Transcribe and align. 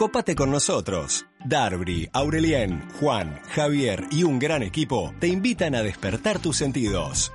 Copate 0.00 0.34
con 0.34 0.50
nosotros. 0.50 1.26
Darby, 1.44 2.08
Aurelien, 2.14 2.88
Juan, 2.98 3.38
Javier 3.50 4.06
y 4.10 4.22
un 4.22 4.38
gran 4.38 4.62
equipo 4.62 5.12
te 5.20 5.26
invitan 5.26 5.74
a 5.74 5.82
despertar 5.82 6.38
tus 6.38 6.56
sentidos. 6.56 7.34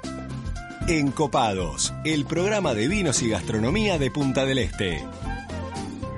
Encopados, 0.88 1.93
el 2.05 2.25
programa 2.25 2.73
de 2.73 2.88
vinos 2.88 3.21
y 3.21 3.30
gastronomía 3.30 4.00
de 4.00 4.09
Punta 4.09 4.46
del 4.46 4.57
Este. 4.57 5.05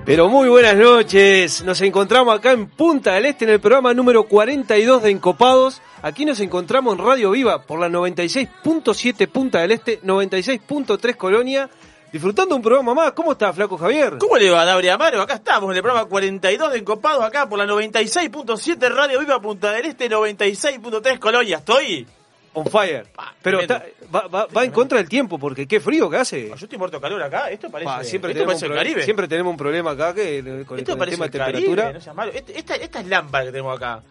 Pero 0.05 0.29
muy 0.29 0.47
buenas 0.47 0.77
noches, 0.77 1.65
nos 1.65 1.81
encontramos 1.81 2.33
acá 2.33 2.53
en 2.53 2.67
Punta 2.67 3.15
del 3.15 3.25
Este 3.25 3.43
en 3.43 3.51
el 3.51 3.59
programa 3.59 3.93
número 3.93 4.23
42 4.23 5.03
de 5.03 5.11
Encopados. 5.11 5.81
Aquí 6.01 6.23
nos 6.23 6.39
encontramos 6.39 6.97
en 6.97 7.05
Radio 7.05 7.31
Viva 7.31 7.63
por 7.63 7.77
la 7.77 7.89
96.7 7.89 9.27
Punta 9.27 9.59
del 9.59 9.73
Este, 9.73 10.01
96.3 10.01 11.17
Colonia, 11.17 11.69
disfrutando 12.11 12.55
un 12.55 12.61
programa 12.61 12.93
más. 12.93 13.11
¿Cómo 13.13 13.31
está, 13.33 13.51
Flaco 13.53 13.77
Javier? 13.77 14.17
¿Cómo 14.19 14.37
le 14.37 14.49
va, 14.49 14.65
Dabri 14.65 14.89
Amaro? 14.89 15.21
Acá 15.21 15.35
estamos 15.35 15.69
en 15.71 15.77
el 15.77 15.83
programa 15.83 16.07
42 16.07 16.71
de 16.71 16.77
Encopados, 16.79 17.23
acá 17.23 17.47
por 17.47 17.57
la 17.59 17.65
96.7 17.65 18.89
Radio 18.89 19.19
Viva 19.19 19.39
Punta 19.41 19.71
del 19.71 19.85
Este, 19.85 20.09
96.3 20.09 21.19
Colonia. 21.19 21.57
¿Estoy? 21.57 22.07
On 22.53 22.65
fire. 22.65 23.05
Pa, 23.15 23.35
Pero 23.43 23.59
está- 23.59 23.85
va, 24.13 24.27
va- 24.27 24.47
va 24.47 24.63
en 24.63 24.71
contra 24.71 24.97
del 24.97 25.07
tiempo 25.07 25.37
porque 25.37 25.67
qué 25.67 25.79
frío 25.79 26.09
que 26.09 26.17
hace. 26.17 26.47
Yo 26.49 26.55
estoy 26.55 26.77
muerto 26.79 26.99
calor 26.99 27.21
acá. 27.21 27.51
Esto 27.51 27.69
parece, 27.69 27.85
Pa, 27.85 28.03
siempre, 28.03 28.31
esto 28.31 28.39
tenemos 28.39 28.53
parece 28.55 28.65
un 28.65 28.71
el 28.71 28.77
Caribe. 28.79 29.03
siempre 29.03 29.27
tenemos 29.27 29.51
un 29.51 29.57
problema 29.57 29.91
acá 29.91 30.13
que, 30.15 30.39
eh, 30.39 30.43
con, 30.65 30.79
esto 30.79 30.97
con 30.97 31.03
el 31.03 31.09
tema 31.11 31.25
de 31.25 31.31
temperatura. 31.31 31.93
no. 32.15 32.23
Este- 32.23 32.57
esta, 32.57 32.75
esta 32.75 32.99
es 33.01 33.05
lámpara 33.07 33.45
que 33.45 33.51
tenemos 33.51 33.75
acá. 33.77 34.01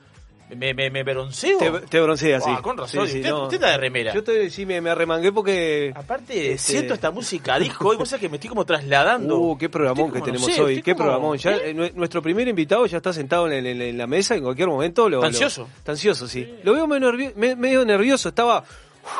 ¿Me, 0.54 0.72
me, 0.74 0.90
me 0.90 1.02
bronceo? 1.02 1.58
Te, 1.58 1.70
te 1.88 2.00
broncea, 2.00 2.40
sí. 2.40 2.50
Ah, 2.56 2.60
con 2.62 2.76
razón. 2.76 3.04
Sí, 3.06 3.12
sí, 3.14 3.18
usted, 3.18 3.30
no. 3.30 3.42
usted 3.44 3.56
está 3.56 3.70
de 3.70 3.78
remera. 3.78 4.12
Yo 4.12 4.20
estoy, 4.20 4.48
sí, 4.50 4.64
me, 4.64 4.80
me 4.80 4.90
arremangué 4.90 5.32
porque... 5.32 5.92
Aparte, 5.94 6.52
Este- 6.52 6.72
siento 6.72 6.94
esta 6.94 7.10
música 7.10 7.58
disco 7.58 7.92
y 7.92 7.96
cosa 7.96 8.16
que 8.18 8.28
me 8.28 8.36
estoy 8.36 8.48
como 8.50 8.64
trasladando. 8.64 9.36
Uh, 9.38 9.58
qué 9.58 9.68
programón 9.68 10.12
que 10.12 10.20
no 10.20 10.24
tenemos 10.24 10.46
sé, 10.52 10.62
hoy, 10.62 10.82
qué 10.82 10.92
como- 10.92 11.04
programón. 11.04 11.36
Ya, 11.38 11.56
¿Eh? 11.56 11.74
nue- 11.74 11.92
nuestro 11.94 12.22
primer 12.22 12.46
invitado 12.46 12.86
ya 12.86 12.98
está 12.98 13.12
sentado 13.12 13.50
en, 13.50 13.66
en- 13.66 13.82
en 13.82 13.98
la 13.98 14.06
mesa, 14.06 14.36
en 14.36 14.44
cualquier 14.44 14.68
momento. 14.68 15.08
Lo, 15.08 15.22
ansioso. 15.24 15.68
está 15.78 15.92
ansioso, 15.92 16.28
sí. 16.28 16.48
Lo 16.62 16.74
veo 16.74 16.86
medio, 16.86 17.10
nervio- 17.12 17.32
me- 17.34 17.56
medio 17.56 17.84
nervioso, 17.84 18.28
estaba 18.28 18.60
uf, 18.60 19.10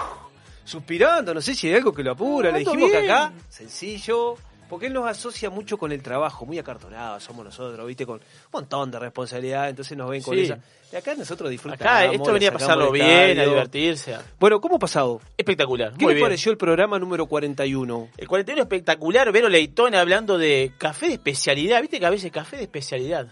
suspirando, 0.65 1.35
no 1.35 1.41
sé 1.41 1.55
si 1.57 1.69
hay 1.69 1.75
algo 1.75 1.93
que 1.93 2.03
lo 2.05 2.13
apura. 2.13 2.51
No, 2.51 2.59
Le 2.59 2.65
dijimos 2.65 2.91
que 2.91 2.99
acá, 2.99 3.33
sencillo, 3.49 4.37
porque 4.69 4.87
él 4.87 4.93
nos 4.93 5.07
asocia 5.09 5.51
mucho 5.51 5.79
con 5.79 5.93
el 5.93 6.03
trabajo, 6.03 6.45
muy 6.47 6.59
acartonados 6.59 7.23
somos 7.23 7.45
nosotros, 7.45 7.87
viste, 7.87 8.05
con 8.07 8.17
un 8.17 8.23
montón 8.53 8.91
de 8.91 8.99
responsabilidad, 8.99 9.69
entonces 9.69 9.97
nos 9.97 10.09
ven 10.11 10.23
con 10.23 10.35
Sí. 10.35 10.43
esa. 10.43 10.59
Y 10.93 10.97
acá 10.97 11.15
nosotros 11.15 11.51
disfrutamos. 11.51 11.81
Acá 11.83 12.05
esto 12.13 12.33
venía 12.33 12.51
a 12.51 12.53
pasarlo 12.53 12.93
bien, 12.93 13.39
a 13.39 13.45
divertirse. 13.45 14.17
Bueno, 14.39 14.61
¿cómo 14.61 14.77
ha 14.77 14.79
pasado? 14.79 15.21
Espectacular. 15.37 15.93
¿Qué 15.95 16.05
muy 16.05 16.13
le 16.13 16.17
bien. 16.17 16.25
pareció 16.27 16.53
el 16.53 16.59
programa 16.59 16.99
número 16.99 17.27
41? 17.27 18.09
El 18.17 18.29
41 18.29 18.63
espectacular, 18.63 19.33
Vero 19.33 19.49
Leitón 19.49 19.95
hablando 19.95 20.39
de 20.39 20.73
café 20.79 21.09
de 21.09 21.15
especialidad. 21.15 21.81
¿Viste 21.81 21.99
que 21.99 22.07
a 22.07 22.11
veces 22.11 22.31
café 22.31 22.57
de 22.57 22.63
especialidad? 22.65 23.27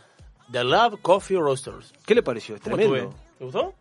The 0.50 0.64
Love 0.64 1.00
Coffee 1.00 1.36
Roasters. 1.38 1.92
¿Qué 2.04 2.14
le 2.14 2.22
pareció? 2.22 2.56
Es 2.56 2.60
¿Cómo 2.60 2.76
tremendo. 2.76 3.14
¿Te 3.38 3.44
gustó? 3.44 3.74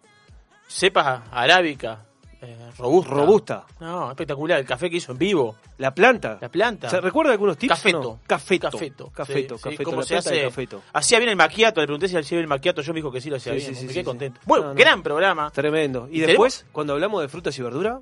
Cepa 0.68 1.24
arábica, 1.32 2.06
eh, 2.44 2.72
robusta. 2.78 3.12
Robusta. 3.14 3.66
No, 3.80 4.10
espectacular. 4.12 4.60
El 4.60 4.66
café 4.66 4.90
que 4.90 4.98
hizo 4.98 5.12
en 5.14 5.18
vivo. 5.18 5.56
La 5.78 5.94
planta. 5.94 6.38
La 6.42 6.50
planta. 6.50 6.90
¿Se 6.90 7.00
recuerda 7.02 7.32
algunos 7.32 7.58
tips? 7.58 7.74
Cafeto. 7.76 8.02
no? 8.02 8.20
Cafeto. 8.28 8.70
Cafeto. 8.72 9.10
Cafeto, 9.14 9.58
Sí, 9.58 9.64
cafeto. 9.64 9.84
¿Cómo 9.84 10.02
la 10.02 10.06
se 10.08 10.16
hace? 10.18 10.44
cafeto. 10.44 10.82
Hacía 10.94 11.18
bien 11.20 11.30
el 11.30 11.36
maquiato. 11.36 11.82
Le 11.82 11.88
pregunté 11.88 12.08
si 12.10 12.18
hacía 12.18 12.38
bien 12.38 12.44
el 12.44 12.50
maquiato. 12.50 12.82
Yo 12.82 12.94
me 12.94 12.98
dijo 13.00 13.12
que 13.12 13.22
sí 13.22 13.30
lo 13.30 13.38
hacía 13.38 13.54
Sí, 13.54 13.60
bien. 13.60 13.76
sí, 13.76 13.86
me 13.88 13.94
quedé 13.94 14.04
contento. 14.04 14.40
Bueno, 14.46 14.66
No, 14.66 14.70
no. 14.74 14.76
gran 14.80 15.02
programa. 15.04 15.50
Tremendo. 15.52 16.08
Y 16.12 16.18
¿Y 16.18 16.22
después, 16.22 16.66
cuando 16.72 16.94
hablamos 16.94 17.22
de 17.22 17.28
frutas 17.30 17.58
y 17.58 17.62
verduras, 17.62 18.00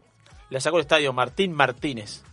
La 0.49 0.59
sacó 0.59 0.77
el 0.77 0.81
estadio 0.81 1.13
Martín 1.13 1.53
Martínez. 1.53 2.23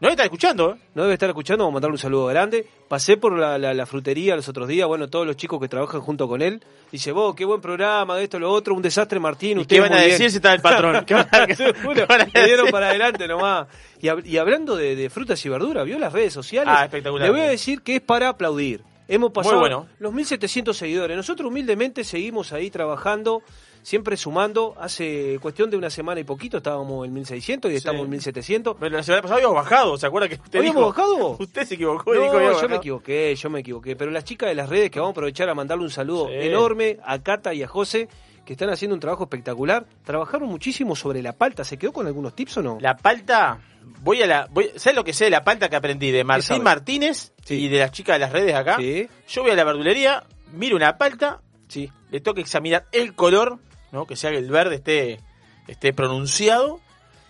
No 0.00 0.10
está 0.10 0.24
escuchando, 0.24 0.72
¿eh? 0.74 0.80
no 0.94 1.02
debe 1.02 1.14
estar 1.14 1.28
escuchando, 1.30 1.64
vamos 1.64 1.72
a 1.72 1.76
mandarle 1.76 1.94
un 1.94 1.98
saludo 1.98 2.26
grande. 2.26 2.66
Pasé 2.88 3.16
por 3.16 3.32
la, 3.38 3.56
la- 3.58 3.72
la 3.72 3.86
frutería 3.86 4.36
los 4.36 4.48
otros 4.48 4.68
días, 4.68 4.86
bueno, 4.86 5.08
todos 5.08 5.26
los 5.26 5.36
chicos 5.36 5.58
que 5.60 5.68
trabajan 5.68 6.00
junto 6.02 6.28
con 6.28 6.42
él. 6.42 6.62
Dice, 6.92 7.12
vos, 7.12 7.34
qué 7.34 7.44
buen 7.46 7.60
programa, 7.60 8.16
de 8.16 8.24
esto, 8.24 8.38
lo 8.38 8.50
otro, 8.52 8.74
un 8.74 8.82
desastre, 8.82 9.18
Martín. 9.18 9.58
¿Y 9.58 9.60
usted 9.62 9.76
qué 9.76 9.80
van 9.80 9.92
a 9.94 10.00
decir 10.02 10.18
bien". 10.18 10.30
si 10.30 10.36
está 10.36 10.52
el 10.52 10.60
patrón? 10.60 11.04
¿Qué 11.06 11.14
van 11.14 11.28
a, 11.30 11.46
qué 11.46 12.06
van 12.06 12.20
a 12.34 12.44
dieron 12.44 12.68
para 12.70 12.88
adelante 12.90 13.26
nomás. 13.26 13.66
Y, 14.02 14.08
hab- 14.08 14.26
y 14.26 14.36
hablando 14.36 14.76
de, 14.76 14.94
de 14.94 15.08
frutas 15.08 15.42
y 15.46 15.48
verduras, 15.48 15.86
¿vio 15.86 15.98
las 15.98 16.12
redes 16.12 16.32
sociales? 16.34 16.74
Ah, 16.76 16.84
espectacular. 16.84 17.26
Le 17.28 17.32
voy 17.32 17.40
a 17.40 17.48
decir 17.48 17.80
que 17.80 17.96
es 17.96 18.02
para 18.02 18.28
aplaudir. 18.28 18.82
Hemos 19.08 19.32
pasado 19.32 19.60
bueno. 19.60 19.86
los 20.00 20.12
1700 20.12 20.76
seguidores. 20.76 21.16
Nosotros 21.16 21.48
humildemente 21.50 22.04
seguimos 22.04 22.52
ahí 22.52 22.70
trabajando, 22.70 23.42
siempre 23.84 24.16
sumando. 24.16 24.74
Hace 24.80 25.38
cuestión 25.40 25.70
de 25.70 25.76
una 25.76 25.90
semana 25.90 26.18
y 26.20 26.24
poquito 26.24 26.56
estábamos 26.56 27.06
en 27.06 27.12
1600 27.12 27.70
y 27.70 27.76
estamos 27.76 28.02
en 28.02 28.10
1700. 28.10 28.76
Pero 28.80 28.96
la 28.96 29.02
semana 29.04 29.22
pasada 29.22 29.36
habíamos 29.36 29.54
bajado, 29.54 29.96
¿se 29.96 30.06
acuerda 30.06 30.28
que 30.28 30.34
usted 30.34 30.58
¿Habíamos 30.58 30.80
dijo? 30.82 30.88
bajado? 30.88 31.36
Usted 31.38 31.64
se 31.64 31.74
equivocó 31.74 32.12
No, 32.14 32.20
dijo 32.22 32.60
yo 32.60 32.68
me 32.68 32.76
equivoqué, 32.76 33.34
yo 33.36 33.50
me 33.50 33.60
equivoqué. 33.60 33.94
Pero 33.94 34.10
las 34.10 34.24
chicas 34.24 34.48
de 34.48 34.56
las 34.56 34.68
redes 34.68 34.90
que 34.90 34.98
vamos 34.98 35.12
a 35.12 35.14
aprovechar 35.14 35.48
a 35.48 35.54
mandarle 35.54 35.84
un 35.84 35.90
saludo 35.90 36.28
enorme 36.30 36.98
a 37.04 37.20
Cata 37.22 37.54
y 37.54 37.62
a 37.62 37.68
José, 37.68 38.08
que 38.44 38.54
están 38.54 38.70
haciendo 38.70 38.94
un 38.94 39.00
trabajo 39.00 39.24
espectacular. 39.24 39.86
Trabajaron 40.04 40.48
muchísimo 40.48 40.96
sobre 40.96 41.22
la 41.22 41.32
palta. 41.34 41.62
¿Se 41.64 41.76
quedó 41.78 41.92
con 41.92 42.06
algunos 42.06 42.34
tips 42.34 42.56
o 42.58 42.62
no? 42.62 42.78
La 42.80 42.96
palta, 42.96 43.58
voy 44.02 44.22
a 44.22 44.26
la. 44.26 44.48
Voy, 44.50 44.70
¿Sabes 44.76 44.96
lo 44.96 45.04
que 45.04 45.12
sé 45.14 45.24
de 45.24 45.30
la 45.30 45.44
palta 45.44 45.68
que 45.70 45.76
aprendí? 45.76 46.10
De? 46.10 46.24
Martín 46.24 46.62
Martínez 46.62 47.32
Sí. 47.44 47.54
y 47.64 47.68
de 47.68 47.78
las 47.78 47.92
chicas 47.92 48.16
de 48.16 48.20
las 48.20 48.32
redes 48.32 48.54
acá. 48.54 48.76
Sí, 48.78 49.06
Yo 49.28 49.42
voy 49.42 49.50
a 49.50 49.54
la 49.54 49.64
verdulería, 49.64 50.24
miro 50.52 50.76
una 50.76 50.96
palta, 50.98 51.40
sí. 51.68 51.90
le 52.10 52.20
tengo 52.20 52.34
que 52.34 52.40
examinar 52.42 52.84
el 52.92 53.14
color, 53.14 53.58
¿no? 53.94 54.06
Que 54.06 54.16
sea 54.16 54.30
que 54.30 54.36
el 54.38 54.50
verde 54.50 54.74
esté, 54.74 55.20
esté 55.68 55.92
pronunciado. 55.94 56.80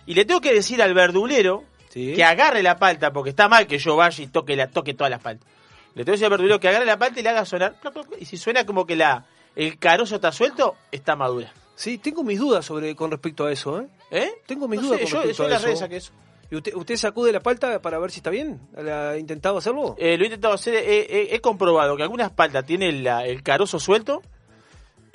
Y 0.05 0.13
le 0.15 0.25
tengo 0.25 0.41
que 0.41 0.53
decir 0.53 0.81
al 0.81 0.93
verdulero 0.93 1.63
Sí. 1.89 2.11
que 2.13 2.25
agarre 2.25 2.61
la 2.61 2.77
palta, 2.77 3.13
porque 3.13 3.29
está 3.29 3.47
mal 3.47 3.67
que 3.67 3.77
yo 3.77 3.95
vaya 3.95 4.21
y 4.21 4.27
toque, 4.27 4.57
la, 4.57 4.67
toque 4.67 4.93
todas 4.93 5.09
las 5.09 5.21
paltas. 5.21 5.47
Le 5.93 6.03
tengo 6.03 6.07
que 6.07 6.11
decir 6.11 6.25
al 6.25 6.31
verdulero 6.31 6.59
que 6.59 6.67
agarre 6.67 6.85
la 6.85 6.97
palta 6.99 7.21
y 7.21 7.23
le 7.23 7.29
haga 7.29 7.45
sonar. 7.45 7.75
Y 8.19 8.25
si 8.25 8.35
suena 8.35 8.65
como 8.65 8.85
que 8.85 8.97
la 8.97 9.25
el 9.55 9.79
carozo 9.79 10.15
está 10.15 10.33
suelto, 10.33 10.75
está 10.91 11.15
madura. 11.15 11.53
Sí, 11.77 11.97
tengo 11.97 12.23
mis 12.23 12.37
dudas 12.39 12.65
sobre 12.65 12.93
con 12.95 13.11
respecto 13.11 13.45
a 13.45 13.51
eso, 13.53 13.79
¿eh? 13.79 13.87
¿Eh? 14.11 14.31
Tengo 14.45 14.67
mis 14.67 14.81
No 14.81 14.87
dudas 14.87 14.99
sé, 14.99 15.03
con 15.05 15.11
yo, 15.13 15.27
respecto 15.27 15.47
yo 15.47 15.67
a 15.67 15.71
eso. 15.71 15.79
saqué 15.79 15.95
eso. 15.97 16.11
¿Y 16.51 16.55
usted, 16.57 16.75
usted 16.75 16.95
sacude 16.97 17.31
la 17.31 17.39
palta 17.39 17.81
para 17.81 17.97
ver 17.97 18.11
si 18.11 18.17
está 18.19 18.29
bien? 18.29 18.59
¿Ha 18.77 19.17
intentado 19.17 19.57
hacerlo? 19.57 19.95
Eh, 19.97 20.17
lo 20.17 20.23
he 20.23 20.27
intentado 20.27 20.53
hacer, 20.53 20.75
he, 20.75 20.99
he- 21.09 21.35
he 21.35 21.39
comprobado 21.41 21.95
que 21.97 22.03
algunas 22.03 22.29
paltas 22.31 22.65
tienen 22.65 23.03
la- 23.03 23.25
el 23.25 23.41
carozo 23.41 23.79
suelto 23.79 24.21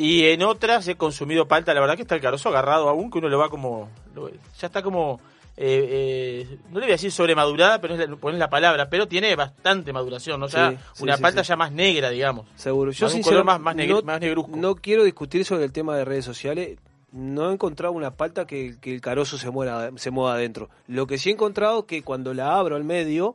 y 0.03 0.25
en 0.27 0.43
otras 0.43 0.87
he 0.89 0.97
consumido 0.97 1.47
palta, 1.47 1.75
la 1.75 1.81
verdad 1.81 1.97
que 1.97 2.03
está 2.03 2.15
el 2.15 2.21
carozo 2.21 2.49
agarrado 2.49 2.89
aún, 2.89 3.11
que 3.11 3.19
uno 3.19 3.29
lo 3.29 3.39
va 3.39 3.49
como, 3.51 3.89
lo- 4.15 4.31
ya 4.31 4.67
está 4.67 4.83
como, 4.83 5.21
eh, 5.57 6.47
eh, 6.49 6.59
no 6.71 6.81
le 6.81 6.87
voy 6.87 6.93
a 6.93 6.95
decir 6.95 7.13
sobremadurada, 7.13 7.81
pero 7.81 7.95
es 7.95 8.09
la, 8.09 8.17
poner 8.17 8.39
la 8.39 8.49
palabra, 8.49 8.89
pero 8.89 9.07
tiene 9.09 9.35
bastante 9.37 9.93
maduración, 9.93 10.41
¿no? 10.41 10.47
O 10.47 10.49
sea, 10.49 10.71
Sí, 10.71 10.77
sí, 10.95 11.03
una 11.03 11.17
sí, 11.17 11.23
palta 11.23 11.43
ya 11.43 11.57
más 11.57 11.71
negra, 11.73 12.09
digamos. 12.11 12.47
Seguro. 12.57 12.93
Yo 12.93 13.09
sinceramente 13.11 13.29
color 13.29 13.45
más- 13.45 13.61
más 13.61 13.77
no, 13.77 14.03
más 14.03 14.21
negruzco. 14.21 14.57
no 14.57 14.75
quiero 14.77 15.05
discutir 15.05 15.45
sobre 15.45 15.65
el 15.65 15.73
tema 15.73 15.97
de 15.97 16.05
redes 16.05 16.25
sociales. 16.25 16.79
No 17.13 17.51
he 17.51 17.53
encontrado 17.53 17.93
una 17.93 18.13
palta 18.13 18.47
que, 18.47 18.77
que 18.81 18.95
el 18.95 19.01
carozo 19.01 19.37
se, 19.37 19.51
muera, 19.51 19.91
se 19.97 20.13
mueva 20.13 20.35
adentro. 20.35 20.71
Lo 20.87 21.09
que 21.09 21.19
sí 21.19 21.29
he 21.29 21.33
encontrado 21.33 21.81
es 21.81 21.85
que 21.87 22.03
cuando 22.05 22.33
la 22.35 22.55
abro 22.57 22.77
al 22.77 22.85
medio, 22.85 23.35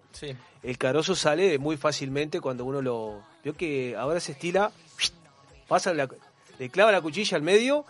el 0.63 0.77
carozo 0.77 1.13
sale 1.13 1.59
muy 1.59 1.75
fácilmente 1.75 2.39
cuando 2.39 2.63
uno 2.65 2.81
lo... 2.81 3.19
Veo 3.43 3.53
que 3.53 3.95
ahora 3.97 4.19
se 4.21 4.31
estila, 4.31 4.71
pasa 5.67 5.93
la, 5.93 6.07
le 6.59 6.69
clava 6.69 6.91
la 6.91 7.01
cuchilla 7.01 7.37
al 7.37 7.43
medio, 7.43 7.85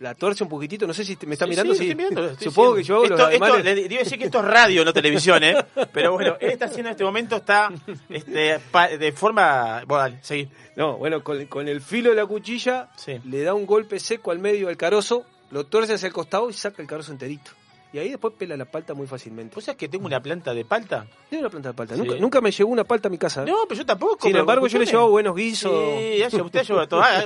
la 0.00 0.14
tuerce 0.14 0.42
un 0.42 0.50
poquitito, 0.50 0.86
no 0.86 0.92
sé 0.92 1.04
si 1.04 1.14
te- 1.16 1.26
me 1.26 1.34
está 1.34 1.46
mirando, 1.46 1.74
sí, 1.74 1.94
mirando, 1.94 2.34
Supongo 2.38 2.74
diciendo. 2.74 2.74
que 2.76 2.82
yo 2.82 2.94
hago 2.96 3.04
esto, 3.04 3.16
los 3.16 3.32
esto- 3.32 3.58
le 3.62 3.70
a 3.96 3.98
decir 4.00 4.18
que 4.18 4.24
esto 4.24 4.38
es 4.40 4.44
radio, 4.44 4.84
no 4.84 4.92
televisión, 4.92 5.42
¿eh? 5.44 5.56
Pero 5.92 6.12
bueno, 6.12 6.36
él 6.40 6.50
está 6.50 6.64
haciendo 6.66 6.88
en 6.88 6.92
este 6.92 7.04
momento, 7.04 7.36
está 7.36 7.70
este, 8.08 8.58
pa- 8.70 8.88
de 8.88 9.12
forma... 9.12 9.82
Bueno, 9.86 10.02
dale, 10.02 10.18
seguí. 10.22 10.48
No, 10.76 10.96
bueno, 10.96 11.22
con, 11.22 11.46
con 11.46 11.68
el 11.68 11.80
filo 11.80 12.10
de 12.10 12.16
la 12.16 12.26
cuchilla 12.26 12.90
le 13.24 13.42
da 13.42 13.54
un 13.54 13.66
golpe 13.66 14.00
seco 14.00 14.32
al 14.32 14.40
medio 14.40 14.66
del 14.66 14.76
carozo, 14.76 15.24
lo 15.52 15.64
tuerce 15.66 15.94
hacia 15.94 16.08
el 16.08 16.12
costado 16.12 16.50
y 16.50 16.52
saca 16.52 16.82
el 16.82 16.88
carozo 16.88 17.12
enterito. 17.12 17.52
Y 17.94 17.98
ahí 18.00 18.08
después 18.08 18.34
pela 18.36 18.56
la 18.56 18.64
palta 18.64 18.92
muy 18.92 19.06
fácilmente. 19.06 19.54
¿Vos 19.54 19.62
sabés 19.62 19.78
que 19.78 19.88
tengo 19.88 20.04
una 20.04 20.20
planta 20.20 20.52
de 20.52 20.64
palta? 20.64 21.06
Tiene 21.28 21.42
una 21.44 21.50
planta 21.50 21.68
de 21.68 21.74
palta. 21.74 21.94
Sí. 21.94 22.00
Nunca, 22.02 22.14
nunca 22.18 22.40
me 22.40 22.50
llegó 22.50 22.68
una 22.70 22.82
palta 22.82 23.06
a 23.06 23.10
mi 23.10 23.18
casa. 23.18 23.44
No, 23.44 23.58
pero 23.68 23.78
yo 23.78 23.86
tampoco. 23.86 24.18
Sin 24.26 24.34
embargo, 24.34 24.66
yo 24.66 24.78
le 24.80 24.84
llevaba 24.86 25.08
buenos 25.08 25.36
guisos. 25.36 25.70
Sí, 26.00 26.18
ya, 26.18 26.26
usted 26.42 26.64
lleva 26.64 26.88
todo. 26.88 27.00
Ah, 27.02 27.22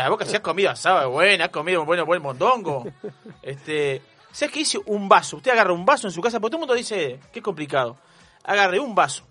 ah, 0.00 0.08
vos 0.08 0.18
que 0.18 0.26
si 0.26 0.36
has 0.36 0.40
comido 0.40 0.70
asado 0.70 1.10
buena, 1.10 1.46
has 1.46 1.50
comido 1.50 1.80
un 1.80 1.86
buen, 1.88 2.04
buen 2.04 2.22
mondongo. 2.22 2.84
Este, 3.42 4.02
¿Sabes 4.30 4.52
qué 4.54 4.60
hice? 4.60 4.78
Un 4.86 5.08
vaso. 5.08 5.38
Usted 5.38 5.50
agarra 5.50 5.72
un 5.72 5.84
vaso 5.84 6.06
en 6.06 6.12
su 6.12 6.20
casa, 6.20 6.38
porque 6.38 6.52
todo 6.52 6.58
el 6.58 6.68
mundo 6.68 6.74
dice 6.74 7.18
es 7.32 7.42
complicado. 7.42 7.96
Agarré 8.44 8.78
un 8.78 8.94
vaso. 8.94 9.24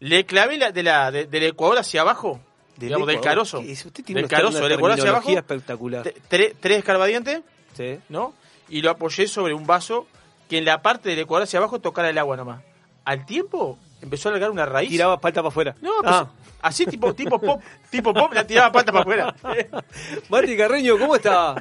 Le 0.00 0.26
clavé 0.26 0.58
la, 0.58 0.70
de 0.70 0.82
la, 0.82 1.10
de- 1.10 1.26
del 1.26 1.44
Ecuador 1.44 1.78
hacia 1.78 2.02
abajo, 2.02 2.40
Del 2.76 2.88
digamos, 2.88 3.08
del 3.08 3.20
carozo. 3.20 3.62
¿Qué? 3.62 3.72
Usted 3.72 4.04
tiene 4.04 4.20
Del 4.20 4.30
carozo, 4.30 4.60
del 4.62 4.72
Ecuador 4.72 4.98
hacia 4.98 5.10
abajo. 5.10 5.30
espectacular. 5.30 6.04
Tre- 6.28 6.54
tres 6.60 6.78
escarbadientes, 6.78 7.40
Sí. 7.74 7.98
¿no? 8.08 8.34
Y 8.68 8.82
lo 8.82 8.90
apoyé 8.90 9.28
sobre 9.28 9.54
un 9.54 9.66
vaso 9.66 10.06
que 10.48 10.58
en 10.58 10.64
la 10.64 10.82
parte 10.82 11.08
del 11.10 11.20
Ecuador 11.20 11.44
hacia 11.44 11.58
abajo 11.58 11.80
tocara 11.80 12.10
el 12.10 12.18
agua 12.18 12.36
nomás. 12.36 12.62
Al 13.04 13.24
tiempo 13.24 13.78
empezó 14.02 14.28
a 14.28 14.32
largar 14.32 14.50
una 14.50 14.66
raíz. 14.66 14.90
Tiraba 14.90 15.20
palta 15.20 15.40
para 15.40 15.48
afuera. 15.48 15.74
No, 15.80 15.90
pues, 16.02 16.14
ah. 16.14 16.28
así 16.62 16.86
tipo, 16.86 17.14
tipo 17.14 17.38
pop, 17.40 17.62
tipo 17.90 18.12
pop, 18.12 18.32
la 18.32 18.46
tiraba 18.46 18.72
pata 18.72 18.92
para 18.92 19.02
afuera. 19.02 19.34
Mati 20.28 20.56
Carreño, 20.56 20.98
¿cómo 20.98 21.16
está? 21.16 21.54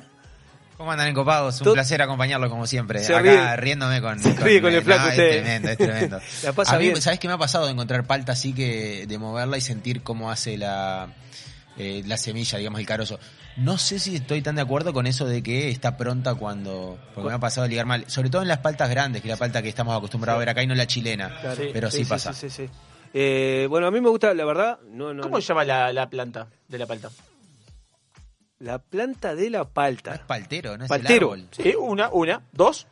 ¿Cómo 0.77 0.91
andan 0.91 1.07
encopados? 1.07 1.59
Un 1.61 1.73
placer 1.73 2.01
acompañarlo 2.03 2.49
como 2.51 2.67
siempre. 2.67 3.03
Se 3.03 3.15
Acá 3.15 3.55
ríe. 3.55 3.55
riéndome 3.57 3.99
con, 3.99 4.19
Se 4.19 4.33
ríe 4.33 4.61
con 4.61 4.71
el 4.71 4.83
flaco 4.83 5.05
no, 5.05 5.09
usted. 5.09 5.23
Es 5.23 5.41
tremendo, 5.41 5.69
es 5.69 5.77
tremendo. 5.77 6.19
La 6.43 6.53
pasa 6.53 6.75
A 6.75 6.77
mí, 6.77 6.85
bien. 6.85 7.01
¿sabés 7.01 7.19
qué 7.19 7.27
me 7.27 7.33
ha 7.33 7.37
pasado 7.37 7.65
de 7.65 7.71
encontrar 7.71 8.05
palta 8.05 8.33
así 8.33 8.53
que 8.53 9.05
de 9.07 9.17
moverla 9.17 9.57
y 9.57 9.61
sentir 9.61 10.03
cómo 10.03 10.29
hace 10.29 10.55
la, 10.55 11.07
eh, 11.77 12.03
la 12.05 12.17
semilla, 12.17 12.57
digamos, 12.57 12.79
el 12.79 12.85
carozo? 12.85 13.19
No 13.57 13.77
sé 13.77 13.99
si 13.99 14.15
estoy 14.15 14.41
tan 14.41 14.55
de 14.55 14.61
acuerdo 14.61 14.93
con 14.93 15.07
eso 15.07 15.25
de 15.25 15.41
que 15.43 15.69
está 15.69 15.97
pronta 15.97 16.35
cuando. 16.35 16.97
Porque 17.15 17.29
me 17.29 17.35
ha 17.35 17.39
pasado 17.39 17.65
a 17.65 17.67
ligar 17.67 17.85
mal. 17.85 18.03
Sobre 18.09 18.29
todo 18.29 18.41
en 18.41 18.47
las 18.47 18.59
paltas 18.59 18.89
grandes, 18.89 19.21
que 19.21 19.27
es 19.27 19.33
la 19.33 19.37
palta 19.39 19.61
que 19.61 19.69
estamos 19.69 19.97
acostumbrados 19.97 20.37
a 20.37 20.39
ver 20.39 20.49
acá 20.49 20.61
y 20.63 20.67
no 20.67 20.75
la 20.75 20.85
chilena. 20.87 21.35
Claro. 21.41 21.55
Sí, 21.55 21.69
Pero 21.73 21.89
sí, 21.91 22.05
pasa. 22.05 22.33
Sí, 22.33 22.49
sí, 22.49 22.65
sí. 22.67 22.71
Eh, 23.13 23.65
bueno, 23.69 23.87
a 23.87 23.91
mí 23.91 23.99
me 24.01 24.09
gusta, 24.09 24.33
la 24.33 24.45
verdad, 24.45 24.79
no, 24.91 25.13
no, 25.13 25.23
¿Cómo 25.23 25.37
no. 25.37 25.41
se 25.41 25.47
llama 25.47 25.63
la, 25.63 25.91
la 25.93 26.09
planta 26.09 26.47
de 26.67 26.77
la 26.77 26.85
palta? 26.85 27.09
la 28.59 28.79
planta 28.79 29.35
de 29.35 29.49
la 29.51 29.59
No 29.59 29.63
es 29.65 29.69
palta. 29.71 30.23
paltero, 30.27 30.77
no 30.77 30.83
es 30.85 30.89
Paltero. 30.89 31.33
el 31.35 31.41
árbol. 31.41 31.49
Sí, 31.51 31.73
una, 31.79 32.09
una, 32.09 32.41
dos, 32.51 32.87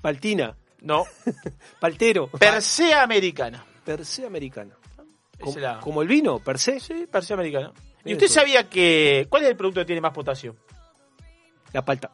Paltina, 0.00 0.56
no. 0.80 1.04
paltero, 1.80 2.28
Persea 2.28 3.02
americana. 3.02 3.64
per 3.84 4.04
se 4.04 4.26
americana. 4.26 4.74
Como, 5.42 5.56
es 5.56 5.62
la- 5.62 5.80
como 5.80 6.02
el 6.02 6.08
vino, 6.08 6.38
per 6.38 6.58
se. 6.58 6.80
Sí, 6.80 7.06
Persea 7.10 7.34
americana. 7.34 7.72
¿Y 8.00 8.04
Bien, 8.06 8.16
usted 8.16 8.26
eso. 8.26 8.34
sabía 8.40 8.68
que... 8.68 9.26
¿Cuál 9.28 9.44
es 9.44 9.48
el 9.50 9.56
producto 9.56 9.80
que 9.80 9.84
tiene 9.86 10.00
más 10.00 10.12
potasio? 10.12 10.56
La 11.72 11.84
palta. 11.84 12.10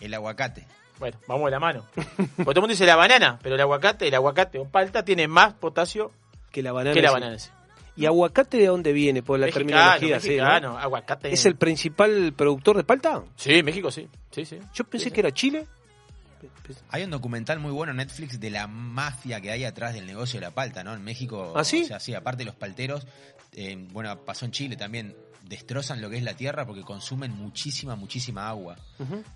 El 0.00 0.14
aguacate. 0.14 0.66
Bueno, 0.98 1.18
vamos 1.28 1.44
de 1.46 1.50
la 1.50 1.60
mano. 1.60 1.84
Porque 1.94 2.44
todo 2.44 2.50
el 2.52 2.60
mundo 2.60 2.68
dice 2.68 2.86
la 2.86 2.96
banana, 2.96 3.38
pero 3.42 3.54
el 3.54 3.60
aguacate, 3.60 4.08
el 4.08 4.14
aguacate 4.14 4.58
o 4.58 4.64
palta 4.66 5.04
tiene 5.04 5.28
más 5.28 5.52
potasio 5.54 6.10
Que 6.50 6.62
la 6.62 6.72
banana. 6.72 6.94
que 6.94 7.02
la 7.02 7.10
banana. 7.12 7.38
sí. 7.38 7.50
¿Y 7.98 8.04
aguacate 8.04 8.58
de 8.58 8.66
dónde 8.66 8.92
viene? 8.92 9.22
Por 9.22 9.38
la 9.38 9.46
Mexicano, 9.46 9.66
terminología, 9.70 10.20
sí, 10.20 10.36
¿no? 10.36 10.44
mexicano, 10.44 10.78
aguacate. 10.78 11.32
¿Es 11.32 11.46
el 11.46 11.56
principal 11.56 12.34
productor 12.36 12.76
de 12.76 12.84
palta? 12.84 13.22
Sí, 13.36 13.62
México 13.62 13.90
sí. 13.90 14.06
Sí, 14.30 14.44
sí. 14.44 14.58
Yo 14.74 14.84
pensé 14.84 15.04
Sí, 15.04 15.10
sí. 15.10 15.14
que 15.14 15.20
era 15.20 15.32
Chile. 15.32 15.66
Hay 16.90 17.02
un 17.02 17.10
documental 17.10 17.58
muy 17.58 17.72
bueno 17.72 17.90
en 17.92 17.98
Netflix 17.98 18.40
de 18.40 18.50
la 18.50 18.66
mafia 18.66 19.40
que 19.40 19.50
hay 19.50 19.64
atrás 19.64 19.94
del 19.94 20.06
negocio 20.06 20.40
de 20.40 20.46
la 20.46 20.52
palta, 20.52 20.84
¿no? 20.84 20.94
En 20.94 21.02
México. 21.02 21.52
¿Ah, 21.56 21.64
sí? 21.64 21.84
O 21.84 21.86
sea, 21.86 22.00
sí, 22.00 22.14
aparte 22.14 22.40
de 22.40 22.46
los 22.46 22.54
palteros, 22.54 23.06
eh, 23.52 23.76
bueno, 23.92 24.24
pasó 24.24 24.44
en 24.44 24.52
Chile 24.52 24.76
también, 24.76 25.14
destrozan 25.42 26.00
lo 26.00 26.10
que 26.10 26.16
es 26.16 26.22
la 26.22 26.34
tierra 26.34 26.66
porque 26.66 26.82
consumen 26.82 27.32
muchísima, 27.32 27.96
muchísima 27.96 28.48
agua. 28.48 28.76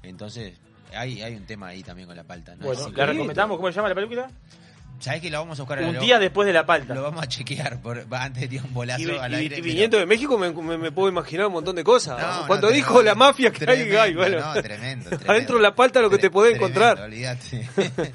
Entonces, 0.02 0.54
hay, 0.94 1.22
hay 1.22 1.34
un 1.34 1.46
tema 1.46 1.68
ahí 1.68 1.82
también 1.82 2.06
con 2.06 2.16
la 2.16 2.24
palta, 2.24 2.56
¿no? 2.56 2.66
Bueno, 2.66 2.90
¿la 2.90 3.06
recomendamos? 3.06 3.56
¿Cómo 3.56 3.68
se 3.68 3.76
llama 3.76 3.88
la 3.88 3.94
película? 3.94 4.30
¿Sabés 5.00 5.22
que 5.22 5.30
la 5.30 5.38
vamos 5.40 5.58
a 5.58 5.62
buscar? 5.62 5.82
Un 5.82 5.94
Lo- 5.94 6.00
día 6.00 6.18
después 6.18 6.46
de 6.46 6.52
la 6.52 6.64
palta. 6.66 6.94
Lo 6.94 7.02
vamos 7.02 7.22
a 7.22 7.26
chequear 7.26 7.80
por, 7.80 8.10
va, 8.12 8.22
antes 8.24 8.42
de 8.42 8.48
tirar 8.48 8.66
un 8.66 8.74
bolazo 8.74 9.00
Y, 9.02 9.10
al 9.18 9.32
y- 9.32 9.34
aire. 9.36 9.56
y 9.56 9.60
pero- 9.60 9.64
viniendo 9.72 9.98
de 9.98 10.04
México 10.06 10.36
me, 10.38 10.52
me- 10.52 10.76
me 10.78 10.92
puedo 10.92 11.08
imaginar 11.08 11.46
un 11.46 11.54
montón 11.54 11.74
de 11.74 11.82
cosas. 11.82 12.18
No, 12.20 12.40
no, 12.42 12.46
Cuando 12.46 12.68
tremendo, 12.68 12.88
dijo 12.88 13.02
la 13.02 13.14
mafia 13.14 13.50
que 13.50 13.58
tremendo, 13.64 14.00
hay, 14.00 14.14
bueno. 14.14 14.38
no, 14.40 14.52
tremendo, 14.60 15.08
tremendo. 15.08 15.32
Adentro 15.32 15.56
de 15.56 15.62
la 15.62 15.74
palta 15.74 16.00
lo 16.02 16.10
que 16.10 16.18
te 16.18 16.28
Tre- 16.28 16.32
podés 16.32 16.52
tremendo, 16.58 16.80
encontrar. 16.80 17.04
Olvídate. 17.06 17.68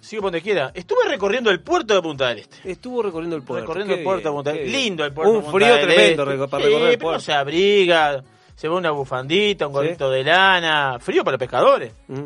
Sigue 0.00 0.22
por 0.22 0.30
donde 0.32 0.42
quiera. 0.42 0.70
Estuve 0.74 1.04
recorriendo 1.06 1.50
el 1.50 1.60
puerto 1.60 1.94
de 1.94 2.00
Punta 2.02 2.28
del 2.28 2.38
Este. 2.38 2.70
Estuvo 2.72 3.02
recorriendo 3.02 3.36
el 3.36 3.42
puerto. 3.42 3.66
recorriendo 3.66 3.94
Qué 3.94 4.00
el 4.00 4.04
puerto 4.04 4.28
de 4.30 4.34
Punta 4.34 4.50
del 4.52 4.60
Este. 4.60 4.70
Lindo 4.72 5.04
el 5.04 5.12
puerto 5.12 5.32
Un 5.32 5.52
frío 5.52 5.74
tremendo 5.80 6.22
Este. 6.22 6.36
reco- 6.36 6.48
para 6.48 6.62
Sí, 6.64 6.68
recorrer 6.70 6.90
el 6.92 6.98
pero 6.98 7.08
puerto. 7.08 7.20
se 7.20 7.32
abriga, 7.34 8.24
se 8.56 8.68
ve 8.68 8.74
una 8.74 8.90
bufandita, 8.90 9.66
un 9.66 9.72
gorrito 9.74 10.10
de 10.10 10.24
lana. 10.24 10.96
Frío 10.98 11.22
para 11.24 11.32
los 11.34 11.38
pescadores. 11.40 11.92
Mm. 12.08 12.22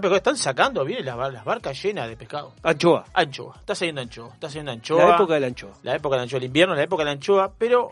Pero 0.00 0.08
los 0.10 0.18
pescadores 0.20 0.40
están 0.40 0.54
sacando, 0.54 0.84
vienen 0.84 1.04
las, 1.06 1.32
las 1.32 1.44
barcas 1.44 1.80
llenas 1.82 2.08
de 2.08 2.16
pescado. 2.16 2.52
Anchoa. 2.62 3.04
Anchoa. 3.14 3.56
Está 3.60 3.74
saliendo 3.74 4.00
anchoa. 4.00 4.32
Está 4.34 4.48
saliendo 4.48 4.72
anchoa. 4.72 5.04
La 5.08 5.14
época 5.14 5.34
del 5.34 5.44
anchoa. 5.44 5.72
La 5.82 5.94
época 5.94 6.16
del 6.16 6.22
anchoa, 6.24 6.38
el 6.38 6.44
invierno, 6.44 6.74
la 6.74 6.82
época 6.82 7.02
de 7.02 7.04
la 7.06 7.10
anchoa, 7.12 7.52
pero 7.56 7.90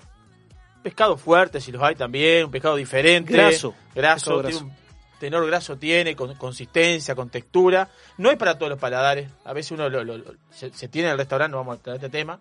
pescado 0.82 1.16
fuerte, 1.16 1.60
si 1.60 1.70
los 1.72 1.82
hay 1.82 1.94
también, 1.94 2.44
un 2.46 2.50
pescado 2.50 2.76
diferente. 2.76 3.32
Graso. 3.32 3.74
Graso, 3.94 4.42
Pescado 4.42 4.42
tiene 4.42 4.50
graso. 4.58 4.64
un 4.64 5.18
tenor 5.20 5.46
graso 5.46 5.76
tiene, 5.78 6.16
con 6.16 6.34
consistencia, 6.34 7.14
con 7.14 7.30
textura. 7.30 7.88
No 8.18 8.30
es 8.30 8.36
para 8.36 8.58
todos 8.58 8.70
los 8.70 8.78
paladares. 8.80 9.30
A 9.44 9.52
veces 9.52 9.70
uno 9.72 9.88
lo- 9.88 10.02
lo- 10.02 10.18
lo- 10.18 10.34
se, 10.50 10.72
se 10.72 10.88
tiene 10.88 11.06
en 11.08 11.12
el 11.12 11.18
restaurante, 11.18 11.52
no 11.52 11.58
vamos 11.58 11.78
a 11.78 11.82
traer 11.82 11.96
este 11.96 12.08
tema. 12.08 12.40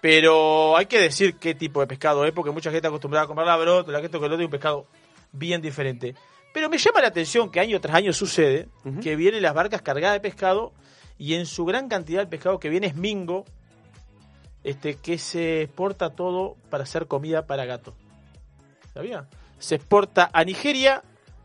Pero 0.00 0.76
hay 0.76 0.86
que 0.86 1.00
decir 1.00 1.36
qué 1.36 1.54
tipo 1.54 1.80
de 1.80 1.86
pescado 1.86 2.24
es, 2.26 2.32
porque 2.32 2.50
mucha 2.50 2.70
gente 2.70 2.78
está 2.78 2.88
acostumbrada 2.88 3.24
a 3.24 3.26
comer 3.28 3.46
la 3.46 3.56
brota, 3.56 3.90
la 3.90 4.00
que 4.00 4.06
esto 4.06 4.20
que 4.20 4.28
lo 4.28 4.34
otro, 4.34 4.42
y 4.42 4.46
un 4.46 4.50
pescado 4.50 4.86
bien 5.32 5.62
diferente. 5.62 6.14
Pero 6.54 6.70
me 6.70 6.78
llama 6.78 7.00
la 7.00 7.08
atención 7.08 7.50
que 7.50 7.58
año 7.58 7.80
tras 7.80 7.96
año 7.96 8.12
sucede 8.12 8.68
que 9.02 9.16
vienen 9.16 9.42
las 9.42 9.54
barcas 9.54 9.82
cargadas 9.82 10.14
de 10.14 10.20
pescado 10.20 10.72
y 11.18 11.34
en 11.34 11.46
su 11.46 11.64
gran 11.64 11.88
cantidad 11.88 12.22
el 12.22 12.28
pescado 12.28 12.60
que 12.60 12.68
viene 12.68 12.86
es 12.86 12.94
mingo, 12.94 13.44
este, 14.62 14.94
que 14.94 15.18
se 15.18 15.62
exporta 15.62 16.10
todo 16.10 16.56
para 16.70 16.84
hacer 16.84 17.08
comida 17.08 17.48
para 17.48 17.64
gato. 17.64 17.96
¿Sabía? 18.94 19.26
Se 19.58 19.74
exporta 19.74 20.30
a 20.32 20.44
Nigeria, 20.44 21.02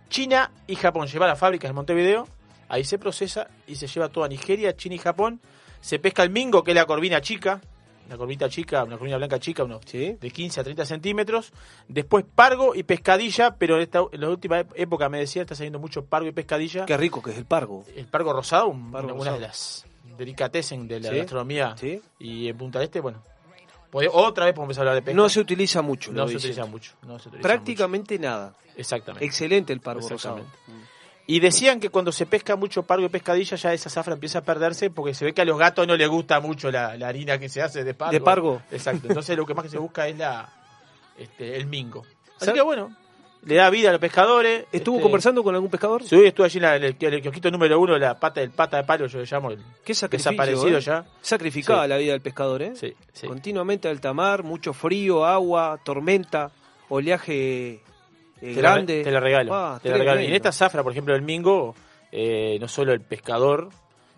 China 0.10 0.52
y 0.68 0.76
Japón. 0.76 1.08
Lleva 1.08 1.26
a 1.26 1.30
las 1.30 1.40
fábricas 1.40 1.72
de 1.72 1.74
Montevideo, 1.74 2.28
ahí 2.68 2.84
se 2.84 3.00
procesa 3.00 3.48
y 3.66 3.78
se 3.78 3.88
lleva 3.88 4.10
todo 4.10 4.26
a 4.26 4.28
Nigeria, 4.28 4.76
China 4.76 4.94
y 4.94 5.00
Japón. 5.00 5.42
Se 5.82 5.98
pesca 5.98 6.22
el 6.22 6.30
mingo, 6.30 6.64
que 6.64 6.70
es 6.70 6.76
la 6.76 6.86
corvina 6.86 7.20
chica, 7.20 7.62
la 8.10 8.18
corvita 8.18 8.50
chica, 8.50 8.84
una 8.84 8.98
corvina 8.98 9.18
blanca 9.18 9.40
chica, 9.40 9.64
unos 9.64 9.82
¿Sí? 9.86 10.18
de 10.20 10.32
15 10.32 10.60
a 10.60 10.64
30 10.64 10.86
centímetros. 10.86 11.54
Después 11.88 12.26
pargo 12.36 12.76
y 12.76 12.84
pescadilla, 12.84 13.56
pero 13.56 13.76
en, 13.76 13.84
esta, 13.84 14.02
en 14.12 14.20
la 14.22 14.30
última 14.30 14.66
época 14.76 15.08
me 15.10 15.20
decía, 15.20 15.44
está 15.44 15.56
saliendo 15.56 15.80
mucho 15.80 16.04
pargo 16.06 16.28
y 16.28 16.32
pescadilla. 16.32 16.86
Qué 16.86 16.98
rico 16.98 17.22
que 17.22 17.32
es 17.32 17.38
el 17.38 17.46
pargo. 17.46 17.86
El 17.96 18.08
pargo 18.08 18.34
rosado, 18.34 18.68
un- 18.68 18.92
Pargo 18.92 19.08
una, 19.10 19.14
una 19.14 19.20
rosado. 19.32 19.40
de 19.40 19.48
las 19.48 19.86
delicatessen 20.18 20.88
de 20.88 21.00
la 21.00 21.10
Sí. 21.12 21.18
gastronomía. 21.18 21.76
¿Sí? 21.78 22.02
Y 22.20 22.48
en 22.50 22.58
Punta 22.58 22.80
del 22.80 22.88
Este, 22.88 23.00
bueno, 23.00 23.22
pode- 23.92 24.10
otra 24.12 24.46
vez 24.46 24.54
podemos 24.54 24.78
hablar 24.80 24.96
de 24.96 25.02
pesca. 25.02 25.16
No 25.16 25.30
se 25.30 25.40
utiliza 25.40 25.82
mucho. 25.82 26.12
No 26.12 26.28
se 26.28 26.36
utiliza 26.36 26.66
mucho. 26.66 26.94
no 27.04 27.20
se 27.20 27.30
utiliza 27.30 27.48
Prácticamente 27.48 28.20
nada. 28.20 28.54
Exactamente. 28.76 29.26
Excelente 29.26 29.72
el 29.72 29.82
pargo 29.82 30.08
rosado. 30.10 30.42
Y 31.32 31.40
decían 31.40 31.80
que 31.80 31.90
cuando 31.90 32.12
se 32.12 32.26
pesca 32.26 32.56
mucho 32.56 32.82
pargo 32.84 33.06
y 33.06 33.10
pescadilla, 33.10 33.56
ya 33.56 33.72
esa 33.72 33.88
zafra 33.90 34.16
empieza 34.16 34.40
a 34.40 34.42
perderse 34.42 34.90
porque 34.90 35.14
se 35.14 35.26
ve 35.26 35.34
que 35.34 35.42
a 35.42 35.46
los 35.46 35.60
gatos 35.60 35.86
no 35.86 35.96
les 35.96 36.10
gusta 36.10 36.40
mucho 36.40 36.72
la, 36.72 36.98
la 36.98 37.08
harina 37.08 37.38
que 37.38 37.48
se 37.50 37.62
hace 37.62 37.84
de 37.84 37.94
pargo. 37.94 38.12
De 38.14 38.22
pargo. 38.22 38.62
Exacto. 38.72 39.08
Entonces 39.08 39.38
lo 39.38 39.46
que 39.46 39.54
más 39.54 39.64
que 39.64 39.70
se 39.70 39.78
busca 39.78 40.08
es 40.08 40.18
la 40.18 40.50
este, 41.18 41.56
el 41.56 41.68
mingo. 41.68 42.04
Así 42.42 42.52
que 42.52 42.62
bueno, 42.62 42.96
le 43.44 43.56
da 43.56 43.70
vida 43.70 43.90
a 43.90 43.92
los 43.92 44.02
pescadores. 44.02 44.66
¿Estuvo 44.72 44.96
este, 44.96 45.04
conversando 45.04 45.44
con 45.44 45.54
algún 45.54 45.70
pescador? 45.70 46.02
Sí, 46.04 46.16
estuve 46.26 46.48
allí 46.48 46.58
en, 46.58 46.64
la- 46.64 46.76
en 46.78 46.84
el, 46.86 46.96
en 47.00 47.14
el 47.14 47.22
kiosquito 47.22 47.52
número 47.52 47.80
uno, 47.80 47.96
la 48.00 48.20
pata 48.20 48.40
del 48.42 48.50
pata 48.50 48.78
de 48.78 48.84
palo, 48.86 49.06
yo 49.06 49.20
le 49.20 49.26
llamo, 49.30 49.52
el 49.52 49.60
Qué 49.86 49.94
desaparecido 50.10 50.80
¿eh? 50.80 50.82
ya. 50.82 51.06
Sacrificada 51.22 51.84
Sí. 51.84 51.90
la 51.90 51.98
vida 51.98 52.14
del 52.14 52.22
pescador, 52.22 52.64
¿eh? 52.64 52.72
Sí, 52.76 52.96
sí. 53.14 53.28
Continuamente 53.28 53.88
alta 53.88 54.14
mar, 54.14 54.42
mucho 54.42 54.74
frío, 54.74 55.26
agua, 55.26 55.80
tormenta, 55.84 56.50
oleaje 56.90 57.82
eh, 58.42 58.54
Te 58.56 58.62
la, 58.62 58.72
grande. 58.74 59.04
te 59.04 59.12
la 59.12 59.20
regalo. 59.20 59.54
Ah, 59.56 59.80
te 59.82 59.90
la 59.90 59.98
regalo. 59.98 60.22
Y 60.22 60.26
en 60.26 60.34
esta 60.34 60.52
zafra, 60.52 60.84
por 60.84 60.92
ejemplo, 60.92 61.14
del 61.14 61.24
mingo, 61.24 61.76
eh, 62.12 62.58
no 62.60 62.68
solo 62.68 62.94
el 62.94 63.02
pescador, 63.02 63.70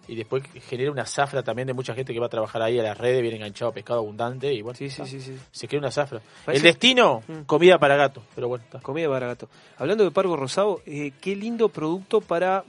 y 0.07 0.15
después 0.15 0.43
genera 0.67 0.91
una 0.91 1.05
zafra 1.05 1.43
también 1.43 1.67
de 1.67 1.73
mucha 1.73 1.93
gente 1.93 2.11
que 2.13 2.19
va 2.19 2.25
a 2.25 2.29
trabajar 2.29 2.61
ahí 2.61 2.77
a 2.79 2.83
las 2.83 2.97
redes, 2.97 3.21
viene 3.21 3.37
enganchado 3.37 3.71
a 3.71 3.73
pescado 3.73 3.99
abundante, 3.99 4.51
y 4.53 4.61
bueno, 4.61 4.77
Sí, 4.77 4.89
sí, 4.89 5.01
está. 5.01 5.05
sí, 5.05 5.21
sí. 5.21 5.37
se 5.51 5.67
crea 5.67 5.79
una 5.79 5.91
zafra. 5.91 6.19
Parece- 6.45 6.65
El 6.67 6.73
destino, 6.73 7.23
Mm. 7.27 7.41
comida 7.45 7.77
para 7.77 7.95
gato, 7.95 8.21
pero 8.35 8.47
bueno, 8.47 8.63
está. 8.65 8.79
Comida 8.79 9.07
para 9.09 9.27
gato. 9.27 9.47
Hablando 9.77 10.03
de 10.03 10.11
pargo 10.11 10.35
rosado, 10.35 10.81
eh, 10.85 11.11
qué 11.21 11.35
lindo 11.35 11.69
producto 11.69 12.19
para 12.21 12.63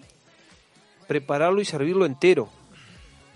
prepararlo 1.09 1.61
y 1.61 1.64
servirlo 1.64 2.06
entero. 2.06 2.49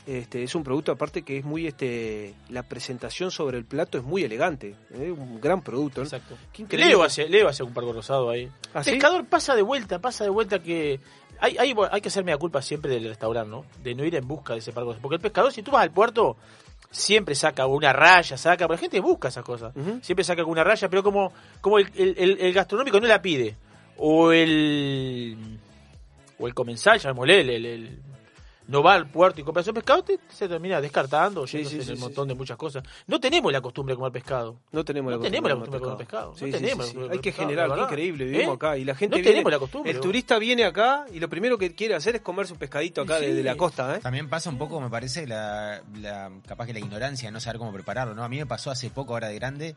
Este, 0.07 0.45
es 0.45 0.55
un 0.55 0.63
producto 0.63 0.93
aparte 0.93 1.23
que 1.23 1.37
es 1.39 1.45
muy 1.45 1.67
este 1.67 2.33
la 2.49 2.63
presentación 2.63 3.33
sobre 3.33 3.59
el 3.59 3.65
plato 3.65 3.99
es 3.99 4.05
muy 4.05 4.23
elegante, 4.23 4.77
¿eh? 4.93 5.11
un 5.11 5.41
gran 5.41 5.63
producto. 5.63 6.01
¿no? 6.03 6.05
Exacto. 6.07 6.37
Leo 6.87 7.03
hace, 7.03 7.29
Leo 7.29 7.49
hace 7.49 7.65
un 7.65 7.75
pargo 7.75 7.93
rosado 7.93 8.31
ahí. 8.31 8.49
¿Ah, 8.73 8.85
sí? 8.85 8.93
pescador 8.93 9.25
pasa 9.27 9.57
de 9.57 9.63
vuelta, 9.63 9.99
pasa 10.01 10.23
de 10.23 10.31
vuelta 10.31 10.61
que... 10.63 11.01
Hay, 11.41 11.59
hay, 11.59 11.75
hay 11.91 12.01
que 12.01 12.09
hacerme 12.09 12.31
la 12.31 12.39
culpa 12.39 12.63
siempre 12.63 12.91
del 12.93 13.05
restaurante, 13.09 13.51
¿no? 13.51 13.65
De 13.83 13.95
no 13.97 14.05
ir 14.05 14.15
en 14.15 14.27
busca 14.27 14.53
de 14.55 14.61
ese 14.61 14.73
pargo. 14.73 14.95
Porque 15.03 15.17
el 15.17 15.21
pescador, 15.21 15.53
si 15.53 15.63
tú 15.63 15.71
vas 15.73 15.83
al 15.83 15.91
puerto, 15.91 16.37
siempre 16.91 17.35
saca 17.35 17.67
una 17.67 17.93
raya, 17.93 18.39
saca... 18.39 18.67
Porque 18.69 18.77
la 18.79 18.81
gente 18.83 19.01
busca 19.01 19.29
esas 19.29 19.45
cosas. 19.45 19.75
Siempre 20.03 20.25
saca 20.25 20.41
alguna 20.41 20.63
raya, 20.65 20.89
pero 20.89 21.03
como, 21.03 21.33
como 21.61 21.79
el, 21.79 21.91
el- 21.97 22.15
el- 22.17 22.41
el 22.41 22.53
gastronómico 22.55 23.01
no 23.01 23.07
la 23.09 23.21
pide, 23.21 23.57
o 23.99 24.31
el... 24.33 25.59
O 26.39 26.47
el 26.47 26.55
comensal, 26.55 26.99
llamémosle, 26.99 27.41
el- 27.41 27.51
el- 27.67 28.03
no 28.69 28.83
va 28.83 28.95
al 28.95 29.09
puerto 29.09 29.41
y 29.41 29.45
compra 29.45 29.61
ese 29.63 29.73
pescado, 29.73 30.03
te- 30.03 30.19
se 30.29 30.49
termina 30.49 30.81
descartando, 30.81 31.47
Sí, 31.47 31.59
yéndose 31.59 31.75
sí, 31.77 31.81
en 31.81 31.87
sí, 31.87 31.91
un 31.93 31.97
sí, 31.99 32.03
montón 32.03 32.29
de 32.29 32.35
muchas 32.35 32.57
cosas. 32.57 32.83
No 33.07 33.21
tenemos 33.21 33.53
la 33.53 33.61
costumbre 33.61 33.93
de 33.95 33.97
comer 33.99 34.13
pescado. 34.13 34.59
No 34.73 34.85
tenemos 34.85 35.11
la 35.13 35.17
No 35.17 35.21
costumbre, 35.23 35.31
tenemos 35.31 35.49
la 35.49 35.55
de 35.55 35.61
costumbre 35.61 35.79
de 35.79 35.83
comer 35.85 35.97
comer 35.97 36.07
pescado. 36.07 36.31
No 36.31 36.37
tenemos 36.59 36.95
la 36.95 37.13
Hay 37.13 37.19
que 37.21 37.33
comer 37.33 37.47
generar, 37.49 37.69
la 37.69 37.75
qué 37.77 37.83
increíble. 37.83 38.25
Vivimos 38.25 38.53
¿Eh? 38.53 38.57
acá 38.57 38.77
y 38.79 38.85
la 38.85 38.95
gente 38.95 39.17
No 39.17 39.17
viene- 39.17 39.31
tenemos 39.31 39.53
la 39.53 39.59
costumbre, 39.59 39.91
El 39.93 40.01
turista 40.01 40.39
viene 40.39 40.65
acá 40.65 41.07
y 41.13 41.21
lo 41.21 41.29
primero 41.29 41.59
que 41.59 41.75
quiere 41.75 41.95
hacer 41.95 42.17
es 42.17 42.23
comerse 42.23 42.53
un 42.53 42.59
pescadito 42.59 43.03
acá 43.03 43.19
Sí. 43.19 43.27
de, 43.27 43.35
de 43.35 43.43
la 43.43 43.57
costa, 43.57 43.97
¿eh? 43.97 44.01
También 44.01 44.29
pasa 44.29 44.51
un 44.51 44.59
poco, 44.59 44.81
me 44.81 44.91
parece, 44.91 45.27
la, 45.27 45.83
la- 46.01 46.31
capaz 46.47 46.67
que 46.67 46.73
la 46.73 46.81
ignorancia, 46.81 47.31
no 47.31 47.41
saber 47.41 47.59
cómo 47.59 47.73
prepararlo, 47.73 48.15
¿no? 48.15 48.25
A 48.25 48.29
mí 48.29 48.37
me 48.39 48.47
pasó 48.47 48.71
hace 48.71 48.91
poco, 48.91 49.13
ahora 49.15 49.29
de 49.29 49.35
grande, 49.37 49.77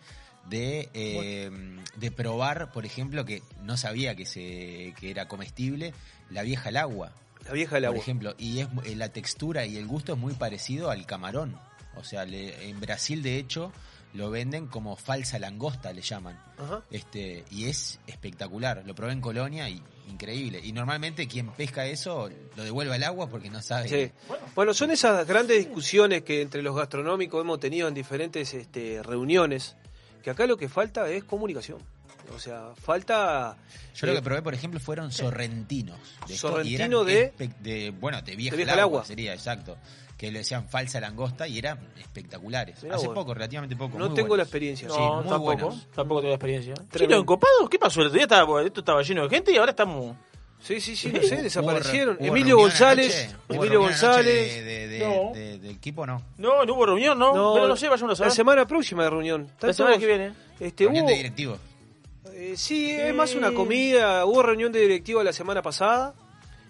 de, 0.50 0.90
eh, 0.96 1.52
de 1.96 2.12
probar, 2.12 2.72
por 2.72 2.86
ejemplo, 2.86 3.24
que 3.26 3.44
no 3.64 3.78
sabía 3.78 4.16
que, 4.16 4.26
se, 4.26 4.96
que 5.00 5.12
era 5.12 5.28
comestible, 5.28 5.94
la 6.32 6.42
vieja 6.42 6.70
al 6.70 6.78
agua, 6.78 7.12
La 7.50 7.54
vieja 7.56 7.76
del 7.76 7.84
por 7.84 7.90
agua. 7.90 8.00
ejemplo, 8.02 8.36
y 8.38 8.60
es 8.60 8.68
eh, 8.86 8.96
la 8.96 9.10
textura 9.10 9.66
y 9.66 9.78
el 9.78 9.86
gusto 9.88 10.14
es 10.14 10.20
muy 10.20 10.34
parecido 10.34 10.90
al 10.90 11.06
camarón. 11.06 11.58
O 11.96 12.04
sea, 12.04 12.26
le- 12.26 12.70
en 12.70 12.80
Brasil, 12.80 13.22
de 13.22 13.38
hecho, 13.38 13.72
lo 14.14 14.30
venden 14.32 14.68
como 14.68 14.96
falsa 14.96 15.38
langosta, 15.38 15.92
le 15.94 16.02
llaman. 16.02 16.40
Ajá. 16.58 16.82
Este, 16.92 17.44
y 17.52 17.66
es 17.66 18.00
espectacular. 18.08 18.84
Lo 18.86 18.96
probé 18.96 19.12
en 19.14 19.22
Colonia 19.22 19.70
y 19.70 19.82
increíble. 20.10 20.60
Y 20.64 20.72
normalmente 20.72 21.28
quien 21.28 21.50
pesca 21.52 21.86
eso 21.86 22.30
lo 22.56 22.64
devuelve 22.64 22.96
al 22.96 23.04
agua 23.04 23.28
porque 23.30 23.50
no 23.50 23.62
sabe. 23.62 23.90
Sí. 23.90 24.12
Bueno, 24.56 24.74
son 24.74 24.90
esas 24.92 25.28
grandes 25.28 25.58
discusiones 25.58 26.24
que 26.24 26.42
entre 26.42 26.62
los 26.64 26.76
gastronómicos 26.76 27.42
hemos 27.42 27.60
tenido 27.60 27.88
en 27.88 27.94
diferentes 27.94 28.54
este, 28.54 29.04
reuniones, 29.04 29.76
que 30.24 30.30
acá 30.32 30.48
lo 30.48 30.58
que 30.58 30.70
falta 30.70 31.08
es 31.10 31.24
comunicación. 31.24 31.80
O 32.36 32.40
sea, 32.40 32.70
falta... 32.82 33.58
Yo 33.96 34.08
lo 34.08 34.14
eh, 34.14 34.16
que 34.18 34.22
probé, 34.22 34.42
por 34.42 34.54
ejemplo, 34.54 34.80
fueron 34.80 35.12
sorrentinos. 35.12 35.98
De 36.28 36.38
Sorrentino 36.38 37.04
de- 37.04 37.94
Bueno, 38.00 38.22
de 38.22 38.36
vieja, 38.36 38.56
de 38.56 38.58
vieja 38.64 38.74
al 38.74 38.80
agua, 38.80 39.00
agua. 39.00 39.06
sería, 39.06 39.34
exacto. 39.34 39.78
Que 40.18 40.32
le 40.32 40.40
decían 40.40 40.68
falsa 40.68 41.00
langosta 41.00 41.48
y 41.48 41.58
eran 41.58 41.80
espectaculares. 41.98 42.84
Mirá 42.84 42.96
Hace 42.98 43.08
poco, 43.10 43.34
relativamente 43.34 43.76
poco. 43.76 43.98
No 43.98 44.08
muy 44.08 44.16
tengo 44.16 44.36
la 44.36 44.44
experiencia. 44.44 44.88
No, 44.90 44.94
Sí, 44.96 45.00
muy 45.02 45.24
tampoco. 45.30 45.44
buenos. 45.44 45.88
Tampoco 45.96 46.22
tengo 46.22 46.34
experiencia. 46.34 46.74
Tremendo. 46.74 46.98
¿Chino 46.98 47.16
encopados? 47.18 47.70
¿Qué 47.70 47.80
pasó? 47.80 48.02
El 48.02 48.08
otro 48.08 48.16
día 48.16 48.24
estaba, 48.24 48.62
esto 48.64 48.82
estaba 48.82 49.02
lleno 49.02 49.24
de 49.24 49.30
gente 49.30 49.52
y 49.54 49.58
ahora 49.58 49.72
estamos. 49.72 50.16
Sí, 50.62 50.82
sí, 50.82 50.94
sí, 50.98 51.10
no 51.10 51.22
sé, 51.24 51.42
desaparecieron. 51.42 52.18
hubo 52.20 52.26
Emilio 52.26 52.58
González, 52.58 53.34
Emilio 53.48 53.80
González. 53.80 54.56
De, 54.56 54.62
de- 54.64 54.88
de- 54.90 55.00
No. 55.00 55.32
de- 55.34 55.58
del 55.58 55.72
equipo, 55.72 56.06
no. 56.06 56.22
No, 56.38 56.66
no 56.66 56.74
hubo 56.74 56.86
reunión, 56.86 57.18
¿no? 57.18 57.34
No, 57.34 57.54
Pero 57.54 57.70
no 57.70 57.78
sé, 57.78 57.88
vayamos 57.88 58.10
a 58.10 58.12
la 58.12 58.16
saber. 58.18 58.34
semana 58.34 58.68
próxima 58.68 59.04
de 59.06 59.10
reunión. 59.10 59.48
La 59.62 59.72
semana 59.72 59.96
todos- 59.96 60.00
que 60.02 60.06
viene. 60.06 60.34
Este, 60.60 60.84
Reunión 60.84 61.06
hubo- 61.06 61.10
de 61.12 61.16
directivos. 61.16 61.60
Eh, 62.40 62.54
sí, 62.58 62.92
es 62.92 63.14
más 63.14 63.36
una 63.36 63.52
comida. 63.54 64.26
Hubo 64.26 64.42
reunión 64.44 64.72
de 64.72 64.80
directiva 64.80 65.24
la 65.24 65.34
semana 65.34 65.62
pasada. 65.62 66.14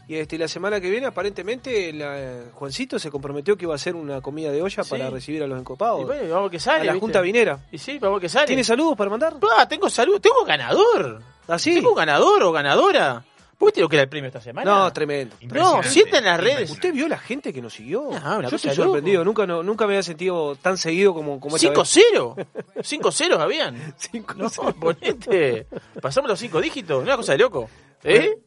Y 0.07 0.15
este, 0.15 0.39
la 0.39 0.47
semana 0.47 0.81
que 0.81 0.89
viene, 0.89 1.05
aparentemente, 1.05 1.93
la- 1.93 2.45
Juancito 2.53 2.97
se 2.97 3.11
comprometió 3.11 3.55
que 3.55 3.65
iba 3.65 3.73
a 3.73 3.75
hacer 3.75 3.95
una 3.95 4.21
comida 4.21 4.51
de 4.51 4.59
olla 4.59 4.83
Sí. 4.83 4.89
para 4.89 5.09
recibir 5.11 5.43
a 5.43 5.47
los 5.47 5.59
encopados. 5.59 6.01
Y 6.01 6.05
bueno, 6.05 6.33
vamos 6.33 6.49
qué 6.49 6.59
sale. 6.59 6.81
a 6.81 6.85
la 6.85 6.93
¿viste? 6.93 7.01
Junta 7.05 7.21
Vinera. 7.21 7.59
Y 7.71 7.77
sí, 7.77 7.99
vamos 7.99 8.19
qué 8.19 8.27
sale. 8.27 8.47
¿Tiene 8.47 8.63
saludos 8.63 8.97
para 8.97 9.11
mandar? 9.11 9.35
Ah, 9.57 9.67
tengo 9.67 9.87
salud, 9.87 10.19
tengo 10.19 10.43
ganador. 10.45 11.21
¿Así? 11.47 11.75
Tengo 11.75 11.93
ganador 11.93 12.41
o 12.41 12.51
ganadora. 12.51 13.23
¿Vos 13.59 13.67
viste 13.67 13.81
lo 13.81 13.89
que 13.89 13.97
era 13.97 14.03
el 14.03 14.09
premio 14.09 14.27
esta 14.27 14.39
semana? 14.39 14.69
No, 14.71 14.93
tremendo. 14.93 15.35
No, 15.41 15.83
siete 15.83 16.19
en 16.19 16.23
las 16.23 16.39
redes. 16.39 16.71
¿Usted 16.71 16.93
vio 16.93 17.09
la 17.09 17.17
gente 17.19 17.51
que 17.51 17.61
nos 17.61 17.73
siguió? 17.73 18.03
No, 18.03 18.37
una 18.39 18.47
Yo 18.49 18.55
estoy 18.55 18.73
sorprendido. 18.73 19.25
Nunca, 19.25 19.45
no, 19.45 19.61
nunca 19.63 19.85
me 19.85 19.93
había 19.93 20.03
sentido 20.03 20.55
tan 20.55 20.77
seguido 20.77 21.13
como, 21.13 21.39
como 21.41 21.57
esta 21.57 21.69
vez. 21.69 21.77
5-0. 21.77 22.45
5-0 22.77 23.37
habían. 23.39 23.93
Cinco, 23.97 24.33
No, 24.37 24.49
cero. 24.49 24.73
ponete. 24.79 25.67
Pasamos 26.01 26.29
los 26.29 26.39
cinco 26.39 26.61
dígitos. 26.61 27.03
Una 27.03 27.17
cosa 27.17 27.33
de 27.33 27.39
loco. 27.39 27.69
¿Eh? 28.03 28.37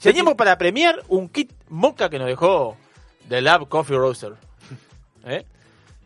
Teníamos 0.00 0.34
para 0.34 0.56
premiar 0.58 1.02
un 1.08 1.28
kit 1.28 1.52
moca 1.68 2.08
que 2.08 2.18
nos 2.20 2.28
dejó 2.28 2.76
The 3.28 3.40
Lab 3.40 3.68
Coffee 3.68 3.96
Roaster. 3.96 4.34
¿Eh? 5.24 5.44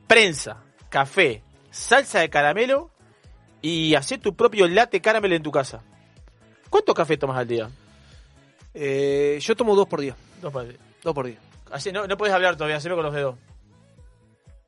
Prensa, 0.07 0.63
café, 0.89 1.43
salsa 1.71 2.21
de 2.21 2.31
caramelo 2.31 2.91
y 3.61 3.95
hacer 3.97 4.21
tu 4.21 4.35
propio 4.35 4.67
latte 4.67 5.01
caramel 5.03 5.33
en 5.35 5.43
tu 5.43 5.51
casa. 5.53 5.83
¿Cuánto 6.71 6.95
café 6.95 7.17
tomas 7.19 7.37
al 7.39 7.49
día? 7.49 7.71
Eh, 8.79 9.39
yo 9.41 9.57
tomo 9.57 9.75
dos 9.75 9.89
por 9.89 10.03
día. 10.03 10.15
Dos 10.43 10.53
por 10.53 10.69
día. 10.69 10.77
Dos 11.03 11.15
por 11.15 11.27
día. 11.27 11.39
Así, 11.71 11.93
no, 11.93 12.07
no 12.07 12.17
puedes 12.19 12.35
hablar 12.35 12.57
todavía, 12.57 12.79
se 12.79 12.91
ve 12.91 12.95
con 12.95 13.05
los 13.05 13.15
dedos. 13.15 13.37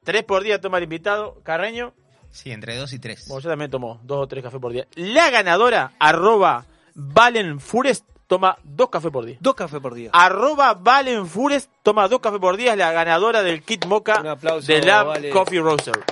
Tres 0.03 0.25
por 0.25 0.43
día 0.43 0.59
toma 0.61 0.79
el 0.79 0.85
invitado, 0.85 1.41
Carreño. 1.43 1.93
Sí, 2.31 2.51
entre 2.51 2.77
dos 2.77 2.93
y 2.95 2.99
tres. 2.99 3.29
Bueno, 3.29 3.43
yo 3.43 3.51
también 3.51 3.71
tomo 3.71 4.01
dos 4.03 4.25
o 4.25 4.27
tres 4.27 4.43
cafés 4.43 4.61
por 4.61 4.73
día. 4.73 4.87
La 4.95 5.29
ganadora, 5.29 5.93
arroba 5.99 6.65
Valen 6.95 7.61
Fures, 7.61 8.05
toma 8.27 8.57
dos 8.65 8.89
cafés 8.89 9.11
por 9.11 9.27
día. 9.27 9.37
Dos 9.41 9.55
cafés 9.55 9.81
por 9.81 9.93
día. 9.93 10.11
Arroba 10.15 10.73
Valen 10.73 11.27
Fures, 11.27 11.69
toma 11.83 12.09
dos 12.09 12.21
cafés 12.21 12.41
por 12.41 12.57
día, 12.57 12.73
es 12.73 12.79
la 12.79 12.93
ganadora 12.93 13.43
del 13.43 13.63
kit 13.63 13.85
moca 13.85 14.23
de 14.67 14.83
Lab 14.83 15.09
Vale. 15.09 15.29
Coffee 15.31 15.61
Roaster. 15.61 16.03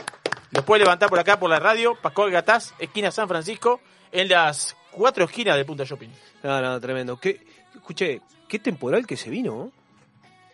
Los 0.51 0.65
puede 0.65 0.81
levantar 0.81 1.09
por 1.09 1.19
acá, 1.19 1.39
por 1.39 1.49
la 1.49 1.59
radio, 1.59 1.95
Pascual 2.01 2.31
Gataz, 2.31 2.75
esquina 2.79 3.11
San 3.11 3.27
Francisco, 3.27 3.81
en 4.13 4.29
las 4.29 4.77
cuatro 4.91 5.25
esquinas 5.25 5.57
de 5.57 5.65
Punta 5.65 5.85
Shopping. 5.85 6.11
No, 6.43 6.61
no, 6.61 6.81
tremendo. 6.81 7.19
¿Qué, 7.19 7.45
escuché, 7.77 8.21
qué 8.49 8.59
temporal 8.59 9.07
que 9.07 9.17
se 9.17 9.31
vino. 9.31 9.55
¿no? 9.57 9.73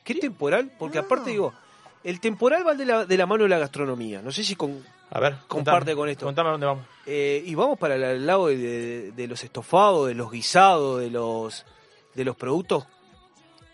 ¿Qué 0.05 0.15
temporal? 0.17 0.73
Porque 0.79 0.99
aparte 0.99 1.31
digo, 1.31 1.53
el 2.05 2.21
temporal 2.21 2.67
va 2.67 2.75
de 2.75 2.85
la, 2.85 3.05
de 3.05 3.17
la 3.17 3.27
mano 3.27 3.45
de 3.45 3.49
la 3.49 3.59
gastronomía. 3.59 4.21
No 4.23 4.31
sé 4.33 4.45
si 4.45 4.57
con... 4.57 4.85
A 5.11 5.21
ver, 5.21 5.37
Comparte 5.47 5.93
contame, 5.93 5.95
con 5.97 6.09
esto. 6.09 6.25
Contame 6.27 6.51
dónde 6.51 6.67
vamos. 6.67 6.85
eh, 7.07 7.43
y 7.45 7.55
vamos 7.55 7.79
para 7.79 7.97
el, 7.97 8.27
lado 8.27 8.47
de, 8.47 8.57
de- 8.57 9.13
de 9.13 9.27
los 9.29 9.45
estofados, 9.45 10.09
de 10.09 10.15
los 10.15 10.31
guisados, 10.31 11.01
de 11.01 11.11
los 11.11 11.67
de 12.15 12.25
los 12.25 12.35
productos 12.37 12.87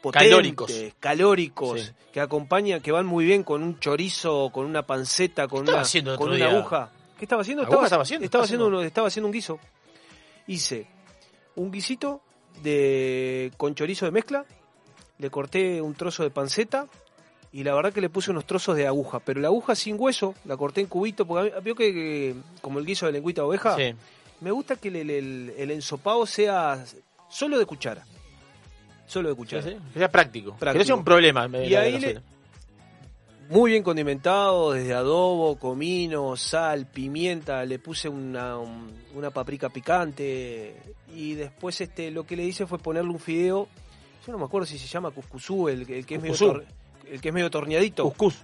potentes, 0.02 0.30
Calóricos. 0.30 0.72
calóricos, 1.00 1.80
Sí. 1.80 1.92
que 2.12 2.20
acompañan, 2.20 2.80
que 2.80 2.92
van 2.92 3.06
muy 3.06 3.24
bien 3.24 3.42
con 3.44 3.62
un 3.62 3.78
chorizo, 3.80 4.50
con 4.52 4.64
una 4.66 4.82
panceta, 4.82 5.46
con 5.48 5.68
una, 5.68 5.82
con 6.16 6.42
aguja. 6.42 6.90
¿Qué 7.18 7.24
estaba 7.24 7.42
haciendo? 7.42 7.64
¿Aguja 7.64 7.84
estaba 7.84 8.02
haciendo? 8.02 8.24
Estaba 8.24 8.44
Haciendo. 8.44 8.82
estaba 8.82 9.06
haciendo 9.08 9.26
un 9.26 9.32
guiso. 9.32 9.58
Hice 10.46 10.86
un 11.56 11.70
guisito 11.70 12.20
de 12.62 13.52
con 13.56 13.74
chorizo 13.74 14.04
de 14.06 14.10
mezcla, 14.12 14.44
le 15.18 15.30
corté 15.30 15.80
un 15.82 15.94
trozo 15.94 16.22
de 16.22 16.30
panceta 16.30 16.86
y 17.52 17.64
la 17.64 17.74
verdad 17.74 17.92
que 17.92 18.00
le 18.00 18.10
puse 18.10 18.30
unos 18.30 18.46
trozos 18.46 18.76
de 18.76 18.86
aguja, 18.86 19.20
pero 19.20 19.40
la 19.40 19.48
aguja 19.48 19.74
sin 19.74 19.96
hueso, 19.98 20.34
la 20.44 20.56
corté 20.56 20.80
en 20.82 20.86
cubito, 20.86 21.26
porque 21.26 21.50
a 21.52 21.56
mí- 21.56 21.62
vio 21.64 21.74
que, 21.74 21.92
que 21.92 22.34
como 22.60 22.78
el 22.78 22.84
guiso 22.86 23.06
de 23.06 23.12
lengüita 23.12 23.40
de 23.42 23.46
oveja, 23.48 23.76
Sí. 23.76 23.94
me 24.40 24.50
gusta 24.50 24.76
que 24.76 24.88
el, 24.88 24.96
el- 24.96 25.10
el- 25.10 25.54
el 25.56 25.70
ensopado 25.70 26.26
sea 26.26 26.84
solo 27.28 27.58
de 27.58 27.66
cuchara. 27.66 28.04
Solo 29.06 29.30
de 29.30 29.34
cuchara. 29.34 29.62
sí, 29.62 29.76
Que 29.94 29.98
sea 30.00 30.10
práctico. 30.10 30.52
Que 30.52 30.58
Práctico. 30.58 30.82
no 30.82 30.86
sea 30.86 30.94
un 30.94 31.04
problema. 31.04 31.48
Y 31.64 31.74
ahí 31.74 31.98
le-. 31.98 32.20
Muy 33.48 33.70
bien 33.70 33.82
condimentado, 33.82 34.72
desde 34.72 34.92
adobo, 34.94 35.56
comino, 35.58 36.36
sal, 36.36 36.86
pimienta, 36.86 37.64
le 37.64 37.78
puse 37.78 38.08
una, 38.08 38.58
un- 38.58 38.92
una 39.14 39.30
paprika 39.30 39.70
picante 39.70 40.76
y 41.14 41.32
después 41.34 41.80
este 41.80 42.10
lo 42.10 42.24
que 42.26 42.36
le 42.36 42.44
hice 42.44 42.66
fue 42.66 42.78
ponerle 42.78 43.10
un 43.10 43.18
fideo, 43.18 43.66
yo 44.26 44.32
no 44.32 44.38
me 44.38 44.44
acuerdo 44.44 44.66
si 44.66 44.78
se 44.78 44.86
llama 44.86 45.10
cuscuzú, 45.12 45.68
el, 45.68 45.90
el 45.90 46.04
que 46.04 46.16
es 46.16 46.20
medio 46.22 46.34
tor- 46.34 46.64
el 47.10 47.20
que 47.22 47.28
es 47.28 47.34
medio 47.34 47.50
torneadito. 47.50 48.04
Cuscús. 48.04 48.36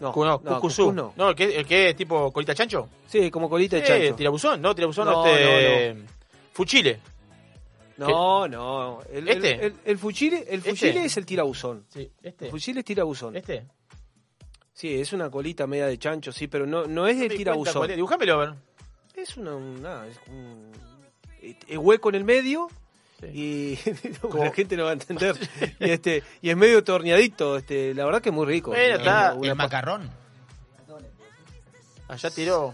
No, 0.00 0.12
No, 0.14 0.40
no, 0.44 0.60
cuscuzú. 0.60 0.92
no. 0.92 1.12
No, 1.16 1.30
el 1.30 1.34
que, 1.36 1.56
el 1.56 1.64
que 1.66 1.90
es 1.90 1.96
tipo 1.96 2.32
colita 2.32 2.52
chancho. 2.54 2.88
Sí, 3.06 3.30
como 3.30 3.48
colita 3.48 3.76
de 3.76 3.84
chancho. 3.84 4.14
tirabuzón, 4.16 4.60
no, 4.60 4.74
tirabuzón, 4.74 5.04
No, 5.06 5.24
este. 5.26 5.96
Fuchile. 6.52 6.98
No, 7.96 8.46
no. 8.48 9.00
El, 9.12 9.28
¿Este? 9.28 9.54
el, 9.54 9.60
el- 9.60 9.74
el 9.84 9.98
fuchile, 9.98 10.44
el 10.48 10.58
¿Este? 10.58 10.70
fuchile 10.70 11.04
es 11.04 11.16
el 11.16 11.26
tirabuzón. 11.26 11.84
Sí, 11.88 12.10
este. 12.22 12.46
El 12.46 12.50
fuchile 12.50 12.80
es 12.80 12.84
tirabuzón. 12.86 13.36
Este. 13.36 13.64
Sí, 14.78 15.00
es 15.00 15.12
una 15.12 15.28
colita 15.28 15.66
media 15.66 15.88
de 15.88 15.98
chancho, 15.98 16.30
sí, 16.30 16.46
pero 16.46 16.64
no, 16.64 16.86
no 16.86 17.08
es 17.08 17.18
de 17.18 17.28
tirabuzón. 17.30 17.90
es. 17.90 17.96
Dibujámelo, 17.96 18.34
a 18.34 18.36
ver. 18.36 18.54
Es 19.16 19.36
una, 19.36 19.56
un- 19.56 19.82
nada, 19.82 20.06
es 20.06 20.16
un 20.28 20.70
es 21.42 21.76
hueco 21.78 22.10
en 22.10 22.14
el 22.14 22.22
medio 22.24 22.68
Sí. 23.20 23.26
y 23.26 23.76
Como- 24.20 24.44
la 24.44 24.52
gente 24.52 24.76
no 24.76 24.84
va 24.84 24.90
a 24.90 24.92
entender. 24.92 25.34
y 25.80 25.90
este 25.90 26.22
y 26.40 26.50
es 26.50 26.56
medio 26.56 26.84
torneadito, 26.84 27.56
este, 27.56 27.92
la 27.92 28.04
verdad 28.04 28.22
que 28.22 28.28
es 28.28 28.34
muy 28.34 28.46
rico. 28.46 28.70
Bueno, 28.70 28.94
Una- 28.94 29.02
está. 29.02 29.34
una 29.34 29.48
el 29.50 29.56
macarrón. 29.56 30.08
Allá 32.06 32.30
tiró. 32.30 32.72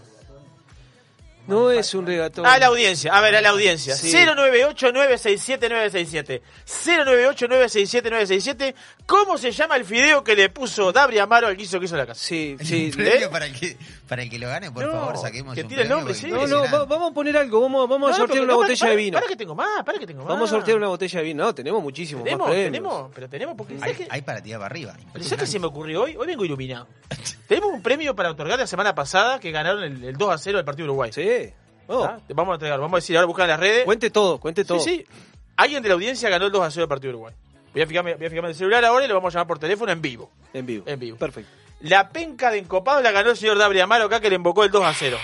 no 1.47 1.71
es 1.71 1.91
un 1.95 2.05
regatón. 2.05 2.45
A 2.45 2.59
la 2.59 2.67
audiencia, 2.67 3.15
a 3.15 3.21
ver, 3.21 3.35
a 3.35 3.41
la 3.41 3.49
audiencia. 3.49 3.95
Sí. 3.95 4.11
098-967-967. 4.13 6.41
098-967-967. 6.65 8.75
¿Cómo 9.05 9.37
se 9.37 9.51
llama 9.51 9.75
el 9.75 9.85
fideo 9.85 10.23
que 10.23 10.35
le 10.35 10.49
puso 10.49 10.91
Dabri 10.91 11.19
Amaro 11.19 11.45
al 11.45 11.55
guiso 11.55 11.77
que 11.79 11.85
hizo 11.85 11.95
la 11.95 12.07
casa? 12.07 12.19
Sí, 12.23 12.57
sí. 12.63 12.91
¿eh? 12.97 13.27
para, 13.31 13.45
el 13.45 13.53
que, 13.53 13.77
para 14.07 14.23
el 14.23 14.29
que 14.31 14.39
lo 14.39 14.47
gane, 14.47 14.71
por 14.71 14.83
No, 14.83 14.91
favor, 14.93 15.17
saquemos 15.17 15.53
que 15.53 15.63
tire 15.63 15.83
el 15.83 15.89
nombre, 15.89 16.15
sí. 16.15 16.25
No, 16.31 16.47
no, 16.47 16.63
va- 16.63 16.85
vamos 16.85 17.11
a 17.11 17.13
poner 17.13 17.37
algo, 17.37 17.61
vamos, 17.61 17.87
vamos 17.87 18.11
a 18.11 18.15
sortear 18.15 18.43
una 18.43 18.53
no, 18.53 18.57
botella 18.59 18.79
para- 18.79 18.89
de 18.91 18.95
vino. 18.97 19.15
Para 19.15 19.27
que 19.27 19.35
tengo 19.35 19.53
más, 19.53 19.83
para 19.83 19.99
que 19.99 20.07
tengo 20.07 20.21
más. 20.23 20.29
Vamos 20.29 20.49
a 20.49 20.55
sortear 20.55 20.77
una 20.77 20.87
botella 20.87 21.19
de 21.19 21.25
vino. 21.25 21.43
No, 21.45 21.53
tenemos 21.53 21.83
muchísimos 21.83 22.23
Tenemos, 22.23 22.47
más 22.47 22.53
premios. 22.55 22.71
tenemos, 22.71 23.11
pero 23.13 23.29
tenemos 23.29 23.55
porque 23.55 23.77
¿sabes 23.77 23.95
Hay, 23.99 24.05
qué? 24.05 24.07
hay 24.11 24.21
para 24.23 24.41
tirar 24.41 24.59
para 24.61 24.71
arriba. 24.71 24.97
Pero 25.13 25.23
¿sabes 25.23 25.39
qué 25.41 25.47
se 25.51 25.59
me 25.59 25.67
ocurrió 25.67 26.01
hoy? 26.03 26.15
Hoy 26.15 26.25
vengo 26.25 26.43
iluminado. 26.43 26.87
tenemos 27.47 27.71
un 27.73 27.83
premio 27.83 28.15
para 28.15 28.31
otorgar 28.31 28.57
la 28.57 28.65
semana 28.65 28.95
pasada 28.95 29.39
que 29.39 29.51
ganaron 29.51 29.83
el, 29.83 30.03
el 30.03 30.17
2 30.17 30.33
a 30.33 30.37
0 30.39 30.57
del 30.57 30.65
partido 30.65 30.85
Uruguay. 30.87 31.11
Sí. 31.13 31.51
Vamos 31.87 32.53
a 32.53 32.53
entregar, 32.55 32.79
vamos 32.79 32.93
a 32.93 32.97
decir, 32.97 33.15
ahora 33.17 33.27
buscan 33.27 33.43
en 33.45 33.49
las 33.51 33.59
redes. 33.59 33.85
cuente 33.85 34.09
todo, 34.09 34.39
cuente 34.39 34.65
todo. 34.65 34.79
Sí, 34.79 35.05
sí. 35.07 35.19
Alguien 35.57 35.83
de 35.83 35.89
la 35.89 35.93
audiencia 35.93 36.27
ganó 36.29 36.47
el 36.47 36.51
2 36.51 36.63
a 36.63 36.71
0 36.71 36.81
del 36.81 36.89
partido 36.89 37.11
Uruguay. 37.11 37.35
Voy 37.75 37.81
a, 37.83 37.87
fijarme, 37.87 38.15
voy 38.15 38.25
a 38.25 38.29
fijarme 38.29 38.47
en 38.47 38.51
el 38.53 38.57
celular 38.57 38.85
ahora 38.85 39.05
y 39.05 39.07
lo 39.07 39.13
vamos 39.15 39.35
a 39.35 39.37
llamar 39.37 39.47
por 39.47 39.59
teléfono 39.59 39.91
en 39.91 40.01
vivo. 40.01 40.31
En 40.53 40.65
vivo. 40.65 40.83
En 40.87 40.99
vivo. 40.99 41.17
Perfecto. 41.17 41.51
La 41.81 42.09
penca 42.09 42.49
de 42.49 42.57
encopado 42.57 43.01
la 43.01 43.11
ganó 43.11 43.31
el 43.31 43.37
señor 43.37 43.57
Dabri 43.57 43.79
Amaro 43.81 44.05
acá 44.05 44.19
que 44.21 44.29
le 44.29 44.37
invocó 44.37 44.63
el 44.63 44.71
2 44.71 44.83
a 44.83 44.93
0. 44.93 45.17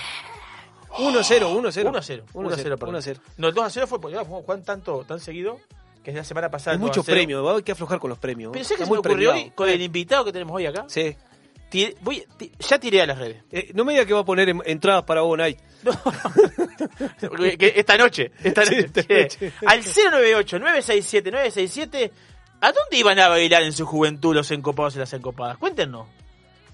1 0.99 1.19
a 1.19 1.23
0, 1.23 1.49
1 1.49 1.69
a 1.69 1.71
0. 1.71 1.89
1 1.89 1.97
a 1.97 2.01
0. 2.01 2.23
1 2.33 2.49
a 2.49 2.57
0, 2.57 2.77
perdón. 2.77 2.89
1 2.89 2.97
a 2.97 3.01
0. 3.01 3.21
No, 3.37 3.47
el 3.47 3.53
2 3.53 3.65
a 3.65 3.69
0 3.69 3.87
fue 3.87 4.01
porque 4.01 4.17
jugamos 4.17 4.43
Juan 4.45 4.63
tanto, 4.63 5.05
tan 5.05 5.19
seguido 5.21 5.59
que 6.03 6.11
es 6.11 6.17
la 6.17 6.23
semana 6.25 6.51
pasada. 6.51 6.71
Hay 6.73 6.75
el 6.75 6.81
2 6.81 6.87
a 6.87 6.91
muchos 6.91 7.05
0. 7.05 7.15
premios, 7.15 7.45
va, 7.45 7.55
hay 7.55 7.63
que 7.63 7.71
aflojar 7.71 7.99
con 7.99 8.09
los 8.09 8.19
premios. 8.19 8.51
Pero 8.51 8.65
¿sabes 8.65 8.77
qué 8.79 8.83
Está 8.83 8.85
se 8.85 8.91
me 8.91 8.97
ocurrió 8.99 9.31
hoy 9.31 9.51
con 9.55 9.69
el 9.69 9.81
invitado 9.81 10.25
que 10.25 10.33
tenemos 10.33 10.53
hoy 10.55 10.65
acá? 10.65 10.83
Sí. 10.87 11.15
Voy- 12.01 12.27
ti- 12.35 12.51
ya 12.59 12.77
tiré 12.79 13.01
a 13.01 13.05
las 13.05 13.17
redes. 13.17 13.43
Eh, 13.49 13.71
no 13.73 13.85
me 13.85 13.93
diga 13.93 14.05
que 14.05 14.13
va 14.13 14.19
a 14.19 14.25
poner 14.25 14.49
en- 14.49 14.61
entradas 14.65 15.03
para 15.03 15.21
Bob 15.21 15.37
Night. 15.37 15.57
No. 15.83 15.93
Que 17.57 17.73
esta 17.77 17.95
noche. 17.97 18.31
Esta 18.43 18.65
Sí, 18.65 18.75
noche. 18.75 18.91
esta 18.99 19.13
noche. 19.13 19.53
Al 19.65 19.81
098-967-967. 19.81 22.11
¿A 22.61 22.71
dónde 22.71 22.97
iban 22.97 23.19
a 23.19 23.27
bailar 23.27 23.63
en 23.63 23.73
su 23.73 23.85
juventud 23.85 24.33
los 24.35 24.49
encopados 24.51 24.95
y 24.95 24.99
las 24.99 25.11
encopadas? 25.13 25.57
Cuéntenos. 25.57 26.07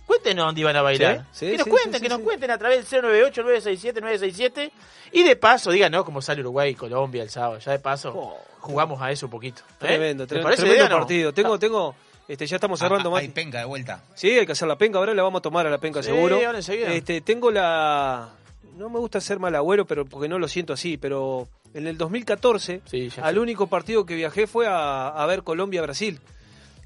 Cuéntenos 0.05 0.45
dónde 0.45 0.61
iban 0.61 0.75
a 0.75 0.81
bailar. 0.81 1.25
Sí, 1.31 1.45
sí, 1.45 1.51
que 1.51 1.57
nos 1.57 1.63
sí, 1.65 1.69
cuenten, 1.69 1.93
sí, 1.93 1.99
que 1.99 2.05
sí, 2.05 2.09
nos 2.09 2.17
sí. 2.19 2.23
cuenten 2.23 2.51
a 2.51 2.57
través 2.57 2.89
del 2.89 3.03
098-967-967. 3.03 4.71
Y 5.11 5.23
de 5.23 5.35
paso, 5.35 5.71
díganos 5.71 6.03
cómo 6.05 6.21
sale 6.21 6.41
Uruguay 6.41 6.71
y 6.71 6.75
Colombia 6.75 7.23
el 7.23 7.29
sábado. 7.29 7.59
Ya 7.59 7.71
de 7.73 7.79
paso, 7.79 8.13
Oh. 8.15 8.37
jugamos 8.59 9.01
a 9.01 9.11
eso 9.11 9.25
un 9.27 9.31
poquito. 9.31 9.61
¿eh? 9.61 9.73
Tremendo, 9.79 10.23
¿Les 10.23 10.27
tremendo, 10.29 10.45
parece 10.47 10.61
tremendo 10.63 10.83
idea, 10.85 10.89
no? 10.89 10.99
partido. 10.99 11.33
Tengo, 11.33 11.59
tengo, 11.59 11.95
este, 12.27 12.47
ya 12.47 12.55
estamos 12.57 12.79
cerrando 12.79 13.09
Ah, 13.09 13.11
más. 13.13 13.21
hay 13.21 13.27
penca 13.29 13.59
de 13.59 13.65
vuelta. 13.65 14.03
Sí, 14.15 14.29
hay 14.31 14.45
que 14.45 14.51
hacer 14.53 14.67
la 14.67 14.77
penca, 14.77 14.97
ahora 14.99 15.13
la 15.13 15.23
vamos 15.23 15.39
a 15.39 15.41
tomar 15.41 15.67
a 15.67 15.69
la 15.69 15.77
penca 15.77 16.01
Sí, 16.01 16.09
seguro. 16.09 16.35
ahora 16.35 16.57
enseguida. 16.57 16.93
Este, 16.93 17.21
tengo 17.21 17.51
la 17.51 18.29
no 18.77 18.89
me 18.89 18.99
gusta 18.99 19.19
ser 19.19 19.39
mal 19.39 19.55
agüero, 19.55 19.85
pero 19.85 20.05
porque 20.05 20.27
no 20.29 20.37
lo 20.37 20.47
siento 20.47 20.71
así, 20.73 20.97
pero 20.97 21.47
en 21.77 21.87
el 21.87 21.97
2014 21.97 22.81
Sí, 22.89 23.09
ya 23.09 23.23
al 23.23 23.35
sé. 23.35 23.39
único 23.39 23.67
partido 23.67 24.05
que 24.05 24.15
viajé 24.15 24.47
fue 24.47 24.67
a, 24.67 25.07
a 25.09 25.25
ver 25.25 25.43
Colombia 25.43 25.81
Brasil. 25.81 26.19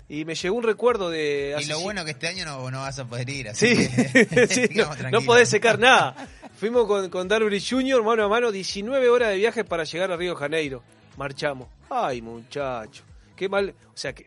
Y 0.10 0.26
me 0.26 0.36
llegó 0.36 0.56
un 0.58 0.64
recuerdo 0.64 1.10
de 1.10 1.56
Y 1.62 1.66
lo 1.66 1.80
bueno 1.80 2.04
que 2.04 2.12
este 2.12 2.28
año 2.28 2.44
no, 2.44 2.70
no 2.70 2.80
vas 2.82 3.00
a 3.00 3.06
poder 3.06 3.30
ir. 3.30 3.48
Así 3.50 3.76
Sí, 3.76 3.88
que 4.26 4.48
sí, 4.48 4.70
no, 4.76 4.94
no 5.10 5.22
podés 5.22 5.48
secar 5.48 5.80
nada. 5.80 6.16
Fuimos 6.60 6.86
con, 6.86 7.10
con 7.10 7.28
Darby 7.30 7.62
Jr. 7.62 8.04
mano 8.04 8.26
a 8.26 8.28
mano, 8.28 8.52
19 8.52 9.10
horas 9.10 9.30
de 9.30 9.38
viaje 9.38 9.64
para 9.64 9.86
llegar 9.86 10.12
a 10.12 10.18
Río 10.18 10.32
de 10.32 10.38
Janeiro. 10.38 10.84
Marchamos. 11.18 11.70
Ay, 11.90 12.22
muchacho. 12.22 13.04
Qué 13.38 13.48
mal. 13.48 13.74
O 13.94 13.98
sea, 13.98 14.14
que 14.14 14.26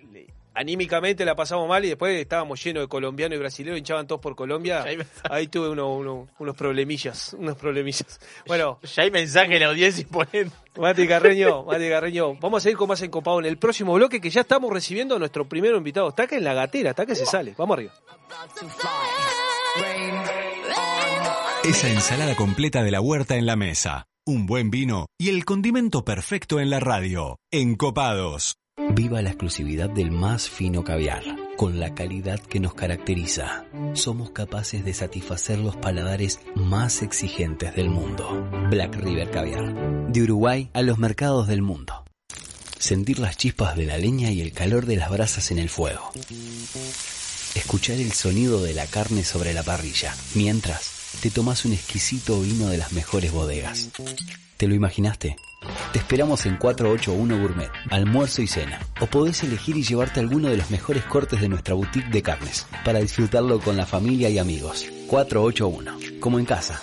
anímicamente 0.55 1.25
la 1.25 1.35
pasamos 1.37 1.69
mal 1.69 1.85
y 1.85 1.89
después 1.89 2.19
estábamos 2.21 2.63
llenos 2.63 2.83
de 2.85 2.89
colombianos 2.89 3.37
y 3.37 3.39
brasileños, 3.41 3.79
hinchaban 3.79 4.07
todos 4.07 4.21
por 4.21 4.35
Colombia. 4.37 4.85
Ahí 5.29 5.49
tuve 5.49 5.69
uno- 5.71 5.93
uno- 5.95 6.29
unos 6.39 6.57
problemillas. 6.57 7.35
Unos 7.39 7.57
problemillas. 7.57 8.21
Bueno, 8.47 8.79
Ya 8.95 9.03
hay 9.03 9.11
mensaje 9.11 9.55
en 9.55 9.61
la 9.61 9.69
audiencia 9.69 10.03
y 10.03 10.05
ponen. 10.05 10.53
Mati 10.77 11.07
Carreño, 11.07 11.65
Mati 11.65 11.89
Carreño. 11.89 12.35
Vamos 12.37 12.59
a 12.59 12.63
seguir 12.65 12.77
con 12.77 12.89
más 12.89 13.01
encopado 13.03 13.39
en 13.41 13.47
el 13.47 13.57
próximo 13.59 13.95
bloque 13.95 14.21
que 14.21 14.31
ya 14.31 14.41
estamos 14.43 14.73
recibiendo 14.73 15.17
a 15.17 15.19
nuestro 15.19 15.49
primer 15.49 15.75
invitado. 15.75 16.09
Está 16.09 16.25
acá 16.25 16.37
en 16.37 16.45
la 16.45 16.55
gatera, 16.55 16.91
está 16.91 17.07
que 17.07 17.15
se 17.15 17.27
sale. 17.27 17.55
Vamos 17.57 17.75
arriba. 17.77 17.93
Esa 21.65 21.89
ensalada 21.89 22.35
completa 22.37 22.83
de 22.83 22.91
la 22.91 23.01
huerta 23.01 23.37
en 23.37 23.47
la 23.47 23.57
mesa, 23.57 24.07
un 24.27 24.47
buen 24.47 24.71
vino 24.71 25.07
y 25.19 25.31
el 25.31 25.45
condimento 25.45 26.05
perfecto 26.05 26.61
en 26.61 26.71
la 26.71 26.79
radio. 26.81 27.39
Encopados. 27.51 28.57
Viva 28.77 29.23
la 29.23 29.31
exclusividad 29.31 29.89
del 29.89 30.11
más 30.11 30.49
fino 30.49 30.85
caviar, 30.85 31.23
con 31.57 31.79
la 31.79 31.95
calidad 31.95 32.41
que 32.41 32.59
nos 32.61 32.75
caracteriza. 32.75 33.67
Somos 33.95 34.31
capaces 34.31 34.85
de 34.85 34.93
satisfacer 34.95 35.59
los 35.59 35.77
paladares 35.77 36.41
más 36.57 37.03
exigentes 37.03 37.75
del 37.77 37.89
mundo. 37.89 38.49
Black 38.71 38.95
River 38.97 39.31
Caviar. 39.31 40.13
De 40.13 40.23
Uruguay 40.23 40.71
a 40.73 40.83
los 40.83 40.99
mercados 40.99 41.47
del 41.47 41.63
mundo. 41.63 42.05
Sentir 42.79 43.21
las 43.21 43.37
chispas 43.37 43.77
de 43.77 43.87
la 43.87 43.97
leña 43.97 44.31
y 44.31 44.41
el 44.41 44.53
calor 44.53 44.87
de 44.87 44.97
las 44.97 45.11
brasas 45.11 45.51
en 45.51 45.59
el 45.59 45.69
fuego. 45.69 46.13
Escuchar 47.55 47.97
el 47.97 48.13
sonido 48.13 48.63
de 48.63 48.75
la 48.75 48.87
carne 48.87 49.25
sobre 49.25 49.55
la 49.55 49.63
parrilla, 49.63 50.15
mientras 50.35 51.19
te 51.21 51.31
tomas 51.31 51.65
un 51.65 51.73
exquisito 51.73 52.41
vino 52.41 52.67
de 52.69 52.79
las 52.79 52.93
mejores 52.93 53.33
bodegas. 53.33 53.91
¿Te 54.57 54.67
lo 54.67 54.75
imaginaste? 54.75 55.37
Te 55.95 56.01
esperamos 56.01 56.45
en 56.45 56.57
481 56.57 57.41
Gourmet, 57.41 57.71
almuerzo 57.89 58.43
y 58.43 58.49
cena. 58.49 58.81
O 59.01 59.07
podés 59.07 59.45
elegir 59.45 59.77
y 59.77 59.85
llevarte 59.85 60.19
alguno 60.19 60.49
de 60.49 60.57
los 60.57 60.69
mejores 60.73 61.05
cortes 61.05 61.41
de 61.41 61.49
nuestra 61.49 61.75
boutique 61.75 62.11
de 62.11 62.21
carnes, 62.21 62.67
para 62.85 62.99
disfrutarlo 62.99 63.61
con 63.61 63.77
la 63.77 63.87
familia 63.87 64.29
y 64.29 64.39
amigos. 64.39 64.87
481, 65.07 66.19
como 66.19 66.41
en 66.41 66.47
casa. 66.47 66.83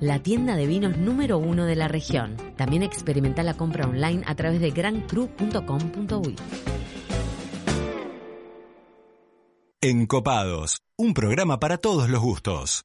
la 0.00 0.22
tienda 0.22 0.56
de 0.56 0.66
vinos 0.66 0.96
número 0.96 1.38
uno 1.38 1.64
de 1.64 1.76
la 1.76 1.88
región. 1.88 2.36
También 2.56 2.82
experimenta 2.82 3.42
la 3.42 3.54
compra 3.54 3.86
online 3.86 4.22
a 4.26 4.34
través 4.34 4.60
de 4.60 4.70
grancru.com.uy. 4.70 6.36
Encopados, 9.82 10.78
un 10.98 11.14
programa 11.14 11.58
para 11.58 11.78
todos 11.78 12.10
los 12.10 12.20
gustos. 12.20 12.84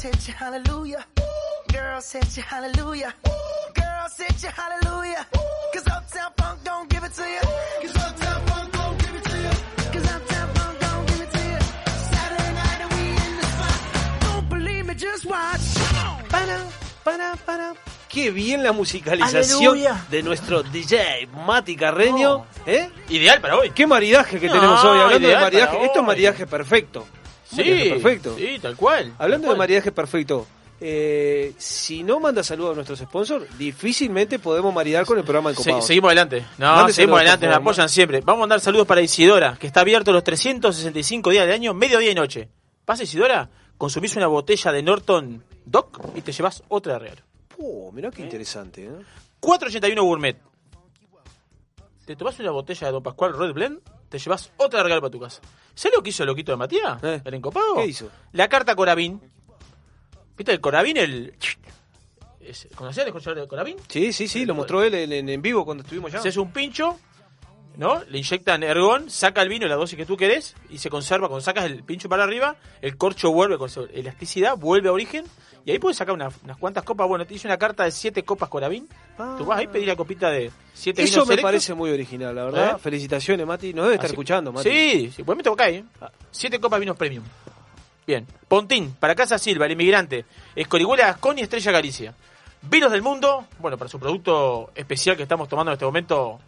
Girls 0.00 0.16
hit 0.16 0.28
you, 0.28 0.34
hallelujah. 0.34 1.04
Girls 1.72 2.12
hit 2.12 2.36
you, 2.36 2.42
hallelujah. 2.42 3.14
Girls 3.74 4.16
hit 4.16 4.42
you, 4.42 4.48
hallelujah. 4.48 5.26
Cause 5.74 5.86
Uptown 5.88 6.32
Funk 6.38 6.58
don't 6.64 6.88
give 6.88 7.04
it 7.04 7.12
to 7.12 7.22
you. 7.22 7.40
Cause 7.82 7.96
Uptown 7.96 8.46
Funk 8.46 8.72
don't 8.72 8.98
give 8.98 9.14
it 9.14 9.24
to 9.24 9.36
you. 9.36 9.50
Cause 9.92 10.10
Uptown 10.10 10.48
Funk 10.54 10.80
don't 10.80 11.06
give 11.08 11.20
it 11.20 11.30
to 11.32 11.38
you. 11.38 11.58
Saturday 12.12 12.52
night 12.54 12.80
and 12.80 12.92
we 12.94 13.08
in 13.10 13.36
the 13.36 13.46
spot. 13.46 14.22
Don't 14.22 14.48
believe 14.48 14.86
me, 14.86 14.94
just 14.94 15.26
watch. 15.26 15.60
Para, 16.30 16.66
para, 17.04 17.36
para. 17.44 17.74
Qué 18.08 18.30
bien 18.30 18.62
la 18.64 18.72
musicalización 18.72 19.72
Aleluya. 19.74 20.04
de 20.10 20.22
nuestro 20.22 20.62
DJ 20.62 21.26
Mati 21.46 21.76
Carreño. 21.76 22.46
¿eh? 22.66 22.88
Ideal 23.10 23.40
para 23.42 23.56
hoy. 23.58 23.70
Qué 23.72 23.86
maridaje 23.86 24.40
que 24.40 24.46
No, 24.46 24.54
tenemos 24.54 24.82
hoy. 24.82 24.98
Hablando 24.98 25.28
de 25.28 25.36
maridaje, 25.36 25.84
esto 25.84 26.00
es 26.00 26.06
maridaje 26.06 26.46
perfecto. 26.46 27.06
Maridaje 27.56 27.90
perfecto. 27.90 28.36
sí, 28.36 28.58
tal 28.60 28.76
cual. 28.76 29.12
Hablando 29.18 29.46
tal 29.48 29.54
de 29.54 29.58
maridaje 29.58 29.92
perfecto, 29.92 30.46
eh, 30.80 31.52
si 31.58 32.02
no 32.02 32.20
manda 32.20 32.42
saludos 32.42 32.72
a 32.72 32.74
nuestros 32.76 32.98
sponsors, 33.00 33.58
difícilmente 33.58 34.38
podemos 34.38 34.72
maridar 34.74 35.04
con 35.04 35.18
el 35.18 35.24
programa 35.24 35.50
de 35.50 35.56
Sí, 35.56 35.64
Copados. 35.64 35.86
seguimos 35.86 36.08
adelante. 36.08 36.46
No, 36.58 36.74
Mande 36.76 36.92
seguimos 36.92 37.18
adelante, 37.18 37.46
favor. 37.46 37.60
apoyan 37.62 37.88
siempre. 37.88 38.20
Vamos 38.20 38.38
a 38.38 38.40
mandar 38.40 38.60
saludos 38.60 38.86
para 38.86 39.02
Isidora, 39.02 39.56
que 39.60 39.66
está 39.66 39.80
abierto 39.80 40.12
los 40.12 40.24
365 40.24 41.30
días 41.30 41.44
del 41.46 41.54
año, 41.54 41.74
mediodía 41.74 42.10
y 42.10 42.14
noche. 42.14 42.48
Pasa 42.84 43.02
Isidora, 43.02 43.50
consumís 43.76 44.16
una 44.16 44.26
botella 44.26 44.72
de 44.72 44.82
Norton 44.82 45.44
Doc 45.66 46.00
y 46.14 46.22
te 46.22 46.32
llevas 46.32 46.62
otra 46.68 46.94
de 46.94 46.98
regalo. 47.00 47.22
Oh, 47.58 47.92
mirá 47.92 48.10
qué 48.10 48.22
interesante. 48.22 48.84
¿eh? 48.86 48.90
481 49.40 50.02
Gourmet. 50.02 50.36
Te 52.06 52.16
tomás 52.16 52.38
una 52.40 52.50
botella 52.50 52.86
de 52.86 52.92
Don 52.92 53.02
Pascual 53.02 53.36
Red 53.38 53.52
Blend, 53.52 53.80
te 54.10 54.18
llevas 54.18 54.50
otra 54.56 54.82
regalo 54.82 55.00
para 55.00 55.10
tu 55.10 55.20
casa. 55.20 55.40
¿Sabes 55.74 55.96
lo 55.96 56.02
que 56.02 56.10
hizo 56.10 56.24
el 56.24 56.26
loquito 56.26 56.52
de 56.52 56.56
Matías? 56.56 57.02
Eh. 57.02 57.22
¿El 57.24 57.34
encopado? 57.34 57.76
¿Qué 57.76 57.86
hizo? 57.86 58.10
La 58.32 58.48
carta 58.48 58.74
Corabín. 58.74 59.20
¿Viste 60.36 60.52
el 60.52 60.60
Corabín? 60.60 60.96
El... 60.96 61.34
¿Conocías 62.74 63.06
el 63.06 63.12
conservador 63.12 63.44
de 63.44 63.48
Corabín? 63.48 63.76
Sí, 63.88 64.12
sí, 64.12 64.26
sí, 64.26 64.44
lo 64.44 64.54
mostró 64.54 64.82
él 64.82 64.94
en, 64.94 65.42
vivo 65.42 65.64
cuando 65.64 65.84
estuvimos 65.84 66.12
allá. 66.12 66.22
Se 66.22 66.30
hace 66.30 66.40
un 66.40 66.52
pincho, 66.52 66.98
¿no? 67.76 68.02
Le 68.04 68.18
inyectan 68.18 68.64
ergón, 68.64 69.08
saca 69.08 69.42
el 69.42 69.48
vino, 69.48 69.68
la 69.68 69.76
dosis 69.76 69.96
que 69.96 70.06
tú 70.06 70.16
querés, 70.16 70.56
y 70.68 70.78
se 70.78 70.90
conserva. 70.90 71.28
Cuando 71.28 71.42
sacas 71.42 71.66
el 71.66 71.84
pincho 71.84 72.08
para 72.08 72.24
arriba, 72.24 72.56
el 72.82 72.96
corcho 72.96 73.30
vuelve 73.30 73.58
con 73.58 73.70
su 73.70 73.84
elasticidad, 73.92 74.56
vuelve 74.56 74.88
a 74.88 74.92
origen, 74.92 75.24
y 75.64 75.70
ahí 75.72 75.78
puedes 75.78 75.96
sacar 75.96 76.14
una- 76.14 76.30
unas 76.44 76.56
cuantas 76.56 76.82
copas. 76.84 77.06
Bueno, 77.08 77.26
te 77.26 77.34
hice 77.34 77.46
una 77.48 77.58
carta 77.58 77.84
de 77.84 77.90
siete 77.90 78.22
copas 78.24 78.48
Corabín. 78.48 78.88
Tú 79.36 79.44
vas 79.44 79.58
ahí 79.58 79.66
pedís 79.66 79.86
la 79.86 79.96
copita 79.96 80.30
de 80.30 80.50
siete. 80.72 81.02
Eso 81.02 81.12
vinos 81.12 81.26
me 81.28 81.32
selectos. 81.32 81.48
parece 81.48 81.74
muy 81.74 81.90
original, 81.90 82.34
la 82.34 82.44
verdad. 82.44 82.76
¿Eh? 82.76 82.78
Felicitaciones, 82.78 83.46
Mati. 83.46 83.74
Nos 83.74 83.84
debe 83.84 83.94
estar 83.96 84.06
Así- 84.06 84.14
escuchando, 84.14 84.52
Mati. 84.52 84.70
Sí, 84.70 85.12
sí, 85.14 85.22
pues 85.22 85.36
me 85.36 85.42
toca 85.44 85.64
ahí. 85.64 85.76
¿eh? 85.76 85.84
Siete 86.30 86.58
copas 86.58 86.80
vinos 86.80 86.96
premium. 86.96 87.24
Bien. 88.06 88.26
Pontín, 88.48 88.94
para 88.98 89.14
Casa 89.14 89.38
Silva, 89.38 89.66
el 89.66 89.72
inmigrante. 89.72 90.24
Escorihuela 90.56 91.06
Gascón 91.06 91.38
y 91.38 91.42
Estrella 91.42 91.70
Galicia. 91.72 92.14
Vinos 92.62 92.90
del 92.92 93.02
mundo, 93.02 93.46
bueno, 93.58 93.78
para 93.78 93.88
su 93.88 93.98
producto 94.00 94.70
especial 94.74 95.16
que 95.16 95.22
estamos 95.22 95.48
tomando 95.48 95.70
en 95.70 95.74
este 95.74 95.84
momento, 95.84 96.38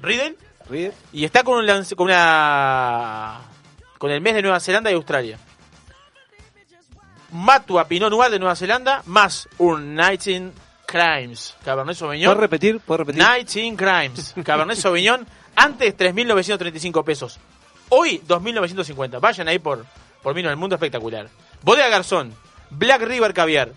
Riedel. 0.00 0.36
Ríe. 0.68 0.92
Y 1.12 1.24
está 1.24 1.42
con, 1.44 1.58
un 1.58 1.66
lanz- 1.66 1.94
con 1.94 2.06
una. 2.06 3.40
con 3.98 4.10
el 4.10 4.20
mes 4.20 4.34
de 4.34 4.42
Nueva 4.42 4.60
Zelanda 4.60 4.90
y 4.90 4.94
Australia. 4.94 5.38
Matua 7.32 7.88
Pinot 7.88 8.10
Noir 8.10 8.30
de 8.30 8.38
Nueva 8.38 8.54
Zelanda, 8.54 9.02
más 9.06 9.48
un 9.58 9.96
19 9.96 10.52
Crimes 10.86 11.56
Cabernet 11.64 11.96
Sauvignon. 11.96 12.28
¿Puedes 12.28 12.40
repetir? 12.40 12.80
¿Puedes 12.80 13.06
repetir? 13.06 13.24
19 13.24 13.76
Crimes 13.76 14.34
Cabernet 14.44 14.76
Sauvignon, 14.76 15.26
antes 15.56 15.96
3.935 15.96 17.04
pesos. 17.04 17.40
Hoy 17.88 18.22
2.950. 18.26 19.20
Vayan 19.20 19.48
ahí 19.48 19.58
por, 19.58 19.84
por 20.22 20.34
Vino 20.34 20.48
del 20.48 20.58
Mundo 20.58 20.76
espectacular. 20.76 21.28
Bodega 21.62 21.88
Garzón, 21.88 22.34
Black 22.70 23.02
River 23.02 23.32
Caviar, 23.32 23.72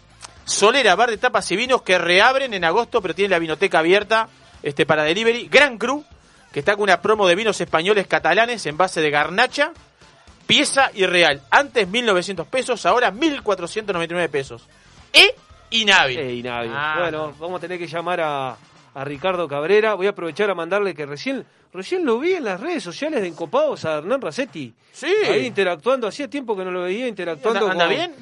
Solera, 0.45 0.95
bar 0.95 1.09
de 1.09 1.17
tapas 1.17 1.49
y 1.51 1.55
vinos 1.55 1.81
que 1.81 1.97
reabren 1.97 2.53
en 2.53 2.63
agosto, 2.65 3.01
pero 3.01 3.15
tienen 3.15 3.31
la 3.31 3.39
vinoteca 3.39 3.79
abierta 3.79 4.29
este, 4.61 4.85
para 4.85 5.03
delivery. 5.03 5.47
Gran 5.47 5.77
Cru, 5.77 6.03
que 6.51 6.59
está 6.59 6.73
con 6.73 6.83
una 6.83 7.01
promo 7.01 7.27
de 7.27 7.35
vinos 7.35 7.59
españoles 7.59 8.07
catalanes 8.07 8.65
en 8.65 8.77
base 8.77 9.01
de 9.01 9.09
garnacha, 9.09 9.71
pieza 10.47 10.91
y 10.93 11.05
real. 11.05 11.41
Antes 11.49 11.87
1.900 11.87 12.45
pesos, 12.45 12.85
ahora 12.85 13.11
1.499 13.11 14.29
pesos. 14.29 14.67
E 15.13 15.35
y 15.69 15.85
Navi. 15.85 16.17
Ey, 16.17 16.43
nadie. 16.43 16.71
Ah, 16.73 16.97
bueno, 16.99 17.33
vamos 17.39 17.57
a 17.57 17.61
tener 17.61 17.79
que 17.79 17.87
llamar 17.87 18.21
a, 18.21 18.55
a 18.93 19.03
Ricardo 19.03 19.47
Cabrera. 19.47 19.93
Voy 19.95 20.07
a 20.07 20.11
aprovechar 20.11 20.49
a 20.49 20.55
mandarle 20.55 20.93
que 20.93 21.05
recién 21.05 21.45
recién 21.73 22.05
lo 22.05 22.19
vi 22.19 22.33
en 22.33 22.45
las 22.45 22.59
redes 22.61 22.83
sociales 22.83 23.21
de 23.21 23.27
Encopados 23.27 23.83
a 23.85 23.97
Hernán 23.97 24.21
Racetti. 24.21 24.73
Sí. 24.91 25.07
Ahí 25.29 25.45
interactuando. 25.45 26.07
Hacía 26.07 26.29
tiempo 26.29 26.55
que 26.55 26.63
no 26.63 26.71
lo 26.71 26.83
veía 26.83 27.07
interactuando 27.07 27.69
¿Anda- 27.69 27.71
anda 27.71 27.85
con, 27.85 27.95
bien? 27.95 28.15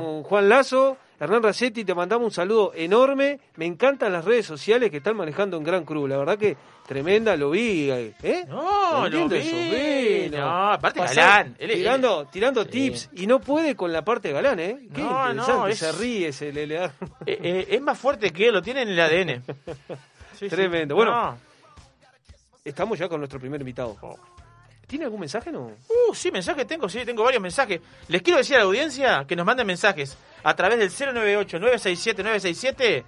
Con. 0.00 0.22
Juan 0.24 0.48
Lazo. 0.48 0.96
Hernán 1.20 1.42
Racetti, 1.42 1.84
te 1.84 1.94
mandamos 1.94 2.26
un 2.26 2.30
saludo 2.30 2.72
enorme. 2.74 3.40
Me 3.56 3.66
encantan 3.66 4.12
las 4.12 4.24
redes 4.24 4.46
sociales 4.46 4.88
que 4.90 4.98
están 4.98 5.16
manejando 5.16 5.56
en 5.56 5.64
Gran 5.64 5.84
Cruz. 5.84 6.08
La 6.08 6.16
verdad 6.16 6.38
que 6.38 6.56
tremenda, 6.86 7.36
lo 7.36 7.50
vi. 7.50 7.90
¿eh? 7.90 8.44
No, 8.46 9.08
lo 9.08 9.28
vi. 9.28 9.40
vinos. 9.40 10.40
No, 10.40 10.72
aparte 10.72 11.00
Pasar- 11.00 11.16
galán. 11.16 11.56
Él 11.58 11.72
tirando 11.72 12.26
tirando 12.26 12.62
Sí. 12.64 12.70
tips. 12.70 13.10
Y 13.14 13.26
no 13.26 13.40
puede 13.40 13.74
con 13.74 13.92
la 13.92 14.02
parte 14.04 14.30
galán, 14.32 14.60
¿eh? 14.60 14.78
Qué 14.94 15.00
No, 15.02 15.32
no, 15.34 15.66
es- 15.66 15.78
Se 15.78 15.90
ríe, 15.92 16.32
se 16.32 16.52
le, 16.52 16.66
le 16.68 16.74
da... 16.76 16.84
Eh, 17.26 17.38
eh, 17.42 17.66
es 17.70 17.80
más 17.82 17.98
fuerte 17.98 18.30
que 18.32 18.48
él, 18.48 18.54
lo 18.54 18.62
tiene 18.62 18.82
en 18.82 18.88
el 18.90 19.00
ADN. 19.00 19.42
Sí, 20.38 20.48
sí. 20.48 20.48
Tremendo. 20.54 20.94
Bueno, 20.94 21.10
No. 21.10 21.38
Estamos 22.64 22.96
ya 22.96 23.08
con 23.08 23.18
nuestro 23.20 23.40
primer 23.40 23.60
invitado. 23.60 23.96
¿Tiene 24.86 25.04
algún 25.06 25.20
mensaje 25.20 25.50
no? 25.50 25.62
Uh, 25.88 26.14
sí, 26.14 26.30
mensajes 26.30 26.64
tengo, 26.66 26.88
sí, 26.88 27.04
tengo 27.04 27.24
varios 27.24 27.42
mensajes. 27.42 27.80
Les 28.08 28.22
quiero 28.22 28.38
decir 28.38 28.54
a 28.56 28.60
la 28.60 28.64
audiencia 28.66 29.24
que 29.26 29.34
nos 29.34 29.44
manden 29.44 29.66
mensajes 29.66 30.16
a 30.42 30.54
través 30.54 30.78
del 30.78 30.90
098-967-967. 30.90 33.04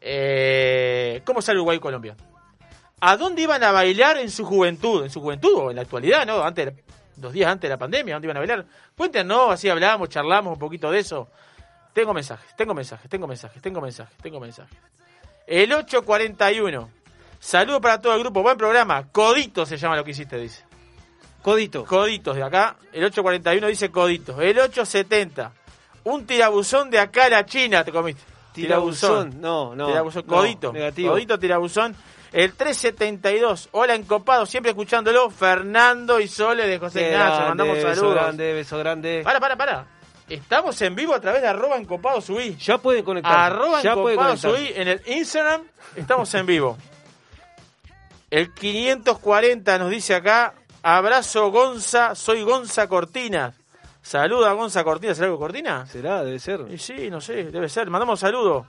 Eh, 0.00 1.22
¿Cómo 1.24 1.42
sale 1.42 1.58
Uruguay 1.58 1.76
y 1.76 1.80
Colombia? 1.80 2.16
¿A 3.00 3.16
dónde 3.16 3.42
iban 3.42 3.62
a 3.62 3.72
bailar 3.72 4.18
en 4.18 4.30
su 4.30 4.44
juventud? 4.44 5.04
En 5.04 5.10
su 5.10 5.20
juventud 5.20 5.54
o 5.54 5.70
en 5.70 5.76
la 5.76 5.82
actualidad, 5.82 6.26
¿no? 6.26 6.42
Antes, 6.42 6.72
dos 7.16 7.32
días 7.32 7.50
antes 7.50 7.68
de 7.68 7.74
la 7.74 7.78
pandemia, 7.78 8.14
¿a 8.14 8.16
dónde 8.16 8.26
iban 8.26 8.36
a 8.36 8.40
bailar? 8.40 8.66
Cuéntenos, 8.96 9.50
así 9.50 9.68
hablamos, 9.68 10.08
charlamos 10.08 10.54
un 10.54 10.58
poquito 10.58 10.90
de 10.90 11.00
eso. 11.00 11.28
Tengo 11.92 12.14
mensajes, 12.14 12.56
tengo 12.56 12.74
mensajes, 12.74 13.10
tengo 13.10 13.26
mensajes, 13.26 13.60
tengo 13.60 13.80
mensajes, 13.80 14.16
tengo 14.18 14.40
mensajes. 14.40 14.78
El 15.46 15.72
841. 15.72 16.90
Saludo 17.38 17.80
para 17.80 18.00
todo 18.00 18.14
el 18.14 18.20
grupo, 18.20 18.42
buen 18.42 18.56
programa. 18.56 19.08
Codito 19.10 19.66
se 19.66 19.76
llama 19.76 19.96
lo 19.96 20.04
que 20.04 20.12
hiciste, 20.12 20.38
dice. 20.38 20.64
Codito. 21.42 21.84
Coditos 21.84 22.36
de 22.36 22.44
acá. 22.44 22.76
El 22.92 23.04
841 23.04 23.66
dice 23.66 23.90
coditos. 23.90 24.40
El 24.40 24.58
870. 24.58 25.52
Un 26.04 26.26
tirabuzón 26.26 26.90
de 26.90 26.98
acá 26.98 27.26
a 27.26 27.30
la 27.30 27.46
China 27.46 27.84
te 27.84 27.92
comiste. 27.92 28.22
Tirabuzón. 28.52 29.40
No, 29.40 29.74
no. 29.74 29.86
Tirabuzón. 29.86 30.24
no, 30.26 30.34
Codito. 30.34 30.72
negativo. 30.72 31.12
Codito, 31.12 31.38
tirabuzón. 31.38 31.96
El 32.32 32.54
372. 32.54 33.68
Hola, 33.72 33.94
encopado. 33.94 34.46
Siempre 34.46 34.70
escuchándolo. 34.70 35.30
Fernando 35.30 36.18
y 36.20 36.28
Sole 36.28 36.66
de 36.66 36.78
José 36.78 37.08
Ignacio. 37.08 37.48
Mandamos 37.48 37.76
beso 37.76 37.94
saludos. 37.94 38.14
grande, 38.14 38.52
beso 38.54 38.78
grande. 38.78 39.20
Para, 39.24 39.40
para, 39.40 39.56
para. 39.56 39.86
Estamos 40.28 40.80
en 40.80 40.94
vivo 40.94 41.14
a 41.14 41.20
través 41.20 41.42
de 41.42 41.48
arroba 41.48 41.76
encopado 41.76 42.20
subí. 42.20 42.56
Ya 42.56 42.78
pueden 42.78 43.04
conectar. 43.04 43.52
Arroba 43.52 43.82
ya 43.82 43.94
pueden 43.94 44.18
encopado 44.18 44.40
conectar. 44.40 44.50
subí 44.50 44.80
en 44.80 44.88
el 44.88 45.02
Instagram. 45.06 45.62
Estamos 45.96 46.34
en 46.34 46.46
vivo. 46.46 46.78
El 48.30 48.54
540 48.54 49.78
nos 49.78 49.90
dice 49.90 50.14
acá, 50.14 50.54
abrazo 50.82 51.50
Gonza, 51.50 52.14
soy 52.14 52.42
Gonza 52.42 52.88
Cortina. 52.88 53.52
Saluda 54.02 54.52
Gonza 54.52 54.82
Cortina, 54.82 55.14
¿será 55.14 55.26
algo 55.28 55.38
Cortina? 55.38 55.86
Será, 55.86 56.24
debe 56.24 56.38
ser. 56.38 56.66
Y 56.68 56.76
sí, 56.78 57.08
no 57.08 57.20
sé, 57.20 57.44
debe 57.44 57.68
ser. 57.68 57.88
Mandamos 57.88 58.18
saludos. 58.20 58.66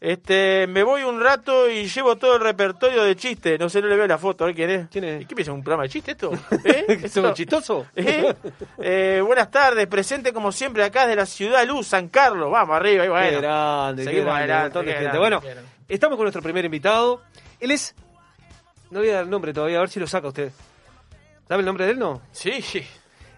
Este, 0.00 0.66
me 0.68 0.84
voy 0.84 1.02
un 1.02 1.20
rato 1.20 1.68
y 1.68 1.88
llevo 1.88 2.14
todo 2.16 2.36
el 2.36 2.40
repertorio 2.42 3.02
de 3.02 3.16
chistes. 3.16 3.58
No 3.58 3.68
sé, 3.68 3.80
no 3.80 3.88
le 3.88 3.96
veo 3.96 4.06
la 4.06 4.18
foto, 4.18 4.44
a 4.44 4.46
ver 4.46 4.54
quién 4.54 4.70
es. 4.70 4.88
¿Quién 4.88 5.04
es? 5.04 5.22
¿Y 5.22 5.24
¿Qué 5.24 5.34
piensa? 5.34 5.52
¿Un 5.52 5.64
programa 5.64 5.84
de 5.84 5.88
chistes 5.88 6.14
esto? 6.14 6.32
¿Eh? 6.64 7.00
¿Es 7.02 7.34
chistoso? 7.34 7.86
¿Eh? 7.96 8.32
Eh, 8.78 9.22
buenas 9.26 9.50
tardes, 9.50 9.86
presente 9.88 10.32
como 10.32 10.52
siempre 10.52 10.84
acá 10.84 11.06
de 11.06 11.16
la 11.16 11.26
ciudad 11.26 11.66
Luz, 11.66 11.88
San 11.88 12.08
Carlos. 12.08 12.52
Vamos 12.52 12.76
arriba, 12.76 13.04
y 13.04 13.06
Qué 13.06 13.10
bueno. 13.10 13.40
grande, 13.40 14.04
Seguimos 14.04 14.26
grande, 14.26 14.52
adelante, 14.52 14.92
gente. 14.94 15.18
Bueno, 15.18 15.40
grande. 15.40 15.62
estamos 15.88 16.16
con 16.16 16.24
nuestro 16.24 16.42
primer 16.42 16.64
invitado. 16.64 17.22
Él 17.58 17.72
es. 17.72 17.94
No 18.90 19.00
voy 19.00 19.10
a 19.10 19.14
dar 19.14 19.24
el 19.24 19.30
nombre 19.30 19.52
todavía, 19.52 19.78
a 19.78 19.80
ver 19.80 19.90
si 19.90 19.98
lo 19.98 20.06
saca 20.06 20.28
usted. 20.28 20.52
¿Sabe 21.48 21.60
el 21.60 21.66
nombre 21.66 21.86
de 21.86 21.92
él? 21.92 21.98
No. 21.98 22.20
Sí, 22.30 22.62
sí. 22.62 22.86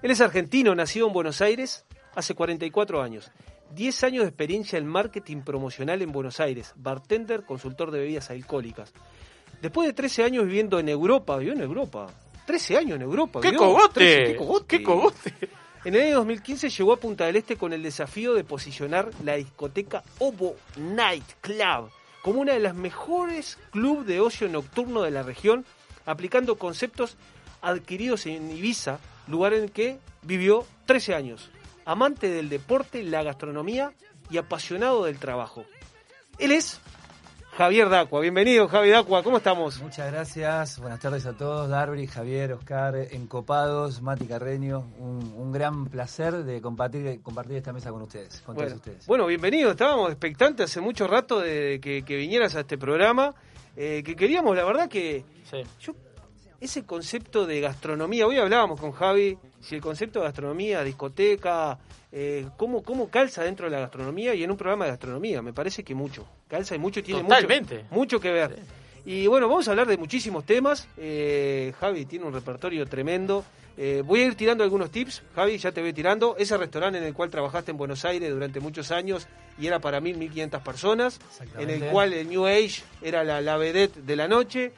Él 0.02 0.10
es 0.10 0.20
argentino, 0.20 0.74
nacido 0.74 1.06
en 1.06 1.12
Buenos 1.12 1.40
Aires 1.40 1.84
hace 2.14 2.34
44 2.34 3.02
años. 3.02 3.30
10 3.74 4.04
años 4.04 4.22
de 4.22 4.28
experiencia 4.28 4.78
en 4.78 4.86
marketing 4.86 5.42
promocional 5.42 6.02
en 6.02 6.10
Buenos 6.10 6.40
Aires. 6.40 6.72
Bartender, 6.76 7.44
consultor 7.44 7.90
de 7.90 8.00
bebidas 8.00 8.30
alcohólicas. 8.30 8.92
Después 9.60 9.86
de 9.86 9.92
13 9.92 10.24
años 10.24 10.46
viviendo 10.46 10.78
en 10.78 10.88
Europa, 10.88 11.36
vivió 11.36 11.52
en 11.52 11.60
Europa. 11.60 12.08
13 12.46 12.78
años 12.78 12.96
en 12.96 13.02
Europa. 13.02 13.40
¡Qué 13.40 13.52
cogote! 13.52 13.94
13, 13.94 14.24
¡Qué 14.24 14.36
cogote! 14.36 14.78
¡Qué 14.78 14.82
cogote! 14.82 15.34
En 15.84 15.94
el 15.94 16.02
año 16.02 16.16
2015 16.16 16.68
llegó 16.68 16.92
a 16.92 16.96
Punta 16.96 17.26
del 17.26 17.36
Este 17.36 17.56
con 17.56 17.72
el 17.72 17.82
desafío 17.82 18.34
de 18.34 18.44
posicionar 18.44 19.10
la 19.24 19.36
discoteca 19.36 20.02
Obo 20.18 20.56
Night 20.76 21.24
Club 21.40 21.90
como 22.22 22.40
una 22.40 22.52
de 22.52 22.60
las 22.60 22.74
mejores 22.74 23.58
clubes 23.70 24.06
de 24.06 24.20
ocio 24.20 24.48
nocturno 24.48 25.02
de 25.02 25.10
la 25.10 25.22
región, 25.22 25.64
aplicando 26.04 26.56
conceptos 26.56 27.16
adquiridos 27.62 28.26
en 28.26 28.50
Ibiza, 28.50 28.98
lugar 29.30 29.54
en 29.54 29.64
el 29.64 29.70
que 29.72 29.98
vivió 30.22 30.64
13 30.86 31.14
años. 31.14 31.50
Amante 31.84 32.28
del 32.28 32.48
deporte, 32.48 33.02
la 33.02 33.22
gastronomía 33.22 33.92
y 34.30 34.38
apasionado 34.38 35.04
del 35.04 35.18
trabajo. 35.18 35.64
Él 36.38 36.52
es 36.52 36.80
Javier 37.56 37.88
Dacua. 37.88 38.20
Bienvenido, 38.20 38.68
Javier 38.68 38.94
Dacua. 38.96 39.22
¿Cómo 39.22 39.38
estamos? 39.38 39.80
Muchas 39.82 40.10
gracias, 40.12 40.78
buenas 40.78 41.00
tardes 41.00 41.26
a 41.26 41.32
todos, 41.36 41.68
Darby, 41.68 42.06
Javier, 42.06 42.52
Oscar, 42.52 42.94
Encopados, 43.10 44.00
Mati 44.02 44.26
Carreño, 44.26 44.80
un, 44.98 45.34
un 45.36 45.52
gran 45.52 45.86
placer 45.86 46.44
de 46.44 46.60
compartir, 46.62 47.20
compartir 47.22 47.56
esta 47.56 47.72
mesa 47.72 47.90
con 47.90 48.02
ustedes, 48.02 48.40
con 48.42 48.54
Bueno, 48.54 48.68
todos 48.70 48.78
ustedes. 48.80 49.06
bueno, 49.06 49.26
bienvenido. 49.26 49.72
Estábamos 49.72 50.10
expectantes 50.10 50.70
hace 50.70 50.80
mucho 50.80 51.06
rato 51.08 51.40
de 51.40 51.80
que, 51.82 52.02
que 52.02 52.16
vinieras 52.16 52.54
a 52.56 52.60
este 52.60 52.78
programa. 52.78 53.34
eh, 53.76 54.02
que 54.04 54.16
queríamos, 54.16 54.56
la 54.56 54.64
verdad, 54.64 54.88
que 54.88 55.24
Sí. 55.48 55.62
yo 55.80 55.94
ese 56.60 56.84
concepto 56.84 57.46
de 57.46 57.60
gastronomía, 57.60 58.26
hoy 58.26 58.36
hablábamos 58.38 58.78
con 58.78 58.92
Javi, 58.92 59.38
si 59.60 59.76
el 59.76 59.80
concepto 59.80 60.20
de 60.20 60.26
gastronomía, 60.26 60.84
discoteca, 60.84 61.78
eh, 62.12 62.46
cómo, 62.56 62.82
cómo 62.82 63.08
calza 63.08 63.42
dentro 63.42 63.66
de 63.66 63.72
la 63.72 63.80
gastronomía 63.80 64.34
y 64.34 64.44
en 64.44 64.50
un 64.50 64.56
programa 64.56 64.84
de 64.84 64.90
gastronomía, 64.90 65.40
me 65.40 65.52
parece 65.52 65.82
que 65.82 65.94
mucho. 65.94 66.26
Calza 66.48 66.74
y 66.74 66.78
mucho, 66.78 67.02
tiene 67.02 67.22
Totalmente. 67.22 67.76
mucho, 67.84 67.94
mucho 67.94 68.20
que 68.20 68.30
ver. 68.30 68.58
Y 69.06 69.26
bueno, 69.26 69.48
vamos 69.48 69.66
a 69.66 69.70
hablar 69.70 69.86
de 69.86 69.96
muchísimos 69.96 70.44
temas. 70.44 70.86
Eh, 70.98 71.72
Javi 71.80 72.04
tiene 72.04 72.26
un 72.26 72.34
repertorio 72.34 72.86
tremendo. 72.86 73.44
Eh, 73.78 74.02
voy 74.04 74.20
a 74.20 74.26
ir 74.26 74.34
tirando 74.34 74.62
algunos 74.62 74.90
tips. 74.90 75.22
Javi, 75.34 75.56
ya 75.56 75.72
te 75.72 75.80
voy 75.80 75.94
tirando. 75.94 76.36
Ese 76.36 76.58
restaurante 76.58 76.98
en 76.98 77.04
el 77.04 77.14
cual 77.14 77.30
trabajaste 77.30 77.70
en 77.70 77.78
Buenos 77.78 78.04
Aires 78.04 78.30
durante 78.30 78.60
muchos 78.60 78.90
años 78.90 79.26
y 79.58 79.66
era 79.66 79.78
para 79.78 80.00
1.000, 80.00 80.30
1.500 80.32 80.62
personas, 80.62 81.20
en 81.58 81.70
el 81.70 81.84
cual 81.86 82.12
el 82.12 82.28
New 82.28 82.46
Age 82.46 82.82
era 83.00 83.24
la, 83.24 83.40
la 83.40 83.56
vedette 83.56 84.02
de 84.02 84.16
la 84.16 84.28
noche. 84.28 84.72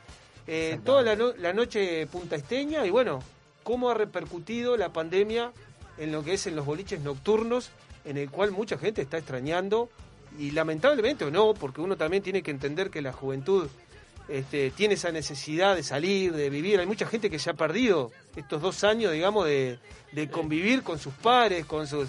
Eh, 0.47 0.81
toda 0.85 1.03
la, 1.03 1.15
no- 1.17 1.33
la 1.39 1.53
noche 1.53 2.07
punta 2.09 2.37
esteña 2.37 2.85
y 2.87 2.91
bueno, 2.91 3.21
cómo 3.63 3.91
ha 3.91 3.95
repercutido 3.95 4.77
la 4.77 4.93
pandemia 4.93 5.53
en 5.99 6.11
lo 6.13 6.25
que 6.25 6.35
es 6.35 6.47
en 6.47 6.57
los 6.57 6.67
boliches 6.67 7.01
nocturnos, 7.01 7.71
en 8.05 8.17
el 8.17 8.31
cual 8.31 8.51
mucha 8.51 8.77
gente 8.79 9.03
está 9.03 9.19
extrañando 9.19 9.89
y 10.39 10.51
lamentablemente 10.51 11.25
o 11.25 11.31
no, 11.31 11.55
porque 11.55 11.81
uno 11.81 11.97
también 11.97 12.23
tiene 12.23 12.43
que 12.43 12.51
entender 12.51 12.91
que 12.91 13.03
la 13.03 13.13
juventud 13.13 13.69
este, 14.29 14.71
tiene 14.71 14.95
esa 14.95 15.13
necesidad 15.13 15.77
de 15.77 15.83
salir, 15.83 16.33
de 16.33 16.49
vivir. 16.51 16.81
Hay 16.81 16.87
mucha 16.87 17.07
gente 17.07 17.29
que 17.31 17.39
se 17.39 17.51
ha 17.51 17.55
perdido 17.55 18.11
estos 18.35 18.63
dos 18.63 18.83
años, 18.83 19.13
digamos, 19.13 19.45
de, 19.45 19.79
de 20.13 20.29
convivir 20.31 20.83
con 20.83 20.99
sus 20.99 21.13
pares, 21.15 21.67
con 21.67 21.87
sus... 21.87 22.09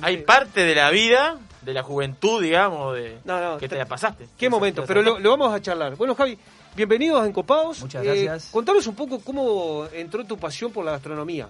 Hay 0.00 0.18
parte 0.18 0.64
de 0.64 0.74
la 0.74 0.90
vida, 0.90 1.38
de 1.62 1.72
la 1.74 1.82
juventud, 1.82 2.42
digamos, 2.42 2.94
de 2.96 3.18
No, 3.24 3.40
no, 3.40 3.58
que 3.58 3.68
te 3.68 3.76
la 3.76 3.86
pasaste. 3.86 4.26
Qué 4.38 4.48
momento, 4.48 4.84
pero 4.86 5.02
lo, 5.02 5.18
lo 5.18 5.30
vamos 5.30 5.52
a 5.54 5.60
charlar. 5.60 5.94
Bueno, 5.96 6.14
Javi, 6.14 6.36
bienvenidos 6.76 7.22
a 7.22 7.26
Encopados. 7.26 7.80
Muchas 7.80 8.02
Eh, 8.04 8.06
gracias. 8.24 8.50
contanos 8.50 8.86
un 8.86 8.94
poco 8.94 9.20
cómo 9.20 9.86
entró 9.92 10.24
tu 10.24 10.36
pasión 10.38 10.72
por 10.72 10.84
la 10.84 10.92
gastronomía. 10.92 11.48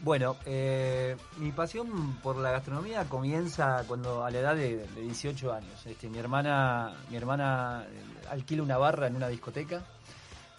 Bueno, 0.00 0.36
eh, 0.46 1.16
mi 1.38 1.50
pasión 1.50 2.16
por 2.22 2.36
la 2.36 2.52
gastronomía 2.52 3.04
comienza 3.08 3.82
cuando 3.88 4.24
a 4.24 4.30
la 4.30 4.38
edad 4.38 4.54
de, 4.54 4.86
de 4.86 5.00
18 5.02 5.52
años. 5.52 5.86
Este, 5.86 6.08
mi 6.08 6.18
hermana, 6.18 6.94
mi 7.10 7.16
hermana 7.16 7.84
eh, 7.90 8.26
alquila 8.30 8.62
una 8.62 8.78
barra 8.78 9.08
en 9.08 9.16
una 9.16 9.26
discoteca 9.26 9.82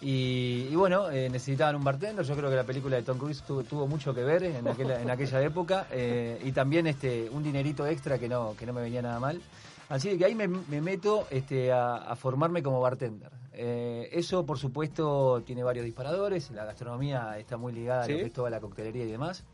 y, 0.02 0.66
y 0.70 0.74
bueno, 0.76 1.10
eh, 1.10 1.30
necesitaban 1.30 1.76
un 1.76 1.84
bartender. 1.84 2.22
Yo 2.24 2.36
creo 2.36 2.50
que 2.50 2.56
la 2.56 2.64
película 2.64 2.96
de 2.96 3.02
Tom 3.02 3.16
Cruise 3.16 3.42
tu- 3.42 3.62
tuvo 3.64 3.86
mucho 3.86 4.12
que 4.14 4.22
ver 4.24 4.42
en 4.42 4.68
aquella, 4.68 5.00
en 5.00 5.10
aquella 5.10 5.40
época 5.42 5.86
eh, 5.90 6.38
y 6.44 6.52
también 6.52 6.86
este 6.86 7.30
un 7.30 7.42
dinerito 7.42 7.86
extra 7.86 8.18
que 8.18 8.28
no 8.28 8.54
que 8.58 8.66
no 8.66 8.74
me 8.74 8.82
venía 8.82 9.00
nada 9.00 9.18
mal. 9.20 9.40
Así 9.88 10.18
que 10.18 10.24
ahí 10.26 10.34
me, 10.34 10.46
me 10.48 10.80
meto 10.82 11.26
este, 11.30 11.72
a, 11.72 11.96
a 11.96 12.14
formarme 12.14 12.62
como 12.62 12.78
bartender. 12.80 13.30
Eh, 13.52 14.08
eso, 14.12 14.46
por 14.46 14.58
supuesto, 14.58 15.42
tiene 15.44 15.62
varios 15.64 15.84
disparadores. 15.84 16.50
La 16.52 16.64
gastronomía 16.64 17.38
está 17.38 17.56
muy 17.56 17.72
ligada 17.72 18.04
Sí. 18.04 18.12
a 18.12 18.14
lo 18.14 18.20
que 18.20 18.26
es 18.26 18.32
toda 18.32 18.50
la 18.50 18.60
coctelería 18.60 19.04
y 19.04 19.10
demás. 19.10 19.44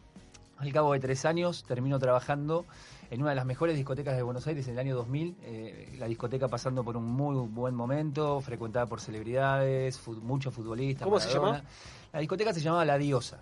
Al 0.59 0.73
cabo 0.73 0.93
de 0.95 1.01
tres 1.01 1.25
años 1.27 1.65
termino 1.65 1.99
trabajando 1.99 2.65
en 3.11 3.21
una 3.21 3.31
de 3.31 3.37
las 3.37 3.45
mejores 3.45 3.77
discotecas 3.77 4.17
de 4.17 4.23
Buenos 4.23 4.47
Aires 4.47 4.67
en 4.69 4.75
el 4.75 4.79
año 4.81 4.97
2000. 4.97 5.37
eh, 5.43 5.95
la 5.99 6.07
discoteca 6.07 6.49
pasando 6.49 6.83
por 6.83 6.97
un 6.97 7.05
muy 7.05 7.37
buen 7.49 7.75
momento, 7.75 8.41
frecuentada 8.41 8.87
por 8.87 9.01
celebridades, 9.01 9.99
fu- 9.99 10.13
muchos 10.15 10.55
futbolistas. 10.55 11.05
¿Cómo 11.05 11.21
se 11.21 11.29
Maradona. 11.29 11.59
llama? 11.59 11.69
La 12.13 12.21
discoteca 12.21 12.53
se 12.55 12.61
llamaba 12.61 12.85
La 12.87 12.97
Diosa. 12.97 13.39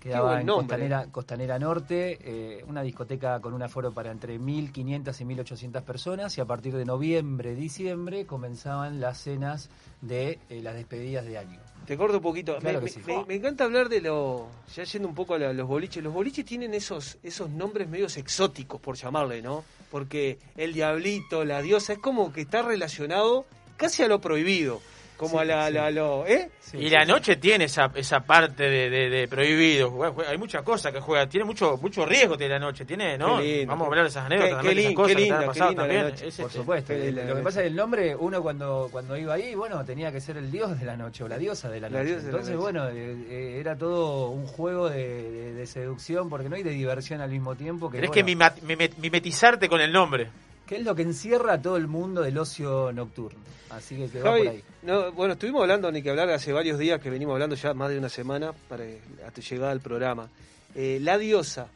Quedaba 0.00 0.40
en. 0.40 0.46
Costanera, 0.68 1.06
Costanera 1.10 1.58
Norte, 1.58 2.18
eh, 2.20 2.64
una 2.68 2.82
discoteca 2.82 3.40
con 3.40 3.54
un 3.54 3.62
aforo 3.62 3.92
para 3.92 4.10
entre 4.10 4.38
1.500 4.38 5.20
y 5.20 5.24
1.800 5.24 5.82
personas 5.82 6.36
y 6.38 6.40
a 6.40 6.44
partir 6.44 6.74
de 6.76 6.84
noviembre, 6.84 7.54
diciembre 7.54 8.26
comenzaban 8.26 9.00
las 9.00 9.18
cenas 9.18 9.68
de 10.00 10.38
eh, 10.50 10.60
las 10.62 10.74
despedidas 10.74 11.24
de 11.24 11.38
año. 11.38 11.58
Te 11.86 11.96
corto 11.96 12.16
un 12.16 12.22
poquito. 12.22 12.58
Claro 12.58 12.80
me, 12.80 12.90
que 12.90 12.98
me- 12.98 13.04
sí. 13.04 13.12
me- 13.12 13.24
me 13.26 13.34
encanta 13.36 13.64
hablar 13.64 13.88
de 13.88 14.00
lo. 14.00 14.48
Ya 14.74 14.84
yendo 14.84 15.08
un 15.08 15.14
poco 15.14 15.34
a 15.34 15.38
la- 15.38 15.52
los 15.52 15.68
boliches. 15.68 16.02
Los 16.02 16.12
boliches 16.12 16.44
tienen 16.44 16.74
esos, 16.74 17.18
esos 17.22 17.48
nombres 17.50 17.88
medios 17.88 18.16
exóticos, 18.16 18.80
por 18.80 18.96
llamarle, 18.96 19.40
¿no? 19.40 19.64
Porque 19.90 20.38
el 20.56 20.72
diablito, 20.72 21.44
la 21.44 21.62
diosa, 21.62 21.92
es 21.94 21.98
como 22.00 22.32
que 22.32 22.40
está 22.42 22.62
relacionado 22.62 23.46
casi 23.76 24.02
a 24.02 24.08
lo 24.08 24.20
prohibido. 24.20 24.80
Como 25.16 25.36
Sí, 25.36 25.38
a 25.38 25.44
la, 25.44 25.66
sí. 25.68 25.72
la- 25.74 25.90
lo. 25.90 26.26
¿Eh? 26.26 26.50
Sí, 26.60 26.76
y 26.78 26.82
sí, 26.84 26.90
la 26.90 27.04
sí. 27.04 27.08
noche 27.10 27.36
tiene 27.36 27.64
esa, 27.64 27.90
esa 27.94 28.20
parte 28.20 28.64
de, 28.64 28.90
de, 28.90 29.08
de 29.08 29.28
prohibido. 29.28 29.90
Juega- 29.90 30.12
juega- 30.12 30.30
Hay 30.30 30.36
muchas 30.38 30.62
cosas 30.62 30.92
que 30.92 31.00
juega. 31.00 31.26
Tiene 31.26 31.44
mucho 31.46 31.76
mucho 31.78 32.04
riesgo 32.04 32.36
tiene 32.36 32.54
la 32.54 32.58
noche. 32.60 32.84
Tiene, 32.84 33.16
¿no? 33.16 33.40
Lindo. 33.40 33.66
Vamos 33.70 33.84
a 33.86 33.88
hablar 33.88 34.04
de 34.04 34.08
esas 34.10 34.26
anécdotas. 34.26 34.50
Qué- 34.62 34.62
qué 34.62 34.66
también, 34.68 34.78
esas 34.86 34.94
cosas 34.94 35.16
qué 35.16 35.24
que 35.26 35.32
han 35.32 35.40
qué 35.40 35.46
pasado 35.46 35.70
linda 35.70 35.86
la 35.86 35.94
también. 36.04 36.28
Es, 36.28 36.36
Por 36.36 36.50
supuesto. 36.50 36.92
Eh, 36.92 37.12
Lo 37.12 37.22
la 37.24 37.34
que 37.34 37.42
pasa 37.42 37.60
es 37.60 37.62
que 37.64 37.68
el 37.68 37.76
nombre, 37.76 38.16
uno 38.16 38.42
cuando, 38.42 38.88
cuando 38.92 39.16
iba 39.16 39.34
ahí, 39.34 39.54
bueno, 39.54 39.84
tenía 39.84 40.12
que 40.12 40.20
ser 40.20 40.36
el 40.36 40.50
dios 40.50 40.78
de 40.78 40.84
la 40.84 40.96
noche 40.96 41.24
o 41.24 41.28
la 41.28 41.38
diosa 41.38 41.70
de 41.70 41.80
la 41.80 41.88
La 41.88 42.00
noche. 42.00 42.10
la 42.16 42.20
Entonces, 42.20 42.48
noche. 42.50 42.56
bueno, 42.62 42.88
eh, 42.90 43.16
eh, 43.30 43.56
era 43.60 43.76
todo 43.76 44.28
un 44.30 44.46
juego 44.46 44.90
de, 44.90 45.30
de- 45.30 45.52
de 45.54 45.66
seducción, 45.66 46.28
porque 46.28 46.48
no 46.50 46.56
hay 46.56 46.62
de 46.62 46.70
diversión 46.72 47.20
al 47.22 47.30
mismo 47.30 47.54
tiempo. 47.54 47.88
Que, 47.90 47.98
Tenés 47.98 48.10
bueno, 48.10 48.50
que 48.52 48.90
mimetizarte 48.98 49.68
con 49.68 49.80
el 49.80 49.90
nombre. 49.92 50.28
Que 50.66 50.76
es 50.76 50.84
lo 50.84 50.94
que 50.94 51.02
encierra 51.02 51.54
a 51.54 51.62
todo 51.62 51.76
el 51.76 51.86
mundo 51.86 52.22
del 52.22 52.36
ocio 52.38 52.92
nocturno. 52.92 53.40
Así 53.70 53.96
que, 53.96 54.08
que 54.08 54.18
va 54.20 54.30
por 54.30 54.38
Javi, 54.38 54.48
ahí. 54.48 54.64
no, 54.82 55.12
bueno, 55.12 55.34
estuvimos 55.34 55.62
hablando, 55.62 55.90
ni 55.90 56.02
que 56.02 56.10
hablar, 56.10 56.30
hace 56.30 56.52
varios 56.52 56.78
días 56.78 57.00
que 57.00 57.10
venimos 57.10 57.34
hablando 57.34 57.56
ya 57.56 57.74
más 57.74 57.90
de 57.90 57.98
una 57.98 58.08
semana 58.08 58.52
para 58.68 58.84
a 59.26 59.30
tu 59.30 59.40
llegada 59.40 59.72
al 59.72 59.80
programa. 59.80 60.28
Eh, 60.74 60.98
la 61.00 61.18
diosa. 61.18 61.68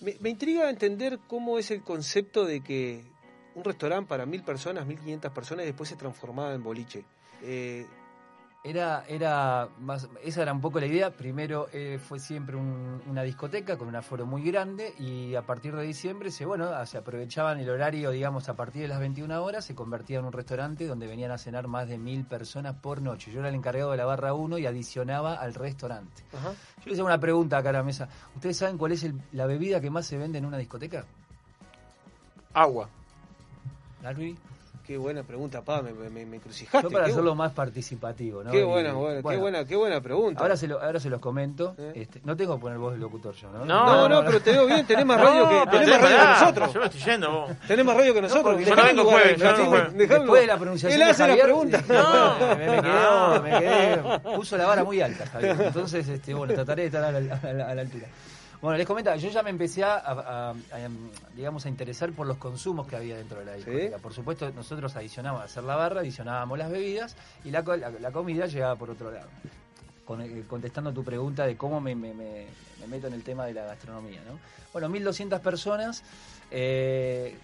Me, 0.00 0.16
me 0.20 0.30
intriga 0.30 0.70
entender 0.70 1.18
cómo 1.26 1.58
es 1.58 1.70
el 1.70 1.82
concepto 1.82 2.44
de 2.44 2.62
que 2.62 3.02
un 3.54 3.64
restaurante 3.64 4.08
para 4.08 4.26
mil 4.26 4.42
personas, 4.42 4.86
mil 4.86 4.98
quinientas 4.98 5.32
personas, 5.32 5.64
y 5.64 5.66
después 5.68 5.88
se 5.88 5.96
transformaba 5.96 6.54
en 6.54 6.62
boliche. 6.62 7.04
Eh, 7.42 7.86
Era, 8.68 9.04
era 9.08 9.68
más, 9.80 10.08
esa 10.22 10.42
era 10.42 10.52
un 10.52 10.60
poco 10.60 10.78
la 10.78 10.84
idea. 10.84 11.10
Primero 11.10 11.68
eh, 11.72 11.98
fue 12.06 12.18
siempre 12.18 12.54
un- 12.54 13.00
una 13.08 13.22
discoteca 13.22 13.78
con 13.78 13.88
un 13.88 13.96
aforo 13.96 14.26
muy 14.26 14.42
grande 14.42 14.92
y 14.98 15.34
a 15.36 15.40
partir 15.42 15.74
de 15.74 15.82
diciembre 15.84 16.30
se, 16.30 16.44
bueno, 16.44 16.84
se 16.84 16.98
aprovechaban 16.98 17.58
el 17.60 17.70
horario, 17.70 18.10
digamos, 18.10 18.50
a 18.50 18.54
partir 18.56 18.82
de 18.82 18.88
las 18.88 19.00
21 19.00 19.42
horas, 19.42 19.64
se 19.64 19.74
convertía 19.74 20.18
en 20.18 20.26
un 20.26 20.32
restaurante 20.32 20.86
donde 20.86 21.06
venían 21.06 21.30
a 21.30 21.38
cenar 21.38 21.66
más 21.66 21.88
de 21.88 21.96
mil 21.96 22.26
personas 22.26 22.74
por 22.74 23.00
noche. 23.00 23.32
Yo 23.32 23.40
era 23.40 23.48
el 23.48 23.54
encargado 23.54 23.90
de 23.92 23.96
la 23.96 24.04
barra 24.04 24.34
1 24.34 24.58
y 24.58 24.66
adicionaba 24.66 25.36
al 25.36 25.54
restaurante. 25.54 26.22
ajá. 26.36 26.52
Yo 26.84 26.90
les 26.90 26.98
hago 26.98 27.06
una 27.08 27.18
pregunta 27.18 27.56
acá 27.56 27.70
a 27.70 27.72
la 27.72 27.82
mesa. 27.82 28.10
¿Ustedes 28.34 28.58
saben 28.58 28.76
cuál 28.76 28.92
es 28.92 29.02
el- 29.02 29.18
la 29.32 29.46
bebida 29.46 29.80
que 29.80 29.88
más 29.88 30.04
se 30.04 30.18
vende 30.18 30.36
en 30.36 30.44
una 30.44 30.58
discoteca? 30.58 31.06
Agua. 32.52 32.88
Darby. 34.02 34.36
Qué 34.88 34.96
buena 34.96 35.22
pregunta, 35.22 35.60
pa, 35.60 35.82
me, 35.82 35.92
me, 35.92 36.24
me 36.24 36.40
crucijaste. 36.40 36.88
Yo 36.88 36.90
para 36.90 37.04
qué, 37.04 37.10
hacerlo 37.10 37.34
más 37.34 37.52
participativo, 37.52 38.42
¿no? 38.42 38.50
qué 38.50 38.60
Y, 38.60 38.62
buena, 38.62 38.88
qué 38.88 38.94
bueno, 38.94 39.38
buena, 39.40 39.64
qué 39.66 39.76
buena 39.76 40.00
pregunta. 40.00 40.40
Ahora 40.40 40.56
se, 40.56 40.66
lo, 40.66 40.80
ahora 40.82 40.98
se 40.98 41.10
los 41.10 41.20
comento. 41.20 41.74
¿Eh? 41.76 41.92
Este, 41.96 42.22
no 42.24 42.34
tengo 42.38 42.54
que 42.56 42.60
poner 42.62 42.78
voz 42.78 42.94
de 42.94 42.98
locutor 42.98 43.34
yo, 43.34 43.50
¿no? 43.52 43.66
no, 43.66 44.08
no, 44.08 44.24
pero 44.24 44.40
te 44.40 44.52
veo 44.52 44.64
bien, 44.64 44.86
tenés 44.86 45.04
más 45.04 45.20
radio 45.20 45.46
que, 45.46 45.54
No, 45.56 45.70
tenés 45.70 45.88
pero 45.88 46.00
más 46.00 46.00
radio 46.00 46.16
que 46.16 46.24
pará, 46.24 46.40
nosotros. 46.40 46.72
Yo 46.72 46.80
me 46.80 46.86
estoy 46.86 47.00
yendo, 47.02 47.30
vos. 47.32 47.50
Tenés 47.68 47.84
más 47.84 47.96
radio 47.98 48.14
que 48.14 48.22
nosotros. 48.22 48.64
yo 48.64 48.76
no 48.76 48.82
vengo 48.84 49.04
jueves, 49.04 49.38
yo 49.38 49.56
no 49.58 49.64
jueves. 49.66 49.92
Después 49.94 50.40
de 50.40 50.46
la 50.46 50.56
pronunciación 50.56 51.00
Él 51.02 51.06
de 51.06 51.12
hace 51.12 51.28
la 51.36 51.42
pregunta. 51.44 51.82
No, 51.86 52.56
me, 52.56 52.76
No. 52.80 53.42
me 53.42 53.50
quedé- 53.60 54.18
puso 54.36 54.56
la 54.56 54.66
vara 54.66 54.84
muy 54.84 55.02
alta, 55.02 55.26
Javier. 55.26 55.54
Entonces, 55.66 56.08
este, 56.08 56.32
bueno, 56.32 56.54
trataré 56.54 56.82
de 56.82 56.86
estar 56.88 57.04
a 57.04 57.12
la, 57.12 57.18
a 57.34 57.52
la- 57.52 57.68
a 57.68 57.74
la 57.74 57.82
altura. 57.82 58.06
Bueno, 58.60 58.76
les 58.76 58.86
comentaba, 58.88 59.16
yo 59.16 59.28
ya 59.30 59.42
me 59.44 59.50
empecé 59.50 59.84
a, 59.84 59.94
a- 59.98 60.12
a- 60.12 60.50
a, 60.50 60.54
digamos, 61.36 61.64
a 61.64 61.68
interesar 61.68 62.10
por 62.12 62.26
los 62.26 62.38
consumos 62.38 62.88
que 62.88 62.96
había 62.96 63.16
dentro 63.16 63.38
de 63.38 63.44
la 63.44 63.52
discoteca. 63.54 63.98
Por 63.98 64.12
supuesto, 64.12 64.50
nosotros 64.50 64.96
adicionábamos 64.96 65.42
a 65.42 65.44
hacer 65.44 65.62
la 65.62 65.76
barra, 65.76 66.00
adicionábamos 66.00 66.58
las 66.58 66.68
bebidas 66.70 67.14
y 67.44 67.52
la, 67.52 67.62
co- 67.62 67.76
la, 67.76 67.90
la 67.90 68.10
comida 68.10 68.46
llegaba 68.46 68.74
por 68.74 68.90
otro 68.90 69.12
lado. 69.12 69.28
Con- 70.04 70.22
eh, 70.22 70.42
contestando 70.48 70.92
tu 70.92 71.04
pregunta 71.04 71.46
de 71.46 71.56
cómo 71.56 71.80
me, 71.80 71.94
me- 71.94 72.14
me- 72.14 72.46
me 72.80 72.86
meto 72.88 73.06
en 73.06 73.12
el 73.12 73.22
tema 73.22 73.46
de 73.46 73.54
la 73.54 73.64
gastronomía, 73.64 74.20
¿no? 74.26 74.40
Bueno, 74.72 74.88
1.200 74.88 75.38
personas. 75.40 76.02
eh, 76.50 77.36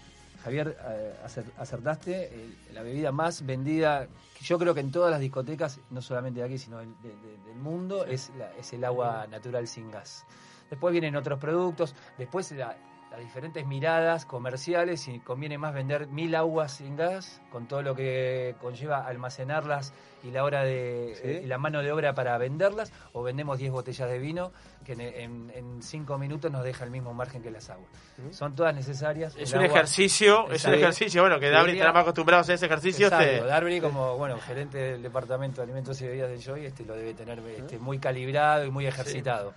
Javier, 0.43 0.77
eh, 0.89 1.15
acer- 1.25 1.51
acertaste, 1.59 2.25
eh, 2.25 2.55
la 2.73 2.83
bebida 2.83 3.13
más 3.13 3.47
vendida, 3.47 4.09
yo 4.43 4.59
creo 4.59 4.75
que 4.75 4.81
en 4.81 4.91
todas 4.91 5.11
las 5.11 5.21
discotecas, 5.21 5.79
no 5.91 6.03
solamente 6.03 6.41
de 6.41 6.47
aquí, 6.47 6.59
sino 6.59 6.79
del, 6.79 6.89
de- 7.03 7.09
de- 7.11 7.39
del 7.49 7.57
mundo, 7.63 8.05
es, 8.05 8.31
la- 8.37 8.53
es 8.59 8.73
el 8.75 8.85
agua 8.85 9.27
natural 9.31 9.67
sin 9.69 9.91
gas. 9.91 10.25
Después 10.71 10.93
vienen 10.93 11.17
otros 11.17 11.39
productos, 11.39 11.95
después 12.19 12.51
la- 12.53 12.77
las 13.11 13.21
diferentes 13.23 13.65
miradas 13.65 14.27
comerciales, 14.27 15.07
y 15.07 15.21
conviene 15.21 15.57
más 15.57 15.73
vender 15.73 16.09
mil 16.09 16.35
aguas 16.35 16.73
sin 16.79 16.97
gas, 16.97 17.41
con 17.53 17.69
todo 17.69 17.81
lo 17.81 17.95
que 17.95 18.57
conlleva 18.61 19.07
almacenarlas 19.07 19.93
y 20.25 20.33
la 20.33 20.43
hora 20.43 20.65
de 20.65 21.15
Sí. 21.23 21.29
y 21.45 21.47
la 21.47 21.57
mano 21.59 21.81
de 21.81 21.93
obra 21.93 22.13
para 22.15 22.37
venderlas, 22.39 22.93
o 23.13 23.23
vendemos 23.23 23.59
10 23.59 23.71
botellas 23.71 24.09
de 24.11 24.19
vino 24.19 24.51
que 24.85 24.95
en, 24.95 25.01
en- 25.03 25.53
en 25.55 25.81
cinco 25.83 26.19
minutos 26.19 26.51
nos 26.51 26.65
deja 26.65 26.83
el 26.83 26.91
mismo 26.91 27.15
margen 27.15 27.41
que 27.41 27.53
las 27.53 27.71
aguas. 27.71 27.87
Son 28.33 28.57
todas 28.57 28.75
necesarias. 28.75 29.37
Es 29.39 29.53
El 29.53 29.61
un 29.61 29.65
agua- 29.67 29.77
ejercicio, 29.77 30.51
es 30.51 30.65
un 30.65 30.75
ejercicio, 30.75 31.23
bueno, 31.23 31.39
que 31.39 31.51
Darby 31.51 31.71
está 31.79 31.93
más 31.93 32.03
acostumbrado 32.03 32.39
a 32.39 32.43
hacer 32.43 32.57
ese 32.57 32.67
ejercicio. 32.67 33.07
Exacto, 33.07 33.27
este- 33.31 33.47
Darby 33.47 33.81
como 33.81 34.19
bueno 34.19 34.39
gerente 34.41 34.79
del 34.79 35.03
departamento 35.05 35.59
de 35.61 35.63
alimentos 35.67 36.01
y 36.01 36.07
bebidas 36.09 36.31
del 36.31 36.41
Joy 36.43 36.67
este 36.67 36.85
lo 36.85 36.97
debe 36.97 37.15
tener 37.15 37.39
este, 37.39 37.79
muy 37.79 38.01
calibrado 38.01 38.65
y 38.65 38.73
muy 38.73 38.87
ejercitado 38.89 39.55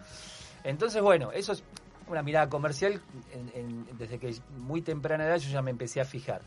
entonces 0.69 1.01
bueno 1.01 1.31
eso 1.31 1.53
es 1.53 1.63
una 2.07 2.21
mirada 2.23 2.47
comercial 2.49 3.01
en- 3.33 3.51
en- 3.53 3.97
desde 3.97 4.17
que 4.19 4.35
muy 4.57 4.81
temprana 4.81 5.25
edad 5.25 5.37
yo 5.37 5.49
ya 5.49 5.61
me 5.61 5.71
empecé 5.71 5.99
a 6.01 6.05
fijar. 6.05 6.41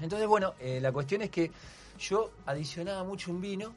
Entonces 0.00 0.26
bueno 0.28 0.54
eh, 0.60 0.80
la 0.80 0.92
cuestión 0.92 1.22
es 1.22 1.30
que 1.30 1.50
yo 1.98 2.30
adicionaba 2.46 3.04
mucho 3.04 3.30
un 3.30 3.40
vino 3.40 3.72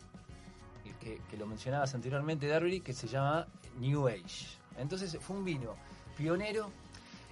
que, 0.99 1.21
que 1.30 1.38
lo 1.38 1.45
mencionabas 1.45 1.93
anteriormente 1.95 2.47
Darby 2.47 2.82
que 2.82 2.93
se 2.93 3.08
llama 3.08 3.47
New 3.80 4.08
Age. 4.08 4.47
Entonces 4.77 5.17
fue 5.21 5.38
un 5.38 5.45
vino 5.45 5.75
pionero 6.17 6.69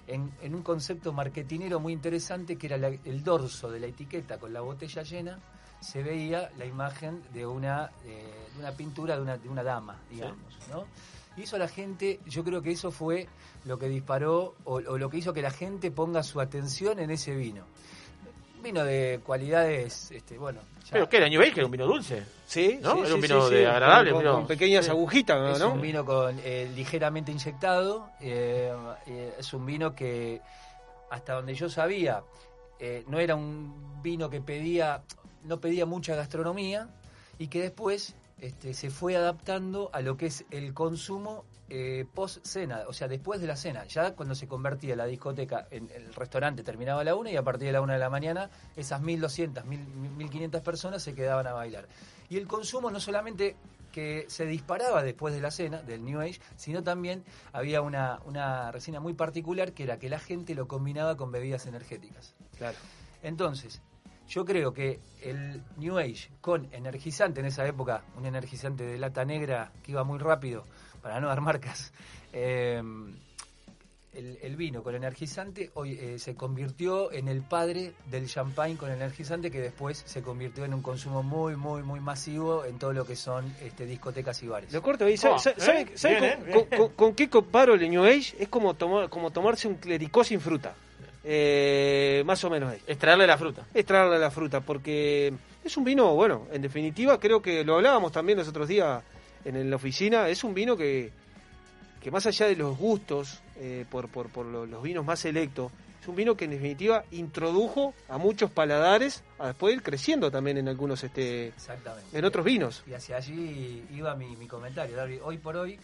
en, 0.06 0.30
en 0.40 0.54
un 0.54 0.62
concepto 0.62 1.12
marketinero 1.12 1.80
muy 1.80 1.92
interesante 1.92 2.56
que 2.56 2.68
era 2.68 2.76
la- 2.78 2.88
el 2.88 3.22
dorso 3.24 3.70
de 3.70 3.80
la 3.80 3.86
etiqueta 3.88 4.38
con 4.38 4.52
la 4.52 4.60
botella 4.60 5.02
llena. 5.02 5.38
Se 5.80 6.02
veía 6.02 6.50
la 6.56 6.64
imagen 6.64 7.22
de 7.34 7.44
una, 7.44 7.90
eh, 8.04 8.46
de 8.54 8.60
una 8.60 8.72
pintura 8.72 9.16
de 9.16 9.22
una, 9.22 9.36
de 9.36 9.48
una 9.48 9.62
dama, 9.62 9.98
digamos, 10.10 10.56
¿no? 10.70 10.86
Y 11.36 11.42
eso 11.42 11.56
a 11.56 11.58
la 11.58 11.68
gente, 11.68 12.20
yo 12.26 12.42
creo 12.44 12.62
que 12.62 12.70
eso 12.72 12.90
fue 12.90 13.28
lo 13.64 13.78
que 13.78 13.88
disparó 13.88 14.54
o, 14.64 14.74
o 14.76 14.98
lo 14.98 15.10
que 15.10 15.18
hizo 15.18 15.32
que 15.32 15.42
la 15.42 15.50
gente 15.50 15.90
ponga 15.90 16.22
su 16.22 16.40
atención 16.40 16.98
en 16.98 17.10
ese 17.10 17.34
vino. 17.34 17.64
Vino 18.62 18.82
de 18.84 19.20
cualidades, 19.22 20.10
este, 20.10 20.38
bueno, 20.38 20.60
ya- 20.84 20.92
¿Pero 20.92 21.08
qué 21.08 21.18
era? 21.18 21.28
¿New 21.28 21.40
era 21.42 21.64
un 21.64 21.70
vino 21.70 21.86
dulce. 21.86 22.24
Sí, 22.46 22.78
¿No? 22.80 22.92
sí, 22.94 22.98
Era 23.00 23.08
sí, 23.08 23.14
un 23.14 23.20
vino 23.20 23.48
sí, 23.48 23.54
de 23.54 23.66
agradable, 23.66 24.10
con, 24.12 24.20
vino- 24.22 24.32
con 24.34 24.46
pequeñas 24.46 24.88
agujitas, 24.88 25.54
Es 25.56 25.60
¿no? 25.60 25.74
un 25.74 25.80
vino 25.80 26.04
con 26.04 26.36
eh, 26.42 26.70
ligeramente 26.74 27.30
inyectado. 27.32 28.08
eh, 28.20 28.72
eh, 29.06 29.34
es 29.38 29.52
un 29.52 29.66
vino 29.66 29.94
que, 29.94 30.40
hasta 31.10 31.34
donde 31.34 31.54
yo 31.54 31.68
sabía, 31.68 32.22
eh, 32.80 33.04
no 33.08 33.20
era 33.20 33.36
un 33.36 34.02
vino 34.02 34.28
que 34.30 34.40
pedía, 34.40 35.02
no 35.44 35.60
pedía 35.60 35.86
mucha 35.86 36.16
gastronomía 36.16 36.88
y 37.38 37.48
que 37.48 37.60
después 37.60 38.16
este, 38.40 38.74
se 38.74 38.90
fue 38.90 39.16
adaptando 39.16 39.90
a 39.92 40.00
lo 40.00 40.16
que 40.16 40.26
es 40.26 40.44
el 40.50 40.74
consumo 40.74 41.44
eh, 41.68 42.06
post 42.14 42.44
cena, 42.46 42.84
o 42.86 42.92
sea, 42.92 43.08
después 43.08 43.40
de 43.40 43.46
la 43.46 43.56
cena. 43.56 43.84
Ya 43.86 44.14
cuando 44.14 44.34
se 44.34 44.46
convertía 44.46 44.94
la 44.94 45.06
discoteca 45.06 45.66
en 45.70 45.90
el 45.94 46.14
restaurante 46.14 46.62
terminaba 46.62 47.00
a 47.00 47.04
la 47.04 47.14
una 47.14 47.30
y 47.30 47.36
a 47.36 47.42
partir 47.42 47.66
de 47.66 47.72
la 47.72 47.80
una 47.80 47.94
de 47.94 47.98
la 47.98 48.10
mañana 48.10 48.50
esas 48.76 49.00
1.200, 49.00 49.64
1.000, 49.64 50.16
1.500 50.30 50.62
personas 50.62 51.02
se 51.02 51.14
quedaban 51.14 51.46
a 51.46 51.52
bailar. 51.52 51.88
Y 52.28 52.36
el 52.36 52.46
consumo 52.46 52.90
no 52.90 53.00
solamente 53.00 53.56
que 53.90 54.26
se 54.28 54.44
disparaba 54.44 55.02
después 55.02 55.34
de 55.34 55.40
la 55.40 55.50
cena 55.50 55.80
del 55.80 56.04
New 56.04 56.20
Age, 56.20 56.38
sino 56.56 56.82
también 56.82 57.24
había 57.52 57.80
una, 57.80 58.20
una 58.26 58.70
resina 58.70 59.00
muy 59.00 59.14
particular 59.14 59.72
que 59.72 59.84
era 59.84 59.98
que 59.98 60.10
la 60.10 60.18
gente 60.18 60.54
lo 60.54 60.68
combinaba 60.68 61.16
con 61.16 61.32
bebidas 61.32 61.64
energéticas. 61.64 62.34
Claro. 62.58 62.76
Entonces, 63.22 63.80
yo 64.28 64.44
creo 64.44 64.72
que 64.72 65.00
el 65.22 65.62
New 65.76 65.98
Age 65.98 66.30
con 66.40 66.68
energizante 66.72 67.40
en 67.40 67.46
esa 67.46 67.66
época, 67.66 68.02
un 68.16 68.26
energizante 68.26 68.84
de 68.84 68.98
lata 68.98 69.24
negra 69.24 69.72
que 69.82 69.92
iba 69.92 70.04
muy 70.04 70.18
rápido, 70.18 70.64
para 71.02 71.20
no 71.20 71.28
dar 71.28 71.40
marcas, 71.40 71.92
eh, 72.32 72.82
el, 74.12 74.38
el 74.40 74.56
vino 74.56 74.82
con 74.82 74.94
energizante 74.94 75.70
hoy 75.74 75.92
eh, 76.00 76.18
se 76.18 76.34
convirtió 76.34 77.12
en 77.12 77.28
el 77.28 77.42
padre 77.42 77.92
del 78.10 78.26
champagne 78.26 78.76
con 78.78 78.90
energizante 78.90 79.50
que 79.50 79.60
después 79.60 80.02
se 80.06 80.22
convirtió 80.22 80.64
en 80.64 80.72
un 80.72 80.80
consumo 80.80 81.22
muy, 81.22 81.54
muy, 81.54 81.82
muy 81.82 82.00
masivo 82.00 82.64
en 82.64 82.78
todo 82.78 82.94
lo 82.94 83.04
que 83.04 83.14
son 83.14 83.44
este, 83.62 83.84
discotecas 83.84 84.42
y 84.42 84.48
bares. 84.48 84.72
Lo 84.72 84.80
corto 84.80 85.04
ahí. 85.04 85.18
¿Sabe, 85.18 85.34
Oh, 85.34 85.38
sabe- 85.38 85.56
¿eh? 85.58 85.60
sabe- 85.60 85.98
sabe 85.98 86.20
Bien, 86.20 86.38
con, 86.40 86.48
eh, 86.48 86.52
con- 86.52 86.68
bien. 86.70 86.80
con- 86.80 86.92
con 86.94 87.14
qué 87.14 87.28
comparo 87.28 87.74
el 87.74 87.90
New 87.90 88.04
Age? 88.04 88.36
Es 88.38 88.48
como, 88.48 88.72
tomar, 88.72 89.10
como 89.10 89.30
tomarse 89.32 89.68
un 89.68 89.74
clericó 89.74 90.24
sin 90.24 90.40
fruta. 90.40 90.74
Eh, 91.28 92.22
más 92.24 92.42
o 92.44 92.50
menos 92.50 92.72
ahí. 92.72 92.80
Extraerle 92.86 93.26
la 93.26 93.36
fruta. 93.36 93.66
Extraerle 93.74 94.16
la 94.18 94.30
fruta, 94.30 94.60
porque 94.60 95.32
es 95.64 95.76
un 95.76 95.82
vino, 95.82 96.14
bueno, 96.14 96.46
en 96.52 96.62
definitiva, 96.62 97.18
creo 97.18 97.42
que 97.42 97.64
lo 97.64 97.74
hablábamos 97.74 98.12
también 98.12 98.38
los 98.38 98.46
otros 98.46 98.68
días 98.68 99.02
en 99.44 99.68
la 99.68 99.74
oficina, 99.74 100.28
es 100.28 100.44
un 100.44 100.54
vino 100.54 100.76
que, 100.76 101.10
que 102.00 102.10
más 102.12 102.26
allá 102.26 102.46
de 102.46 102.54
los 102.54 102.78
gustos 102.78 103.40
eh, 103.56 103.84
por, 103.90 104.08
por, 104.08 104.28
por 104.28 104.46
lo- 104.46 104.66
los 104.66 104.80
vinos 104.84 105.04
más 105.04 105.18
selectos, 105.18 105.72
es 106.00 106.06
un 106.06 106.14
vino 106.14 106.36
que 106.36 106.44
en 106.44 106.52
definitiva 106.52 107.02
introdujo 107.10 107.92
a 108.08 108.18
muchos 108.18 108.48
paladares 108.52 109.24
a 109.40 109.48
después 109.48 109.74
ir 109.74 109.82
creciendo 109.82 110.30
también 110.30 110.58
en 110.58 110.68
algunos, 110.68 111.02
este, 111.02 111.52
en 112.12 112.24
otros 112.24 112.44
vinos. 112.44 112.84
Y 112.86 112.94
hacia 112.94 113.16
allí 113.16 113.84
iba 113.92 114.14
mi, 114.14 114.36
mi 114.36 114.46
comentario, 114.46 114.94
Darby. 114.94 115.18
Hoy 115.24 115.38
por 115.38 115.56
hoy, 115.56 115.76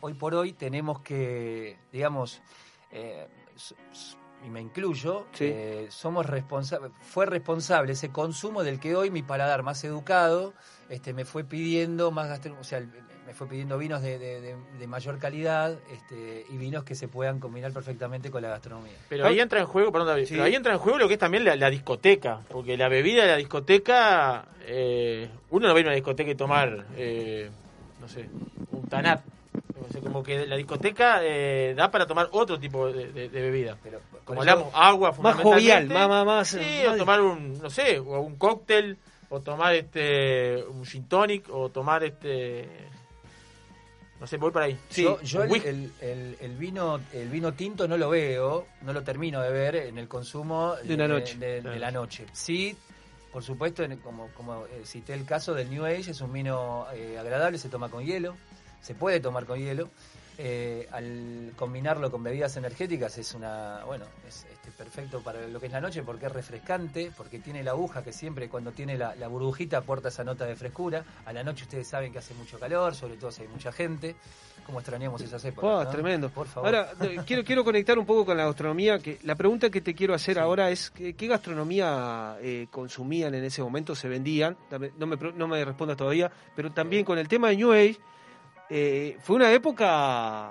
hoy 0.00 0.14
por 0.14 0.36
hoy 0.36 0.52
tenemos 0.52 1.00
que, 1.00 1.76
digamos, 1.92 2.40
eh, 2.92 3.26
y 4.46 4.50
me 4.50 4.60
incluyo, 4.60 5.26
Sí. 5.32 5.46
eh, 5.46 5.86
somos 5.90 6.24
responsables, 6.26 6.92
fue 7.00 7.26
responsable 7.26 7.92
ese 7.92 8.10
consumo 8.10 8.62
del 8.62 8.78
que 8.80 8.94
hoy 8.96 9.10
mi 9.10 9.22
paladar 9.22 9.62
más 9.62 9.82
educado 9.84 10.54
este, 10.88 11.12
me 11.12 11.24
fue 11.24 11.44
pidiendo 11.44 12.10
más 12.10 12.28
gastro, 12.28 12.56
o 12.60 12.64
sea, 12.64 12.80
me 13.26 13.34
fue 13.34 13.46
pidiendo 13.46 13.76
vinos 13.76 14.00
de, 14.00 14.18
de- 14.18 14.40
de- 14.40 14.56
de 14.78 14.86
mayor 14.86 15.18
calidad 15.18 15.76
este, 15.90 16.46
y 16.48 16.56
vinos 16.56 16.82
que 16.84 16.94
se 16.94 17.08
puedan 17.08 17.40
combinar 17.40 17.72
perfectamente 17.72 18.30
con 18.30 18.40
la 18.40 18.48
gastronomía. 18.48 18.94
Pero 19.10 19.26
ahí 19.26 19.38
entra 19.38 19.60
en 19.60 19.66
juego, 19.66 19.92
perdón, 19.92 20.08
David, 20.08 20.24
Sí. 20.26 20.32
pero 20.34 20.44
ahí 20.44 20.54
entra 20.54 20.72
en 20.72 20.78
juego 20.78 20.96
lo 20.98 21.08
que 21.08 21.14
es 21.14 21.20
también 21.20 21.44
la, 21.44 21.54
la 21.56 21.68
discoteca, 21.68 22.40
porque 22.48 22.78
la 22.78 22.88
bebida 22.88 23.22
de 23.24 23.28
la 23.32 23.36
discoteca, 23.36 24.46
eh, 24.66 25.28
uno 25.50 25.66
no 25.68 25.74
va 25.74 25.78
a 25.78 25.80
ir 25.80 25.86
a 25.86 25.90
una 25.90 25.96
discoteca 25.96 26.30
y 26.30 26.34
tomar, 26.36 26.86
eh, 26.96 27.50
no 28.00 28.08
sé, 28.08 28.30
un 28.70 28.86
tanat. 28.88 29.22
O 29.88 29.92
sea, 29.92 30.00
como 30.00 30.22
que 30.22 30.46
la 30.46 30.56
discoteca 30.56 31.20
eh, 31.22 31.74
da 31.76 31.90
para 31.90 32.06
tomar 32.06 32.28
otro 32.32 32.58
tipo 32.58 32.90
de, 32.92 33.12
de- 33.12 33.28
de 33.28 33.40
bebida. 33.42 33.76
Pero, 33.82 34.00
Como 34.24 34.40
hablamos, 34.40 34.68
agua 34.74 35.12
Más 35.20 35.36
jovial, 35.36 35.86
más, 35.88 36.08
más, 36.08 36.26
más- 36.26 36.48
Sí, 36.48 36.82
más- 36.86 36.94
o 36.94 36.96
tomar 36.98 37.20
un, 37.20 37.58
no 37.60 37.70
sé, 37.70 37.98
o 37.98 38.20
un 38.20 38.36
cóctel, 38.36 38.98
o 39.30 39.40
tomar 39.40 39.74
este 39.74 40.64
un 40.64 40.84
gin 40.84 41.08
tonic, 41.08 41.48
o 41.50 41.68
tomar 41.70 42.04
este... 42.04 42.68
No 44.20 44.26
sé, 44.26 44.36
voy 44.36 44.50
para 44.50 44.66
ahí. 44.66 44.76
Sí, 44.88 45.04
yo, 45.04 45.20
yo 45.22 45.44
el, 45.44 45.52
el- 45.64 45.92
el- 46.00 46.36
el 46.40 46.56
vino 46.56 46.98
el 47.12 47.28
vino 47.28 47.52
tinto 47.54 47.86
no 47.86 47.96
lo 47.96 48.10
veo, 48.10 48.66
no 48.82 48.92
lo 48.92 49.02
termino 49.04 49.40
de 49.42 49.50
ver 49.52 49.76
en 49.76 49.96
el 49.96 50.08
consumo 50.08 50.74
De 50.82 50.94
una 50.94 51.06
noche. 51.06 51.36
de, 51.38 51.60
de 51.62 51.78
la 51.78 51.92
noche. 51.92 52.26
Sí, 52.32 52.76
por 53.32 53.44
supuesto, 53.44 53.84
en- 53.84 53.98
como, 53.98 54.28
como 54.34 54.66
eh, 54.66 54.82
cité 54.84 55.14
el 55.14 55.24
caso 55.24 55.54
del 55.54 55.70
New 55.70 55.84
Age, 55.84 56.10
es 56.10 56.20
un 56.20 56.32
vino 56.32 56.86
eh, 56.94 57.16
agradable, 57.16 57.58
se 57.58 57.68
toma 57.68 57.88
con 57.90 58.04
hielo, 58.04 58.34
se 58.80 58.94
puede 58.94 59.20
tomar 59.20 59.44
con 59.46 59.58
hielo. 59.58 59.88
eh, 60.40 60.88
al 60.92 61.52
combinarlo 61.56 62.12
con 62.12 62.22
bebidas 62.22 62.56
energéticas 62.56 63.18
es 63.18 63.34
una, 63.34 63.82
bueno, 63.84 64.04
es 64.26 64.46
este, 64.50 64.70
perfecto 64.70 65.20
para 65.20 65.48
lo 65.48 65.58
que 65.58 65.66
es 65.66 65.72
la 65.72 65.80
noche 65.80 66.04
porque 66.04 66.26
es 66.26 66.32
refrescante, 66.32 67.10
porque 67.16 67.40
tiene 67.40 67.64
la 67.64 67.72
aguja 67.72 68.04
que 68.04 68.12
siempre 68.12 68.48
cuando 68.48 68.70
tiene 68.70 68.96
la, 68.96 69.16
la 69.16 69.26
burbujita 69.26 69.78
aporta 69.78 70.08
esa 70.08 70.22
nota 70.22 70.46
de 70.46 70.54
frescura. 70.54 71.04
A 71.26 71.32
la 71.32 71.42
noche 71.42 71.64
ustedes 71.64 71.88
saben 71.88 72.12
que 72.12 72.18
hace 72.18 72.34
mucho 72.34 72.56
calor, 72.58 72.94
sobre 72.94 73.16
todo 73.16 73.32
si 73.32 73.42
hay 73.42 73.48
mucha 73.48 73.72
gente. 73.72 74.14
¿Cómo 74.64 74.78
extrañamos 74.78 75.20
esas 75.22 75.44
épocas? 75.44 75.70
Oh, 75.70 75.82
no? 75.82 75.90
tremendo. 75.90 76.28
Por 76.28 76.46
favor. 76.46 76.68
Ahora, 76.72 76.92
quiero, 77.26 77.42
quiero 77.42 77.64
conectar 77.64 77.98
un 77.98 78.06
poco 78.06 78.26
con 78.26 78.36
la 78.36 78.44
gastronomía. 78.44 78.98
que 79.00 79.18
La 79.24 79.34
pregunta 79.34 79.70
que 79.70 79.80
te 79.80 79.94
quiero 79.94 80.14
hacer 80.14 80.38
ahora 80.38 80.70
es, 80.70 80.90
¿qué, 80.90 81.14
qué 81.14 81.26
gastronomía 81.26 82.36
eh, 82.42 82.68
consumían 82.70 83.34
en 83.34 83.44
ese 83.44 83.62
momento, 83.62 83.96
se 83.96 84.08
vendían? 84.08 84.56
No 84.98 85.06
me, 85.06 85.16
no 85.16 85.48
me 85.48 85.64
respondas 85.64 85.96
todavía, 85.96 86.30
pero 86.54 86.70
también 86.70 87.04
con 87.04 87.18
el 87.18 87.26
tema 87.26 87.48
de 87.48 87.56
New 87.56 87.72
Age, 87.72 87.98
eh, 88.70 89.16
fue 89.22 89.36
una 89.36 89.52
época 89.52 90.50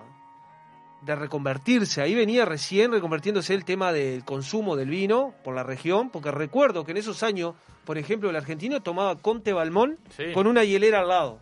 de 1.01 1.15
reconvertirse. 1.15 2.01
Ahí 2.01 2.15
venía 2.15 2.45
recién 2.45 2.91
reconvirtiéndose 2.91 3.53
el 3.53 3.63
tema 3.65 3.91
del 3.93 4.23
consumo 4.25 4.75
del 4.75 4.89
vino 4.89 5.33
por 5.43 5.55
la 5.55 5.63
región, 5.63 6.09
porque 6.09 6.31
recuerdo 6.31 6.83
que 6.83 6.91
en 6.91 6.97
esos 6.97 7.23
años, 7.23 7.53
por 7.85 7.97
ejemplo, 7.97 8.29
el 8.29 8.35
argentino 8.35 8.81
tomaba 8.81 9.15
Conte 9.15 9.53
Balmón 9.53 9.97
Sí. 10.15 10.31
con 10.33 10.47
una 10.47 10.63
hielera 10.63 10.99
al 11.01 11.07
lado. 11.07 11.39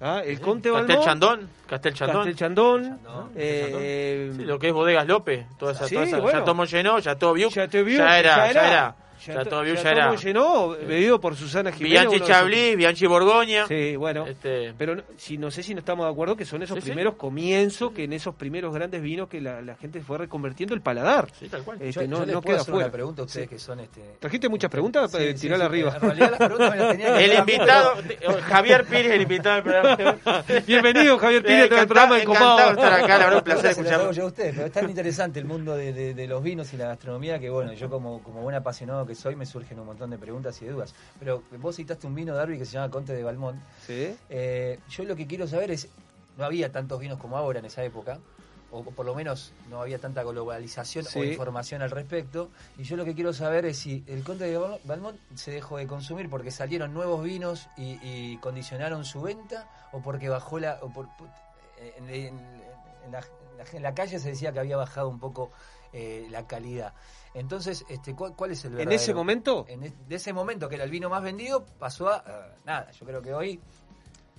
¿Ah? 0.00 0.20
El 0.24 0.40
Conte 0.40 0.68
Castel 0.70 0.86
Balmón... 0.88 1.04
Chandón, 1.04 1.48
Castel 1.68 1.94
Chandón. 1.94 2.16
Castel 2.16 2.36
Chandón, 2.36 2.98
eh, 3.36 4.32
Sí, 4.36 4.44
lo 4.44 4.58
que 4.58 4.68
es 4.68 4.72
Bodegas 4.72 5.06
López, 5.06 5.46
toda 5.58 5.72
esa, 5.72 5.86
Sí, 5.86 5.94
toda 5.94 6.06
esa- 6.06 6.18
bueno. 6.20 6.38
ya 6.40 6.44
tomó 6.44 6.64
llenó, 6.64 6.98
ya 6.98 7.14
todo 7.16 7.32
vio, 7.34 7.48
ya, 7.50 7.64
era, 7.64 7.68
ya 7.68 8.18
era, 8.18 8.52
ya 8.52 8.70
ya 8.70 8.90
to- 8.92 8.96
todo 9.48 9.62
vio, 9.62 9.74
ya 9.74 9.90
era. 9.90 10.14
llenó, 10.14 10.68
bebido 10.70 11.20
por 11.20 11.36
Susana 11.36 11.72
Jiménez. 11.72 12.00
Bianchi 12.08 12.20
Chablis, 12.26 12.76
Bianchi 12.76 13.06
Borgoña. 13.06 13.66
Sí, 13.66 13.96
bueno. 13.96 14.26
Este, 14.26 14.74
Pero 14.76 14.96
no, 14.96 15.02
si, 15.16 15.38
no 15.38 15.50
sé 15.50 15.62
si 15.62 15.74
no 15.74 15.80
estamos 15.80 16.06
de 16.06 16.12
acuerdo 16.12 16.36
que 16.36 16.44
son 16.44 16.62
esos 16.62 16.76
Sí, 16.76 16.80
sí. 16.82 16.86
primeros 16.90 17.14
comienzos, 17.14 17.92
que 17.92 18.04
en 18.04 18.12
esos 18.12 18.34
primeros 18.34 18.74
grandes 18.74 19.02
vinos 19.02 19.28
que 19.28 19.40
la, 19.40 19.60
la 19.62 19.76
gente 19.76 20.00
fue 20.00 20.18
reconvirtiendo 20.18 20.74
el 20.74 20.80
paladar. 20.80 21.28
sí, 21.38 21.48
tal 21.48 21.62
cual. 21.62 21.78
Este, 21.80 22.08
yo, 22.08 22.08
no 22.08 22.26
yo 22.26 22.40
queda 22.40 22.64
fuera. 22.64 22.90
pregunta 22.90 23.22
a 23.22 23.24
ustedes 23.24 23.48
que 23.48 23.58
son 23.58 23.80
este. 23.80 24.16
¿Trajiste 24.18 24.48
muchas 24.48 24.70
preguntas? 24.70 25.10
Sí, 25.10 25.18
Eh, 25.20 25.36
sí, 25.36 25.48
arriba. 25.52 25.94
En 25.94 26.00
realidad 26.00 26.30
las 26.30 26.38
preguntas 26.38 26.70
me 26.70 26.76
las 26.78 26.90
tenía 26.92 27.14
que 27.16 27.24
El 27.24 27.38
invitado, 27.38 27.94
Javier 28.48 28.84
Pires, 28.84 29.12
el 29.12 29.22
invitado 29.22 29.54
del 29.56 29.64
programa. 29.64 30.44
Bienvenido, 30.66 31.18
Javier 31.18 31.42
Pires, 31.42 31.70
al 31.72 31.86
programa 31.86 32.16
de 32.16 32.22
encantado 32.22 32.70
estar 32.70 32.92
acá, 32.92 33.08
la 33.18 33.24
verdad, 33.24 33.36
un 33.38 33.44
placer 33.44 33.70
escucharlo. 33.72 34.12
yo 34.12 34.24
a 34.24 34.26
ustedes, 34.26 34.54
pero 34.54 34.66
es 34.66 34.72
tan 34.72 34.88
interesante 34.88 35.38
el 35.38 35.44
mundo 35.44 35.76
de, 35.76 35.92
de- 35.92 36.14
de 36.14 36.26
los 36.26 36.42
vinos 36.42 36.72
y 36.72 36.76
la 36.76 36.86
gastronomía 36.88 37.38
que, 37.38 37.50
bueno, 37.50 37.72
yo 37.72 37.88
como, 37.88 38.22
como 38.22 38.42
buen 38.42 38.54
apasionado 38.56 39.06
que 39.06 39.11
soy, 39.14 39.36
me 39.36 39.46
surgen 39.46 39.78
un 39.80 39.86
montón 39.86 40.10
de 40.10 40.18
preguntas 40.18 40.60
y 40.62 40.66
de 40.66 40.72
dudas. 40.72 40.94
Pero 41.18 41.42
vos 41.58 41.76
citaste 41.76 42.06
un 42.06 42.14
vino 42.14 42.34
Darby 42.34 42.58
que 42.58 42.64
se 42.64 42.72
llama 42.72 42.90
Conte 42.90 43.12
de 43.14 43.22
Balmont. 43.22 43.60
Sí. 43.86 44.14
Eh, 44.28 44.78
yo 44.90 45.04
lo 45.04 45.16
que 45.16 45.26
quiero 45.26 45.46
saber 45.46 45.70
es, 45.70 45.88
no 46.36 46.44
había 46.44 46.72
tantos 46.72 46.98
vinos 47.00 47.18
como 47.18 47.36
ahora 47.36 47.58
en 47.58 47.64
esa 47.66 47.82
época, 47.84 48.18
o 48.70 48.82
por 48.82 49.04
lo 49.04 49.14
menos 49.14 49.52
no 49.68 49.82
había 49.82 49.98
tanta 49.98 50.22
globalización 50.22 51.04
Sí. 51.04 51.18
o 51.18 51.24
información 51.24 51.82
al 51.82 51.90
respecto, 51.90 52.48
y 52.78 52.84
yo 52.84 52.96
lo 52.96 53.04
que 53.04 53.14
quiero 53.14 53.34
saber 53.34 53.66
es 53.66 53.76
si 53.78 54.02
el 54.06 54.24
Conte 54.24 54.44
de 54.44 54.58
Bal- 54.58 54.80
Balmont 54.84 55.18
se 55.34 55.50
dejó 55.50 55.76
de 55.76 55.86
consumir 55.86 56.30
porque 56.30 56.50
salieron 56.50 56.94
nuevos 56.94 57.22
vinos 57.22 57.68
y, 57.76 57.98
y 58.02 58.38
condicionaron 58.38 59.04
su 59.04 59.20
venta, 59.20 59.68
o 59.92 60.00
porque 60.00 60.30
bajó 60.30 60.58
la... 60.58 60.78
o 60.80 60.88
por- 60.90 61.14
por- 61.18 61.28
en, 61.98 62.06
la, 62.06 62.14
en 62.14 63.12
la- 63.12 63.26
en 63.72 63.82
la 63.82 63.94
calle 63.94 64.18
se 64.18 64.30
decía 64.30 64.52
que 64.52 64.58
había 64.60 64.76
bajado 64.76 65.08
un 65.08 65.20
poco 65.20 65.50
eh, 65.92 66.26
la 66.30 66.46
calidad. 66.46 66.94
Entonces, 67.34 67.84
este, 67.88 68.14
¿cuál, 68.14 68.34
cuál 68.36 68.50
es 68.50 68.64
el 68.64 68.72
En 68.72 68.76
verdadero? 68.78 69.00
ese 69.02 69.14
momento, 69.14 69.64
en 69.68 69.84
es- 69.84 70.08
de 70.08 70.16
ese 70.16 70.32
momento 70.32 70.68
que 70.68 70.74
era 70.74 70.84
el 70.84 70.90
vino 70.90 71.08
más 71.08 71.22
vendido 71.22 71.64
pasó 71.78 72.08
a 72.10 72.18
eh, 72.26 72.54
nada 72.66 72.90
yo 72.92 73.06
creo 73.06 73.22
que 73.22 73.32
hoy 73.32 73.60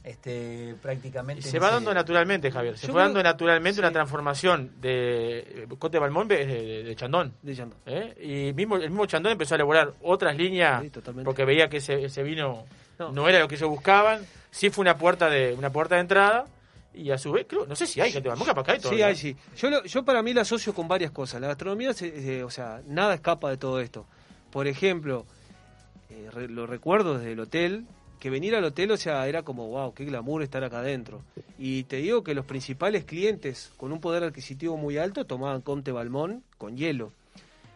este 0.03 0.71
Y 0.71 0.73
prácticamente 0.73 1.41
se 1.43 1.53
ni 1.53 1.59
va 1.59 1.71
dando 1.71 1.93
naturalmente, 1.93 2.51
Javier. 2.51 2.77
Se 2.77 2.87
Yo 2.87 2.93
fue 2.93 2.99
creo- 2.99 3.05
dando 3.13 3.23
naturalmente 3.23 3.75
sí. 3.75 3.79
una 3.79 3.91
transformación 3.91 4.73
de 4.81 5.39
eh, 5.39 5.67
Cote 5.79 5.97
Balmón 5.97 6.27
de, 6.27 6.45
de- 6.45 6.83
de 6.83 6.95
Chandón. 6.95 7.33
de 7.41 7.55
Chandon. 7.55 7.79
¿eh? 7.85 8.49
Y 8.49 8.53
mismo, 8.53 8.75
el 8.75 8.89
mismo 8.89 9.05
Chandón 9.05 9.31
empezó 9.31 9.53
a 9.53 9.57
elaborar 9.57 9.93
otras 10.01 10.35
líneas 10.35 10.83
Sí, 10.83 10.91
porque 11.23 11.45
veía 11.45 11.69
que 11.69 11.77
ese, 11.77 12.03
ese 12.05 12.21
vino 12.21 12.65
No. 12.99 13.11
no. 13.13 13.29
era 13.29 13.39
lo 13.39 13.47
que 13.47 13.55
ellos 13.55 13.69
buscaban. 13.69 14.25
Sí 14.51 14.69
fue 14.69 14.81
una 14.83 14.97
puerta 14.97 15.29
de 15.29 15.53
una 15.53 15.71
puerta 15.71 15.95
de 15.95 16.01
entrada 16.01 16.45
y 16.93 17.09
a 17.11 17.17
su 17.17 17.31
vez, 17.31 17.47
no 17.67 17.75
sé 17.75 17.87
si 17.87 17.99
hay 18.01 18.11
Cote 18.13 18.29
Balmón, 18.29 18.47
capaz 18.47 18.63
que 18.63 18.71
hay 18.71 18.79
Sí, 18.81 19.01
hay, 19.01 19.15
sí. 19.15 19.35
Yo, 19.57 19.69
lo- 19.69 19.83
yo 19.83 20.03
para 20.05 20.21
mí 20.21 20.33
la 20.33 20.41
asocio 20.41 20.73
con 20.73 20.87
varias 20.87 21.11
cosas. 21.11 21.41
La 21.41 21.47
gastronomía, 21.47 21.93
se- 21.93 22.43
o 22.43 22.49
sea, 22.49 22.81
nada 22.87 23.13
escapa 23.15 23.49
de 23.49 23.57
todo 23.57 23.79
esto. 23.79 24.05
Por 24.51 24.67
ejemplo, 24.67 25.25
eh, 26.09 26.29
re- 26.31 26.47
lo 26.49 26.67
recuerdo 26.67 27.17
desde 27.17 27.31
el 27.33 27.39
hotel, 27.39 27.85
que 28.19 28.29
venir 28.29 28.55
al 28.55 28.63
hotel, 28.63 28.91
o 28.91 28.97
sea, 28.97 29.27
era 29.27 29.41
como, 29.43 29.67
wow, 29.67 29.93
qué 29.93 30.05
glamour 30.05 30.43
estar 30.43 30.63
acá 30.63 30.79
adentro. 30.79 31.21
Y 31.59 31.83
te 31.83 31.97
digo 31.97 32.23
que 32.23 32.33
los 32.33 32.45
principales 32.45 33.03
clientes 33.03 33.71
con 33.75 33.91
un 33.91 33.99
poder 33.99 34.23
adquisitivo 34.23 34.77
muy 34.77 34.97
alto 34.97 35.25
tomaban 35.25 35.61
Conte 35.61 35.91
Balmón 35.91 36.41
con 36.57 36.77
hielo. 36.77 37.11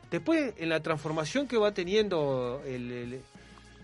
Después, 0.09 0.53
en 0.57 0.69
la 0.69 0.79
transformación 0.81 1.47
que 1.47 1.57
va 1.57 1.73
teniendo 1.73 2.61
el, 2.65 3.19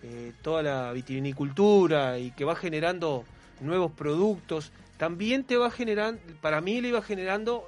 eh, 0.03 0.31
toda 0.41 0.63
la 0.63 0.93
vitivinicultura 0.93 2.17
y 2.19 2.31
que 2.31 2.45
va 2.45 2.55
generando 2.55 3.25
nuevos 3.59 3.91
productos, 3.91 4.71
también 4.97 5.43
te 5.43 5.57
va 5.57 5.71
generando, 5.71 6.19
para 6.41 6.61
mí 6.61 6.81
le 6.81 6.89
iba 6.89 7.01
generando 7.01 7.67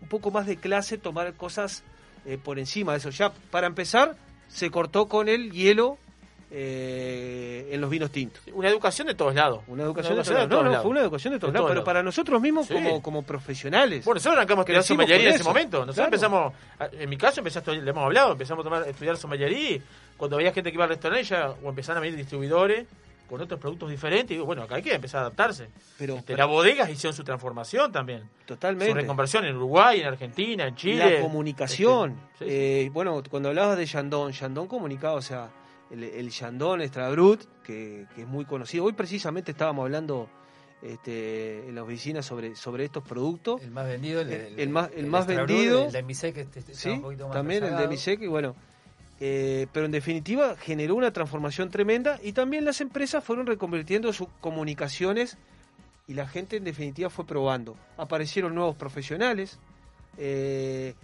un 0.00 0.08
poco 0.08 0.30
más 0.30 0.46
de 0.46 0.56
clase 0.56 0.98
tomar 0.98 1.32
cosas 1.34 1.82
eh, 2.24 2.38
por 2.42 2.58
encima 2.58 2.92
de 2.92 2.98
eso. 2.98 3.10
Ya, 3.10 3.32
para 3.50 3.66
empezar, 3.66 4.16
se 4.48 4.70
cortó 4.70 5.08
con 5.08 5.28
el 5.28 5.50
hielo 5.52 5.98
eh, 6.50 7.68
en 7.72 7.80
los 7.80 7.90
vinos 7.90 8.10
tintos. 8.10 8.42
Una 8.52 8.68
educación 8.68 9.06
de 9.08 9.14
todos 9.14 9.34
lados. 9.34 9.62
Una 9.66 9.82
educación 9.82 10.14
Una 10.14 10.22
de 10.22 10.28
todos 10.28 10.38
lados. 10.38 10.50
No, 10.50 10.62
no, 10.62 10.70
lados. 10.70 10.82
fue 10.82 10.90
una 10.90 11.00
educación 11.00 11.32
de 11.34 11.38
todos 11.40 11.52
De 11.52 11.58
lados, 11.58 11.64
todos 11.66 11.70
pero 11.70 11.80
lados. 11.80 11.86
para 11.86 12.02
nosotros 12.02 12.40
mismos 12.40 12.66
Sí. 12.66 12.74
como, 12.74 13.02
como 13.02 13.22
profesionales. 13.22 14.04
Bueno, 14.04 14.16
nosotros 14.16 14.36
arrancamos 14.38 14.68
a 14.68 14.72
estudiar 14.72 15.20
en 15.20 15.28
ese 15.28 15.44
momento. 15.44 15.78
Nosotros 15.84 15.94
Claro. 15.96 16.08
empezamos, 16.08 16.52
en 17.02 17.08
mi 17.10 17.16
caso 17.16 17.40
estudiar, 17.44 17.82
le 17.82 17.90
hemos 17.90 18.04
hablado, 18.04 18.32
empezamos 18.32 18.62
a, 18.62 18.64
tomar, 18.64 18.82
a 18.84 18.86
estudiar 18.90 19.16
sommelería 19.16 19.70
y 19.76 19.82
cuando 20.16 20.36
veía 20.36 20.52
gente 20.52 20.70
que 20.70 20.74
iba 20.76 20.84
al 20.84 20.90
restaurante 20.90 21.24
ya, 21.26 21.50
o 21.50 21.68
empezaron 21.68 21.98
a 21.98 22.00
venir 22.00 22.16
distribuidores 22.16 22.86
con 23.28 23.40
otros 23.40 23.58
productos 23.60 23.90
diferentes, 23.90 24.30
y 24.30 24.34
digo, 24.34 24.46
bueno, 24.46 24.62
acá 24.62 24.76
hay 24.76 24.82
que 24.82 24.94
empezar 24.94 25.18
a 25.18 25.20
adaptarse. 25.22 25.68
pero, 25.98 26.14
Este, 26.14 26.26
pero 26.28 26.38
las 26.38 26.48
bodegas 26.48 26.88
hicieron 26.90 27.14
su 27.14 27.24
transformación 27.24 27.90
también. 27.92 28.22
Su 28.40 28.46
totalmente. 28.54 28.94
reconversión 28.94 29.44
en 29.44 29.56
Uruguay, 29.56 30.00
en 30.00 30.06
Argentina, 30.06 30.66
en 30.66 30.74
Chile. 30.76 31.16
La 31.16 31.20
comunicación. 31.22 32.18
Este, 32.34 32.44
sí, 32.44 32.50
sí. 32.50 32.56
Eh, 32.56 32.90
bueno, 32.92 33.22
cuando 33.28 33.48
hablabas 33.48 33.76
de 33.78 33.86
Chandon, 33.86 34.32
Chandon 34.32 34.66
comunicaba, 34.68 35.14
o 35.14 35.22
sea, 35.22 35.50
el, 35.90 36.02
el 36.04 36.30
Chandon 36.30 36.80
Extra 36.82 37.08
Brut, 37.10 37.42
que, 37.62 38.06
que 38.14 38.22
es 38.22 38.26
muy 38.28 38.44
conocido. 38.44 38.84
Hoy 38.84 38.92
precisamente 38.92 39.52
estábamos 39.52 39.84
hablando 39.84 40.28
este, 40.82 41.68
en 41.68 41.74
la 41.74 41.82
oficina 41.82 42.22
sobre, 42.22 42.54
sobre 42.54 42.84
estos 42.84 43.02
productos. 43.02 43.62
el 43.62 43.70
más 43.70 43.86
vendido 43.86 44.20
el, 44.20 44.30
El- 44.32 44.60
el 44.60 44.68
más- 44.68 44.90
el 44.94 45.06
más 45.06 45.26
vendido. 45.26 45.86
el 45.86 45.92
de 45.92 46.02
Misek 46.02 46.36
este, 46.36 46.58
este, 46.60 46.74
Sí, 46.74 46.90
un 46.90 47.02
poquito 47.02 47.26
más 47.28 47.34
también 47.36 47.64
el 47.64 47.76
de. 47.76 47.88
Misek, 47.88 48.20
y 48.22 48.26
bueno. 48.26 48.54
Eh, 49.18 49.66
pero 49.72 49.86
en 49.86 49.92
definitiva 49.92 50.56
generó 50.56 50.94
una 50.94 51.10
transformación 51.10 51.70
tremenda 51.70 52.18
y 52.22 52.32
también 52.32 52.64
las 52.64 52.80
empresas 52.82 53.24
fueron 53.24 53.46
reconvirtiendo 53.46 54.12
sus 54.12 54.28
comunicaciones 54.40 55.38
y 56.06 56.14
la 56.14 56.28
gente 56.28 56.56
en 56.56 56.64
definitiva 56.64 57.08
fue 57.08 57.26
probando. 57.26 57.76
Aparecieron 57.96 58.54
nuevos 58.54 58.76
profesionales. 58.76 59.58
eh, 60.18 60.94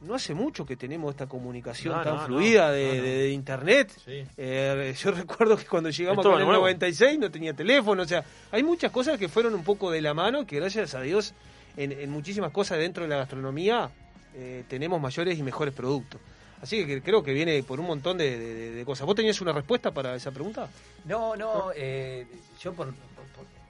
no 0.00 0.14
hace 0.14 0.32
mucho 0.32 0.64
que 0.64 0.76
tenemos 0.76 1.10
esta 1.10 1.26
comunicación 1.26 1.94
No, 1.94 2.02
tan 2.02 2.16
no, 2.16 2.24
fluida 2.24 2.68
no, 2.68 2.72
de, 2.72 3.30
internet. 3.32 3.92
Sí. 4.02 4.24
Eh, 4.38 4.94
yo 4.98 5.10
recuerdo 5.12 5.58
que 5.58 5.66
cuando 5.66 5.90
llegamos 5.90 6.24
acá 6.24 6.34
en 6.36 6.40
el 6.40 6.46
nuevo. 6.46 6.62
96 6.62 7.18
no 7.18 7.30
tenía 7.30 7.52
teléfono, 7.52 8.04
o 8.04 8.06
sea, 8.06 8.24
hay 8.50 8.62
muchas 8.62 8.90
cosas 8.92 9.18
que 9.18 9.28
fueron 9.28 9.52
un 9.54 9.62
poco 9.62 9.90
de 9.90 10.00
la 10.00 10.14
mano, 10.14 10.46
que 10.46 10.56
gracias 10.56 10.94
a 10.94 11.02
Dios 11.02 11.34
en, 11.76 11.92
en 11.92 12.08
muchísimas 12.10 12.50
cosas 12.50 12.78
dentro 12.78 13.02
de 13.02 13.10
la 13.10 13.16
gastronomía 13.16 13.90
tenemos 14.68 14.98
mayores 15.02 15.38
y 15.38 15.42
mejores 15.42 15.74
productos. 15.74 16.18
Así 16.62 16.84
que 16.86 17.02
creo 17.02 17.22
que 17.22 17.32
viene 17.32 17.62
por 17.62 17.80
un 17.80 17.86
montón 17.86 18.18
de, 18.18 18.38
de- 18.74 18.84
cosas. 18.84 19.06
¿Vos 19.06 19.14
tenías 19.16 19.40
una 19.40 19.52
respuesta 19.52 19.92
para 19.92 20.14
esa 20.14 20.30
pregunta? 20.30 20.68
no 21.06 21.34
no 21.36 21.70
eh, 21.74 22.26
yo 22.62 22.72
por, 22.74 22.92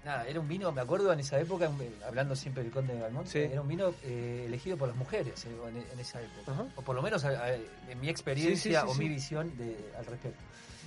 nada 0.04 0.26
era 0.26 0.40
un 0.40 0.48
vino 0.48 0.72
me 0.72 0.80
acuerdo 0.80 1.12
en 1.12 1.20
esa 1.20 1.38
época 1.38 1.68
un- 1.68 1.94
hablando 2.06 2.34
siempre 2.34 2.62
del 2.64 2.72
conde 2.72 2.94
de 2.94 3.00
Balmont 3.02 3.26
Sí. 3.28 3.38
era 3.38 3.60
un 3.60 3.68
vino 3.68 3.94
eh, 4.02 4.44
elegido 4.46 4.76
por 4.76 4.88
las 4.88 4.96
mujeres 4.96 5.44
eh, 5.44 5.48
en, 5.68 5.76
en 5.92 6.00
esa 6.00 6.20
época 6.20 6.50
Ajá. 6.52 6.66
o 6.74 6.82
por 6.82 6.96
lo 6.96 7.02
menos 7.02 7.24
a- 7.24 7.28
a- 7.44 7.54
en 7.54 8.00
mi 8.00 8.08
experiencia 8.08 8.80
Sí, 8.82 8.86
sí, 8.86 8.92
sí, 8.94 8.98
o 8.98 9.02
mi 9.02 9.08
visión 9.08 9.56
de, 9.56 9.76
al 9.98 10.06
respecto 10.06 10.42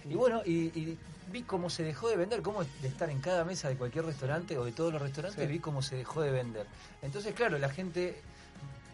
y 0.09 0.15
bueno 0.15 0.41
y, 0.45 0.51
y 0.77 0.97
vi 1.31 1.43
cómo 1.43 1.69
se 1.69 1.83
dejó 1.83 2.09
de 2.09 2.17
vender 2.17 2.41
cómo 2.41 2.63
de 2.81 2.87
estar 2.89 3.09
en 3.09 3.21
cada 3.21 3.45
mesa 3.45 3.69
de 3.69 3.77
cualquier 3.77 4.03
restaurante 4.05 4.57
o 4.57 4.65
de 4.65 4.71
todos 4.73 4.91
los 4.91 5.01
restaurantes 5.01 5.47
vi 5.47 5.59
cómo 5.59 5.81
se 5.81 5.95
dejó 5.95 6.21
de 6.21 6.31
vender 6.31 6.65
entonces 7.01 7.33
claro 7.33 7.57
la 7.59 7.69
gente 7.69 8.19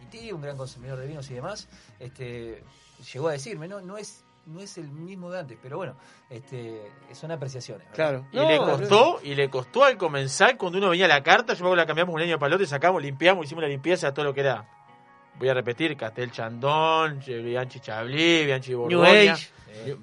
mi 0.04 0.20
tío 0.20 0.36
un 0.36 0.42
gran 0.44 0.58
consumidor 0.58 1.00
de 1.00 1.08
vinos 1.08 1.30
y 1.32 1.34
demás 1.34 1.68
este 2.00 2.62
llegó 3.14 3.30
a 3.30 3.34
decirme 3.34 3.68
no 3.68 3.82
no 3.82 3.98
es 3.98 4.24
no 4.46 4.62
es 4.62 4.78
el 4.78 4.90
mismo 4.90 5.30
de 5.32 5.40
antes 5.40 5.58
pero 5.62 5.78
bueno 5.78 5.96
este 6.30 6.92
son 7.14 7.32
apreciaciones 7.32 7.88
¿verdad? 7.92 7.96
Claro. 7.96 8.26
Y 8.32 8.48
le 8.48 8.58
costó, 8.58 9.20
y 9.24 9.36
le 9.36 9.50
costó 9.50 9.84
al 9.84 9.98
comenzar 9.98 10.58
cuando 10.58 10.78
uno 10.78 10.90
venía 10.90 11.06
a 11.06 11.10
la 11.10 11.24
carta, 11.24 11.54
yo 11.54 11.70
me 11.70 11.76
la 11.76 11.86
cambiamos 11.86 12.16
un 12.16 12.22
año 12.22 12.32
de 12.32 12.38
palote, 12.40 12.66
sacamos, 12.66 13.02
limpiamos, 13.02 13.46
hicimos 13.46 13.62
la 13.62 13.68
limpieza 13.68 14.08
de 14.08 14.14
todo 14.14 14.26
lo 14.26 14.34
que 14.34 14.42
era 14.42 14.68
voy 15.40 15.50
a 15.50 15.54
repetir, 15.54 15.96
Castel 15.98 16.32
Chandón, 16.32 17.22
eh, 17.26 17.38
Bianchi 17.40 17.80
Chablis, 17.80 18.46
Bianchi 18.46 18.72
New 18.72 18.80
Borgoña. 18.82 19.34
Age. 19.34 19.48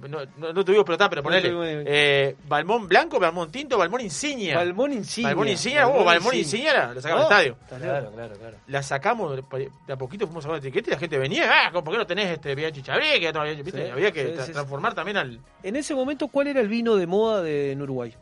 No, 0.08 0.20
no, 0.38 0.52
no 0.54 0.64
tuvimos 0.64 0.82
explotar, 0.82 1.10
pero 1.10 1.22
ponele. 1.22 1.52
Eh, 1.86 2.36
Balmón 2.48 2.88
Blanco, 2.88 3.18
Balmón 3.18 3.50
Tinto, 3.50 3.76
Balmón 3.76 4.00
Insignia. 4.00 4.56
Balmón 4.56 4.92
Insignia. 4.92 5.28
Balmón 5.30 5.48
Insignia, 5.48 5.88
oh, 5.88 6.02
Balmón 6.04 6.34
Insignia, 6.34 6.72
la, 6.72 6.94
la 6.94 7.00
sacamos 7.02 7.26
Oh, 7.26 7.28
del 7.28 7.46
estadio. 7.48 7.56
Claro, 7.82 8.10
claro, 8.12 8.34
claro. 8.38 8.56
La 8.68 8.82
sacamos, 8.82 9.36
de 9.36 9.92
a 9.92 9.96
poquito 9.96 10.26
fuimos 10.26 10.44
sacando 10.44 10.64
etiqueta 10.66 10.90
y 10.90 10.92
la 10.94 10.98
gente 10.98 11.18
venía, 11.18 11.50
ah, 11.66 11.70
¿por 11.72 11.84
qué 11.92 11.98
no 11.98 12.06
tenés 12.06 12.28
este 12.28 12.54
Bianchi? 12.54 12.80
Que 12.80 13.32
no 13.34 13.40
había- 13.42 13.54
¿viste? 13.54 13.84
Sí, 13.84 13.90
había 13.90 14.12
que 14.12 14.24
sí, 14.24 14.30
tra- 14.32 14.40
sí, 14.40 14.46
sí. 14.46 14.52
transformar 14.52 14.94
también 14.94 15.16
al. 15.18 15.40
En 15.62 15.76
ese 15.76 15.94
momento, 15.94 16.28
¿cuál 16.28 16.46
era 16.46 16.60
el 16.60 16.68
vino 16.68 16.96
de 16.96 17.06
moda 17.06 17.42
de 17.42 17.72
en 17.72 17.82
Uruguay? 17.82 18.14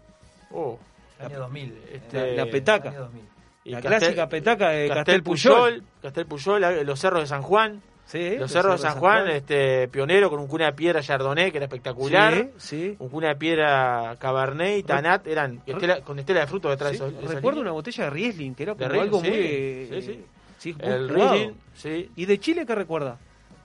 Oh, 0.50 0.76
Año 1.20 1.38
2000. 1.38 1.78
Este, 1.92 2.36
La, 2.36 2.44
la 2.46 2.50
petaca. 2.50 2.88
Año 2.88 3.00
2000. 3.00 3.22
Y 3.64 3.70
La 3.70 3.80
Castel- 3.80 3.98
clásica 3.98 4.28
petaca 4.28 4.68
de 4.70 4.88
Castel 4.88 5.22
Puyol. 5.22 5.82
Castel 6.02 6.26
Puyol, 6.26 6.62
los 6.86 7.00
cerros 7.00 7.20
de 7.22 7.26
San 7.26 7.42
Juan. 7.42 7.80
Sí, 8.06 8.36
Los 8.38 8.52
cerros 8.52 8.82
de 8.82 8.86
San 8.86 8.98
Juan, 8.98 9.28
este 9.28 9.88
pionero 9.88 10.28
con 10.28 10.38
un 10.38 10.46
cuna 10.46 10.66
de 10.66 10.72
piedra 10.74 11.00
Chardonnay 11.00 11.50
que 11.50 11.56
era 11.56 11.64
espectacular. 11.64 12.34
Sí, 12.34 12.50
sí. 12.58 12.96
Un 12.98 13.08
cuna 13.08 13.28
de 13.28 13.36
piedra 13.36 14.14
Cabernet 14.18 14.78
y 14.78 14.82
Tanat 14.82 15.26
eran 15.26 15.62
estela- 15.66 16.02
con 16.02 16.18
estela 16.18 16.40
de 16.40 16.46
fruto 16.46 16.68
detrás 16.68 16.90
de 16.90 16.96
esos- 16.96 17.12
Recuerdo 17.34 17.62
una 17.62 17.70
botella 17.72 18.04
de 18.04 18.10
Riesling, 18.10 18.54
que 18.54 18.62
era 18.64 18.74
como 18.74 18.86
Riesling, 18.88 19.02
algo 19.02 19.20
muy... 19.20 19.30
eh, 19.32 20.24
El. 20.80 21.08
Riesling, 21.08 21.54
sí. 21.74 22.10
¿Y 22.14 22.26
de 22.26 22.38
Chile 22.38 22.66
qué 22.66 22.74
recuerda? 22.74 23.16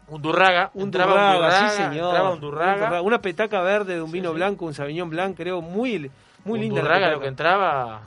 Un 0.08 0.22
Durraga. 0.22 0.72
Un 0.74 0.90
Durraga, 0.90 1.32
un 1.32 1.36
Durraga, 1.36 1.70
sí 1.70 1.76
señor. 1.84 2.32
Un 2.34 2.40
Durraga. 2.40 3.02
Una 3.02 3.22
petaca 3.22 3.62
verde 3.62 3.96
de 3.96 4.02
un 4.02 4.12
vino 4.12 4.32
blanco, 4.34 4.66
un 4.66 4.74
Sauvignon 4.74 5.10
Blanc, 5.10 5.36
creo, 5.36 5.62
muy, 5.62 6.10
muy 6.46 6.60
un 6.60 6.62
linda. 6.62 6.82
Durraga 6.82 7.12
lo 7.12 7.20
que 7.20 7.28
entraba. 7.28 8.02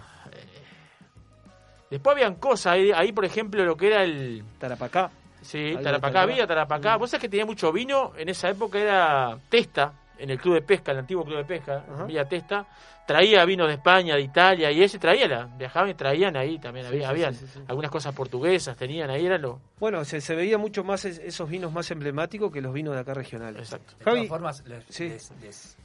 Después 1.92 2.14
habían 2.16 2.36
cosas, 2.36 2.72
ahí, 2.72 2.90
ahí, 2.90 3.12
por 3.12 3.24
ejemplo 3.24 3.64
lo 3.64 3.76
que 3.76 3.86
era 3.88 4.02
el... 4.02 4.42
Tarapacá. 4.58 5.10
Sí, 5.42 5.72
Tarapacá 5.74 5.82
Tarapacá. 5.82 6.22
había, 6.22 6.46
Tarapacá. 6.46 6.96
Vos 6.96 7.10
sabés 7.10 7.22
que 7.22 7.28
tenía 7.28 7.44
mucho 7.46 7.70
vino, 7.72 8.12
en 8.16 8.28
esa 8.28 8.48
época 8.48 8.78
era 8.78 9.36
Testa, 9.48 9.92
en 10.18 10.30
el 10.30 10.38
club 10.38 10.54
de 10.54 10.62
pesca, 10.62 10.92
el 10.92 10.98
antiguo 10.98 11.24
club 11.24 11.38
de 11.38 11.44
pesca, 11.44 11.84
Ajá. 11.92 12.04
Villa 12.04 12.24
Testa, 12.24 12.64
traía 13.06 13.44
vino 13.44 13.66
de 13.66 13.74
España, 13.74 14.14
de 14.14 14.20
Italia, 14.22 14.70
y 14.70 14.82
ese 14.82 14.98
traía, 15.00 15.26
la, 15.26 15.44
viajaban 15.46 15.90
y 15.90 15.94
traían 15.94 16.36
ahí 16.36 16.58
también, 16.60 16.86
Sí, 16.86 16.92
había, 16.92 17.06
sí, 17.06 17.10
habían 17.10 17.34
sí, 17.34 17.46
sí, 17.46 17.52
sí. 17.54 17.60
algunas 17.66 17.90
cosas 17.90 18.14
portuguesas, 18.14 18.76
tenían 18.76 19.10
ahí, 19.10 19.26
era 19.26 19.36
lo... 19.36 19.58
Bueno, 19.80 20.04
se, 20.04 20.20
se 20.20 20.34
veía 20.36 20.56
mucho 20.58 20.84
más 20.84 21.04
es- 21.04 21.18
esos 21.18 21.48
vinos 21.50 21.72
más 21.72 21.90
emblemáticos 21.90 22.52
que 22.52 22.60
los 22.62 22.72
vinos 22.72 22.94
de 22.94 23.00
acá 23.00 23.12
regionales. 23.12 23.62
Exacto. 23.62 23.94
De 23.98 24.04
Javi, 24.04 24.16
todas 24.18 24.28
formas, 24.28 24.64
les- 24.66 24.84
sí. 24.88 25.08
les- 25.08 25.32
les- 25.42 25.76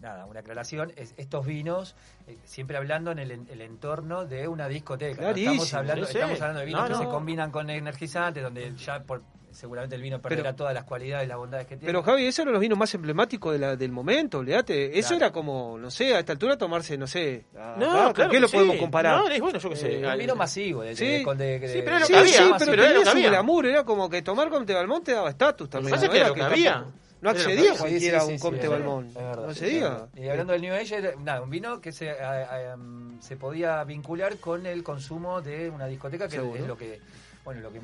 nada, 0.00 0.26
una 0.26 0.40
aclaración, 0.40 0.92
es, 0.96 1.14
estos 1.16 1.44
vinos, 1.46 1.94
eh, 2.26 2.36
siempre 2.44 2.76
hablando 2.76 3.10
en 3.10 3.18
el, 3.18 3.30
el 3.32 3.60
entorno 3.60 4.24
de 4.26 4.46
una 4.48 4.68
discoteca. 4.68 5.16
¿no? 5.16 5.28
Clarísimo, 5.28 5.52
Estamos 5.64 5.74
hablando, 5.74 6.06
estamos 6.06 6.40
hablando 6.40 6.60
de 6.60 6.66
vinos 6.66 6.80
No, 6.82 6.86
que 6.86 6.92
no. 6.92 6.98
se 7.00 7.06
combinan 7.06 7.50
con 7.50 7.68
energizantes, 7.70 8.42
donde 8.42 8.74
ya 8.76 9.02
por, 9.02 9.22
seguramente 9.50 9.96
el 9.96 10.02
vino 10.02 10.20
perderá 10.20 10.42
Pero- 10.50 10.56
todas 10.56 10.74
las 10.74 10.84
cualidades 10.84 11.24
y 11.24 11.28
las 11.28 11.38
bondades 11.38 11.66
que 11.66 11.76
tiene. 11.76 11.86
Pero 11.86 12.02
Javi, 12.04 12.26
esos 12.26 12.40
eran 12.40 12.52
los 12.52 12.60
vinos 12.60 12.78
más 12.78 12.94
emblemáticos 12.94 13.52
de 13.52 13.58
la- 13.58 13.76
del 13.76 13.90
momento, 13.90 14.38
olvídate. 14.38 14.96
Eso 14.98 15.08
Claro. 15.08 15.24
era 15.24 15.32
como, 15.32 15.78
no 15.78 15.90
sé, 15.90 16.14
a 16.14 16.20
esta 16.20 16.32
altura 16.32 16.56
tomarse, 16.56 16.96
no 16.96 17.06
sé. 17.08 17.46
No, 17.52 17.60
¿con 17.64 18.12
claro 18.12 18.14
qué 18.14 18.28
que 18.36 18.40
lo 18.40 18.46
sí. 18.48 18.56
podemos 18.56 18.76
comparar? 18.76 19.16
No, 19.18 19.28
es 19.28 19.40
bueno, 19.40 19.58
yo 19.58 19.70
qué 19.70 19.76
sé. 19.76 20.00
Eh, 20.00 20.06
un 20.06 20.18
vino 20.18 20.36
masivo, 20.36 20.82
de, 20.82 20.94
Sí. 20.94 21.06
de- 21.06 21.22
con 21.24 21.36
de- 21.38 21.58
de- 21.58 21.68
Sí, 21.72 21.80
pero 21.82 21.96
es 21.96 22.00
lo 22.02 22.06
Sí, 22.06 22.12
que 22.12 22.18
había, 22.20 22.32
sí, 22.34 22.50
más, 22.50 22.58
pero 22.60 22.70
pero 22.72 22.82
era 22.84 22.92
lo 22.92 22.98
tenía 23.00 23.04
que 23.04 23.10
su 23.10 23.16
había. 23.16 23.28
glamour, 23.30 23.66
era 23.66 23.84
como 23.84 24.08
que 24.10 24.22
tomar 24.22 24.48
Comte 24.50 24.74
Balmón 24.74 25.02
te 25.02 25.12
daba 25.12 25.30
estatus 25.30 25.68
también. 25.68 25.92
Pasa 25.94 26.06
no 26.06 26.12
que 26.12 26.18
era 26.18 26.28
lo 26.28 26.34
que 26.34 26.42
había. 26.42 26.84
No 27.20 27.30
accedía 27.30 27.74
cualquiera 27.76 28.20
a 28.20 28.24
un 28.24 28.34
sí, 28.34 28.38
Comte 28.38 28.68
Balmón. 28.68 29.12
No 29.14 29.48
accedía. 29.48 30.08
Y 30.14 30.28
hablando 30.28 30.52
del 30.52 30.62
New 30.62 30.74
Age, 30.74 30.96
era, 30.96 31.12
nada, 31.16 31.42
un 31.42 31.50
vino 31.50 31.80
que 31.80 31.92
se, 31.92 32.10
a- 32.10 32.72
a- 32.72 32.74
um, 32.76 33.20
se 33.20 33.36
podía 33.36 33.82
vincular 33.84 34.36
con 34.38 34.66
el 34.66 34.82
consumo 34.82 35.40
de 35.42 35.68
una 35.70 35.86
discoteca, 35.86 36.28
que 36.28 36.36
Seguro. 36.36 36.60
es 36.60 36.66
lo 36.66 36.76
que, 36.76 37.00
bueno, 37.44 37.60
lo 37.60 37.72
que, 37.72 37.80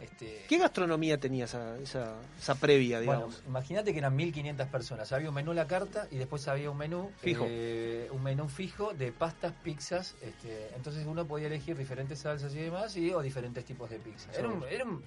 este, 0.00 0.44
¿Qué 0.48 0.58
gastronomía 0.58 1.18
tenía 1.18 1.46
esa, 1.46 1.76
esa, 1.78 2.14
esa 2.40 2.54
previa, 2.54 2.98
bueno, 2.98 3.12
digamos? 3.14 3.42
imagínate 3.48 3.92
que 3.92 3.98
eran 3.98 4.14
1500 4.14 4.68
personas. 4.68 5.10
Había 5.12 5.28
un 5.28 5.34
menú 5.34 5.50
a 5.50 5.54
la 5.54 5.66
carta 5.66 6.06
y 6.12 6.16
después 6.18 6.46
había 6.46 6.70
un 6.70 6.78
menú 6.78 7.10
Fijo. 7.20 7.44
eh, 7.48 8.08
un 8.12 8.22
menú 8.22 8.48
fijo 8.48 8.94
de 8.94 9.10
pastas, 9.10 9.52
pizzas. 9.64 10.14
Este, 10.22 10.68
entonces 10.76 11.04
uno 11.04 11.26
podía 11.26 11.48
elegir 11.48 11.76
diferentes 11.76 12.20
salsas 12.20 12.54
y 12.54 12.58
demás 12.58 12.96
y 12.96 13.10
o 13.12 13.20
diferentes 13.22 13.64
tipos 13.64 13.90
de 13.90 13.98
pizzas. 13.98 14.38
Era 14.38 14.46
un, 14.48 14.62
era 14.70 14.84
un- 14.84 15.02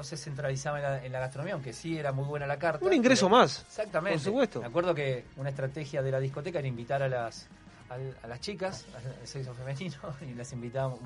no 0.00 0.04
se 0.04 0.16
centralizaba 0.16 0.78
en 0.78 0.82
la, 0.82 1.04
en 1.04 1.12
la 1.12 1.20
gastronomía, 1.20 1.52
aunque 1.52 1.74
sí 1.74 1.98
era 1.98 2.10
muy 2.10 2.24
buena 2.24 2.46
la 2.46 2.58
carta. 2.58 2.82
Un 2.86 2.94
ingreso 2.94 3.26
pero- 3.26 3.36
más. 3.40 3.60
Exactamente. 3.68 4.16
Por 4.18 4.24
supuesto. 4.24 4.60
Me 4.62 4.66
acuerdo 4.68 4.94
que 4.94 5.26
una 5.36 5.50
estrategia 5.50 6.00
de 6.00 6.10
la 6.10 6.18
discoteca 6.18 6.58
era 6.58 6.66
invitar 6.68 7.02
a 7.02 7.08
las 7.08 7.48
al- 7.90 8.16
a, 8.22 8.26
las 8.28 8.40
chicas, 8.40 8.86
al 9.20 9.26
sexo 9.26 9.52
femenino, 9.52 9.96
y 10.22 10.32
las 10.32 10.50
invitábamos, 10.54 11.00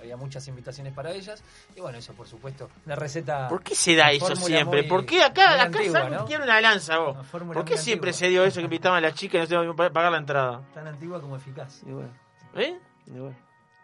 había 0.00 0.16
muchas 0.16 0.48
invitaciones 0.48 0.92
para 0.94 1.12
ellas, 1.12 1.44
y 1.76 1.80
bueno, 1.80 1.98
eso 1.98 2.12
por 2.14 2.26
supuesto, 2.26 2.68
una 2.86 2.96
receta... 2.96 3.46
¿Por 3.46 3.62
qué 3.62 3.74
se 3.76 3.94
da 3.94 4.10
eso 4.10 4.34
siempre? 4.34 4.80
muy- 4.80 4.88
¿Por 4.88 5.06
qué 5.06 5.22
acá, 5.22 5.62
acá 5.62 5.68
¿no? 6.10 6.24
quiere 6.26 6.42
una 6.42 6.60
lanza 6.60 6.98
vos? 6.98 7.18
Una 7.34 7.52
¿Por 7.52 7.64
qué 7.64 7.76
siempre 7.78 8.10
antigua. 8.10 8.18
se 8.26 8.28
dio 8.30 8.44
eso 8.44 8.58
que 8.60 8.64
invitaban 8.64 8.98
a 8.98 9.00
las 9.08 9.14
chicas 9.14 9.34
y 9.36 9.42
no 9.42 9.46
se 9.46 9.54
iban 9.66 9.68
a 9.86 9.92
pagar 9.92 10.10
la 10.10 10.18
entrada? 10.18 10.62
Tan 10.74 10.88
antigua 10.88 11.20
como 11.20 11.36
eficaz. 11.36 11.82
Y 11.86 11.92
bueno, 11.92 12.10
¿Eh? 12.56 12.76
y 13.06 13.10
bueno. 13.10 13.36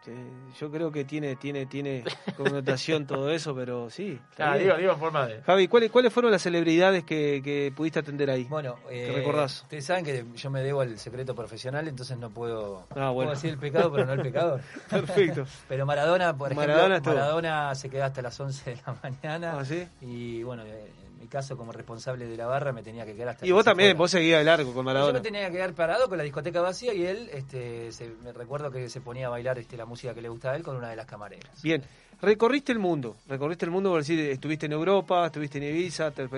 Sí, 0.06 0.12
yo 0.60 0.70
creo 0.70 0.92
que 0.92 1.04
tiene, 1.04 1.34
tiene, 1.34 1.66
tiene 1.66 2.04
connotación 2.36 3.06
todo 3.08 3.28
eso, 3.28 3.56
pero 3.56 3.90
sí. 3.90 4.16
Ah, 4.38 4.56
digo, 4.56 4.76
digo 4.76 4.92
en 4.92 4.98
forma 5.00 5.26
de... 5.26 5.42
Javi, 5.42 5.66
¿cuáles, 5.66 5.90
¿cuáles 5.90 6.12
fueron 6.12 6.30
las 6.30 6.42
celebridades 6.42 7.02
que, 7.02 7.40
que 7.42 7.72
pudiste 7.74 7.98
atender 7.98 8.30
ahí? 8.30 8.44
Bueno, 8.44 8.76
eh, 8.88 9.12
recordás? 9.16 9.62
ustedes 9.62 9.84
saben 9.84 10.04
que 10.04 10.24
yo 10.36 10.48
me 10.50 10.60
debo 10.62 10.82
al 10.82 10.96
secreto 11.00 11.34
profesional, 11.34 11.88
entonces 11.88 12.16
no 12.18 12.30
puedo, 12.30 12.86
Ah, 12.90 13.10
bueno. 13.10 13.14
puedo 13.14 13.30
decir 13.30 13.50
el 13.50 13.58
pecado, 13.58 13.90
pero 13.92 14.06
no 14.06 14.12
el 14.12 14.22
pecador. 14.22 14.60
Perfecto. 14.88 15.44
Pero 15.68 15.84
Maradona, 15.86 16.36
por 16.36 16.52
ejemplo, 16.52 16.68
Maradona 16.72 16.96
estuvo. 16.98 17.14
Maradona 17.14 17.74
se 17.74 17.90
quedó 17.90 18.04
hasta 18.04 18.22
las 18.22 18.38
11 18.38 18.70
de 18.70 18.76
la 18.86 18.96
mañana. 19.02 19.58
¿Ah, 19.58 19.64
sí? 19.64 19.88
Y 20.02 20.44
bueno, 20.44 20.62
eh, 20.64 20.88
mi 21.26 21.30
caso, 21.30 21.56
como 21.56 21.72
responsable 21.72 22.26
de 22.26 22.36
la 22.36 22.46
barra, 22.46 22.72
me 22.72 22.82
tenía 22.82 23.04
que 23.04 23.14
quedar 23.14 23.30
hasta 23.30 23.44
Y 23.46 23.50
vos 23.50 23.64
también, 23.64 23.88
fuera. 23.90 23.98
vos 23.98 24.10
seguías 24.12 24.38
de 24.38 24.44
largo 24.44 24.68
con 24.72 24.76
Yo 24.76 24.82
Maradona. 24.84 25.12
me 25.14 25.20
tenía 25.20 25.46
que 25.48 25.52
quedar 25.56 25.74
parado 25.74 26.08
con 26.08 26.16
la 26.18 26.24
discoteca 26.24 26.60
vacía 26.60 26.94
y 26.94 27.04
él, 27.04 27.28
este, 27.32 27.90
se- 27.92 28.14
me 28.22 28.32
recuerdo 28.32 28.70
que 28.70 28.88
se 28.88 29.00
ponía 29.00 29.26
a 29.26 29.30
bailar 29.30 29.58
este, 29.58 29.76
la 29.76 29.86
música 29.86 30.14
que 30.14 30.22
le 30.22 30.28
gustaba 30.28 30.54
a 30.54 30.56
él 30.56 30.62
con 30.62 30.76
una 30.76 30.88
de 30.88 30.96
las 30.96 31.06
camareras. 31.06 31.62
Bien, 31.62 31.82
recorriste 32.22 32.70
el 32.72 32.78
mundo, 32.78 33.16
recorriste 33.28 33.64
el 33.64 33.70
mundo, 33.72 33.90
por 33.90 33.98
decir, 34.00 34.18
estuviste 34.20 34.66
en 34.66 34.72
Europa, 34.72 35.26
estuviste 35.26 35.58
en 35.58 35.64
Ibiza, 35.64 36.10
te- 36.12 36.28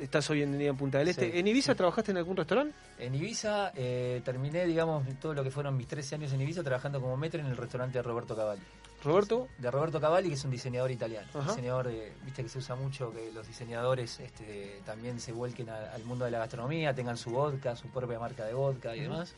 estás 0.00 0.28
hoy 0.30 0.42
en 0.42 0.56
día 0.58 0.70
en 0.70 0.76
Punta 0.76 0.98
del 0.98 1.08
Este. 1.08 1.30
Sí. 1.32 1.38
¿En 1.38 1.46
Ibiza 1.46 1.74
trabajaste 1.74 2.10
en 2.12 2.16
algún 2.18 2.36
restaurante? 2.36 2.74
En 2.98 3.14
Ibiza 3.14 3.72
eh, 3.76 4.20
terminé, 4.24 4.64
digamos, 4.64 5.04
todo 5.20 5.34
lo 5.34 5.44
que 5.44 5.50
fueron 5.50 5.76
mis 5.76 5.86
13 5.86 6.14
años 6.16 6.32
en 6.32 6.40
Ibiza 6.40 6.62
trabajando 6.62 7.00
como 7.00 7.16
metro 7.16 7.40
en 7.40 7.46
el 7.46 7.56
restaurante 7.56 7.98
de 7.98 8.02
Roberto 8.02 8.34
Cavalli. 8.36 8.62
Roberto, 9.04 9.48
De 9.58 9.70
Roberto 9.70 10.00
Cavalli, 10.00 10.28
que 10.28 10.34
es 10.34 10.44
un 10.44 10.50
diseñador 10.50 10.90
italiano. 10.90 11.28
Ajá. 11.34 11.50
Diseñador, 11.50 11.86
eh, 11.88 12.12
viste 12.24 12.42
que 12.42 12.48
se 12.48 12.58
usa 12.58 12.74
mucho 12.74 13.12
que 13.12 13.30
los 13.32 13.46
diseñadores 13.46 14.18
este, 14.20 14.80
también 14.84 15.20
se 15.20 15.32
vuelquen 15.32 15.70
a- 15.70 15.92
al 15.92 16.04
mundo 16.04 16.24
de 16.24 16.30
la 16.32 16.38
gastronomía, 16.38 16.94
tengan 16.94 17.16
su 17.16 17.30
vodka, 17.30 17.76
su 17.76 17.88
propia 17.88 18.18
marca 18.18 18.44
de 18.44 18.54
vodka 18.54 18.94
y 18.96 19.00
demás. 19.00 19.32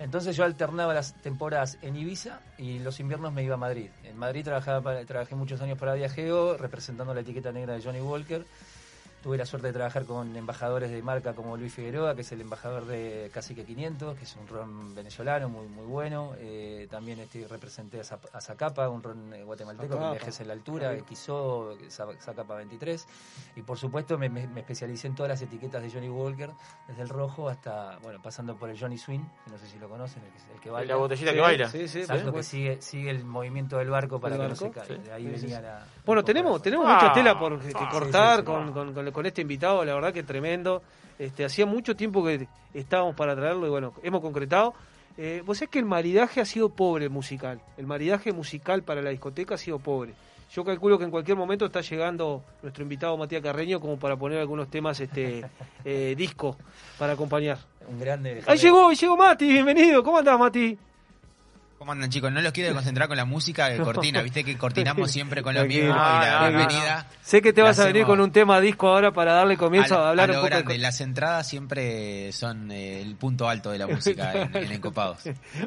Entonces 0.00 0.36
yo 0.36 0.44
alternaba 0.44 0.94
las 0.94 1.14
temporadas 1.22 1.76
en 1.82 1.96
Ibiza 1.96 2.40
y 2.56 2.78
los 2.78 3.00
inviernos 3.00 3.32
me 3.32 3.42
iba 3.42 3.54
a 3.54 3.58
Madrid. 3.58 3.90
En 4.04 4.16
Madrid 4.16 4.44
trabajaba 4.44 4.80
para- 4.80 5.04
trabajé 5.04 5.34
muchos 5.34 5.60
años 5.60 5.76
para 5.78 5.94
Viajeo, 5.94 6.56
representando 6.56 7.12
la 7.14 7.20
etiqueta 7.22 7.50
negra 7.50 7.74
de 7.74 7.82
Johnny 7.82 8.00
Walker. 8.00 8.44
Tuve 9.22 9.36
la 9.36 9.44
suerte 9.44 9.66
de 9.66 9.72
trabajar 9.72 10.04
con 10.04 10.36
embajadores 10.36 10.90
de 10.92 11.02
marca 11.02 11.34
como 11.34 11.56
Luis 11.56 11.74
Figueroa, 11.74 12.14
que 12.14 12.20
es 12.20 12.30
el 12.30 12.40
embajador 12.40 12.86
de 12.86 13.30
Cacique 13.34 13.64
500, 13.64 14.16
que 14.16 14.22
es 14.22 14.36
un 14.36 14.46
ron 14.46 14.94
venezolano 14.94 15.48
muy 15.48 15.66
muy 15.66 15.84
bueno. 15.86 16.34
Eh, 16.38 16.86
también 16.88 17.18
este, 17.18 17.46
representé 17.48 17.98
a, 17.98 18.04
Zap- 18.04 18.28
a 18.32 18.40
Zacapa, 18.40 18.88
un 18.88 19.02
ron 19.02 19.32
eh, 19.34 19.42
guatemalteco 19.42 19.88
Zacapa. 19.94 20.12
que 20.12 20.18
viajes 20.18 20.40
en 20.40 20.46
la 20.46 20.52
altura. 20.52 20.96
Quizó, 20.98 21.76
Za- 21.90 22.16
Zacapa 22.20 22.54
23. 22.54 23.06
Y 23.56 23.62
por 23.62 23.76
supuesto 23.76 24.16
me, 24.18 24.28
me- 24.28 24.46
me 24.46 24.60
especialicé 24.60 25.08
en 25.08 25.16
todas 25.16 25.30
las 25.30 25.42
etiquetas 25.42 25.82
de 25.82 25.90
Johnny 25.90 26.08
Walker, 26.08 26.50
desde 26.86 27.02
el 27.02 27.08
rojo 27.08 27.48
hasta, 27.48 27.98
bueno, 28.02 28.22
pasando 28.22 28.54
por 28.56 28.70
el 28.70 28.78
Johnny 28.78 28.98
Swing, 28.98 29.20
que 29.44 29.50
no 29.50 29.58
sé 29.58 29.66
si 29.66 29.80
lo 29.80 29.88
conocen, 29.88 30.22
el 30.22 30.30
que, 30.30 30.52
el 30.54 30.60
que 30.60 30.70
baila. 30.70 30.94
La 30.94 31.00
botellita 31.00 31.30
Sí, 31.30 31.34
que 31.36 31.40
baila. 31.42 31.68
sí, 31.68 31.88
sí, 31.88 32.00
Exacto, 32.02 32.32
que 32.32 32.42
sigue, 32.44 32.80
sigue 32.80 33.10
el 33.10 33.24
movimiento 33.24 33.78
del 33.78 33.90
barco 33.90 34.20
para 34.20 34.36
¿El 34.36 34.42
que 34.42 34.46
barco? 34.48 34.64
no 34.66 34.72
se 34.72 34.78
caiga. 34.88 35.04
Sí. 35.04 35.10
Ahí 35.10 35.24
venía 35.24 35.56
sí. 35.56 35.62
la... 35.62 35.86
Bueno, 36.06 36.22
tenemos, 36.24 36.62
tenemos 36.62 36.86
Ah, 36.88 36.94
mucha 36.94 37.12
tela 37.12 37.36
por 37.36 37.58
que 37.58 37.72
ah, 37.74 37.88
cortar 37.90 38.36
sí, 38.36 38.40
sí, 38.42 38.44
con, 38.46 38.72
con- 38.72 39.07
con- 39.08 39.12
con 39.14 39.26
este 39.26 39.42
invitado, 39.42 39.84
la 39.84 39.94
verdad 39.94 40.12
que 40.12 40.22
tremendo. 40.22 40.82
Este, 41.18 41.44
hacía 41.44 41.66
mucho 41.66 41.96
tiempo 41.96 42.24
que 42.24 42.46
estábamos 42.74 43.16
para 43.16 43.34
traerlo 43.34 43.66
y 43.66 43.70
bueno, 43.70 43.92
hemos 44.02 44.20
concretado. 44.20 44.74
Eh, 45.16 45.42
vos 45.44 45.58
sabés 45.58 45.70
que 45.70 45.80
el 45.80 45.84
maridaje 45.84 46.40
ha 46.40 46.44
sido 46.44 46.68
pobre 46.68 47.08
musical. 47.08 47.60
El 47.76 47.86
maridaje 47.86 48.32
musical 48.32 48.82
para 48.84 49.02
la 49.02 49.10
discoteca 49.10 49.56
ha 49.56 49.58
sido 49.58 49.80
pobre. 49.80 50.14
Yo 50.54 50.64
calculo 50.64 50.96
que 50.96 51.04
en 51.04 51.10
cualquier 51.10 51.36
momento 51.36 51.66
está 51.66 51.80
llegando 51.80 52.42
nuestro 52.62 52.82
invitado 52.84 53.16
Matías 53.16 53.42
Carreño 53.42 53.80
como 53.80 53.98
para 53.98 54.16
poner 54.16 54.38
algunos 54.38 54.70
temas 54.70 54.98
este 55.00 55.44
eh, 55.84 56.14
disco 56.16 56.56
para 56.98 57.14
acompañar. 57.14 57.58
Un 57.90 57.98
grande... 57.98 58.42
Ahí 58.46 58.58
llegó, 58.58 58.88
ahí 58.88 58.96
llegó 58.96 59.16
Mati, 59.16 59.46
bienvenido. 59.48 60.02
¿Cómo 60.04 60.18
andás, 60.18 60.38
Mati? 60.38 60.78
¿Cómo 61.78 61.92
andan 61.92 62.10
chicos? 62.10 62.32
No 62.32 62.40
los 62.40 62.52
quiero 62.52 62.74
concentrar 62.74 63.06
con 63.06 63.16
la 63.16 63.24
música 63.24 63.68
de 63.68 63.78
cortina, 63.84 64.20
viste 64.20 64.42
que 64.42 64.58
cortinamos 64.58 65.12
siempre 65.12 65.42
con 65.42 65.54
lo 65.54 65.64
mismo 65.64 65.90
y 65.90 65.92
la 65.92 66.40
ah, 66.40 66.48
bienvenida. 66.48 67.06
Sé 67.22 67.40
que 67.40 67.52
te 67.52 67.62
vas 67.62 67.78
a 67.78 67.86
venir 67.86 68.04
con 68.04 68.20
un 68.20 68.32
tema 68.32 68.60
disco 68.60 68.88
ahora 68.88 69.12
para 69.12 69.32
darle 69.32 69.56
comienzo 69.56 69.96
a, 69.96 70.10
hablar 70.10 70.30
a 70.30 70.32
lo 70.32 70.38
un 70.40 70.44
poco 70.44 70.56
grande. 70.56 70.78
Las 70.78 71.00
entradas 71.00 71.46
siempre 71.46 72.32
son 72.32 72.72
eh, 72.72 73.00
el 73.00 73.14
punto 73.14 73.48
alto 73.48 73.70
de 73.70 73.78
la 73.78 73.86
música 73.86 74.32
en, 74.32 74.72
Encopados. 74.72 75.20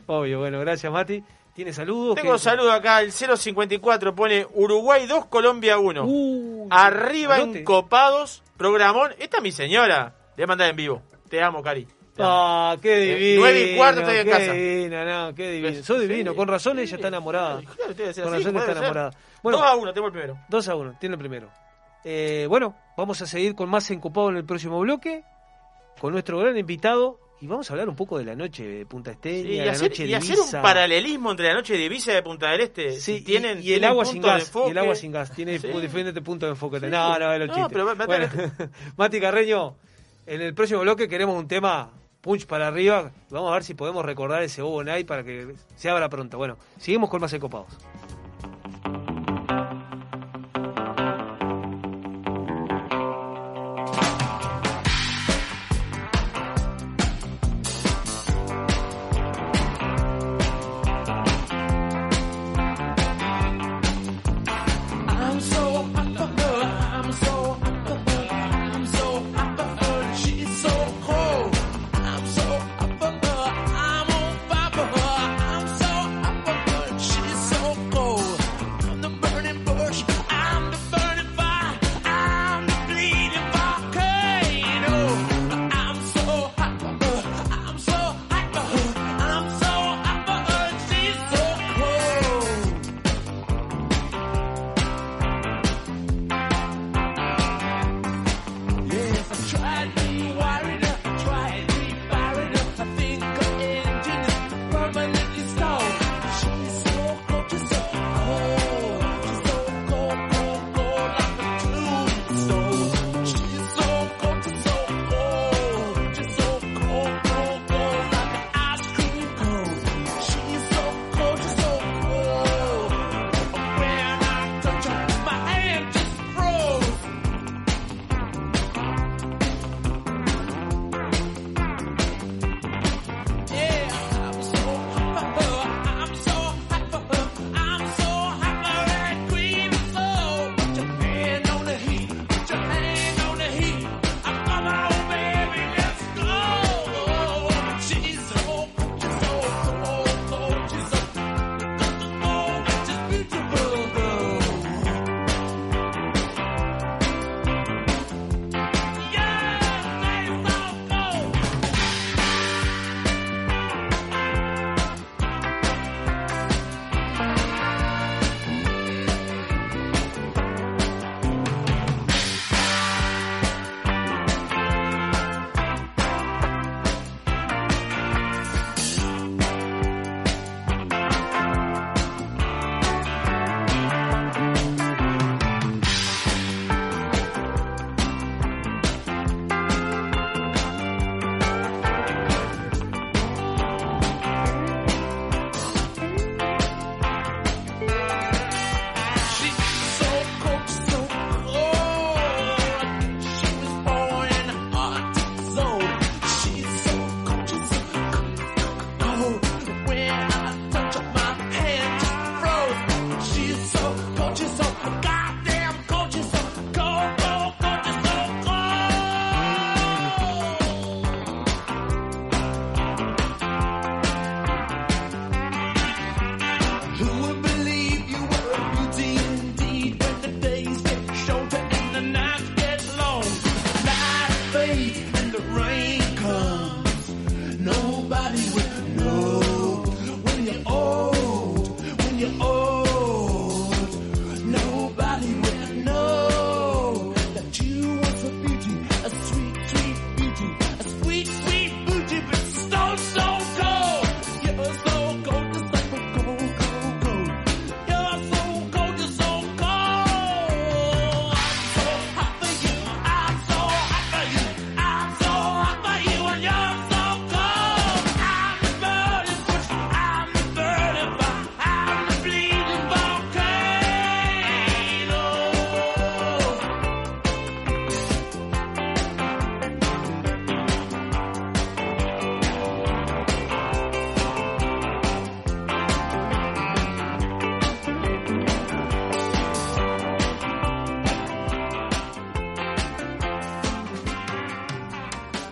Obvio, 0.06 0.40
bueno, 0.40 0.60
gracias 0.60 0.92
Mati. 0.92 1.24
¿Tiene 1.54 1.72
saludos? 1.72 2.16
Tengo 2.16 2.34
un 2.34 2.40
saludo 2.40 2.74
acá, 2.74 3.02
el 3.02 3.12
054 3.14 4.14
pone 4.14 4.46
Uruguay 4.54 5.06
2, 5.06 5.28
Colombia 5.28 5.78
1. 5.78 6.04
Uh, 6.06 6.68
Arriba 6.72 7.40
Encopados, 7.40 8.44
programón. 8.58 9.12
Esta 9.18 9.38
es 9.38 9.44
mi 9.44 9.52
señora, 9.54 10.14
le 10.36 10.42
voy 10.42 10.44
a 10.44 10.48
mandar 10.48 10.70
en 10.70 10.76
vivo. 10.76 11.02
Te 11.30 11.42
amo, 11.42 11.62
Cari. 11.62 11.88
Ah, 12.24 12.78
qué 12.82 12.96
eh, 12.96 13.16
divino. 13.16 13.42
9 13.42 13.72
y 13.72 13.76
cuarto 13.78 14.02
estoy 14.02 14.18
en 14.18 14.26
qué 14.26 14.32
casa. 14.32 14.54
Divino, 14.54 15.06
no, 15.06 15.36
qué 15.36 15.52
divino. 15.52 15.84
Soy 15.84 16.08
divino, 16.08 16.36
con 16.36 16.48
razón 16.48 16.80
ella 16.80 16.96
está 16.96 17.08
enamorada. 17.08 17.62
Claro, 17.62 17.96
con 17.96 18.10
así, 18.10 18.22
razón 18.22 18.58
está 18.58 18.72
enamorada. 18.72 19.12
Bueno, 19.44 19.58
2 19.60 19.68
a 19.68 19.76
1, 19.76 19.94
tengo 19.94 20.08
el 20.08 20.14
primero. 20.14 20.38
2 20.50 20.68
a 20.68 20.76
1, 20.76 20.98
tiene 21.00 21.16
el 21.16 21.20
primero. 21.20 21.50
Eh, 22.04 22.46
bueno, 22.50 22.76
vamos 22.98 23.22
a 23.22 23.28
seguir 23.28 23.56
con 23.56 23.70
más 23.70 23.90
encopado 23.92 24.30
en 24.30 24.38
el 24.38 24.46
próximo 24.46 24.80
bloque, 24.80 25.24
con 26.00 26.14
nuestro 26.14 26.40
gran 26.40 26.58
invitado, 26.58 27.20
y 27.42 27.48
vamos 27.48 27.70
a 27.70 27.74
hablar 27.74 27.90
un 27.90 27.96
poco 27.96 28.20
de 28.20 28.26
la 28.26 28.36
noche 28.36 28.64
de 28.64 28.86
Punta 28.86 29.12
Esteña, 29.12 29.74
sí, 29.74 30.04
y, 30.04 30.14
hacer, 30.14 30.40
un 30.40 30.62
paralelismo 30.62 31.32
entre 31.32 31.48
la 31.48 31.56
noche 31.56 31.76
de 31.76 31.86
Ibiza 31.86 32.12
de 32.14 32.22
Punta 32.22 32.52
del 32.52 32.62
Este. 32.62 33.00
Sí, 33.00 33.22
tienen, 33.22 33.62
y, 33.64 33.74
el 33.74 33.84
agua 33.84 34.06
sin 34.06 34.22
gas. 34.22 34.52
Y 34.68 34.70
el 34.70 34.78
agua 34.78 34.94
sin 34.94 35.12
gas. 35.12 35.32
Tiene 35.32 35.58
diferentes 35.58 36.24
puntos 36.24 36.48
de 36.48 36.52
enfoque. 36.52 36.80
No, 36.82 37.18
no, 37.18 37.40
no, 37.40 37.48
chiste. 37.48 37.70
Pero, 37.72 37.96
bueno, 37.96 38.28
Mati 38.98 39.20
Carreño, 39.20 39.76
en 40.28 40.42
el 40.42 40.54
próximo 40.54 40.82
bloque 40.82 41.08
queremos 41.08 41.36
un 41.36 41.48
tema 41.48 41.92
punch 42.22 42.46
para 42.46 42.68
arriba. 42.68 43.12
Vamos 43.30 43.52
a 43.52 43.56
ver 43.56 43.64
si 43.64 43.74
podemos 43.74 44.06
recordar 44.06 44.42
ese 44.44 44.62
Bobo 44.62 44.84
Night 44.84 45.08
para 45.08 45.24
que 45.24 45.56
se 45.76 45.90
abra 45.90 46.10
pronto. 46.10 46.38
Bueno, 46.38 46.58
seguimos 46.78 47.10
con 47.10 47.22
más 47.22 47.34
Ecopados. 47.34 47.68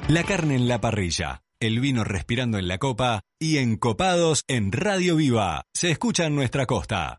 La 0.09 0.23
carne 0.23 0.55
en 0.55 0.67
la 0.67 0.81
parrilla, 0.81 1.43
el 1.59 1.79
vino 1.79 2.03
respirando 2.03 2.57
en 2.57 2.67
la 2.67 2.79
copa 2.79 3.21
y 3.37 3.57
encopados 3.57 4.43
en 4.47 4.71
Radio 4.71 5.15
Viva. 5.15 5.65
Se 5.71 5.91
escucha 5.91 6.25
en 6.25 6.33
nuestra 6.33 6.65
costa. 6.65 7.18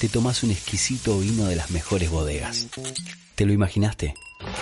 te 0.00 0.08
tomas 0.08 0.42
un 0.42 0.50
exquisito 0.50 1.18
vino 1.18 1.46
de 1.46 1.56
las 1.56 1.70
mejores 1.70 2.10
bodegas. 2.10 2.68
¿Te 3.34 3.46
lo 3.46 3.52
imaginaste? 3.52 4.14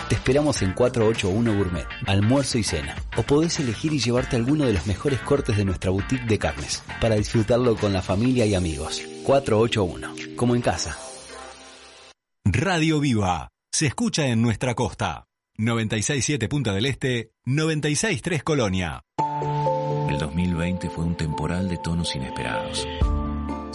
Te 0.08 0.14
esperamos 0.14 0.62
en 0.62 0.72
481 0.72 1.56
Gourmet, 1.56 1.86
almuerzo 2.06 2.58
y 2.58 2.62
cena. 2.62 2.96
O 3.16 3.22
podés 3.22 3.60
elegir 3.60 3.92
y 3.92 3.98
llevarte 3.98 4.36
alguno 4.36 4.64
de 4.66 4.72
los 4.72 4.86
mejores 4.86 5.20
cortes 5.20 5.56
de 5.56 5.64
nuestra 5.64 5.90
boutique 5.90 6.26
de 6.26 6.38
carnes, 6.38 6.82
para 7.00 7.16
disfrutarlo 7.16 7.76
con 7.76 7.92
la 7.92 8.02
familia 8.02 8.46
y 8.46 8.54
amigos. 8.54 9.02
481, 9.24 10.36
como 10.36 10.54
en 10.54 10.62
casa. 10.62 10.96
Radio 12.44 13.00
Viva. 13.00 13.48
Se 13.70 13.86
escucha 13.86 14.26
en 14.26 14.40
nuestra 14.40 14.74
costa. 14.74 15.26
967 15.58 16.48
Punta 16.48 16.72
del 16.72 16.86
Este, 16.86 17.32
963 17.44 18.42
Colonia. 18.42 19.02
El 20.08 20.18
2020 20.18 20.88
fue 20.90 21.04
un 21.04 21.16
temporal 21.16 21.68
de 21.68 21.78
tonos 21.78 22.14
inesperados. 22.14 22.86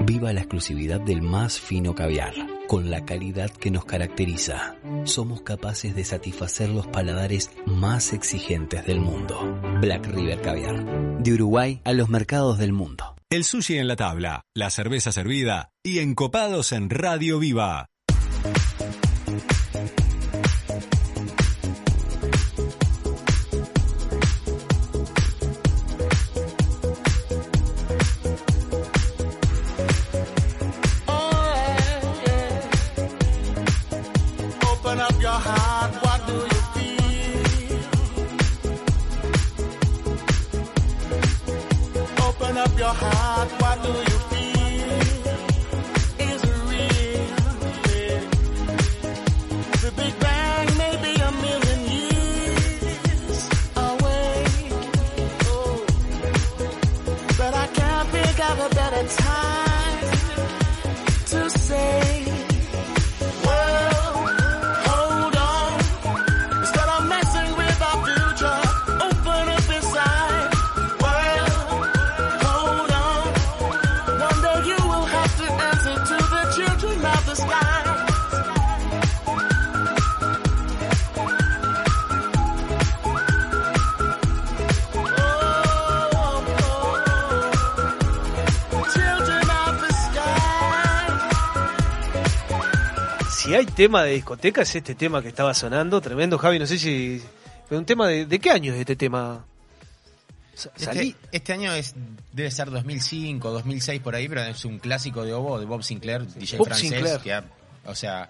Viva 0.00 0.32
la 0.32 0.40
exclusividad 0.40 1.00
del 1.00 1.22
más 1.22 1.60
fino 1.60 1.94
caviar, 1.94 2.32
con 2.66 2.90
la 2.90 3.04
calidad 3.04 3.50
que 3.50 3.70
nos 3.70 3.84
caracteriza. 3.84 4.76
Somos 5.04 5.42
capaces 5.42 5.94
de 5.94 6.04
satisfacer 6.04 6.70
los 6.70 6.86
paladares 6.86 7.50
más 7.66 8.12
exigentes 8.12 8.84
del 8.86 9.00
mundo. 9.00 9.60
Black 9.80 10.06
River 10.06 10.40
Caviar, 10.40 11.22
de 11.22 11.32
Uruguay 11.32 11.80
a 11.84 11.92
los 11.92 12.08
mercados 12.08 12.58
del 12.58 12.72
mundo. 12.72 13.14
El 13.30 13.44
sushi 13.44 13.78
en 13.78 13.88
la 13.88 13.96
tabla, 13.96 14.42
la 14.54 14.70
cerveza 14.70 15.12
servida 15.12 15.70
y 15.82 16.00
encopados 16.00 16.72
en 16.72 16.90
Radio 16.90 17.38
Viva. 17.38 17.86
Tema 93.84 94.02
de 94.04 94.12
discoteca, 94.14 94.62
es 94.62 94.74
este 94.74 94.94
tema 94.94 95.20
que 95.22 95.28
estaba 95.28 95.52
sonando. 95.54 96.00
Tremendo, 96.00 96.38
Javi. 96.38 96.58
No 96.58 96.66
sé 96.66 96.78
si. 96.78 97.20
pero 97.68 97.78
un 97.78 97.84
tema 97.86 98.06
de. 98.08 98.26
¿De 98.26 98.38
qué 98.38 98.50
año 98.50 98.72
es 98.72 98.80
este 98.80 98.96
tema? 98.96 99.44
Este, 100.76 101.16
este 101.32 101.52
año 101.54 101.72
es 101.72 101.94
debe 102.32 102.50
ser 102.50 102.70
2005, 102.70 103.50
2006 103.50 104.00
por 104.02 104.14
ahí, 104.14 104.28
pero 104.28 104.42
es 104.42 104.64
un 104.64 104.78
clásico 104.78 105.24
de 105.24 105.32
Obo, 105.32 105.58
de 105.58 105.64
Bob 105.66 105.82
Sinclair, 105.82 106.26
DJ 106.26 106.58
Bob 106.58 106.66
francés, 106.68 106.90
Sinclair. 106.90 107.20
que 107.20 107.32
ha- 107.32 107.44
o 107.86 107.94
sea, 107.94 108.28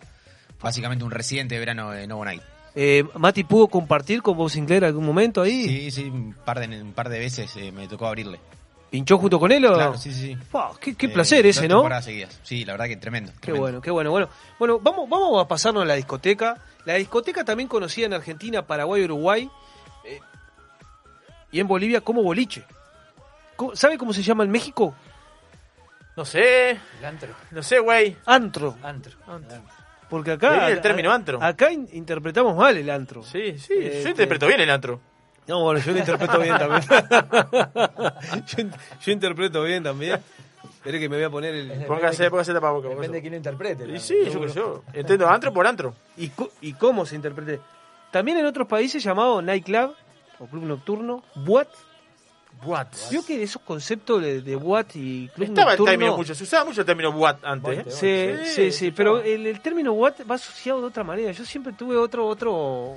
básicamente 0.61 1.05
un 1.05 1.11
residente 1.11 1.55
de 1.57 1.59
verano 1.59 1.91
de 1.91 2.07
Novo 2.07 2.25
Night. 2.25 2.43
Eh, 2.75 3.05
Mati 3.19 3.45
pudo 3.45 3.67
compartir 3.69 4.23
con 4.23 4.37
Bob 4.37 4.49
Sinclair 4.49 4.85
algún 4.85 5.05
momento 5.05 5.43
ahí. 5.43 5.67
Sí, 5.67 5.91
sí, 5.91 6.03
un 6.05 6.33
par 6.45 6.61
de, 6.67 6.81
un 6.81 6.93
par 6.93 7.09
de 7.09 7.19
veces 7.19 7.55
eh, 7.57 7.71
me 7.73 7.89
tocó 7.89 8.07
abrirle. 8.07 8.39
¿Pinchó 8.93 9.17
junto 9.17 9.41
con 9.41 9.51
él 9.51 9.65
o...? 9.65 9.73
Claro, 9.73 9.97
sí, 9.97 10.13
sí. 10.13 10.37
qué 10.79 10.95
qué 10.95 11.07
Eh, 11.07 11.09
placer 11.09 11.47
ese, 11.47 11.67
¿no? 11.67 11.83
seguidas. 12.03 12.39
Sí, 12.43 12.63
la 12.67 12.75
verdad 12.75 12.89
que 12.89 12.97
tremendo. 12.99 13.33
Qué 13.33 13.39
tremendo. 13.41 13.63
bueno, 13.63 13.81
qué 13.81 13.91
bueno, 13.91 14.11
bueno. 14.11 14.29
Bueno, 14.59 14.79
vamos, 14.81 15.09
vamos 15.09 15.43
a 15.43 15.49
pasarnos 15.49 15.83
a 15.85 15.87
la 15.87 15.95
discoteca. 15.95 16.59
La 16.85 16.95
discoteca 16.97 17.43
también 17.43 17.69
conocida 17.71 18.05
en 18.05 18.13
Argentina, 18.13 18.67
Paraguay, 18.67 19.03
Uruguay 19.05 19.51
eh, 20.05 20.21
y 21.51 21.61
en 21.61 21.67
Bolivia 21.67 22.03
como 22.03 22.23
boliche. 22.23 22.65
¿Cómo- 23.57 23.75
¿Sabe 23.75 23.97
cómo 23.97 24.13
se 24.13 24.23
llama 24.23 24.45
en 24.45 24.51
México? 24.51 24.95
No 26.15 26.27
sé, 26.27 26.73
El 26.99 27.05
antro. 27.07 27.31
no 27.51 27.63
sé, 27.63 27.79
güey. 27.79 28.15
Antro. 28.27 28.77
Antro. 28.83 29.13
Antro. 29.27 29.63
Porque 30.11 30.33
acá... 30.33 30.69
el 30.69 30.83
término 30.83 31.11
antro. 31.11 31.43
Acá 31.43 31.73
in- 31.73 31.89
interpretamos 31.93 32.55
mal 32.55 32.77
el 32.77 32.91
antro. 32.91 33.23
Sí, 33.23 33.59
sí, 33.59 33.73
Este- 33.81 34.03
yo 34.03 34.09
interpreto 34.11 34.47
bien 34.47 34.61
el 34.61 34.69
antro. 34.69 35.01
No, 35.49 35.63
bueno, 35.63 35.81
yo 35.81 35.93
lo 35.93 35.99
interpreto 35.99 36.39
bien 36.39 36.57
también. 36.59 36.83
yo, 38.47 38.61
in- 38.63 38.73
yo 39.01 39.13
interpreto 39.13 39.63
bien 39.63 39.83
también. 39.83 40.21
Esperé 40.65 40.99
que 41.01 41.09
me 41.09 41.17
voy 41.17 41.25
a 41.25 41.31
poner 41.31 41.55
el... 41.55 41.85
Póngase, 41.87 42.29
póngase 42.31 42.53
tapaboca. 42.53 42.89
Depende 42.89 43.17
de 43.19 43.21
quién 43.21 43.33
lo 43.33 43.37
interprete. 43.37 43.89
Y 43.89 44.01
sí, 44.01 44.17
yo 44.25 44.49
sé 44.49 44.55
yo. 44.55 44.83
Entiendo 44.93 45.29
antro 45.29 45.53
por 45.53 45.67
antro. 45.67 45.95
¿Y, 46.17 46.73
cómo 46.73 47.07
se 47.07 47.17
interprete? 47.17 47.61
También 48.11 48.39
en 48.39 48.47
otros 48.47 48.67
países 48.69 49.03
llamado 49.03 49.41
nightclub 49.43 49.95
o 50.39 50.47
club 50.47 50.65
nocturno, 50.65 51.23
what? 51.47 51.69
What? 52.65 52.89
Vio 53.11 53.25
que 53.25 53.43
esos 53.43 53.63
conceptos 53.63 54.21
de, 54.21 54.43
de 54.43 54.57
what 54.57 54.87
y 54.95 55.29
club 55.29 55.49
Estaba 55.49 55.73
el 55.73 55.79
nocturno... 55.79 55.91
término 55.91 56.17
mucho, 56.17 56.35
se 56.35 56.45
usaba 56.45 56.65
mucho 56.65 56.81
el 56.81 56.87
término 56.87 57.11
what 57.11 57.37
antes. 57.45 58.03
¿eh? 58.03 58.43
Sí, 58.45 58.51
sí, 58.51 58.73
sí, 58.73 58.91
pero 58.91 59.21
el, 59.21 59.47
el 59.47 59.61
término 59.61 59.93
what 59.93 60.15
va 60.31 60.35
asociado 60.35 60.81
de 60.81 60.87
otra 60.89 61.03
manera. 61.05 61.33
Yo 61.33 61.45
siempre 61.45 61.73
tuve 61.73 61.97
otro, 61.97 62.27
otro... 62.27 62.97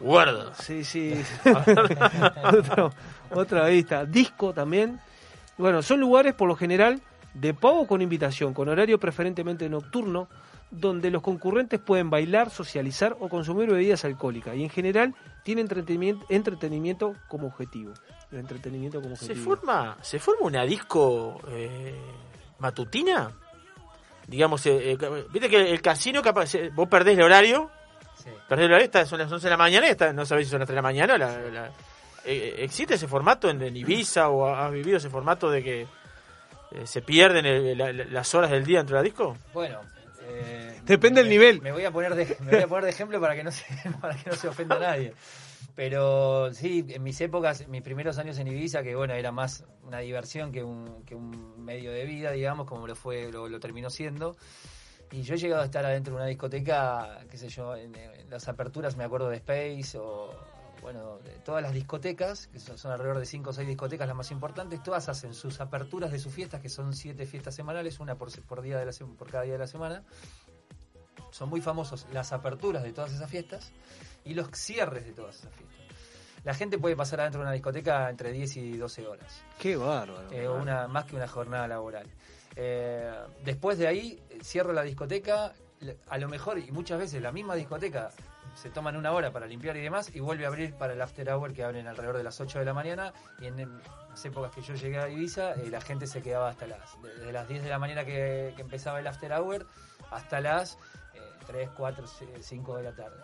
Guarda. 0.00 0.54
Sí, 0.54 0.84
sí. 0.84 1.14
Otro- 2.44 2.92
otra 3.30 3.66
vista. 3.68 4.04
Disco 4.04 4.52
también. 4.52 5.00
Bueno, 5.58 5.82
son 5.82 6.00
lugares 6.00 6.34
por 6.34 6.48
lo 6.48 6.54
general 6.56 7.00
de 7.34 7.54
pago 7.54 7.86
con 7.86 8.02
invitación, 8.02 8.54
con 8.54 8.68
horario 8.68 8.98
preferentemente 9.00 9.68
nocturno, 9.68 10.28
donde 10.70 11.10
los 11.10 11.22
concurrentes 11.22 11.80
pueden 11.80 12.10
bailar, 12.10 12.50
socializar 12.50 13.16
o 13.20 13.28
consumir 13.28 13.68
bebidas 13.70 14.04
alcohólicas. 14.04 14.54
Y 14.56 14.62
en 14.64 14.70
general 14.70 15.14
tiene 15.44 15.60
entretenimiento, 15.62 16.26
entretenimiento 16.28 17.14
como 17.28 17.46
objetivo. 17.48 17.92
El 18.30 18.38
entretenimiento 18.38 19.00
como 19.00 19.16
¿Se 19.16 19.24
objetivo. 19.32 19.56
forma, 19.56 19.96
¿Se 20.02 20.18
forma 20.18 20.46
una 20.46 20.64
disco 20.64 21.40
eh, 21.48 21.94
matutina? 22.58 23.30
Digamos, 24.26 24.66
eh, 24.66 24.92
eh, 24.92 25.24
viste 25.32 25.48
que 25.48 25.70
el 25.70 25.80
casino, 25.80 26.20
capaz, 26.20 26.54
eh, 26.56 26.70
vos 26.74 26.88
perdés 26.88 27.16
el 27.16 27.22
horario, 27.24 27.70
Sí. 28.26 28.54
horario, 28.54 28.76
está- 28.78 29.06
son 29.06 29.18
las 29.20 29.30
11 29.32 29.46
de 29.46 29.50
la 29.50 29.56
mañana 29.56 29.86
y 29.86 29.90
está- 29.90 30.12
no 30.12 30.26
sabés 30.26 30.46
si 30.46 30.50
son 30.50 30.58
las 30.60 30.66
3 30.66 30.74
de 30.74 30.78
la 30.78 30.82
mañana. 30.82 31.16
la- 31.16 31.38
la- 31.38 31.70
eh, 32.24 32.56
¿Existe 32.58 32.94
ese 32.94 33.06
formato 33.06 33.48
en, 33.48 33.62
en 33.62 33.76
Ibiza 33.76 34.28
o 34.30 34.46
has 34.52 34.72
vivido 34.72 34.96
ese 34.96 35.08
formato 35.10 35.50
de 35.50 35.62
que 35.62 35.86
eh, 36.72 36.84
se 36.86 37.00
pierden 37.02 37.46
el- 37.46 37.78
la- 37.78 37.92
la- 37.92 38.04
las 38.04 38.34
horas 38.34 38.50
del 38.50 38.64
día 38.64 38.78
dentro 38.78 38.96
de 38.96 39.02
la 39.02 39.04
disco? 39.04 39.36
Bueno. 39.54 39.80
eh, 40.28 40.80
Depende 40.84 41.20
del 41.20 41.30
nivel. 41.30 41.62
Me 41.62 41.70
voy 41.70 41.84
a 41.84 41.90
poner 41.92 42.14
de, 42.16 42.36
me 42.40 42.50
voy 42.52 42.62
a 42.62 42.66
poner 42.66 42.84
de 42.84 42.90
ejemplo 42.90 43.20
para 43.20 43.36
que 43.36 43.44
no 43.44 43.52
se, 43.52 43.64
para 44.00 44.16
que 44.16 44.28
no 44.30 44.36
se 44.36 44.48
ofenda 44.48 44.74
a 44.76 44.80
nadie. 44.80 45.14
Pero 45.76 46.52
sí, 46.54 46.84
en 46.88 47.02
mis 47.02 47.20
épocas, 47.20 47.68
mis 47.68 47.82
primeros 47.82 48.18
años 48.18 48.38
en 48.38 48.48
Ibiza, 48.48 48.82
que 48.82 48.94
bueno, 48.96 49.14
era 49.14 49.30
más 49.30 49.64
una 49.82 49.98
diversión 49.98 50.50
que 50.50 50.64
un, 50.64 51.04
que 51.04 51.14
un 51.14 51.62
medio 51.64 51.92
de 51.92 52.04
vida, 52.06 52.30
digamos, 52.32 52.66
como 52.66 52.86
lo 52.86 52.96
fue, 52.96 53.30
lo, 53.30 53.48
lo 53.48 53.60
terminó 53.60 53.90
siendo. 53.90 54.36
Y 55.12 55.22
yo 55.22 55.34
he 55.34 55.38
llegado 55.38 55.62
a 55.62 55.66
estar 55.66 55.84
adentro 55.84 56.14
de 56.14 56.16
una 56.16 56.26
discoteca, 56.26 57.20
qué 57.30 57.38
sé 57.38 57.48
yo, 57.48 57.76
en, 57.76 57.94
en 57.94 58.28
las 58.28 58.48
aperturas 58.48 58.96
me 58.96 59.04
acuerdo 59.04 59.28
de 59.28 59.36
Space 59.36 59.96
o, 59.98 60.34
bueno, 60.86 61.18
de 61.18 61.32
todas 61.40 61.62
las 61.62 61.72
discotecas, 61.72 62.46
que 62.46 62.60
son, 62.60 62.78
son 62.78 62.92
alrededor 62.92 63.18
de 63.18 63.26
5 63.26 63.50
o 63.50 63.52
6 63.52 63.66
discotecas 63.66 64.06
las 64.06 64.16
más 64.16 64.30
importantes, 64.30 64.82
todas 64.84 65.08
hacen 65.08 65.34
sus 65.34 65.60
aperturas 65.60 66.12
de 66.12 66.18
sus 66.18 66.32
fiestas, 66.32 66.60
que 66.60 66.68
son 66.68 66.94
7 66.94 67.26
fiestas 67.26 67.54
semanales, 67.54 67.98
una 67.98 68.16
por, 68.16 68.30
por, 68.42 68.62
día 68.62 68.78
de 68.78 68.86
la, 68.86 68.92
por 69.18 69.28
cada 69.28 69.42
día 69.42 69.54
de 69.54 69.58
la 69.58 69.66
semana. 69.66 70.04
Son 71.32 71.48
muy 71.48 71.60
famosos 71.60 72.06
las 72.12 72.32
aperturas 72.32 72.82
de 72.82 72.92
todas 72.92 73.12
esas 73.12 73.28
fiestas 73.28 73.72
y 74.24 74.34
los 74.34 74.48
cierres 74.52 75.04
de 75.04 75.12
todas 75.12 75.40
esas 75.40 75.52
fiestas. 75.54 75.76
La 76.44 76.54
gente 76.54 76.78
puede 76.78 76.94
pasar 76.94 77.20
adentro 77.20 77.40
de 77.40 77.46
una 77.46 77.52
discoteca 77.52 78.08
entre 78.08 78.30
10 78.30 78.56
y 78.58 78.76
12 78.76 79.08
horas. 79.08 79.42
Qué 79.58 79.74
bárbaro. 79.74 80.30
Eh, 80.30 80.48
una, 80.48 80.86
más 80.86 81.04
que 81.06 81.16
una 81.16 81.26
jornada 81.26 81.66
laboral. 81.66 82.06
Eh, 82.56 83.12
después 83.44 83.78
de 83.78 83.86
ahí, 83.86 84.22
eh, 84.30 84.38
cierro 84.42 84.72
la 84.72 84.82
discoteca, 84.82 85.52
a 86.08 86.18
lo 86.18 86.28
mejor, 86.28 86.58
y 86.58 86.70
muchas 86.70 86.98
veces 86.98 87.22
la 87.22 87.30
misma 87.30 87.54
discoteca 87.54 88.10
se 88.54 88.70
toman 88.70 88.96
una 88.96 89.12
hora 89.12 89.30
para 89.30 89.46
limpiar 89.46 89.76
y 89.76 89.82
demás, 89.82 90.10
y 90.14 90.20
vuelve 90.20 90.46
a 90.46 90.48
abrir 90.48 90.74
para 90.74 90.94
el 90.94 91.02
after 91.02 91.28
hour 91.30 91.52
que 91.52 91.62
abren 91.62 91.86
alrededor 91.86 92.16
de 92.16 92.24
las 92.24 92.40
8 92.40 92.58
de 92.58 92.64
la 92.64 92.72
mañana, 92.72 93.12
y 93.38 93.46
en, 93.46 93.80
las 94.08 94.24
épocas 94.24 94.50
que 94.52 94.62
yo 94.62 94.74
llegué 94.74 94.98
a 94.98 95.08
Ibiza, 95.10 95.52
eh, 95.52 95.68
la 95.70 95.82
gente 95.82 96.06
se 96.06 96.22
quedaba 96.22 96.48
hasta 96.48 96.66
las, 96.66 96.80
desde 97.02 97.32
las 97.32 97.46
10 97.46 97.62
de 97.62 97.68
la 97.68 97.78
mañana 97.78 98.06
que, 98.06 98.54
que 98.56 98.62
empezaba 98.62 98.98
el 98.98 99.06
after 99.06 99.30
hour, 99.32 99.66
hasta 100.10 100.40
las 100.40 100.78
eh, 101.14 101.20
3, 101.46 101.68
4, 101.76 102.06
5 102.40 102.76
de 102.76 102.82
la 102.82 102.92
tarde. 102.92 103.22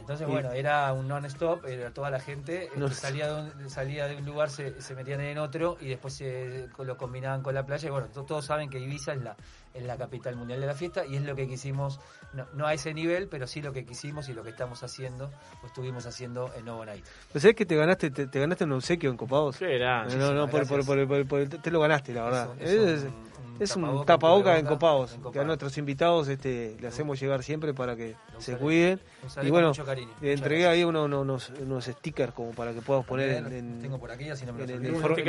Entonces, 0.00 0.26
Y- 0.26 0.30
bueno, 0.30 0.50
era 0.52 0.92
un 0.92 1.06
non-stop, 1.06 1.64
era 1.66 1.90
toda 1.92 2.10
la 2.10 2.18
gente, 2.18 2.68
No- 2.76 2.88
salía, 2.88 3.32
de 3.32 3.42
un, 3.64 3.70
salía 3.70 4.06
de 4.08 4.16
un 4.16 4.24
lugar, 4.24 4.50
se, 4.50 4.80
se 4.80 4.94
metían 4.94 5.20
en 5.20 5.38
otro 5.38 5.76
y 5.80 5.88
después 5.88 6.14
se 6.14 6.68
lo 6.78 6.96
combinaban 6.96 7.42
con 7.42 7.54
la 7.54 7.64
playa. 7.64 7.88
Y 7.88 7.90
bueno, 7.92 8.08
to- 8.08 8.24
todos 8.24 8.44
saben 8.44 8.68
que 8.68 8.78
Ibiza 8.80 9.12
es 9.12 9.22
la, 9.22 9.36
es 9.74 9.82
la 9.84 9.96
capital 9.96 10.34
mundial 10.36 10.60
de 10.60 10.66
la 10.66 10.74
fiesta 10.74 11.06
y 11.06 11.16
es 11.16 11.22
lo 11.22 11.36
que 11.36 11.46
quisimos, 11.46 12.00
no, 12.32 12.46
no 12.54 12.66
a 12.66 12.74
ese 12.74 12.92
nivel, 12.94 13.28
pero 13.28 13.46
sí 13.46 13.62
lo 13.62 13.72
que 13.72 13.84
quisimos 13.84 14.28
y 14.28 14.32
lo 14.34 14.42
que 14.42 14.50
estamos 14.50 14.82
haciendo, 14.82 15.30
o 15.62 15.66
estuvimos 15.66 16.04
haciendo 16.06 16.50
en 16.56 16.64
Novo 16.64 16.84
Night. 16.84 17.04
Pues 17.30 17.42
sabés 17.42 17.54
que 17.56 17.64
te 17.66 17.76
ganaste, 17.76 18.10
te, 18.10 18.26
te 18.26 18.40
ganaste 18.40 18.64
un 18.64 18.72
obsequio 18.72 19.10
en 19.10 19.16
Copados. 19.16 19.56
Qué 19.56 19.78
grande. 19.78 20.16
No, 20.16 20.32
no, 20.32 20.48
por, 20.48 20.66
por, 20.66 20.84
por- 20.84 21.06
por- 21.06 21.26
por- 21.26 21.48
te 21.48 21.70
lo 21.70 21.80
ganaste, 21.80 22.12
la 22.12 22.24
verdad. 22.24 22.48
Es 22.58 22.70
Es, 22.70 22.78
un- 22.80 22.88
es- 22.88 23.02
un 23.04 23.31
es 23.60 23.76
un 23.76 23.82
tapaboca, 23.82 24.06
tapaboca 24.06 24.58
en 24.58 25.32
que 25.32 25.38
a 25.38 25.44
nuestros 25.44 25.78
invitados 25.78 26.28
este, 26.28 26.76
le 26.80 26.88
hacemos 26.88 27.20
llegar 27.20 27.42
siempre 27.42 27.72
para 27.74 27.94
que 27.96 28.14
se 28.38 28.56
cuiden. 28.56 29.00
Y 29.22 29.34
con 29.36 29.50
bueno, 29.50 29.68
mucho 29.68 29.84
cariño. 29.84 30.10
le 30.20 30.32
entregué 30.32 30.62
gracias. 30.62 30.78
ahí 30.78 30.84
uno- 30.84 31.04
uno- 31.04 31.20
unos, 31.20 31.50
unos 31.60 31.84
stickers 31.84 32.32
como 32.32 32.50
para 32.52 32.72
que 32.72 32.80
puedas 32.82 33.04
poner 33.04 33.30
en, 33.30 33.52
en- 33.52 33.82
tengo 33.82 33.98
por 33.98 34.10
aquí, 34.10 34.28
así 34.30 34.44
no 34.46 34.52
me 34.52 34.64
en 34.64 34.68
los 34.68 34.76
el, 34.78 34.86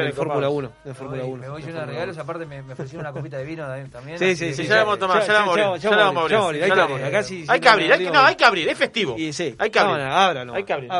en 0.07 0.14
Fórmula 0.14 0.47
Copados. 0.47 0.53
1. 0.53 0.68
En 0.68 0.89
Me 0.89 0.93
Fórmula 0.95 1.24
voy, 1.24 1.32
1. 1.34 1.41
me 1.41 1.49
voy 1.49 1.61
en 1.61 1.68
lleno 1.68 1.80
de 1.80 1.86
regalos, 1.86 2.16
1. 2.16 2.24
aparte 2.24 2.45
me, 2.45 2.64
me 2.64 2.74
ofrecieron 2.74 3.05
una 3.05 3.14
copita 3.14 3.38
de 3.38 3.43
vino 3.45 3.68
también. 3.91 4.18
Sí, 4.20 4.36
sí, 4.36 4.53
sí, 4.53 4.64
ya 4.66 4.76
la 4.76 4.84
vamos 4.84 4.95
a 4.95 4.99
tomar, 4.99 5.22
ya 5.26 5.34
la 5.34 5.39
vamos 5.39 5.57
a 5.57 5.66
abrir, 5.68 5.82
ya 5.82 5.89
la 5.91 6.03
vamos 6.05 6.18
a 6.18 6.22
abrir. 6.24 6.64
hay 6.64 6.72
que 6.72 6.80
abrir. 6.80 6.91
abrir. 6.95 7.05
Acá 7.05 7.24
sí- 7.24 7.45
Hay 7.47 8.36
que 8.36 8.45
abrir, 8.45 8.70
es 8.70 8.78
festivo. 8.78 9.16
Sí, 9.18 9.34
Hay 9.59 9.70
que 9.70 10.74
abrir. 10.74 10.91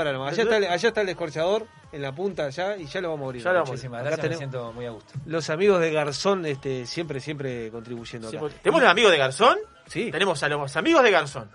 Está, 0.44 0.58
el, 0.58 0.64
allá 0.66 0.88
está 0.88 1.02
el 1.02 1.08
descorchador 1.08 1.66
en 1.94 2.02
la 2.02 2.12
punta 2.14 2.46
allá 2.46 2.76
y 2.78 2.86
ya 2.88 3.00
lo 3.02 3.12
vamos 3.12 3.24
a 3.24 3.28
abrir. 3.28 3.44
Ya 3.44 3.50
lo 3.52 3.56
vamos 3.60 3.70
a 3.70 3.72
Muchísimas 3.74 4.02
Acá 4.02 4.10
gracias, 4.10 4.24
me 4.24 4.36
tenemos 4.36 4.40
siento 4.40 4.74
muy 4.74 4.86
a 4.86 4.90
gusto. 4.92 5.14
los 5.26 5.50
amigos 5.50 5.80
de 5.80 5.92
Garzón 5.92 6.46
este, 6.46 6.86
siempre, 6.86 7.20
siempre 7.20 7.70
contribuyendo 7.72 8.28
acá. 8.28 8.40
Tenemos 8.62 8.82
los 8.82 8.92
amigos 8.92 9.12
de 9.12 9.18
Garzón, 9.18 9.58
Sí. 9.88 10.12
tenemos 10.12 10.42
a 10.44 10.50
los 10.50 10.76
amigos 10.76 11.04
de 11.04 11.12
Garzón, 11.12 11.50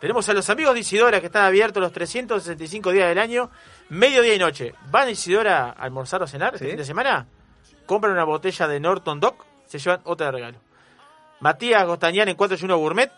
tenemos 0.00 0.28
a 0.28 0.32
los 0.34 0.48
amigos 0.50 0.74
de 0.74 0.80
Isidora 0.80 1.20
que 1.20 1.26
están 1.26 1.44
abiertos 1.44 1.82
los 1.82 1.92
365 1.92 2.90
días 2.92 3.08
del 3.08 3.18
año, 3.18 3.50
mediodía 3.88 4.34
y 4.34 4.38
noche. 4.38 4.74
¿Van 4.90 5.08
a 5.08 5.10
Isidora 5.10 5.66
a 5.66 5.70
almorzar 5.70 6.22
o 6.22 6.26
cenar 6.26 6.54
este 6.54 6.64
Sí. 6.66 6.70
fin 6.70 6.78
de 6.78 6.84
semana? 6.84 7.26
Compran 7.86 8.12
una 8.12 8.24
botella 8.24 8.68
de 8.68 8.80
Norton 8.80 9.20
Doc, 9.20 9.44
se 9.66 9.78
llevan 9.78 10.00
otra 10.04 10.26
de 10.26 10.32
regalo. 10.32 10.58
Matías 11.40 11.84
Gostañán 11.86 12.28
en 12.28 12.36
481 12.36 12.76
Gourmet, 12.78 13.10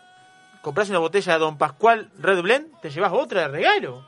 compras 0.61 0.89
una 0.89 0.97
botella 0.99 1.33
de 1.33 1.39
Don 1.39 1.57
Pascual 1.59 2.09
Red 2.19 2.41
Blend, 2.41 2.79
te 2.81 2.89
llevas 2.89 3.11
otra 3.13 3.41
de 3.41 3.47
regalo. 3.49 4.03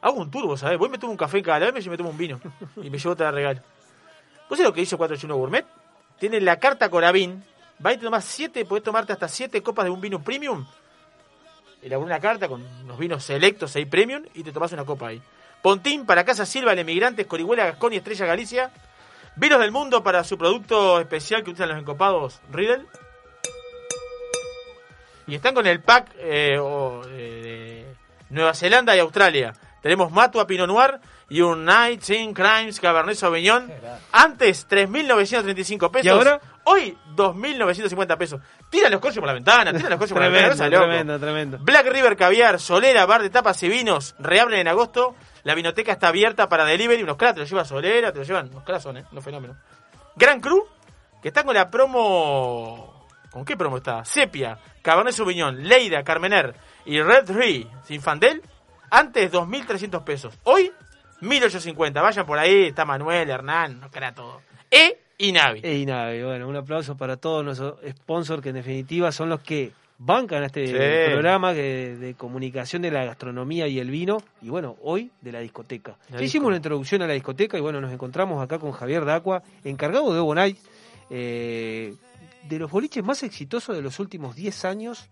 Hago 0.00 0.20
un 0.20 0.30
turbo, 0.30 0.56
¿sabes? 0.56 0.78
Voy 0.78 0.88
me 0.88 0.98
tomo 0.98 1.12
un 1.12 1.16
café 1.16 1.42
cada 1.42 1.70
vez 1.70 1.84
y 1.84 1.90
me 1.90 1.96
tomo 1.96 2.10
un 2.10 2.18
vino. 2.18 2.40
Y 2.82 2.90
me 2.90 2.98
llevo 2.98 3.12
otra 3.12 3.26
de 3.26 3.32
regalo. 3.32 3.60
¿Vos 4.48 4.56
sabés 4.56 4.64
lo 4.64 4.72
que 4.72 4.80
hizo 4.80 4.96
481 4.96 5.36
Gourmet? 5.36 5.66
Tiene 6.18 6.40
la 6.40 6.58
carta 6.58 6.88
Corabín. 6.88 7.44
Va 7.84 7.92
y 7.92 7.96
te 7.96 8.04
tomás 8.04 8.24
7, 8.24 8.64
podés 8.64 8.82
tomarte 8.82 9.12
hasta 9.12 9.28
7 9.28 9.62
copas 9.62 9.84
de 9.84 9.90
un 9.90 10.00
vino 10.00 10.20
premium. 10.22 10.66
Elaboré 11.80 12.06
una 12.06 12.20
carta 12.20 12.48
con 12.48 12.64
unos 12.84 12.98
vinos 12.98 13.22
selectos 13.22 13.76
ahí 13.76 13.84
premium 13.84 14.24
y 14.34 14.42
te 14.42 14.50
tomás 14.50 14.72
una 14.72 14.84
copa 14.84 15.08
ahí. 15.08 15.22
Pontín 15.62 16.06
para 16.06 16.24
Casa 16.24 16.44
Silva, 16.44 16.72
el 16.72 16.78
Emigrantes, 16.80 17.26
Corihuela, 17.26 17.66
Gascón 17.66 17.92
y 17.92 17.96
Estrella 17.96 18.26
Galicia. 18.26 18.70
Vinos 19.36 19.60
del 19.60 19.70
mundo 19.70 20.02
para 20.02 20.24
su 20.24 20.36
producto 20.36 21.00
especial 21.00 21.44
que 21.44 21.50
usan 21.50 21.68
los 21.68 21.78
encopados 21.78 22.40
Riddle. 22.50 22.84
Y 25.28 25.34
están 25.34 25.54
con 25.54 25.66
el 25.66 25.80
pack 25.80 26.10
eh, 26.18 26.58
eh, 27.08 27.94
Nueva 28.30 28.54
Zelanda 28.54 28.96
y 28.96 28.98
Australia. 28.98 29.52
Tenemos 29.82 30.10
Matua 30.10 30.46
Pinot 30.46 30.66
Noir 30.66 30.98
y 31.28 31.40
un 31.40 31.64
Night 31.64 32.08
in 32.10 32.34
Crimes 32.34 32.80
Cabernet 32.80 33.14
Sauvignon. 33.16 33.70
Antes 34.12 34.68
3.935 34.68 35.90
pesos. 35.90 36.04
¿Y 36.06 36.08
ahora? 36.08 36.40
Hoy 36.64 36.96
2.950 37.14 38.16
pesos. 38.18 38.40
Tiran 38.70 38.90
los 38.92 39.00
coches 39.00 39.18
por 39.18 39.26
la 39.26 39.32
ventana, 39.32 39.72
tiran 39.72 39.90
los 39.90 39.98
coches 39.98 40.12
por 40.12 40.22
la 40.22 40.28
Tremendo, 40.28 40.50
ventana. 40.50 40.70
loco. 40.70 40.84
tremendo, 40.84 41.18
tremendo. 41.18 41.58
Black 41.60 41.86
River 41.86 42.16
Caviar, 42.16 42.60
Solera, 42.60 43.06
Bar 43.06 43.22
de 43.22 43.30
Tapas 43.30 43.62
y 43.62 43.68
Vinos, 43.68 44.14
reabren 44.18 44.60
en 44.60 44.68
agosto. 44.68 45.14
La 45.44 45.54
vinoteca 45.54 45.92
está 45.92 46.08
abierta 46.08 46.48
para 46.48 46.64
delivery. 46.64 47.02
Unos 47.02 47.16
cras 47.16 47.34
te 47.34 47.40
lo 47.40 47.46
lleva 47.46 47.64
Solera, 47.64 48.12
te 48.12 48.18
lo 48.18 48.24
llevan. 48.24 48.48
Unos 48.50 48.64
cras 48.64 48.82
son, 48.82 48.98
¿eh? 48.98 49.04
Unos 49.12 49.24
fenómenos. 49.24 49.56
Gran 50.16 50.40
Cru, 50.40 50.66
que 51.22 51.28
está 51.28 51.44
con 51.44 51.54
la 51.54 51.70
promo. 51.70 53.06
¿Con 53.30 53.44
qué 53.44 53.56
promo 53.56 53.76
está? 53.76 54.04
Sepia, 54.04 54.58
Cabernet 54.82 55.14
Sauvignon, 55.14 55.62
Leida, 55.68 56.02
Carmener 56.02 56.54
y 56.86 57.00
Red 57.00 57.24
Tree, 57.26 57.68
Sinfandel. 57.84 58.42
Antes 58.90 59.30
2.300 59.32 60.04
pesos. 60.04 60.34
Hoy 60.44 60.70
1.850. 61.20 61.92
Vayan 62.02 62.26
por 62.26 62.38
ahí, 62.38 62.66
está 62.66 62.84
Manuel, 62.84 63.28
Hernán, 63.30 63.80
nos 63.80 63.90
queda 63.90 64.14
todo. 64.14 64.40
E 64.70 64.98
Inavi. 65.18 65.60
E 65.62 65.78
Inavi. 65.78 66.22
Bueno, 66.22 66.48
un 66.48 66.56
aplauso 66.56 66.96
para 66.96 67.16
todos 67.16 67.44
nuestros 67.44 67.74
sponsors 67.90 68.42
que 68.42 68.50
en 68.50 68.56
definitiva 68.56 69.10
son 69.12 69.28
los 69.30 69.40
que 69.40 69.72
bancan 70.00 70.44
este 70.44 70.66
Sí. 70.68 71.10
programa 71.10 71.52
que- 71.54 71.96
de 71.98 72.14
comunicación 72.14 72.82
de 72.82 72.92
la 72.92 73.04
gastronomía 73.04 73.66
y 73.66 73.80
el 73.80 73.90
vino 73.90 74.18
y 74.40 74.48
bueno, 74.48 74.76
hoy 74.82 75.10
de 75.20 75.32
la 75.32 75.40
discoteca. 75.40 75.96
La 76.10 76.22
hicimos 76.22 76.46
una 76.46 76.56
introducción 76.56 77.02
a 77.02 77.08
la 77.08 77.14
discoteca 77.14 77.58
y 77.58 77.60
bueno, 77.60 77.80
nos 77.80 77.92
encontramos 77.92 78.40
acá 78.40 78.60
con 78.60 78.70
Javier 78.70 79.04
Dacua, 79.04 79.42
encargado 79.64 80.14
de 80.14 80.20
Obonay, 80.20 80.56
eh, 81.10 81.96
de 82.44 82.58
los 82.60 82.70
boliches 82.70 83.02
más 83.02 83.24
exitosos 83.24 83.74
de 83.74 83.82
los 83.82 83.98
últimos 83.98 84.36
10 84.36 84.64
años 84.64 85.08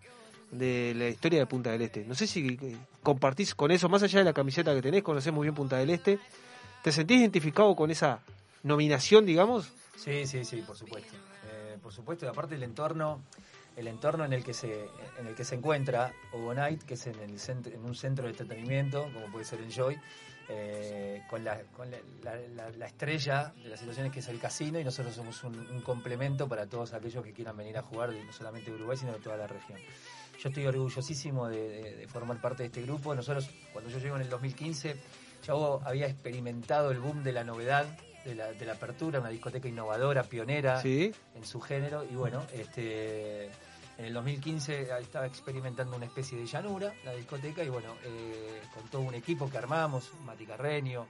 de 0.51 0.93
la 0.95 1.07
historia 1.09 1.39
de 1.39 1.45
Punta 1.45 1.71
del 1.71 1.81
Este. 1.81 2.05
No 2.05 2.15
sé 2.15 2.27
si 2.27 2.57
compartís 3.03 3.53
con 3.55 3.71
eso, 3.71 3.89
más 3.89 4.03
allá 4.03 4.19
de 4.19 4.25
la 4.25 4.33
camiseta 4.33 4.73
que 4.73 4.81
tenés, 4.81 5.03
conocés 5.03 5.33
muy 5.33 5.45
bien 5.45 5.55
Punta 5.55 5.77
del 5.77 5.89
Este. 5.89 6.19
¿Te 6.83 6.91
sentís 6.91 7.19
identificado 7.19 7.75
con 7.75 7.91
esa 7.91 8.19
nominación, 8.63 9.25
digamos? 9.25 9.69
Sí, 9.97 10.25
sí, 10.25 10.45
sí, 10.45 10.61
por 10.65 10.77
supuesto. 10.77 11.15
Eh, 11.49 11.77
por 11.81 11.91
supuesto, 11.91 12.25
y 12.25 12.29
aparte 12.29 12.55
el 12.55 12.63
entorno, 12.63 13.21
el 13.75 13.87
entorno 13.87 14.23
en 14.25 14.33
el 14.33 14.43
que 14.43 14.53
se, 14.53 14.87
en 15.19 15.27
el 15.27 15.35
que 15.35 15.43
se 15.43 15.55
encuentra 15.55 16.13
Overnight, 16.31 16.83
que 16.83 16.93
es 16.93 17.07
en, 17.07 17.19
el 17.19 17.39
centro, 17.39 17.73
en 17.73 17.83
un 17.83 17.95
centro 17.95 18.25
de 18.25 18.31
entretenimiento, 18.31 19.09
como 19.13 19.27
puede 19.31 19.43
ser 19.45 19.59
Enjoy, 19.59 19.97
eh, 20.49 21.21
con, 21.29 21.43
la, 21.43 21.59
con 21.75 21.91
la, 21.91 21.97
la- 22.23 22.37
la- 22.55 22.69
la 22.69 22.85
estrella 22.85 23.53
de 23.61 23.67
las 23.69 23.79
situaciones 23.79 24.13
que 24.13 24.19
es 24.19 24.27
el 24.29 24.39
casino 24.39 24.79
y 24.79 24.83
nosotros 24.83 25.13
somos 25.13 25.43
un, 25.43 25.57
un 25.59 25.81
complemento 25.81 26.47
para 26.47 26.67
todos 26.67 26.93
aquellos 26.93 27.21
que 27.23 27.33
quieran 27.33 27.57
venir 27.57 27.77
a 27.77 27.81
jugar, 27.81 28.13
no 28.13 28.31
solamente 28.31 28.69
de 28.71 28.77
Uruguay, 28.77 28.97
sino 28.97 29.11
de 29.13 29.19
toda 29.19 29.35
la 29.35 29.47
región. 29.47 29.79
Yo 30.39 30.49
estoy 30.49 30.65
orgullosísimo 30.67 31.47
de, 31.47 31.67
de- 31.69 31.95
de 31.95 32.07
formar 32.07 32.39
parte 32.39 32.63
de 32.63 32.67
este 32.67 32.81
grupo. 32.83 33.15
Nosotros, 33.15 33.49
cuando 33.73 33.89
yo 33.89 33.97
llego 33.99 34.15
en 34.15 34.21
el 34.23 34.29
2015, 34.29 34.95
ya 35.45 35.53
había 35.83 36.07
experimentado 36.07 36.91
el 36.91 36.99
boom 36.99 37.23
de 37.23 37.31
la 37.31 37.43
novedad, 37.43 37.85
de 38.25 38.35
la, 38.35 38.51
de 38.51 38.65
la 38.65 38.73
apertura, 38.73 39.19
una 39.19 39.29
discoteca 39.29 39.67
innovadora, 39.67 40.23
pionera 40.23 40.81
Sí. 40.81 41.11
en 41.35 41.45
su 41.45 41.59
género. 41.61 42.03
Y 42.03 42.15
bueno, 42.15 42.43
este, 42.53 43.45
en 43.97 44.05
el 44.05 44.13
2015 44.13 44.89
estaba 44.99 45.25
experimentando 45.25 45.95
una 45.95 46.05
especie 46.05 46.37
de 46.37 46.45
llanura, 46.45 46.93
la 47.05 47.13
discoteca, 47.13 47.63
y 47.63 47.69
bueno, 47.69 47.95
eh, 48.03 48.61
con 48.73 48.83
todo 48.89 49.01
un 49.03 49.15
equipo 49.15 49.49
que 49.49 49.57
armamos, 49.57 50.11
Mati 50.25 50.45
Carreño, 50.45 51.07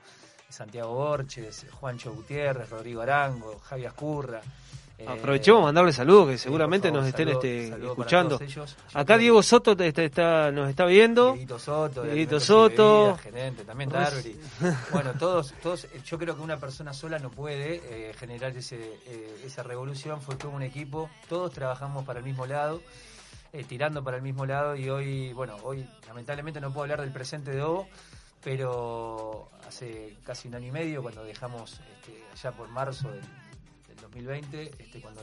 Santiago 0.47 0.93
Borches, 0.93 1.65
Juancho 1.71 2.13
Gutiérrez, 2.13 2.69
Rodrigo 2.69 3.01
Arango, 3.01 3.59
Javier 3.59 3.89
Ascurra. 3.89 4.41
Eh, 4.99 5.05
Aprovechemos 5.07 5.61
mandarle 5.63 5.93
saludos 5.93 6.29
que 6.29 6.37
seguramente 6.39 6.87
favor, 6.87 7.01
nos 7.01 7.09
estén 7.09 7.27
saludo- 7.27 7.43
este, 7.43 7.85
escuchando. 7.87 8.39
ellos. 8.41 8.75
Acá 8.93 9.17
Diego 9.17 9.43
Soto 9.43 9.77
te- 9.77 9.93
te 9.93 10.05
está, 10.05 10.51
nos 10.51 10.69
está 10.69 10.85
viendo. 10.85 11.33
Dieguito 11.33 11.59
Soto, 11.59 12.03
Dieguito 12.03 12.39
Soto. 12.39 13.01
Bebidas, 13.03 13.21
gerente, 13.21 13.63
también 13.63 13.89
Pues- 13.91 14.01
Darby. 14.13 14.39
Bueno, 14.91 15.13
todos, 15.19 15.53
todos, 15.61 15.87
yo 16.03 16.17
creo 16.17 16.35
que 16.35 16.41
una 16.41 16.57
persona 16.57 16.93
sola 16.93 17.19
no 17.19 17.29
puede 17.29 17.81
eh, 18.09 18.13
generar 18.15 18.55
ese, 18.57 18.77
eh, 19.05 19.41
esa 19.45 19.61
revolución, 19.63 20.19
fue 20.21 20.35
todo 20.35 20.51
un 20.51 20.63
equipo, 20.63 21.09
todos 21.29 21.51
trabajamos 21.53 22.03
para 22.03 22.19
el 22.19 22.25
mismo 22.25 22.45
lado, 22.47 22.81
eh, 23.53 23.63
tirando 23.63 24.03
para 24.03 24.17
el 24.17 24.23
mismo 24.23 24.45
lado 24.47 24.75
y 24.75 24.89
hoy, 24.89 25.31
bueno, 25.33 25.57
hoy 25.63 25.87
lamentablemente 26.07 26.59
no 26.59 26.69
puedo 26.73 26.83
hablar 26.83 27.01
del 27.01 27.11
presente 27.11 27.51
de 27.51 27.61
Ovo, 27.61 27.87
pero 28.43 29.49
hace 29.67 30.15
casi 30.25 30.47
un 30.47 30.55
año 30.55 30.67
y 30.67 30.71
medio, 30.71 31.01
cuando 31.01 31.23
dejamos 31.23 31.73
este, 31.73 32.23
allá 32.33 32.51
por 32.55 32.67
marzo 32.69 33.09
del 33.11 33.21
2020, 34.26 34.72
este, 34.80 34.99
cuando 35.01 35.22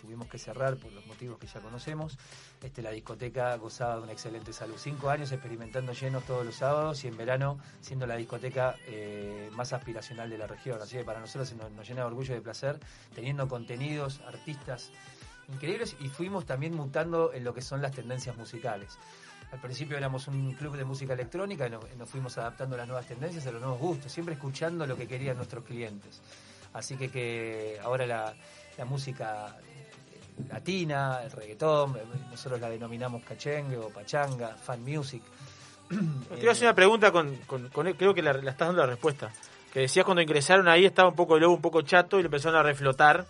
tuvimos 0.00 0.28
que 0.28 0.38
cerrar 0.38 0.76
por 0.76 0.92
los 0.92 1.04
motivos 1.06 1.38
que 1.38 1.46
ya 1.46 1.60
conocemos, 1.60 2.16
este, 2.62 2.82
la 2.82 2.90
discoteca 2.90 3.56
gozaba 3.56 3.96
de 3.96 4.02
una 4.02 4.12
excelente 4.12 4.52
salud. 4.52 4.76
Cinco 4.78 5.10
años 5.10 5.32
experimentando 5.32 5.92
llenos 5.92 6.24
todos 6.24 6.44
los 6.46 6.54
sábados 6.54 7.04
y 7.04 7.08
en 7.08 7.16
verano 7.16 7.58
siendo 7.80 8.06
la 8.06 8.16
discoteca 8.16 8.76
eh, 8.86 9.50
más 9.52 9.72
aspiracional 9.72 10.30
de 10.30 10.38
la 10.38 10.46
región. 10.46 10.80
Así 10.80 10.96
que 10.96 11.04
para 11.04 11.20
nosotros 11.20 11.52
nos, 11.54 11.88
llena 11.88 12.02
de 12.02 12.06
orgullo 12.06 12.34
y 12.34 12.36
de 12.36 12.42
placer, 12.42 12.78
teniendo 13.14 13.48
contenidos, 13.48 14.20
artistas 14.20 14.90
increíbles 15.48 15.96
y 16.00 16.08
fuimos 16.08 16.44
también 16.44 16.74
mutando 16.74 17.32
en 17.32 17.44
lo 17.44 17.54
que 17.54 17.62
son 17.62 17.82
las 17.82 17.92
tendencias 17.92 18.36
musicales. 18.36 18.98
Al 19.52 19.60
principio 19.60 19.96
éramos 19.96 20.26
un 20.26 20.54
club 20.54 20.76
de 20.76 20.84
música 20.84 21.12
electrónica 21.12 21.68
y 21.68 21.96
nos 21.96 22.10
fuimos 22.10 22.36
adaptando 22.36 22.74
a 22.74 22.78
las 22.78 22.88
nuevas 22.88 23.06
tendencias, 23.06 23.46
a 23.46 23.52
los 23.52 23.60
nuevos 23.60 23.78
gustos, 23.78 24.10
siempre 24.10 24.34
escuchando 24.34 24.86
lo 24.86 24.96
que 24.96 25.06
querían 25.06 25.36
nuestros 25.36 25.64
clientes. 25.64 26.20
Así 26.76 26.96
que, 26.96 27.10
que 27.10 27.78
ahora 27.82 28.06
la, 28.06 28.34
la 28.78 28.84
música 28.84 29.56
latina, 30.50 31.20
el 31.24 31.30
reggaetón, 31.30 31.96
eh, 31.96 32.02
nosotros 32.30 32.60
la 32.60 32.68
denominamos 32.68 33.22
cachengue 33.24 33.76
o 33.78 33.88
pachanga, 33.88 34.48
fan 34.56 34.82
music. 34.82 35.22
Te 35.88 36.40
iba 36.40 36.50
a 36.50 36.52
hacer 36.52 36.64
una 36.66 36.74
pregunta 36.74 37.10
con, 37.12 37.36
con- 37.46 37.68
con- 37.68 37.92
creo 37.94 38.12
que 38.12 38.22
la, 38.22 38.32
la 38.34 38.50
estás 38.50 38.68
dando 38.68 38.82
la 38.82 38.88
respuesta. 38.88 39.30
Que 39.72 39.80
decías 39.80 40.04
cuando 40.04 40.22
ingresaron 40.22 40.68
ahí 40.68 40.84
estaba 40.84 41.08
un 41.08 41.14
poco 41.14 41.36
el 41.36 41.42
lobo 41.42 41.54
un 41.54 41.62
poco 41.62 41.82
chato 41.82 42.18
y 42.18 42.22
lo 42.22 42.26
empezaron 42.26 42.58
a 42.58 42.62
reflotar. 42.62 43.24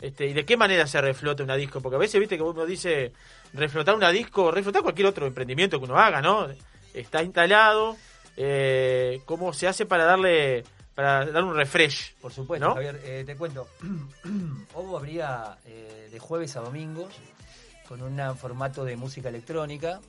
Este, 0.00 0.26
¿Y 0.26 0.32
de 0.32 0.44
qué 0.44 0.56
manera 0.56 0.86
se 0.86 1.00
reflota 1.00 1.42
una 1.42 1.56
disco? 1.56 1.80
Porque 1.80 1.96
a 1.96 1.98
veces 1.98 2.18
viste 2.20 2.36
que 2.36 2.42
uno 2.42 2.66
dice 2.66 3.12
reflotar 3.52 3.94
una 3.94 4.10
disco, 4.10 4.50
reflotar 4.50 4.82
cualquier 4.82 5.06
otro 5.06 5.26
emprendimiento 5.26 5.78
que 5.78 5.84
uno 5.84 5.98
haga, 5.98 6.20
¿no? 6.20 6.48
Está 6.92 7.22
instalado. 7.22 7.96
eh, 8.36 9.20
¿Cómo 9.26 9.52
se 9.52 9.68
hace 9.68 9.86
para 9.86 10.04
darle 10.04 10.64
para 10.94 11.26
dar 11.26 11.42
un 11.44 11.54
refresh? 11.56 12.14
Por 12.20 12.32
supuesto, 12.32 12.68
¿no? 12.68 12.74
Javier, 12.74 13.00
eh, 13.04 13.24
te 13.26 13.36
cuento. 13.36 13.68
Ovo 14.74 14.96
abría 14.98 15.58
eh, 15.66 16.08
de 16.10 16.18
jueves 16.18 16.56
a 16.56 16.60
domingos 16.60 17.12
con 17.88 18.00
un 18.02 18.36
formato 18.36 18.84
de 18.84 18.96
música 18.96 19.28
electrónica. 19.28 20.00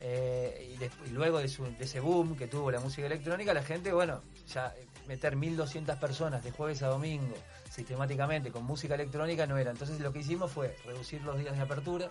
eh, 0.00 0.76
y, 1.06 1.10
luego 1.10 1.38
de, 1.38 1.48
su- 1.48 1.64
de 1.64 1.84
ese 1.84 2.00
boom 2.00 2.36
que 2.36 2.46
tuvo 2.46 2.70
la 2.70 2.80
música 2.80 3.06
electrónica, 3.06 3.52
la 3.52 3.62
gente, 3.62 3.92
bueno, 3.92 4.22
ya 4.52 4.74
eh, 4.78 4.86
meter 5.06 5.36
1.200 5.36 5.98
personas 5.98 6.42
de 6.42 6.50
jueves 6.52 6.82
a 6.82 6.86
domingo 6.88 7.34
sistemáticamente 7.70 8.50
con 8.50 8.64
música 8.64 8.94
electrónica 8.94 9.46
no 9.46 9.56
era. 9.58 9.70
Entonces 9.70 10.00
lo 10.00 10.12
que 10.12 10.18
hicimos 10.20 10.50
fue 10.50 10.76
reducir 10.86 11.22
los 11.22 11.38
días 11.38 11.54
de 11.56 11.62
apertura, 11.62 12.10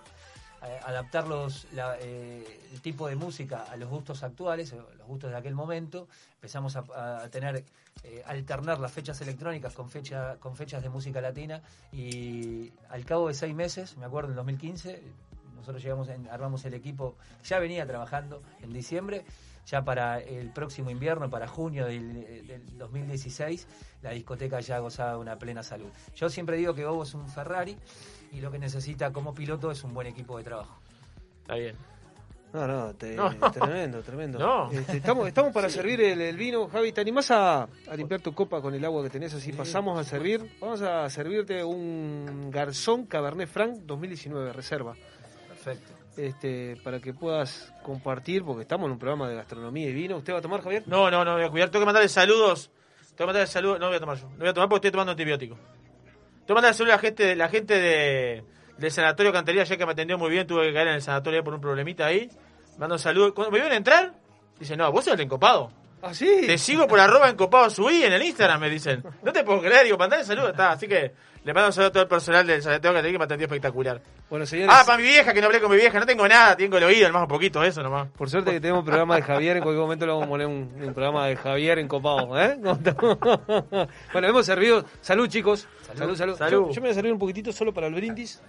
adaptar 0.60 1.26
los, 1.26 1.66
la, 1.72 1.96
eh, 2.00 2.60
el 2.72 2.80
tipo 2.80 3.08
de 3.08 3.16
música 3.16 3.64
a 3.64 3.76
los 3.76 3.88
gustos 3.88 4.22
actuales, 4.22 4.72
eh, 4.72 4.76
los 4.98 5.06
gustos 5.06 5.30
de 5.30 5.36
aquel 5.36 5.54
momento. 5.54 6.08
Empezamos 6.34 6.76
a, 6.76 7.28
tener, 7.30 7.64
eh, 8.04 8.22
alternar 8.26 8.78
las 8.80 8.92
fechas 8.92 9.20
electrónicas 9.20 9.74
con, 9.74 9.88
fecha, 9.90 10.36
con 10.38 10.56
fechas 10.56 10.82
de 10.82 10.88
música 10.88 11.20
latina 11.20 11.62
y 11.92 12.72
al 12.88 13.04
cabo 13.04 13.28
de 13.28 13.34
seis 13.34 13.54
meses, 13.54 13.96
me 13.96 14.04
acuerdo 14.06 14.30
en 14.30 14.36
2015, 14.36 15.02
nosotros 15.56 15.82
llegamos, 15.82 16.08
en- 16.08 16.28
armamos 16.28 16.64
el 16.64 16.74
equipo, 16.74 17.16
ya 17.44 17.58
venía 17.58 17.86
trabajando 17.86 18.42
en 18.62 18.72
diciembre, 18.72 19.24
ya 19.66 19.84
para 19.84 20.18
el 20.18 20.50
próximo 20.50 20.90
invierno, 20.90 21.28
para 21.28 21.46
junio 21.46 21.84
del 21.86 22.62
2016, 22.78 23.66
la 24.02 24.10
discoteca 24.10 24.58
ya 24.60 24.78
gozaba 24.78 25.12
de 25.12 25.18
una 25.18 25.38
plena 25.38 25.62
salud. 25.62 25.90
Yo 26.16 26.28
siempre 26.30 26.56
digo 26.56 26.74
que 26.74 26.84
Bobo 26.86 27.02
es 27.02 27.12
un 27.14 27.28
Ferrari 27.28 27.76
y 28.32 28.40
lo 28.40 28.50
que 28.50 28.58
necesita 28.58 29.12
como 29.12 29.34
piloto 29.34 29.70
es 29.70 29.82
un 29.84 29.92
buen 29.94 30.06
equipo 30.06 30.38
de 30.38 30.44
trabajo. 30.44 30.78
Está 31.42 31.54
bien. 31.56 31.76
No, 32.52 32.66
no, 32.66 32.92
te- 32.94 33.14
No. 33.14 33.30
tremendo, 33.52 34.02
tremendo. 34.02 34.38
No. 34.38 34.70
Este, 34.72 34.96
estamos, 34.96 35.28
estamos 35.28 35.52
para 35.52 35.68
servir 35.70 36.00
el, 36.00 36.20
el 36.20 36.36
vino. 36.36 36.68
Javi, 36.68 36.90
¿te 36.92 37.00
animás 37.00 37.30
a, 37.30 37.62
a 37.62 37.96
limpiar 37.96 38.20
tu 38.20 38.34
copa 38.34 38.60
con 38.60 38.74
el 38.74 38.84
agua 38.84 39.04
que 39.04 39.10
tenés? 39.10 39.32
Así 39.34 39.52
pasamos 39.52 39.98
a 39.98 40.02
servir. 40.02 40.56
Vamos 40.60 40.82
a 40.82 41.08
servirte 41.10 41.62
un 41.62 42.50
Garzón 42.50 43.06
Cabernet 43.06 43.48
Franc 43.48 43.76
2019, 43.82 44.52
reserva. 44.52 44.96
Perfecto. 45.48 45.92
Este, 46.16 46.76
para 46.82 46.98
que 47.00 47.14
puedas 47.14 47.72
compartir, 47.84 48.42
porque 48.44 48.62
estamos 48.62 48.86
en 48.86 48.92
un 48.92 48.98
programa 48.98 49.28
de 49.28 49.36
gastronomía 49.36 49.88
y 49.88 49.92
vino. 49.92 50.16
¿Usted 50.16 50.32
va 50.34 50.38
a 50.38 50.42
tomar, 50.42 50.60
Javier? 50.60 50.82
No, 50.86 51.08
no, 51.08 51.24
no 51.24 51.34
voy 51.34 51.44
a 51.44 51.50
cuidar. 51.50 51.70
Tengo 51.70 51.82
que 51.82 51.86
mandarle 51.86 52.08
saludos. 52.08 52.68
Tengo 53.14 53.16
que 53.18 53.26
mandarle 53.26 53.46
saludos. 53.46 53.78
No 53.78 53.86
voy 53.86 53.96
a 53.96 54.00
tomar 54.00 54.18
yo. 54.18 54.28
No 54.28 54.38
voy 54.38 54.48
a 54.48 54.52
tomar 54.54 54.68
porque 54.68 54.88
estoy 54.88 54.90
tomando 54.90 55.12
antibiótico. 55.12 55.56
Que 56.50 56.54
mandarle 56.54 56.76
saludos 56.76 56.94
a 56.94 56.96
la 56.96 57.00
gente, 57.00 57.36
la 57.36 57.48
gente 57.48 57.78
de, 57.78 58.42
del 58.76 58.90
sanatorio 58.90 59.32
Cantería, 59.32 59.62
ya 59.62 59.76
que 59.76 59.86
me 59.86 59.92
atendió 59.92 60.18
muy 60.18 60.30
bien. 60.30 60.48
Tuve 60.48 60.66
que 60.66 60.72
caer 60.72 60.88
en 60.88 60.94
el 60.94 61.00
sanatorio 61.00 61.44
por 61.44 61.54
un 61.54 61.60
problemita 61.60 62.06
ahí. 62.06 62.28
Mando 62.76 62.98
saludos. 62.98 63.34
Cuando 63.34 63.52
me 63.52 63.60
vieron 63.60 63.72
entrar, 63.72 64.14
dice, 64.58 64.76
no, 64.76 64.90
vos 64.90 65.04
sos 65.04 65.14
el 65.14 65.20
encopado. 65.20 65.70
¿Ah, 66.02 66.12
sí? 66.12 66.28
Te 66.48 66.58
sigo 66.58 66.88
por 66.88 66.98
arroba 66.98 67.28
encopado 67.28 67.70
subí 67.70 68.02
en 68.02 68.12
el 68.14 68.22
Instagram, 68.22 68.62
me 68.62 68.68
dicen. 68.68 69.00
No 69.22 69.32
te 69.32 69.44
puedo 69.44 69.60
creer, 69.60 69.84
digo, 69.84 69.96
mandale 69.96 70.24
saludos. 70.24 70.50
Está, 70.50 70.72
así 70.72 70.88
que 70.88 71.12
le 71.42 71.54
mando 71.54 71.68
un 71.68 71.72
saludo 71.72 71.88
a 71.88 71.92
todo 71.92 72.02
el 72.02 72.08
personal 72.08 72.46
del 72.46 72.62
Cantería 72.62 73.12
que 73.12 73.18
me 73.18 73.24
atendió 73.24 73.46
espectacular. 73.46 74.00
Bueno, 74.28 74.44
señores, 74.46 74.74
Ah, 74.76 74.82
para 74.84 74.98
mi 74.98 75.04
vieja, 75.04 75.32
que 75.32 75.40
no 75.40 75.46
hablé 75.46 75.60
con 75.60 75.70
mi 75.70 75.76
vieja. 75.76 75.98
No 75.98 76.06
tengo 76.06 76.28
nada, 76.28 76.56
tengo 76.56 76.76
el 76.76 76.84
oído, 76.84 77.10
más 77.12 77.22
un 77.22 77.28
poquito, 77.28 77.62
eso 77.64 77.82
nomás. 77.82 78.08
por 78.10 78.28
suerte 78.28 78.50
que 78.52 78.60
tenemos 78.60 78.80
un 78.80 78.86
programa 78.86 79.16
de 79.16 79.22
Javier. 79.22 79.56
En 79.56 79.62
cualquier 79.62 79.82
momento 79.82 80.06
le 80.06 80.12
vamos 80.12 80.26
a 80.26 80.28
poner 80.28 80.46
un, 80.46 80.70
un 80.82 80.94
programa 80.94 81.26
de 81.26 81.36
Javier 81.36 81.78
en 81.78 81.88
copado. 81.88 82.38
¿eh? 82.40 82.58
bueno, 84.12 84.28
hemos 84.28 84.46
servido. 84.46 84.84
Salud, 85.00 85.28
chicos. 85.28 85.66
Salud, 85.94 86.14
salud. 86.16 86.36
Salud. 86.36 86.68
Yo, 86.68 86.72
yo 86.74 86.80
me 86.80 86.88
voy 86.88 86.90
a 86.90 86.94
servir 86.94 87.12
un 87.12 87.18
poquitito 87.18 87.52
solo 87.52 87.72
para 87.72 87.86
el 87.86 87.94
brindis. 87.94 88.40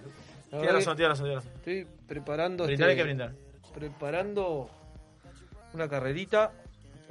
Tiene 0.50 0.70
razón, 0.70 0.96
tiene 0.96 1.08
razón, 1.08 1.24
tiene 1.24 1.36
razón. 1.36 1.52
Estoy 1.56 1.86
preparando. 2.06 2.64
Brindar 2.66 2.90
este, 2.90 2.92
hay 2.92 2.96
que 2.98 3.04
brindar. 3.04 3.32
preparando 3.74 4.68
una 5.72 5.88
carrerita. 5.88 6.52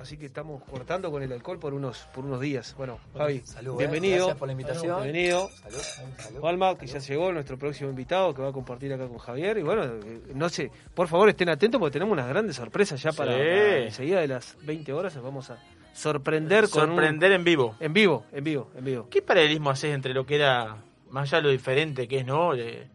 Así 0.02 0.18
que 0.18 0.26
estamos 0.26 0.64
cortando 0.64 1.12
con 1.12 1.22
el 1.22 1.32
alcohol 1.32 1.60
por 1.60 1.76
unos 1.76 2.00
por 2.14 2.26
unos 2.26 2.42
días. 2.42 2.74
Bueno, 2.76 2.98
Javi, 3.16 3.42
salud, 3.46 3.74
eh. 3.76 3.78
bienvenido. 3.78 4.16
Gracias 4.26 4.38
por 4.38 4.48
la 4.48 4.52
invitación. 4.54 5.04
Bienvenido. 5.04 5.50
Salud, 5.50 5.78
salud. 6.18 6.42
Palma, 6.42 6.76
que 6.76 6.88
ya 6.88 6.98
llegó 6.98 7.32
nuestro 7.32 7.58
próximo 7.60 7.92
invitado 7.92 8.34
que 8.34 8.42
va 8.42 8.50
a 8.50 8.52
compartir 8.52 8.92
acá 8.94 9.08
con 9.08 9.20
Javier. 9.20 9.60
Y 9.60 9.62
bueno, 9.62 9.84
eh, 9.86 10.22
no 10.34 10.50
sé, 10.50 10.72
por 10.96 11.08
favor 11.08 11.30
estén 11.30 11.50
atentos 11.50 11.78
porque 11.80 11.94
tenemos 11.94 12.14
unas 12.14 12.28
grandes 12.28 12.56
sorpresas 12.56 13.00
ya 13.02 13.12
para, 13.12 13.34
Sí. 13.34 13.38
para 13.38 13.78
enseguida 13.86 14.22
de 14.22 14.28
las 14.28 14.58
20 14.64 14.92
horas. 14.92 15.14
Nos 15.16 15.24
vamos 15.24 15.50
a 15.52 15.60
sorprender 15.94 16.68
con 16.70 16.84
un- 16.90 16.96
Sorprender 16.96 17.32
en 17.34 17.44
vivo. 17.44 17.76
en 17.80 17.94
vivo, 17.94 18.26
en 18.32 18.44
vivo, 18.44 18.72
en 18.76 18.84
vivo. 18.86 19.08
¿Qué 19.10 19.22
paralelismo 19.22 19.70
haces 19.70 19.94
entre 19.94 20.16
lo 20.16 20.26
que 20.26 20.36
era 20.36 20.78
más 21.12 21.30
allá 21.30 21.38
de 21.38 21.44
lo 21.44 21.50
diferente 21.52 22.08
que 22.08 22.20
es, 22.22 22.26
¿no? 22.26 22.56
Eh, 22.56 22.88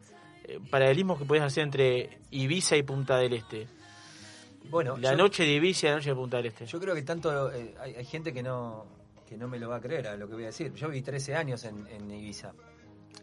eh, 0.44 0.58
paralelismos 0.70 1.18
que 1.20 1.24
puedes 1.24 1.44
hacer 1.44 1.62
entre 1.62 2.18
Ibiza 2.32 2.76
y 2.76 2.82
Punta 2.82 3.16
del 3.18 3.34
Este. 3.34 3.68
Bueno, 4.70 4.96
La 4.96 5.12
yo- 5.12 5.16
noche 5.16 5.44
de 5.44 5.52
Ibiza 5.54 5.86
y 5.86 5.90
la 5.90 5.96
noche 5.96 6.10
de 6.10 6.14
Punta 6.16 6.36
del 6.38 6.46
Este. 6.46 6.66
Yo 6.66 6.80
creo 6.80 6.94
que 6.94 7.02
tanto 7.02 7.52
eh, 7.52 7.74
hay, 7.80 7.94
hay 7.94 8.04
gente 8.04 8.32
que 8.32 8.42
no 8.42 8.86
que 9.28 9.36
no 9.36 9.48
me 9.48 9.58
lo 9.58 9.68
va 9.68 9.76
a 9.76 9.80
creer 9.80 10.06
a 10.06 10.16
lo 10.16 10.28
que 10.28 10.34
voy 10.34 10.44
a 10.44 10.46
decir. 10.46 10.72
Yo 10.74 10.88
viví 10.88 11.02
13 11.02 11.34
años 11.34 11.64
en, 11.64 11.84
en 11.88 12.08
Ibiza 12.10 12.52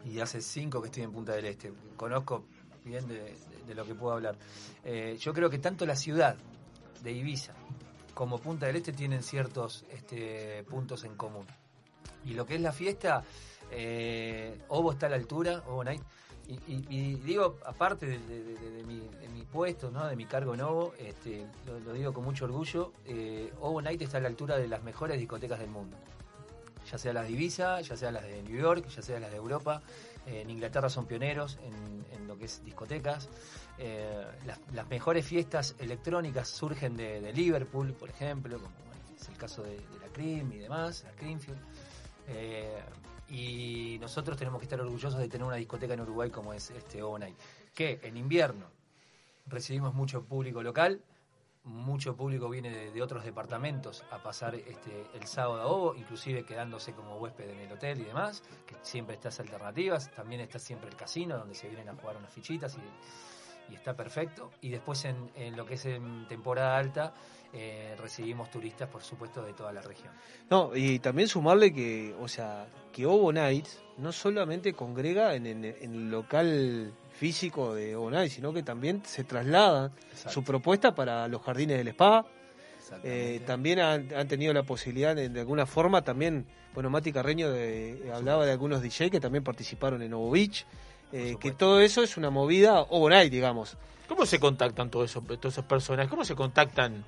y 0.04 0.20
hace 0.20 0.42
5 0.42 0.82
que 0.82 0.88
estoy 0.88 1.02
en 1.02 1.12
Punta 1.12 1.32
del 1.32 1.46
Este. 1.46 1.72
Conozco 1.96 2.44
bien 2.84 3.06
de, 3.08 3.14
de- 3.14 3.36
de 3.66 3.74
lo 3.74 3.86
que 3.86 3.94
puedo 3.94 4.12
hablar. 4.12 4.36
Eh, 4.84 5.16
yo 5.18 5.32
creo 5.32 5.48
que 5.48 5.58
tanto 5.58 5.86
la 5.86 5.96
ciudad 5.96 6.36
de 7.02 7.12
Ibiza 7.12 7.54
como 8.12 8.38
Punta 8.38 8.66
del 8.66 8.76
Este 8.76 8.92
tienen 8.92 9.22
ciertos 9.22 9.84
este, 9.90 10.62
puntos 10.64 11.04
en 11.04 11.14
común. 11.16 11.46
Y 12.26 12.34
lo 12.34 12.44
que 12.44 12.56
es 12.56 12.60
la 12.60 12.72
fiesta, 12.72 13.24
eh, 13.70 14.58
Ovo 14.68 14.92
está 14.92 15.06
a 15.06 15.10
la 15.10 15.16
altura, 15.16 15.62
Ovo 15.66 15.82
Night. 15.84 16.02
Y, 16.48 16.84
y- 16.90 17.14
digo, 17.16 17.58
aparte 17.64 18.06
de, 18.06 18.18
de- 18.18 18.42
de- 18.42 18.84
mi, 18.84 19.00
puesto, 19.50 19.90
¿no? 19.90 20.06
de 20.06 20.16
mi 20.16 20.26
cargo 20.26 20.52
Ovo, 20.52 20.94
este, 20.98 21.46
lo, 21.66 21.92
digo 21.92 22.12
con 22.12 22.24
mucho 22.24 22.44
orgullo, 22.46 22.92
eh, 23.06 23.52
Night 23.82 24.02
está 24.02 24.18
a 24.18 24.20
la 24.20 24.26
altura 24.26 24.56
de 24.56 24.66
las 24.66 24.82
mejores 24.82 25.18
discotecas 25.18 25.60
del 25.60 25.70
mundo. 25.70 25.96
Ya 26.90 26.98
sea 26.98 27.12
las 27.12 27.24
de 27.26 27.30
Ibiza, 27.30 27.80
ya 27.80 27.96
sea 27.96 28.10
las 28.10 28.24
de 28.24 28.42
New 28.42 28.60
York, 28.60 28.88
ya 28.88 29.00
sea 29.00 29.20
las 29.20 29.30
de 29.30 29.36
Europa. 29.36 29.80
Eh, 30.26 30.40
en 30.40 30.50
Inglaterra 30.50 30.88
son 30.88 31.06
pioneros 31.06 31.58
en, 31.62 32.26
lo 32.26 32.36
que 32.36 32.46
es 32.46 32.64
discotecas. 32.64 33.28
Eh, 33.78 34.24
las, 34.72 34.88
mejores 34.88 35.24
fiestas 35.24 35.76
electrónicas 35.78 36.48
surgen 36.48 36.96
de, 36.96 37.32
Liverpool, 37.32 37.92
por 37.92 38.10
ejemplo, 38.10 38.58
como 38.58 38.74
es 39.20 39.28
el 39.28 39.36
caso 39.36 39.62
de, 39.62 39.76
de 39.76 39.98
la 40.00 40.08
Cream 40.12 40.52
y 40.52 40.58
demás, 40.58 41.04
la 41.04 41.12
Creamfield. 41.12 41.60
Y 43.34 43.98
nosotros 43.98 44.36
tenemos 44.36 44.60
que 44.60 44.66
estar 44.66 44.80
orgullosos 44.80 45.18
de 45.18 45.26
tener 45.28 45.44
una 45.44 45.56
discoteca 45.56 45.94
en 45.94 46.00
Uruguay 46.02 46.30
como 46.30 46.54
es 46.54 46.70
este 46.70 47.00
Night. 47.18 47.36
Que 47.74 47.98
en 48.04 48.16
invierno 48.16 48.66
recibimos 49.46 49.92
mucho 49.92 50.22
público 50.22 50.62
local, 50.62 51.02
mucho 51.64 52.14
público 52.14 52.48
viene 52.48 52.70
de, 52.92 53.02
otros 53.02 53.24
departamentos 53.24 54.04
a 54.12 54.22
pasar 54.22 54.54
este 54.54 55.08
el 55.14 55.26
sábado 55.26 55.62
a 55.62 55.66
Ovo, 55.66 55.96
inclusive 55.96 56.44
quedándose 56.44 56.92
como 56.92 57.16
huésped 57.16 57.50
en 57.50 57.58
el 57.58 57.72
hotel 57.72 58.00
y 58.02 58.04
demás, 58.04 58.44
que 58.66 58.76
siempre 58.82 59.16
estas 59.16 59.40
alternativas, 59.40 60.12
también 60.12 60.40
está 60.40 60.60
siempre 60.60 60.88
el 60.88 60.94
casino 60.94 61.36
donde 61.36 61.56
se 61.56 61.66
vienen 61.66 61.88
a 61.88 61.96
jugar 61.96 62.16
unas 62.16 62.32
fichitas 62.32 62.76
y, 62.76 63.72
y 63.72 63.74
está 63.74 63.96
perfecto. 63.96 64.52
Y 64.60 64.68
después 64.68 65.04
en, 65.06 65.32
en 65.34 65.56
lo 65.56 65.66
que 65.66 65.74
es 65.74 65.86
en 65.86 66.28
temporada 66.28 66.78
alta 66.78 67.12
eh, 67.54 67.94
recibimos 68.00 68.50
turistas, 68.50 68.88
por 68.88 69.02
supuesto, 69.02 69.42
de 69.42 69.52
toda 69.52 69.72
la 69.72 69.80
región. 69.80 70.12
No, 70.50 70.74
y 70.74 70.98
también 70.98 71.28
sumarle 71.28 71.72
que, 71.72 72.14
o 72.20 72.26
sea, 72.28 72.66
que 72.92 73.06
Ovo 73.06 73.32
Nights 73.32 73.80
no 73.98 74.12
solamente 74.12 74.72
congrega 74.74 75.34
en, 75.34 75.46
en- 75.46 75.64
en 75.64 75.94
el 75.94 76.10
local 76.10 76.92
físico 77.12 77.74
de 77.74 77.94
Ovo 77.96 78.10
Nights, 78.10 78.34
sino 78.34 78.52
que 78.52 78.62
también 78.62 79.02
se 79.04 79.22
traslada 79.24 79.92
Exacto. 80.10 80.30
su 80.30 80.42
propuesta 80.44 80.94
para 80.94 81.28
los 81.28 81.40
jardines 81.42 81.78
del 81.78 81.88
spa. 81.88 82.26
Eh, 83.02 83.40
también 83.46 83.78
han, 83.80 84.14
han 84.14 84.28
tenido 84.28 84.52
la 84.52 84.62
posibilidad, 84.62 85.14
de, 85.16 85.28
de 85.30 85.40
alguna 85.40 85.64
forma, 85.64 86.02
también, 86.02 86.46
bueno, 86.74 86.90
Mati 86.90 87.12
Carreño 87.12 87.50
de- 87.50 88.10
hablaba 88.12 88.44
de 88.44 88.52
algunos 88.52 88.82
DJ 88.82 89.10
que 89.10 89.20
también 89.20 89.42
participaron 89.42 90.02
en 90.02 90.12
Ovo 90.12 90.30
Beach, 90.30 90.66
eh, 91.12 91.36
que 91.40 91.52
todo 91.52 91.80
eso 91.80 92.02
es 92.02 92.16
una 92.16 92.30
movida 92.30 92.80
Ovo 92.82 93.08
Night, 93.08 93.32
digamos. 93.32 93.76
¿Cómo 94.08 94.26
se 94.26 94.38
contactan 94.38 94.90
todos 94.90 95.10
esos, 95.10 95.24
todos 95.24 95.54
esos 95.54 95.64
personajes? 95.64 96.10
¿Cómo 96.10 96.24
se 96.24 96.34
contactan 96.34 97.04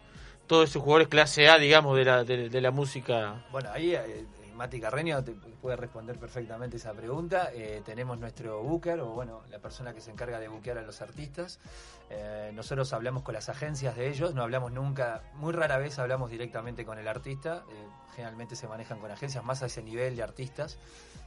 todos 0.46 0.70
esos 0.70 0.82
jugadores 0.82 1.08
clase 1.08 1.48
A, 1.48 1.58
digamos, 1.58 1.96
de 1.96 2.04
la, 2.04 2.24
de, 2.24 2.60
la 2.60 2.70
música? 2.70 3.44
Bueno, 3.50 3.70
ahí 3.72 3.94
eh, 3.94 4.26
Mati 4.54 4.80
Carreño 4.80 5.22
te 5.22 5.32
puede 5.32 5.76
responder 5.76 6.18
perfectamente 6.18 6.78
esa 6.78 6.92
pregunta. 6.92 7.50
Eh, 7.52 7.82
tenemos 7.84 8.18
nuestro 8.18 8.62
booker, 8.62 9.00
o 9.00 9.08
bueno, 9.08 9.42
la 9.50 9.58
persona 9.58 9.92
que 9.92 10.00
se 10.00 10.10
encarga 10.10 10.40
de 10.40 10.48
buquear 10.48 10.78
a 10.78 10.82
los 10.82 11.02
artistas. 11.02 11.60
Eh, 12.08 12.50
nosotros 12.54 12.92
hablamos 12.92 13.22
con 13.22 13.34
las 13.34 13.48
agencias 13.48 13.96
de 13.96 14.08
ellos, 14.08 14.34
no 14.34 14.42
hablamos 14.42 14.72
nunca, 14.72 15.22
muy 15.34 15.52
rara 15.52 15.78
vez 15.78 15.98
hablamos 15.98 16.30
directamente 16.30 16.84
con 16.84 16.98
el 16.98 17.06
artista. 17.06 17.64
Eh, 17.70 17.86
generalmente 18.14 18.56
se 18.56 18.66
manejan 18.66 18.98
con 18.98 19.10
agencias 19.10 19.44
más 19.44 19.62
a 19.62 19.66
ese 19.66 19.82
nivel 19.82 20.16
de 20.16 20.22
artistas. 20.22 20.78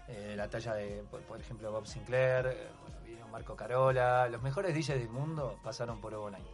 Eh, 0.08 0.34
la 0.36 0.50
talla 0.50 0.74
de, 0.74 1.04
por, 1.12 1.22
por 1.22 1.40
ejemplo, 1.40 1.72
Bob 1.72 1.86
Sinclair, 1.86 2.48
eh, 2.48 2.68
bueno, 2.82 2.98
vino 3.06 3.28
Marco 3.28 3.56
Carola. 3.56 4.28
Los 4.28 4.42
mejores 4.42 4.74
DJs 4.74 5.00
del 5.00 5.10
mundo 5.10 5.60
pasaron 5.64 6.02
por 6.02 6.14
Night. 6.32 6.48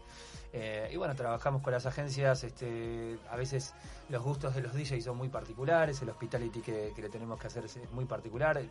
Eh, 0.58 0.90
y 0.94 0.96
bueno, 0.96 1.16
trabajamos 1.16 1.62
con 1.62 1.74
las 1.74 1.86
agencias, 1.86 2.46
este, 2.46 3.20
a 3.30 3.36
veces 3.36 3.74
los 4.08 4.24
gustos 4.24 4.56
de 4.56 4.62
los 4.62 4.74
DJs 4.74 5.04
son 5.04 5.18
muy 5.18 5.28
particulares, 5.28 6.02
el 6.02 6.10
hospitality 6.10 6.62
que, 6.62 6.94
que 6.96 7.02
le 7.02 7.10
tenemos 7.10 7.38
que 7.38 7.48
hacer 7.48 7.66
es 7.66 7.78
muy 7.92 8.06
particular. 8.06 8.62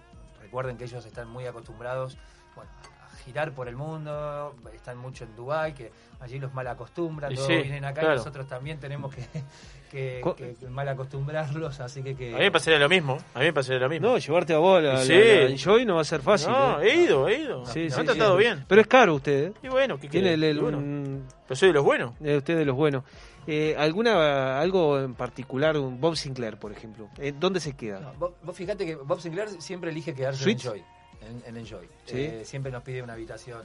Recuerden 0.41 0.79
que 0.79 0.85
ellos 0.85 1.05
están 1.05 1.29
muy 1.29 1.45
acostumbrados 1.47 2.17
bueno, 2.55 2.71
girar 3.15 3.53
por 3.53 3.69
el 3.69 3.77
mundo, 3.77 4.55
están 4.75 4.99
mucho 4.99 5.25
en 5.25 5.35
Dubai 5.37 5.75
que 5.75 5.91
allí 6.21 6.39
los 6.39 6.53
mal 6.55 6.67
acostumbran, 6.67 7.33
Y 7.33 7.35
todos 7.37 7.49
sí, 7.49 7.57
vienen 7.57 7.85
acá 7.85 8.01
claro. 8.01 8.15
y 8.15 8.19
nosotros 8.19 8.47
también 8.47 8.79
tenemos 8.79 9.15
que, 9.15 9.23
que, 9.91 10.23
que- 10.37 10.55
que 10.57 10.67
mal 10.69 10.89
acostumbrarlos, 10.89 11.81
así 11.81 12.03
que... 12.03 12.15
que 12.17 12.31
A 12.35 12.39
mí 12.39 12.45
me 12.45 12.51
pasaría 12.51 12.79
lo 12.79 12.89
mismo. 12.89 13.19
A 13.35 13.39
mí 13.41 13.45
me 13.47 13.53
pasaría 13.53 13.81
lo 13.81 13.89
mismo. 13.89 14.09
No, 14.09 14.19
llevarte 14.19 14.55
a 14.55 14.59
vos 14.59 14.83
la, 14.83 14.99
Sí. 15.03 15.13
la- 15.13 15.19
la 15.19 15.43
Enjoy 15.51 15.85
no 15.85 15.97
va 15.97 16.01
a 16.01 16.05
ser 16.05 16.21
fácil. 16.23 16.51
No, 16.51 16.81
¿eh? 16.81 16.89
he 16.93 16.97
ido, 17.03 17.29
he 17.29 17.39
ido. 17.41 17.67
Sí, 17.67 17.81
me 17.81 17.91
sí, 17.91 17.95
han 18.01 18.07
sí. 18.07 18.13
tratado 18.13 18.37
bien. 18.37 18.65
Pero 18.67 18.81
es 18.81 18.87
caro 18.87 19.15
usted, 19.15 19.49
¿eh? 19.49 19.53
Y 19.63 19.69
bueno, 19.69 19.99
¿qué 19.99 20.09
Tiene 20.09 20.35
el, 20.35 20.61
bueno, 20.61 20.79
un- 20.79 21.27
pero 21.47 21.57
soy 21.57 21.69
de 21.69 21.75
los 21.75 21.85
buenos. 21.85 22.15
Eh, 22.23 22.37
usted 22.39 22.57
de 22.57 22.65
los 22.65 22.75
buenos. 22.77 23.05
Eh, 23.47 23.77
¿Alguna 23.79 24.59
algo 24.59 24.99
en 24.99 25.13
particular, 25.15 25.77
un 25.77 26.01
Bob 26.01 26.17
Sinclair, 26.17 26.57
por 26.57 26.73
ejemplo? 26.73 27.11
Eh, 27.19 27.35
¿Dónde 27.39 27.61
se 27.61 27.77
queda? 27.77 28.01
No, 28.01 28.15
vos, 28.15 28.33
vos 28.43 28.57
fíjate 28.57 28.87
que 28.87 28.95
Bob 28.97 29.21
Sinclair 29.21 29.51
siempre 29.61 29.91
elige 29.91 30.15
quedarse 30.15 30.41
en 30.51 30.59
¿Suites? 30.59 30.83
En, 31.27 31.43
en 31.47 31.57
Enjoy. 31.57 31.87
Sí. 32.07 32.15
Eh, 32.21 32.43
siempre 32.45 32.71
nos 32.73 32.83
pide 32.83 33.03
una 33.03 33.15
habitación, 33.15 33.63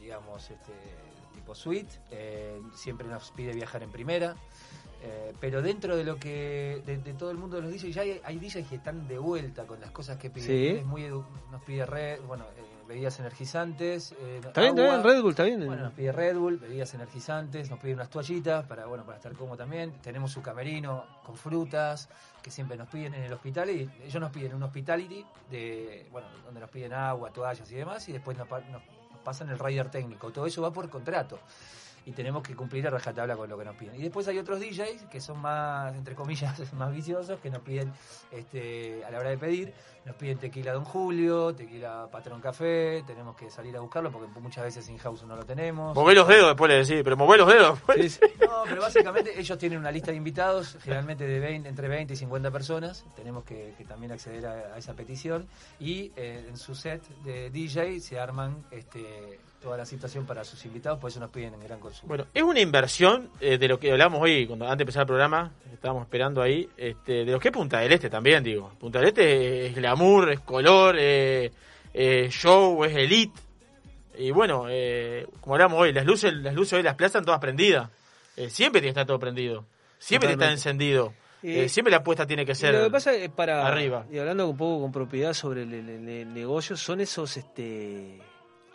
digamos, 0.00 0.50
este, 0.50 0.72
tipo 1.34 1.54
suite. 1.54 1.94
eh, 2.10 2.60
siempre 2.74 3.06
nos 3.08 3.30
pide 3.32 3.52
viajar 3.52 3.82
en 3.82 3.90
primera. 3.90 4.34
eh, 5.02 5.32
pero 5.40 5.60
dentro 5.62 5.96
de 5.96 6.04
lo 6.04 6.16
que 6.16 6.82
de, 6.86 6.96
de 6.98 7.12
todo 7.14 7.30
el 7.30 7.36
mundo 7.38 7.56
de 7.56 7.62
los 7.62 7.70
DJs 7.72 7.94
ya 7.94 8.02
hay, 8.02 8.20
hay 8.24 8.38
DJs 8.38 8.66
que 8.68 8.76
están 8.76 9.06
de 9.06 9.18
vuelta 9.18 9.66
con 9.66 9.78
las 9.80 9.90
cosas 9.90 10.16
que 10.16 10.30
piden 10.30 10.48
Sí. 10.48 10.66
Es 10.78 10.84
muy 10.86 11.02
edu- 11.02 11.24
nos 11.52 11.62
pide 11.62 11.84
red 11.86 12.20
bueno 12.22 12.44
eh, 12.44 12.62
bebidas 12.86 13.18
energizantes 13.20 14.12
eh, 14.12 14.40
¿Está 14.44 14.60
bien, 14.60 14.78
está 14.78 14.90
bien? 14.92 15.02
Red 15.04 15.22
Bull, 15.22 15.30
está 15.30 15.42
bien. 15.44 15.66
Bueno, 15.66 15.82
nos 15.84 15.92
pide 15.92 16.12
Red 16.12 16.36
Bull, 16.36 16.56
bebidas 16.58 16.92
energizantes, 16.94 17.70
nos 17.70 17.78
pide 17.78 17.94
unas 17.94 18.08
toallitas 18.10 18.64
para, 18.66 18.86
bueno, 18.86 19.04
para 19.04 19.16
estar 19.16 19.32
cómodo 19.34 19.56
también. 19.56 19.92
Tenemos 20.02 20.30
su 20.32 20.42
camerino 20.42 21.04
con 21.24 21.36
frutas 21.36 22.08
que 22.42 22.50
siempre 22.50 22.76
nos 22.76 22.88
piden 22.88 23.14
en 23.14 23.22
el 23.24 23.32
hospital 23.32 23.70
y 23.70 23.90
ellos 24.04 24.20
nos 24.20 24.30
piden 24.30 24.54
un 24.54 24.62
hospitality 24.62 25.24
de, 25.50 26.06
bueno, 26.12 26.28
donde 26.44 26.60
nos 26.60 26.70
piden 26.70 26.92
agua, 26.92 27.30
toallas 27.30 27.70
y 27.70 27.74
demás 27.74 28.08
y 28.08 28.12
después 28.12 28.36
nos- 28.38 28.48
nos 28.48 28.82
pasan 29.24 29.48
el 29.50 29.58
rider 29.58 29.90
técnico. 29.90 30.30
Todo 30.30 30.46
eso 30.46 30.62
va 30.62 30.72
por 30.72 30.88
contrato 30.88 31.38
y 32.06 32.12
tenemos 32.12 32.42
que 32.42 32.54
cumplir 32.54 32.86
a 32.86 32.90
rajatabla 32.90 33.36
con 33.36 33.50
lo 33.50 33.58
que 33.58 33.64
nos 33.64 33.74
piden. 33.74 33.96
Y 33.96 34.02
después 34.02 34.26
hay 34.28 34.38
otros 34.38 34.60
DJs 34.60 35.06
que 35.10 35.20
son 35.20 35.38
más, 35.40 35.94
entre 35.94 36.14
comillas, 36.14 36.72
más 36.74 36.94
viciosos, 36.94 37.40
que 37.40 37.50
nos 37.50 37.60
piden, 37.62 37.92
este, 38.30 39.04
a 39.04 39.10
la 39.10 39.18
hora 39.18 39.30
de 39.30 39.38
pedir, 39.38 39.74
nos 40.04 40.14
piden 40.14 40.38
tequila 40.38 40.72
Don 40.72 40.84
Julio, 40.84 41.52
tequila 41.52 42.08
Patrón 42.10 42.40
Café, 42.40 43.02
tenemos 43.04 43.34
que 43.34 43.50
salir 43.50 43.76
a 43.76 43.80
buscarlo 43.80 44.12
porque 44.12 44.28
muchas 44.40 44.62
veces 44.62 44.88
in 44.88 44.98
house 44.98 45.24
no 45.24 45.34
lo 45.34 45.44
tenemos. 45.44 45.96
Mover 45.96 46.16
los 46.16 46.28
dedos 46.28 46.46
después 46.46 46.70
le 46.70 46.76
decís, 46.76 47.02
pero 47.02 47.16
mover 47.16 47.40
los 47.40 47.48
dedos 47.48 47.74
después. 47.74 48.00
Sí, 48.00 48.08
sí. 48.10 48.46
No, 48.46 48.62
pero 48.68 48.82
básicamente 48.82 49.38
ellos 49.38 49.58
tienen 49.58 49.80
una 49.80 49.90
lista 49.90 50.12
de 50.12 50.16
invitados, 50.16 50.78
generalmente 50.80 51.26
de 51.26 51.40
20, 51.40 51.68
entre 51.68 51.88
20 51.88 52.12
y 52.12 52.16
50 52.16 52.50
personas. 52.52 53.04
Tenemos 53.16 53.42
que, 53.42 53.74
que 53.76 53.84
también 53.84 54.12
acceder 54.12 54.46
a, 54.46 54.52
a 54.74 54.78
esa 54.78 54.94
petición. 54.94 55.48
Y 55.80 56.12
eh, 56.14 56.46
en 56.48 56.56
su 56.56 56.76
set 56.76 57.02
de 57.24 57.50
DJ 57.50 57.98
se 57.98 58.20
arman 58.20 58.64
este, 58.70 59.40
toda 59.60 59.76
la 59.76 59.86
situación 59.86 60.26
para 60.26 60.44
sus 60.44 60.64
invitados, 60.64 60.98
por 60.98 61.10
eso 61.10 61.18
nos 61.20 61.30
piden 61.30 61.54
en 61.54 61.60
gran 61.60 61.80
consumo. 61.80 62.08
Bueno, 62.08 62.26
es 62.32 62.42
una 62.42 62.60
inversión 62.60 63.30
eh, 63.40 63.58
de 63.58 63.68
lo 63.68 63.78
que 63.80 63.90
hablamos 63.90 64.20
hoy, 64.22 64.46
cuando 64.46 64.64
antes 64.66 64.78
de 64.78 64.82
empezar 64.84 65.00
el 65.02 65.06
programa, 65.06 65.52
estábamos 65.72 66.02
esperando 66.04 66.40
ahí, 66.42 66.68
este, 66.76 67.24
de 67.24 67.32
lo 67.32 67.40
que 67.40 67.48
es 67.48 67.52
Punta 67.52 67.80
del 67.80 67.92
Este 67.92 68.08
también, 68.10 68.44
digo. 68.44 68.72
Punta 68.78 68.98
del 69.00 69.08
Este 69.08 69.66
es 69.66 69.74
glamour, 69.74 70.30
es 70.32 70.40
color, 70.40 70.96
eh, 70.98 71.50
eh, 71.94 72.28
show, 72.30 72.84
es 72.84 72.94
elite. 72.94 73.38
Y 74.18 74.30
bueno, 74.30 74.66
eh, 74.68 75.26
como 75.40 75.54
hablamos 75.56 75.78
hoy, 75.80 75.92
las 75.92 76.06
luces, 76.06 76.32
las 76.34 76.54
luces 76.54 76.74
hoy 76.74 76.78
de 76.78 76.84
las 76.84 76.94
plazas 76.94 77.16
están 77.16 77.24
todas 77.24 77.40
prendidas. 77.40 77.90
Eh, 78.36 78.48
siempre 78.50 78.80
tiene 78.80 78.92
que 78.94 79.00
estar 79.00 79.06
todo 79.06 79.18
prendido. 79.18 79.64
Siempre 79.98 80.28
tiene 80.28 80.38
que 80.38 80.44
estar 80.44 80.52
encendido. 80.52 81.12
Eh, 81.42 81.64
Eh, 81.64 81.68
siempre 81.68 81.90
la 81.90 81.98
apuesta 81.98 82.26
tiene 82.26 82.44
que 82.46 82.54
ser 82.54 82.74
lo 82.74 82.84
que 82.84 82.90
pasa 82.90 83.12
es 83.14 83.28
para 83.30 83.66
arriba. 83.66 84.06
y 84.10 84.18
hablando 84.18 84.48
un 84.48 84.56
poco 84.56 84.82
con 84.82 84.90
propiedad 84.92 85.32
sobre 85.34 85.62
el- 85.62 85.72
el 86.08 86.32
negocio 86.34 86.76
son 86.76 87.00
esos 87.00 87.36
este 87.36 88.18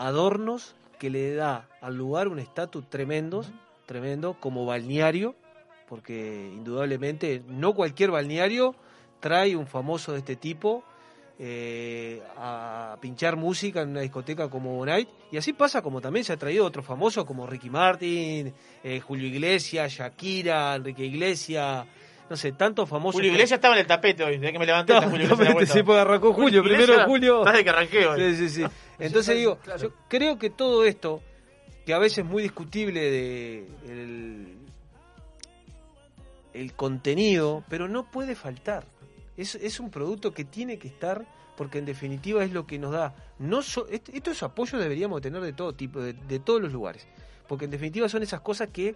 adornos 0.08 0.76
que 1.00 1.10
le 1.10 1.34
da 1.34 1.68
al 1.82 1.96
lugar 1.96 2.28
un 2.28 2.40
estatus 2.40 2.90
tremendo 2.90 3.44
tremendo 3.86 4.36
como 4.40 4.66
balneario 4.66 5.36
porque 5.90 6.50
indudablemente 6.54 7.44
no 7.48 7.74
cualquier 7.74 8.12
balneario 8.12 8.76
trae 9.20 9.56
un 9.56 9.68
famoso 9.68 10.14
de 10.14 10.20
este 10.20 10.36
tipo 10.36 10.84
eh, 11.44 12.22
a 12.38 12.98
pinchar 13.02 13.36
música 13.36 13.82
en 13.82 13.90
una 13.90 14.02
discoteca 14.02 14.50
como 14.50 14.76
Bonite 14.76 15.12
y 15.32 15.38
así 15.38 15.54
pasa 15.54 15.82
como 15.82 16.00
también 16.00 16.24
se 16.24 16.34
ha 16.34 16.38
traído 16.38 16.66
otros 16.66 16.86
famosos 16.86 17.26
como 17.26 17.48
Ricky 17.48 17.70
Martin, 17.70 18.54
eh, 18.84 19.00
Julio 19.00 19.28
Iglesias, 19.28 19.92
Shakira, 19.92 20.76
Enrique 20.76 21.04
Iglesias, 21.04 21.86
no 22.32 22.38
sé, 22.38 22.54
tantos 22.54 22.88
famosos. 22.88 23.16
Julio 23.20 23.32
Iglesias 23.34 23.58
estaba 23.58 23.76
en 23.76 23.82
el 23.82 23.88
tapete 23.88 24.24
hoy, 24.24 24.38
desde 24.38 24.54
que 24.54 24.58
me 24.60 24.66
levanté. 24.66 24.94
está 24.94 25.10
Julio 25.10 25.36
vuelta. 25.36 25.66
Sí, 25.74 25.84
porque 25.84 26.00
arrancó 26.00 26.34
julio, 26.34 26.64
primero 26.64 26.98
de 26.98 27.04
julio. 27.04 27.40
Estás 27.40 27.58
de 27.58 27.64
que 27.66 27.70
arranqué 27.70 28.08
hoy. 28.08 28.36
Sí, 28.36 28.48
sí, 28.48 28.50
sí. 28.64 28.72
Entonces 29.00 29.36
digo, 29.36 29.60
yo 29.80 29.92
creo 30.08 30.40
que 30.40 30.50
todo 30.50 30.86
esto, 30.86 31.22
que 31.86 31.94
a 31.94 32.00
veces 32.00 32.20
es 32.20 32.26
muy 32.26 32.42
discutible 32.42 33.02
de 33.02 33.68
el, 33.90 34.56
el 36.54 36.74
contenido, 36.74 37.64
pero 37.70 37.88
no 37.90 38.10
puede 38.10 38.36
faltar. 38.36 38.86
Es, 39.36 39.56
es 39.56 39.80
un 39.82 39.90
producto 39.92 40.34
que 40.34 40.46
tiene 40.46 40.78
que 40.78 40.88
estar 40.88 41.26
porque 41.58 41.80
en 41.80 41.86
definitiva 41.86 42.44
es 42.46 42.52
lo 42.54 42.66
que 42.66 42.80
nos 42.80 42.92
da. 42.94 43.14
No 43.40 43.62
so- 43.62 43.88
est- 43.90 44.08
estos 44.14 44.42
apoyos 44.44 44.82
deberíamos 44.82 45.22
tener 45.22 45.42
de 45.42 45.54
todo 45.54 45.74
tipo, 45.74 46.00
de, 46.02 46.14
de 46.14 46.40
todos 46.40 46.62
los 46.62 46.72
lugares, 46.72 47.06
porque 47.48 47.66
en 47.66 47.72
definitiva 47.72 48.08
son 48.08 48.24
esas 48.24 48.40
cosas 48.42 48.70
que 48.72 48.96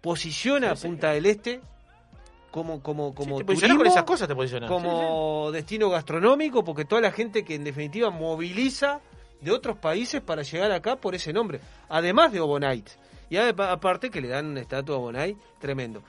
posiciona 0.00 0.72
a 0.72 0.74
Punta 0.74 1.12
del 1.12 1.26
Este 1.26 1.60
como 2.56 2.82
como 2.82 3.14
como 3.14 3.36
te 3.36 3.44
posicionas 3.44 3.76
con 3.76 3.84
turismo, 3.84 3.94
esas 3.94 4.04
cosas, 4.04 4.28
te 4.28 4.34
posicionas. 4.34 4.70
como 4.70 5.50
destino 5.52 5.90
gastronómico, 5.90 6.64
porque 6.64 6.86
toda 6.86 7.02
la 7.02 7.12
gente 7.12 7.44
que 7.44 7.54
en 7.54 7.64
definitiva 7.64 8.08
moviliza 8.08 9.00
de 9.42 9.50
otros 9.50 9.76
países 9.76 10.22
para 10.22 10.42
llegar 10.42 10.72
acá 10.72 10.96
por 10.96 11.14
ese 11.14 11.34
nombre, 11.34 11.60
además 11.90 12.32
de 12.32 12.40
Obonite. 12.40 12.92
Y 13.28 13.36
aparte 13.36 14.08
que 14.08 14.22
le 14.22 14.28
dan 14.28 14.46
una 14.46 14.60
estatua 14.60 14.96
a 14.96 14.98
Obonite, 14.98 15.36
tremendo. 15.58 16.02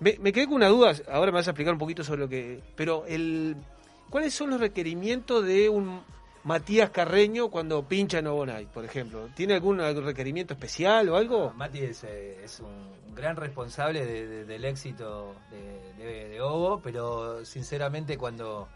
Me, 0.00 0.16
me 0.18 0.32
quedé 0.32 0.46
con 0.46 0.54
una 0.54 0.68
duda, 0.68 0.92
ahora 1.08 1.30
me 1.30 1.36
vas 1.36 1.46
a 1.46 1.50
explicar 1.52 1.72
un 1.74 1.78
poquito 1.78 2.02
sobre 2.02 2.22
lo 2.22 2.28
que... 2.28 2.60
Pero 2.74 3.04
el 3.06 3.56
¿cuáles 4.10 4.34
son 4.34 4.50
los 4.50 4.60
requerimientos 4.60 5.44
de 5.44 5.68
un 5.68 6.02
Matías 6.44 6.90
Carreño 6.90 7.48
cuando 7.50 7.84
pincha 7.86 8.18
en 8.18 8.26
Obonite, 8.26 8.66
por 8.72 8.84
ejemplo? 8.84 9.28
¿Tiene 9.36 9.54
algún, 9.54 9.78
requerimiento 9.78 10.54
especial 10.54 11.08
o 11.08 11.16
algo? 11.16 11.52
Mati 11.54 11.80
es, 11.80 12.02
eh, 12.04 12.40
es 12.42 12.58
un 12.60 13.14
gran 13.14 13.36
responsable 13.36 14.04
de- 14.04 14.26
de- 14.26 14.44
del 14.44 14.64
éxito 14.64 15.34
de, 15.50 16.28
de 16.30 16.40
Obo, 16.40 16.80
pero 16.82 17.44
sinceramente 17.44 18.16
cuando, 18.18 18.68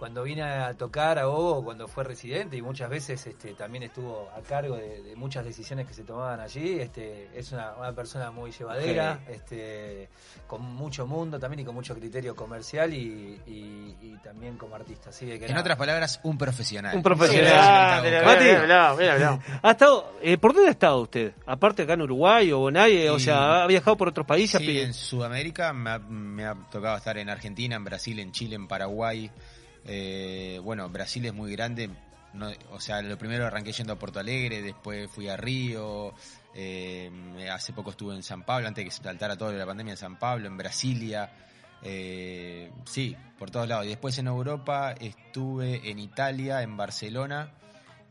cuando 0.00 0.22
vine 0.22 0.42
a 0.42 0.72
tocar 0.72 1.18
a 1.18 1.28
Obo, 1.28 1.62
cuando 1.62 1.86
fue 1.86 2.04
residente 2.04 2.56
y 2.56 2.62
muchas 2.62 2.88
veces 2.88 3.26
este, 3.26 3.52
también 3.52 3.82
estuvo 3.84 4.30
a 4.34 4.40
cargo 4.40 4.74
de, 4.76 5.02
de 5.02 5.14
muchas 5.14 5.44
decisiones 5.44 5.86
que 5.86 5.92
se 5.92 6.04
tomaban 6.04 6.40
allí, 6.40 6.80
este, 6.80 7.28
es 7.38 7.52
una, 7.52 7.74
una 7.74 7.92
persona 7.92 8.30
muy 8.30 8.50
llevadera, 8.50 9.20
este, 9.28 10.08
con 10.46 10.62
mucho 10.62 11.06
mundo 11.06 11.38
también 11.38 11.60
y 11.60 11.64
con 11.66 11.74
mucho 11.74 11.94
criterio 11.94 12.34
comercial 12.34 12.94
y, 12.94 13.42
y- 13.46 13.96
y 14.00 14.16
también 14.24 14.56
como 14.56 14.74
artista. 14.74 15.10
Así 15.10 15.26
que 15.26 15.34
En 15.34 15.48
nada. 15.50 15.60
otras 15.60 15.76
palabras, 15.76 16.18
un 16.22 16.38
profesional. 16.38 16.96
Un 16.96 17.02
profesional. 17.02 18.02
¿Ha 19.62 19.70
estado, 19.70 20.14
eh, 20.22 20.38
¿Por 20.38 20.54
dónde 20.54 20.68
ha 20.68 20.72
estado 20.72 21.00
usted? 21.02 21.32
Aparte 21.46 21.82
acá 21.82 21.92
en 21.92 22.02
Uruguay 22.02 22.50
o 22.52 22.58
Bonai, 22.60 23.06
o 23.08 23.18
Sí. 23.18 23.26
sea, 23.26 23.64
ha 23.64 23.66
viajado 23.66 23.96
por 23.98 24.08
otros 24.08 24.26
países. 24.26 24.60
Sí, 24.60 24.80
en 24.80 24.94
Sudamérica 24.94 25.72
me 25.72 25.90
ha, 25.90 25.98
me 25.98 26.46
ha 26.46 26.54
tocado 26.70 26.96
estar 26.96 27.18
en 27.18 27.28
Argentina, 27.28 27.76
en 27.76 27.84
Brasil, 27.84 28.18
en 28.18 28.32
Chile, 28.32 28.56
en 28.56 28.66
Paraguay. 28.66 29.30
Eh, 29.86 30.60
bueno, 30.62 30.88
Brasil 30.88 31.24
es 31.26 31.34
muy 31.34 31.52
grande. 31.52 31.90
no- 32.32 32.52
o 32.70 32.78
sea, 32.78 33.02
lo 33.02 33.18
primero 33.18 33.44
arranqué 33.44 33.72
yendo 33.72 33.92
a 33.92 33.98
Porto 33.98 34.20
Alegre, 34.20 34.62
después 34.62 35.10
fui 35.10 35.28
a 35.28 35.36
Río. 35.36 36.14
eh, 36.54 37.10
hace 37.52 37.72
poco 37.72 37.90
estuve 37.90 38.14
en 38.14 38.22
San 38.24 38.42
Pablo, 38.44 38.66
antes 38.68 38.84
de 38.84 38.90
que 38.90 38.96
saltara 38.96 39.36
todo 39.36 39.52
la 39.52 39.66
pandemia 39.66 39.92
en 39.92 39.96
San 39.96 40.18
Pablo, 40.18 40.46
en 40.48 40.56
Brasilia. 40.56 41.32
eh, 41.82 42.70
sí, 42.84 43.16
por 43.38 43.50
todos 43.50 43.66
lados. 43.68 43.86
Y 43.86 43.88
después 43.88 44.16
en 44.18 44.26
Europa 44.26 44.92
estuve 45.00 45.90
en 45.90 45.98
Italia, 45.98 46.62
en 46.62 46.76
Barcelona 46.76 47.52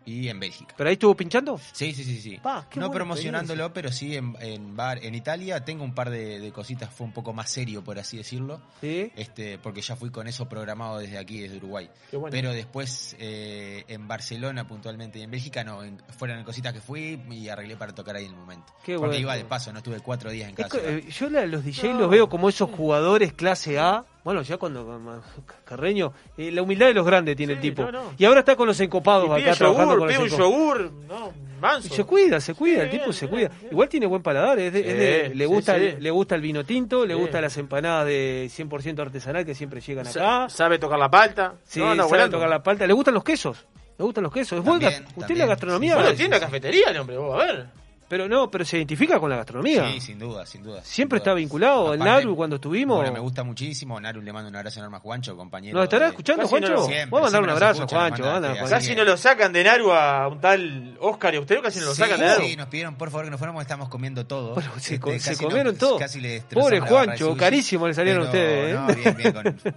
y 0.05 0.27
en 0.29 0.39
Bélgica. 0.39 0.73
¿Pero 0.77 0.89
ahí 0.89 0.93
estuvo 0.93 1.15
pinchando? 1.15 1.59
Sí, 1.71 1.93
sí, 1.93 2.03
sí, 2.03 2.19
sí. 2.21 2.39
Pa, 2.41 2.65
qué 2.69 2.79
no 2.79 2.89
promocionándolo, 2.91 3.71
pero 3.73 3.91
sí 3.91 4.15
en, 4.15 4.35
en 4.39 4.75
bar. 4.75 5.03
En 5.03 5.13
Italia 5.15 5.63
tengo 5.63 5.83
un 5.83 5.93
par 5.93 6.09
de, 6.09 6.39
de 6.39 6.51
cositas, 6.51 6.91
fue 6.93 7.05
un 7.07 7.13
poco 7.13 7.33
más 7.33 7.49
serio, 7.51 7.83
por 7.83 7.99
así 7.99 8.17
decirlo. 8.17 8.59
Sí. 8.81 9.11
Este, 9.15 9.57
porque 9.59 9.81
ya 9.81 9.95
fui 9.95 10.09
con 10.09 10.27
eso 10.27 10.47
programado 10.49 10.97
desde 10.99 11.17
aquí, 11.17 11.39
desde 11.41 11.57
Uruguay. 11.57 11.89
Qué 12.09 12.17
bueno. 12.17 12.31
Pero 12.31 12.51
después 12.53 13.15
eh, 13.19 13.83
en 13.87 14.07
Barcelona 14.07 14.67
puntualmente 14.67 15.19
y 15.19 15.21
en 15.23 15.31
Bélgica 15.31 15.63
no, 15.63 15.83
en- 15.83 16.01
fueron 16.17 16.43
cositas 16.43 16.73
que 16.73 16.81
fui 16.81 17.21
y 17.29 17.49
arreglé 17.49 17.75
para 17.77 17.93
tocar 17.93 18.15
ahí 18.15 18.25
en 18.25 18.31
el 18.31 18.37
momento. 18.37 18.73
Qué 18.83 18.93
porque 18.95 19.07
bueno. 19.09 19.21
iba 19.21 19.35
de 19.35 19.45
paso, 19.45 19.71
no 19.71 19.79
estuve 19.79 19.99
cuatro 19.99 20.31
días 20.31 20.49
en 20.49 20.55
Es 20.59 20.67
casa. 20.67 20.77
eh, 20.83 21.05
yo 21.09 21.29
la- 21.29 21.45
los 21.45 21.63
DJ 21.63 21.93
los 21.93 22.09
veo 22.09 22.29
como 22.29 22.49
esos 22.49 22.69
jugadores 22.69 23.33
clase 23.33 23.77
A. 23.79 24.05
Bueno, 24.23 24.41
ya 24.41 24.57
cuando 24.57 25.21
Carreño, 25.65 26.13
eh, 26.37 26.51
la 26.51 26.61
humildad 26.61 26.87
de 26.87 26.93
los 26.93 27.05
grandes 27.05 27.35
tiene 27.37 27.53
el 27.53 27.59
tipo. 27.61 27.83
no, 27.83 27.91
no. 27.91 28.13
Y 28.17 28.25
ahora 28.25 28.41
está 28.41 28.55
con 28.55 28.67
los 28.67 28.79
encopados 28.79 29.25
Y 29.27 29.39
pide 29.41 29.49
acá 29.49 29.57
trabajando 29.57 29.93
yogur, 29.95 29.99
con 29.99 30.07
pide 30.09 30.19
los 30.19 30.33
un 30.33 30.41
encopados. 30.41 30.89
yogur, 30.89 30.91
no, 31.07 31.33
manso. 31.61 31.93
Se 31.95 32.03
cuida, 32.03 32.39
se 32.41 32.53
cuida, 32.53 32.75
Sí, 32.75 32.81
el 32.81 32.89
tipo 32.89 33.03
bien, 33.05 33.13
se 33.13 33.27
bien, 33.27 33.47
cuida. 33.49 33.69
Igual 33.71 33.89
tiene 33.89 34.05
buen 34.07 34.21
paladar, 34.21 34.59
es 34.59 34.73
de- 34.73 34.79
es 34.79 34.97
de- 35.29 35.35
le 35.35 35.45
gusta 35.45 35.75
sí. 35.77 35.85
el, 35.85 36.03
le 36.03 36.11
gusta 36.11 36.35
el 36.35 36.41
vino 36.41 36.63
tinto, 36.65 37.05
le 37.05 37.13
Sí. 37.15 37.19
gustan 37.19 37.41
las 37.41 37.57
empanadas 37.57 38.05
de 38.07 38.49
100% 38.49 38.99
artesanal 39.01 39.45
que 39.45 39.55
siempre 39.55 39.79
llegan 39.81 40.05
acá. 40.07 40.49
Sabe 40.49 40.79
tocar 40.79 40.99
la 40.99 41.09
palta. 41.09 41.55
Sí, 41.63 41.79
no, 41.79 41.87
no, 41.95 42.03
sabe 42.03 42.09
volando. 42.09 42.37
tocar 42.37 42.49
la 42.49 42.61
palta. 42.61 42.85
¿Le 42.85 42.93
gustan 42.93 43.13
los 43.13 43.23
quesos? 43.23 43.65
¿Le 43.97 44.05
gustan 44.05 44.23
los 44.25 44.33
quesos? 44.33 44.59
Es 44.59 44.65
buen 44.65 44.79
También, 44.79 45.01
gas- 45.01 45.09
Usted 45.11 45.19
también. 45.21 45.39
la 45.39 45.45
gastronomía. 45.45 45.95
Bueno, 45.95 46.13
tiene 46.13 46.29
la 46.31 46.39
cafetería 46.39 46.89
el 46.89 46.97
hombre, 46.97 47.17
vos, 47.17 47.41
a 47.41 47.45
ver. 47.45 47.65
Pero 48.09 48.27
no, 48.27 48.49
pero 48.51 48.65
se 48.65 48.75
identifica 48.77 49.19
con 49.19 49.29
la 49.29 49.37
gastronomía. 49.37 49.87
Sí, 49.91 50.01
sin 50.01 50.19
duda, 50.19 50.45
sin 50.45 50.63
duda. 50.63 50.83
Siempre 50.83 51.19
sin 51.19 51.23
duda. 51.23 51.31
está 51.31 51.33
vinculado. 51.35 51.93
Aparte, 51.93 52.03
Naru 52.03 52.35
cuando 52.35 52.55
estuvimos. 52.55 52.97
Bueno, 52.97 53.13
me 53.13 53.19
gusta 53.19 53.43
muchísimo. 53.43 54.01
Naru 54.01 54.21
le 54.21 54.33
mando 54.33 54.49
un 54.49 54.55
abrazo 54.55 54.79
enorme 54.79 54.97
a 54.97 54.99
Juancho, 54.99 55.37
compañero. 55.37 55.75
¿Nos 55.77 55.83
estará 55.83 56.05
de- 56.05 56.09
escuchando, 56.09 56.41
Casi 56.41 56.55
no 56.55 56.59
Juancho? 56.59 56.73
lo- 56.73 56.85
Siempre, 56.87 57.05
Vamos 57.11 57.19
a 57.19 57.23
mandar 57.25 57.43
un 57.43 57.49
abrazo, 57.51 57.83
escucha, 57.83 57.95
Juancho. 57.97 58.23
así 58.29 58.41
Juancho. 58.57 58.69
Casi 58.69 58.95
no 58.95 59.03
lo 59.05 59.15
sacan 59.15 59.53
de 59.53 59.63
Naru 59.63 59.91
a 59.93 60.27
un 60.27 60.41
tal 60.41 60.97
Oscar 60.99 61.33
y 61.35 61.37
a 61.37 61.41
usted 61.41 61.61
casi 61.61 61.79
no 61.79 61.85
lo 61.85 61.91
Sí, 61.93 62.01
sacan 62.01 62.19
de 62.19 62.25
Naru. 62.25 62.43
sí, 62.45 62.55
nos 62.55 62.67
pidieron 62.67 62.95
por 62.95 63.11
favor 63.11 63.25
que 63.25 63.31
nos 63.31 63.37
fuéramos, 63.37 63.61
estamos 63.61 63.89
comiendo 63.89 64.25
todo. 64.25 64.55
Bueno, 64.55 64.71
se, 64.79 64.95
Este, 64.95 65.19
se 65.19 65.37
comieron 65.37 65.73
no- 65.73 65.79
todo. 65.79 65.99
casi 65.99 66.19
le 66.19 66.41
Pobre 66.41 66.79
Juancho, 66.79 67.37
carísimo 67.37 67.87
le 67.87 67.93
salieron 67.93 68.27
Pero, 68.31 68.49
ustedes. 68.49 68.71
¿eh? 68.71 68.73
No, 68.73 68.87
bien, 68.95 69.17
bien, 69.17 69.33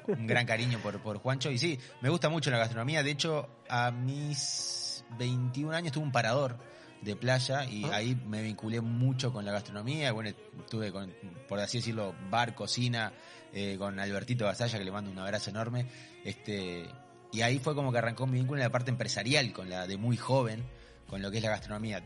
con 0.06 0.18
un 0.18 0.26
gran 0.26 0.46
cariño 0.46 0.78
por, 0.82 0.98
por 1.00 1.18
Juancho. 1.18 1.50
Y 1.50 1.58
sí, 1.58 1.78
me 2.00 2.08
gusta 2.08 2.30
mucho 2.30 2.50
la 2.50 2.56
gastronomía. 2.56 3.02
De 3.02 3.10
hecho, 3.10 3.46
a 3.68 3.90
mis 3.90 5.04
21 5.18 5.74
años 5.76 5.92
tuve 5.92 6.04
un 6.04 6.12
parador 6.12 6.56
de 7.02 7.16
playa 7.16 7.64
y 7.64 7.84
Ah. 7.84 7.96
ahí 7.96 8.14
me 8.26 8.42
vinculé 8.42 8.80
mucho 8.80 9.32
con 9.32 9.44
la 9.44 9.52
gastronomía. 9.52 10.12
Bueno, 10.12 10.30
estuve 10.30 10.90
con, 10.92 11.12
por 11.48 11.58
así 11.60 11.78
decirlo, 11.78 12.14
bar, 12.30 12.54
cocina, 12.54 13.12
eh, 13.52 13.76
con 13.78 13.98
Albertito 13.98 14.44
Basalla, 14.44 14.78
que 14.78 14.84
le 14.84 14.90
mando 14.92 15.10
un 15.10 15.18
abrazo 15.18 15.50
enorme. 15.50 15.86
Este, 16.24 16.88
y 17.32 17.42
ahí 17.42 17.58
fue 17.58 17.74
como 17.74 17.92
que 17.92 17.98
arrancó 17.98 18.26
mi 18.26 18.38
vínculo 18.38 18.60
en 18.60 18.64
la 18.66 18.70
parte 18.72 18.90
empresarial, 18.90 19.52
con 19.52 19.68
la 19.68 19.86
de 19.86 19.96
muy 19.96 20.16
joven, 20.16 20.62
con 21.08 21.20
lo 21.22 21.30
que 21.30 21.38
es 21.38 21.42
la 21.42 21.50
gastronomía. 21.50 22.02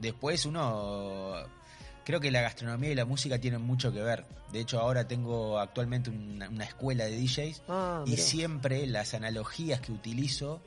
Después 0.00 0.44
uno 0.46 1.34
creo 2.04 2.20
que 2.20 2.30
la 2.30 2.40
gastronomía 2.42 2.90
y 2.90 2.94
la 2.94 3.04
música 3.04 3.38
tienen 3.38 3.62
mucho 3.62 3.92
que 3.92 4.02
ver. 4.02 4.24
De 4.52 4.60
hecho, 4.60 4.78
ahora 4.80 5.06
tengo 5.08 5.58
actualmente 5.58 6.10
una, 6.10 6.48
una 6.48 6.64
escuela 6.64 7.04
de 7.04 7.16
DJs 7.18 7.62
Ah, 7.68 8.04
y 8.06 8.16
siempre 8.16 8.86
las 8.86 9.14
analogías 9.14 9.80
que 9.80 9.92
utilizo, 9.92 10.60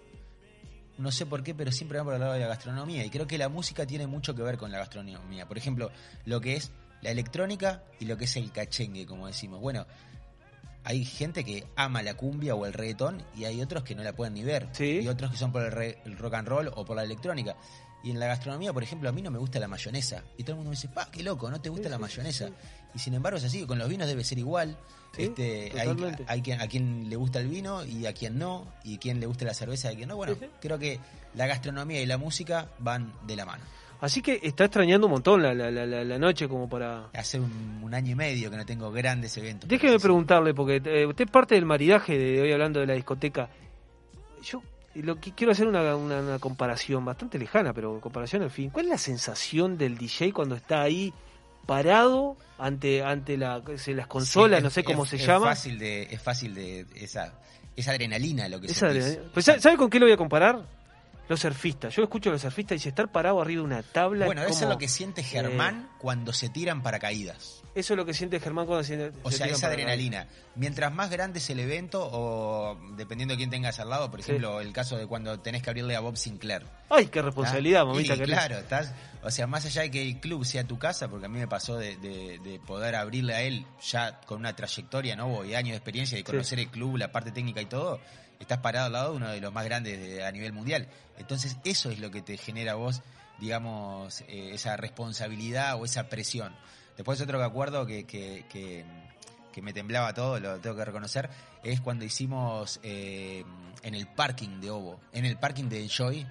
no 0.98 1.12
sé 1.12 1.26
por 1.26 1.44
qué, 1.44 1.54
pero 1.56 1.72
siempre 1.72 1.98
van 1.98 2.06
por 2.06 2.14
el 2.16 2.20
lado 2.20 2.34
de 2.34 2.40
la 2.40 2.48
gastronomía. 2.48 3.06
Y 3.06 3.10
creo 3.10 3.28
que 3.28 3.38
la 3.38 3.50
música 3.50 3.86
tiene 3.86 4.08
mucho 4.08 4.34
que 4.36 4.42
ver 4.42 4.58
con 4.58 4.72
la 4.72 4.80
gastronomía. 4.80 5.48
Por 5.48 5.58
ejemplo, 5.58 5.92
lo 6.26 6.42
que 6.42 6.56
es 6.56 6.72
la 7.02 7.12
electrónica 7.12 7.84
y 8.00 8.06
lo 8.06 8.18
que 8.18 8.26
es 8.26 8.36
el 8.38 8.52
cachengue, 8.52 9.06
como 9.06 9.28
decimos. 9.28 9.62
Bueno, 9.62 9.86
hay 10.84 11.04
gente 11.06 11.44
que 11.44 11.66
ama 11.76 12.02
la 12.02 12.14
cumbia 12.16 12.56
o 12.56 12.66
el 12.66 12.74
reggaetón 12.74 13.22
y 13.36 13.46
hay 13.46 13.62
otros 13.62 13.84
que 13.84 13.94
no 13.94 14.04
la 14.04 14.14
pueden 14.14 14.34
ni 14.34 14.44
ver. 14.44 14.70
Sí. 14.72 15.02
Y 15.02 15.08
otros 15.08 15.32
que 15.32 15.38
son 15.38 15.52
por 15.52 15.64
el, 15.64 15.72
re- 15.72 16.00
el 16.06 16.18
rock 16.18 16.36
and 16.36 16.48
roll 16.48 16.72
o 16.76 16.86
por 16.86 16.96
la 16.96 17.04
electrónica. 17.04 17.56
Y 18.04 18.12
en 18.12 18.20
la 18.20 18.28
gastronomía, 18.28 18.72
por 18.72 18.84
ejemplo, 18.84 19.10
a 19.10 19.12
mí 19.12 19.22
no 19.22 19.30
me 19.32 19.38
gusta 19.40 19.60
la 19.60 19.68
mayonesa. 19.68 20.24
Y 20.38 20.44
todo 20.44 20.52
el 20.52 20.56
mundo 20.58 20.70
me 20.70 20.76
dice, 20.76 20.88
pa, 20.88 21.10
qué 21.12 21.24
loco, 21.24 21.50
no 21.52 21.60
te 21.60 21.70
gusta 21.70 21.90
la 21.90 21.98
mayonesa. 21.98 22.50
Y 22.98 23.00
sin 23.00 23.14
embargo 23.14 23.38
es 23.38 23.44
así, 23.46 23.64
con 23.68 23.78
los 23.78 23.88
vinos 23.88 24.08
debe 24.08 24.24
ser 24.24 24.40
igual. 24.40 24.76
Sí, 25.16 25.24
este, 25.24 25.72
hay, 25.80 25.88
totalmente. 25.88 26.26
hay 26.28 26.42
quien, 26.42 26.60
a 26.62 26.68
quien 26.68 27.10
le 27.10 27.16
gusta 27.16 27.40
el 27.40 27.48
vino 27.48 27.86
y 27.86 28.08
a 28.08 28.14
quien 28.14 28.38
no, 28.40 28.66
y 28.84 28.98
quien 28.98 29.20
le 29.20 29.28
gusta 29.28 29.46
la 29.46 29.54
cerveza 29.54 29.92
y 29.92 29.94
a 29.94 29.98
quien 29.98 30.10
no. 30.10 30.16
Bueno, 30.16 30.36
creo 30.60 30.78
que 30.80 31.00
la 31.36 31.46
gastronomía 31.48 32.02
y 32.02 32.06
la 32.08 32.18
música 32.18 32.68
van 32.80 33.14
de 33.28 33.36
la 33.36 33.46
mano. 33.46 33.64
Así 34.02 34.22
que 34.22 34.40
está 34.44 34.66
extrañando 34.66 35.08
un 35.08 35.12
montón 35.14 35.42
la, 35.42 35.54
la, 35.54 35.72
la, 35.72 35.86
la- 35.86 36.04
la 36.04 36.18
noche 36.20 36.48
como 36.48 36.70
para... 36.70 37.10
Hace 37.14 37.40
un, 37.40 37.80
un 37.84 37.94
año 37.96 38.12
y 38.12 38.16
medio 38.16 38.52
que 38.52 38.58
no 38.58 38.66
tengo 38.66 38.92
grandes 38.92 39.36
eventos. 39.38 39.68
Déjeme 39.70 39.94
por 39.94 40.02
preguntarle, 40.02 40.54
porque 40.54 40.82
eh, 40.86 41.06
usted 41.06 41.26
es 41.26 41.32
parte 41.32 41.56
del 41.56 41.66
maridaje 41.66 42.18
de 42.18 42.42
hoy 42.42 42.52
hablando 42.52 42.80
de 42.80 42.86
la 42.88 42.94
discoteca. 42.94 43.50
Yo 44.44 44.62
lo 44.96 45.20
que 45.20 45.32
quiero 45.32 45.52
hacer 45.52 45.68
una, 45.68 45.96
una, 45.96 46.20
una 46.20 46.40
comparación 46.40 47.06
bastante 47.06 47.38
lejana, 47.40 47.74
pero 47.74 48.00
comparación 48.00 48.44
al 48.44 48.52
fin. 48.52 48.70
¿Cuál 48.70 48.86
es 48.86 48.92
la 48.92 48.98
sensación 48.98 49.78
del 49.78 49.98
DJ 49.98 50.32
cuando 50.34 50.56
está 50.56 50.82
ahí 50.82 51.12
parado 51.68 52.36
ante 52.58 53.04
ante 53.04 53.38
la, 53.38 53.62
se- 53.76 53.94
las 53.94 54.08
consolas, 54.08 54.58
Sí, 54.60 54.64
no 54.64 54.68
es- 54.70 54.74
sé 54.74 54.84
cómo 54.84 55.04
es- 55.04 55.10
se 55.12 55.16
es 55.18 55.26
llama? 55.28 55.46
Fácil 55.46 55.78
de, 55.78 56.04
es 56.10 56.20
fácil 56.22 56.56
de 56.56 56.88
esa, 56.96 57.34
esa 57.76 57.92
adrenalina 57.92 58.50
lo 58.50 58.60
que 58.60 58.68
de- 58.94 59.18
pues, 59.34 59.46
¿sabe- 59.46 59.60
¿Sabe 59.62 59.78
con 59.78 59.90
qué 59.92 60.00
lo 60.00 60.08
voy 60.08 60.14
a 60.14 60.18
comparar? 60.18 60.62
Los 61.30 61.40
surfistas. 61.40 61.96
Yo 61.96 62.04
escucho 62.04 62.30
a 62.30 62.34
los 62.34 62.42
surfistas 62.42 62.76
y 62.76 62.78
dice 62.80 62.90
estar 62.90 63.12
parado 63.12 63.42
arriba 63.42 63.62
de 63.62 63.66
una 63.66 63.84
tabla. 63.84 64.26
Bueno, 64.26 64.42
es 64.42 64.48
eso 64.48 64.54
es 64.56 64.60
como, 64.62 64.74
lo 64.74 64.78
que 64.78 64.88
siente 64.88 65.24
Germán 65.24 65.90
cuando 66.00 66.32
se 66.34 66.50
tiran 66.50 66.82
paracaídas. 66.82 67.62
eh, 67.64 67.68
eso 67.82 67.94
es 67.94 67.98
lo 67.98 68.06
que 68.06 68.14
siente 68.14 68.40
Germán 68.40 68.66
cuando 68.66 68.84
se. 68.84 69.12
O 69.24 69.30
se 69.32 69.38
sea, 69.38 69.46
tiran 69.48 69.58
esa 69.58 69.68
adrenalina. 69.68 70.28
Mientras 70.56 70.92
más 70.94 71.10
grande 71.12 71.40
es 71.40 71.50
el 71.50 71.60
evento, 71.60 72.08
o 72.12 72.78
dependiendo 72.96 73.34
de 73.34 73.38
quién 73.38 73.50
tengas 73.50 73.80
al 73.80 73.90
lado, 73.90 74.10
por 74.10 74.22
Sí. 74.24 74.32
ejemplo, 74.32 74.62
el 74.62 74.74
caso 74.74 74.98
de 74.98 75.06
cuando 75.06 75.40
tenés 75.40 75.62
que 75.62 75.70
abrirle 75.70 75.96
a 75.96 76.00
Bob 76.00 76.18
Sinclair. 76.18 76.64
Ay, 76.90 77.08
qué 77.08 77.22
responsabilidad, 77.22 77.86
mamita 77.86 78.16
Y 78.16 78.20
claro, 78.22 78.58
estás, 78.58 78.94
o 79.22 79.30
sea, 79.30 79.46
más 79.46 79.66
allá 79.66 79.84
de 79.84 79.92
que 79.92 80.02
el 80.02 80.20
club 80.20 80.44
sea 80.46 80.64
tu 80.64 80.80
casa, 80.80 81.08
porque 81.10 81.26
a 81.28 81.30
mí 81.30 81.38
me 81.38 81.48
pasó 81.48 81.78
de, 81.78 81.98
de- 81.98 82.40
de 82.40 82.60
poder 82.60 82.96
abrirle 82.96 83.36
a 83.36 83.42
él 83.42 83.66
ya 83.86 84.22
con 84.22 84.40
una 84.40 84.56
trayectoria, 84.56 85.16
¿no? 85.16 85.44
Y 85.46 85.54
años 85.54 85.72
de 85.72 85.78
experiencia, 85.78 86.18
de 86.18 86.24
conocer 86.24 86.60
el 86.60 86.70
club, 86.70 86.98
la 86.98 87.12
parte 87.12 87.32
técnica 87.32 87.62
y 87.62 87.66
todo, 87.66 88.00
estás 88.40 88.60
parado 88.60 88.88
al 88.88 88.94
lado 88.94 89.12
de 89.12 89.18
uno 89.18 89.30
de 89.30 89.42
los 89.42 89.54
más 89.54 89.66
grandes 89.66 90.00
de- 90.00 90.26
a 90.26 90.32
nivel 90.32 90.54
mundial. 90.54 90.88
Entonces, 91.18 91.58
eso 91.64 91.90
es 91.90 92.00
lo 92.00 92.12
que 92.12 92.22
te 92.22 92.38
genera 92.38 92.74
a 92.74 92.76
vos, 92.76 93.02
digamos, 93.40 94.22
eh, 94.22 94.52
esa 94.54 94.78
responsabilidad 94.78 95.80
o 95.80 95.86
esa 95.86 96.10
presión. 96.10 96.56
Después 96.96 97.22
otro 97.22 97.38
que 97.38 97.46
acuerdo 97.46 97.86
que, 97.86 98.06
que, 98.06 98.46
que, 98.50 98.84
que 99.52 99.62
me 99.62 99.74
temblaba 99.74 100.14
todo, 100.14 100.40
lo 100.40 100.60
tengo 100.60 100.76
que 100.76 100.86
reconocer, 100.86 101.30
es 101.64 101.82
cuando 101.82 102.06
hicimos 102.06 102.80
eh, 102.84 103.44
en 103.84 103.94
el 103.96 104.08
parking 104.08 104.60
de 104.60 104.70
Ovo, 104.72 105.00
en 105.14 105.26
el 105.26 105.38
parking 105.38 105.66
de 105.70 105.84
Enjoy, 105.84 106.26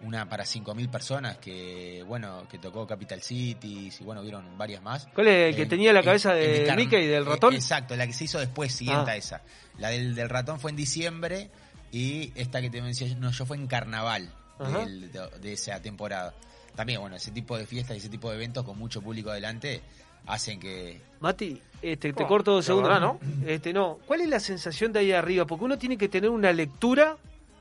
una 0.00 0.28
para 0.28 0.44
5.000 0.44 0.88
personas 0.90 1.38
que, 1.38 2.04
bueno, 2.06 2.46
que 2.50 2.58
tocó 2.58 2.86
Capital 2.86 3.20
Cities 3.20 4.00
y, 4.00 4.04
bueno, 4.04 4.22
vieron 4.22 4.56
varias 4.56 4.80
más. 4.82 5.08
¿Cuál 5.14 5.28
es 5.28 5.50
el 5.50 5.56
que 5.56 5.66
tenía 5.66 5.92
la 5.92 6.02
cabeza 6.02 6.32
de 6.34 6.64
Carn- 6.66 6.76
Mickey 6.76 7.02
y 7.04 7.06
del 7.06 7.24
eh, 7.24 7.26
ratón? 7.28 7.54
exacto, 7.54 7.96
la 7.96 8.06
que 8.06 8.12
se 8.12 8.24
hizo 8.24 8.38
después, 8.38 8.72
siguiente 8.72 9.10
Ah. 9.10 9.14
a 9.14 9.16
esa. 9.16 9.42
La 9.78 9.88
del, 9.88 10.14
del 10.14 10.28
ratón 10.28 10.60
fue 10.60 10.70
en 10.70 10.76
diciembre 10.76 11.50
y 11.90 12.30
esta 12.36 12.60
que 12.60 12.70
te 12.70 12.80
mencioné 12.82 13.16
yo 13.32 13.44
fue 13.46 13.56
en 13.56 13.66
carnaval 13.66 14.32
del- 14.60 15.10
de, 15.10 15.20
de 15.40 15.52
esa 15.52 15.80
temporada. 15.82 16.32
También, 16.76 17.00
bueno, 17.00 17.16
ese 17.16 17.32
tipo 17.32 17.58
de 17.58 17.66
fiestas 17.66 17.96
y 17.96 17.98
ese 17.98 18.08
tipo 18.08 18.30
de 18.30 18.36
eventos 18.36 18.64
con 18.64 18.78
mucho 18.78 19.02
público 19.02 19.30
adelante 19.30 19.80
hacen 20.26 20.60
que... 20.60 21.00
Mati, 21.20 21.60
este, 21.82 22.12
te 22.12 22.22
Oh, 22.22 22.26
corto 22.28 22.52
dos 22.52 22.64
segundos. 22.64 22.90
verdad, 22.92 23.00
¿no? 23.00 23.20
Este, 23.48 23.72
no. 23.72 23.98
¿Cuál 24.06 24.20
es 24.20 24.28
la 24.28 24.38
sensación 24.38 24.92
de 24.92 25.00
ahí 25.00 25.10
arriba? 25.12 25.44
Porque 25.44 25.64
uno 25.64 25.76
tiene 25.76 25.96
que 25.96 26.08
tener 26.08 26.30
una 26.30 26.52
lectura 26.52 27.16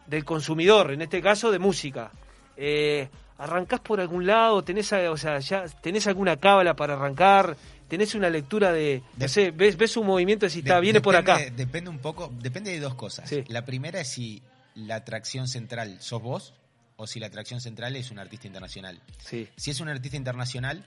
del 0.06 0.24
consumidor, 0.24 0.92
en 0.92 1.02
este 1.02 1.20
caso 1.22 1.52
de 1.52 1.58
música. 1.60 2.12
Eh, 2.58 3.08
¿Arrancás 3.38 3.80
por 3.82 4.00
algún 4.00 4.26
lado? 4.26 4.64
¿Tenés, 4.64 4.92
o 4.92 5.18
sea, 5.18 5.38
ya, 5.40 5.66
¿Tenés 5.68 6.08
alguna 6.08 6.38
cábala 6.38 6.76
para 6.76 6.96
arrancar? 6.96 7.56
¿Tenés 7.88 8.16
una 8.16 8.30
lectura 8.32 8.72
de, 8.74 9.04
no 9.16 9.28
sé, 9.28 9.52
ves, 9.52 9.78
ves 9.78 9.96
un 9.96 10.08
movimiento 10.08 10.46
y 10.46 10.50
decís, 10.50 10.64
está, 10.64 10.76
de- 10.76 10.82
viene 10.82 11.02
por 11.02 11.16
acá? 11.16 11.38
depende- 11.38 11.56
Depende 11.66 11.90
un 11.92 12.00
poco, 12.00 12.34
depende 12.42 12.72
de 12.72 12.80
dos 12.80 12.96
cosas. 12.96 13.30
Sí. 13.30 13.44
La 13.48 13.64
primera 13.64 14.02
es 14.02 14.08
si 14.10 14.42
la 14.76 14.96
atracción 14.96 15.48
central 15.48 15.98
sos 16.02 16.22
vos 16.22 16.54
o 16.96 17.06
si 17.06 17.20
la 17.20 17.28
atracción 17.28 17.62
central 17.62 17.96
es 17.96 18.10
un 18.10 18.18
artista 18.20 18.48
internacional. 18.48 19.00
Sí. 19.20 19.48
Si 19.56 19.70
es 19.72 19.80
un 19.82 19.88
artista 19.90 20.18
internacional, 20.18 20.84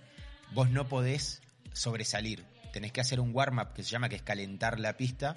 vos 0.52 0.68
no 0.70 0.88
podés 0.88 1.40
sobresalir. 1.72 2.44
Tenés 2.72 2.90
que 2.92 3.00
hacer 3.00 3.20
un 3.20 3.34
warm-up 3.34 3.72
que 3.74 3.82
se 3.84 3.90
llama 3.90 4.08
que 4.08 4.16
es 4.16 4.22
calentar 4.22 4.80
la 4.80 4.96
pista 4.96 5.36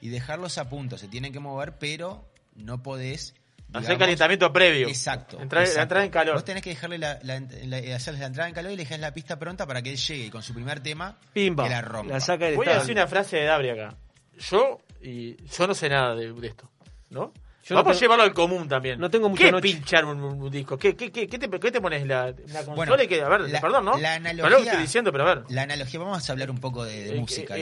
y 0.00 0.08
dejarlos 0.08 0.56
a 0.58 0.68
punto. 0.70 0.96
Se 0.98 1.06
tienen 1.08 1.32
que 1.32 1.38
mover, 1.40 1.78
pero 1.78 2.24
no 2.54 2.82
podés. 2.82 3.34
Hacer 3.72 3.80
digamos- 3.82 3.98
calentamiento 3.98 4.52
previo. 4.52 4.88
Exacto. 4.88 5.40
Entrar, 5.40 5.62
exacto. 5.64 5.82
entrar 5.82 6.04
en 6.04 6.10
calor. 6.10 6.34
Vos 6.34 6.44
tenés 6.44 6.62
que 6.62 6.70
dejarle 6.70 6.98
la, 6.98 7.18
la- 7.22 7.40
la- 7.40 7.96
hacerles 7.96 8.20
la 8.20 8.26
entrada 8.26 8.48
en 8.48 8.54
calor 8.54 8.72
y 8.72 8.76
le 8.76 8.82
dejás 8.84 8.98
la 9.00 9.12
pista 9.12 9.38
pronta 9.38 9.66
para 9.66 9.82
que 9.82 9.90
él 9.90 9.96
llegue 9.96 10.26
y 10.26 10.30
con 10.30 10.42
su 10.42 10.54
primer 10.54 10.80
tema 10.80 11.18
Pimba. 11.32 11.64
que 11.64 11.70
la 11.70 11.82
rompa. 11.82 12.12
La 12.14 12.20
saca 12.20 12.48
Voy 12.54 12.66
a 12.68 12.78
decir 12.78 12.92
una 12.92 13.06
frase 13.06 13.36
de 13.36 13.44
Dabri 13.44 13.70
acá. 13.70 13.94
Yo, 14.38 14.78
y 15.02 15.36
yo 15.46 15.66
no 15.66 15.74
sé 15.74 15.88
nada 15.88 16.14
de, 16.14 16.32
de 16.32 16.46
esto, 16.46 16.70
¿no? 17.10 17.32
Yo 17.64 17.74
no 17.74 17.82
Vamos 17.82 17.96
a 17.96 18.00
llevarlo 18.00 18.22
al 18.22 18.32
común 18.32 18.68
también. 18.68 19.00
no 19.00 19.10
tengo 19.10 19.28
mucha 19.28 19.42
¿Qué 19.46 19.50
noche. 19.50 19.62
pinchar 19.74 20.04
un, 20.04 20.20
un 20.22 20.50
disco? 20.50 20.78
¿Qué, 20.78 20.94
qué, 20.94 21.10
qué, 21.10 21.26
qué 21.26 21.36
te, 21.36 21.50
qué 21.50 21.72
te 21.72 21.80
pones? 21.80 22.06
La, 22.06 22.26
la 22.26 22.32
consola 22.64 22.74
Bueno, 22.76 23.02
y 23.02 23.08
que, 23.08 23.20
a 23.20 23.28
ver, 23.28 23.40
la- 23.40 23.60
perdón, 23.60 23.84
¿no? 23.86 23.98
la 23.98 24.14
analogía- 24.14 24.48
lo 24.50 24.56
que 24.58 24.62
estoy 24.68 24.82
diciendo, 24.82 25.10
pero 25.10 25.24
a 25.28 25.34
ver. 25.34 25.44
La 25.48 25.62
analogía, 25.62 25.98
vamos 25.98 26.28
a 26.28 26.32
hablar 26.32 26.50
un 26.52 26.58
poco 26.58 26.84
de, 26.84 27.02
de 27.02 27.10
¿En 27.16 27.20
música. 27.22 27.56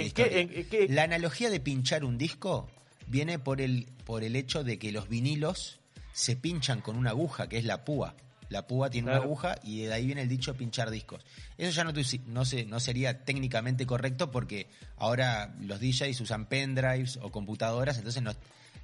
La 0.90 1.04
analogía 1.04 1.48
de 1.48 1.58
pinchar 1.60 2.04
un 2.04 2.18
disco 2.18 2.68
viene 3.06 3.38
por 3.38 3.62
el, 3.62 3.86
por 4.04 4.24
el 4.24 4.36
hecho 4.36 4.62
de 4.62 4.78
que 4.78 4.92
los 4.92 5.08
vinilos 5.08 5.80
se 6.14 6.36
pinchan 6.36 6.80
con 6.80 6.96
una 6.96 7.10
aguja, 7.10 7.48
que 7.48 7.58
es 7.58 7.64
la 7.64 7.84
púa. 7.84 8.14
La 8.50 8.66
púa 8.66 8.88
tiene 8.88 9.06
Claro. 9.06 9.22
una 9.22 9.26
aguja 9.26 9.56
y 9.64 9.82
de 9.82 9.92
ahí 9.92 10.06
viene 10.06 10.22
el 10.22 10.28
dicho 10.28 10.54
pinchar 10.54 10.90
discos. 10.90 11.24
Eso 11.58 11.70
ya 11.72 11.82
no, 11.84 11.92
no, 12.26 12.44
se- 12.44 12.64
no 12.66 12.78
sería 12.80 13.24
técnicamente 13.24 13.84
correcto 13.86 14.30
porque 14.30 14.68
ahora 14.96 15.54
los 15.60 15.80
DJs 15.80 16.20
usan 16.20 16.46
pendrives 16.46 17.18
o 17.20 17.32
computadoras, 17.32 17.96
entonces 17.98 18.22
no, 18.22 18.32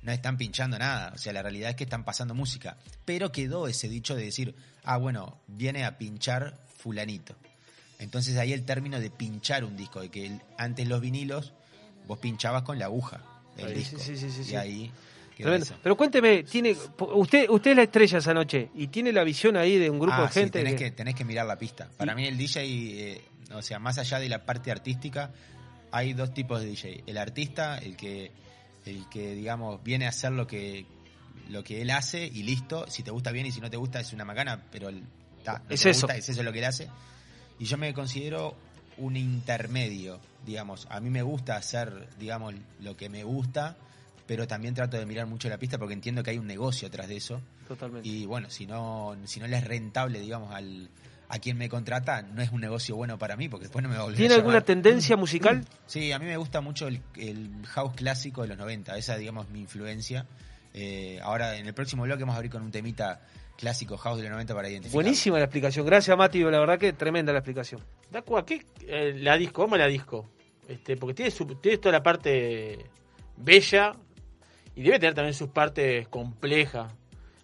no 0.02 0.12
están 0.12 0.38
pinchando 0.38 0.78
nada. 0.78 1.12
O 1.14 1.18
sea, 1.18 1.32
la 1.32 1.42
realidad 1.42 1.70
es 1.70 1.76
que 1.76 1.84
están 1.84 2.04
pasando 2.04 2.34
música. 2.34 2.78
Pero 3.04 3.30
quedó 3.32 3.68
ese 3.68 3.88
dicho 3.88 4.16
de 4.16 4.24
decir, 4.24 4.54
ah, 4.82 4.96
bueno, 4.96 5.38
viene 5.46 5.84
a 5.84 5.98
pinchar 5.98 6.58
fulanito. 6.78 7.36
Entonces 7.98 8.38
ahí 8.38 8.52
el 8.54 8.64
término 8.64 8.98
de 8.98 9.10
pinchar 9.10 9.62
un 9.64 9.76
disco, 9.76 10.00
de 10.00 10.08
que 10.10 10.40
antes 10.56 10.88
los 10.88 11.00
vinilos 11.02 11.52
vos 12.08 12.18
pinchabas 12.18 12.62
con 12.62 12.78
la 12.78 12.86
aguja 12.86 13.20
del 13.56 13.74
disco. 13.74 13.98
sí, 14.00 14.16
sí, 14.16 14.30
sí, 14.30 14.50
y 14.52 14.56
ahí 14.56 14.90
Tremendo. 15.42 15.66
Pero 15.82 15.96
cuénteme, 15.96 16.42
tiene, 16.44 16.76
usted, 16.98 17.48
usted 17.50 17.70
es 17.72 17.76
la 17.76 17.82
estrella 17.84 18.18
esa 18.18 18.34
noche 18.34 18.70
y 18.74 18.86
tiene 18.88 19.12
la 19.12 19.24
visión 19.24 19.56
ahí 19.56 19.78
de 19.78 19.90
un 19.90 19.98
grupo 19.98 20.14
Ah, 20.16 20.22
de 20.22 20.28
sí, 20.28 20.40
gente. 20.40 20.58
tenés, 20.58 20.74
que- 20.74 20.84
que, 20.86 20.90
tenés 20.92 21.14
que 21.14 21.24
mirar 21.24 21.46
la 21.46 21.56
pista. 21.58 21.88
Para 21.96 22.14
mí 22.14 22.26
el 22.26 22.36
DJ, 22.36 22.62
eh, 22.64 23.20
o 23.54 23.62
sea, 23.62 23.78
más 23.78 23.98
allá 23.98 24.18
de 24.18 24.28
la 24.28 24.44
parte 24.44 24.70
artística, 24.70 25.30
hay 25.92 26.12
dos 26.12 26.32
tipos 26.34 26.60
de 26.60 26.66
DJ. 26.68 27.02
El 27.06 27.18
artista, 27.18 27.78
el 27.78 27.96
que, 27.96 28.30
el 28.86 29.08
que 29.08 29.34
digamos, 29.34 29.82
viene 29.82 30.06
a 30.06 30.10
hacer 30.10 30.32
lo 30.32 30.46
que, 30.46 30.86
lo 31.48 31.64
que 31.64 31.82
él 31.82 31.90
hace 31.90 32.24
y 32.26 32.42
listo. 32.44 32.86
Si 32.88 33.02
te 33.02 33.10
gusta 33.10 33.32
bien 33.32 33.46
y 33.46 33.50
si 33.52 33.60
no 33.60 33.68
te 33.70 33.76
gusta 33.76 34.00
es 34.00 34.12
una 34.12 34.24
macana, 34.24 34.62
pero 34.70 34.88
el- 34.88 35.02
ta, 35.42 35.62
Es 35.68 35.84
eso. 35.86 36.06
gusta, 36.06 36.16
es 36.16 36.28
eso 36.28 36.42
lo 36.42 36.52
que 36.52 36.58
él 36.60 36.64
hace. 36.66 36.88
Y 37.58 37.64
yo 37.64 37.76
me 37.76 37.92
considero 37.92 38.54
un 38.98 39.16
intermedio, 39.16 40.20
digamos. 40.46 40.86
A 40.90 41.00
mí 41.00 41.10
me 41.10 41.22
gusta 41.22 41.56
hacer, 41.56 42.08
digamos, 42.18 42.54
lo 42.80 42.96
que 42.96 43.08
me 43.08 43.24
gusta, 43.24 43.76
pero 44.30 44.46
también 44.46 44.74
trato 44.74 44.96
de 44.96 45.04
mirar 45.06 45.26
mucho 45.26 45.48
la 45.48 45.58
pista 45.58 45.76
porque 45.76 45.92
entiendo 45.92 46.22
que 46.22 46.30
hay 46.30 46.38
un 46.38 46.46
negocio 46.46 46.86
atrás 46.86 47.08
de 47.08 47.16
eso. 47.16 47.40
Totalmente. 47.66 48.08
Y 48.08 48.26
bueno, 48.26 48.48
si 48.48 48.64
no, 48.64 49.16
si 49.24 49.40
no 49.40 49.48
le 49.48 49.56
es 49.56 49.64
rentable, 49.64 50.20
digamos, 50.20 50.54
al, 50.54 50.88
a 51.28 51.40
quien 51.40 51.58
me 51.58 51.68
contrata, 51.68 52.22
no 52.22 52.40
es 52.40 52.52
un 52.52 52.60
negocio 52.60 52.94
bueno 52.94 53.18
para 53.18 53.34
mí, 53.36 53.48
porque 53.48 53.64
después 53.64 53.82
no 53.82 53.88
me 53.88 53.96
va 53.96 54.02
a 54.02 54.04
volver 54.04 54.18
¿Tiene 54.18 54.34
a 54.34 54.36
alguna 54.36 54.52
llamar. 54.58 54.66
tendencia 54.66 55.16
musical? 55.16 55.64
Sí, 55.88 56.12
a 56.12 56.20
mí 56.20 56.26
me 56.26 56.36
gusta 56.36 56.60
mucho 56.60 56.86
el, 56.86 57.02
el 57.16 57.50
house 57.66 57.92
clásico 57.96 58.42
de 58.42 58.48
los 58.48 58.58
90, 58.58 58.96
esa 58.96 59.16
digamos 59.16 59.48
mi 59.50 59.62
influencia. 59.62 60.26
Eh, 60.74 61.18
ahora 61.24 61.56
en 61.56 61.66
el 61.66 61.74
próximo 61.74 62.04
bloque 62.04 62.20
vamos 62.22 62.34
a 62.34 62.36
abrir 62.36 62.52
con 62.52 62.62
un 62.62 62.70
temita 62.70 63.20
clásico 63.58 63.96
house 63.96 64.18
de 64.18 64.22
los 64.22 64.30
90 64.30 64.54
para 64.54 64.68
identificar. 64.68 64.94
Buenísima 64.94 65.38
la 65.38 65.46
explicación. 65.46 65.84
Gracias, 65.84 66.16
Mati. 66.16 66.38
La 66.44 66.60
verdad 66.60 66.78
que 66.78 66.92
tremenda 66.92 67.32
la 67.32 67.40
explicación. 67.40 67.80
Dacu, 68.12 68.38
¿a 68.38 68.46
qué 68.46 68.64
eh, 68.86 69.12
la 69.16 69.36
disco? 69.36 69.64
¿Cómo 69.64 69.76
la 69.76 69.88
disco? 69.88 70.30
Este, 70.68 70.96
porque 70.96 71.14
tiene, 71.14 71.32
su- 71.32 71.46
tiene 71.56 71.78
toda 71.78 71.94
la 71.94 72.02
parte 72.04 72.86
bella 73.36 73.92
y 74.76 74.82
debe 74.82 74.98
tener 74.98 75.14
también 75.14 75.34
sus 75.34 75.48
partes 75.48 76.08
complejas. 76.08 76.92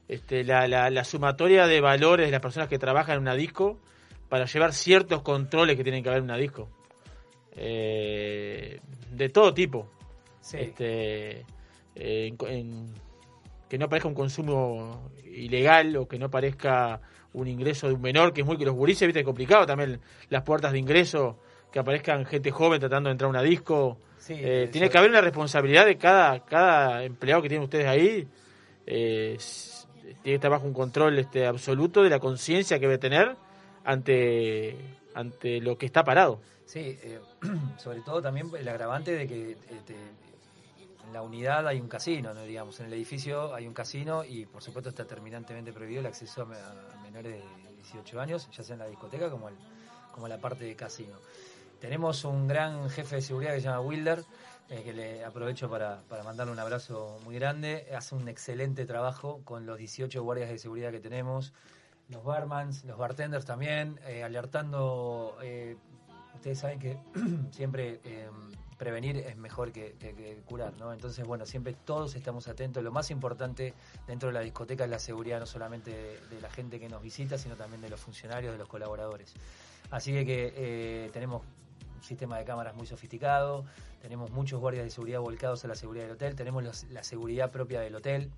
Este, 0.08 0.44
la, 0.44 0.68
la, 0.68 0.88
la 0.90 1.04
sumatoria 1.04 1.66
de 1.66 1.80
valores 1.80 2.26
de 2.26 2.30
las 2.32 2.40
personas 2.40 2.68
que 2.68 2.78
trabajan 2.78 3.16
en 3.16 3.22
una 3.22 3.34
disco 3.34 3.80
para 4.28 4.44
llevar 4.46 4.72
ciertos 4.72 5.22
controles 5.22 5.76
que 5.76 5.82
tienen 5.82 6.02
que 6.02 6.08
haber 6.08 6.18
en 6.20 6.24
una 6.26 6.36
disco. 6.36 6.68
Eh, 7.56 8.80
de 9.10 9.28
todo 9.30 9.52
tipo. 9.54 9.90
Sí. 10.40 10.58
Este, 10.58 11.40
eh, 11.94 12.28
en- 12.28 12.36
en- 12.48 12.94
que 13.68 13.78
no 13.78 13.88
parezca 13.88 14.08
un 14.08 14.14
consumo 14.14 15.10
ilegal 15.24 15.96
o 15.96 16.06
que 16.06 16.18
no 16.20 16.30
parezca 16.30 17.00
un 17.32 17.48
ingreso 17.48 17.88
de 17.88 17.94
un 17.94 18.00
menor, 18.00 18.32
que 18.32 18.42
es 18.42 18.46
muy 18.46 18.56
que 18.56 18.64
los 18.64 18.74
gurises, 18.76 19.06
viste, 19.08 19.20
es 19.20 19.26
complicado 19.26 19.66
también 19.66 20.00
las 20.28 20.42
puertas 20.44 20.70
de 20.72 20.78
ingreso, 20.78 21.38
que 21.72 21.80
aparezcan 21.80 22.24
gente 22.26 22.50
joven 22.52 22.78
tratando 22.78 23.08
de 23.08 23.12
entrar 23.12 23.26
a 23.26 23.30
una 23.30 23.42
disco. 23.42 23.98
Sí, 24.26 24.34
Eh, 24.34 24.62
eso- 24.64 24.72
tiene 24.72 24.90
que 24.90 24.98
haber 24.98 25.10
una 25.10 25.20
responsabilidad 25.20 25.86
de 25.86 25.96
cada, 25.96 26.40
cada 26.44 27.04
empleado 27.04 27.42
que 27.42 27.48
tienen 27.48 27.64
ustedes 27.64 27.86
ahí. 27.86 28.26
eh, 28.88 29.36
tiene 30.00 30.20
que 30.22 30.34
estar 30.34 30.50
bajo 30.50 30.64
un 30.66 30.72
control 30.72 31.18
este, 31.18 31.44
absoluto 31.46 32.02
de 32.02 32.10
la 32.10 32.20
conciencia 32.20 32.78
que 32.78 32.86
debe 32.86 32.98
tener 32.98 33.36
ante, 33.84 34.76
ante 35.14 35.60
lo 35.60 35.76
que 35.78 35.86
está 35.86 36.04
parado. 36.04 36.40
Sí, 36.64 36.98
eh, 37.02 37.20
sobre 37.78 38.00
todo 38.00 38.20
también 38.22 38.50
el 38.58 38.68
agravante 38.68 39.12
de 39.12 39.26
que 39.26 39.50
este, 39.52 39.94
en 41.06 41.12
la 41.12 41.22
unidad 41.22 41.66
hay 41.66 41.80
un 41.80 41.88
casino, 41.88 42.34
¿no? 42.34 42.42
digamos, 42.44 42.78
en 42.80 42.86
el 42.86 42.92
edificio 42.92 43.54
hay 43.54 43.66
un 43.66 43.74
casino 43.74 44.24
y 44.24 44.46
por 44.46 44.62
supuesto 44.62 44.90
está 44.90 45.04
terminantemente 45.04 45.72
prohibido 45.72 46.00
el 46.00 46.06
acceso 46.06 46.42
a 46.42 47.02
menores 47.02 47.32
de 47.34 47.42
18 47.76 48.20
años, 48.20 48.48
ya 48.52 48.62
sea 48.62 48.74
en 48.74 48.80
la 48.80 48.86
discoteca 48.88 49.30
como, 49.30 49.48
el, 49.48 49.54
como 50.12 50.28
la 50.28 50.38
parte 50.38 50.64
de 50.64 50.74
casino. 50.74 51.14
Tenemos 51.80 52.24
un 52.24 52.48
gran 52.48 52.88
jefe 52.88 53.16
de 53.16 53.22
seguridad 53.22 53.54
que 53.54 53.60
se 53.60 53.66
llama 53.66 53.80
Wilder, 53.80 54.24
eh, 54.68 54.82
que 54.82 54.92
le 54.92 55.24
aprovecho 55.24 55.70
para, 55.70 56.02
mandarle 56.24 56.52
un 56.52 56.58
abrazo 56.58 57.20
muy 57.24 57.36
grande. 57.36 57.86
Hace 57.96 58.16
un 58.16 58.28
excelente 58.28 58.84
trabajo 58.84 59.40
con 59.44 59.64
los 59.64 59.78
18 59.78 60.22
guardias 60.24 60.48
de 60.48 60.58
seguridad 60.58 60.90
que 60.90 60.98
tenemos, 60.98 61.52
los 62.08 62.24
barmans, 62.24 62.84
los 62.84 62.98
bartenders 62.98 63.44
también, 63.44 64.00
eh, 64.06 64.24
alertando. 64.24 65.36
eh, 65.42 65.76
ustedes 66.34 66.58
saben 66.58 66.80
que 66.80 66.98
siempre 67.52 68.00
prevenir 68.76 69.18
es 69.18 69.36
mejor 69.36 69.70
que, 69.70 70.42
curar, 70.46 70.72
¿no? 70.78 70.92
Entonces, 70.92 71.24
bueno, 71.24 71.46
siempre 71.46 71.74
todos 71.84 72.16
estamos 72.16 72.48
atentos. 72.48 72.82
Lo 72.82 72.90
más 72.90 73.10
importante 73.10 73.72
dentro 74.06 74.28
de 74.30 74.32
la 74.32 74.40
discoteca 74.40 74.84
es 74.84 74.90
la 74.90 74.98
seguridad, 74.98 75.38
no 75.38 75.46
solamente 75.46 76.18
de, 76.28 76.40
la 76.40 76.50
gente 76.50 76.80
que 76.80 76.88
nos 76.88 77.02
visita, 77.02 77.38
sino 77.38 77.54
también 77.54 77.82
de 77.82 77.88
los 77.88 78.00
funcionarios, 78.00 78.52
de 78.52 78.58
los 78.58 78.68
colaboradores. 78.68 79.32
Así 79.90 80.12
que, 80.24 81.10
tenemos 81.12 81.42
un 81.96 82.02
sistema 82.02 82.38
de 82.38 82.44
cámaras 82.44 82.74
muy 82.74 82.86
sofisticado, 82.86 83.64
tenemos 84.00 84.30
muchos 84.30 84.60
guardias 84.60 84.84
de 84.84 84.90
seguridad 84.90 85.20
volcados 85.20 85.64
a 85.64 85.68
la 85.68 85.74
seguridad 85.74 86.04
del 86.04 86.14
hotel, 86.14 86.36
tenemos 86.36 86.84
la 86.90 87.02
seguridad 87.02 87.50
propia 87.50 87.80
del 87.80 87.94
hotel, 87.94 88.30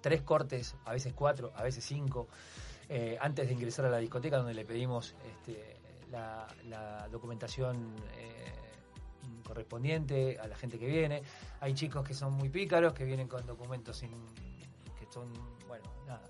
tres 0.00 0.22
cortes, 0.22 0.74
a 0.84 0.92
veces 0.92 1.12
cuatro, 1.12 1.52
a 1.54 1.62
veces 1.62 1.84
cinco, 1.84 2.28
eh, 2.88 3.18
antes 3.20 3.46
de 3.46 3.54
ingresar 3.54 3.84
a 3.84 3.90
la 3.90 3.98
discoteca 3.98 4.38
donde 4.38 4.54
le 4.54 4.64
pedimos 4.64 5.14
este, 5.26 5.76
la, 6.10 6.46
la 6.68 7.08
documentación 7.08 7.94
eh, 8.16 8.52
correspondiente 9.44 10.38
a 10.38 10.46
la 10.46 10.56
gente 10.56 10.78
que 10.78 10.86
viene. 10.86 11.22
Hay 11.60 11.74
chicos 11.74 12.06
que 12.06 12.14
son 12.14 12.32
muy 12.34 12.48
pícaros, 12.48 12.92
que 12.92 13.04
vienen 13.04 13.28
con 13.28 13.46
documentos 13.46 13.96
sin, 13.98 14.10
que 14.98 15.06
son, 15.10 15.32
bueno, 15.66 15.84
nada, 16.06 16.22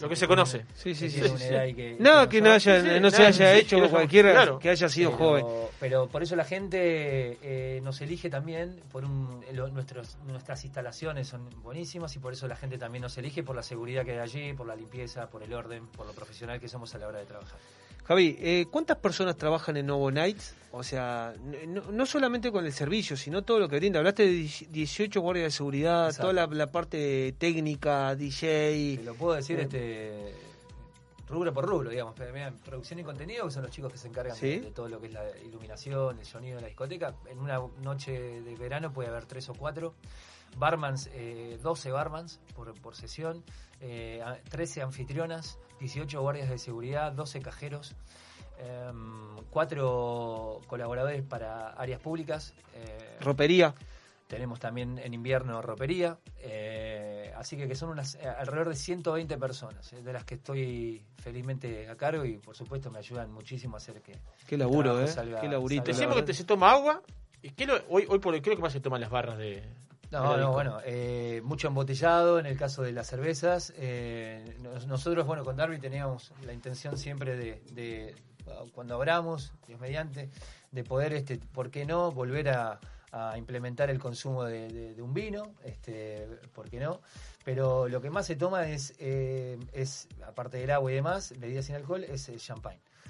Lo 0.00 0.08
que 0.08 0.16
se 0.16 0.26
conoce. 0.26 0.58
que 0.60 0.64
Sí, 0.74 0.94
sí, 0.94 1.10
sí. 1.10 1.20
que- 1.20 1.96
Nada 2.00 2.24
y 2.24 2.28
que 2.28 2.40
no 2.40 2.48
no, 2.48 2.54
haya, 2.54 2.82
sí, 2.82 3.00
no 3.00 3.10
se 3.10 3.24
haya 3.26 3.52
sí, 3.54 3.60
hecho 3.60 3.78
con 3.78 3.88
cualquiera 3.88 4.32
Claro. 4.32 4.58
que 4.58 4.70
haya 4.70 4.88
sido 4.88 5.10
pero, 5.12 5.18
joven. 5.24 5.46
Pero 5.78 6.08
por 6.08 6.22
eso 6.22 6.34
la 6.36 6.44
gente 6.44 7.38
eh, 7.42 7.80
nos 7.82 8.00
elige 8.00 8.28
también 8.28 8.80
por 8.90 9.04
un, 9.04 9.44
lo- 9.52 9.68
nuestros, 9.68 10.16
nuestras 10.26 10.64
instalaciones 10.64 11.28
son 11.28 11.48
buenísimas 11.62 12.14
y 12.16 12.18
por 12.18 12.32
eso 12.32 12.48
la 12.48 12.56
gente 12.56 12.78
también 12.78 13.02
nos 13.02 13.16
elige 13.18 13.42
por 13.44 13.54
la 13.54 13.62
seguridad 13.62 14.04
que 14.04 14.12
hay 14.12 14.18
allí, 14.18 14.52
por 14.54 14.66
la 14.66 14.74
limpieza, 14.76 15.28
por 15.30 15.42
el 15.42 15.52
orden, 15.54 15.86
por 15.86 16.06
lo 16.06 16.12
profesional 16.12 16.58
que 16.60 16.68
somos 16.68 16.94
a 16.94 16.98
la 16.98 17.06
hora 17.08 17.18
de 17.20 17.26
trabajar. 17.26 17.58
Javi, 18.06 18.36
eh, 18.40 18.66
¿cuántas 18.70 18.98
personas 18.98 19.36
trabajan 19.36 19.76
en 19.76 19.86
Novo 19.86 20.10
Nights? 20.10 20.54
O 20.70 20.82
sea, 20.82 21.34
no, 21.66 21.80
no 21.90 22.06
solamente 22.06 22.52
con 22.52 22.64
el 22.66 22.72
servicio, 22.72 23.16
sino 23.16 23.42
todo 23.42 23.58
lo 23.58 23.68
que 23.68 23.76
brinda. 23.76 23.98
Hablaste 23.98 24.24
de 24.26 24.32
18 24.70 25.20
guardias 25.20 25.46
de 25.46 25.50
seguridad, 25.50 26.06
Exacto. 26.08 26.30
toda 26.30 26.46
la, 26.46 26.54
la 26.54 26.70
parte 26.70 27.34
técnica, 27.38 28.10
Te 28.10 28.16
DJ. 28.24 29.00
lo 29.04 29.14
puedo 29.14 29.34
decir 29.34 29.58
Eh. 29.58 29.62
este 29.62 30.34
rubro 31.28 31.52
por 31.52 31.64
rubro, 31.66 31.90
digamos. 31.90 32.14
Pero 32.16 32.32
producción 32.64 33.00
y 33.00 33.02
contenido, 33.04 33.46
que 33.46 33.50
son 33.50 33.62
los 33.62 33.72
chicos 33.72 33.90
que 33.90 33.98
se 33.98 34.06
encargan 34.08 34.36
Sí. 34.36 34.46
de, 34.50 34.60
de 34.60 34.70
todo 34.70 34.88
lo 34.88 35.00
que 35.00 35.08
es 35.08 35.12
la 35.12 35.24
iluminación, 35.44 36.18
el 36.20 36.26
sonido 36.26 36.56
de 36.56 36.62
la 36.62 36.68
discoteca. 36.68 37.14
En 37.28 37.38
una 37.40 37.58
noche 37.82 38.12
de 38.42 38.54
verano 38.54 38.92
puede 38.92 39.08
haber 39.08 39.24
tres 39.24 39.48
o 39.48 39.54
cuatro. 39.54 39.94
Barmans, 40.58 41.10
eh, 41.12 41.58
12 41.62 41.90
barmans 41.90 42.38
por, 42.54 42.72
por 42.80 42.94
sesión, 42.94 43.42
eh, 43.80 44.22
a- 44.24 44.38
13 44.48 44.80
anfitrionas, 44.82 45.58
18 45.80 46.20
guardias 46.20 46.48
de 46.48 46.58
seguridad, 46.58 47.12
12 47.12 47.40
cajeros, 47.40 47.94
em, 48.58 49.36
4 49.50 50.60
colaboradores 50.66 51.22
para 51.22 51.70
áreas 51.70 52.00
públicas. 52.00 52.54
eh, 52.74 53.16
Ropería. 53.20 53.74
tenemos 54.28 54.58
también 54.58 54.98
en 54.98 55.14
invierno 55.14 55.62
ropería, 55.62 56.18
eh, 56.40 57.32
así 57.36 57.56
que, 57.56 57.68
que 57.68 57.74
son 57.76 57.90
unas 57.90 58.16
eh, 58.16 58.26
alrededor 58.28 58.68
de 58.70 58.74
120 58.74 59.38
personas, 59.38 59.92
eh, 59.92 60.02
de 60.02 60.12
las 60.12 60.24
que 60.24 60.34
estoy 60.34 61.04
felizmente 61.22 61.88
a 61.88 61.96
cargo 61.96 62.24
y 62.24 62.36
por 62.38 62.56
supuesto 62.56 62.90
me 62.90 62.98
ayudan 62.98 63.30
muchísimo 63.32 63.76
a 63.76 63.78
hacer 63.78 64.02
que 64.02 64.18
Qué 64.46 64.56
laburo, 64.56 65.00
¿eh? 65.00 65.06
salga- 65.06 65.40
Qué 65.40 65.48
laburito. 65.48 65.84
salga 65.84 65.92
la 65.92 65.98
Decimos 65.98 66.16
que 66.16 66.22
te- 66.24 66.34
se 66.34 66.44
toma 66.44 66.72
agua. 66.72 67.02
¿Y 67.40 67.50
qué 67.50 67.66
lo- 67.66 67.80
hoy, 67.88 68.04
hoy 68.08 68.18
por 68.18 68.34
hoy, 68.34 68.40
¿qué 68.40 68.50
es 68.50 68.54
lo 68.54 68.56
que 68.56 68.62
más 68.62 68.72
se 68.72 68.80
toman 68.80 69.00
las 69.00 69.10
barras 69.10 69.38
de.? 69.38 69.62
No, 70.10 70.36
no, 70.36 70.52
bueno, 70.52 70.78
eh, 70.84 71.40
mucho 71.44 71.68
embotellado 71.68 72.38
en 72.38 72.46
el 72.46 72.56
caso 72.56 72.82
de 72.82 72.92
las 72.92 73.08
cervezas. 73.08 73.72
eh, 73.76 74.56
nos- 74.60 74.86
nosotros, 74.86 75.26
bueno, 75.26 75.44
con 75.44 75.56
Darby 75.56 75.78
teníamos 75.78 76.32
la 76.44 76.52
intención 76.52 76.96
siempre 76.96 77.36
de, 77.36 77.62
de, 77.72 78.14
cuando 78.72 78.94
abramos, 78.94 79.52
Dios 79.66 79.80
mediante, 79.80 80.30
de 80.70 80.84
poder, 80.84 81.12
este, 81.12 81.38
¿por 81.38 81.70
qué 81.70 81.84
no?, 81.84 82.12
volver 82.12 82.50
a, 82.50 82.78
a 83.10 83.36
implementar 83.38 83.90
el 83.90 83.98
consumo 83.98 84.44
de, 84.44 84.68
de- 84.68 84.94
de 84.94 85.02
un 85.02 85.12
vino, 85.14 85.54
este, 85.64 86.26
¿por 86.54 86.68
qué 86.70 86.78
no? 86.78 87.00
Pero 87.44 87.88
lo 87.88 88.00
que 88.00 88.10
más 88.10 88.26
se 88.26 88.36
toma 88.36 88.68
es, 88.68 88.94
eh, 88.98 89.58
es 89.72 90.08
aparte 90.26 90.58
del 90.58 90.70
agua 90.70 90.92
y 90.92 90.94
demás, 90.96 91.34
bebidas 91.38 91.64
sin 91.66 91.74
alcohol, 91.76 92.04
es 92.04 92.28
el 92.28 92.38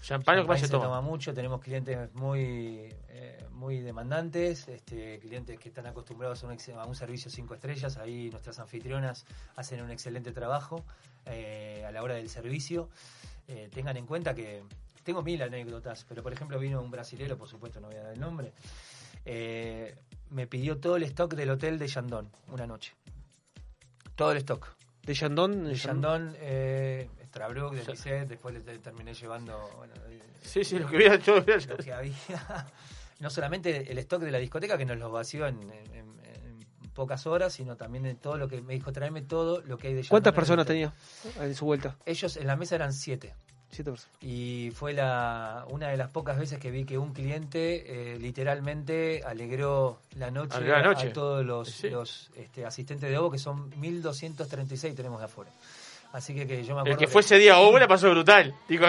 champagne. 0.01 0.39
Champagne 0.41 0.61
se 0.61 0.69
toma. 0.69 1.01
mucho, 1.01 1.33
tenemos 1.35 1.61
clientes 1.61 2.13
muy 2.15 2.95
eh, 3.09 3.45
muy 3.51 3.81
demandantes, 3.81 4.69
este, 4.69 5.19
clientes 5.19 5.59
que 5.59 5.69
están 5.69 5.87
acostumbrados 5.87 6.43
a 6.43 6.47
un, 6.47 6.53
ex- 6.53 6.69
a 6.69 6.85
un 6.85 6.95
servicio 6.95 7.31
cinco 7.31 7.55
estrellas, 7.55 7.97
ahí 7.97 8.29
nuestras 8.31 8.59
anfitrionas 8.59 9.25
hacen 9.57 9.81
un 9.83 9.91
excelente 9.91 10.33
trabajo 10.33 10.85
eh, 11.25 11.85
a 11.87 11.91
la 11.91 12.03
hora 12.03 12.15
del 12.15 12.29
servicio. 12.29 12.89
Eh, 13.49 13.69
tengan 13.73 13.97
en 13.97 14.07
cuenta 14.07 14.35
que 14.35 14.63
tengo 15.05 15.23
mil 15.23 15.41
anécdotas, 15.41 16.05
pero 16.09 16.23
por 16.23 16.33
ejemplo 16.33 16.59
vino 16.59 16.83
un 16.83 16.91
brasilero, 16.91 17.39
por 17.39 17.49
supuesto 17.49 17.81
no 17.81 17.87
voy 17.87 17.97
a 17.97 18.03
dar 18.03 18.13
el 18.13 18.21
nombre, 18.21 18.53
eh, 19.25 19.95
me 20.31 20.47
pidió 20.47 20.79
todo 20.79 20.97
el 20.97 21.05
stock 21.05 21.35
del 21.35 21.51
hotel 21.51 21.79
de 21.79 21.87
Yandón 21.87 22.31
una 22.49 22.67
noche. 22.67 22.95
Todo 24.17 24.33
el 24.33 24.39
stock. 24.39 24.75
De 25.03 25.15
Yandón. 25.15 25.65
De 25.65 25.75
Yandón, 25.75 26.35
Strabrook, 27.37 27.75
de 27.75 27.85
Lisset, 27.85 28.29
después 28.29 28.55
le 28.55 28.61
te- 28.61 28.79
terminé 28.79 29.15
llevando 29.15 29.59
bueno, 29.77 29.95
eh, 30.09 30.21
Sí, 30.43 30.65
sí, 30.65 30.79
lo 30.79 30.89
que 30.89 30.97
hubiera 30.97 31.15
hecho. 31.17 31.37
lo 31.37 31.45
que 31.77 31.93
había. 31.93 32.15
No 33.19 33.31
solamente 33.31 33.91
el 33.91 33.97
stock 33.99 34.21
de 34.23 34.31
la 34.31 34.37
discoteca, 34.39 34.77
que 34.77 34.85
nos 34.85 34.99
lo 34.99 35.11
vació 35.11 35.47
en, 35.47 35.59
en- 35.71 35.95
en 35.95 36.67
pocas 36.93 37.27
horas, 37.27 37.53
sino 37.55 37.75
también 37.77 38.05
de 38.05 38.15
todo 38.15 38.37
lo 38.37 38.47
que 38.49 38.61
me 38.61 38.75
dijo, 38.75 38.93
tráeme 38.93 39.23
todo 39.23 39.61
lo 39.63 39.79
que 39.79 39.89
hay 39.89 39.95
de 39.95 40.03
Yandón 40.03 40.11
¿Cuántas 40.11 40.35
personas 40.35 40.65
hotel". 40.65 40.91
tenía 41.35 41.47
en 41.47 41.55
su 41.55 41.65
vuelta? 41.67 41.97
Ellos 42.05 42.37
en 42.37 42.47
la 42.47 42.57
mesa 42.57 42.75
eran 42.75 42.93
siete. 42.93 43.33
Siete 43.71 43.91
personas. 43.91 44.17
Y 44.23 44.71
fue 44.75 44.93
la 44.93 45.67
una 45.71 45.89
de 45.89 45.97
las 45.97 46.09
pocas 46.11 46.39
veces 46.39 46.59
que 46.59 46.71
vi 46.71 46.85
que 46.85 46.97
un 46.99 47.13
cliente 47.13 48.13
eh, 48.15 48.19
literalmente 48.19 49.23
alegró 49.27 49.99
la 50.17 50.31
noche, 50.31 50.61
la 50.61 50.83
noche. 50.83 51.09
a 51.09 51.13
todos 51.13 51.45
los, 51.45 51.69
Sí. 51.71 51.91
los 51.91 52.31
este, 52.37 52.65
asistentes 52.65 53.11
de 53.11 53.19
Ovo, 53.19 53.31
que 53.31 53.39
son 53.39 53.71
1236 53.79 54.95
tenemos 54.95 55.19
de 55.21 55.25
afuera. 55.25 55.51
Así 56.17 56.35
que, 56.35 56.47
que 56.47 56.65
yo 56.65 56.75
me 56.75 56.81
acuerdo 56.81 56.93
El 56.93 56.99
que 56.99 57.07
fue 57.13 57.21
ese 57.21 57.37
día 57.39 57.55
a 57.57 57.61
la 57.79 57.87
pasó 57.87 58.11
brutal. 58.11 58.55
Digo, 58.67 58.87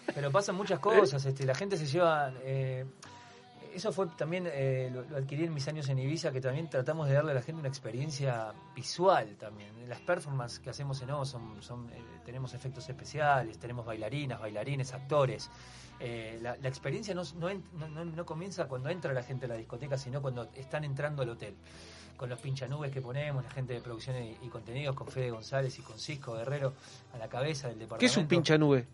Pero 0.14 0.30
pasan 0.30 0.54
muchas 0.54 0.78
cosas, 0.78 1.24
este, 1.26 1.44
la 1.44 1.54
gente 1.56 1.76
se 1.76 1.86
lleva... 1.86 2.32
eh, 2.42 2.84
eso 3.74 3.92
fue 3.92 4.06
también, 4.16 4.48
eh, 4.52 4.90
lo, 4.92 5.02
lo 5.02 5.16
adquirí 5.16 5.44
en 5.44 5.54
mis 5.54 5.66
años 5.68 5.88
en 5.88 5.98
Ibiza, 5.98 6.30
que 6.32 6.40
también 6.40 6.68
tratamos 6.68 7.08
de 7.08 7.14
darle 7.14 7.32
a 7.32 7.34
la 7.34 7.42
gente 7.42 7.58
una 7.60 7.68
experiencia 7.68 8.52
visual 8.76 9.36
también. 9.38 9.70
Las 9.88 10.00
performances 10.00 10.58
que 10.60 10.70
hacemos 10.70 11.00
en 11.02 11.10
O 11.10 11.24
son, 11.24 11.62
son, 11.62 11.88
eh, 11.92 12.00
tenemos 12.24 12.52
efectos 12.54 12.88
especiales, 12.88 13.58
tenemos 13.58 13.84
bailarinas, 13.86 14.40
bailarines, 14.40 14.92
actores. 14.92 15.50
Eh, 16.00 16.38
la, 16.42 16.56
la 16.56 16.68
experiencia 16.68 17.12
no, 17.14 17.22
no- 17.38 17.48
no- 17.88 18.04
no 18.04 18.24
comienza 18.26 18.66
cuando 18.66 18.88
entra 18.88 19.12
la 19.12 19.22
gente 19.22 19.46
a 19.46 19.48
la 19.48 19.56
discoteca, 19.56 19.96
sino 19.98 20.20
cuando 20.22 20.48
están 20.54 20.82
entrando 20.84 21.22
al 21.22 21.28
hotel. 21.30 21.54
Con 22.20 22.28
los 22.28 22.38
pinchanubes 22.38 22.92
que 22.92 23.00
ponemos, 23.00 23.42
la 23.42 23.50
gente 23.50 23.72
de 23.72 23.80
producción 23.80 24.14
y, 24.22 24.36
y 24.42 24.48
contenidos, 24.50 24.94
con 24.94 25.06
Fede 25.08 25.30
González 25.30 25.78
y 25.78 25.80
con 25.80 25.98
Cisco 25.98 26.34
Guerrero 26.34 26.74
a 27.14 27.16
la 27.16 27.28
cabeza 27.30 27.68
del 27.68 27.78
departamento. 27.78 27.98
¿qué 28.00 28.04
es 28.04 28.16
un 28.18 28.26
pincha 28.26 28.58
nube? 28.58 28.84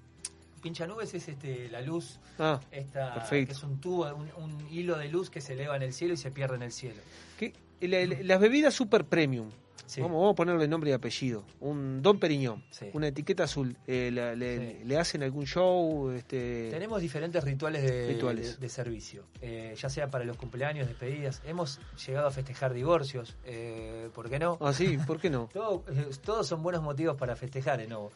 Pincha 0.62 0.86
nubes 0.86 1.12
es 1.12 1.26
este, 1.26 1.68
la 1.68 1.80
luz, 1.80 2.20
Ah, 2.38 2.60
esta, 2.70 3.14
Perfecto. 3.14 3.48
que 3.52 3.58
es 3.58 3.64
un 3.64 3.80
tubo, 3.80 4.04
un, 4.14 4.30
un 4.36 4.68
hilo 4.70 4.96
de 4.96 5.08
luz 5.08 5.28
que 5.28 5.40
se 5.40 5.54
eleva 5.54 5.74
en 5.74 5.82
el 5.82 5.92
cielo 5.92 6.14
y 6.14 6.16
se 6.18 6.30
pierde 6.30 6.54
en 6.54 6.62
el 6.62 6.70
cielo. 6.70 7.02
¿qué? 7.36 7.52
La- 7.80 8.06
la- 8.06 8.22
las 8.22 8.38
bebidas 8.40 8.72
super 8.74 9.04
premium. 9.04 9.50
Sí. 9.86 10.00
Vamos, 10.00 10.16
vamos 10.18 10.32
a 10.32 10.34
ponerle 10.36 10.68
nombre 10.68 10.90
y 10.90 10.92
apellido. 10.92 11.44
Un 11.60 12.02
Don 12.02 12.18
Periñón, 12.18 12.64
Sí. 12.70 12.86
una 12.92 13.08
etiqueta 13.08 13.44
azul. 13.44 13.76
Eh, 13.86 14.10
la- 14.12 14.34
le, 14.34 14.78
Sí. 14.78 14.84
le 14.84 14.98
hacen 14.98 15.22
algún 15.22 15.46
show? 15.46 16.10
Este... 16.10 16.68
Tenemos 16.70 17.00
diferentes 17.00 17.42
rituales 17.44 17.82
de, 17.84 18.08
Rituales. 18.08 18.56
de- 18.56 18.66
de 18.66 18.68
servicio, 18.68 19.24
eh, 19.40 19.74
ya 19.80 19.88
sea 19.88 20.08
para 20.10 20.24
los 20.24 20.36
cumpleaños, 20.36 20.88
despedidas. 20.88 21.40
Hemos 21.46 21.80
llegado 22.06 22.26
a 22.26 22.30
festejar 22.30 22.74
divorcios, 22.74 23.36
eh, 23.44 24.10
¿por 24.14 24.28
qué 24.28 24.38
no? 24.38 24.58
Ah, 24.60 24.72
sí, 24.72 24.98
¿por 25.06 25.20
qué 25.20 25.30
no? 25.30 25.48
Todo- 25.52 25.84
eh, 25.88 26.10
todos 26.24 26.46
son 26.46 26.62
buenos 26.62 26.82
motivos 26.82 27.16
para 27.16 27.36
festejar 27.36 27.80
en 27.80 27.92
Ovo. 27.92 28.10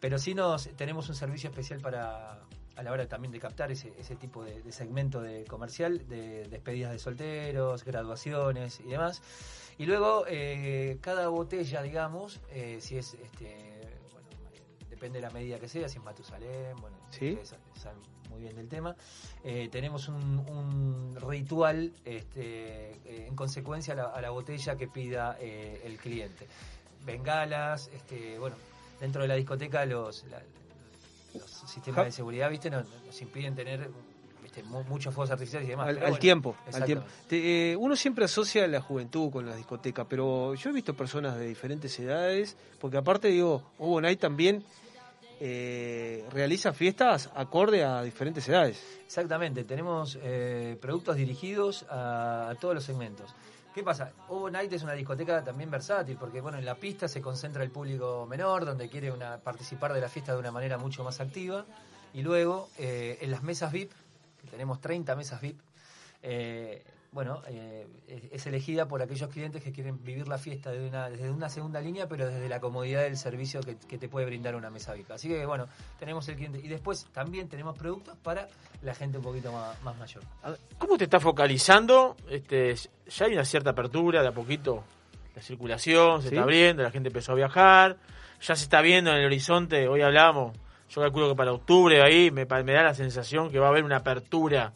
Pero 0.00 0.18
sí 0.18 0.34
nos, 0.34 0.68
tenemos 0.76 1.08
un 1.08 1.14
servicio 1.14 1.48
especial 1.50 1.80
para 1.80 2.40
a 2.82 2.84
la 2.84 2.92
hora 2.92 3.06
también 3.08 3.32
de 3.32 3.38
captar 3.40 3.70
ese, 3.72 3.92
ese 3.98 4.16
tipo 4.16 4.44
de, 4.44 4.60
de 4.62 4.72
segmento 4.72 5.20
de 5.22 5.44
comercial, 5.44 6.06
de 6.08 6.46
despedidas 6.48 6.92
de 6.92 6.98
solteros, 6.98 7.84
graduaciones 7.84 8.80
y 8.80 8.90
demás. 8.90 9.22
Y 9.78 9.86
luego 9.86 10.24
eh, 10.28 10.98
cada 11.00 11.28
botella, 11.28 11.80
digamos, 11.82 12.40
eh, 12.50 12.78
si 12.80 12.98
es, 12.98 13.14
este, 13.14 13.56
bueno, 14.12 14.28
depende 14.90 15.18
de 15.20 15.22
la 15.26 15.30
medida 15.30 15.58
que 15.58 15.68
sea, 15.68 15.88
si 15.88 15.98
es 15.98 16.04
Matusalén, 16.04 16.76
bueno, 16.80 16.96
Sí. 17.10 17.38
saben 17.74 17.98
muy 18.30 18.40
bien 18.42 18.56
del 18.56 18.68
tema. 18.68 18.96
Eh, 19.44 19.68
tenemos 19.70 20.08
un, 20.08 20.16
un 20.48 21.16
ritual 21.28 21.92
este, 22.04 23.26
en 23.26 23.34
consecuencia 23.36 23.94
a 23.94 23.96
la, 23.96 24.04
a 24.04 24.20
la 24.20 24.30
botella 24.30 24.76
que 24.76 24.88
pida 24.88 25.38
el 25.40 25.96
cliente. 25.98 26.46
Bengalas, 27.04 27.88
este, 27.94 28.38
bueno, 28.38 28.56
dentro 29.00 29.22
de 29.22 29.28
la 29.28 29.34
discoteca 29.34 29.84
los, 29.86 30.24
la- 30.24 30.42
los 31.34 31.50
sistemas 31.50 32.04
de 32.04 32.12
seguridad, 32.12 32.50
viste, 32.50 32.70
nos, 32.70 32.86
nos 33.06 33.22
impiden 33.22 33.54
tener 33.54 33.90
viste, 34.42 34.62
mu- 34.64 34.82
muchos 34.84 35.14
fuegos 35.14 35.30
artificiales 35.30 35.66
y 35.68 35.70
demás. 35.70 35.88
al, 35.88 35.94
pero 35.94 36.06
al 36.06 36.10
bueno, 36.12 36.20
tiempo, 36.20 36.56
al 36.72 36.84
tiempo. 36.84 37.06
Te- 37.28 37.72
eh, 37.72 37.76
uno 37.76 37.94
siempre 37.96 38.24
asocia 38.24 38.66
la 38.66 38.80
juventud 38.80 39.30
con 39.30 39.46
la 39.46 39.54
discoteca, 39.56 40.04
pero 40.04 40.54
yo 40.54 40.70
he 40.70 40.72
visto 40.72 40.94
personas 40.94 41.36
de 41.38 41.46
diferentes 41.46 41.98
edades, 41.98 42.56
porque 42.80 42.96
aparte 42.96 43.28
digo, 43.28 43.62
Night 44.00 44.18
también 44.20 44.64
eh, 45.40 46.24
realiza 46.30 46.72
fiestas 46.72 47.30
acorde 47.34 47.84
a 47.84 48.02
diferentes 48.02 48.48
edades. 48.48 48.82
Exactamente, 49.06 49.64
tenemos 49.64 50.18
eh, 50.22 50.76
productos 50.80 51.16
dirigidos 51.16 51.84
a, 51.90 52.50
a 52.50 52.54
todos 52.56 52.74
los 52.74 52.84
segmentos. 52.84 53.34
¿Qué 53.74 53.82
pasa? 53.82 54.12
Overnight 54.28 54.70
es 54.74 54.82
una 54.82 54.92
discoteca 54.92 55.42
también 55.42 55.70
versátil, 55.70 56.16
porque 56.18 56.42
bueno, 56.42 56.58
en 56.58 56.64
la 56.66 56.74
pista 56.74 57.08
se 57.08 57.22
concentra 57.22 57.62
el 57.62 57.70
público 57.70 58.26
menor, 58.28 58.66
donde 58.66 58.90
quiere 58.90 59.10
una, 59.10 59.38
participar 59.38 59.94
de 59.94 60.00
la 60.00 60.10
fiesta 60.10 60.34
de 60.34 60.38
una 60.38 60.50
manera 60.50 60.76
mucho 60.76 61.02
más 61.02 61.20
activa. 61.20 61.64
Y 62.12 62.20
luego, 62.20 62.68
eh, 62.76 63.16
en 63.22 63.30
las 63.30 63.42
mesas 63.42 63.72
VIP, 63.72 63.90
que 64.42 64.48
tenemos 64.48 64.78
30 64.82 65.16
mesas 65.16 65.40
VIP, 65.40 65.58
eh, 66.22 66.84
bueno, 67.12 67.42
eh, 67.46 67.86
es- 68.08 68.24
es 68.32 68.46
elegida 68.46 68.86
por 68.88 69.02
aquellos 69.02 69.28
clientes 69.30 69.62
que 69.62 69.70
quieren 69.70 70.02
vivir 70.02 70.26
la 70.28 70.38
fiesta 70.38 70.70
de 70.72 70.88
una- 70.88 71.10
desde 71.10 71.30
una 71.30 71.48
segunda 71.50 71.78
línea, 71.80 72.08
pero 72.08 72.26
desde 72.26 72.48
la 72.48 72.58
comodidad 72.58 73.02
del 73.02 73.16
servicio 73.18 73.60
que, 73.60 73.76
que 73.76 73.98
te 73.98 74.08
puede 74.08 74.24
brindar 74.26 74.56
una 74.56 74.70
mesa 74.70 74.94
VIP. 74.94 75.10
Así 75.12 75.28
que 75.28 75.44
bueno, 75.44 75.66
tenemos 75.98 76.26
el 76.28 76.36
cliente. 76.36 76.58
Y 76.58 76.68
después 76.68 77.06
también 77.12 77.48
tenemos 77.48 77.76
productos 77.76 78.16
para 78.22 78.48
la 78.80 78.94
gente 78.94 79.18
un 79.18 79.24
poquito 79.24 79.52
más, 79.52 79.80
más 79.82 79.96
mayor. 79.98 80.22
¿Cómo 80.78 80.96
te 80.96 81.04
está 81.04 81.20
focalizando? 81.20 82.16
Este, 82.30 82.74
ya 82.74 83.26
hay 83.26 83.34
una 83.34 83.44
cierta 83.44 83.70
apertura, 83.70 84.22
de 84.22 84.28
a 84.28 84.32
poquito 84.32 84.82
la 85.36 85.42
circulación 85.42 86.22
se 86.22 86.28
Sí. 86.30 86.34
está 86.34 86.42
abriendo, 86.44 86.82
la 86.82 86.90
gente 86.90 87.08
empezó 87.10 87.32
a 87.32 87.34
viajar, 87.34 87.96
ya 88.40 88.56
se 88.56 88.64
está 88.64 88.80
viendo 88.80 89.10
en 89.10 89.18
el 89.18 89.26
horizonte, 89.26 89.86
hoy 89.86 90.00
hablamos, 90.02 90.56
yo 90.88 91.00
calculo 91.02 91.28
que 91.28 91.34
para 91.36 91.52
octubre 91.52 92.02
ahí 92.02 92.30
me 92.30 92.44
da 92.46 92.82
la 92.82 92.94
sensación 92.94 93.50
que 93.50 93.58
va 93.58 93.66
a 93.66 93.70
haber 93.70 93.84
una 93.84 93.96
apertura 93.98 94.72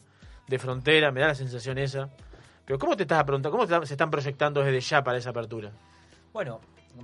de 0.47 0.59
frontera, 0.59 1.11
me 1.11 1.19
da 1.19 1.27
la 1.27 1.35
sensación 1.35 1.77
esa. 1.77 2.09
Pero 2.67 2.77
¿cómo 2.79 2.97
te 2.97 3.03
estás 3.03 3.23
preguntando, 3.23 3.57
cómo 3.57 3.85
se 3.85 3.93
están 3.93 4.11
proyectando 4.11 4.61
desde 4.61 4.81
ya 4.81 5.01
para 5.01 5.17
esa 5.17 5.29
apertura? 5.29 5.71
Bueno, 6.33 6.59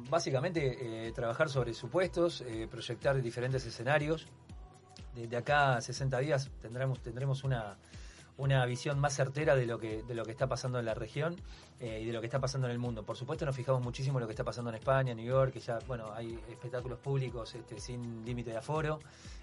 básicamente 0.10 1.08
eh, 1.08 1.14
trabajar 1.14 1.48
sobre 1.48 1.74
supuestos, 1.74 2.42
eh, 2.42 2.68
proyectar 2.70 3.22
diferentes 3.22 3.66
escenarios. 3.66 4.28
De, 5.16 5.26
de 5.26 5.38
acá 5.38 5.78
a 5.78 5.82
60 5.82 6.20
días 6.20 6.52
tendremos, 6.62 7.00
tendremos 7.00 7.46
una, 7.46 7.78
una 8.38 8.66
visión 8.66 9.00
más 9.00 9.16
certera 9.16 9.56
de 9.56 9.66
lo 9.66 9.80
que, 9.80 10.04
de 10.04 10.16
lo 10.16 10.26
que 10.26 10.32
está 10.32 10.48
pasando 10.48 10.80
en 10.80 10.86
la 10.86 10.94
región 10.94 11.36
eh, 11.80 12.00
y 12.02 12.06
de 12.06 12.14
lo 12.14 12.20
que 12.20 12.28
está 12.28 12.40
pasando 12.40 12.68
en 12.68 12.72
el 12.72 12.80
mundo. 12.80 13.04
Por 13.04 13.16
supuesto 13.16 13.46
nos 13.46 13.56
fijamos 13.56 13.84
muchísimo 13.84 14.18
en 14.18 14.22
lo 14.22 14.28
que 14.28 14.34
está 14.34 14.44
pasando 14.44 14.72
en 14.72 14.78
España, 14.78 15.12
en 15.12 15.18
New 15.18 15.26
York, 15.26 15.54
que 15.54 15.60
ya 15.60 15.80
bueno, 15.88 16.12
hay 16.14 16.40
espectáculos 16.50 17.00
públicos 17.00 17.54
este, 17.54 17.80
sin 17.80 18.26
límite 18.26 18.52
de 18.52 18.58
aforo. 18.58 19.00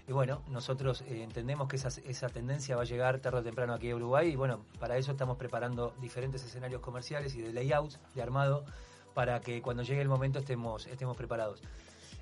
Y 0.07 0.11
bueno, 0.11 0.41
nosotros 0.49 1.01
eh, 1.03 1.23
entendemos 1.23 1.69
que 1.69 1.77
esa, 1.77 1.89
esa 2.05 2.27
tendencia 2.29 2.75
va 2.75 2.81
a 2.81 2.85
llegar 2.85 3.19
tarde 3.19 3.39
o 3.39 3.43
temprano 3.43 3.73
aquí 3.73 3.89
a 3.91 3.95
Uruguay 3.95 4.29
y 4.29 4.35
bueno, 4.35 4.65
para 4.79 4.97
eso 4.97 5.11
estamos 5.11 5.37
preparando 5.37 5.93
diferentes 6.01 6.43
escenarios 6.43 6.81
comerciales 6.81 7.35
y 7.35 7.41
de 7.41 7.53
layouts, 7.53 7.99
de 8.13 8.21
armado, 8.21 8.65
para 9.13 9.39
que 9.39 9.61
cuando 9.61 9.83
llegue 9.83 10.01
el 10.01 10.09
momento 10.09 10.39
estemos, 10.39 10.87
estemos 10.87 11.15
preparados. 11.15 11.61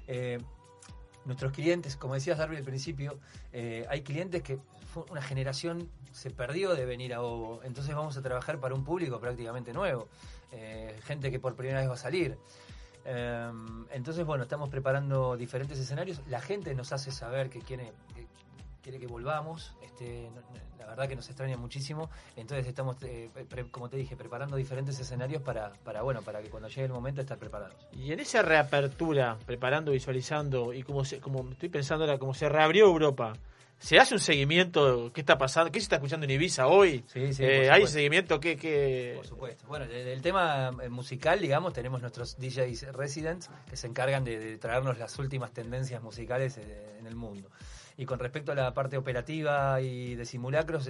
Eh, 0.08 0.40
nuestros 1.26 1.52
clientes, 1.52 1.96
como 1.96 2.14
decías 2.14 2.38
Darby 2.38 2.58
al 2.58 2.64
principio, 2.64 3.20
hay 3.52 4.02
clientes 4.02 4.42
que 4.42 4.58
una 5.10 5.22
generación 5.22 5.90
se 6.12 6.32
perdió 6.32 6.76
de 6.76 6.86
venir 6.86 7.14
a 7.14 7.22
Ovo, 7.22 7.62
entonces 7.64 7.96
vamos 7.96 8.18
a 8.18 8.22
trabajar 8.22 8.60
para 8.60 8.76
un 8.76 8.84
público 8.84 9.20
prácticamente 9.20 9.74
nuevo, 9.74 10.08
eh, 10.52 11.00
gente 11.04 11.32
que 11.32 11.40
por 11.40 11.56
primera 11.56 11.80
vez 11.80 11.90
va 11.90 11.94
a 11.94 11.98
salir. 11.98 12.38
Eh, 13.06 13.52
entonces, 13.92 14.26
bueno, 14.26 14.44
estamos 14.44 14.70
preparando 14.70 15.38
diferentes 15.38 15.80
escenarios. 15.80 16.22
La 16.28 16.42
gente 16.42 16.74
nos 16.76 16.92
hace 16.92 17.12
saber 17.12 17.50
que 17.50 17.60
quiere 17.60 17.94
que, 18.14 18.28
quiere 18.82 19.00
que 19.00 19.08
volvamos. 19.08 19.76
Este, 19.82 20.30
la 20.78 20.86
verdad 20.86 21.08
que 21.08 21.16
nos 21.16 21.28
extraña 21.28 21.58
muchísimo. 21.58 22.10
Entonces 22.36 22.68
estamos, 22.68 22.98
eh, 23.04 23.30
como 23.72 23.90
te 23.90 23.98
dije, 23.98 24.16
preparando 24.16 24.56
diferentes 24.58 25.00
escenarios 25.00 25.42
para, 25.42 25.74
para, 25.84 26.02
bueno, 26.02 26.22
para 26.22 26.42
que 26.42 26.50
cuando 26.50 26.68
llegue 26.70 26.86
el 26.86 26.92
momento 26.92 27.22
estar 27.22 27.38
preparados. 27.38 27.76
Y 27.94 28.12
en 28.12 28.20
esa 28.20 28.42
reapertura, 28.42 29.38
preparando, 29.46 29.92
visualizando, 29.92 30.74
y 30.74 30.84
como, 30.84 31.04
como 31.22 31.52
estoy 31.52 31.70
pensando 31.70 32.06
ahora, 32.06 32.18
como 32.18 32.34
se 32.34 32.50
reabrió 32.50 32.86
Europa, 32.86 33.34
¿se 33.80 33.98
hace 33.98 34.14
un 34.14 34.20
seguimiento? 34.20 35.12
¿Qué 35.14 35.22
está 35.22 35.38
pasando? 35.38 35.72
¿Qué 35.72 35.80
se 35.80 35.84
está 35.86 35.96
escuchando 35.96 36.26
en 36.26 36.32
Ibiza 36.32 36.68
hoy? 36.68 37.04
Sí, 37.08 37.34
sí, 37.34 37.44
Eh, 37.44 37.72
¿Hay 37.72 37.88
seguimiento? 37.88 38.40
¿Qué, 38.40 38.56
qué... 38.58 39.14
Por 39.16 39.26
supuesto. 39.26 39.66
Bueno, 39.68 39.88
del 39.88 40.22
tema 40.22 40.72
eh, 40.84 40.90
musical, 40.90 41.40
digamos, 41.40 41.74
tenemos 41.74 42.02
nuestros 42.02 42.38
DJs 42.38 42.94
residents 42.94 43.50
que 43.70 43.76
se 43.76 43.88
encargan 43.88 44.24
de, 44.24 44.38
de 44.38 44.58
traernos 44.58 44.98
las 45.00 45.18
últimas 45.18 45.52
tendencias 45.52 46.04
musicales 46.04 46.58
eh, 46.58 46.98
en 47.00 47.08
el 47.08 47.16
mundo. 47.16 47.50
Y 47.98 48.06
con 48.06 48.20
respecto 48.20 48.52
a 48.52 48.56
la 48.56 48.74
parte 48.74 48.98
operativa 48.98 49.82
y 49.82 50.16
de 50.16 50.26
simulacros, 50.26 50.90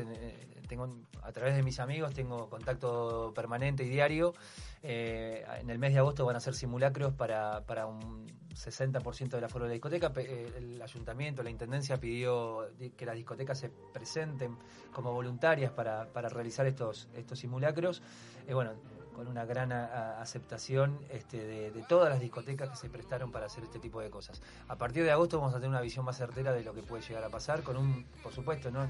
tengo 0.69 0.87
a 1.23 1.31
través 1.33 1.55
de 1.55 1.63
mis 1.63 1.79
amigos 1.81 2.13
tengo 2.13 2.47
contacto 2.49 3.33
permanente 3.35 3.83
y 3.83 3.89
diario. 3.89 4.33
Eh, 4.81 5.43
en 5.59 5.69
el 5.69 5.77
mes 5.79 5.91
de 5.91 5.99
agosto 5.99 6.25
van 6.25 6.37
a 6.37 6.39
ser 6.39 6.53
simulacros 6.55 7.13
para, 7.13 7.65
para 7.65 7.85
un 7.85 8.25
60% 8.53 9.29
del 9.31 9.43
aforo 9.43 9.65
de 9.65 9.69
la 9.69 9.73
discoteca. 9.73 10.13
Eh, 10.15 10.53
El 10.57 10.81
ayuntamiento, 10.81 11.43
la 11.43 11.49
intendencia 11.49 11.97
pidió 11.97 12.69
di- 12.77 12.91
que 12.91 13.05
las 13.05 13.15
discotecas 13.15 13.59
se 13.59 13.69
presenten 13.93 14.57
como 14.93 15.11
voluntarias 15.11 15.71
para, 15.73 16.05
para 16.13 16.29
realizar 16.29 16.65
estos, 16.65 17.09
estos 17.13 17.39
simulacros. 17.39 18.01
Eh, 18.47 18.53
bueno, 18.53 18.71
con 19.19 19.27
una 19.27 19.43
gran 19.43 19.73
a- 19.73 19.85
a- 19.85 20.21
aceptación 20.21 20.97
este, 21.09 21.37
de, 21.45 21.71
de 21.71 21.81
todas 21.83 22.09
las 22.09 22.21
discotecas 22.21 22.69
que 22.69 22.75
se 22.77 22.89
prestaron 22.89 23.33
para 23.33 23.47
hacer 23.47 23.65
este 23.65 23.77
tipo 23.77 23.99
de 23.99 24.09
cosas. 24.09 24.41
A 24.69 24.77
partir 24.77 25.03
de 25.03 25.11
agosto 25.11 25.37
vamos 25.39 25.53
a 25.53 25.57
tener 25.57 25.69
una 25.71 25.81
visión 25.81 26.05
más 26.05 26.17
certera 26.17 26.53
de 26.53 26.63
lo 26.63 26.73
que 26.73 26.81
puede 26.83 27.03
llegar 27.03 27.23
a 27.25 27.29
pasar, 27.29 27.61
con 27.61 27.75
un, 27.75 28.05
por 28.23 28.31
supuesto, 28.31 28.71
no, 28.71 28.87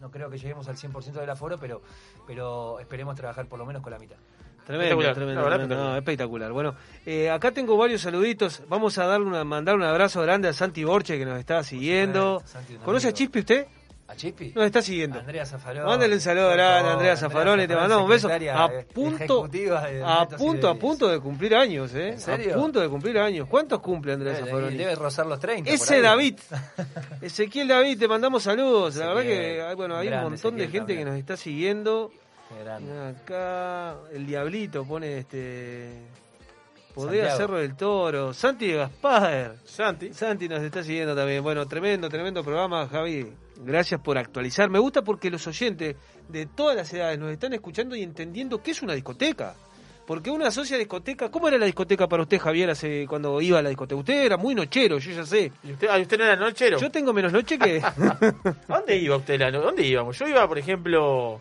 no 0.00 0.10
creo 0.10 0.30
que 0.30 0.38
lleguemos 0.38 0.66
al 0.68 0.76
100% 0.76 1.12
del 1.12 1.28
aforo, 1.28 1.58
pero, 1.58 1.82
pero 2.26 2.80
esperemos 2.80 3.14
trabajar 3.16 3.46
por 3.46 3.58
lo 3.58 3.66
menos 3.66 3.82
con 3.82 3.92
la 3.92 3.98
mitad. 3.98 4.16
Tremendo, 4.64 4.94
Espectacular, 5.00 5.14
tremendo, 5.14 5.40
la 5.42 5.48
verdad, 5.48 5.66
tremendo, 5.66 5.90
no, 5.90 5.96
espectacular. 5.96 6.52
Bueno, 6.52 6.74
eh, 7.04 7.30
acá 7.30 7.52
tengo 7.52 7.76
varios 7.76 8.00
saluditos. 8.00 8.62
Vamos 8.68 8.96
a 8.98 9.04
darle 9.06 9.26
una, 9.26 9.44
mandar 9.44 9.76
un 9.76 9.84
abrazo 9.84 10.22
grande 10.22 10.48
a 10.48 10.52
Santi 10.54 10.82
Borche 10.84 11.18
que 11.18 11.24
nos 11.26 11.38
está 11.38 11.62
siguiendo. 11.62 12.42
Santi, 12.46 12.74
¿Conoce 12.78 13.06
a 13.06 13.10
amigo. 13.10 13.16
Chispi 13.18 13.38
usted? 13.40 13.66
¿A 14.08 14.14
Chispi? 14.14 14.52
Nos 14.54 14.64
está 14.66 14.80
siguiendo. 14.82 15.18
Andrea 15.18 15.44
Zafarón. 15.44 15.84
Mándale 15.84 16.14
un 16.14 16.20
saludo 16.20 16.50
grande 16.50 16.90
Andrea 16.90 17.16
Zafarón 17.16 17.60
y 17.60 17.66
te 17.66 17.74
mandamos 17.74 18.04
un 18.04 18.10
beso. 18.10 18.28
A 18.28 18.70
punto, 18.94 19.48
de 19.48 19.70
a 20.04 20.28
punto, 20.28 20.68
a 20.68 20.74
punto 20.76 21.08
de 21.08 21.18
cumplir 21.18 21.56
años, 21.56 21.92
¿eh? 21.94 22.10
¿En 22.10 22.20
serio? 22.20 22.54
A 22.54 22.56
punto 22.58 22.80
de 22.80 22.88
cumplir 22.88 23.18
años. 23.18 23.48
¿Cuántos 23.48 23.80
cumple 23.80 24.12
Andrea 24.12 24.34
Eh, 24.34 24.36
Zafarón? 24.44 24.76
Debe 24.76 24.94
rozar 24.94 25.26
los 25.26 25.40
30. 25.40 25.64
por 25.64 25.74
Ese. 25.74 26.00
David, 26.00 26.38
Ezequiel 27.20 27.66
David, 27.66 27.98
te 27.98 28.06
mandamos 28.06 28.44
saludos. 28.44 28.94
La 28.96 29.08
verdad 29.08 29.22
que 29.22 29.62
hay, 29.62 29.74
bueno, 29.74 29.96
hay 29.96 30.08
un 30.08 30.22
montón 30.22 30.56
de 30.56 30.68
gente 30.68 30.96
que 30.96 31.04
nos 31.04 31.16
está 31.16 31.36
siguiendo. 31.36 32.12
Qué 32.48 32.62
grande. 32.62 33.08
Acá 33.08 33.96
el 34.12 34.24
diablito 34.24 34.84
pone 34.84 35.18
este. 35.18 35.90
Poder 36.94 37.26
Santiago. 37.26 37.36
Cerro 37.36 37.58
del 37.58 37.76
Toro. 37.76 38.32
Santi 38.32 38.72
Gaspar. 38.72 39.56
Santi. 39.64 40.14
Santi 40.14 40.48
nos 40.48 40.62
está 40.62 40.82
siguiendo 40.84 41.14
también. 41.16 41.42
Bueno, 41.42 41.66
tremendo, 41.66 42.08
tremendo 42.08 42.42
programa, 42.44 42.86
Javi. 42.88 43.26
Gracias 43.58 44.00
por 44.00 44.18
actualizar. 44.18 44.68
Me 44.70 44.78
gusta 44.78 45.02
porque 45.02 45.30
los 45.30 45.46
oyentes 45.46 45.96
de 46.28 46.46
todas 46.46 46.76
las 46.76 46.92
edades 46.92 47.18
nos 47.18 47.30
están 47.30 47.52
escuchando 47.54 47.96
y 47.96 48.02
entendiendo 48.02 48.62
qué 48.62 48.72
es 48.72 48.82
una 48.82 48.94
discoteca. 48.94 49.54
Porque 50.06 50.30
uno 50.30 50.46
asocia 50.46 50.78
discoteca. 50.78 51.30
¿Cómo 51.30 51.48
era 51.48 51.58
la 51.58 51.66
discoteca 51.66 52.06
para 52.06 52.22
usted, 52.22 52.38
Javier, 52.38 52.70
hace, 52.70 53.06
cuando 53.08 53.40
iba 53.40 53.58
a 53.58 53.62
la 53.62 53.70
discoteca? 53.70 53.98
Usted 53.98 54.24
era 54.26 54.36
muy 54.36 54.54
nochero, 54.54 54.98
yo 54.98 55.10
ya 55.10 55.26
sé. 55.26 55.50
¿Y 55.64 55.72
usted, 55.72 55.88
ah, 55.90 55.98
usted 55.98 56.16
no 56.18 56.24
era 56.24 56.36
nochero? 56.36 56.78
Yo 56.78 56.90
tengo 56.92 57.12
menos 57.12 57.32
noche 57.32 57.58
que. 57.58 57.82
¿A 57.82 57.94
dónde 58.68 58.96
iba 58.98 59.16
usted? 59.16 59.40
la 59.40 59.50
no- 59.50 59.60
¿Dónde 59.62 59.82
íbamos? 59.84 60.16
Yo 60.18 60.28
iba, 60.28 60.46
por 60.46 60.58
ejemplo... 60.58 61.40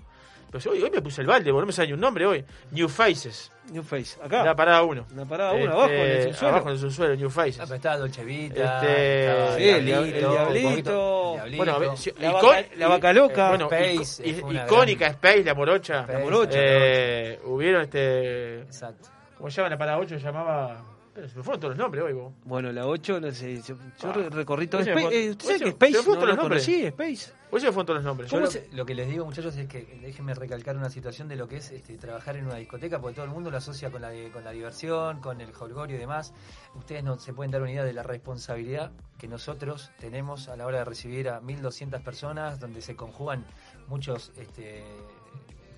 Pues 0.51 0.65
hoy, 0.67 0.81
hoy 0.81 0.89
me 0.89 1.01
puse 1.01 1.21
el 1.21 1.27
balde, 1.27 1.51
no 1.51 1.65
me 1.65 1.73
sale 1.73 1.93
un 1.93 1.99
nombre 1.99 2.25
hoy. 2.25 2.43
New 2.71 2.87
Faces. 2.87 3.51
New 3.71 3.83
Face. 3.83 4.17
Acá. 4.23 4.43
La 4.43 4.55
parada 4.55 4.83
1. 4.83 5.05
Una 5.13 5.25
parada 5.25 5.53
uno, 5.53 5.71
abajo, 5.73 5.89
en 5.91 5.99
el 6.01 6.23
subsuelo. 6.23 6.49
Abajo 6.55 6.67
en 6.69 6.73
el 6.75 6.79
subsuelo, 6.79 7.15
New 7.15 7.29
Faces. 7.29 7.59
Ah, 7.59 7.63
pero 7.63 7.75
estaba 7.75 7.97
Dolce 7.97 8.23
Vita, 8.23 8.75
Este, 8.81 9.25
estaba 9.29 9.57
sí, 9.57 9.63
el 9.69 9.75
el 9.75 9.85
Diablito. 9.85 11.37
Bueno, 11.57 11.71
a 11.73 11.79
ver, 11.79 11.97
si- 11.97 12.11
La 12.19 12.31
vaca- 12.31 12.65
la 12.77 12.87
vaca 12.87 13.13
loca. 13.13 13.49
Bueno, 13.49 13.69
Space, 13.71 14.43
una 14.43 14.63
icónica 14.65 14.99
gran- 15.05 15.11
Space, 15.15 15.43
la 15.43 15.53
morocha. 15.55 15.99
Space, 16.01 16.13
La 16.13 16.19
morocha. 16.23 16.59
Eh, 16.61 17.39
hubieron 17.45 17.81
este. 17.81 18.61
Exacto. 18.61 19.09
¿Cómo 19.37 19.49
se 19.49 19.57
llama 19.57 19.69
la 19.69 19.77
parada 19.77 19.97
8? 19.99 20.17
Se 20.19 20.25
llamaba. 20.25 20.83
Pero 21.15 21.29
se 21.29 21.37
me 21.37 21.43
fueron 21.43 21.61
todos 21.61 21.71
los 21.71 21.77
nombres 21.81 22.03
hoy, 22.03 22.11
vos. 22.13 22.33
Bueno, 22.43 22.71
la 22.73 22.85
8, 22.85 23.21
no 23.21 23.31
sé. 23.31 23.55
Yo, 23.61 23.75
yo 23.75 24.09
Ah. 24.09 24.11
re- 24.13 24.29
recorrí 24.29 24.67
todo. 24.67 24.81
Space, 24.81 25.25
eh, 25.25 25.29
¿Usted 25.31 25.45
sabe 25.47 25.59
que 25.61 25.69
Space 25.69 25.91
¿te 25.93 25.97
gustan 25.99 26.13
no 26.19 26.25
los 26.25 26.35
lo 26.35 26.41
nombres? 26.43 26.65
conocí? 26.65 26.85
Space. 26.87 27.31
Hoy 27.51 27.59
se 27.61 27.67
me 27.67 27.71
fueron 27.71 27.85
todos 27.85 27.97
los 27.99 28.03
nombres. 28.03 28.29
Yo 28.29 28.35
¿Cómo 28.35 28.45
lo, 28.47 28.51
se- 28.51 28.67
lo 28.73 28.85
que 28.85 28.95
les 28.95 29.07
digo, 29.07 29.23
muchachos, 29.23 29.55
es 29.55 29.67
que 29.69 29.97
déjenme 30.01 30.33
recalcar 30.33 30.75
una 30.75 30.89
situación 30.89 31.29
de 31.29 31.37
lo 31.37 31.47
que 31.47 31.55
es 31.57 31.71
este, 31.71 31.97
trabajar 31.97 32.35
en 32.35 32.47
una 32.47 32.55
discoteca, 32.55 32.99
porque 32.99 33.15
todo 33.15 33.23
el 33.25 33.31
mundo 33.31 33.49
lo 33.49 33.55
asocia 33.55 33.89
con 33.91 34.01
la, 34.01 34.11
con 34.33 34.43
la 34.43 34.51
diversión, 34.51 35.21
con 35.21 35.39
el 35.39 35.53
jolgorio 35.53 35.95
y 35.95 35.99
demás. 35.99 36.33
Ustedes 36.75 37.01
no 37.05 37.17
se 37.17 37.31
pueden 37.33 37.49
dar 37.51 37.61
una 37.61 37.71
idea 37.71 37.85
de 37.85 37.93
la 37.93 38.03
responsabilidad 38.03 38.91
que 39.17 39.29
nosotros 39.29 39.91
tenemos 39.99 40.49
a 40.49 40.57
la 40.57 40.65
hora 40.65 40.79
de 40.79 40.83
recibir 40.85 41.29
a 41.29 41.39
1.200 41.39 42.01
personas, 42.03 42.59
donde 42.59 42.81
se 42.81 42.97
conjugan 42.97 43.45
muchos 43.87 44.33
este, 44.35 44.83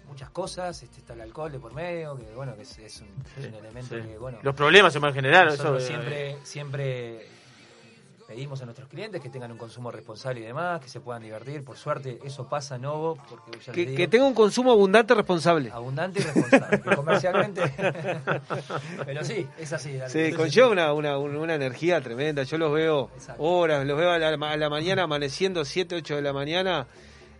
muchas 0.07 0.29
cosas, 0.29 0.81
este, 0.83 0.99
está 0.99 1.13
el 1.13 1.21
alcohol 1.21 1.51
de 1.51 1.59
por 1.59 1.73
medio, 1.73 2.15
que 2.17 2.33
bueno, 2.35 2.55
que 2.55 2.63
es, 2.63 2.77
es 2.79 3.01
un, 3.01 3.07
es 3.37 3.47
un 3.49 3.53
elemento 3.55 3.95
Sí. 3.95 4.01
que, 4.01 4.17
bueno, 4.17 4.39
Los 4.41 4.55
problemas 4.55 4.93
se 4.93 4.99
van 4.99 5.11
a 5.11 5.13
generar. 5.13 5.47
Eso, 5.49 5.77
eh, 5.77 5.81
siempre, 5.81 6.37
siempre 6.43 7.27
pedimos 8.27 8.61
a 8.61 8.65
nuestros 8.65 8.89
clientes 8.89 9.21
que 9.21 9.29
tengan 9.29 9.53
un 9.53 9.57
consumo 9.57 9.89
responsable 9.89 10.41
y 10.41 10.43
demás, 10.43 10.81
que 10.81 10.89
se 10.89 10.99
puedan 10.99 11.23
divertir. 11.23 11.63
Por 11.63 11.77
suerte, 11.77 12.19
eso 12.25 12.45
pasa 12.49 12.75
a 12.75 12.77
Novo, 12.77 13.17
porque 13.29 13.57
ya 13.65 13.71
Que, 13.71 13.85
digo, 13.85 13.95
que 13.95 14.07
tenga 14.09 14.25
un 14.25 14.33
consumo 14.33 14.71
abundante 14.73 15.13
responsable. 15.15 15.71
abundante 15.71 16.19
y 16.19 16.23
responsable. 16.23 16.81
que 16.81 16.95
comercialmente. 16.95 17.61
Pero 19.05 19.23
sí, 19.23 19.47
es 19.57 19.71
así. 19.71 19.97
Sí, 20.07 20.33
conlleva 20.33 20.67
una, 20.69 20.93
una, 20.93 21.17
una- 21.17 21.39
una 21.39 21.55
energía 21.55 22.01
tremenda. 22.01 22.43
Yo 22.43 22.57
los 22.57 22.73
veo 22.73 23.09
Exacto. 23.15 23.41
horas, 23.43 23.85
los 23.85 23.97
veo 23.97 24.11
a 24.11 24.17
la, 24.19 24.27
a 24.29 24.57
la 24.57 24.69
mañana 24.69 25.03
amaneciendo 25.03 25.63
7, 25.63 25.95
8 25.95 26.15
de 26.17 26.21
la 26.21 26.33
mañana. 26.33 26.85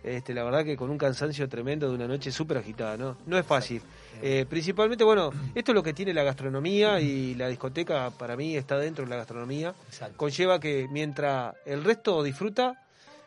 Este, 0.02 0.32
la 0.32 0.44
verdad 0.44 0.64
que 0.64 0.76
con 0.76 0.90
un 0.90 0.98
cansancio 0.98 1.48
tremendo 1.48 1.88
de 1.88 1.94
una 1.94 2.06
noche 2.06 2.30
súper 2.30 2.58
agitada, 2.58 2.96
¿no? 2.96 3.16
No 3.26 3.36
es 3.38 3.44
fácil. 3.44 3.82
Eh, 4.22 4.46
principalmente, 4.48 5.04
bueno, 5.04 5.30
esto 5.54 5.72
es 5.72 5.74
lo 5.74 5.82
que 5.82 5.92
tiene 5.92 6.14
la 6.14 6.22
gastronomía 6.22 7.00
y 7.00 7.34
la 7.34 7.48
discoteca 7.48 8.10
para 8.10 8.36
mí 8.36 8.56
está 8.56 8.78
dentro 8.78 9.04
de 9.04 9.10
la 9.10 9.16
gastronomía. 9.16 9.74
Exacto. 9.88 10.16
Conlleva 10.16 10.58
que 10.60 10.86
mientras 10.90 11.54
el 11.66 11.84
resto 11.84 12.22
disfruta, 12.22 12.74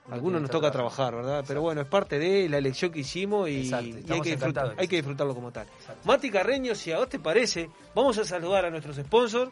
Uno 0.07 0.15
algunos 0.15 0.41
nos 0.41 0.49
toca 0.51 0.71
trabajar. 0.71 1.13
¿verdad? 1.15 1.43
Pero 1.47 1.61
bueno, 1.61 1.81
es 1.81 1.87
parte 1.87 2.17
de 2.19 2.49
la 2.49 2.57
elección 2.57 2.91
que 2.91 2.99
hicimos 3.01 3.47
y, 3.49 3.71
hay, 3.73 3.91
que 4.21 4.35
disfrutar- 4.37 4.73
hay 4.77 4.87
que 4.87 4.95
disfrutarlo 4.97 5.35
como 5.35 5.51
tal. 5.51 5.67
Exacto. 5.79 6.01
Mati 6.07 6.29
Carreño, 6.31 6.73
si 6.75 6.91
a 6.91 6.97
vos 6.97 7.09
te 7.09 7.19
parece, 7.19 7.69
vamos 7.93 8.17
a 8.17 8.25
saludar 8.25 8.65
a 8.65 8.69
nuestros 8.69 8.95
sponsors 8.97 9.51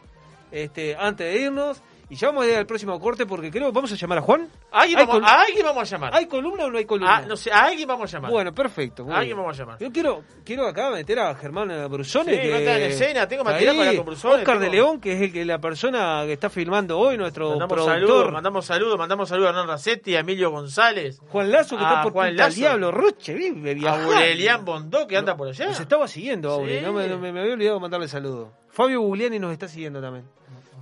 este, 0.50 0.96
antes 0.96 1.32
de 1.32 1.40
irnos 1.42 1.80
y 2.10 2.16
ya 2.16 2.26
vamos 2.28 2.44
a 2.44 2.48
ir 2.48 2.56
al 2.56 2.66
próximo 2.66 2.98
corte 3.00 3.24
porque 3.24 3.50
creo 3.50 3.66
que 3.68 3.72
vamos 3.72 3.90
a 3.92 3.94
llamar 3.94 4.18
a 4.18 4.20
Juan. 4.20 4.48
¿A 4.72 4.80
alguien, 4.80 4.98
¿Hay 4.98 5.06
vamos, 5.06 5.22
a 5.30 5.40
alguien 5.42 5.64
vamos 5.64 5.82
a 5.82 5.96
llamar. 5.96 6.14
¿Hay 6.14 6.26
columna 6.26 6.64
o 6.64 6.70
no 6.70 6.76
hay 6.78 6.84
columna? 6.84 7.16
Ah, 7.18 7.22
no 7.26 7.36
sé, 7.36 7.50
a 7.52 7.64
alguien 7.64 7.86
vamos 7.88 8.12
a 8.12 8.16
llamar. 8.16 8.30
Bueno, 8.32 8.52
perfecto. 8.54 9.06
A 9.10 9.18
alguien 9.18 9.36
vamos 9.36 9.56
a 9.56 9.58
llamar. 9.62 9.78
Yo 9.78 9.90
quiero, 9.92 10.22
quiero 10.44 10.66
acá 10.66 10.90
meter 10.90 11.18
a 11.20 11.34
Germán 11.36 11.68
Brusone. 11.88 12.32
Sí, 12.34 12.40
que 12.40 12.54
a 12.54 12.58
estar 12.58 12.76
en 12.80 12.90
escena, 12.90 13.28
tengo 13.28 13.42
está 13.42 13.52
material 13.52 13.74
ahí. 13.76 13.80
para 13.86 13.96
con 13.96 14.06
Brusone, 14.06 14.34
Oscar 14.34 14.58
tengo- 14.58 14.60
de 14.64 14.70
León, 14.76 15.00
que 15.00 15.12
es 15.14 15.20
el 15.22 15.32
que 15.32 15.44
la 15.44 15.58
persona 15.60 16.22
que 16.26 16.32
está 16.32 16.50
filmando 16.50 16.98
hoy, 16.98 17.16
nuestro 17.16 17.50
Mandamos 17.50 17.72
productor. 17.74 17.94
saludos, 18.00 18.32
mandamos 18.32 18.66
saludos, 18.66 18.98
mandamos 18.98 19.28
saludos 19.28 19.46
a 19.46 19.50
Hernán 19.50 19.68
Racetti, 19.68 20.16
a 20.16 20.20
Emilio 20.20 20.50
González, 20.50 21.20
Juan 21.28 21.50
Lazo, 21.52 21.76
que 21.76 21.82
está 21.84 22.02
por 22.02 22.12
Juan 22.12 22.36
Lazo. 22.36 22.56
Diablo. 22.56 22.90
Roche, 22.90 23.34
vive 23.34 23.70
a 23.70 23.74
viajando. 23.74 24.12
Aurelian 24.14 24.64
Bondó, 24.64 25.06
que 25.06 25.16
anda 25.16 25.36
por 25.36 25.46
allá. 25.48 25.66
Nos 25.66 25.78
estaba 25.78 26.08
siguiendo, 26.08 26.50
Aure. 26.50 26.80
Sí. 26.80 26.84
No 26.84 26.92
me, 26.92 27.06
no 27.06 27.18
me- 27.18 27.32
me 27.32 27.40
había 27.40 27.52
olvidado 27.52 27.78
mandarle 27.78 28.08
saludos. 28.08 28.48
Fabio 28.68 29.00
Gugliani 29.00 29.38
nos 29.38 29.52
está 29.52 29.68
siguiendo 29.68 30.00
también. 30.00 30.24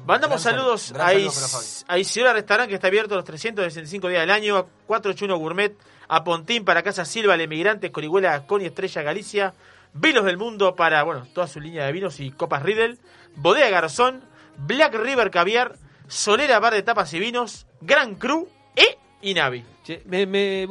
Mandamos 0.08 0.42
Gran 0.42 0.54
saludos 0.56 0.92
gran 0.92 1.06
a, 1.06 1.84
saludo 1.86 1.98
Isidora 1.98 2.32
Restaurant, 2.32 2.68
que 2.68 2.74
está 2.76 2.86
abierto 2.88 3.14
los 3.14 3.24
365 3.24 4.08
días 4.08 4.22
del 4.22 4.30
año, 4.30 4.56
a 4.56 4.66
481 4.86 5.36
Gourmet, 5.38 5.76
a 6.08 6.24
Pontín 6.24 6.64
para 6.64 6.82
Casa 6.82 7.04
Silva, 7.04 7.34
El 7.34 7.42
Emigrante, 7.42 7.92
Corihuela, 7.92 8.34
y 8.62 8.66
Estrella 8.66 9.02
Galicia, 9.02 9.54
Vinos 9.92 10.24
del 10.24 10.38
Mundo 10.38 10.74
para, 10.74 11.02
bueno, 11.02 11.26
toda 11.34 11.46
su 11.46 11.60
línea 11.60 11.84
de 11.84 11.92
vinos 11.92 12.20
y 12.20 12.30
copas 12.30 12.62
Riddle, 12.62 12.96
Bodega 13.36 13.68
Garzón, 13.68 14.22
Black 14.56 14.94
River 14.94 15.30
Caviar, 15.30 15.76
Solera 16.06 16.58
Bar 16.58 16.72
de 16.74 16.82
Tapas 16.82 17.12
y 17.14 17.20
Vinos, 17.20 17.66
Gran 17.82 18.14
Cru 18.14 18.48
e 18.74 18.96
Inavi. 19.22 19.62
Che, 19.84 20.02
me- 20.06 20.26
me- 20.26 20.66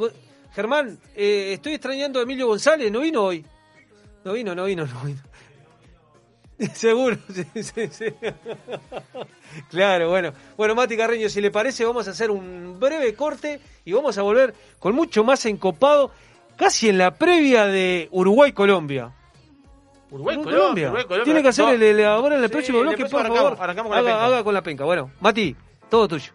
Germán, 0.52 0.98
eh, 1.14 1.52
estoy 1.54 1.74
extrañando 1.74 2.18
a 2.18 2.22
Emilio 2.24 2.48
González. 2.48 2.90
¿No 2.90 3.00
vino 3.00 3.22
hoy? 3.22 3.44
No 4.24 4.32
vino, 4.32 4.54
no 4.56 4.64
vino, 4.64 4.84
no 4.84 5.00
vino. 5.04 5.20
Seguro, 6.74 7.16
sí, 7.32 7.44
sí, 7.62 7.88
sí. 7.90 8.06
Claro, 9.70 10.08
bueno. 10.10 10.32
Bueno, 10.56 10.74
Mati 10.74 10.96
Carreño, 10.96 11.28
si 11.28 11.40
le 11.40 11.50
parece, 11.50 11.84
vamos 11.84 12.08
a 12.08 12.10
hacer 12.10 12.30
un 12.30 12.78
breve 12.80 13.14
corte 13.14 13.60
y 13.84 13.92
vamos 13.92 14.18
a 14.18 14.22
volver 14.22 14.54
con 14.78 14.94
mucho 14.94 15.22
más 15.24 15.44
encopado, 15.46 16.10
casi 16.56 16.88
en 16.88 16.98
la 16.98 17.14
previa 17.14 17.66
de 17.66 18.08
Uruguay-Colombia. 18.10 19.12
Uruguay, 20.10 20.36
Uruguay, 20.36 20.54
Colombia, 20.56 20.86
Uruguay, 20.86 21.04
Colombia. 21.04 21.24
Tiene 21.24 21.42
que 21.42 21.48
hacer 21.48 21.64
No, 21.66 21.70
el, 21.72 21.82
el- 21.82 22.04
ahora 22.04 22.36
en 22.36 22.42
el 22.42 22.48
Sí, 22.48 22.52
próximo 22.52 22.80
bloque, 22.80 23.04
por 23.06 23.10
favor. 23.26 23.56
arrancamos 23.60 23.92
con 23.92 24.04
la 24.04 24.10
haga, 24.10 24.10
penca. 24.18 24.24
haga 24.26 24.44
con 24.44 24.54
la 24.54 24.62
penca. 24.62 24.84
Bueno, 24.84 25.10
Mati, 25.20 25.54
todo 25.90 26.08
tuyo. 26.08 26.32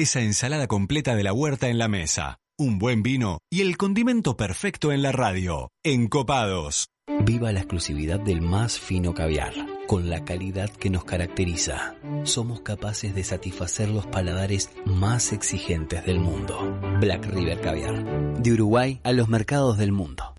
Esa 0.00 0.20
ensalada 0.20 0.66
completa 0.66 1.14
de 1.14 1.22
la 1.22 1.34
huerta 1.34 1.68
en 1.68 1.76
la 1.76 1.86
mesa, 1.86 2.38
un 2.58 2.78
buen 2.78 3.02
vino 3.02 3.40
y 3.50 3.60
el 3.60 3.76
condimento 3.76 4.34
perfecto 4.34 4.92
en 4.92 5.02
la 5.02 5.12
radio. 5.12 5.68
Encopados. 5.84 6.88
Viva 7.22 7.52
la 7.52 7.60
exclusividad 7.60 8.18
del 8.18 8.40
más 8.40 8.78
fino 8.78 9.12
caviar, 9.12 9.52
con 9.86 10.08
la 10.08 10.24
calidad 10.24 10.70
que 10.70 10.88
nos 10.88 11.04
caracteriza. 11.04 11.96
Somos 12.24 12.62
capaces 12.62 13.14
de 13.14 13.24
satisfacer 13.24 13.90
los 13.90 14.06
paladares 14.06 14.70
más 14.86 15.32
exigentes 15.32 16.06
del 16.06 16.18
mundo. 16.18 16.80
Black 16.98 17.26
River 17.26 17.60
Caviar, 17.60 18.40
de 18.40 18.52
Uruguay 18.52 19.00
a 19.04 19.12
los 19.12 19.28
mercados 19.28 19.76
del 19.76 19.92
mundo. 19.92 20.34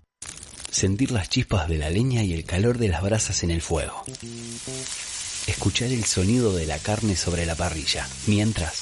Sentir 0.70 1.12
las 1.12 1.28
chispas 1.28 1.68
de 1.68 1.78
la 1.78 1.88
leña 1.88 2.24
y 2.24 2.32
el 2.32 2.44
calor 2.44 2.78
de 2.78 2.88
las 2.88 3.02
brasas 3.02 3.44
en 3.44 3.52
el 3.52 3.60
fuego. 3.60 4.02
Escuchar 5.46 5.88
el 5.88 6.04
sonido 6.04 6.52
de 6.54 6.66
la 6.66 6.78
carne 6.78 7.14
sobre 7.14 7.46
la 7.46 7.54
parrilla, 7.54 8.08
mientras 8.26 8.81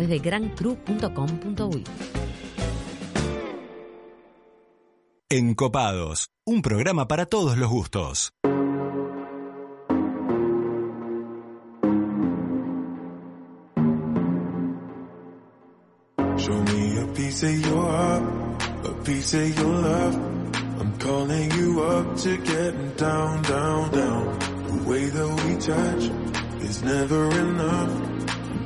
de 0.07 0.19
grancru.com.uy. 0.19 1.83
Encopados, 5.29 6.29
un 6.45 6.61
programa 6.61 7.07
para 7.07 7.25
todos 7.25 7.57
los 7.57 7.69
gustos. 7.69 8.33
Show 16.37 16.63
me 16.63 16.97
a 16.99 17.05
piece 17.13 17.43
of 17.43 17.65
your 17.65 17.81
heart, 17.83 18.23
a 18.85 19.03
piece 19.03 19.33
of 19.35 19.57
your 19.59 19.73
love. 19.81 20.15
I'm 20.79 20.97
calling 20.97 21.51
you 21.51 21.81
up 21.81 22.17
to 22.23 22.37
getting 22.37 22.91
down, 22.97 23.41
down, 23.43 23.91
down. 23.91 24.39
The 24.67 24.89
way 24.89 25.05
that 25.05 25.29
we 25.45 25.55
touch 25.57 26.03
is 26.67 26.81
never 26.83 27.29
enough. 27.29 28.20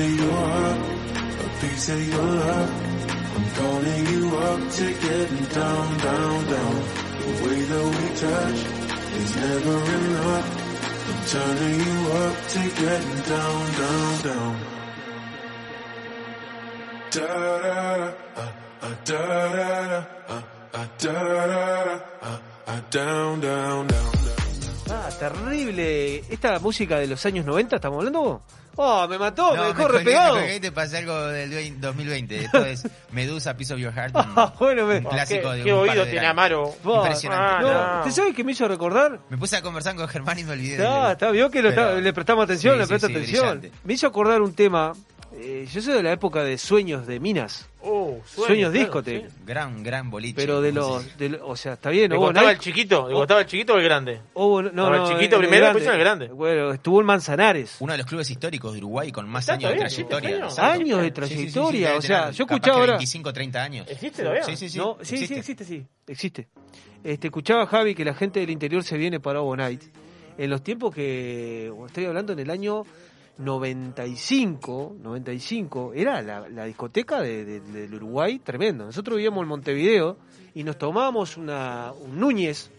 of 0.00 0.10
your 0.20 0.32
heart, 0.32 0.78
a 1.44 1.60
piece 1.60 1.88
of 1.90 2.08
your 2.08 2.22
love. 2.22 2.70
I'm 3.36 3.46
calling 3.58 4.06
you 4.12 4.22
up 4.48 4.70
to 4.78 4.86
getting 5.06 5.44
down, 5.58 5.98
down, 5.98 6.38
down. 6.54 6.74
The 7.20 7.32
way 7.44 7.60
that 7.70 7.86
we 7.96 8.06
touch 8.24 8.60
is 9.20 9.30
never 9.36 9.76
enough. 9.98 10.48
I'm 11.08 11.20
turning 11.34 11.78
you 11.86 11.98
up 12.24 12.36
to 12.54 12.62
getting 12.80 13.20
down, 13.32 13.62
down, 13.80 14.22
down. 14.28 14.56
da-da-da, 17.10 18.12
uh, 18.36 18.52
uh, 18.82 18.94
da-da-da, 19.04 20.04
uh, 20.28 20.42
uh, 20.74 20.86
da-da-da, 20.98 22.00
uh, 22.22 22.38
uh, 22.66 22.80
down, 22.90 23.40
down, 23.40 23.86
down, 23.88 24.12
down. 24.12 24.39
Ah, 24.92 25.08
terrible. 25.18 26.18
¿Esta 26.30 26.58
música 26.58 26.98
de 26.98 27.06
los 27.06 27.24
años 27.26 27.44
90 27.46 27.76
estamos 27.76 27.98
hablando? 27.98 28.42
Oh, 28.76 29.06
me 29.08 29.18
mató, 29.18 29.50
me 29.52 29.56
No, 29.58 29.64
dejó 29.68 29.88
repegado. 29.88 30.34
me 30.36 30.40
colgué 30.40 30.56
y 30.56 30.60
te 30.60 30.72
pasé 30.72 30.98
algo 30.98 31.26
del 31.26 31.50
20 31.50 31.80
2020. 31.86 32.44
Esto 32.44 32.64
es 32.64 32.82
Medusa, 33.12 33.54
Piece 33.56 33.74
of 33.74 33.80
Your 33.80 33.92
Heart. 33.92 34.14
Un, 34.16 34.22
Ah, 34.36 34.54
bueno, 34.58 34.86
me... 34.86 34.98
un 34.98 35.04
clásico 35.04 35.50
qué- 35.50 35.56
de 35.58 35.62
qué 35.64 35.72
un 35.72 35.80
par 35.80 35.88
oído 35.90 36.04
de 36.04 36.10
tiene 36.10 36.26
años. 36.26 36.30
Amaro. 36.30 36.74
Impresionante. 36.84 37.62
no, 37.66 37.96
no. 37.98 38.02
¿Te 38.04 38.10
sabes 38.12 38.34
qué 38.34 38.44
me 38.44 38.52
hizo 38.52 38.66
recordar? 38.68 39.20
Me 39.28 39.36
puse 39.36 39.56
a 39.56 39.62
conversar 39.62 39.96
con 39.96 40.08
Germán 40.08 40.38
y 40.38 40.44
me 40.44 40.52
olvidé. 40.52 40.76
Está, 40.76 41.02
del- 41.02 41.12
está, 41.12 41.30
vio 41.30 41.50
que 41.50 41.62
lo 41.62 41.70
Pero- 41.70 41.88
está- 41.90 42.00
le 42.00 42.12
prestamos 42.12 42.44
atención, 42.44 42.74
Sí, 42.74 42.78
le 42.78 42.84
sí, 42.84 42.88
presta 42.88 43.06
sí, 43.08 43.12
atención. 43.14 43.42
brillante. 43.58 43.72
Me 43.84 43.92
hizo 43.94 44.06
acordar 44.06 44.40
un 44.40 44.54
tema. 44.54 44.92
Eh, 45.40 45.66
yo 45.72 45.80
soy 45.82 45.94
de 45.94 46.02
la 46.02 46.12
época 46.12 46.42
de 46.44 46.58
Sueños 46.58 47.06
de 47.06 47.18
Minas, 47.20 47.66
Oh, 47.82 48.20
Sueños 48.26 48.70
claro, 48.70 48.84
Discote, 48.84 49.26
sí. 49.30 49.34
Gran, 49.46 49.82
gran 49.82 50.10
boliche. 50.10 50.34
pero 50.36 50.60
de 50.60 50.70
los, 50.70 51.16
de 51.16 51.40
o 51.42 51.56
sea, 51.56 51.72
está 51.72 51.88
bien, 51.88 52.10
¿Le 52.10 52.18
hubo 52.18 52.26
gustaba 52.26 52.48
Night- 52.48 52.58
el 52.58 52.62
chiquito? 52.62 53.08
¿Le 53.08 53.14
gustaba 53.14 53.40
el 53.40 53.46
chiquito 53.46 53.72
o 53.72 53.78
el 53.78 53.84
grande? 53.84 54.20
hubo- 54.34 54.60
no, 54.62 54.68
Estaba 54.68 54.96
el 54.96 55.02
no, 55.02 55.08
chiquito 55.08 55.36
el 55.36 55.40
primero, 55.42 55.64
después 55.66 55.86
el 55.86 55.98
grande. 55.98 56.28
Bueno, 56.28 56.72
estuvo 56.72 57.00
en 57.00 57.06
Manzanares. 57.06 57.76
Uno 57.80 57.92
de 57.92 57.98
los 57.98 58.06
clubes 58.06 58.28
históricos 58.30 58.72
de 58.74 58.78
Uruguay 58.80 59.10
con 59.10 59.26
más 59.30 59.48
años 59.48 59.70
de 59.70 59.76
sí, 59.88 60.04
trayectoria. 60.04 60.46
años. 60.58 61.00
De 61.02 61.10
trayectoria, 61.10 61.94
o 61.96 62.02
sea, 62.02 62.30
yo 62.32 62.44
escuchaba 62.44 62.78
ahora- 62.80 62.92
25, 62.92 63.32
30 63.32 63.62
años. 63.62 63.86
¿Existe 63.88 64.22
todavía? 64.22 64.44
Sí, 64.44 64.56
sí, 64.56 64.68
sí. 64.68 64.76
No, 64.78 64.98
sí, 65.00 65.14
existe. 65.14 65.26
sí, 65.34 65.40
existe, 65.40 65.64
sí, 65.64 65.86
existe. 66.06 66.48
Este, 67.02 67.28
escuchaba 67.28 67.66
Javi 67.66 67.94
que 67.94 68.04
la 68.04 68.12
gente 68.12 68.40
del 68.40 68.50
interior 68.50 68.84
se 68.84 68.98
viene 68.98 69.20
para 69.20 69.40
Overnight. 69.40 69.82
En 70.36 70.50
los 70.50 70.62
tiempos 70.62 70.94
que, 70.94 71.72
estoy 71.86 72.04
hablando 72.04 72.34
en 72.34 72.38
el 72.40 72.50
año 72.50 72.84
95, 73.44 74.96
95, 75.02 75.92
era 75.94 76.22
la, 76.22 76.48
la 76.48 76.64
discoteca 76.64 77.20
de- 77.20 77.44
de- 77.44 77.60
del 77.60 77.94
Uruguay 77.94 78.38
tremendo. 78.38 78.84
Nosotros 78.86 79.16
vivíamos 79.16 79.42
en 79.42 79.48
Montevideo 79.48 80.16
y 80.54 80.62
nos 80.64 80.78
tomábamos 80.78 81.36
una, 81.36 81.92
un 81.92 82.18
Núñez, 82.20 82.70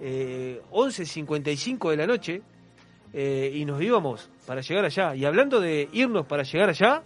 eh, 0.00 0.60
11.55 0.70 1.90
de 1.90 1.96
la 1.96 2.06
noche, 2.06 2.42
eh, 3.12 3.52
y 3.54 3.64
nos 3.64 3.80
íbamos 3.82 4.28
para 4.46 4.60
llegar 4.60 4.84
allá. 4.84 5.14
Y 5.14 5.24
hablando 5.24 5.60
de 5.60 5.88
irnos 5.92 6.26
para 6.26 6.42
llegar 6.42 6.68
allá, 6.70 7.02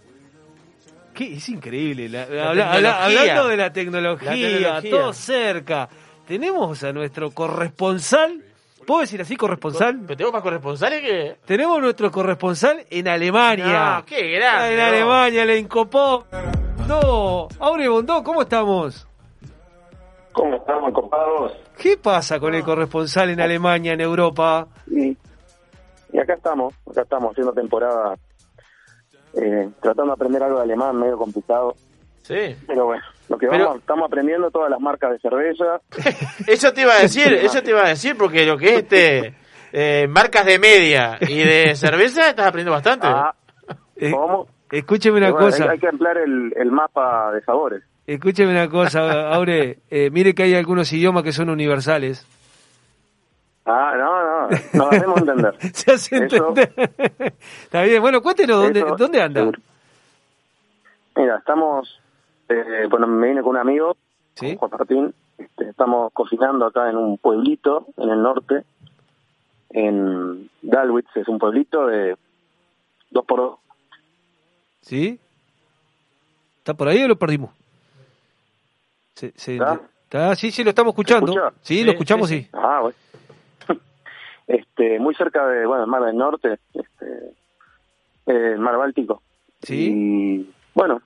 que 1.13 1.33
es 1.35 1.49
increíble. 1.49 2.09
la- 2.09 2.25
La 2.27 2.49
habla- 2.49 2.73
habla- 2.73 2.91
tecnología. 2.97 3.19
hablando 3.21 3.47
de 3.49 3.57
la 3.57 3.73
tecnología, 3.73 4.29
La 4.31 4.35
tecnología. 4.81 4.89
todo 4.91 5.13
cerca. 5.13 5.89
Tenemos 6.27 6.83
a 6.83 6.91
nuestro 6.93 7.31
corresponsal, 7.31 8.43
¿puedo 8.85 9.01
decir 9.01 9.21
así 9.21 9.35
corresponsal? 9.35 9.99
¿Pero 10.01 10.17
tenemos 10.17 10.33
más 10.33 10.43
corresponsales 10.43 11.01
que...? 11.01 11.37
Tenemos 11.45 11.81
nuestro 11.81 12.11
corresponsal 12.11 12.85
en 12.89 13.07
Alemania. 13.07 13.95
No, 13.97 14.05
qué 14.05 14.31
grande, 14.31 14.73
En 14.73 14.77
no. 14.79 14.85
Alemania, 14.85 15.45
le 15.45 15.57
encopó. 15.57 16.25
No, 16.87 17.47
Aure 17.59 17.87
Bondó, 17.87 18.23
¿cómo 18.23 18.41
estamos? 18.41 19.07
¿Cómo 20.33 20.55
estamos, 20.55 20.93
compadres? 20.93 21.57
¿Qué 21.77 21.97
pasa 21.97 22.39
con 22.39 22.53
el 22.53 22.63
corresponsal 22.63 23.29
en 23.29 23.39
Alemania, 23.39 23.93
en 23.93 24.01
Europa? 24.01 24.67
Y, 24.87 25.17
y 26.11 26.19
acá 26.19 26.33
estamos, 26.33 26.73
acá 26.89 27.01
estamos 27.03 27.31
haciendo 27.31 27.53
temporada, 27.53 28.15
eh, 29.35 29.69
tratando 29.81 30.07
de 30.07 30.13
aprender 30.13 30.43
algo 30.43 30.57
de 30.57 30.63
alemán, 30.63 30.95
medio 30.97 31.17
complicado. 31.17 31.75
Sí. 32.23 32.55
Pero 32.67 32.85
bueno, 32.85 33.03
lo 33.29 33.37
que 33.37 33.47
Pero- 33.47 33.65
vamos, 33.65 33.79
estamos 33.81 34.05
aprendiendo 34.07 34.51
todas 34.51 34.69
las 34.69 34.79
marcas 34.79 35.11
de 35.11 35.19
cerveza. 35.19 35.79
Eso 36.47 36.71
te 36.73 36.81
iba 36.81 36.93
a 36.93 36.99
decir, 36.99 37.33
eso 37.41 37.61
te 37.63 37.69
iba 37.71 37.85
a 37.85 37.89
decir, 37.89 38.15
porque 38.17 38.45
lo 38.45 38.57
que 38.57 38.65
es 38.75 38.77
este... 38.83 39.33
eh, 39.71 40.07
marcas 40.09 40.45
de 40.45 40.59
media 40.59 41.17
y 41.21 41.37
de 41.39 41.75
cerveza 41.75 42.29
estás 42.29 42.47
aprendiendo 42.47 42.71
bastante. 42.73 43.07
Ah, 43.07 43.33
Eh, 43.95 44.11
¿Cómo? 44.11 44.47
escúcheme 44.71 45.17
una 45.19 45.31
bueno, 45.31 45.45
cosa. 45.47 45.63
Hay, 45.65 45.69
hay 45.71 45.79
que 45.79 45.87
emplear 45.87 46.17
el, 46.17 46.53
el 46.55 46.71
mapa 46.71 47.31
de 47.31 47.41
sabores. 47.41 47.83
Escúcheme 48.05 48.51
una 48.51 48.67
cosa, 48.69 49.29
Aure. 49.33 49.77
eh, 49.89 50.09
mire 50.11 50.33
que 50.35 50.43
hay 50.43 50.55
algunos 50.55 50.91
idiomas 50.91 51.23
que 51.23 51.31
son 51.31 51.49
universales. 51.49 52.25
Ah, 53.65 53.93
no, 53.97 54.49
no, 54.49 54.49
nos 54.73 54.91
hacemos 54.93 55.17
entender. 55.19 55.55
Se 55.73 55.91
hace 55.93 56.15
Eso- 56.25 56.49
entender. 56.49 56.91
Está 57.63 57.83
bien, 57.83 58.01
bueno, 58.01 58.21
cuéntenos 58.21 58.61
dónde, 58.61 58.79
Eso, 58.81 58.95
dónde 58.97 59.21
anda. 59.21 59.49
Mira, 61.15 61.37
estamos, 61.37 61.99
eh, 62.49 62.87
bueno, 62.89 63.07
me 63.07 63.27
vine 63.29 63.41
con 63.41 63.51
un 63.51 63.57
amigo, 63.57 63.97
Juan 64.57 64.71
Martín, 64.71 65.13
este, 65.37 65.69
estamos 65.69 66.11
cocinando 66.13 66.65
acá 66.65 66.89
en 66.89 66.97
un 66.97 67.17
pueblito 67.17 67.87
en 67.97 68.09
el 68.09 68.21
norte, 68.21 68.63
en 69.71 70.49
Dalwitz, 70.61 71.15
es 71.15 71.27
un 71.27 71.39
pueblito 71.39 71.87
de 71.87 72.15
dos 73.09 73.25
por 73.25 73.39
dos. 73.39 73.59
¿Sí? 74.81 75.19
¿Está 76.59 76.73
por 76.73 76.87
ahí 76.87 77.01
o 77.03 77.07
lo 77.07 77.15
perdimos? 77.17 77.51
Se- 79.15 79.33
se- 79.35 79.53
¿Está? 79.53 79.81
¿Está? 80.03 80.35
Sí, 80.35 80.51
sí, 80.51 80.63
lo 80.63 80.69
estamos 80.69 80.91
escuchando. 80.91 81.33
Sí, 81.61 81.77
Sí, 81.77 81.83
lo 81.83 81.91
escuchamos, 81.91 82.29
sí, 82.29 82.41
sí. 82.43 82.49
Ah, 82.53 82.79
bueno. 82.81 82.97
este, 84.47 84.99
muy 84.99 85.15
cerca 85.15 85.45
de, 85.47 85.65
bueno, 85.65 85.83
el 85.83 85.89
mar 85.89 86.03
del 86.03 86.15
norte, 86.17 86.59
este, 86.73 87.05
eh, 88.27 88.53
el 88.53 88.59
mar 88.59 88.77
Báltico. 88.77 89.21
Sí. 89.61 89.89
Y 89.91 90.53
bueno, 90.73 91.01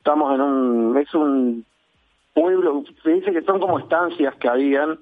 estamos 0.00 0.34
en 0.34 0.40
un, 0.40 0.96
es 0.96 1.14
un 1.14 1.64
pueblo, 2.34 2.82
se 3.02 3.10
dice 3.10 3.32
que 3.32 3.42
son 3.42 3.60
como 3.60 3.78
estancias 3.78 4.34
que 4.36 4.48
habían, 4.48 4.98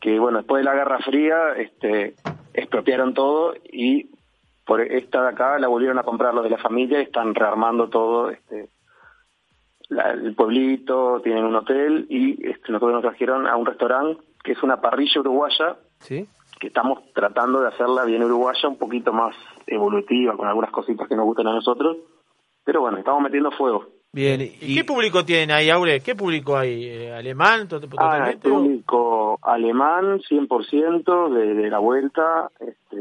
que 0.00 0.18
bueno, 0.18 0.38
después 0.38 0.60
de 0.60 0.64
la 0.64 0.74
Guerra 0.74 0.98
Fría, 0.98 1.36
este, 1.56 2.14
expropiaron 2.52 3.14
todo 3.14 3.54
y 3.72 4.10
por 4.66 4.80
esta 4.80 5.22
de 5.22 5.28
acá 5.28 5.58
la 5.58 5.68
volvieron 5.68 5.98
a 5.98 6.02
comprar 6.02 6.34
los 6.34 6.44
de 6.44 6.50
la 6.50 6.58
familia 6.58 6.98
y 7.00 7.04
están 7.04 7.34
rearmando 7.34 7.88
todo, 7.88 8.30
este, 8.30 8.68
la- 9.88 10.10
el 10.12 10.34
pueblito, 10.34 11.20
tienen 11.22 11.44
un 11.44 11.54
hotel 11.56 12.06
y 12.08 12.46
este, 12.46 12.72
nosotros 12.72 12.92
nos 12.94 13.02
trajeron 13.02 13.46
a 13.46 13.56
un 13.56 13.66
restaurante 13.66 14.20
que 14.42 14.52
es 14.52 14.62
una 14.62 14.80
parrilla 14.80 15.20
uruguaya 15.20 15.76
Sí. 16.00 16.26
que 16.58 16.66
estamos 16.68 17.00
tratando 17.14 17.60
de 17.60 17.68
hacerla 17.68 18.04
bien 18.04 18.22
uruguaya, 18.24 18.68
un 18.68 18.76
poquito 18.78 19.12
más 19.12 19.34
evolutiva, 19.66 20.36
con 20.36 20.48
algunas 20.48 20.70
cositas 20.72 21.06
que 21.08 21.14
nos 21.16 21.24
gustan 21.24 21.46
a 21.48 21.52
nosotros. 21.54 21.96
Pero 22.64 22.80
bueno, 22.80 22.98
estamos 22.98 23.22
metiendo 23.22 23.50
fuego. 23.52 23.86
Bien. 24.12 24.40
¿Y, 24.42 24.56
Y, 24.60 24.74
qué 24.74 24.84
público 24.84 25.24
tienen 25.24 25.50
ahí, 25.52 25.70
Aure? 25.70 26.00
¿Qué 26.00 26.14
público 26.14 26.56
hay? 26.56 26.84
Eh, 26.86 27.12
¿Alemán 27.12 27.62
Ah, 27.62 27.66
totalmente? 27.68 28.48
o- 28.48 28.54
público 28.54 29.38
alemán, 29.42 30.20
100%, 30.20 31.28
de, 31.30 31.54
de 31.54 31.70
la 31.70 31.78
vuelta, 31.78 32.50
este, 32.60 32.96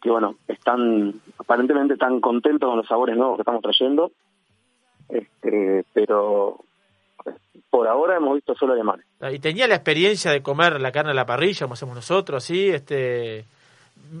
que 0.00 0.10
bueno, 0.10 0.36
están 0.48 1.14
aparentemente 1.38 1.96
tan 1.96 2.20
contentos 2.20 2.68
con 2.68 2.78
los 2.78 2.86
sabores 2.86 3.16
nuevos 3.16 3.36
que 3.36 3.42
estamos 3.42 3.62
trayendo, 3.62 4.12
este, 5.08 5.84
pero 5.92 6.58
por 7.70 7.86
ahora 7.88 8.16
hemos 8.16 8.34
visto 8.34 8.54
solo 8.54 8.72
alemanes. 8.72 9.04
Ah, 9.20 9.30
¿Y 9.30 9.38
tenía 9.38 9.66
la 9.68 9.74
experiencia 9.74 10.30
de 10.30 10.42
comer 10.42 10.80
la 10.80 10.90
carne 10.92 11.10
a 11.10 11.14
la 11.14 11.26
parrilla, 11.26 11.66
como 11.66 11.74
hacemos 11.74 11.94
nosotros, 11.94 12.42
así? 12.42 12.68
Este... 12.68 13.44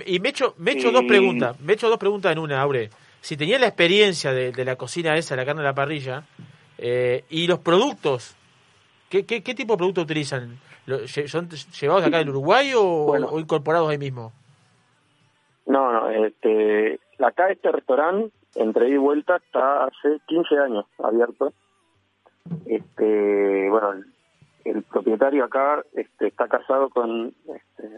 Y 0.06 0.18
me 0.20 0.28
he 0.28 0.30
hecho, 0.30 0.54
me 0.58 0.72
he 0.72 0.74
hecho 0.74 0.88
Sí. 0.88 0.94
dos 0.94 1.04
preguntas, 1.04 1.58
me 1.60 1.72
he 1.72 1.74
hecho 1.76 1.88
dos 1.88 1.98
preguntas 1.98 2.32
en 2.32 2.38
una, 2.40 2.60
Aure. 2.60 2.90
Si 3.26 3.36
tenía 3.36 3.58
la 3.58 3.66
experiencia 3.66 4.32
de, 4.32 4.52
de 4.52 4.64
la 4.64 4.76
cocina 4.76 5.16
esa, 5.16 5.34
la 5.34 5.44
carne 5.44 5.62
a 5.62 5.64
la 5.64 5.74
parrilla, 5.74 6.22
eh, 6.78 7.24
y 7.28 7.48
los 7.48 7.58
productos, 7.58 8.36
¿qué, 9.08 9.26
qué, 9.26 9.42
qué 9.42 9.52
tipo 9.52 9.72
de 9.72 9.78
productos 9.78 10.04
utilizan? 10.04 10.60
¿Son 11.26 11.48
llevados 11.48 12.02
de 12.04 12.08
acá 12.08 12.18
del 12.18 12.28
Uruguay 12.28 12.70
o, 12.76 13.06
Bueno. 13.06 13.26
o 13.26 13.40
incorporados 13.40 13.90
ahí 13.90 13.98
mismo? 13.98 14.32
No, 15.66 15.92
no, 15.92 16.08
este, 16.08 17.00
acá 17.18 17.50
este 17.50 17.72
restaurante, 17.72 18.32
entre 18.54 18.90
ida 18.90 18.94
y 18.94 18.98
vuelta, 18.98 19.38
está 19.38 19.86
hace 19.86 20.20
15 20.28 20.58
años 20.58 20.84
abierto. 21.02 21.52
Este, 22.66 23.68
bueno, 23.68 23.90
el, 23.90 24.04
el 24.66 24.82
propietario 24.84 25.42
acá 25.42 25.82
este, 25.94 26.28
está 26.28 26.46
casado 26.46 26.90
con 26.90 27.34
este, 27.48 27.90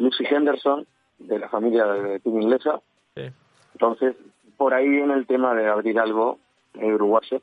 Lucy 0.00 0.24
Henderson, 0.24 0.86
de 1.18 1.38
la 1.38 1.50
familia 1.50 1.84
de 1.84 2.20
team 2.20 2.40
inglesa. 2.40 2.80
Sí. 3.16 3.30
Entonces, 3.74 4.16
por 4.56 4.72
ahí 4.72 4.88
viene 4.88 5.14
el 5.14 5.26
tema 5.26 5.54
de 5.54 5.68
abrir 5.68 5.98
algo 5.98 6.38
eh, 6.74 6.92
uruguayo. 6.92 7.42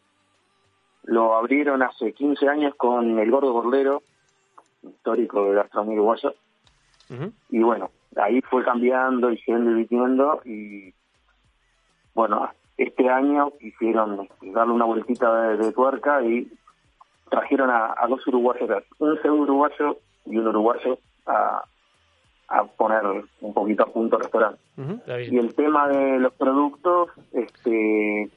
Lo 1.03 1.35
abrieron 1.35 1.83
hace 1.83 2.13
15 2.13 2.47
años 2.47 2.75
con 2.75 3.19
el 3.19 3.31
Gordo 3.31 3.53
Bordero, 3.53 4.01
histórico 4.83 5.45
de 5.45 5.55
gastronomía 5.55 5.95
uruguaya. 5.95 6.33
Y 7.49 7.61
bueno, 7.61 7.91
ahí 8.15 8.41
fue 8.41 8.63
cambiando 8.63 9.31
y 9.31 9.37
siendo 9.39 9.71
y 9.71 9.73
viviendo 9.83 10.41
y 10.45 10.93
bueno, 12.13 12.49
este 12.77 13.09
año 13.09 13.51
quisieron 13.59 14.29
darle 14.41 14.73
una 14.73 14.85
vueltita 14.85 15.49
de, 15.49 15.57
de 15.57 15.73
tuerca 15.73 16.23
y 16.23 16.49
trajeron 17.29 17.69
a, 17.69 17.93
a 17.97 18.07
dos 18.07 18.25
uruguayos, 18.27 18.83
un 18.99 19.39
uruguayo 19.39 19.97
y 20.25 20.37
un 20.37 20.47
uruguayo 20.47 20.97
a, 21.25 21.63
a 22.51 22.65
poner 22.65 23.01
un 23.41 23.53
poquito 23.53 23.83
a 23.83 23.87
punto 23.87 24.17
el 24.17 24.23
restaurante. 24.23 24.59
Y 25.31 25.37
el 25.37 25.53
tema 25.55 25.87
de 25.87 26.19
los 26.19 26.33
productos, 26.33 27.09
este, 27.31 28.29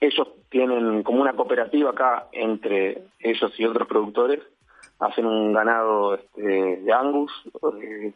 ellos 0.00 0.28
tienen 0.48 1.02
como 1.02 1.20
una 1.20 1.34
cooperativa 1.34 1.90
acá 1.90 2.26
entre 2.32 3.02
ellos 3.18 3.52
y 3.58 3.64
otros 3.66 3.86
productores, 3.88 4.40
hacen 5.00 5.26
un 5.26 5.52
ganado 5.52 6.14
este, 6.14 6.42
de 6.78 6.92
Angus, 6.92 7.30
eh, 7.82 8.12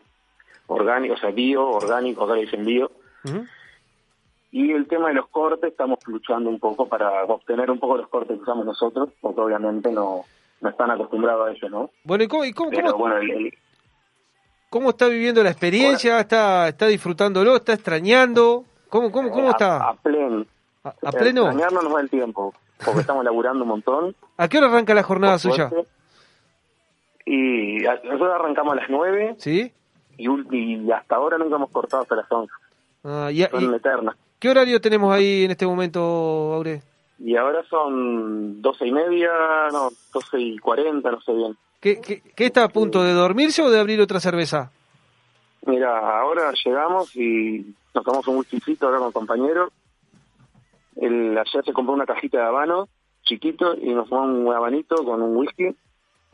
orgánico, 0.68 1.14
o 1.14 1.18
sea, 1.18 1.30
bio, 1.30 1.68
orgánico, 1.68 2.24
acá 2.24 2.34
le 2.34 2.42
dicen 2.42 2.64
bio. 2.64 2.90
Y 4.50 4.70
el 4.72 4.86
tema 4.86 5.08
de 5.08 5.14
los 5.14 5.28
cortes, 5.28 5.70
estamos 5.70 5.98
luchando 6.06 6.50
un 6.50 6.58
poco 6.58 6.86
para 6.88 7.24
obtener 7.24 7.70
un 7.70 7.78
poco 7.78 7.96
los 7.96 8.08
cortes 8.08 8.36
que 8.36 8.42
usamos 8.42 8.64
nosotros, 8.66 9.10
porque 9.20 9.40
obviamente 9.40 9.90
no, 9.92 10.24
no 10.60 10.68
están 10.68 10.90
acostumbrados 10.90 11.48
a 11.48 11.52
ello, 11.52 11.68
¿no? 11.70 11.90
Bueno, 12.04 12.24
¿y 12.24 12.28
cómo, 12.28 12.44
y 12.44 12.52
cómo- 12.52 12.70
Pero 12.70 12.92
cómo- 12.92 12.98
bueno, 13.04 13.16
el- 13.18 13.30
el- 13.30 13.54
cómo 14.72 14.90
está 14.90 15.06
viviendo 15.06 15.42
la 15.44 15.50
experiencia? 15.50 16.18
¿Está, 16.18 16.66
está 16.68 16.86
disfrutándolo? 16.86 17.54
¿Está 17.56 17.74
extrañando? 17.74 18.64
¿Cómo, 18.88 19.12
cómo, 19.12 19.30
cómo 19.30 19.48
a- 19.48 19.50
está? 19.52 19.76
A, 19.90 19.94
pleno. 19.94 20.46
¿A, 20.82 20.88
a 21.04 21.12
pleno? 21.12 21.42
Extrañar 21.46 21.72
no 21.74 21.82
nos 21.82 21.92
da 21.92 22.00
el 22.00 22.08
tiempo, 22.10 22.54
porque 22.84 23.00
estamos 23.00 23.22
laburando 23.24 23.64
un 23.64 23.68
montón. 23.68 24.16
¿A 24.38 24.48
qué 24.48 24.56
hora 24.58 24.68
arranca 24.68 24.94
la 24.94 25.02
jornada 25.02 25.38
suya? 25.38 25.70
Y 27.24 27.84
a- 27.86 28.00
nosotros 28.04 28.32
arrancamos 28.34 28.72
a 28.72 28.76
las 28.76 28.90
9 28.90 29.36
¿Sí? 29.38 29.72
y, 30.16 30.90
hasta 30.90 31.16
ahora 31.16 31.38
nunca 31.38 31.56
hemos 31.56 31.70
cortado 31.70 32.02
hasta 32.02 32.16
las 32.16 32.30
11. 32.32 32.52
Ah, 33.04 33.30
y- 33.32 33.42
Son 33.44 33.72
y- 33.72 33.76
eternas. 33.76 34.16
¿Qué 34.38 34.48
horario 34.50 34.80
tenemos 34.80 35.14
ahí 35.14 35.44
en 35.44 35.52
este 35.52 35.66
momento, 35.66 36.00
Aure? 36.00 36.82
Y 37.20 37.36
ahora 37.36 37.62
son 37.70 38.60
12 38.60 38.86
y 38.86 38.90
media, 38.92 39.30
no, 39.70 39.90
12 40.12 40.40
y 40.40 40.58
40, 40.58 41.10
no 41.12 41.20
sé 41.20 41.32
bien. 41.32 41.56
¿Qué, 41.82 42.00
qué, 42.00 42.22
qué 42.34 42.46
está 42.46 42.64
a 42.64 42.68
punto 42.68 43.02
de 43.02 43.12
dormirse 43.12 43.60
o 43.60 43.68
de 43.70 43.78
abrir 43.80 44.00
otra 44.00 44.20
cerveza? 44.20 44.70
Mira, 45.66 46.20
ahora 46.20 46.52
llegamos 46.64 47.14
y 47.16 47.74
nos 47.94 48.04
tomamos 48.04 48.26
un 48.28 48.36
whiskycito 48.38 48.88
acá 48.88 48.98
con 48.98 49.12
compañeros. 49.12 49.70
El, 50.96 51.36
ayer 51.36 51.64
se 51.64 51.72
compró 51.72 51.94
una 51.94 52.06
cajita 52.06 52.38
de 52.38 52.44
habano, 52.44 52.88
chiquito, 53.24 53.74
y 53.76 53.92
nos 53.94 54.08
fumamos 54.08 54.38
un 54.46 54.52
habanito 54.54 54.96
con 55.04 55.22
un 55.22 55.36
whisky. 55.36 55.74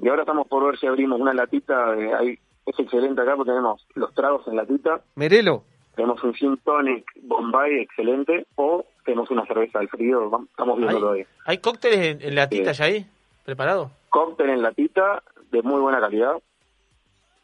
Y 0.01 0.09
ahora 0.09 0.23
estamos 0.23 0.47
por 0.49 0.65
ver 0.67 0.79
si 0.79 0.87
abrimos 0.87 1.21
una 1.21 1.33
latita. 1.33 1.93
De, 1.93 2.15
ahí, 2.15 2.39
es 2.67 2.79
excelente 2.79 3.21
acá 3.23 3.35
porque 3.37 3.51
tenemos 3.51 3.87
los 3.95 4.13
tragos 4.15 4.47
en 4.49 4.57
latita. 4.57 5.01
Merelo. 5.17 5.65
Tenemos 5.97 6.23
un 6.23 6.33
gin 6.35 6.57
tonic 6.59 7.05
Bombay 7.23 7.81
excelente 7.81 8.47
o 8.55 8.85
tenemos 9.05 9.31
una 9.31 9.45
cerveza 9.47 9.81
al 9.81 9.89
frío. 9.89 10.31
Vamos- 10.31 10.49
Estamos 10.51 10.77
viendo 10.79 10.95
¿Hay, 10.97 11.01
todavía. 11.03 11.27
hay 11.47 11.59
cócteles 11.59 11.99
en, 11.99 12.23
en 12.29 12.35
latita 12.35 12.73
ya 12.73 12.85
ahí? 12.85 13.07
¿Preparado? 13.45 13.91
Cóctel 14.11 14.51
en 14.51 14.63
latita 14.63 15.23
de 15.51 15.63
muy 15.63 15.81
buena 15.81 16.01
calidad. 16.01 16.37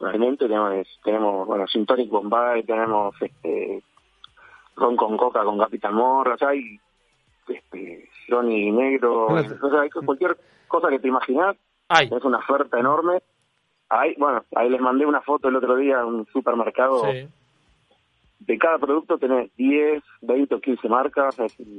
Realmente 0.00 0.46
tenemos, 0.46 0.86
tenemos 1.02 1.46
bueno, 1.46 1.66
gin 1.66 1.86
tonic 1.86 2.10
Bombay, 2.10 2.62
tenemos 2.64 3.14
este 3.20 3.82
ron 4.76 4.96
con 4.96 5.16
coca 5.16 5.44
con 5.44 5.58
Capitán 5.58 5.94
Morra, 5.94 6.34
o 6.34 6.38
sea, 6.38 6.48
hay 6.48 6.80
este, 7.48 8.08
Johnny 8.28 8.70
Negro, 8.72 9.26
o 9.26 9.70
sea, 9.70 9.80
hay 9.82 9.90
cualquier 9.90 10.36
cosa 10.68 10.88
que 10.88 10.98
te 10.98 11.08
imaginas. 11.08 11.56
Es 12.00 12.24
una 12.24 12.38
oferta 12.38 12.78
enorme. 12.78 13.22
Ahí, 13.88 14.14
bueno, 14.18 14.44
ahí 14.56 14.68
les 14.70 14.80
mandé 14.80 15.06
una 15.06 15.20
foto 15.20 15.48
el 15.48 15.56
otro 15.56 15.76
día 15.76 16.00
a 16.00 16.06
un 16.06 16.26
supermercado. 16.32 17.04
Sí. 17.04 17.28
De 18.46 18.58
cada 18.58 18.78
producto 18.78 19.16
tenés 19.16 19.50
10, 19.56 20.02
20 20.20 20.54
o 20.54 20.60
15 20.60 20.88
marcas. 20.88 21.34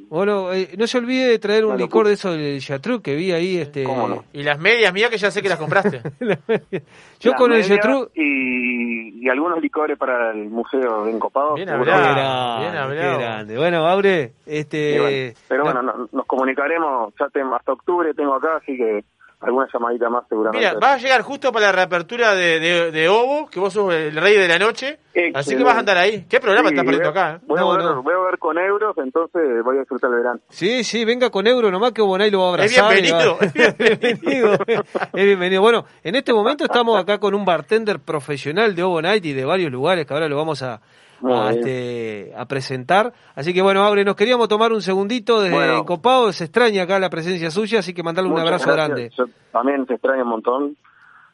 Bueno, 0.09 0.51
eh, 0.51 0.69
no 0.77 0.87
se 0.87 0.97
olvide 0.97 1.27
de 1.27 1.37
traer 1.39 1.63
un 1.65 1.77
licor 1.77 2.07
de 2.07 2.13
eso 2.13 2.31
del 2.31 2.59
Chatru 2.59 3.01
que 3.01 3.15
vi 3.15 3.31
ahí. 3.31 3.57
Este... 3.57 3.83
¿Cómo 3.83 4.07
no? 4.07 4.23
Y 4.33 4.41
las 4.41 4.59
medias, 4.59 4.91
mira 4.91 5.09
que 5.09 5.17
ya 5.17 5.29
sé 5.29 5.41
que 5.43 5.49
las 5.49 5.59
compraste. 5.59 6.01
Yo 7.19 7.31
las 7.31 7.39
con 7.39 7.53
el 7.53 7.63
Chatru... 7.63 8.09
Y, 8.15 9.23
y 9.25 9.29
algunos 9.29 9.61
licores 9.61 9.97
para 9.97 10.31
el 10.31 10.49
museo 10.49 11.05
de 11.05 11.11
Encopado. 11.11 11.53
Bien 11.55 11.69
hablado. 11.69 12.59
Bien 12.59 12.71
qué 12.71 12.77
hablado. 12.77 13.19
grande. 13.19 13.57
Bueno, 13.57 13.87
Aure, 13.87 14.33
este... 14.45 14.99
Bueno, 14.99 15.33
pero 15.47 15.63
no- 15.63 15.71
bueno, 15.71 15.81
no- 15.83 16.09
nos 16.11 16.25
comunicaremos 16.25 17.13
ya 17.19 17.29
hasta 17.53 17.71
octubre 17.73 18.13
tengo 18.13 18.33
acá, 18.35 18.57
así 18.57 18.75
que 18.75 19.03
alguna 19.41 19.67
llamadita 19.71 20.09
más 20.09 20.23
seguramente. 20.29 20.65
Mira, 20.67 20.79
vas 20.79 20.95
a 20.95 20.97
llegar 20.97 21.21
justo 21.21 21.51
para 21.51 21.67
la 21.67 21.71
reapertura 21.73 22.33
de, 22.33 22.59
de, 22.59 22.91
de 22.91 23.09
Ovo, 23.09 23.47
que 23.49 23.59
vos 23.59 23.71
sos 23.73 23.93
el 23.93 24.15
rey 24.15 24.37
de 24.37 24.47
la 24.47 24.57
noche. 24.57 24.97
Así 25.33 25.55
que 25.55 25.63
vas 25.63 25.75
a 25.75 25.79
andar 25.79 25.97
ahí. 25.97 26.25
¿Qué 26.29 26.39
programa 26.39 26.69
Sí, 26.69 26.75
estás 26.75 26.85
poniendo 26.85 27.07
a- 27.07 27.11
acá? 27.11 27.39
Voy, 27.45 27.57
a 27.57 27.61
No, 27.61 27.71
ver, 27.75 27.85
no. 27.85 28.03
voy 28.03 28.13
a 28.13 28.17
ver 28.17 28.37
con 28.39 28.57
euros, 28.57 28.97
entonces 28.97 29.63
voy 29.63 29.77
a 29.77 29.79
disfrutar 29.81 30.09
el 30.11 30.17
verano. 30.17 30.39
Sí, 30.49 30.83
sí, 30.83 31.05
venga 31.05 31.29
con 31.29 31.47
Euro 31.47 31.71
nomás 31.71 31.91
que 31.93 32.01
Bonai 32.01 32.29
lo 32.31 32.39
va 32.41 32.55
a 32.55 32.65
Es 32.65 32.77
abrazar. 32.77 33.01
bienvenido, 33.01 33.37
y 33.41 33.57
va- 33.59 33.65
es 33.65 33.77
bienvenido. 33.77 34.53
es 35.13 35.25
bienvenido. 35.25 35.61
Bueno, 35.61 35.85
en 36.03 36.15
este 36.15 36.33
momento 36.33 36.65
estamos 36.65 36.99
acá 36.99 37.17
con 37.19 37.33
un 37.33 37.45
bartender 37.45 37.99
profesional 37.99 38.75
de 38.75 38.83
Ovo 38.83 39.01
Night 39.01 39.23
y 39.25 39.33
de 39.33 39.45
varios 39.45 39.71
lugares 39.71 40.05
que 40.05 40.13
ahora 40.13 40.27
lo 40.27 40.35
vamos 40.35 40.61
a, 40.63 40.81
a, 41.23 41.51
bien. 41.51 41.59
este, 41.59 42.33
a 42.35 42.45
presentar. 42.45 43.13
Así 43.35 43.53
que 43.53 43.61
bueno, 43.61 43.83
Aure, 43.83 44.03
nos 44.03 44.15
queríamos 44.15 44.47
tomar 44.47 44.73
un 44.73 44.81
segundito 44.81 45.41
desde 45.41 45.55
Bueno. 45.55 45.79
Encopado. 45.79 46.31
Se 46.31 46.45
extraña 46.45 46.83
acá 46.83 46.99
la 46.99 47.09
presencia 47.09 47.51
suya, 47.51 47.79
así 47.79 47.93
que 47.93 48.03
mandarle 48.03 48.31
un 48.31 48.39
abrazo 48.39 48.65
gracias. 48.71 48.87
grande. 48.87 49.11
Yo 49.17 49.25
también 49.51 49.85
te 49.85 49.95
extraño 49.95 50.23
un 50.23 50.29
montón. 50.29 50.77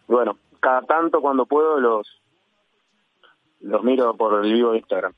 Bueno, 0.08 0.38
cada 0.60 0.82
tanto 0.82 1.22
cuando 1.22 1.46
puedo 1.46 1.80
los 1.80 2.08
los 3.62 3.84
miro 3.84 4.16
por 4.16 4.44
el 4.44 4.54
vivo 4.54 4.72
de 4.72 4.80
Instagram. 4.80 5.14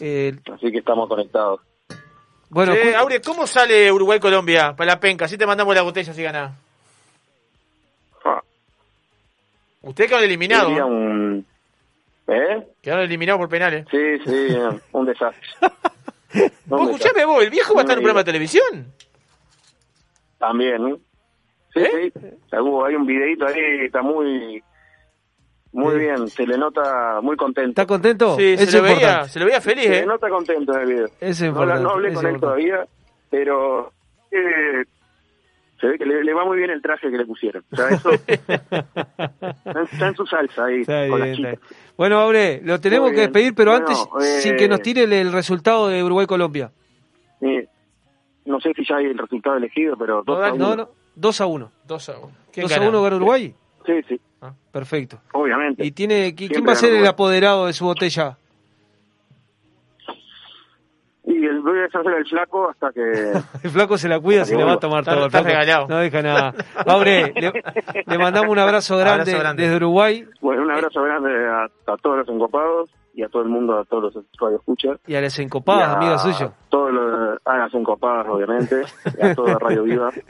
Eh, 0.00 0.36
Así 0.52 0.70
que 0.70 0.78
estamos 0.78 1.08
conectados. 1.08 1.60
bueno, 2.50 2.72
Aure, 2.98 3.20
¿cómo 3.22 3.46
sale 3.46 3.90
Uruguay-Colombia 3.90 4.74
para 4.76 4.92
la 4.92 5.00
penca? 5.00 5.24
Así 5.24 5.38
te 5.38 5.46
mandamos 5.46 5.74
la 5.74 5.82
botella 5.82 6.12
si 6.12 6.22
ganás. 6.22 6.52
Ah, 8.24 8.42
sería 10.66 10.80
¿no? 10.80 10.86
un... 10.86 11.46
¿Eh? 12.28 12.66
Quedaron 12.82 13.04
eliminados 13.04 13.38
por 13.38 13.48
penales. 13.48 13.86
Sí, 13.90 14.18
sí, 14.24 14.56
un 14.92 15.06
desastre. 15.06 15.46
Un 16.34 16.50
Vos 16.66 16.90
escuchame 16.90 17.24
vos, 17.24 17.42
¿el 17.42 17.50
viejo 17.50 17.72
va 17.74 17.80
a 17.80 17.82
estar 17.84 17.94
en 17.94 17.98
un 18.00 18.02
programa 18.02 18.20
de 18.20 18.24
televisión? 18.24 18.92
También, 20.38 20.86
¿eh? 20.88 20.96
Sí, 21.72 22.12
sí. 22.20 22.28
Hubo- 22.58 22.84
hay 22.84 22.94
un 22.94 23.06
videito 23.06 23.46
ahí, 23.46 23.84
está 23.86 24.02
muy 24.02 24.62
muy 25.72 25.98
bien, 25.98 26.26
se 26.28 26.46
le 26.46 26.56
nota 26.58 27.20
muy 27.22 27.36
contento. 27.36 27.70
¿Está 27.70 27.86
contento? 27.86 28.36
Sí, 28.36 28.56
se 28.56 28.78
lo, 28.78 28.82
veía, 28.82 29.24
se 29.28 29.38
lo 29.38 29.44
veía 29.46 29.60
feliz, 29.60 29.84
Se 29.84 29.98
¿eh? 29.98 30.00
le 30.00 30.06
nota 30.06 30.28
contento 30.28 30.74
en 30.74 30.80
el 30.80 30.86
video. 30.88 31.06
Es 31.20 31.40
No, 31.42 31.64
no 31.64 31.90
hablé 31.90 32.12
con 32.14 32.26
él 32.26 32.40
todavía, 32.40 32.86
pero 33.30 33.92
eh, 34.30 34.84
se 35.80 35.86
ve 35.88 35.98
que 35.98 36.06
le, 36.06 36.24
le 36.24 36.32
va 36.34 36.44
muy 36.44 36.56
bien 36.58 36.70
el 36.70 36.80
traje 36.82 37.10
que 37.10 37.16
le 37.18 37.24
pusieron. 37.26 37.64
O 37.72 37.76
sea, 37.76 37.88
eso 37.90 38.10
está, 39.92 40.08
en- 40.08 40.14
su 40.16 40.26
salsa 40.26 40.64
ahí 40.66 40.80
Está 40.82 41.08
con 41.08 41.22
bien, 41.22 41.42
las. 41.42 41.58
Bueno, 41.96 42.18
Aure, 42.18 42.60
lo 42.64 42.80
tenemos 42.80 43.10
que 43.12 43.20
despedir, 43.20 43.54
pero 43.54 43.72
Bueno, 43.72 43.86
antes, 43.88 44.08
eh, 44.22 44.40
sin 44.40 44.56
que 44.56 44.68
nos 44.68 44.80
tire 44.82 45.04
el, 45.04 45.12
el 45.12 45.32
resultado 45.32 45.88
de 45.88 46.02
Uruguay-Colombia. 46.02 46.70
Eh, 47.40 47.66
no 48.44 48.60
sé 48.60 48.72
si 48.74 48.84
ya 48.88 48.96
hay 48.96 49.06
el 49.06 49.18
resultado 49.18 49.56
elegido, 49.56 49.96
pero 49.96 50.22
dos 50.24 50.42
a 50.42 50.48
No, 50.50 50.54
uno. 50.54 50.76
no, 50.76 50.88
2 51.16 51.40
a 51.40 51.46
1. 51.46 51.72
2 51.86 52.08
a 52.08 52.18
1. 52.18 52.30
2 52.56 52.72
a 52.76 52.80
1 52.80 53.02
gana 53.02 53.16
Uruguay. 53.16 53.54
Sí, 53.86 53.92
sí, 54.08 54.20
Perfecto. 54.72 55.20
obviamente. 55.32 55.84
¿Y 55.84 55.90
tiene, 55.92 56.28
qui- 56.30 56.36
quién 56.36 56.48
Siempre 56.50 56.66
va 56.66 56.72
a 56.72 56.76
ser 56.76 56.92
el 56.94 57.06
apoderado 57.06 57.66
de 57.66 57.72
su 57.72 57.84
botella? 57.84 58.36
Y 61.38 61.44
el 61.44 61.60
voy 61.60 61.80
a 61.80 61.84
hacer 61.86 62.00
el 62.16 62.26
flaco 62.26 62.70
hasta 62.70 62.92
que... 62.92 63.00
El 63.62 63.70
flaco 63.70 63.98
se 63.98 64.08
la 64.08 64.18
cuida, 64.20 64.44
se 64.44 64.56
le 64.56 64.64
va 64.64 64.72
a 64.74 64.78
tomar 64.78 65.00
Está- 65.00 65.12
todo. 65.12 65.20
el 65.22 65.26
está 65.26 65.38
flaco. 65.42 65.58
regalado. 65.60 65.86
No 65.88 65.98
deja 65.98 66.22
nada. 66.22 66.54
Aure, 66.86 67.32
le, 67.34 67.52
le 68.06 68.18
mandamos 68.18 68.50
un 68.50 68.58
abrazo 68.58 68.96
grande, 68.96 69.22
Abrazo 69.32 69.38
grande. 69.38 69.62
desde 69.64 69.76
Uruguay 69.76 70.24
Bueno, 70.40 70.62
un 70.62 70.70
abrazo 70.70 71.02
grande 71.02 71.30
a, 71.48 71.64
a 71.92 71.96
todos 71.98 72.18
los 72.18 72.28
encopados 72.28 72.90
y 73.14 73.22
a 73.22 73.28
todo 73.28 73.42
el 73.42 73.48
mundo, 73.48 73.78
a 73.78 73.84
todos 73.84 74.14
los 74.14 74.24
radioescuchas. 74.40 74.98
y 75.06 75.14
a 75.14 75.20
las 75.20 75.38
encopadas, 75.38 75.88
Y 75.88 75.90
a 75.90 75.96
amigas 75.96 76.22
suyas. 76.22 76.50
Todos 76.68 76.92
los, 76.92 77.38
a 77.44 77.56
las 77.58 77.74
encopadas, 77.74 78.26
obviamente, 78.28 78.82
y 79.20 79.26
a 79.26 79.34
toda 79.34 79.58
Radio 79.58 79.82
Viva. 79.84 80.10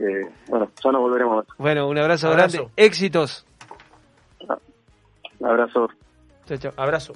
Eh, 0.00 0.28
bueno, 0.46 0.68
ya 0.84 0.92
nos 0.92 1.00
volveremos 1.00 1.32
a 1.32 1.36
ver. 1.38 1.46
Bueno, 1.58 1.88
un 1.88 1.98
abrazo, 1.98 2.28
Abrazo. 2.28 2.58
grande. 2.58 2.72
Éxitos. 2.76 3.44
Un 5.40 5.46
abrazo. 5.48 5.88
Chao, 6.46 6.56
chao. 6.58 6.72
Abrazo. 6.76 7.14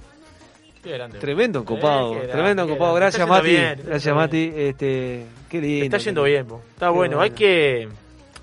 Qué 0.83 0.91
grande. 0.93 1.19
Tremendo 1.19 1.61
encopado, 1.61 2.17
Eh, 2.17 2.29
tremendo 2.29 2.65
encopado. 2.65 2.95
Gracias, 2.95 3.29
Mati. 3.29 3.49
bien, 3.49 3.81
Gracias, 3.85 4.15
Mati. 4.15 4.53
Este, 4.55 5.27
qué 5.49 5.61
lindo. 5.61 5.85
Está 5.85 5.99
yendo 5.99 6.23
bien, 6.25 6.47
po. 6.47 6.61
Está 6.73 6.91
bueno. 6.91 7.21
Hay 7.21 7.31
que 7.31 7.89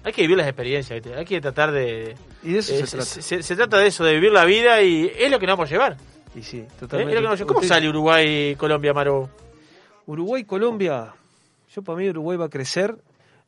hay 0.04 0.14
que 0.14 0.22
vivir 0.22 0.38
las 0.38 0.48
experiencias, 0.48 1.02
¿viste? 1.04 1.18
hay 1.20 1.26
que 1.26 1.42
tratar 1.42 1.72
de... 1.74 2.16
Y 2.42 2.54
de 2.54 2.60
eso 2.60 2.74
eh, 2.74 2.86
se 2.88 2.96
trata. 2.98 3.06
Se, 3.06 3.44
se 3.44 3.56
trata 3.58 3.78
de 3.80 3.88
eso, 3.88 4.06
de 4.06 4.14
vivir 4.14 4.32
la 4.32 4.46
vida 4.46 4.82
y 4.82 5.12
es 5.18 5.30
lo 5.30 5.38
que 5.40 5.46
nos 5.46 5.58
vamos 5.58 5.70
a 5.70 5.74
llevar. 5.74 5.98
Y 6.34 6.42
sí, 6.42 6.60
¿eh? 6.60 6.68
Totalmente. 6.80 7.22
nos. 7.22 7.42
¿Cómo 7.42 7.60
Usted- 7.60 7.68
sale 7.68 7.90
Uruguay, 7.90 8.56
Colombia, 8.56 8.94
Maro? 8.94 9.30
Uruguay, 10.06 10.46
Colombia. 10.46 11.14
Yo 11.76 11.82
para 11.82 11.98
mí 11.98 12.10
Uruguay 12.10 12.38
va 12.38 12.46
a 12.46 12.50
crecer. 12.50 12.96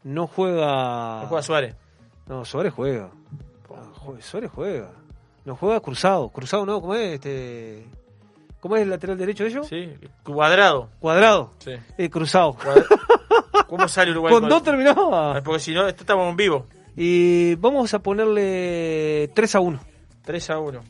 No 0.04 0.28
juega. 0.28 1.22
No 1.22 1.28
juega 1.28 1.44
Suárez. 1.44 1.76
No, 2.28 2.44
Suárez 2.44 2.74
juega. 2.74 3.10
Ah, 3.74 3.84
Suárez 4.20 4.52
juega. 4.54 4.90
No 5.46 5.56
juega 5.56 5.80
cruzado. 5.80 6.28
Cruzado 6.30 6.66
no, 6.66 6.82
¿cómo 6.82 6.96
es? 6.96 7.14
Este... 7.14 7.86
¿Cómo 8.62 8.76
es 8.78 8.84
el 8.84 8.90
lateral 8.90 9.18
derecho 9.18 9.44
de 9.44 9.50
ellos? 9.50 9.68
Sí, 9.68 9.90
cuadrado. 10.24 10.90
Cuadrado. 11.00 11.52
Sí. 11.60 11.72
Eh, 11.98 12.10
cruzado. 12.10 12.56
¿Cómo 13.68 13.88
sale 13.90 14.12
Uruguay? 14.12 14.34
Con 14.34 14.48
dos 14.48 14.64
terminaba. 14.64 15.42
Porque 15.42 15.60
si 15.60 15.74
no, 15.74 15.88
esto 15.88 16.04
estamos 16.04 16.30
en 16.30 16.36
vivo. 16.38 16.68
Y 16.96 17.56
vamos 17.56 17.94
a 17.94 18.00
ponerle 18.00 19.30
3 19.34 19.56
a 19.56 19.60
1. 19.62 19.80
3 20.24 20.50
a 20.52 20.60
1. 20.60 20.82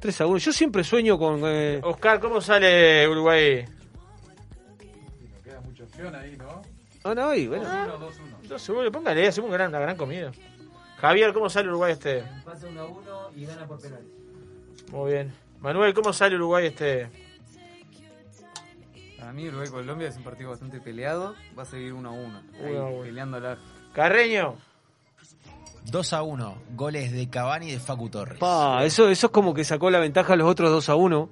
3 0.00 0.20
a 0.20 0.26
1. 0.26 0.38
Yo 0.38 0.52
siempre 0.52 0.84
sueño 0.84 1.18
con. 1.18 1.40
eh, 1.44 1.80
Oscar, 1.82 2.20
¿cómo 2.20 2.40
sale 2.40 3.08
Uruguay? 3.08 3.64
Queda 5.44 5.60
mucha 5.60 5.84
opción 5.84 6.14
ahí, 6.14 6.36
¿no? 6.36 6.62
Ah, 7.04 7.14
no, 7.14 7.34
y 7.34 7.46
bueno. 7.46 7.64
2-1, 7.64 7.98
2-1. 7.98 8.48
No, 8.50 8.58
seguro, 8.58 8.92
póngale, 8.92 9.26
hacemos 9.28 9.48
un 9.48 9.54
gran- 9.54 9.70
una 9.70 9.78
gran 9.80 9.96
comida. 9.96 10.30
Javier, 11.00 11.32
¿cómo 11.32 11.48
sale 11.48 11.68
Uruguay 11.68 11.92
este? 11.92 12.24
Pasa 12.44 12.66
1 12.66 12.80
a 12.80 12.84
1 12.86 13.30
y 13.36 13.46
gana 13.46 13.66
por 13.66 13.80
penales. 13.80 14.06
Muy 14.90 15.12
bien. 15.12 15.32
Manuel, 15.60 15.92
¿cómo 15.94 16.12
sale 16.12 16.36
Uruguay 16.36 16.66
este? 16.66 17.10
Para 19.18 19.32
mí 19.32 19.48
Uruguay-Colombia 19.48 20.08
es 20.08 20.16
un 20.16 20.22
partido 20.24 20.50
bastante 20.50 20.80
peleado. 20.80 21.34
Va 21.58 21.62
a 21.62 21.66
seguir 21.66 21.92
1 21.92 22.08
a 22.08 22.12
1. 22.12 22.38
Ahí, 22.38 22.72
Uno 22.72 22.80
a 22.80 22.88
uno. 22.90 23.02
Peleándola. 23.02 23.58
Carreño. 23.92 24.56
2 25.90 26.12
a 26.12 26.22
1. 26.22 26.58
Goles 26.74 27.12
de 27.12 27.28
Cavani 27.28 27.68
y 27.68 27.72
de 27.72 27.80
Facu 27.80 28.08
Torres. 28.08 28.38
Pa, 28.38 28.84
eso, 28.84 29.08
eso 29.08 29.26
es 29.26 29.32
como 29.32 29.52
que 29.54 29.64
sacó 29.64 29.90
la 29.90 29.98
ventaja 29.98 30.34
a 30.34 30.36
los 30.36 30.48
otros 30.48 30.70
2 30.70 30.88
a 30.88 30.94
1. 30.94 31.28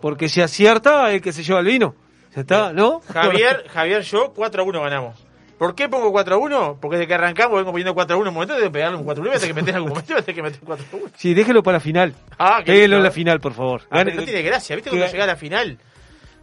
Porque 0.00 0.28
si 0.28 0.40
acierta, 0.42 1.10
el 1.12 1.20
que 1.22 1.32
se 1.32 1.42
lleva 1.42 1.60
el 1.60 1.66
vino. 1.66 1.94
Ya 2.34 2.42
está, 2.42 2.72
¿no? 2.72 3.00
Javier, 3.00 3.66
Javier, 3.68 4.02
yo 4.02 4.32
4 4.34 4.62
a 4.62 4.66
1 4.66 4.80
ganamos. 4.82 5.16
¿Por 5.62 5.76
qué 5.76 5.88
pongo 5.88 6.10
4 6.10 6.34
a 6.34 6.38
1? 6.38 6.78
Porque 6.80 6.96
desde 6.96 7.06
que 7.06 7.14
arrancamos 7.14 7.56
vengo 7.56 7.70
poniendo 7.70 7.94
4 7.94 8.16
a 8.16 8.18
1 8.18 8.24
en 8.24 8.28
un 8.30 8.34
momento 8.34 8.56
de 8.56 8.68
pegarle 8.68 8.98
un 8.98 9.04
4 9.04 9.22
a 9.22 9.22
1 9.22 9.28
y 9.28 9.30
voy 9.30 9.36
a 9.36 9.40
tener 9.40 9.54
que 9.54 9.60
meter 9.60 9.70
en 9.70 9.76
algún 9.76 9.90
momento 9.90 10.12
voy 10.12 10.20
a 10.20 10.24
tener 10.24 10.34
que 10.34 10.42
meter 10.42 10.58
un 10.60 10.66
4 10.66 10.86
a 10.92 10.96
1. 10.96 11.06
Sí, 11.16 11.34
déjelo 11.34 11.62
para 11.62 11.76
la 11.76 11.80
final. 11.80 12.14
Ah, 12.36 12.62
qué 12.64 12.72
Déjelo 12.72 12.96
en 12.96 13.02
la 13.04 13.12
final, 13.12 13.38
por 13.38 13.52
favor. 13.52 13.82
Ah, 13.88 14.02
no 14.02 14.24
tiene 14.24 14.42
gracia, 14.42 14.74
¿viste 14.74 14.90
cuando 14.90 15.06
llega 15.06 15.22
a 15.22 15.28
la 15.28 15.36
final? 15.36 15.78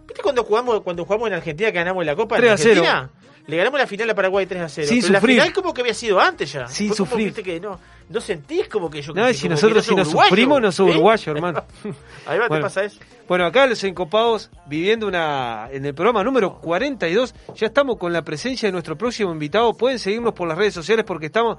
¿Viste 0.07 0.23
cuando 0.23 0.45
jugamos, 0.45 0.83
cuando 0.83 1.03
jugamos 1.03 1.27
en 1.27 1.33
Argentina 1.33 1.69
que 1.69 1.77
ganamos 1.79 2.05
la 2.05 2.15
Copa 2.15 2.37
en 2.37 2.43
3 2.43 2.53
a 2.53 2.57
0. 2.57 2.69
Argentina? 2.69 3.09
Le 3.49 3.57
ganamos 3.57 3.79
la 3.79 3.87
final 3.87 4.09
a 4.09 4.15
Paraguay 4.15 4.45
3 4.45 4.61
a 4.61 4.69
0. 4.69 4.87
Sin 4.87 5.01
pero 5.01 5.15
sufrir. 5.19 5.37
la 5.37 5.43
final 5.43 5.53
como 5.53 5.73
que 5.73 5.81
había 5.81 5.93
sido 5.93 6.19
antes 6.19 6.51
ya. 6.53 6.67
Sin 6.67 6.89
Fue 6.89 6.97
como, 6.97 7.09
sufrir. 7.09 7.25
viste, 7.27 7.43
que 7.43 7.59
no, 7.59 7.79
no 8.09 8.21
sentís 8.21 8.67
como 8.69 8.89
que 8.89 9.01
yo 9.01 9.13
No, 9.13 9.25
que- 9.25 9.33
si 9.33 9.43
que 9.43 9.49
nosotros 9.49 9.83
si 9.83 9.89
sos 9.89 9.97
nos 9.97 10.07
uruguayo, 10.09 10.29
sufrimos, 10.29 10.61
no 10.61 10.71
sos 10.71 10.87
¿eh? 10.87 10.91
uruguayo, 10.91 11.31
hermano. 11.33 11.63
Ahí 12.27 12.37
va, 12.37 12.43
te 12.45 12.49
Bueno. 12.49 12.63
pasa 12.65 12.83
eso. 12.83 12.99
Bueno, 13.27 13.45
acá 13.45 13.65
los 13.67 13.83
encopados, 13.83 14.49
viviendo 14.67 15.07
una 15.07 15.67
en 15.71 15.85
el 15.85 15.93
programa 15.93 16.23
número 16.23 16.59
42, 16.61 17.33
ya 17.55 17.67
estamos 17.67 17.97
con 17.97 18.13
la 18.13 18.21
presencia 18.23 18.67
de 18.67 18.71
nuestro 18.71 18.97
próximo 18.97 19.31
invitado. 19.31 19.73
Pueden 19.75 19.99
seguirnos 19.99 20.33
por 20.33 20.47
las 20.47 20.57
redes 20.57 20.73
sociales 20.73 21.03
porque 21.05 21.25
estamos 21.27 21.57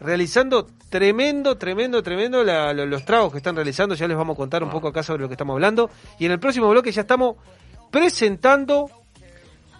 realizando 0.00 0.66
tremendo, 0.90 1.56
tremendo, 1.58 2.02
tremendo 2.02 2.42
la- 2.42 2.72
lo- 2.72 2.86
los 2.86 3.04
tragos 3.04 3.30
que 3.32 3.38
están 3.38 3.54
realizando. 3.56 3.94
Ya 3.94 4.08
les 4.08 4.16
vamos 4.16 4.34
a 4.34 4.36
contar 4.36 4.62
un 4.64 4.70
poco 4.70 4.88
acá 4.88 5.02
sobre 5.02 5.22
lo 5.22 5.28
que 5.28 5.34
estamos 5.34 5.54
hablando. 5.54 5.90
Y 6.18 6.26
en 6.26 6.32
el 6.32 6.38
próximo 6.40 6.68
bloque 6.70 6.90
ya 6.92 7.02
estamos 7.02 7.36
presentando 7.92 8.90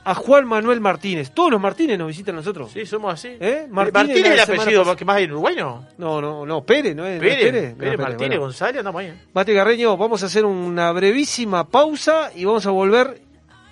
a 0.05 0.15
Juan 0.15 0.47
Manuel 0.47 0.81
Martínez. 0.81 1.31
Todos 1.33 1.51
los 1.53 1.61
Martínez 1.61 1.99
nos 1.99 2.09
visitan 2.09 2.35
a 2.35 2.39
nosotros. 2.39 2.73
Sí, 2.73 2.85
somos 2.87 3.15
así. 3.15 3.37
¿Eh? 3.41 3.66
Martínez, 3.70 4.16
es 4.16 4.23
la 4.24 4.33
el 4.35 4.41
apellido 4.61 4.85
pas- 4.85 4.97
que 4.97 5.05
más 5.05 5.16
hay 5.16 5.24
en 5.24 5.33
Uruguay, 5.33 5.55
¿no? 5.57 5.87
No, 5.99 6.20
no, 6.20 6.45
no, 6.45 6.65
Pérez, 6.65 6.95
¿no 6.97 7.07
es? 7.07 7.20
¿No 7.20 7.27
es 7.27 7.35
Pérez, 7.35 7.53
Pérez? 7.53 7.74
Pérez, 7.77 7.99
No, 7.99 8.03
Martínez, 8.05 8.29
bueno. 8.31 8.41
González, 8.43 8.79
andamos 8.79 9.01
ahí. 9.01 9.12
Mate 9.33 9.55
Carreño, 9.55 9.97
vamos 9.97 10.23
a 10.23 10.27
hacer 10.27 10.45
una 10.45 10.91
brevísima 10.93 11.69
pausa 11.69 12.31
y 12.35 12.45
vamos 12.45 12.66
a 12.66 12.70
volver 12.70 13.23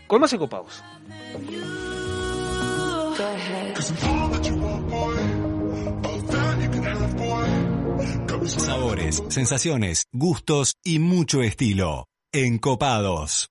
con 0.07 0.21
más 0.21 0.33
encopados. 0.33 0.83
Sabores, 8.47 9.23
sensaciones, 9.29 10.07
gustos 10.13 10.75
y 10.85 10.99
mucho 10.99 11.43
estilo. 11.43 12.07
Encopados. 12.33 13.51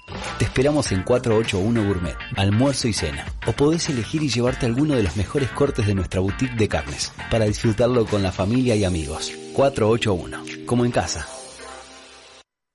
Te 0.37 0.45
esperamos 0.45 0.91
en 0.91 1.03
481 1.03 1.87
Gourmet, 1.87 2.15
almuerzo 2.35 2.87
y 2.87 2.93
cena. 2.93 3.25
O 3.47 3.51
podés 3.51 3.89
elegir 3.89 4.23
y 4.23 4.29
llevarte 4.29 4.65
alguno 4.65 4.95
de 4.95 5.03
los 5.03 5.17
mejores 5.17 5.49
cortes 5.51 5.87
de 5.87 5.95
nuestra 5.95 6.19
boutique 6.21 6.55
de 6.55 6.67
carnes, 6.67 7.13
para 7.29 7.45
disfrutarlo 7.45 8.05
con 8.05 8.23
la 8.23 8.31
familia 8.31 8.75
y 8.75 8.83
amigos. 8.83 9.31
481, 9.53 10.65
como 10.65 10.85
en 10.85 10.91
casa. 10.91 11.27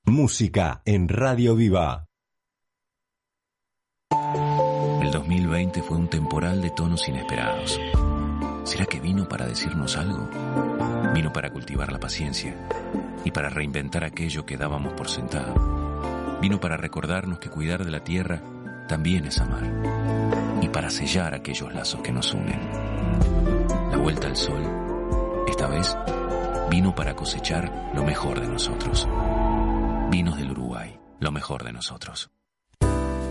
Música 0.04 0.82
en 0.84 1.08
Radio 1.08 1.56
Viva. 1.56 2.06
El 5.02 5.10
2020 5.10 5.82
fue 5.82 5.96
un 5.96 6.08
temporal 6.08 6.62
de 6.62 6.70
tonos 6.70 7.08
inesperados. 7.08 7.80
¿Será 8.64 8.86
que 8.86 9.00
vino 9.00 9.28
para 9.28 9.46
decirnos 9.46 9.96
algo? 9.96 10.28
Vino 11.14 11.32
para 11.32 11.50
cultivar 11.50 11.92
la 11.92 12.00
paciencia 12.00 12.56
y 13.24 13.30
para 13.30 13.48
reinventar 13.48 14.04
aquello 14.04 14.44
que 14.44 14.56
dábamos 14.56 14.92
por 14.94 15.08
sentado. 15.08 15.85
Vino 16.40 16.60
para 16.60 16.76
recordarnos 16.76 17.38
que 17.38 17.50
cuidar 17.50 17.84
de 17.84 17.90
la 17.90 18.04
tierra 18.04 18.42
también 18.88 19.24
es 19.26 19.40
amar 19.40 19.64
y 20.60 20.68
para 20.68 20.90
sellar 20.90 21.34
aquellos 21.34 21.72
lazos 21.74 22.00
que 22.02 22.12
nos 22.12 22.32
unen. 22.34 22.60
La 23.90 23.96
vuelta 23.96 24.26
al 24.26 24.36
sol, 24.36 24.62
esta 25.48 25.66
vez, 25.66 25.96
vino 26.70 26.94
para 26.94 27.14
cosechar 27.14 27.90
lo 27.94 28.04
mejor 28.04 28.40
de 28.40 28.48
nosotros. 28.48 29.08
Vinos 30.10 30.36
del 30.38 30.50
Uruguay, 30.50 30.98
lo 31.20 31.32
mejor 31.32 31.64
de 31.64 31.72
nosotros. 31.72 32.30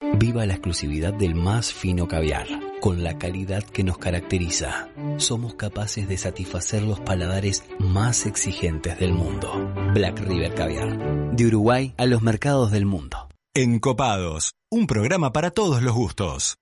Viva 0.00 0.44
la 0.44 0.52
exclusividad 0.52 1.14
del 1.14 1.34
más 1.34 1.72
fino 1.72 2.06
caviar, 2.06 2.46
con 2.80 3.02
la 3.02 3.16
calidad 3.16 3.62
que 3.62 3.82
nos 3.82 3.96
caracteriza. 3.96 4.90
Somos 5.16 5.54
capaces 5.54 6.06
de 6.06 6.18
satisfacer 6.18 6.82
los 6.82 7.00
paladares 7.00 7.64
más 7.78 8.26
exigentes 8.26 8.98
del 8.98 9.14
mundo. 9.14 9.72
Black 9.94 10.20
River 10.20 10.54
Caviar, 10.54 11.34
de 11.34 11.46
Uruguay 11.46 11.94
a 11.96 12.04
los 12.04 12.20
mercados 12.20 12.72
del 12.72 12.84
mundo. 12.84 13.28
Encopados, 13.54 14.52
un 14.70 14.86
programa 14.86 15.32
para 15.32 15.50
todos 15.50 15.82
los 15.82 15.94
gustos. 15.94 16.58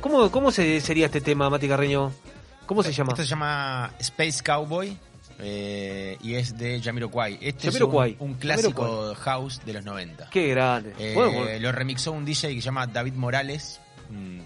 ¿Cómo, 0.00 0.30
¿Cómo 0.30 0.50
se, 0.50 0.80
sería 0.80 1.06
este 1.06 1.20
tema, 1.20 1.48
Mati 1.50 1.68
Carreño? 1.68 2.12
¿Cómo 2.66 2.82
se 2.82 2.92
llama? 2.92 3.12
Esto 3.12 3.22
se 3.22 3.28
llama 3.28 3.92
Space 3.98 4.42
Cowboy 4.42 4.96
eh, 5.38 6.16
y 6.22 6.34
es 6.34 6.56
de 6.56 6.80
Jamiroquai. 6.80 7.38
Este 7.40 7.68
Jamiroquai. 7.68 8.12
es 8.12 8.20
un, 8.20 8.28
un 8.30 8.34
clásico 8.34 8.82
Jamiroquai. 8.84 9.22
house 9.24 9.60
de 9.64 9.72
los 9.72 9.84
90. 9.84 10.30
Qué 10.30 10.48
grande. 10.48 10.94
Eh, 10.98 11.12
Bueno, 11.14 11.32
bueno. 11.32 11.60
Lo 11.60 11.72
remixó 11.72 12.12
un 12.12 12.24
DJ 12.24 12.50
que 12.54 12.60
se 12.60 12.66
llama 12.66 12.86
David 12.86 13.14
Morales, 13.14 13.80
un 14.10 14.42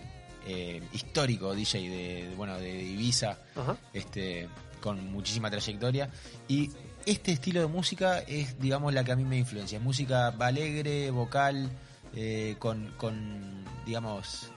eh, 0.47 0.83
histórico 0.93 1.55
DJ 1.55 1.89
de, 1.89 1.97
de, 2.29 2.35
bueno, 2.37 2.57
de 2.59 2.71
Ibiza, 2.83 3.39
Ajá. 3.55 3.77
este, 3.93 4.49
con 4.81 5.11
muchísima 5.13 5.51
trayectoria. 5.51 6.09
Y 6.49 6.71
este 7.05 7.33
estilo 7.33 7.61
de 7.61 7.67
música 7.67 8.21
es, 8.21 8.59
digamos, 8.59 8.93
la 8.95 9.05
que 9.05 9.13
a 9.13 9.17
mí 9.17 9.25
me 9.25 9.37
influencia. 9.39 9.79
Música 9.81 10.29
alegre, 10.39 11.11
vocal, 11.11 11.71
eh, 12.17 12.57
con, 12.59 12.93
con, 12.97 13.65
digamos, 13.85 14.51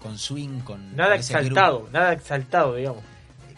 con 0.00 0.16
swing, 0.18 0.60
con... 0.60 0.94
Nada 0.94 1.10
con 1.10 1.18
exaltado, 1.20 1.88
nada 1.92 2.12
exaltado, 2.12 2.74
digamos. 2.76 3.02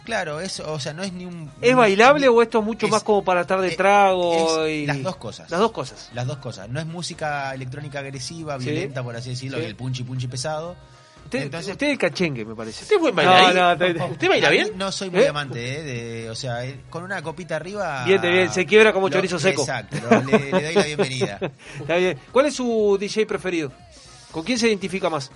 Claro, 0.04 0.40
eso, 0.40 0.72
o 0.72 0.80
sea, 0.80 0.94
no 0.94 1.02
es 1.02 1.12
ni 1.12 1.26
un... 1.26 1.50
¿Es 1.60 1.68
ni- 1.70 1.74
bailable 1.74 2.26
o 2.28 2.40
esto 2.40 2.60
es 2.60 2.64
mucho 2.64 2.86
es- 2.86 2.92
más 2.92 3.02
como 3.02 3.22
para 3.22 3.42
estar 3.42 3.60
de 3.60 3.68
eh, 3.68 3.76
trago? 3.76 4.64
es 4.66 4.72
y... 4.82 4.86
Las 4.86 5.02
dos 5.02 5.16
cosas. 5.16 5.50
Las 5.50 5.60
dos 5.60 5.72
cosas. 5.72 6.10
Las 6.14 6.26
dos 6.26 6.38
cosas. 6.38 6.68
No 6.70 6.80
es 6.80 6.86
música 6.86 7.52
electrónica 7.54 7.98
agresiva, 7.98 8.58
Sí. 8.58 8.64
violenta, 8.70 9.02
por 9.02 9.14
así 9.14 9.30
decirlo, 9.30 9.58
Sí. 9.58 9.62
que 9.64 9.68
el 9.68 9.76
punchi 9.76 10.02
punchi 10.02 10.26
pesado. 10.26 10.74
Usted, 11.30 11.42
Entonces- 11.44 11.70
usted 11.72 11.86
es 11.90 11.98
cachengue, 11.98 12.44
me 12.44 12.56
parece. 12.56 12.82
¿Usted 12.82 12.96
es 12.96 13.00
buen 13.00 13.14
bailarín? 13.14 13.54
No, 13.54 13.68
no, 13.70 13.78
te- 13.78 14.02
¿Usted 14.04 14.28
baila 14.28 14.50
bien? 14.50 14.72
No 14.76 14.90
soy 14.90 15.10
muy 15.10 15.20
¿Eh? 15.22 15.28
amante, 15.28 15.78
eh, 15.78 15.82
de, 16.24 16.30
o 16.30 16.34
sea, 16.34 16.64
eh, 16.66 16.80
con 16.90 17.04
una 17.04 17.22
copita 17.22 17.54
arriba. 17.54 18.04
Bien, 18.04 18.20
bien, 18.20 18.52
se 18.52 18.66
quiebra 18.66 18.92
como 18.92 19.08
lo- 19.08 19.14
chorizo 19.14 19.38
seco. 19.38 19.62
Exacto, 19.62 19.96
lo- 20.10 20.22
le, 20.24 20.50
le 20.50 20.62
doy 20.64 20.74
la 20.74 20.82
bienvenida. 20.82 21.38
Está 21.80 21.96
bien. 21.96 22.18
¿Cuál 22.32 22.46
es 22.46 22.54
su 22.54 22.96
DJ 23.00 23.26
preferido? 23.26 23.70
¿Con 24.32 24.42
quién 24.42 24.58
se 24.58 24.66
identifica 24.66 25.08
más? 25.08 25.30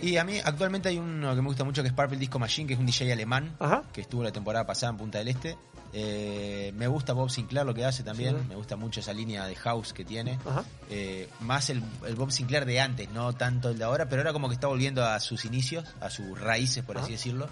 Y 0.00 0.16
a 0.16 0.24
mí 0.24 0.38
actualmente 0.42 0.88
hay 0.88 0.96
uno 0.96 1.34
que 1.34 1.42
me 1.42 1.48
gusta 1.48 1.64
mucho 1.64 1.82
que 1.82 1.88
es 1.88 1.94
Purple 1.94 2.16
Disco 2.16 2.38
Machine, 2.38 2.66
que 2.66 2.72
es 2.74 2.80
un 2.80 2.86
DJ 2.86 3.12
alemán, 3.12 3.54
Ajá. 3.58 3.82
que 3.92 4.00
estuvo 4.00 4.22
la 4.22 4.32
temporada 4.32 4.64
pasada 4.66 4.92
en 4.92 4.96
Punta 4.96 5.18
del 5.18 5.28
Este. 5.28 5.56
Eh, 5.92 6.72
me 6.76 6.86
gusta 6.86 7.12
Bob 7.14 7.30
Sinclair 7.30 7.64
lo 7.66 7.72
que 7.74 7.84
hace 7.84 8.02
también, 8.02 8.36
Sí. 8.38 8.44
me 8.48 8.54
gusta 8.56 8.76
mucho 8.76 9.00
esa 9.00 9.12
línea 9.12 9.46
de 9.46 9.54
house 9.56 9.92
que 9.92 10.04
tiene. 10.04 10.38
Ajá. 10.46 10.64
Eh, 10.90 11.28
más 11.40 11.70
el, 11.70 11.82
el 12.06 12.14
Bob 12.14 12.30
Sinclair 12.30 12.64
de 12.66 12.80
antes, 12.80 13.10
no 13.10 13.32
tanto 13.32 13.70
el 13.70 13.78
de 13.78 13.84
ahora, 13.84 14.06
pero 14.08 14.20
ahora 14.22 14.32
como 14.32 14.48
que 14.48 14.54
está 14.54 14.66
volviendo 14.66 15.04
a 15.04 15.18
sus 15.20 15.44
inicios, 15.44 15.84
a 16.00 16.10
sus 16.10 16.38
raíces, 16.38 16.84
por 16.84 16.96
Ajá. 16.96 17.04
así 17.04 17.12
decirlo. 17.12 17.48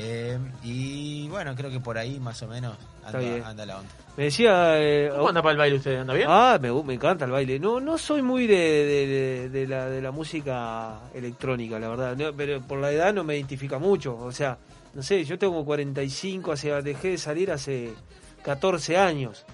Eh, 0.00 0.38
y 0.62 1.28
bueno, 1.28 1.54
creo 1.56 1.70
que 1.70 1.80
por 1.80 1.98
ahí 1.98 2.20
más 2.20 2.40
o 2.42 2.46
menos 2.48 2.76
anda, 3.04 3.48
anda 3.48 3.66
la 3.66 3.78
onda. 3.78 3.90
Me 4.16 4.24
decía... 4.24 4.78
eh, 4.78 5.10
¿Cómo 5.14 5.28
anda 5.28 5.42
para 5.42 5.52
el 5.52 5.58
baile 5.58 5.76
usted? 5.76 5.96
¿Anda 6.00 6.14
bien? 6.14 6.26
Ah, 6.30 6.58
me, 6.60 6.70
me 6.84 6.94
encanta 6.94 7.24
el 7.24 7.30
baile. 7.32 7.58
No, 7.58 7.80
no 7.80 7.98
soy 7.98 8.22
muy 8.22 8.46
de, 8.46 8.54
de- 8.56 9.06
de- 9.06 9.48
de 9.48 9.66
la, 9.66 9.86
de 9.86 10.00
la 10.00 10.10
música 10.12 11.00
electrónica, 11.14 11.78
la 11.80 11.88
verdad. 11.88 12.16
No, 12.16 12.32
pero 12.36 12.60
por 12.60 12.78
la 12.78 12.92
edad 12.92 13.12
no 13.12 13.24
me 13.24 13.36
identifica 13.36 13.78
mucho. 13.78 14.16
O 14.16 14.30
sea, 14.30 14.56
no 14.98 15.02
sé, 15.04 15.24
yo 15.24 15.38
tengo 15.38 15.64
45, 15.64 16.50
hace, 16.50 16.72
dejé 16.82 17.10
de 17.10 17.18
salir 17.18 17.52
hace 17.52 17.94
14 18.42 18.96
años. 18.98 19.46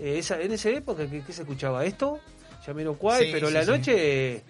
Eh, 0.00 0.18
esa, 0.18 0.40
en 0.40 0.50
esa 0.50 0.70
época, 0.70 1.08
¿qué, 1.08 1.22
qué 1.24 1.32
se 1.32 1.42
escuchaba? 1.42 1.84
¿Esto? 1.84 2.18
Jamiroquai, 2.66 3.26
Sí, 3.26 3.30
pero 3.32 3.46
sí, 3.46 3.54
la 3.54 3.64
sí. 3.64 3.70
noche... 3.70 3.92
eh, 4.38 4.42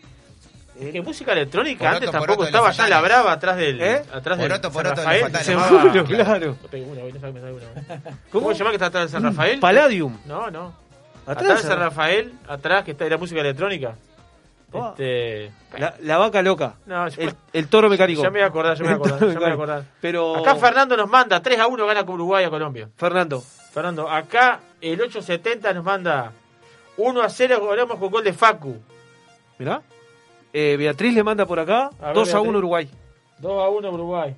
Es 0.80 0.90
que 0.92 1.02
música 1.02 1.32
electrónica 1.32 1.80
Poroto, 1.80 1.96
antes 1.96 2.10
tampoco 2.10 2.26
poroto 2.28 2.42
de 2.64 2.70
estaba 2.70 2.84
en 2.84 2.90
la 2.90 3.00
brava 3.02 3.32
atrás 3.32 3.56
del 3.58 3.78
¿Eh? 3.82 4.02
atrás 4.10 4.38
del 4.38 4.48
Poroto, 4.48 4.72
San 4.72 4.94
de 4.94 5.02
Rafael. 5.20 5.36
Seguro, 5.44 6.04
claro. 6.06 6.56
¿Cómo 8.32 8.52
se 8.52 8.58
llama 8.58 8.70
que 8.70 8.76
está 8.76 8.86
atrás 8.86 9.02
del 9.02 9.10
San 9.10 9.22
Rafael? 9.22 9.60
Palladium. 9.60 10.16
No, 10.24 10.50
no. 10.50 10.72
Atrás 11.26 11.42
Atrás, 11.44 11.62
de 11.62 11.68
San 11.68 11.78
Rafael, 11.78 12.32
atrás 12.48 12.84
que 12.84 12.92
está 12.92 13.04
era 13.04 13.18
música 13.18 13.40
electrónica. 13.42 13.96
Ah. 14.72 14.90
Este, 14.90 15.50
La, 15.78 15.94
la 16.00 16.18
vaca 16.18 16.42
loca. 16.42 16.74
no, 16.86 17.06
El, 17.06 17.34
el 17.52 17.68
toro 17.68 17.88
mecánico. 17.88 18.22
Ya 18.22 18.30
me 18.30 18.38
voy 18.40 18.44
a 18.44 18.46
acordar, 18.46 18.76
ya 18.76 18.84
me 18.84 18.94
voy 18.96 19.10
a 19.10 19.14
acordar, 19.14 19.20
ya 19.20 19.34
me 19.34 19.40
voy 19.40 19.50
a 19.50 19.54
acordar. 19.54 19.84
Pero... 20.00 20.36
Acá 20.36 20.56
Fernando 20.56 20.96
nos 20.96 21.08
manda 21.08 21.40
3 21.40 21.58
a 21.58 21.66
1 21.66 21.86
gana 21.86 22.04
con 22.04 22.16
Uruguay 22.16 22.44
a 22.44 22.50
Colombia. 22.50 22.88
Fernando. 22.96 23.40
Fernando, 23.72 24.08
acá 24.08 24.60
el 24.80 25.00
870 25.00 25.72
nos 25.72 25.84
manda 25.84 26.32
1 26.96 27.20
a 27.22 27.28
0 27.28 27.66
ganamos 27.68 27.98
con 27.98 28.10
gol 28.10 28.24
de 28.24 28.32
Facu. 28.32 28.76
Mirá. 29.58 29.82
Eh, 30.52 30.76
Beatriz 30.78 31.14
le 31.14 31.22
manda 31.22 31.46
por 31.46 31.60
acá. 31.60 31.90
A 32.00 32.06
ver, 32.06 32.14
2 32.14 32.28
a 32.28 32.32
Beatriz. 32.36 32.48
1 32.50 32.58
Uruguay. 32.58 32.90
2 33.38 33.62
a 33.62 33.68
1 33.68 33.90
Uruguay. 33.90 34.36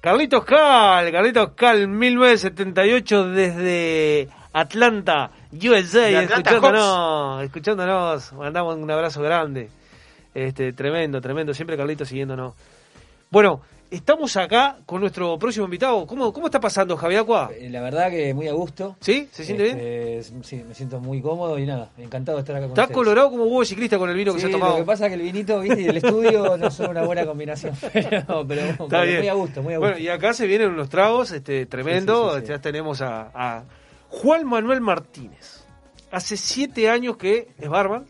Carlitos 0.00 0.44
Cal, 0.44 1.10
Carlitos 1.10 1.50
Cal, 1.56 1.88
1978 1.88 3.28
desde 3.30 4.28
Atlanta, 4.52 5.30
USA, 5.52 6.22
escuchándonos, 6.22 7.44
escuchándonos, 7.44 8.32
mandamos 8.32 8.76
un 8.76 8.90
abrazo 8.90 9.22
grande. 9.22 9.68
Este, 10.34 10.72
tremendo, 10.72 11.20
tremendo, 11.20 11.54
siempre 11.54 11.76
Carlitos 11.76 12.08
siguiéndonos. 12.08 12.54
Bueno, 13.30 13.62
estamos 13.90 14.36
acá 14.36 14.76
con 14.84 15.00
nuestro 15.00 15.38
próximo 15.38 15.64
invitado. 15.64 16.06
¿Cómo, 16.06 16.30
cómo 16.32 16.46
está 16.46 16.60
pasando, 16.60 16.96
Javier 16.96 17.20
Aqua? 17.22 17.50
Eh, 17.58 17.70
La 17.70 17.80
verdad 17.80 18.10
que 18.10 18.34
muy 18.34 18.46
a 18.46 18.52
gusto. 18.52 18.96
¿Sí? 19.00 19.28
¿Se 19.32 19.44
siente 19.44 19.64
bien? 19.64 19.78
bien? 19.78 20.44
Sí, 20.44 20.62
me 20.68 20.74
siento 20.74 21.00
muy 21.00 21.22
cómodo 21.22 21.58
y 21.58 21.64
nada, 21.64 21.90
encantado 21.96 22.36
de 22.36 22.42
estar 22.42 22.54
acá 22.56 22.64
con 22.66 22.72
Está 22.72 22.82
ustedes. 22.82 22.94
colorado 22.96 23.30
como 23.30 23.44
huevo 23.44 23.64
ciclista 23.64 23.96
con 23.98 24.10
el 24.10 24.16
vino 24.16 24.34
que 24.34 24.40
se 24.40 24.46
ha 24.46 24.50
lo 24.50 24.58
tomado. 24.58 24.76
que 24.76 24.82
pasa 24.84 25.06
es 25.06 25.10
que 25.10 25.14
el 25.14 25.22
vinito 25.22 25.58
¿viste? 25.60 25.80
y 25.80 25.86
el 25.86 25.96
estudio 25.96 26.56
no 26.58 26.70
son 26.70 26.90
una 26.90 27.02
buena 27.04 27.24
combinación. 27.24 27.74
Pero, 27.92 28.46
pero- 28.46 28.60
Está 28.62 28.86
pero 28.88 29.02
bien. 29.04 29.18
muy 29.20 29.28
a 29.28 29.34
gusto, 29.34 29.62
muy 29.62 29.74
a 29.74 29.78
gusto. 29.78 29.90
Bueno, 29.92 30.04
y 30.04 30.08
acá 30.08 30.34
se 30.34 30.46
vienen 30.46 30.70
unos 30.70 30.88
tragos 30.90 31.30
este, 31.32 31.64
tremendo. 31.66 32.34
Sí, 32.34 32.34
sí, 32.34 32.40
sí, 32.40 32.46
sí. 32.46 32.52
Ya 32.52 32.58
tenemos 32.60 33.00
a, 33.00 33.30
a 33.34 33.62
Juan 34.08 34.46
Manuel 34.46 34.80
Martínez. 34.80 35.64
Hace 36.10 36.36
siete 36.36 36.88
años 36.88 37.16
que 37.16 37.48
es 37.58 37.68
barman. 37.68 38.06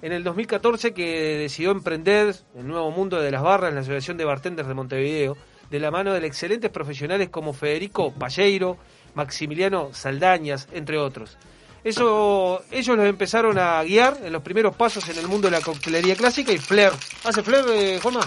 En 0.00 0.12
el 0.12 0.24
2014 0.24 0.92
que 0.94 1.38
decidió 1.38 1.70
emprender 1.70 2.34
el 2.56 2.66
nuevo 2.66 2.90
mundo 2.90 3.20
de 3.20 3.30
las 3.30 3.42
barras 3.42 3.68
en 3.68 3.76
la 3.76 3.82
Asociación 3.82 4.16
de 4.16 4.24
Bartenders 4.24 4.66
de 4.66 4.74
Montevideo, 4.74 5.36
de 5.70 5.78
la 5.78 5.92
mano 5.92 6.12
de 6.12 6.26
excelentes 6.26 6.70
profesionales 6.70 7.28
como 7.28 7.52
Federico 7.52 8.12
Palleiro, 8.12 8.76
Maximiliano 9.14 9.90
Saldañas, 9.92 10.68
entre 10.72 10.98
otros. 10.98 11.38
Eso, 11.84 12.62
ellos 12.70 12.96
los 12.96 13.06
empezaron 13.06 13.58
a 13.58 13.82
guiar 13.82 14.18
en 14.22 14.32
los 14.32 14.42
primeros 14.42 14.74
pasos 14.74 15.08
en 15.08 15.18
el 15.18 15.26
mundo 15.26 15.48
de 15.48 15.52
la 15.52 15.60
coctelería 15.60 16.14
clásica 16.14 16.52
y 16.52 16.58
Flair. 16.58 16.92
¿Hace 17.24 17.42
Flair, 17.42 17.64
eh, 17.68 17.98
Juanma? 18.00 18.20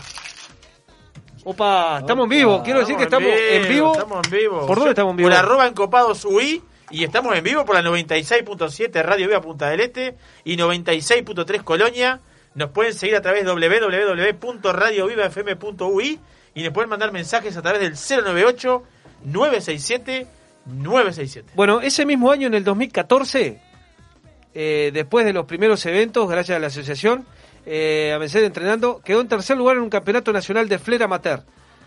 Opa, 1.46 2.00
estamos 2.00 2.24
en 2.24 2.30
vivo. 2.30 2.64
Quiero 2.64 2.80
decir 2.80 2.98
que 2.98 3.04
estamos 3.04 3.30
en 3.30 3.70
vivo. 3.70 3.94
Estamos 3.94 4.26
en 4.26 4.32
vivo. 4.32 4.66
¿Por 4.66 4.78
dónde 4.78 4.92
estamos 4.92 5.12
en 5.12 5.18
vivo? 5.18 5.30
Por 5.30 5.38
arroba 5.38 5.68
encopados 5.68 6.26
UI. 6.26 6.64
Y 6.92 7.04
estamos 7.04 7.36
en 7.36 7.44
vivo 7.44 7.66
por 7.66 7.76
la 7.76 7.82
96.7 7.82 9.04
Radio 9.04 9.28
Viva 9.28 9.42
Punta 9.42 9.68
del 9.70 9.80
Este 9.80 10.16
y 10.44 10.56
96.3 10.56 11.64
Colonia. 11.64 12.20
Nos 12.54 12.70
pueden 12.70 12.94
seguir 12.94 13.16
a 13.16 13.22
través 13.22 13.44
de 13.44 13.52
www.radiovivafm.ui 13.52 16.20
y 16.54 16.64
nos 16.64 16.74
pueden 16.74 16.90
mandar 16.90 17.12
mensajes 17.12 17.58
a 17.58 17.64
través 17.64 17.82
del 17.82 17.94
098 18.24 18.84
967 19.24 20.28
967. 20.66 21.54
Bueno, 21.56 21.82
ese 21.82 22.06
mismo 22.06 22.32
año, 22.32 22.46
en 22.48 22.54
el 22.54 22.64
2014, 22.64 23.60
eh, 24.54 24.92
después 24.94 25.26
de 25.26 25.34
los 25.34 25.46
primeros 25.46 25.84
eventos, 25.88 26.30
gracias 26.30 26.56
a 26.56 26.60
la 26.60 26.68
asociación, 26.68 27.26
eh, 27.66 28.14
a 28.14 28.20
vencer 28.20 28.44
entrenando, 28.44 29.02
quedó 29.04 29.22
en 29.22 29.28
tercer 29.28 29.58
lugar 29.58 29.78
en 29.78 29.84
un 29.84 29.90
campeonato 29.90 30.32
nacional 30.32 30.70
de 30.70 30.78
Flair 30.78 31.02
Amateur. 31.04 31.42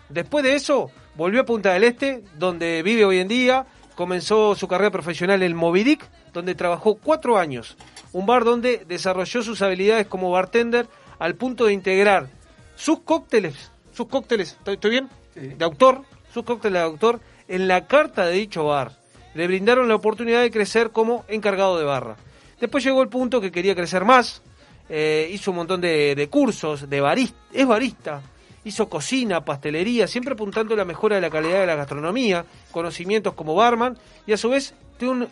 Después 0.09 0.43
de 0.43 0.55
eso, 0.55 0.91
volvió 1.15 1.39
a 1.41 1.45
Punta 1.45 1.71
del 1.73 1.85
Este, 1.85 2.23
donde 2.37 2.83
vive 2.83 3.05
hoy 3.05 3.19
en 3.19 3.27
día, 3.27 3.65
comenzó 3.99 4.55
su 4.55 4.69
carrera 4.69 4.91
profesional 4.91 5.43
en 5.43 5.53
Movidic, 5.53 6.09
donde 6.31 6.55
trabajó 6.55 6.95
cuatro 6.95 7.37
años, 7.37 7.75
un 8.13 8.25
bar 8.25 8.45
donde 8.45 8.85
desarrolló 8.87 9.43
sus 9.43 9.61
habilidades 9.61 10.07
como 10.07 10.31
bartender 10.31 10.87
al 11.19 11.35
punto 11.35 11.65
de 11.65 11.73
integrar 11.73 12.29
sus 12.77 13.01
cócteles, 13.01 13.71
sus 13.91 14.07
cócteles, 14.07 14.53
¿estoy 14.53 14.75
estoy 14.75 14.91
bien? 14.91 15.09
De 15.35 15.65
autor, 15.65 16.03
sus 16.33 16.45
cócteles 16.45 16.79
de 16.79 16.85
autor, 16.85 17.19
en 17.49 17.67
la 17.67 17.87
carta 17.87 18.25
de 18.25 18.35
dicho 18.35 18.63
bar. 18.63 18.93
Le 19.33 19.47
brindaron 19.47 19.89
la 19.89 19.95
oportunidad 19.95 20.43
de 20.43 20.49
crecer 20.49 20.91
como 20.91 21.25
encargado 21.27 21.77
de 21.77 21.83
barra. 21.83 22.15
Después 22.57 22.81
llegó 22.85 23.01
el 23.01 23.09
punto 23.09 23.41
que 23.41 23.51
quería 23.51 23.75
crecer 23.75 24.05
más, 24.05 24.41
eh, 24.87 25.29
hizo 25.29 25.51
un 25.51 25.57
montón 25.57 25.81
de, 25.81 26.15
de 26.15 26.29
cursos, 26.29 26.89
de 26.89 27.01
barista, 27.01 27.37
es 27.51 27.67
barista, 27.67 28.21
hizo 28.63 28.89
cocina, 28.89 29.43
pastelería, 29.45 30.07
siempre 30.07 30.33
apuntando 30.33 30.73
a 30.73 30.77
la 30.77 30.85
mejora 30.85 31.15
de 31.15 31.21
la 31.21 31.29
calidad 31.29 31.59
de 31.61 31.65
la 31.67 31.75
gastronomía, 31.75 32.45
conocimientos 32.71 33.33
como 33.33 33.55
barman, 33.55 33.97
y 34.27 34.33
a 34.33 34.37
su 34.37 34.49
vez 34.49 34.73
tiene 34.97 35.13
un, 35.13 35.27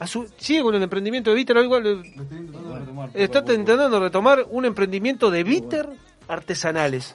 a 0.00 0.06
su, 0.06 0.28
sigue 0.36 0.62
con 0.62 0.74
el 0.74 0.82
emprendimiento 0.82 1.30
de 1.30 1.36
bitter, 1.36 1.56
igual, 1.58 1.86
eh, 3.14 3.22
está 3.24 3.38
intentando 3.40 4.00
retomar 4.00 4.44
un 4.50 4.64
emprendimiento 4.64 5.30
de 5.30 5.44
bitter 5.44 5.88
artesanales. 6.28 7.14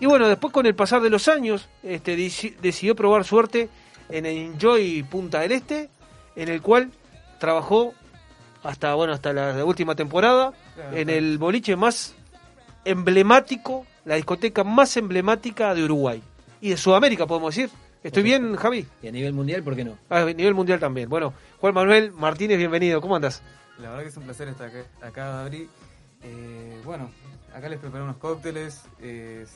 Y 0.00 0.06
bueno, 0.06 0.28
después 0.28 0.52
con 0.52 0.66
el 0.66 0.74
pasar 0.74 1.02
de 1.02 1.10
los 1.10 1.28
años, 1.28 1.68
este, 1.82 2.16
deci- 2.16 2.56
decidió 2.56 2.94
probar 2.94 3.24
suerte 3.24 3.68
en 4.08 4.26
el 4.26 4.36
Enjoy 4.36 5.02
Punta 5.04 5.40
del 5.40 5.52
Este, 5.52 5.88
en 6.36 6.48
el 6.48 6.62
cual 6.62 6.90
trabajó 7.38 7.94
hasta 8.62 8.94
bueno 8.94 9.12
hasta 9.12 9.32
la, 9.32 9.52
la 9.52 9.64
última 9.64 9.94
temporada 9.94 10.52
Claro, 10.74 10.96
en 10.96 11.04
claro. 11.04 11.18
el 11.18 11.38
boliche 11.38 11.76
más 11.76 12.14
emblemático, 12.84 13.86
la 14.04 14.14
discoteca 14.16 14.64
más 14.64 14.96
emblemática 14.96 15.74
de 15.74 15.84
Uruguay 15.84 16.22
y 16.60 16.70
de 16.70 16.76
Sudamérica, 16.76 17.26
podemos 17.26 17.54
decir. 17.54 17.70
¿Estoy 18.02 18.22
bien, 18.22 18.54
Javi? 18.56 18.86
Y 19.02 19.08
a 19.08 19.12
nivel 19.12 19.32
mundial, 19.32 19.62
¿por 19.62 19.74
qué 19.74 19.84
no? 19.84 19.96
A 20.10 20.24
nivel 20.24 20.52
mundial 20.52 20.78
también. 20.78 21.08
Bueno, 21.08 21.32
Juan 21.58 21.72
Manuel 21.72 22.12
Martínez, 22.12 22.58
bienvenido. 22.58 23.00
¿Cómo 23.00 23.16
andas? 23.16 23.42
La 23.78 23.88
verdad 23.88 24.02
que 24.02 24.08
es 24.10 24.16
un 24.18 24.24
placer 24.24 24.48
estar 24.48 24.68
acá, 24.68 24.84
acá 25.00 25.24
Gabri. 25.38 25.68
Eh, 26.22 26.80
bueno, 26.84 27.10
acá 27.54 27.68
les 27.70 27.78
preparé 27.78 28.04
unos 28.04 28.16
cócteles. 28.18 28.82
eh, 29.00 29.46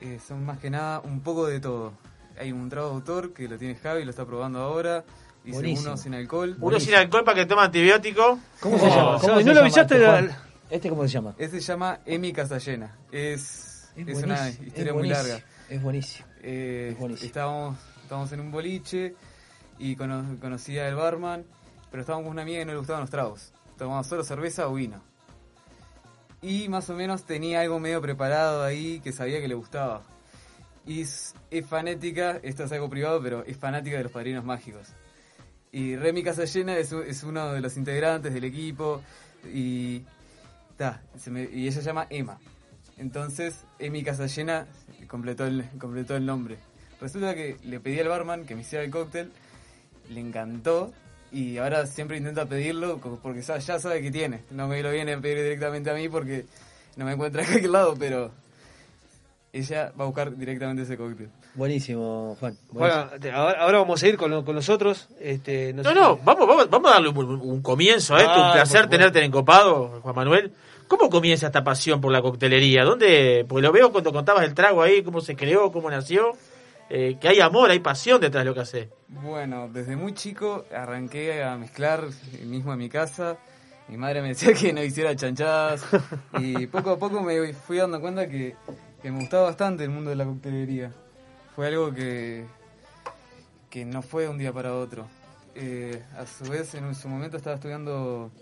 eh, 0.00 0.18
son 0.26 0.46
más 0.46 0.58
que 0.58 0.70
nada 0.70 1.00
un 1.00 1.20
poco 1.20 1.46
de 1.46 1.60
todo. 1.60 1.92
Hay 2.38 2.52
un 2.52 2.70
trago 2.70 2.88
de 2.88 2.94
autor 2.94 3.34
que 3.34 3.48
lo 3.48 3.58
tiene 3.58 3.74
Javi, 3.74 4.02
lo 4.04 4.10
está 4.10 4.24
probando 4.24 4.60
ahora. 4.60 5.04
Buenísimo. 5.44 5.88
uno 5.90 5.96
sin 5.98 6.14
alcohol. 6.14 6.56
Uno 6.58 6.80
sin 6.80 6.94
alcohol 6.94 7.24
para 7.24 7.34
que 7.40 7.46
tome 7.46 7.62
antibiótico. 7.62 8.38
¿Cómo 8.60 8.78
se 8.78 8.88
llama? 8.88 9.18
¿Cómo 9.20 9.34
¿No 9.34 9.38
se 9.40 9.44
lo 9.44 9.52
llama 9.52 9.60
avisaste? 9.60 9.94
este? 9.96 10.34
¿Este 10.70 10.88
cómo 10.88 11.02
se 11.02 11.08
llama? 11.08 11.34
Este 11.38 11.60
se 11.60 11.66
llama 11.66 12.00
Emi 12.06 12.32
Casallena. 12.32 12.96
Es, 13.10 13.90
Es 13.96 14.08
es 14.08 14.22
una 14.22 14.48
historia 14.50 14.84
es 14.90 14.94
muy 14.94 15.08
larga. 15.08 15.40
es 15.68 15.82
buenísimo. 15.82 16.26
Eh, 16.42 16.90
Es 16.92 16.98
buenísimo. 16.98 17.26
Estábamos, 17.26 17.78
estábamos 18.02 18.32
en 18.32 18.40
un 18.40 18.50
boliche 18.52 19.14
y 19.78 19.96
cono- 19.96 20.38
conocía 20.40 20.86
al 20.86 20.94
barman, 20.94 21.44
pero 21.90 22.02
estábamos 22.02 22.24
con 22.26 22.32
una 22.32 22.42
amiga 22.42 22.60
y 22.62 22.64
no 22.64 22.72
le 22.72 22.78
gustaban 22.78 23.00
los 23.02 23.10
tragos. 23.10 23.52
Tomábamos 23.78 24.06
solo 24.06 24.22
cerveza 24.24 24.68
o 24.68 24.74
vino. 24.74 25.02
Y 26.42 26.68
más 26.68 26.88
o 26.88 26.94
menos 26.94 27.24
tenía 27.24 27.60
algo 27.60 27.78
medio 27.80 28.00
preparado 28.00 28.62
ahí 28.62 29.00
que 29.00 29.12
sabía 29.12 29.40
que 29.40 29.48
le 29.48 29.54
gustaba. 29.54 30.02
Y 30.86 31.02
es, 31.02 31.34
es 31.50 31.66
fanática, 31.66 32.38
esto 32.42 32.64
es 32.64 32.72
algo 32.72 32.88
privado, 32.88 33.20
pero 33.22 33.44
es 33.44 33.56
fanática 33.56 33.96
de 33.98 34.04
los 34.04 34.12
padrinos 34.12 34.44
mágicos. 34.44 34.88
Y 35.72 35.96
Remy 35.96 36.22
Casallena 36.22 36.76
es, 36.78 36.92
es 36.92 37.22
uno 37.22 37.52
de 37.52 37.60
los 37.60 37.76
integrantes 37.76 38.32
del 38.32 38.44
equipo 38.44 39.02
y, 39.52 40.02
ta, 40.80 41.02
se 41.18 41.30
me- 41.30 41.42
y 41.52 41.64
ella 41.66 41.72
se 41.72 41.82
llama 41.82 42.06
Emma. 42.08 42.38
Entonces, 42.96 43.64
Emi 43.78 44.02
Casallena 44.02 44.66
completó 45.08 45.44
el, 45.46 45.66
completó 45.78 46.16
el 46.16 46.24
nombre. 46.24 46.56
Resulta 47.02 47.34
que 47.34 47.58
le 47.64 47.80
pedí 47.80 48.00
al 48.00 48.08
barman 48.08 48.46
que 48.46 48.54
me 48.54 48.62
hiciera 48.62 48.82
el 48.82 48.90
cóctel, 48.90 49.30
le 50.08 50.20
encantó 50.20 50.90
y 51.32 51.58
ahora 51.58 51.86
siempre 51.86 52.16
intenta 52.16 52.46
pedirlo 52.46 52.96
porque 53.22 53.42
ya 53.42 53.60
sabe 53.60 54.00
que 54.00 54.10
tiene. 54.10 54.40
No 54.50 54.68
me 54.68 54.82
lo 54.82 54.90
viene 54.90 55.12
a 55.12 55.20
pedir 55.20 55.36
directamente 55.42 55.90
a 55.90 55.94
mí 55.94 56.08
porque 56.08 56.46
no 56.96 57.04
me 57.04 57.12
encuentra 57.12 57.42
acá 57.42 57.56
aquel 57.56 57.72
lado, 57.72 57.94
pero 57.98 58.30
ella 59.52 59.92
va 59.98 60.04
a 60.04 60.06
buscar 60.06 60.34
directamente 60.36 60.82
ese 60.84 60.96
cóctel. 60.96 61.28
Buenísimo, 61.54 62.36
Juan. 62.40 62.56
Bueno, 62.70 63.10
te- 63.20 63.32
ahora, 63.32 63.60
ahora 63.60 63.78
vamos 63.80 64.02
a 64.02 64.08
ir 64.08 64.16
con, 64.16 64.30
lo- 64.30 64.44
con 64.44 64.54
los 64.54 64.68
otros. 64.70 65.08
Este, 65.20 65.72
No, 65.74 65.82
sé 65.82 65.94
no, 65.94 66.16
si- 66.16 66.20
vamos, 66.24 66.46
vamos, 66.48 66.70
vamos 66.70 66.90
a 66.90 66.94
darle 66.94 67.08
un, 67.08 67.16
un 67.18 67.60
comienzo 67.60 68.14
a 68.14 68.20
esto. 68.20 68.30
Ah, 68.32 68.46
un 68.46 68.52
placer 68.52 68.60
por 68.60 68.66
supuesto. 68.84 68.90
tenerte 68.90 69.18
en 69.18 69.24
Encopado, 69.26 70.00
Juan 70.02 70.14
Manuel. 70.14 70.52
¿Cómo 70.90 71.08
comienza 71.08 71.46
esta 71.46 71.62
pasión 71.62 72.00
por 72.00 72.10
la 72.10 72.20
coctelería? 72.20 72.82
¿Dónde? 72.82 73.46
Porque 73.48 73.62
lo 73.62 73.70
veo 73.70 73.92
cuando 73.92 74.12
contabas 74.12 74.42
el 74.42 74.54
trago 74.54 74.82
ahí, 74.82 75.04
cómo 75.04 75.20
se 75.20 75.36
creó, 75.36 75.70
cómo 75.70 75.88
nació. 75.88 76.32
Eh, 76.88 77.16
que 77.20 77.28
hay 77.28 77.38
amor, 77.38 77.70
hay 77.70 77.78
pasión 77.78 78.20
detrás 78.20 78.42
de 78.42 78.50
lo 78.50 78.54
que 78.54 78.60
hace. 78.62 78.88
Bueno, 79.06 79.68
desde 79.72 79.94
muy 79.94 80.14
chico 80.14 80.64
arranqué 80.74 81.44
a 81.44 81.56
mezclar 81.56 82.08
mismo 82.44 82.72
en 82.72 82.78
mi 82.80 82.88
casa. 82.88 83.38
Mi 83.86 83.98
madre 83.98 84.20
me 84.20 84.28
decía 84.34 84.52
que 84.52 84.72
no 84.72 84.82
hiciera 84.82 85.14
chanchadas 85.14 85.86
y 86.40 86.66
poco 86.66 86.90
a 86.90 86.98
poco 86.98 87.22
me 87.22 87.52
fui 87.52 87.76
dando 87.76 88.00
cuenta 88.00 88.28
que, 88.28 88.56
me 89.04 89.10
gustaba 89.12 89.44
bastante 89.44 89.84
el 89.84 89.90
mundo 89.90 90.10
de 90.10 90.16
la 90.16 90.24
coctelería. 90.24 90.90
Fue 91.54 91.68
algo 91.68 91.94
que, 91.94 92.46
que 93.70 93.84
no 93.84 94.02
fue 94.02 94.24
de 94.24 94.28
un 94.30 94.38
día 94.38 94.52
para 94.52 94.74
otro. 94.74 95.06
Eh, 95.54 96.02
a 96.18 96.26
su 96.26 96.50
vez, 96.50 96.74
en 96.74 96.92
su 96.96 97.08
momento 97.08 97.36
estaba 97.36 97.54
estudiando 97.54 98.32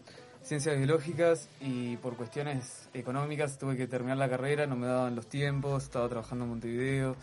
ciencias 0.48 0.78
biológicas 0.78 1.48
y 1.60 1.96
por 1.98 2.16
cuestiones 2.16 2.88
económicas 2.94 3.58
tuve 3.58 3.76
que 3.76 3.86
terminar 3.86 4.16
la 4.16 4.28
carrera, 4.30 4.66
no 4.66 4.76
me 4.76 4.86
daban 4.86 5.14
los 5.14 5.28
tiempos, 5.28 5.84
estaba 5.84 6.08
trabajando 6.08 6.44
en 6.44 6.50
Montevideo, 6.50 7.16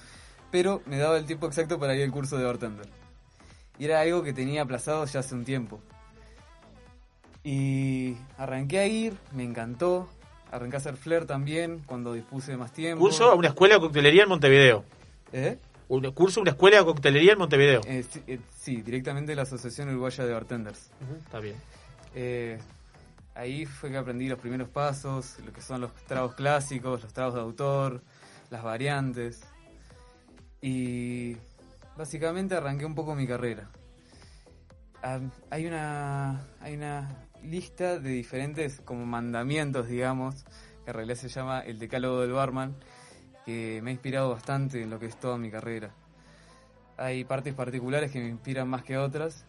pero 0.51 0.81
me 0.85 0.97
daba 0.97 1.17
el 1.17 1.25
tiempo 1.25 1.47
exacto 1.47 1.79
para 1.79 1.95
ir 1.95 2.03
al 2.03 2.11
curso 2.11 2.37
de 2.37 2.45
bartender. 2.45 2.87
Y 3.79 3.85
era 3.85 4.01
algo 4.01 4.23
que 4.23 4.31
tenía 4.31 4.61
aplazado 4.61 5.03
ya 5.05 5.19
hace 5.19 5.33
un 5.33 5.43
tiempo. 5.43 5.81
Y 7.43 8.15
arranqué 8.37 8.79
a 8.79 8.87
ir, 8.87 9.17
me 9.33 9.43
encantó, 9.43 10.07
arranqué 10.51 10.77
a 10.77 10.79
hacer 10.79 10.95
flair 10.95 11.25
también 11.25 11.81
cuando 11.85 12.13
dispuse 12.13 12.51
de 12.51 12.57
más 12.57 12.71
tiempo. 12.71 13.03
Curso 13.03 13.31
a 13.31 13.35
una 13.35 13.49
escuela 13.49 13.75
de 13.75 13.81
coctelería 13.81 14.23
en 14.23 14.29
Montevideo. 14.29 14.85
¿Eh? 15.33 15.57
Un 15.87 16.11
curso 16.11 16.39
a 16.39 16.41
una 16.41 16.51
escuela 16.51 16.77
de 16.77 16.85
coctelería 16.85 17.33
en 17.33 17.39
Montevideo. 17.39 17.81
Eh, 17.85 18.03
sí, 18.09 18.23
eh, 18.27 18.39
sí, 18.55 18.81
directamente 18.81 19.31
de 19.31 19.35
la 19.35 19.43
Asociación 19.43 19.89
Uruguaya 19.89 20.25
de 20.25 20.33
Bartenders. 20.33 20.89
Está 21.23 21.39
bien. 21.39 21.55
Eh, 22.15 22.57
ahí 23.35 23.65
fue 23.65 23.91
que 23.91 23.97
aprendí 23.97 24.27
los 24.27 24.39
primeros 24.39 24.69
pasos, 24.69 25.37
lo 25.45 25.53
que 25.53 25.61
son 25.61 25.81
los 25.81 25.93
tragos 26.07 26.33
clásicos, 26.35 27.03
los 27.03 27.13
tragos 27.13 27.35
de 27.35 27.41
autor, 27.41 28.01
las 28.49 28.63
variantes. 28.63 29.43
Y 30.61 31.37
básicamente 31.95 32.55
arranqué 32.55 32.85
un 32.85 32.95
poco 32.95 33.13
mi 33.13 33.27
carrera. 33.27 33.69
Hay 35.51 35.67
una 35.67 36.41
hay 36.61 36.73
una 36.73 37.27
lista 37.43 37.99
de 37.99 38.09
diferentes 38.09 38.81
como 38.81 39.05
mandamientos, 39.05 39.87
digamos, 39.87 40.45
que 40.83 40.91
en 40.91 40.93
realidad 40.95 41.15
se 41.15 41.29
llama 41.29 41.59
el 41.59 41.77
decálogo 41.77 42.21
del 42.21 42.31
barman, 42.31 42.75
que 43.45 43.81
me 43.83 43.91
ha 43.91 43.93
inspirado 43.93 44.31
bastante 44.31 44.81
en 44.81 44.89
lo 44.89 44.97
que 44.97 45.05
es 45.05 45.19
toda 45.19 45.37
mi 45.37 45.51
carrera. 45.51 45.91
Hay 46.97 47.23
partes 47.25 47.53
particulares 47.53 48.11
que 48.11 48.19
me 48.19 48.29
inspiran 48.29 48.67
más 48.67 48.81
que 48.83 48.97
otras, 48.97 49.45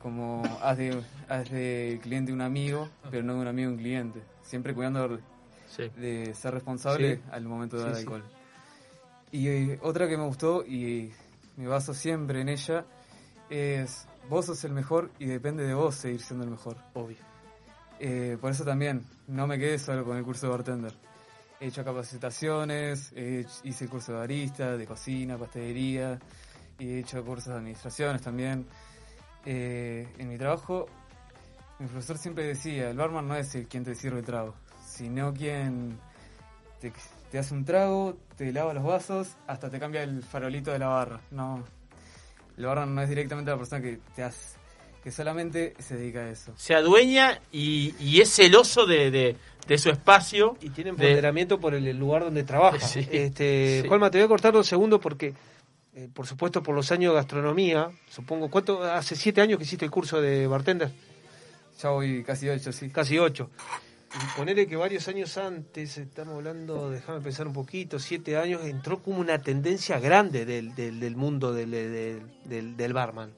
como 0.00 0.42
haz 0.62 0.78
de, 0.78 1.02
haz 1.28 1.50
de 1.50 1.98
cliente 2.02 2.32
un 2.32 2.40
amigo, 2.40 2.88
pero 3.10 3.22
no 3.22 3.34
de 3.34 3.40
un 3.40 3.46
amigo 3.48 3.70
un 3.70 3.76
cliente. 3.78 4.22
Siempre 4.42 4.74
cuidando 4.74 5.18
de 5.96 6.34
ser 6.34 6.54
responsable 6.54 7.16
Sí. 7.16 7.22
al 7.30 7.44
momento 7.44 7.76
de 7.76 7.84
dar 7.84 7.94
Sí, 7.94 8.00
sí. 8.00 8.06
alcohol. 8.06 8.24
Y 9.32 9.48
eh, 9.48 9.78
otra 9.82 10.08
que 10.08 10.16
me 10.16 10.24
gustó 10.24 10.64
y 10.66 11.12
me 11.56 11.68
baso 11.68 11.94
siempre 11.94 12.40
en 12.40 12.48
ella 12.48 12.84
es 13.48 14.06
vos 14.28 14.46
sos 14.46 14.64
el 14.64 14.72
mejor 14.72 15.10
y 15.18 15.26
depende 15.26 15.64
de 15.64 15.74
vos 15.74 15.94
seguir 15.94 16.20
siendo 16.20 16.44
el 16.44 16.50
mejor. 16.50 16.76
Obvio. 16.94 17.16
Eh, 18.00 18.38
por 18.40 18.50
eso 18.50 18.64
también 18.64 19.04
no 19.28 19.46
me 19.46 19.58
quedé 19.58 19.78
solo 19.78 20.04
con 20.04 20.16
el 20.16 20.24
curso 20.24 20.46
de 20.46 20.52
bartender. 20.52 20.92
He 21.60 21.66
hecho 21.66 21.84
capacitaciones, 21.84 23.12
he 23.14 23.40
hecho- 23.40 23.60
hice 23.64 23.84
el 23.84 23.90
curso 23.90 24.12
de 24.12 24.18
barista, 24.18 24.76
de 24.76 24.86
cocina, 24.86 25.36
pastelería, 25.36 26.18
y 26.78 26.88
he 26.88 26.98
hecho 27.00 27.22
cursos 27.24 27.48
de 27.52 27.58
administraciones 27.58 28.22
también. 28.22 28.66
Eh, 29.46 30.06
en 30.18 30.28
mi 30.28 30.36
trabajo, 30.36 30.86
mi 31.78 31.86
profesor 31.86 32.18
siempre 32.18 32.44
decía, 32.44 32.90
el 32.90 32.96
barman 32.96 33.26
no 33.26 33.36
es 33.36 33.54
el 33.54 33.66
quien 33.66 33.84
te 33.84 33.94
sirve 33.94 34.18
el 34.20 34.24
trago, 34.24 34.54
sino 34.86 35.32
quien 35.32 35.98
te, 36.80 36.92
te 37.30 37.38
hace 37.38 37.54
un 37.54 37.64
trago, 37.64 38.16
te 38.36 38.52
lava 38.52 38.74
los 38.74 38.84
vasos, 38.84 39.36
hasta 39.46 39.70
te 39.70 39.78
cambia 39.78 40.02
el 40.02 40.22
farolito 40.22 40.70
de 40.72 40.78
la 40.78 40.88
barra. 40.88 41.20
No, 41.30 41.64
el 42.58 42.64
barman 42.66 42.94
no 42.94 43.02
es 43.02 43.08
directamente 43.08 43.50
la 43.50 43.56
persona 43.56 43.80
que 43.80 43.98
te 44.14 44.22
hace, 44.22 44.58
que 45.02 45.10
solamente 45.10 45.72
se 45.78 45.96
dedica 45.96 46.20
a 46.20 46.30
eso. 46.30 46.52
Se 46.56 46.74
adueña 46.74 47.40
y, 47.50 47.94
y 47.98 48.20
es 48.20 48.30
celoso 48.34 48.84
de, 48.86 49.10
de- 49.10 49.36
de 49.66 49.78
su 49.78 49.88
espacio. 49.90 50.56
Y 50.60 50.70
tiene 50.70 50.90
de- 50.92 51.04
empoderamiento 51.06 51.60
por 51.60 51.74
el, 51.74 51.86
el 51.86 51.96
lugar 51.96 52.24
donde 52.24 52.42
trabaja. 52.44 52.78
Sí, 52.86 53.06
este, 53.10 53.80
sí. 53.82 53.88
Juanma, 53.88 54.10
te 54.10 54.18
voy 54.18 54.24
a 54.24 54.28
cortar 54.28 54.52
dos 54.52 54.66
segundos 54.66 55.00
porque, 55.00 55.32
eh, 55.94 56.08
por 56.12 56.26
supuesto, 56.26 56.62
por 56.62 56.74
los 56.74 56.90
años 56.92 57.12
de 57.12 57.16
gastronomía, 57.16 57.90
supongo, 58.08 58.50
¿cuánto? 58.50 58.82
Hace 58.84 59.16
siete 59.16 59.40
años 59.40 59.58
que 59.58 59.64
hiciste 59.64 59.84
el 59.84 59.90
curso 59.90 60.20
de 60.20 60.46
bartender. 60.46 60.90
Ya 61.82 61.90
voy 61.90 62.22
casi 62.24 62.48
ocho, 62.48 62.72
sí. 62.72 62.90
Casi 62.90 63.18
ocho. 63.18 63.50
Y 64.12 64.36
ponele 64.36 64.66
que 64.66 64.74
varios 64.76 65.06
años 65.06 65.36
antes, 65.38 65.96
estamos 65.96 66.34
hablando, 66.34 66.90
déjame 66.90 67.20
pensar 67.20 67.46
un 67.46 67.52
poquito, 67.52 67.98
siete 68.00 68.36
años, 68.36 68.64
entró 68.64 69.00
como 69.02 69.20
una 69.20 69.38
tendencia 69.40 70.00
grande 70.00 70.44
del, 70.44 70.74
del, 70.74 70.98
del 70.98 71.14
mundo 71.16 71.52
del, 71.52 71.70
del, 71.70 72.76
del- 72.76 72.92
barman, 72.92 73.30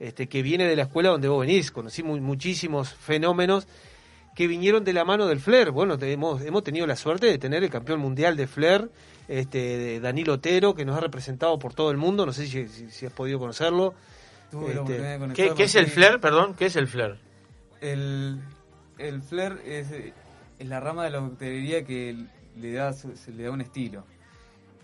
este, 0.00 0.26
que 0.26 0.42
viene 0.42 0.64
de 0.66 0.74
la 0.74 0.82
escuela 0.82 1.10
donde 1.10 1.28
vos 1.28 1.40
venís. 1.46 1.70
Conocí 1.70 2.02
mu- 2.02 2.18
muchísimos 2.18 2.92
fenómenos 2.92 3.68
que 4.36 4.46
vinieron 4.46 4.84
de 4.84 4.92
la 4.92 5.04
mano 5.04 5.26
del 5.26 5.40
flair. 5.40 5.70
Bueno, 5.72 5.96
hemos, 6.00 6.42
hemos 6.42 6.62
tenido 6.62 6.86
la 6.86 6.94
suerte 6.94 7.26
de 7.26 7.38
tener 7.38 7.64
el 7.64 7.70
campeón 7.70 7.98
mundial 8.00 8.36
de 8.36 8.46
flair, 8.46 8.90
este, 9.28 9.58
de 9.58 9.98
Danilo 10.00 10.34
Otero, 10.34 10.74
que 10.74 10.84
nos 10.84 10.94
ha 10.96 11.00
representado 11.00 11.58
por 11.58 11.72
todo 11.74 11.90
el 11.90 11.96
mundo. 11.96 12.26
No 12.26 12.32
sé 12.32 12.46
si, 12.46 12.68
si- 12.68 12.90
si 12.90 13.06
has 13.06 13.12
podido 13.12 13.38
conocerlo. 13.38 13.94
Tuve 14.50 14.74
la 14.74 14.82
Este, 14.82 14.82
oportunidad 14.82 15.18
de 15.28 15.34
¿Qué, 15.34 15.54
qué 15.56 15.62
es 15.64 15.74
el 15.74 15.86
flair? 15.86 16.20
Perdón, 16.20 16.54
¿qué 16.54 16.66
es 16.66 16.76
el 16.76 16.86
flair? 16.86 17.18
El, 17.80 18.40
el 18.98 19.22
flair 19.22 19.58
es, 19.64 19.90
es 19.90 20.68
la 20.68 20.80
rama 20.80 21.04
de 21.04 21.10
la 21.10 21.20
coctelería 21.20 21.84
que 21.84 22.14
le 22.56 22.72
da, 22.72 22.92
se 22.92 23.32
le 23.32 23.42
da 23.42 23.50
un 23.50 23.62
estilo. 23.62 24.04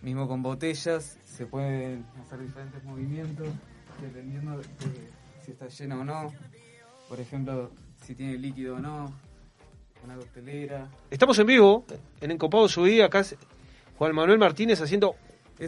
Mismo 0.00 0.26
con 0.28 0.42
botellas 0.42 1.18
se 1.24 1.46
pueden 1.46 2.04
hacer 2.20 2.40
diferentes 2.40 2.82
movimientos 2.84 3.46
dependiendo 4.00 4.58
de 4.58 4.64
si 5.44 5.52
está 5.52 5.68
lleno 5.68 6.00
o 6.00 6.04
no. 6.04 6.32
Por 7.08 7.20
ejemplo, 7.20 7.70
si 8.04 8.14
tiene 8.14 8.38
líquido 8.38 8.76
o 8.76 8.78
no. 8.80 9.12
Una 10.04 10.16
coctelera. 10.16 10.88
Estamos 11.10 11.38
en 11.38 11.46
vivo, 11.46 11.84
en 12.20 12.30
Encopado 12.32 12.68
Subí, 12.68 13.00
acá 13.00 13.20
es 13.20 13.36
Juan 13.96 14.14
Manuel 14.14 14.38
Martínez 14.38 14.80
haciendo 14.80 15.14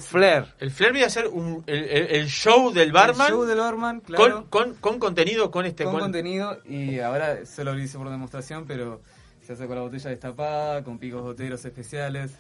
flair. 0.01 0.47
El 0.59 0.71
flair 0.73 0.93
viene 0.93 1.07
a 1.07 1.11
ser 1.11 1.29
un- 1.29 1.63
el, 1.67 1.85
el- 1.85 2.07
el 2.17 2.27
show 2.27 2.73
del 2.73 2.91
barman. 2.91 3.29
El 3.29 3.33
show 3.35 3.45
del 3.45 3.59
barman, 3.59 4.01
claro. 4.01 4.47
Con, 4.51 4.73
con, 4.73 4.75
con 4.81 4.99
contenido, 4.99 5.51
con 5.53 5.67
este. 5.67 5.85
con 5.85 5.93
con- 5.95 6.03
contenido 6.03 6.59
y 6.65 6.99
ahora 6.99 7.47
solo 7.47 7.75
lo 7.75 7.81
hice 7.81 7.97
por 7.97 8.11
demostración, 8.11 8.65
pero 8.67 9.01
se 9.43 9.53
hace 9.53 9.67
con 9.67 9.77
la 9.77 9.83
botella 9.83 10.11
destapada, 10.11 10.83
con 10.83 10.99
picos 10.99 11.23
boteros 11.23 11.65
especiales. 11.65 12.33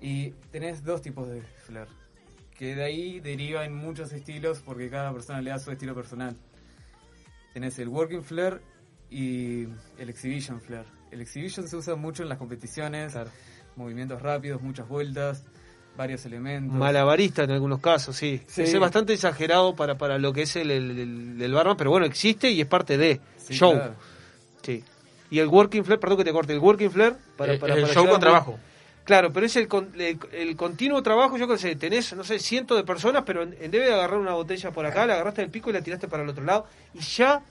Y 0.00 0.30
tenés 0.50 0.82
dos 0.82 1.00
tipos 1.02 1.28
de 1.28 1.42
flair, 1.42 1.86
que 2.58 2.74
de 2.74 2.82
ahí 2.82 3.20
derivan 3.20 3.72
muchos 3.76 4.12
estilos 4.12 4.58
porque 4.64 4.90
cada 4.90 5.12
persona 5.12 5.40
le 5.40 5.50
da 5.50 5.60
su 5.60 5.70
estilo 5.70 5.94
personal. 5.94 6.34
Tenés 7.54 7.78
el 7.78 7.86
working 7.88 8.24
flair 8.24 8.60
y 9.10 9.64
el 9.98 10.08
exhibition 10.08 10.60
flair. 10.60 10.86
El 11.12 11.20
exhibition 11.20 11.68
se 11.68 11.76
usa 11.76 11.94
mucho 11.94 12.22
en 12.22 12.28
las 12.28 12.38
competiciones, 12.38 13.14
movimientos 13.76 14.20
rápidos, 14.20 14.60
muchas 14.62 14.88
vueltas, 14.88 15.44
varios 15.96 16.24
elementos. 16.26 16.76
Malabarista 16.76 17.44
en 17.44 17.50
algunos 17.52 17.80
casos, 17.80 18.16
sí. 18.16 18.42
Sí. 18.46 18.62
Es 18.62 18.78
bastante 18.78 19.12
exagerado 19.12 19.76
para, 19.76 19.96
para 19.98 20.18
lo 20.18 20.32
que 20.32 20.42
es 20.42 20.56
el, 20.56 20.70
el, 20.70 20.98
el- 20.98 21.42
el 21.42 21.52
barman, 21.52 21.76
pero 21.76 21.90
bueno, 21.90 22.06
existe 22.06 22.50
y 22.50 22.60
es 22.60 22.66
parte 22.66 22.96
de 22.96 23.20
Sí, 23.36 23.54
show. 23.54 23.72
claro. 23.72 23.94
Sí. 24.62 24.84
Y 25.30 25.38
el 25.38 25.48
working 25.48 25.84
flare, 25.84 26.00
perdón 26.00 26.18
que 26.18 26.24
te 26.24 26.32
corte, 26.32 26.52
el 26.52 26.58
working 26.58 26.90
flare 26.90 27.16
para, 27.36 27.54
Eh, 27.54 27.58
para, 27.58 27.74
el 27.74 27.82
para 27.82 27.94
show 27.94 28.06
con 28.08 28.20
trabajo. 28.20 28.58
Claro, 29.04 29.32
pero 29.32 29.46
es 29.46 29.56
el, 29.56 29.66
con- 29.66 29.90
el, 30.00 30.18
el 30.32 30.56
continuo 30.56 31.02
trabajo, 31.02 31.36
yo 31.36 31.48
que 31.48 31.58
sé, 31.58 31.74
tenés, 31.74 32.14
no 32.14 32.22
sé, 32.22 32.38
cientos 32.38 32.76
de 32.76 32.84
personas, 32.84 33.24
pero 33.26 33.42
en, 33.42 33.54
en 33.60 33.70
vez 33.70 33.84
de 33.86 33.92
agarrar 33.92 34.18
una 34.18 34.32
botella 34.34 34.70
por 34.70 34.86
acá, 34.86 35.06
la 35.06 35.14
agarraste 35.14 35.40
del 35.42 35.50
pico 35.50 35.70
y 35.70 35.72
la 35.72 35.82
tiraste 35.82 36.06
para 36.06 36.22
el 36.22 36.28
otro 36.28 36.44
lado. 36.44 36.66
Y 36.94 37.00
ya 37.00 37.42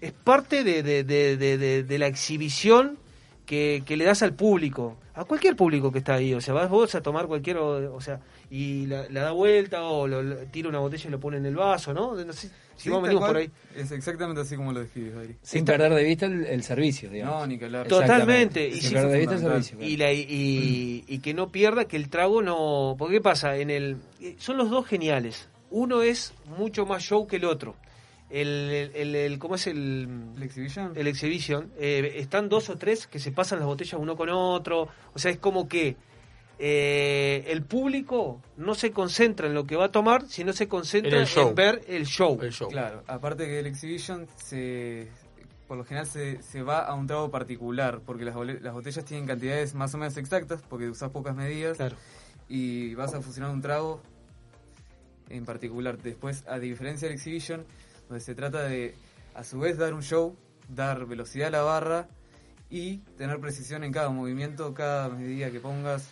es 0.00 0.12
parte 0.12 0.64
de, 0.64 0.82
de, 0.82 1.04
de, 1.04 1.36
de- 1.36 1.58
de- 1.58 1.82
de 1.84 1.98
la 1.98 2.06
exhibición 2.06 2.98
que, 3.46 3.82
que 3.86 3.96
le 3.96 4.04
das 4.04 4.22
al 4.22 4.34
público, 4.34 4.98
a 5.14 5.24
cualquier 5.24 5.56
público 5.56 5.90
que 5.90 5.98
está 5.98 6.14
ahí. 6.16 6.34
O 6.34 6.40
sea, 6.40 6.52
vas 6.54 6.68
vos 6.68 6.94
a 6.94 7.00
tomar 7.00 7.26
cualquier, 7.26 7.56
o, 7.56 7.94
o 7.94 8.00
sea, 8.00 8.20
y 8.50 8.86
la, 8.86 9.08
la 9.08 9.22
da 9.22 9.32
vuelta 9.32 9.82
o 9.84 10.06
lo, 10.06 10.22
lo- 10.22 10.36
tira 10.46 10.68
una 10.68 10.78
botella 10.80 11.08
y 11.08 11.10
lo 11.10 11.18
pone 11.18 11.38
en 11.38 11.46
el 11.46 11.56
vaso, 11.56 11.92
¿no? 11.94 12.14
No 12.14 12.32
sé 12.32 12.48
si 12.48 12.54
Sí, 12.84 12.90
vos 12.90 13.02
venimos 13.02 13.26
por 13.26 13.36
ahí. 13.38 13.50
Es 13.74 13.90
exactamente 13.90 14.42
así 14.42 14.54
como 14.54 14.72
lo 14.72 14.78
describes, 14.80 15.16
Adri. 15.16 15.36
Sin 15.42 15.64
perder 15.64 15.92
de 15.94 16.04
vista 16.04 16.26
el, 16.26 16.44
el 16.46 16.62
servicio, 16.62 17.10
digamos. 17.10 17.40
No, 17.40 17.46
ni 17.48 17.58
que 17.58 17.64
hablar. 17.64 17.88
Totalmente. 17.88 18.68
Y, 18.68 18.74
Sin 18.74 18.82
si- 18.90 18.94
perder 18.94 19.10
de 19.12 19.18
vista 19.18 19.34
el 19.34 19.40
servicio. 19.40 19.78
y, 19.80 19.96
la- 19.96 20.12
y- 20.12 21.04
y 21.08 21.18
que 21.18 21.34
no 21.34 21.50
pierda 21.50 21.86
que 21.86 21.96
el 21.96 22.08
trago 22.08 22.40
no... 22.42 22.94
Porque 22.98 23.14
¿qué 23.16 23.20
pasa? 23.20 23.56
En 23.56 23.70
el, 23.70 23.96
eh, 24.20 24.36
son 24.38 24.58
los 24.58 24.70
dos 24.70 24.86
geniales. 24.86 25.48
Uno 25.70 26.02
es 26.02 26.34
mucho 26.56 26.86
más 26.86 27.02
show 27.02 27.26
que 27.26 27.36
el 27.36 27.46
otro. 27.46 27.74
El, 28.30 28.90
el, 28.94 29.14
el- 29.16 29.38
¿Cómo 29.38 29.54
es 29.54 29.66
el...? 29.66 30.08
¿El 30.36 30.42
exhibition? 30.42 30.92
El 30.94 31.06
exhibition. 31.06 31.72
Eh, 31.78 32.14
están 32.16 32.48
dos 32.48 32.68
o 32.68 32.76
tres 32.76 33.06
que 33.06 33.18
se 33.18 33.32
pasan 33.32 33.58
las 33.58 33.66
botellas 33.66 33.98
uno 34.00 34.16
con 34.16 34.28
otro. 34.28 34.88
O 35.14 35.18
sea, 35.18 35.30
es 35.30 35.38
como 35.38 35.66
que 35.68 35.96
eh, 36.58 37.44
el 37.48 37.62
público 37.62 38.42
no 38.56 38.74
se 38.74 38.90
concentra 38.90 39.46
en 39.46 39.54
lo 39.54 39.64
que 39.66 39.76
va 39.76 39.86
a 39.86 39.92
tomar, 39.92 40.26
sino 40.28 40.52
se 40.52 40.68
concentra 40.68 41.10
En 41.10 41.16
en, 41.16 41.22
el 41.22 41.26
show. 41.28 41.54
ver 41.54 41.82
el 41.86 42.06
show. 42.06 42.38
Claro, 42.68 43.02
aparte 43.06 43.46
que 43.46 43.60
el 43.60 43.66
exhibition 43.66 44.26
se 44.36 45.08
por 45.68 45.76
lo 45.76 45.84
general 45.84 46.06
se, 46.06 46.42
se 46.42 46.62
va 46.62 46.80
a 46.80 46.94
un 46.94 47.06
trago 47.06 47.30
particular, 47.30 48.00
porque 48.04 48.24
las, 48.24 48.34
las 48.62 48.72
botellas 48.72 49.04
tienen 49.04 49.26
cantidades 49.26 49.74
más 49.74 49.92
o 49.94 49.98
menos 49.98 50.16
exactas, 50.16 50.62
porque 50.66 50.88
usas 50.88 51.10
pocas 51.10 51.36
medidas, 51.36 51.76
y 52.48 52.94
vas 52.94 53.12
a 53.12 53.20
fusionar 53.20 53.50
un 53.52 53.60
trago 53.60 54.00
en 55.28 55.44
particular. 55.44 55.98
Después, 55.98 56.42
a 56.48 56.58
diferencia 56.58 57.06
del 57.06 57.18
exhibition, 57.18 57.66
donde 58.08 58.20
se 58.24 58.34
trata 58.34 58.62
de, 58.64 58.94
a 59.34 59.44
su 59.44 59.58
vez, 59.60 59.76
dar 59.78 59.94
un 59.94 60.02
show, 60.02 60.36
dar 60.68 61.04
velocidad 61.06 61.48
a 61.48 61.50
la 61.50 61.62
barra 61.62 62.08
y 62.70 62.98
tener 63.16 63.38
precisión 63.40 63.84
en 63.84 63.92
cada 63.92 64.10
movimiento, 64.10 64.74
cada 64.74 65.08
medida 65.08 65.50
que 65.50 65.60
pongas. 65.60 66.10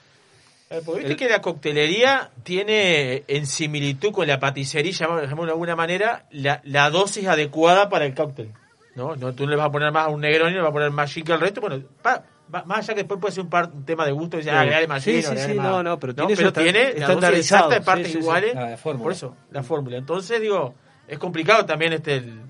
Eh, 0.70 0.80
Porque 0.84 1.00
viste 1.02 1.16
que 1.16 1.28
la 1.28 1.40
coctelería 1.40 2.30
tiene 2.42 3.24
en 3.28 3.46
similitud 3.46 4.12
con 4.12 4.26
la 4.26 4.40
paticería, 4.40 4.92
llamémoslo 4.92 5.46
de 5.46 5.52
alguna 5.52 5.76
manera, 5.76 6.26
la, 6.30 6.60
la 6.64 6.90
dosis 6.90 7.26
adecuada 7.28 7.88
para 7.88 8.04
el 8.04 8.14
cóctel. 8.14 8.52
¿no? 8.96 9.14
no 9.14 9.32
Tú 9.34 9.44
no 9.44 9.50
le 9.50 9.56
vas 9.56 9.66
a 9.68 9.70
poner 9.70 9.92
más 9.92 10.06
a 10.06 10.08
un 10.08 10.20
Negroni, 10.22 10.54
le 10.54 10.60
vas 10.62 10.70
a 10.70 10.72
poner 10.72 10.90
más 10.90 11.10
chico 11.10 11.32
al 11.34 11.40
resto. 11.40 11.60
Bueno, 11.60 11.82
pa- 12.02 12.24
más 12.64 12.78
allá 12.78 12.94
que 12.94 13.00
después 13.00 13.20
puede 13.20 13.34
ser 13.34 13.44
un, 13.44 13.50
par- 13.50 13.70
un 13.72 13.84
tema 13.84 14.06
de 14.06 14.12
gusto, 14.12 14.36
y 14.36 14.40
dice, 14.40 14.50
ah, 14.50 14.54
Sí. 14.54 14.58
agregale 14.60 14.86
más 14.86 15.02
Sí, 15.02 15.22
sí, 15.22 15.36
sí, 15.36 15.54
más- 15.54 15.66
no, 15.66 15.82
no, 15.82 15.98
pero 16.00 16.14
tiene 16.14 16.32
estan- 16.32 16.52
tiene 16.62 16.78
la 16.78 16.84
dosis 16.84 17.00
estandarizado, 17.02 17.64
exacta 17.70 17.74
de 17.74 17.80
partes 17.84 18.06
sí, 18.06 18.12
sí, 18.12 18.18
sí. 18.18 18.22
iguales. 18.24 18.56
Ah, 18.56 18.70
la 18.70 18.76
fórmula. 18.76 19.02
Por 19.04 19.12
eso, 19.12 19.36
la 19.50 19.62
fórmula. 19.62 19.96
Entonces, 19.98 20.40
digo, 20.40 20.74
es 21.08 21.18
complicado 21.18 21.64
también 21.66 21.92
este 21.92 22.16
el- 22.16 22.40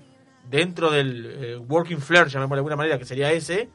dentro 0.49 0.89
del 0.91 1.25
eh, 1.43 1.57
working 1.57 1.99
flair, 1.99 2.27
llamémoslo 2.27 2.55
de 2.55 2.59
alguna 2.59 2.75
manera, 2.77 2.97
que 2.97 3.05
sería 3.05 3.31
ese, 3.31 3.69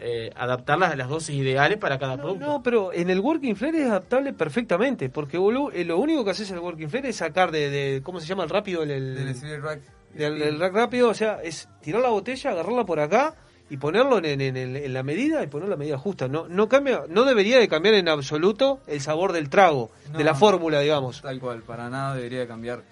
eh, 0.00 0.30
adaptar 0.36 0.78
las, 0.78 0.96
las 0.96 1.08
dosis 1.08 1.34
ideales 1.36 1.78
para 1.78 1.98
cada 1.98 2.16
producto. 2.16 2.44
No, 2.46 2.62
pero 2.62 2.92
en 2.92 3.10
el 3.10 3.20
working 3.20 3.54
flare 3.56 3.82
es 3.82 3.86
adaptable 3.88 4.32
perfectamente, 4.32 5.08
porque 5.10 5.38
boludo, 5.38 5.70
eh, 5.72 5.84
lo 5.84 5.98
único 5.98 6.24
que 6.24 6.30
haces 6.32 6.50
en 6.50 6.56
el 6.56 6.62
working 6.62 6.88
flare 6.90 7.08
es 7.10 7.16
sacar 7.16 7.50
de, 7.52 7.70
de- 7.70 8.02
¿cómo 8.02 8.20
se 8.20 8.26
llama 8.26 8.44
el 8.44 8.50
rápido? 8.50 8.82
El, 8.82 8.90
el- 8.90 9.40
Del 9.40 9.62
rack. 9.62 9.80
del- 10.14 10.38
del 10.38 10.58
rack 10.60 10.74
rápido, 10.74 11.08
o 11.08 11.14
sea, 11.14 11.40
es 11.42 11.68
tirar 11.80 12.02
la 12.02 12.08
botella, 12.10 12.50
agarrarla 12.50 12.84
por 12.84 12.98
acá 13.00 13.34
y 13.70 13.76
ponerlo 13.76 14.18
en, 14.18 14.40
en- 14.40 14.56
en- 14.56 14.76
en 14.76 14.92
la 14.92 15.02
medida 15.02 15.42
y 15.42 15.46
poner 15.46 15.68
la 15.68 15.76
medida 15.76 15.98
justa. 15.98 16.26
No, 16.26 16.48
no 16.48 16.68
cambia, 16.68 17.02
no 17.08 17.24
debería 17.24 17.58
de 17.58 17.68
cambiar 17.68 17.94
en 17.94 18.08
absoluto 18.08 18.80
el 18.86 19.00
sabor 19.00 19.32
del 19.32 19.48
trago, 19.50 19.90
de 20.16 20.24
la 20.24 20.32
No, 20.32 20.38
fórmula, 20.38 20.80
digamos. 20.80 21.22
Tal 21.22 21.38
cual, 21.40 21.62
para 21.62 21.88
nada 21.90 22.14
debería 22.16 22.46
cambiar. 22.46 22.82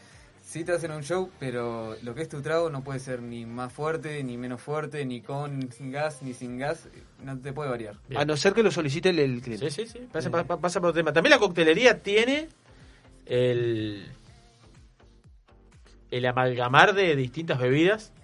Sí 0.57 0.65
te 0.65 0.73
hacen 0.73 0.91
un 0.91 1.03
show, 1.03 1.31
pero 1.39 1.99
lo 2.03 2.15
que 2.15 2.23
es 2.23 2.31
tu 2.31 2.41
trago 2.41 2.71
no 2.71 2.83
puede 2.83 2.99
ser 2.99 3.21
ni 3.21 3.45
más 3.45 3.71
fuerte, 3.71 4.25
ni 4.25 4.39
menos 4.39 4.59
fuerte, 4.63 5.05
ni 5.05 5.21
con 5.21 5.69
gas, 5.91 6.23
ni 6.23 6.33
sin 6.33 6.57
gas. 6.57 6.89
No 7.23 7.39
te 7.39 7.53
puede 7.53 7.69
variar. 7.69 7.97
A 8.17 8.25
no 8.25 8.39
ser 8.39 8.55
que 8.55 8.63
lo 8.63 8.71
solicite 8.71 9.11
el, 9.11 9.19
el 9.19 9.43
cliente. 9.43 9.71
Sí, 9.71 9.85
sí, 9.85 9.93
sí. 9.99 10.09
Pasa, 10.11 10.31
pa- 10.31 10.45
pa- 10.45 10.57
pasa 10.59 10.81
por 10.81 10.89
otro 10.89 11.01
tema. 11.01 11.13
También 11.13 11.33
la 11.33 11.39
coctelería 11.39 12.03
tiene 12.03 12.49
el, 13.27 14.07
el 16.11 16.25
amalgamar 16.25 16.95
de 16.95 17.15
distintas 17.17 17.59
bebidas 17.59 18.15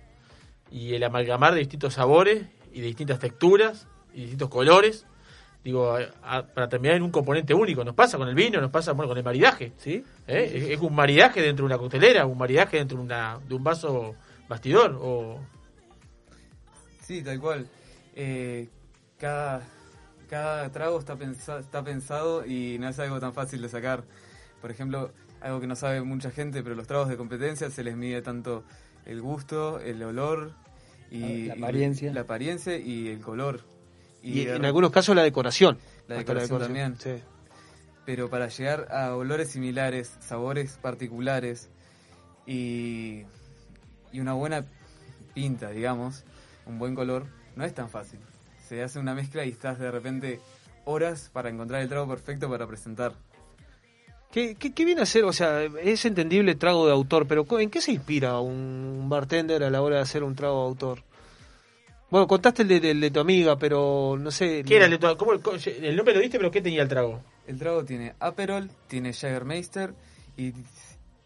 y 0.70 0.94
el 0.94 1.04
amalgamar 1.04 1.52
de 1.52 1.58
distintos 1.58 1.92
sabores 1.92 2.46
y 2.72 2.80
de 2.80 2.86
distintas 2.86 3.18
texturas 3.18 3.86
y 4.14 4.22
distintos 4.22 4.48
colores. 4.48 5.04
Digo, 5.64 5.94
a- 5.96 6.08
a- 6.38 6.46
para 6.46 6.68
terminar 6.68 6.96
en 6.96 7.02
un 7.04 7.10
componente 7.12 7.54
único. 7.54 7.84
Nos 7.84 7.94
pasa 7.94 8.18
con 8.18 8.26
el 8.28 8.34
vino, 8.34 8.60
nos 8.60 8.70
pasa 8.70 8.92
bueno, 8.92 9.08
con 9.08 9.18
el 9.18 9.22
maridaje. 9.24 9.72
¿Sí? 9.76 10.04
¿Eh? 10.26 10.50
Es, 10.54 10.64
es 10.70 10.80
un 10.80 10.94
maridaje 10.94 11.40
dentro 11.40 11.64
de 11.64 11.66
una 11.66 11.78
coctelera, 11.78 12.26
un 12.26 12.36
maridaje 12.36 12.78
dentro 12.78 12.98
de, 12.98 13.04
una, 13.04 13.38
de 13.48 13.54
un 13.54 13.62
vaso 13.62 14.14
bastidor. 14.48 14.98
O... 15.00 15.38
Sí, 17.00 17.22
tal 17.22 17.40
cual. 17.40 17.68
Eh, 18.16 18.68
cada, 19.18 19.62
cada 20.28 20.70
trago 20.72 20.98
está, 20.98 21.16
pensa- 21.16 21.58
está 21.60 21.82
pensado 21.84 22.44
y 22.46 22.76
no 22.80 22.88
es 22.88 22.98
algo 22.98 23.20
tan 23.20 23.32
fácil 23.32 23.62
de 23.62 23.68
sacar. 23.68 24.04
Por 24.60 24.70
ejemplo, 24.70 25.12
algo 25.40 25.60
que 25.60 25.66
no 25.66 25.76
sabe 25.76 26.02
mucha 26.02 26.30
gente, 26.30 26.62
pero 26.62 26.74
los 26.74 26.86
tragos 26.86 27.08
de 27.08 27.16
competencia 27.16 27.70
se 27.70 27.84
les 27.84 27.96
mide 27.96 28.20
tanto 28.22 28.64
el 29.06 29.20
gusto, 29.20 29.80
el 29.80 30.02
olor 30.02 30.52
y 31.10 31.46
La 31.46 31.54
apariencia. 31.54 32.10
y 32.10 32.14
la 32.14 32.20
apariencia 32.22 32.76
y 32.76 33.08
el 33.08 33.20
color. 33.20 33.60
Y, 34.22 34.46
en 34.46 34.64
algunos 34.64 34.90
casos 34.90 35.16
la 35.16 35.22
decoración. 35.22 35.78
la 36.08 36.16
decoración 36.16 36.60
también. 36.60 36.96
Sí. 36.98 37.14
Pero 38.04 38.30
para 38.30 38.48
llegar 38.48 38.88
a 38.90 39.14
olores 39.14 39.50
similares, 39.50 40.16
sabores 40.20 40.78
particulares 40.80 41.68
y, 42.46 43.22
y 44.12 44.20
una 44.20 44.32
buena 44.32 44.64
pinta, 45.34 45.70
digamos, 45.70 46.24
un 46.66 46.78
buen 46.78 46.94
color, 46.94 47.26
no 47.56 47.64
es 47.64 47.74
tan 47.74 47.88
fácil. 47.88 48.20
Se 48.68 48.82
hace 48.82 48.98
una 48.98 49.14
mezcla 49.14 49.44
y 49.44 49.50
estás 49.50 49.78
de 49.78 49.90
repente 49.90 50.40
horas 50.84 51.30
para 51.32 51.48
encontrar 51.48 51.82
el 51.82 51.88
trago 51.88 52.08
perfecto 52.08 52.48
para 52.48 52.66
presentar. 52.66 53.14
¿Qué, 54.30 54.54
qué, 54.54 54.72
qué 54.72 54.84
viene 54.84 55.02
a 55.02 55.06
ser? 55.06 55.24
O 55.24 55.32
sea, 55.32 55.62
es 55.62 56.04
entendible 56.06 56.54
trago 56.54 56.86
de 56.86 56.92
autor, 56.92 57.26
pero 57.26 57.46
¿en 57.60 57.68
qué 57.68 57.80
se 57.80 57.92
inspira 57.92 58.40
un 58.40 59.06
bartender 59.08 59.62
a 59.62 59.70
la 59.70 59.82
hora 59.82 59.96
de 59.96 60.02
hacer 60.02 60.24
un 60.24 60.34
trago 60.34 60.62
de 60.62 60.68
autor? 60.68 61.04
Bueno, 62.12 62.26
contaste 62.26 62.60
el 62.60 62.68
de, 63.00 63.10
tu 63.10 63.20
amiga, 63.20 63.56
pero 63.56 64.18
no 64.20 64.30
sé. 64.30 64.62
¿Qué 64.66 64.76
era 64.76 64.84
el, 64.84 64.90
de 64.90 64.98
tu- 64.98 65.16
cómo- 65.16 65.32
el 65.32 65.96
nombre 65.96 66.14
lo 66.14 66.20
diste, 66.20 66.36
pero 66.36 66.50
¿qué 66.50 66.60
tenía 66.60 66.82
el 66.82 66.88
trago? 66.88 67.22
El 67.46 67.58
trago 67.58 67.82
tiene 67.86 68.12
Aperol, 68.20 68.68
tiene 68.86 69.14
Jägermeister 69.14 69.94
y 70.36 70.52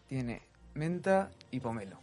tiene 0.07 0.41
menta 0.75 1.29
y 1.51 1.59
pomelo. 1.59 1.97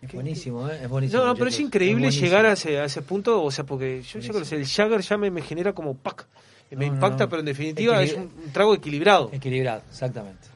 Es 0.00 0.12
buenísimo, 0.12 0.68
¿eh? 0.70 0.78
Es 0.84 0.88
buenísimo. 0.88 1.20
No, 1.20 1.26
no, 1.28 1.34
pero 1.34 1.48
es 1.48 1.58
increíble 1.58 2.12
llegar 2.12 2.46
a 2.46 2.52
ese, 2.52 2.78
a 2.78 2.84
ese 2.84 3.02
punto, 3.02 3.42
o 3.42 3.50
sea, 3.50 3.64
porque 3.64 4.02
yo 4.02 4.20
ya 4.20 4.30
Buenísimo. 4.30 4.60
el 4.60 4.66
Jagger 4.68 5.00
ya 5.00 5.16
me, 5.16 5.30
me 5.32 5.42
genera 5.42 5.72
como 5.72 5.94
pack, 5.96 6.26
me 6.70 6.86
No, 6.86 6.94
impacta, 6.94 7.24
no. 7.24 7.28
pero 7.30 7.40
en 7.40 7.46
definitiva 7.46 8.00
es 8.02 8.12
Equilibra- 8.12 8.44
un 8.46 8.52
trago 8.52 8.74
equilibrado. 8.74 9.30
Equilibrado, 9.32 9.82
exactamente. 9.90 10.46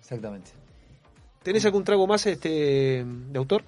Exactamente. 0.00 0.50
¿Tenés 1.42 1.64
algún 1.64 1.82
trago 1.82 2.06
más 2.06 2.24
este 2.26 3.04
de 3.04 3.38
autor? 3.38 3.64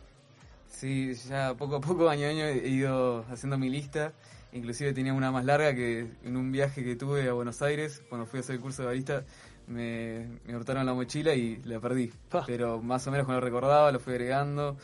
Sí, 0.77 1.15
ya 1.29 1.55
poco 1.55 1.77
a 1.77 1.81
poco, 1.81 2.09
año 2.11 2.27
a 2.27 2.31
año, 2.31 2.45
he 2.47 2.69
ido 2.69 3.25
haciendo 3.31 3.57
mi 3.59 3.71
lista. 3.71 4.13
Inclusive 4.53 4.93
tenía 4.93 5.13
una 5.13 5.31
más 5.31 5.45
larga 5.45 5.75
que 5.75 6.07
en 6.23 6.37
un 6.37 6.53
viaje 6.53 6.85
que 6.85 6.97
tuve 6.97 7.29
a 7.29 7.33
Buenos 7.33 7.63
Aires, 7.63 8.03
cuando 8.09 8.27
fui 8.27 8.39
a 8.39 8.41
hacer 8.41 8.57
el 8.57 8.61
curso 8.61 8.83
de 8.83 8.89
barista, 8.89 9.25
me, 9.67 10.29
me 10.45 10.57
hurtaron 10.57 10.87
la 10.87 10.95
mochila 10.95 11.35
y 11.35 11.57
la 11.65 11.81
perdí. 11.81 12.13
Pero 12.47 12.81
más 12.83 13.07
o 13.07 13.11
menos 13.11 13.27
cuando 13.27 13.41
lo 13.41 13.47
recordaba, 13.47 13.91
lo 13.91 14.01
fui 14.01 14.15
agregando. 14.15 14.77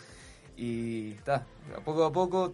Y 0.57 1.13
está, 1.13 1.47
a 1.77 1.81
poco 1.81 2.05
a 2.05 2.13
poco. 2.13 2.53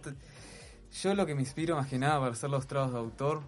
Yo 1.01 1.15
lo 1.15 1.25
que 1.25 1.35
me 1.35 1.41
inspiro 1.41 1.75
más 1.75 1.87
que 1.87 1.97
nada 1.97 2.19
para 2.19 2.31
hacer 2.31 2.49
los 2.49 2.67
tragos 2.67 2.91
de 2.91 2.99
autor, 2.99 3.41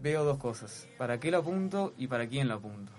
veo 0.00 0.24
dos 0.24 0.38
cosas. 0.38 0.88
¿Para 0.98 1.20
qué 1.20 1.30
lo 1.30 1.38
apunto 1.38 1.94
y 1.96 2.06
para 2.06 2.28
quién 2.28 2.48
lo 2.48 2.54
apunto? 2.54 2.97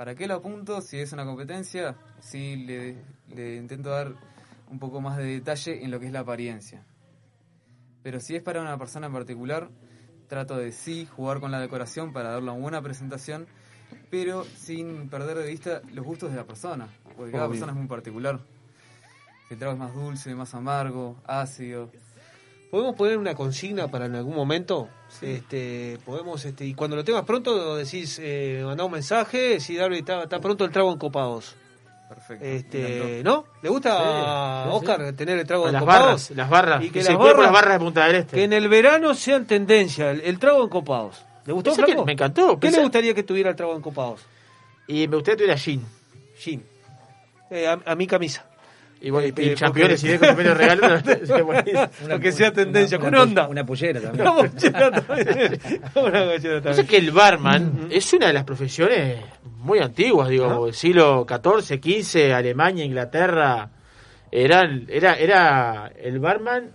¿Para 0.00 0.14
qué 0.14 0.26
lo 0.26 0.36
apunto? 0.36 0.80
Si 0.80 0.98
es 0.98 1.12
una 1.12 1.26
competencia, 1.26 1.94
sí 2.20 2.56
le, 2.56 2.96
le 3.28 3.56
intento 3.56 3.90
dar 3.90 4.14
un 4.70 4.78
poco 4.78 5.02
más 5.02 5.18
de 5.18 5.24
detalle 5.24 5.84
en 5.84 5.90
lo 5.90 6.00
que 6.00 6.06
es 6.06 6.12
la 6.12 6.20
apariencia. 6.20 6.86
Pero 8.02 8.18
si 8.18 8.34
es 8.34 8.42
para 8.42 8.62
una 8.62 8.78
persona 8.78 9.08
en 9.08 9.12
particular, 9.12 9.68
trato 10.26 10.56
de 10.56 10.72
sí 10.72 11.04
jugar 11.04 11.38
con 11.38 11.50
la 11.50 11.60
decoración 11.60 12.14
para 12.14 12.30
darle 12.30 12.50
una 12.50 12.58
buena 12.58 12.80
presentación, 12.80 13.46
pero 14.10 14.44
sin 14.44 15.10
perder 15.10 15.36
de 15.36 15.46
vista 15.46 15.82
los 15.92 16.06
gustos 16.06 16.30
de 16.30 16.36
la 16.36 16.46
persona, 16.46 16.88
porque 17.14 17.32
cada 17.32 17.44
Obvio. 17.44 17.50
persona 17.50 17.72
es 17.72 17.78
muy 17.78 17.86
particular. 17.86 18.40
Si 19.48 19.52
el 19.52 19.60
trago 19.60 19.74
es 19.74 19.80
más 19.80 19.92
dulce, 19.92 20.34
más 20.34 20.54
amargo, 20.54 21.20
ácido. 21.26 21.90
Podemos 22.70 22.94
poner 22.94 23.18
una 23.18 23.34
consigna 23.34 23.88
para 23.88 24.06
en 24.06 24.14
algún 24.14 24.34
momento. 24.34 24.88
Este, 25.20 25.98
podemos, 26.04 26.44
este, 26.44 26.64
y 26.66 26.74
cuando 26.74 26.96
lo 26.96 27.04
tengas 27.04 27.24
pronto 27.24 27.76
decís, 27.76 28.18
eh, 28.22 28.62
mandá 28.64 28.84
un 28.84 28.92
mensaje, 28.92 29.58
si 29.60 29.76
Darby 29.76 29.98
está, 29.98 30.22
está 30.22 30.40
pronto 30.40 30.64
el 30.64 30.70
trago 30.70 30.92
en 30.92 30.98
copados. 30.98 31.56
Perfecto. 32.08 32.44
Este, 32.44 33.22
¿no? 33.22 33.44
¿Le 33.62 33.68
gusta 33.68 34.64
a 34.64 34.64
sí, 34.64 34.70
Oscar 34.72 35.12
tener 35.12 35.38
el 35.38 35.46
trago 35.46 35.68
en 35.68 35.78
copados? 35.78 36.04
barras, 36.04 36.30
las 36.30 36.50
barras. 36.50 36.82
Y 36.84 36.90
que 36.90 37.00
que 37.00 37.04
las 37.04 37.16
barras, 37.18 37.42
las 37.42 37.52
barras 37.52 37.72
de 37.74 37.78
Punta 37.84 38.06
del 38.06 38.16
Este. 38.16 38.36
que 38.36 38.44
en 38.44 38.52
el 38.52 38.68
verano 38.68 39.14
sean 39.14 39.46
tendencia, 39.46 40.10
el, 40.10 40.20
el 40.22 40.38
trago 40.38 40.62
en 40.64 40.68
copados. 40.70 41.24
¿Le 41.46 41.52
gustó, 41.52 41.72
que 41.76 41.96
me 42.04 42.12
encantó, 42.12 42.58
¿Qué 42.58 42.68
pensé- 42.68 42.76
le 42.78 42.82
gustaría 42.82 43.14
que 43.14 43.22
tuviera 43.22 43.50
el 43.50 43.56
trago 43.56 43.74
en 43.76 43.80
copados? 43.82 44.22
Y 44.88 45.06
me 45.06 45.16
gustaría 45.16 45.36
que 45.36 45.42
tuviera 45.44 45.56
gin. 45.58 45.86
Gin. 46.36 46.64
Eh, 47.50 47.66
a, 47.68 47.78
a 47.84 47.94
mi 47.94 48.06
camisa. 48.08 48.44
Y 49.02 49.08
bueno, 49.10 49.28
y- 49.34 49.42
y 49.42 49.54
championes, 49.54 50.00
porque- 50.02 50.14
y 50.14 50.18
de 50.18 50.26
compañero 50.26 50.54
regalo. 50.54 51.00
sería 51.00 51.42
buenísimo. 51.42 51.88
Para 52.02 52.18
que 52.20 52.32
sea 52.32 52.52
tendencia, 52.52 52.98
una, 52.98 53.04
con 53.06 53.14
una 53.14 53.22
onda. 53.22 53.48
Una 53.48 53.64
pollera 53.64 54.00
también. 54.00 54.28
Una 54.28 54.42
mochila 54.42 54.90
también. 54.92 55.80
Una 55.94 56.60
también. 56.62 56.86
que 56.86 56.96
el 56.98 57.10
barman 57.10 57.88
es 57.90 58.12
una 58.12 58.26
de 58.26 58.32
las 58.34 58.44
profesiones 58.44 59.18
muy 59.60 59.78
antiguas, 59.78 60.28
digo, 60.28 60.66
el 60.66 60.74
siglo 60.74 61.26
XIV, 61.28 61.80
XV, 61.82 62.32
Alemania, 62.34 62.84
Inglaterra, 62.84 63.70
eran, 64.30 64.86
era, 64.88 65.14
era 65.16 65.90
el 65.98 66.18
barman 66.18 66.70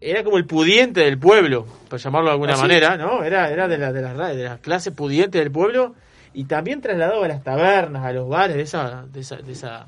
era 0.00 0.22
como 0.22 0.36
el 0.36 0.44
pudiente 0.46 1.00
del 1.00 1.18
pueblo, 1.18 1.66
por 1.88 1.98
llamarlo 1.98 2.28
de 2.28 2.32
alguna 2.32 2.54
¿Ah, 2.54 2.58
manera, 2.58 2.96
¿no? 2.96 3.22
Era, 3.24 3.50
era 3.50 3.68
de, 3.68 3.78
la, 3.78 3.92
de, 3.92 4.02
las, 4.02 4.36
de 4.36 4.44
las 4.44 4.58
clases 4.60 4.92
pudientes 4.92 5.40
del 5.40 5.50
pueblo 5.50 5.94
y 6.34 6.44
también 6.44 6.80
trasladado 6.82 7.24
a 7.24 7.28
las 7.28 7.42
tabernas, 7.42 8.04
a 8.04 8.12
los 8.12 8.28
bares 8.28 8.56
de 8.56 8.62
esa, 8.62 9.04
de 9.10 9.20
esa, 9.20 9.36
de 9.36 9.52
esa, 9.52 9.86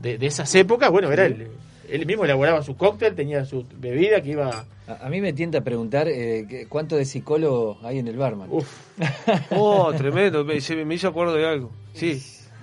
de, 0.00 0.18
de 0.18 0.26
esas 0.26 0.52
épocas, 0.54 0.90
bueno, 0.90 1.10
era 1.12 1.26
él, 1.26 1.48
él 1.88 2.06
mismo 2.06 2.24
elaboraba 2.24 2.62
su 2.62 2.76
cóctel, 2.76 3.14
tenía 3.14 3.44
su 3.44 3.64
bebida 3.78 4.20
que 4.22 4.30
iba 4.30 4.64
A, 4.86 5.06
a 5.06 5.08
mí 5.08 5.20
me 5.20 5.32
tienta 5.32 5.60
preguntar 5.60 6.08
eh, 6.08 6.66
cuánto 6.68 6.96
de 6.96 7.04
psicólogo 7.04 7.78
hay 7.82 7.98
en 7.98 8.08
el 8.08 8.16
barman. 8.16 8.48
Oh, 9.50 9.92
tremendo. 9.96 10.44
Me, 10.44 10.54
me 10.84 10.94
hizo 10.94 11.08
acuerdo 11.08 11.34
de 11.34 11.46
algo. 11.46 11.70
Sí. 11.94 12.22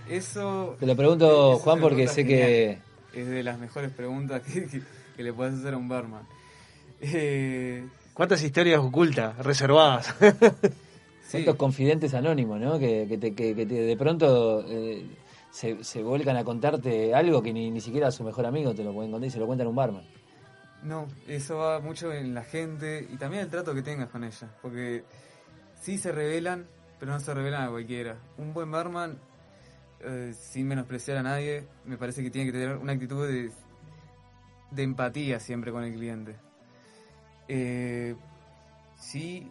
Eso. 0.10 0.76
Te 0.80 0.86
lo 0.86 0.96
pregunto, 0.96 1.58
Juan, 1.60 1.80
porque 1.82 2.08
sé 2.08 2.24
genial. 2.24 2.48
que... 2.48 2.78
Es 3.14 3.28
de 3.28 3.44
las 3.44 3.58
mejores 3.60 3.92
preguntas 3.92 4.42
que, 4.42 4.66
que- 4.66 4.82
que 5.16 5.24
le 5.24 5.34
puedes 5.34 5.56
hacer 5.56 5.74
a 5.74 5.78
un 5.78 5.90
barman. 5.90 6.22
Eh, 7.02 7.84
¿Cuántas 8.14 8.44
historias 8.44 8.80
ocultas, 8.80 9.36
reservadas? 9.40 10.14
Cuántos 11.32 11.56
confidentes 11.56 12.14
anónimos, 12.14 12.60
¿no? 12.60 12.80
Que, 12.80 13.06
que 13.10 13.18
te- 13.18 13.34
que- 13.34 13.54
que 13.56 13.66
te- 13.66 13.74
de 13.82 13.98
pronto 13.98 14.64
eh, 14.68 15.04
se, 15.58 15.84
se 15.84 16.04
vuelcan 16.04 16.38
a 16.38 16.44
contarte 16.44 17.16
algo 17.16 17.42
que 17.42 17.52
ni, 17.52 17.72
ni 17.72 17.82
siquiera 17.82 18.12
su 18.12 18.24
mejor 18.24 18.46
amigo 18.46 18.76
te 18.76 18.84
lo 18.84 18.94
pueden 18.94 19.12
contar 19.12 19.28
y 19.28 19.32
se 19.32 19.40
lo 19.40 19.48
cuentan 19.48 19.66
a 19.66 19.70
un 19.72 19.76
barman. 19.76 20.04
No, 20.84 21.08
eso 21.28 21.58
va 21.58 21.80
mucho 21.80 22.14
en 22.14 22.36
la 22.36 22.44
gente 22.44 23.08
y 23.12 23.18
también 23.18 23.42
el 23.42 23.50
trato 23.50 23.74
que 23.74 23.82
tengas 23.82 24.10
con 24.10 24.24
ella. 24.24 24.48
Porque 24.62 25.04
sí 25.82 25.98
se 25.98 26.12
revelan, 26.12 26.68
pero 27.00 27.12
no 27.12 27.20
se 27.20 27.34
revelan 27.34 27.64
a 27.64 27.72
cualquiera. 27.72 28.18
Un 28.38 28.54
buen 28.54 28.70
barman, 28.70 29.18
eh, 30.02 30.32
sin 30.40 30.68
menospreciar 30.68 31.18
a 31.18 31.24
nadie, 31.24 31.68
me 31.86 31.98
parece 31.98 32.22
que 32.22 32.30
tiene 32.30 32.52
que 32.52 32.60
tener 32.60 32.78
una 32.78 32.94
actitud 32.94 33.28
de, 33.28 33.50
de 34.70 34.84
empatía 34.84 35.40
siempre 35.40 35.72
con 35.72 35.84
el 35.84 35.94
cliente. 35.94 36.36
Eh, 37.48 38.16
sí, 38.96 39.50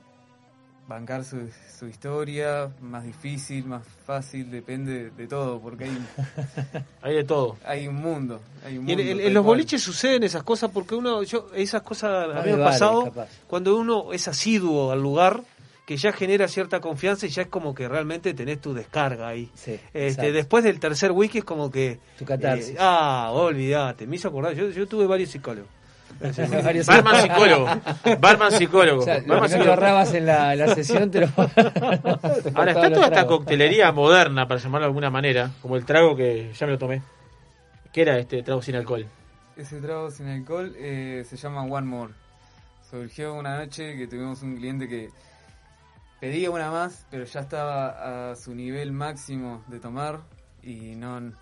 bancar 0.89 1.25
su, 1.25 1.49
su 1.79 1.87
historia, 1.87 2.71
más 2.81 3.05
difícil, 3.05 3.65
más 3.67 3.83
fácil, 4.07 4.51
depende 4.51 5.11
de 5.11 5.27
todo, 5.27 5.61
porque 5.61 5.85
hay, 5.85 5.99
hay 7.03 7.15
de 7.17 7.25
todo. 7.25 7.57
Hay 7.65 7.89
un 7.89 7.97
mundo. 7.97 8.41
Hay 8.65 8.79
un 8.79 8.89
Y 8.89 8.93
en, 8.93 8.99
mundo, 9.07 9.23
en- 9.25 9.35
los 9.35 9.45
boliches 9.45 9.83
suceden 9.83 10.23
esas 10.23 10.43
cosas 10.43 10.71
porque 10.73 10.95
uno, 10.95 11.23
yo, 11.25 11.49
esas 11.55 11.83
cosas 11.83 12.31
a 12.37 12.43
mí 12.43 12.53
me 12.53 12.59
pasado 12.59 13.05
capaz. 13.05 13.29
cuando 13.47 13.77
uno 13.77 14.13
es 14.13 14.29
asiduo 14.29 14.93
al 14.93 15.03
lugar 15.03 15.43
que 15.87 15.97
ya 15.97 16.13
genera 16.13 16.49
cierta 16.49 16.81
confianza 16.81 17.27
y 17.27 17.31
ya 17.31 17.43
es 17.43 17.49
como 17.49 17.73
que 17.75 17.89
realmente 17.89 18.35
tenés 18.35 18.61
tu 18.61 18.75
descarga 18.75 19.29
ahí. 19.29 19.51
Sí, 19.55 19.79
Este, 19.95 20.33
después 20.33 20.65
del 20.65 20.81
tercer 20.81 21.13
wiki 21.13 21.39
es 21.39 21.45
como 21.45 21.71
que... 21.71 22.01
Tu 22.19 22.25
catarsis. 22.25 22.71
eh, 22.71 22.77
ah, 22.81 23.31
olvídate, 23.33 24.05
me 24.07 24.17
hizo 24.17 24.27
acordar, 24.29 24.55
yo, 24.55 24.69
yo 24.71 24.87
tuve 24.89 25.07
varios 25.07 25.31
psicólogos. 25.31 25.71
Varios- 26.21 26.87
Barman 26.87 27.23
psicólogo. 27.23 27.67
Barman 28.21 28.53
psicólogo. 28.53 29.03
O 29.03 29.05
sea, 29.05 29.17
Barman 29.21 29.41
no 29.41 29.49
psicólogo. 29.49 30.17
en 30.17 30.27
la, 30.27 30.53
en 30.53 30.59
la 30.61 30.75
sesión 30.75 31.11
te 31.11 31.21
lo... 31.21 31.27
Ahora 32.55 32.73
está 32.73 32.91
toda 32.93 33.07
esta 33.07 33.27
coctelería 33.27 33.93
moderna, 33.93 34.47
para 34.49 34.61
llamarlo 34.61 34.85
de 34.87 34.89
alguna 34.89 35.11
manera, 35.11 35.51
como 35.63 35.77
el 35.77 35.85
trago 35.85 36.17
que 36.17 36.53
ya 36.53 36.67
me 36.67 36.73
lo 36.73 36.79
tomé. 36.79 37.03
¿Qué 37.93 38.03
era 38.03 38.19
este 38.19 38.43
trago 38.43 38.63
sin 38.63 38.77
alcohol? 38.77 39.07
Ese 39.57 39.81
trago 39.81 40.11
sin 40.11 40.29
alcohol 40.29 40.75
eh, 40.77 41.25
se 41.29 41.37
llama 41.37 41.63
One 41.65 41.87
More. 41.87 42.13
Surgió 42.91 43.35
una 43.35 43.57
noche 43.59 43.97
que 43.97 44.07
tuvimos 44.07 44.43
un 44.43 44.57
cliente 44.57 44.87
que 44.89 45.09
pedía 46.21 46.51
una 46.51 46.71
más, 46.71 47.07
pero 47.11 47.25
ya 47.25 47.41
estaba 47.41 48.31
a 48.31 48.37
su 48.37 48.55
nivel 48.55 48.93
máximo 48.93 49.65
de 49.69 49.81
tomar 49.81 50.21
y 50.63 50.95
no, 50.97 51.33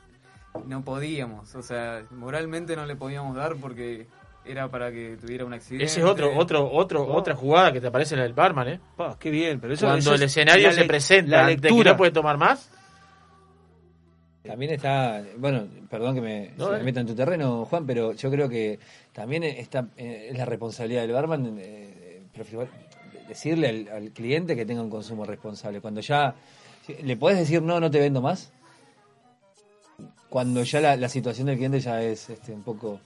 no 0.67 0.85
podíamos. 0.85 1.55
O 1.55 1.63
sea, 1.63 2.03
moralmente 2.11 2.77
no 2.77 2.87
le 2.87 2.97
podíamos 2.97 3.37
dar 3.37 3.57
porque 3.57 4.07
era 4.47 4.69
para 4.69 4.91
que 4.93 5.17
tuviera 5.21 5.45
un 5.45 5.53
accidente. 5.55 5.85
Ese 5.85 6.01
es 6.01 6.07
otro, 6.07 6.37
otro, 6.37 6.71
otro, 6.71 7.07
otra 7.07 7.35
jugada 7.35 7.73
que 7.73 7.81
te 7.81 7.87
aparece 7.87 8.15
en 8.15 8.21
el 8.21 8.33
barman, 8.35 8.69
¿eh? 8.69 8.81
Pa, 8.97 9.17
qué 9.19 9.31
bien, 9.31 9.61
pero 9.61 9.75
eso 9.75 9.87
Cuando 9.87 10.01
eso 10.01 10.15
el 10.15 10.23
es 10.23 10.31
escenario 10.31 10.69
la 10.69 10.73
se 10.75 10.85
presenta 10.85 11.31
la 11.43 11.47
de 11.49 11.57
que 11.57 11.63
lectura. 11.63 11.93
no 11.93 11.97
puede 11.97 12.13
tomar 12.13 12.37
más. 12.37 12.71
También 14.43 14.73
está, 14.73 15.23
bueno, 15.39 15.67
perdón 15.89 16.15
que 16.17 16.21
me, 16.21 16.51
No, 16.59 16.67
se 16.67 16.73
me 16.77 16.83
meta 16.83 17.01
en 17.01 17.07
tu 17.07 17.15
terreno, 17.15 17.65
Juan, 17.65 17.87
pero 17.87 18.13
yo 18.13 18.31
creo 18.31 18.47
que 18.49 18.79
también 19.13 19.43
está 19.43 19.87
eh, 19.97 20.29
es 20.31 20.37
la 20.37 20.45
responsabilidad 20.45 21.01
del 21.03 21.13
barman 21.13 21.57
eh, 21.59 22.23
decirle 23.27 23.69
al, 23.69 23.89
al 23.89 24.11
cliente 24.11 24.55
que 24.55 24.67
tenga 24.67 24.83
un 24.83 24.91
consumo 24.91 25.25
responsable. 25.25 25.81
Cuando 25.81 26.03
ya 26.03 26.35
le 27.03 27.17
podés 27.17 27.39
decir 27.39 27.63
no, 27.63 27.81
no 27.81 27.91
te 27.91 27.99
vendo 27.99 28.21
más. 28.21 28.53
Cuando 30.29 30.63
ya 30.65 30.81
la, 30.81 30.97
la 30.97 31.09
situación 31.09 31.47
del 31.47 31.57
cliente 31.57 31.81
ya 31.81 32.03
es 32.03 32.29
este, 32.29 32.53
un 32.53 32.63
poco 32.63 33.01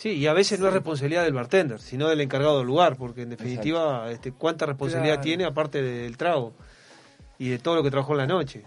Sí, 0.00 0.12
y 0.12 0.26
a 0.26 0.32
veces 0.32 0.58
no 0.58 0.66
es 0.66 0.72
responsabilidad 0.72 1.24
del 1.24 1.34
bartender, 1.34 1.78
sino 1.78 2.08
del 2.08 2.22
encargado 2.22 2.56
del 2.56 2.66
lugar, 2.66 2.96
porque 2.96 3.20
en 3.20 3.28
definitiva, 3.28 4.10
este, 4.10 4.32
¿cuánta 4.32 4.64
responsabilidad 4.64 5.16
Claro. 5.16 5.24
tiene 5.24 5.44
aparte 5.44 5.82
del 5.82 6.16
trago? 6.16 6.54
Y 7.38 7.50
de 7.50 7.58
todo 7.58 7.74
lo 7.74 7.82
que 7.82 7.90
trabajó 7.90 8.12
en 8.12 8.18
la 8.18 8.26
noche. 8.26 8.62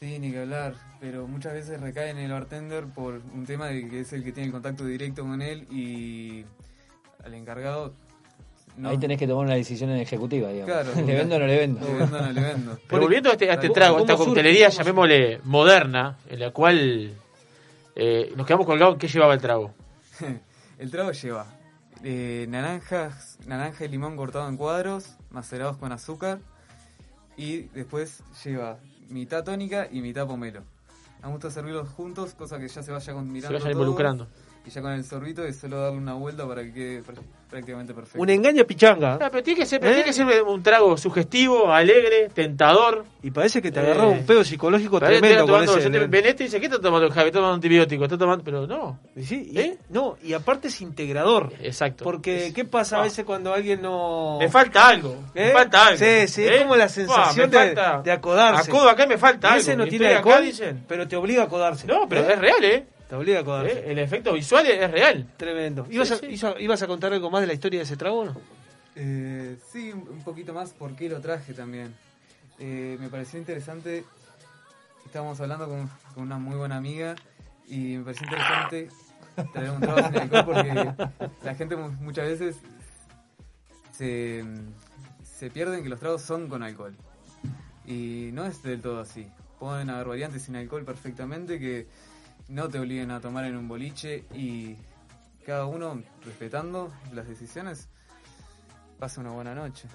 Sí, 0.00 0.18
ni 0.18 0.32
que 0.32 0.38
hablar, 0.38 0.76
pero 0.98 1.26
muchas 1.26 1.52
veces 1.52 1.78
recae 1.78 2.08
en 2.08 2.16
el 2.16 2.32
bartender 2.32 2.86
por 2.86 3.20
un 3.34 3.44
tema 3.44 3.66
de 3.66 3.86
que 3.86 4.00
es 4.00 4.14
el 4.14 4.24
que 4.24 4.32
tiene 4.32 4.46
el 4.46 4.52
contacto 4.52 4.86
directo 4.86 5.24
con 5.24 5.42
él 5.42 5.66
y 5.70 6.46
al 7.22 7.34
encargado... 7.34 7.92
no. 8.78 8.88
ahí 8.88 8.96
tenés 8.96 9.18
que 9.18 9.26
tomar 9.26 9.44
una 9.44 9.56
decisión 9.56 9.90
ejecutiva, 9.90 10.48
digamos. 10.48 10.72
Claro, 10.72 10.90
¿Le 11.06 11.14
vendo 11.16 11.36
o 11.36 11.38
no 11.38 11.46
le 11.46 11.58
vendo? 11.58 11.86
Le 11.86 11.94
vendo 11.96 12.16
o 12.16 12.22
no 12.22 12.32
le 12.32 12.40
vendo. 12.40 12.78
Pero 12.88 13.02
volviendo 13.02 13.28
a 13.28 13.32
este, 13.32 13.50
a 13.50 13.54
este 13.54 13.68
trago, 13.68 13.98
a 13.98 14.00
esta 14.00 14.16
coctelería, 14.16 14.68
¿Cómo 14.70 14.78
llamémosle 14.78 15.40
moderna, 15.44 16.16
en 16.30 16.40
la 16.40 16.50
cual 16.50 17.12
eh, 17.94 18.32
nos 18.34 18.46
quedamos 18.46 18.64
colgados, 18.64 18.96
¿qué 18.96 19.06
llevaba 19.06 19.34
el 19.34 19.40
trago? 19.42 19.74
El 20.78 20.90
trago 20.90 21.12
lleva 21.12 21.46
eh, 22.02 22.46
naranjas, 22.48 23.38
naranja 23.46 23.84
y 23.84 23.88
limón 23.88 24.16
cortado 24.16 24.48
en 24.48 24.56
cuadros, 24.56 25.16
macerados 25.30 25.76
con 25.76 25.92
azúcar. 25.92 26.40
Y 27.36 27.62
después 27.68 28.22
lleva 28.44 28.78
mitad 29.08 29.44
tónica 29.44 29.88
y 29.90 30.00
mitad 30.00 30.26
pomelo. 30.26 30.62
A 31.22 31.26
me 31.26 31.32
gusta 31.32 31.50
servirlos 31.50 31.88
juntos, 31.90 32.34
cosa 32.34 32.58
que 32.58 32.68
ya 32.68 32.82
se 32.82 32.92
vaya 32.92 33.12
mirando 33.14 33.58
vayan 33.58 33.72
todo, 33.72 33.82
involucrando. 33.82 34.28
Y 34.66 34.70
ya 34.70 34.82
con 34.82 34.92
el 34.92 35.04
sorbito 35.04 35.42
es 35.42 35.58
solo 35.58 35.80
darle 35.80 35.96
una 35.98 36.12
vuelta 36.14 36.46
para 36.46 36.62
que 36.62 36.72
quede 36.72 37.02
pr- 37.02 37.18
prácticamente 37.48 37.94
perfecto. 37.94 38.20
Un 38.20 38.28
engaña 38.28 38.62
pichanga. 38.64 39.14
Ah, 39.20 39.28
pero 39.30 39.42
tiene 39.42 39.58
que 39.60 39.66
ser, 39.66 39.82
¿Eh? 39.82 39.88
tiene 39.88 40.04
que 40.04 40.12
ser 40.12 40.42
un 40.42 40.62
trago 40.62 40.98
sugestivo, 40.98 41.72
alegre, 41.72 42.28
tentador. 42.34 43.06
Y 43.22 43.30
parece 43.30 43.62
que 43.62 43.72
te 43.72 43.80
Eh, 43.80 43.84
agarraba 43.84 44.08
un 44.10 44.26
pedo 44.26 44.44
psicológico 44.44 45.00
Parece 45.00 45.20
tremendo 45.20 45.44
con 45.44 45.52
tomando- 45.64 45.72
ese. 45.78 45.90
yo 45.90 46.10
te- 46.10 46.28
este 46.28 46.42
y 46.44 46.46
dice, 46.46 46.60
¿qué 46.60 46.66
está 46.66 46.78
tomando 46.78 47.06
el 47.06 47.12
Javi? 47.12 47.28
Está 47.28 47.38
tomando 47.38 47.54
antibiótico, 47.54 48.04
está 48.04 48.18
tomando... 48.18 48.44
Pero 48.44 48.66
no. 48.66 48.98
Y 49.16 49.24
sí, 49.24 49.48
y- 49.50 49.58
¿Eh? 49.58 49.78
No, 49.88 50.18
y 50.22 50.34
aparte 50.34 50.68
es 50.68 50.78
integrador. 50.82 51.52
Exacto. 51.62 52.04
Porque, 52.04 52.52
¿qué 52.54 52.66
pasa 52.66 52.98
a 53.00 53.02
veces 53.02 53.24
cuando 53.24 53.54
alguien 53.54 53.80
no. 53.80 54.36
Me 54.38 54.50
falta 54.50 54.88
algo. 54.88 55.16
¿Eh? 55.34 55.46
Me 55.46 55.52
falta 55.52 55.86
algo. 55.86 55.98
Sí, 55.98 56.28
sí, 56.28 56.42
¿Eh? 56.42 56.56
es 56.56 56.62
como 56.62 56.76
la 56.76 56.84
Ah, 56.84 56.88
sensación 56.90 57.50
de, 57.50 57.56
falta- 57.58 58.02
de 58.02 58.12
acodarse. 58.12 58.70
Acodo 58.70 58.90
acá 58.90 59.04
y 59.04 59.08
me 59.08 59.18
falta 59.18 59.48
Y 59.48 59.50
algo. 59.52 59.60
Ese 59.62 59.74
no 59.76 59.86
tiene 59.86 60.08
acá, 60.08 60.16
alcohol, 60.18 60.42
dicen. 60.44 60.84
pero 60.86 61.08
te 61.08 61.16
obliga 61.16 61.42
a 61.42 61.46
acodarse. 61.46 61.86
No, 61.86 62.06
pero 62.08 62.28
¿Eh? 62.28 62.32
es 62.34 62.38
real, 62.38 62.64
¿eh? 62.64 62.86
Te 63.10 63.16
obliga 63.16 63.38
a 63.38 63.42
acodarse. 63.42 63.80
¿Eh? 63.80 63.90
El 63.92 63.98
efecto 63.98 64.32
visual 64.32 64.64
es 64.66 64.90
real. 64.90 65.26
Tremendo. 65.36 65.86
¿Ibas, 65.90 66.12
a, 66.12 66.16
Sí, 66.16 66.26
ibas 66.60 66.82
contar 66.84 67.12
algo 67.12 67.28
más 67.30 67.40
de 67.42 67.48
la 67.48 67.52
historia 67.52 67.80
de 67.80 67.84
ese 67.84 67.96
trago 67.96 68.20
o 68.20 68.24
no? 68.24 68.36
Eh, 68.94 69.56
sí, 69.72 69.92
un 69.92 70.22
poquito 70.24 70.54
más 70.54 70.70
por 70.70 70.94
qué 70.96 71.08
lo 71.08 71.20
traje 71.20 71.52
también. 71.52 71.92
Eh, 72.58 72.96
me 73.00 73.08
pareció 73.08 73.38
interesante, 73.38 74.04
estábamos 75.06 75.40
hablando 75.40 75.66
con, 75.68 75.90
con 76.14 76.22
una 76.24 76.38
muy 76.38 76.56
buena 76.56 76.76
amiga 76.76 77.16
y 77.66 77.96
me 77.96 78.04
pareció 78.04 78.26
interesante 78.26 78.88
traer 79.52 79.70
un 79.70 79.80
trago 79.80 80.06
sin 80.08 80.18
alcohol 80.18 80.44
porque 80.44 80.92
la 81.42 81.54
gente 81.54 81.76
mu- 81.76 81.90
muchas 82.02 82.26
veces 82.26 82.56
se, 83.92 84.44
se 85.24 85.50
pierden 85.50 85.82
que 85.82 85.88
los 85.88 85.98
tragos 85.98 86.22
son 86.22 86.48
con 86.48 86.62
alcohol. 86.62 86.94
Y 87.86 88.30
no 88.32 88.44
es 88.44 88.62
del 88.62 88.80
todo 88.80 89.00
así. 89.00 89.26
Pueden 89.58 89.90
haber 89.90 90.06
variantes 90.08 90.42
sin 90.42 90.56
alcohol 90.56 90.84
perfectamente 90.84 91.58
que 91.58 91.86
no 92.50 92.68
te 92.68 92.78
obliguen 92.78 93.10
a 93.10 93.20
tomar 93.20 93.44
en 93.46 93.56
un 93.56 93.66
boliche 93.68 94.24
y 94.34 94.76
cada 95.46 95.66
uno 95.66 96.02
respetando 96.24 96.92
las 97.12 97.26
decisiones, 97.26 97.88
pasa 98.98 99.20
una 99.20 99.30
buena 99.30 99.54
noche. 99.54 99.88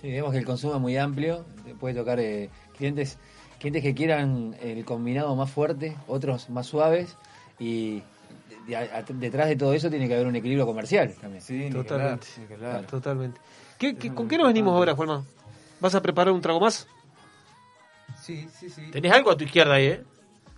Sí, 0.00 0.10
vemos 0.12 0.32
que 0.32 0.38
el 0.38 0.44
consumo 0.44 0.74
es 0.74 0.80
muy 0.80 0.96
amplio, 0.96 1.44
puede 1.80 1.94
tocar 1.94 2.20
eh, 2.20 2.50
clientes 2.76 3.18
clientes 3.58 3.82
que 3.82 3.92
quieran 3.94 4.54
el 4.60 4.84
combinado 4.84 5.34
más 5.34 5.50
fuerte, 5.50 5.96
otros 6.06 6.48
más 6.48 6.66
suaves 6.66 7.16
y 7.58 8.02
de- 8.68 8.76
a- 8.76 8.98
a- 8.98 9.02
detrás 9.02 9.48
de 9.48 9.56
todo 9.56 9.72
eso 9.72 9.90
tiene 9.90 10.06
que 10.06 10.14
haber 10.14 10.28
un 10.28 10.36
equilibrio 10.36 10.64
comercial 10.64 11.12
también. 11.20 11.42
Sí, 11.42 11.68
Totalmente. 11.70 12.26
Totalmente. 12.88 13.40
¿Qué, 13.78 13.96
qué- 13.96 14.14
con 14.14 14.28
qué 14.28 14.38
nos 14.38 14.46
venimos 14.46 14.74
ahora, 14.74 14.94
Juanma? 14.94 15.24
¿Vas 15.80 15.94
a 15.96 16.02
preparar 16.02 16.32
un 16.32 16.40
trago 16.40 16.60
más? 16.60 16.86
Sí, 18.22 18.48
sí, 18.56 18.68
sí. 18.70 18.90
Tenés 18.92 19.10
algo 19.12 19.30
a 19.32 19.36
tu 19.36 19.42
izquierda 19.44 19.74
ahí, 19.74 19.86
¿eh? 19.86 20.04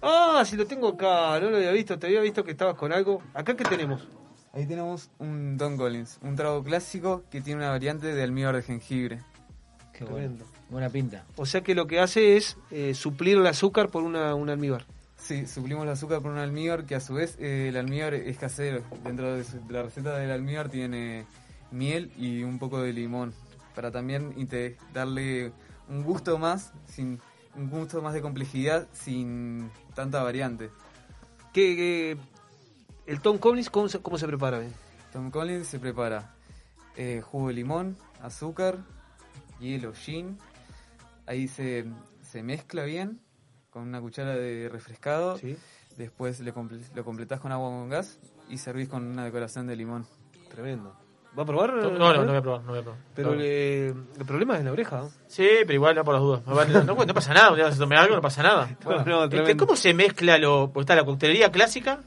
Ah, 0.03 0.43
si 0.47 0.57
lo 0.57 0.67
tengo 0.67 0.89
acá, 0.89 1.39
no 1.41 1.51
lo 1.51 1.57
había 1.57 1.73
visto, 1.73 1.99
te 1.99 2.07
había 2.07 2.21
visto 2.21 2.43
que 2.45 2.53
estabas 2.53 2.77
con 2.77 2.93
algo. 2.93 3.23
¿Acá 3.35 3.57
qué 3.57 3.65
tenemos? 3.65 4.07
Ahí 4.53 4.67
tenemos 4.67 5.11
un 5.19 5.57
Don 5.59 5.77
Collins, 5.77 6.19
un 6.23 6.35
trago 6.37 6.63
clásico 6.65 7.23
que 7.31 7.41
tiene 7.41 7.61
una 7.61 7.71
variante 7.71 8.13
de 8.15 8.23
almíbar 8.23 8.57
de 8.57 8.63
jengibre. 8.63 9.21
Qué 9.93 10.05
Tremendo. 10.05 10.45
Buena 10.71 10.89
pinta. 10.89 11.25
O 11.37 11.45
sea 11.47 11.61
que 11.63 11.75
lo 11.75 11.87
que 11.87 12.01
hace 12.01 12.37
es 12.37 12.57
eh, 12.71 12.95
suplir 12.95 13.37
el 13.37 13.47
azúcar 13.47 13.91
por 13.91 14.03
una, 14.03 14.35
un 14.35 14.49
almíbar. 14.49 14.87
Sí, 15.17 15.47
suplimos 15.47 15.85
el 15.85 15.91
azúcar 15.91 16.23
por 16.23 16.31
un 16.33 16.39
almíbar 16.39 16.85
que 16.85 16.95
a 16.95 17.01
su 17.01 17.15
vez 17.15 17.37
eh, 17.39 17.67
el 17.69 17.77
almíbar 17.77 18.15
es 18.15 18.39
casero. 18.39 18.83
Dentro 19.05 19.35
de, 19.37 19.45
su- 19.45 19.61
de 19.67 19.73
la 19.75 19.83
receta 19.83 20.17
del 20.17 20.31
almíbar 20.31 20.71
tiene 20.71 21.27
miel 21.71 22.11
y 22.17 22.43
un 22.43 22.59
poco 22.59 22.81
de 22.81 22.93
limón 22.93 23.35
para 23.75 23.91
también 23.91 24.35
darle 24.95 25.53
un 25.89 26.03
gusto 26.03 26.39
más, 26.39 26.73
sin 26.87 27.21
un 27.57 27.69
gusto 27.71 28.01
más 28.03 28.15
de 28.15 28.23
complejidad 28.23 28.87
sin 28.93 29.71
tanta 29.95 30.23
variante. 30.23 30.71
¿Qué, 31.53 31.77
qué- 31.77 32.17
el 33.07 33.21
Tom 33.21 33.39
Collins 33.39 33.71
cómo 33.71 33.89
se, 33.89 34.01
cómo 34.01 34.19
se 34.19 34.27
prepara? 34.27 34.61
bien? 34.61 34.73
Tom 35.13 35.31
Collins 35.31 35.67
se 35.67 35.79
prepara 35.81 36.35
eh, 36.97 37.21
jugo 37.25 37.49
de 37.49 37.55
limón, 37.55 37.97
azúcar, 38.23 38.79
hielo, 39.59 39.93
gin. 39.95 40.39
Ahí 41.27 41.49
se, 41.49 41.87
se 42.23 42.43
mezcla 42.43 42.85
bien 42.85 43.21
con 43.71 43.83
una 43.83 44.01
cuchara 44.01 44.35
de 44.37 44.69
refrescado. 44.69 45.39
Después 45.97 46.41
le 46.41 46.55
comple- 46.55 46.85
lo 46.95 47.05
completás 47.05 47.41
con 47.41 47.53
agua 47.53 47.69
con 47.69 47.89
gas 47.89 48.19
y 48.49 48.59
servís 48.59 48.89
con 48.89 49.05
una 49.05 49.25
decoración 49.25 49.67
de 49.67 49.77
limón. 49.77 50.07
Tremendo. 50.51 50.97
¿Va 51.39 51.45
a 51.45 51.47
probar? 51.47 51.73
No, 51.75 51.91
no, 51.91 52.13
no 52.15 52.27
voy 52.27 52.37
a 52.37 52.43
probar, 52.43 52.61
no 52.63 52.71
voy 52.71 52.79
a 52.81 52.83
probar. 52.83 53.01
Pero 53.15 53.35
le- 53.35 53.87
el 53.89 54.25
problema 54.27 54.59
es 54.59 54.65
la 54.65 54.73
oreja. 54.73 55.09
Sí, 55.29 55.47
pero 55.61 55.75
igual 55.75 55.95
no 55.95 56.05
por 56.05 56.15
las 56.15 56.23
dudas. 56.23 56.43
No, 56.47 56.55
vale, 56.55 56.73
no, 56.85 56.95
no 57.05 57.15
pasa 57.15 57.33
nada, 57.33 57.71
se 57.73 57.79
tome 57.79 57.97
algo, 57.97 58.17
no 58.17 58.21
pasa 58.23 58.43
nada. 58.43 58.69
Este. 59.41 59.57
¿Cómo 59.57 59.77
se 59.77 59.95
mezcla 59.95 60.39
lo.? 60.39 60.71
Pues 60.73 60.83
está 60.85 60.97
la 60.97 61.05
coctelería 61.05 61.51
clásica, 61.53 62.01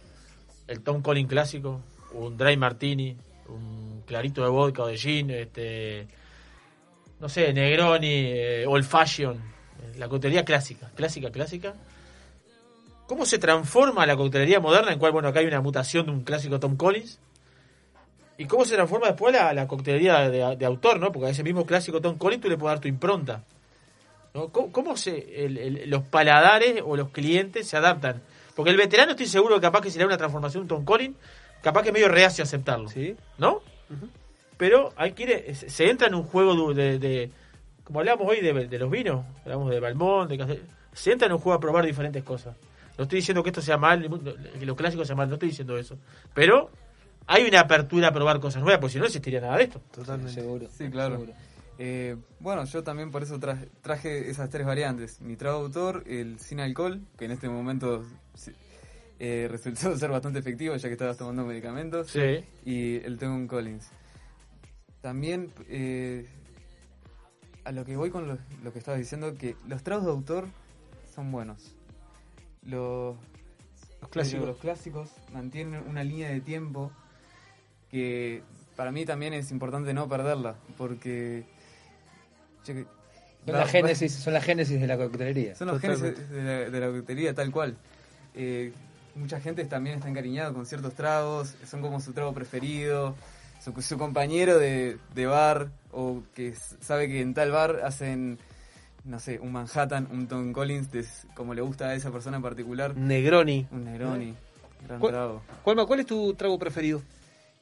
el 0.68 0.82
Tom 0.82 1.02
Collins 1.02 1.30
clásico, 1.30 1.82
un 2.14 2.36
Dry 2.38 2.58
Martini, 2.58 3.16
un 3.48 4.04
clarito 4.06 4.44
de 4.44 4.50
vodka 4.50 4.84
o 4.84 4.88
de 4.88 4.98
gin, 4.98 5.30
este. 5.32 6.08
No 7.22 7.30
sé, 7.30 7.54
Negroni, 7.54 8.08
eh, 8.10 8.66
Old 8.68 8.84
Fashion, 8.84 9.38
eh, 9.38 9.94
la 9.98 10.10
coctelería 10.10 10.44
clásica, 10.44 10.90
clásica, 10.96 11.32
clásica. 11.32 11.74
¿Cómo 13.08 13.26
se 13.26 13.38
transforma 13.38 14.06
la 14.06 14.16
coctelería 14.18 14.60
moderna, 14.60 14.92
en 14.92 15.00
cual, 15.00 15.12
bueno, 15.14 15.30
acá 15.30 15.40
hay 15.40 15.46
una 15.46 15.62
mutación 15.62 16.06
de 16.08 16.12
un 16.12 16.24
clásico 16.24 16.60
Tom 16.60 16.76
Collins? 16.76 17.20
¿Y 18.38 18.46
cómo 18.46 18.66
se 18.66 18.76
transforma 18.76 19.08
después 19.08 19.34
la, 19.34 19.54
la 19.54 19.68
coctelería 19.68 20.30
de, 20.30 20.56
de 20.56 20.66
autor, 20.66 21.00
no? 21.00 21.12
Porque 21.12 21.28
a 21.28 21.30
ese 21.30 21.44
mismo 21.44 21.66
clásico 21.66 22.02
Tom 22.02 22.18
Collins 22.18 22.42
tú 22.42 22.50
le 22.50 22.58
puedes 22.58 22.76
dar 22.76 22.82
tu 22.82 22.88
impronta. 22.88 23.44
¿no? 24.34 24.50
¿Cómo, 24.50 24.72
cómo 24.72 24.98
se, 24.98 25.46
el- 25.46 25.58
el- 25.58 25.90
los 25.90 26.04
paladares 26.04 26.82
o 26.84 26.98
los 26.98 27.10
clientes 27.10 27.68
se 27.68 27.78
adaptan? 27.78 28.22
Porque 28.56 28.72
el 28.72 28.78
veterano 28.78 29.12
estoy 29.12 29.28
seguro 29.28 29.56
que 29.56 29.62
capaz 29.62 29.82
que 29.82 29.90
si 29.92 29.98
le 29.98 30.04
da 30.04 30.08
una 30.08 30.18
transformación 30.18 30.68
Tom 30.68 30.84
Collins, 30.84 31.16
capaz 31.62 31.84
que 31.84 31.90
es 31.90 31.94
medio 31.94 32.10
reacio 32.10 32.44
a 32.44 32.46
aceptarlo. 32.46 32.90
¿No? 33.38 33.62
Pero 34.58 34.94
hay 34.96 35.12
que 35.14 35.24
ir, 35.24 35.56
se- 35.56 35.90
entra 35.90 36.08
en 36.08 36.16
un 36.16 36.24
juego 36.24 36.74
de, 36.74 36.98
de- 37.00 37.32
como 37.84 38.00
hablamos 38.00 38.28
hoy 38.28 38.40
de, 38.42 38.68
de 38.68 38.80
los 38.80 38.90
vinos, 38.90 39.26
hablamos 39.44 39.70
de 39.70 39.80
Balmón, 39.80 40.28
de 40.28 40.38
Castel- 40.38 40.62
se 40.94 41.12
entra 41.12 41.28
en 41.28 41.34
un 41.34 41.40
juego 41.40 41.58
a 41.58 41.60
probar 41.60 41.86
diferentes 41.86 42.24
cosas. 42.24 42.56
No 42.98 43.04
estoy 43.04 43.18
diciendo 43.20 43.42
que 43.44 43.50
esto 43.50 43.62
sea 43.62 43.78
mal, 43.78 44.08
que 44.60 44.66
lo 44.66 44.76
clásico 44.76 45.04
sea 45.06 45.16
mal, 45.16 45.28
no 45.28 45.36
estoy 45.36 45.50
diciendo 45.50 45.78
eso. 45.78 45.98
Pero 46.36 46.70
hay 47.28 47.46
una 47.48 47.62
apertura 47.62 48.10
a 48.10 48.12
probar 48.12 48.40
cosas 48.40 48.62
nuevas, 48.62 48.80
porque 48.80 48.94
si 48.94 48.98
no, 48.98 49.04
no 49.04 49.08
existiría 49.08 49.42
nada 49.42 49.58
de 49.58 49.64
esto. 49.64 49.80
Totalmente. 49.92 50.34
Seguro. 50.34 50.68
Sí, 50.70 50.90
claro. 50.90 51.26
Eh, 51.80 52.16
bueno, 52.40 52.66
yo 52.66 52.84
también 52.84 53.10
por 53.12 53.24
eso 53.24 53.40
tra- 53.40 53.68
traje 53.82 54.30
esas 54.30 54.50
tres 54.50 54.66
variantes. 54.66 55.20
Mi 55.22 55.36
trago 55.36 55.60
autor, 55.60 56.04
el 56.08 56.40
sin 56.40 56.60
alcohol, 56.60 57.02
que 57.18 57.26
en 57.26 57.32
este 57.32 57.50
momento 57.50 58.04
eh, 59.20 59.48
resultó 59.50 59.96
ser 59.98 60.10
bastante 60.12 60.40
efectivo 60.40 60.76
ya 60.76 60.88
que 60.88 60.94
estabas 60.94 61.18
tomando 61.18 61.46
medicamentos. 61.46 62.08
Sí. 62.12 62.44
Y 62.66 62.96
el 63.04 63.18
Tom 63.18 63.48
Collins. 63.48 63.88
También, 65.02 65.52
eh, 65.68 66.28
a 67.66 67.72
lo 67.72 67.84
que 67.86 67.96
voy 67.98 68.10
con 68.10 68.28
lo, 68.28 68.38
lo 68.64 68.72
que 68.72 68.80
estabas 68.80 69.00
diciendo, 69.00 69.34
que 69.36 69.56
los 69.68 69.84
tragos 69.84 70.06
de 70.06 70.12
autor 70.12 70.48
son 71.14 71.32
buenos. 71.32 71.76
Los, 72.64 73.18
Los 74.00 74.10
clásicos. 74.10 74.46
los 74.48 74.58
clásicos 74.58 75.10
mantienen 75.34 75.84
una 75.90 76.04
línea 76.04 76.30
de 76.30 76.40
tiempo 76.40 76.92
que 77.94 78.42
para 78.76 78.92
mí 78.92 79.06
también 79.06 79.34
es 79.34 79.52
importante 79.52 79.94
no 79.94 80.10
perderla, 80.10 80.56
porque... 80.80 81.44
yo 82.66 82.74
Son 83.46 83.54
la 83.56 83.68
génesis, 83.68 84.14
son 84.14 84.34
la 84.34 84.42
génesis 84.42 84.82
de 84.82 84.88
la 84.88 84.98
coctelería. 84.98 85.54
son 85.56 85.68
los 85.68 85.80
genes 85.80 86.02
de 86.02 86.16
la, 86.44 86.70
de 86.72 86.80
la 86.80 86.88
coctelería 86.88 87.34
tal 87.36 87.52
cual. 87.52 87.78
Eh, 88.34 88.74
mucha 89.16 89.40
gente 89.40 89.64
también 89.66 89.98
está 89.98 90.10
encariñada 90.10 90.52
con 90.54 90.66
ciertos 90.66 90.96
tragos, 90.96 91.54
son 91.70 91.82
como 91.82 92.00
su 92.02 92.14
trago 92.14 92.34
preferido, 92.34 93.14
su, 93.64 93.80
su 93.82 93.98
compañero 94.00 94.58
de, 94.58 94.98
de 95.14 95.26
bar, 95.28 95.70
o 95.92 96.24
que 96.34 96.56
sabe 96.82 97.08
que 97.08 97.22
en 97.22 97.36
tal 97.36 97.52
bar 97.52 97.82
hacen, 97.84 98.40
no 99.06 99.20
sé, 99.20 99.38
un 99.40 99.52
Manhattan, 99.52 100.08
un 100.12 100.28
Tom 100.28 100.52
Collins, 100.52 100.92
de 100.92 101.02
s- 101.02 101.28
como 101.36 101.54
le 101.54 101.62
gusta 101.62 101.90
a 101.90 101.94
esa 101.94 102.10
persona 102.12 102.38
en 102.38 102.44
particular. 102.44 102.98
Negroni. 102.98 103.68
Un 103.72 103.84
Negroni, 103.84 104.34
gran 104.88 105.00
¿Cuál- 105.00 105.14
trago. 105.14 105.42
¿cuál 105.86 106.00
es 106.00 106.08
tu 106.08 106.34
trago 106.34 106.58
preferido? 106.58 107.04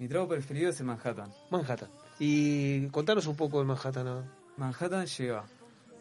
Mi 0.01 0.07
trago 0.07 0.27
preferido 0.27 0.71
es 0.71 0.79
el 0.79 0.87
Manhattan. 0.87 1.31
Manhattan. 1.51 1.89
Y 2.19 2.87
contanos 2.87 3.27
un 3.27 3.35
poco 3.35 3.59
de 3.59 3.65
Manhattan. 3.65 4.03
¿no? 4.05 4.23
Manhattan 4.57 5.05
lleva. 5.05 5.45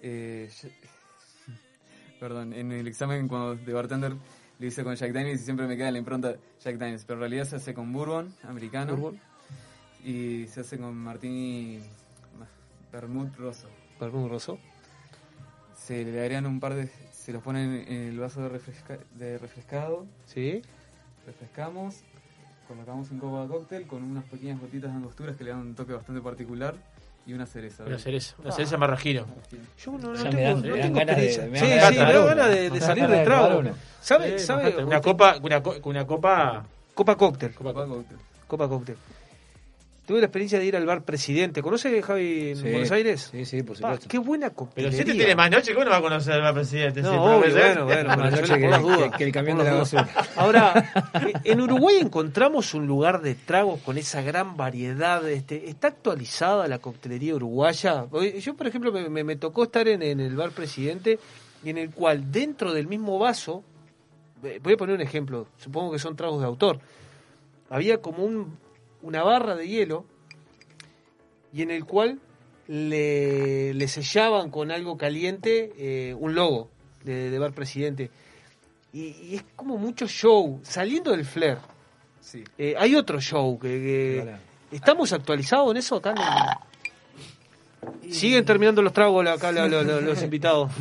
eh, 0.02 0.50
perdón, 2.20 2.54
en 2.54 2.72
el 2.72 2.86
examen 2.88 3.28
cuando 3.28 3.56
de 3.56 3.72
bartender 3.74 4.14
lo 4.58 4.66
hice 4.66 4.82
con 4.84 4.94
Jack 4.94 5.12
Daniels 5.12 5.42
y 5.42 5.44
siempre 5.44 5.66
me 5.66 5.76
queda 5.76 5.90
la 5.90 5.98
impronta 5.98 6.34
Jack 6.64 6.76
Daniels, 6.78 7.04
pero 7.04 7.16
en 7.18 7.20
realidad 7.20 7.44
se 7.44 7.56
hace 7.56 7.74
con 7.74 7.92
bourbon 7.92 8.34
americano 8.44 8.96
Bourbon. 8.96 9.20
y 10.02 10.46
se 10.48 10.60
hace 10.60 10.78
con 10.78 10.94
martini 10.96 11.80
vermouth 12.92 13.36
rosso. 13.36 13.68
Vermouth 14.00 14.30
rosso. 14.30 14.58
Se 15.76 16.04
le 16.04 16.20
agregan 16.20 16.46
un 16.46 16.58
par 16.60 16.74
de, 16.74 16.88
se 17.12 17.32
los 17.34 17.42
ponen 17.42 17.84
en 17.86 18.08
el 18.08 18.18
vaso 18.18 18.40
de, 18.42 18.48
refresca- 18.48 18.98
de 19.14 19.36
refrescado. 19.38 20.06
Sí. 20.26 20.62
Refrescamos, 21.26 22.02
colocamos 22.70 23.10
un 23.10 23.18
copo 23.18 23.42
de 23.42 23.48
cóctel 23.48 23.86
con 23.86 24.02
unas 24.04 24.24
pequeñas 24.24 24.60
gotitas 24.60 24.90
de 24.90 24.96
angosturas 24.96 25.36
que 25.36 25.42
le 25.44 25.50
dan 25.50 25.58
un 25.60 25.74
toque 25.74 25.92
bastante 25.92 26.20
particular 26.20 26.74
y 27.26 27.32
una 27.32 27.44
cereza. 27.46 27.84
Una 27.84 27.98
cereza, 27.98 28.36
una 28.42 28.52
cereza 28.52 28.76
marrajino. 28.78 29.26
Yo 29.84 29.92
no, 29.92 29.98
no 29.98 30.14
Ya 30.14 30.24
me 30.24 30.30
tengo, 30.30 30.42
dan- 30.42 30.54
no 30.54 30.62
me 30.62 30.68
dan 30.70 30.80
tengo 30.82 30.98
ganas 30.98 31.16
de- 31.16 31.22
me 31.22 31.30
sí, 31.58 31.66
sí, 31.66 31.70
me 31.70 31.76
da 31.76 31.90
ganas 32.24 32.48
de, 32.48 32.70
de 32.70 32.80
salir 32.80 33.02
ganas 33.02 33.10
de 33.10 33.18
de 33.18 33.24
trago. 33.24 33.62
¿Sabe? 34.00 34.38
Sí, 34.38 34.46
¿Sabe? 34.46 34.84
Una 34.84 35.00
copa, 35.00 35.36
una, 35.42 35.62
una 35.84 36.06
copa, 36.06 36.64
Copa 36.94 37.16
cóctel. 37.16 37.54
copa 37.54 37.72
cóctel. 37.74 38.16
Copa 38.46 38.68
cóctel. 38.68 38.96
Tuve 40.10 40.18
la 40.18 40.26
experiencia 40.26 40.58
de 40.58 40.64
ir 40.64 40.74
al 40.74 40.84
bar 40.86 41.04
Presidente. 41.04 41.62
¿Conoce 41.62 42.02
Javi 42.02 42.48
en 42.50 42.56
Sí. 42.56 42.62
Buenos 42.68 42.90
Aires? 42.90 43.28
Sí, 43.30 43.44
sí, 43.44 43.62
por 43.62 43.76
Pa, 43.78 43.90
supuesto. 43.92 44.08
qué 44.08 44.18
buena 44.18 44.46
Pero 44.48 44.56
coctelería. 44.56 44.96
si 44.96 45.02
este 45.02 45.12
tiene 45.14 45.36
más 45.36 45.48
noche, 45.52 45.72
¿cómo 45.72 45.84
no 45.84 45.92
va 45.92 45.98
a 45.98 46.02
conocer 46.02 46.32
al 46.32 46.52
presidente? 46.52 47.00
No, 47.02 47.10
Sí, 47.12 47.16
obvio, 47.16 47.40
pero- 47.54 47.84
bueno, 47.84 47.84
bueno, 47.84 48.08
Más 48.08 48.16
pero 48.16 48.30
noche 48.40 48.48
no- 48.48 48.54
que- 48.56 48.60
por 48.62 48.70
las 48.70 48.82
dudas. 48.82 49.10
que- 49.12 49.18
que 49.18 49.24
el 49.24 49.32
camión 49.32 49.58
de 49.58 49.64
la 49.64 49.74
basura. 49.74 50.08
Ahora, 50.34 50.92
en 51.44 51.60
Uruguay 51.60 51.98
encontramos 52.00 52.74
un 52.74 52.88
lugar 52.88 53.22
de 53.22 53.36
tragos 53.36 53.82
con 53.82 53.98
esa 53.98 54.20
gran 54.22 54.56
variedad. 54.56 55.28
Este, 55.28 55.68
¿Está 55.70 55.86
actualizada 55.86 56.66
la 56.66 56.80
coctelería 56.80 57.36
uruguaya? 57.36 58.06
Yo, 58.40 58.54
por 58.56 58.66
ejemplo, 58.66 58.90
me, 58.90 59.08
me- 59.08 59.22
me 59.22 59.36
tocó 59.36 59.62
estar 59.62 59.86
en, 59.86 60.02
en 60.02 60.18
el 60.18 60.34
bar 60.34 60.50
Presidente 60.50 61.20
y 61.62 61.70
en 61.70 61.78
el 61.78 61.90
cual 61.90 62.32
dentro 62.32 62.72
del 62.74 62.88
mismo 62.88 63.16
vaso, 63.20 63.62
eh, 64.42 64.58
voy 64.60 64.72
a 64.72 64.76
poner 64.76 64.96
un 64.96 65.02
ejemplo, 65.02 65.46
supongo 65.56 65.92
que 65.92 66.00
son 66.00 66.16
tragos 66.16 66.40
de 66.40 66.46
autor, 66.48 66.80
había 67.68 67.98
como 67.98 68.24
un, 68.24 68.58
una 69.02 69.22
barra 69.22 69.54
de 69.56 69.66
hielo 69.68 70.04
y 71.52 71.62
en 71.62 71.70
el 71.70 71.84
cual 71.84 72.20
le, 72.68 73.74
le 73.74 73.88
sellaban 73.88 74.50
con 74.50 74.70
algo 74.70 74.96
caliente 74.96 75.72
eh, 75.78 76.14
un 76.18 76.34
logo 76.34 76.68
de, 77.04 77.30
de 77.30 77.38
Bar 77.38 77.52
Presidente. 77.52 78.10
Y, 78.92 79.08
y 79.22 79.34
es 79.36 79.44
como 79.56 79.76
mucho 79.78 80.06
show, 80.06 80.60
saliendo 80.62 81.10
del 81.12 81.24
flair. 81.24 81.58
Sí. 82.20 82.44
Eh, 82.58 82.74
hay 82.78 82.94
otro 82.96 83.20
show 83.20 83.58
que, 83.58 83.68
que- 83.68 84.76
¿Estamos 84.76 85.12
actualizados 85.12 85.70
en 85.72 85.76
eso 85.78 85.96
acá? 85.96 86.14
en- 88.02 88.12
Siguen 88.12 88.44
terminando 88.44 88.82
los 88.82 88.92
tragos 88.92 89.26
acá 89.26 89.50
la- 89.52 89.66
los 89.68 90.22
invitados. 90.22 90.70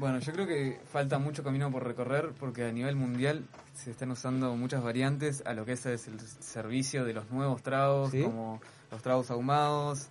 Bueno, 0.00 0.18
yo 0.18 0.32
creo 0.32 0.46
que 0.46 0.80
falta 0.90 1.18
mucho 1.18 1.44
camino 1.44 1.70
por 1.70 1.86
recorrer 1.86 2.30
porque 2.40 2.64
a 2.64 2.72
nivel 2.72 2.96
mundial 2.96 3.44
se 3.74 3.90
están 3.90 4.10
usando 4.10 4.56
muchas 4.56 4.82
variantes 4.82 5.42
a 5.44 5.52
lo 5.52 5.66
que 5.66 5.72
es 5.72 5.84
el 5.84 6.18
servicio 6.18 7.04
de 7.04 7.12
los 7.12 7.30
nuevos 7.30 7.62
tragos, 7.62 8.10
¿Sí? 8.10 8.22
como 8.22 8.62
los 8.90 9.02
tragos 9.02 9.30
ahumados, 9.30 10.08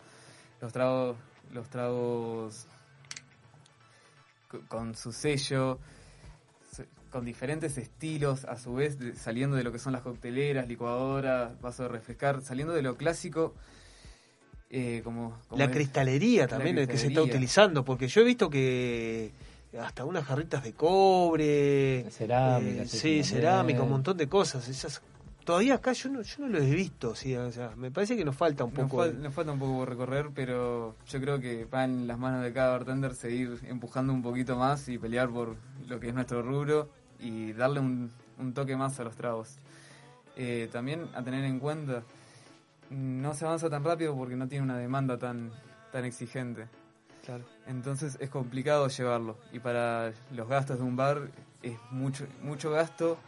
los 0.62 0.72
tragos, 0.72 1.18
los 1.52 1.68
tragos 1.70 2.68
co- 4.48 4.62
con 4.68 4.94
su 4.96 5.12
sello, 5.12 5.80
se- 6.72 6.88
con 7.10 7.26
diferentes 7.26 7.76
estilos, 7.80 8.46
a 8.46 8.58
su 8.58 8.76
vez 8.76 8.96
saliendo 9.16 9.56
de 9.58 9.64
lo 9.64 9.72
que 9.72 9.80
son 9.80 9.94
las 9.94 10.04
cocteleras, 10.04 10.68
licuadoras, 10.68 11.60
vaso 11.62 11.82
de 11.84 11.90
refrescar, 11.90 12.44
saliendo 12.44 12.76
de 12.76 12.84
lo 12.84 12.96
clásico. 12.96 13.56
eh, 14.72 15.02
como, 15.04 15.36
como 15.48 15.58
La 15.58 15.66
es- 15.66 15.72
cristalería 15.72 16.44
la 16.44 16.48
también 16.48 16.78
el 16.78 16.88
que 16.88 16.96
se 16.96 17.08
está 17.08 17.24
utilizando, 17.24 17.84
porque 17.84 18.08
yo 18.08 18.22
he 18.22 18.24
visto 18.24 18.52
que 18.52 19.32
hasta 19.78 20.06
unas 20.06 20.26
jarritas 20.26 20.64
de 20.64 20.74
cobre, 20.74 22.06
Cerámica, 22.10 22.84
eh, 22.84 22.88
sí, 22.88 23.24
cerámica, 23.24 23.84
un 23.84 23.90
montón 23.90 24.18
de 24.18 24.28
cosas. 24.28 24.68
Esas 24.68 25.02
todavía 25.44 25.76
acá 25.76 25.94
yo 25.94 26.10
no, 26.10 26.22
yo 26.22 26.36
no 26.40 26.48
lo 26.48 26.58
he 26.60 26.70
visto, 26.76 27.16
sí, 27.16 27.36
o 27.36 27.52
sea, 27.52 27.72
me 27.76 27.90
parece 27.92 28.16
que 28.18 28.24
nos 28.26 28.36
falta 28.36 28.64
un 28.64 28.74
Nos, 28.74 28.84
poco. 28.90 29.04
fal- 29.04 29.18
nos 29.18 29.34
falta 29.34 29.52
un 29.52 29.60
poco 29.60 29.78
por 29.80 29.90
recorrer, 29.90 30.30
pero 30.34 30.96
yo 31.08 31.20
creo 31.22 31.40
que 31.40 31.66
va 31.66 31.84
en 31.86 32.08
las 32.08 32.18
manos 32.20 32.44
de 32.44 32.52
cada 32.54 32.72
bartender 32.72 33.14
seguir 33.16 33.60
empujando 33.68 34.14
un 34.14 34.22
poquito 34.22 34.56
más 34.58 34.88
y 34.90 34.98
pelear 34.98 35.30
por 35.30 35.56
lo 35.88 36.00
que 36.00 36.10
es 36.10 36.14
nuestro 36.14 36.42
rubro 36.42 36.90
y 37.20 37.54
darle 37.54 37.80
un, 37.80 38.12
un 38.38 38.54
toque 38.54 38.76
más 38.76 39.00
a 39.00 39.04
los 39.04 39.16
tragos. 39.16 39.58
Eh, 40.36 40.70
también 40.72 41.08
a 41.16 41.22
tener 41.24 41.44
en 41.46 41.60
cuenta, 41.60 42.04
no 42.92 43.34
se 43.34 43.46
avanza 43.46 43.70
tan 43.70 43.84
rápido 43.84 44.16
porque 44.16 44.36
no 44.36 44.48
tiene 44.48 44.64
una 44.64 44.78
demanda 44.78 45.18
tan, 45.18 45.52
tan 45.92 46.06
exigente. 46.06 46.66
Claro. 47.30 47.44
Entonces 47.68 48.18
es 48.20 48.30
complicado 48.32 48.88
llevarlo 48.88 49.38
y 49.54 49.60
para 49.60 50.14
los 50.36 50.48
gastos 50.48 50.80
de 50.80 50.84
un 50.84 50.96
bar 50.96 51.30
es 51.62 51.78
mucho, 51.92 52.26
mucho 52.42 52.72
gasto 52.72 53.20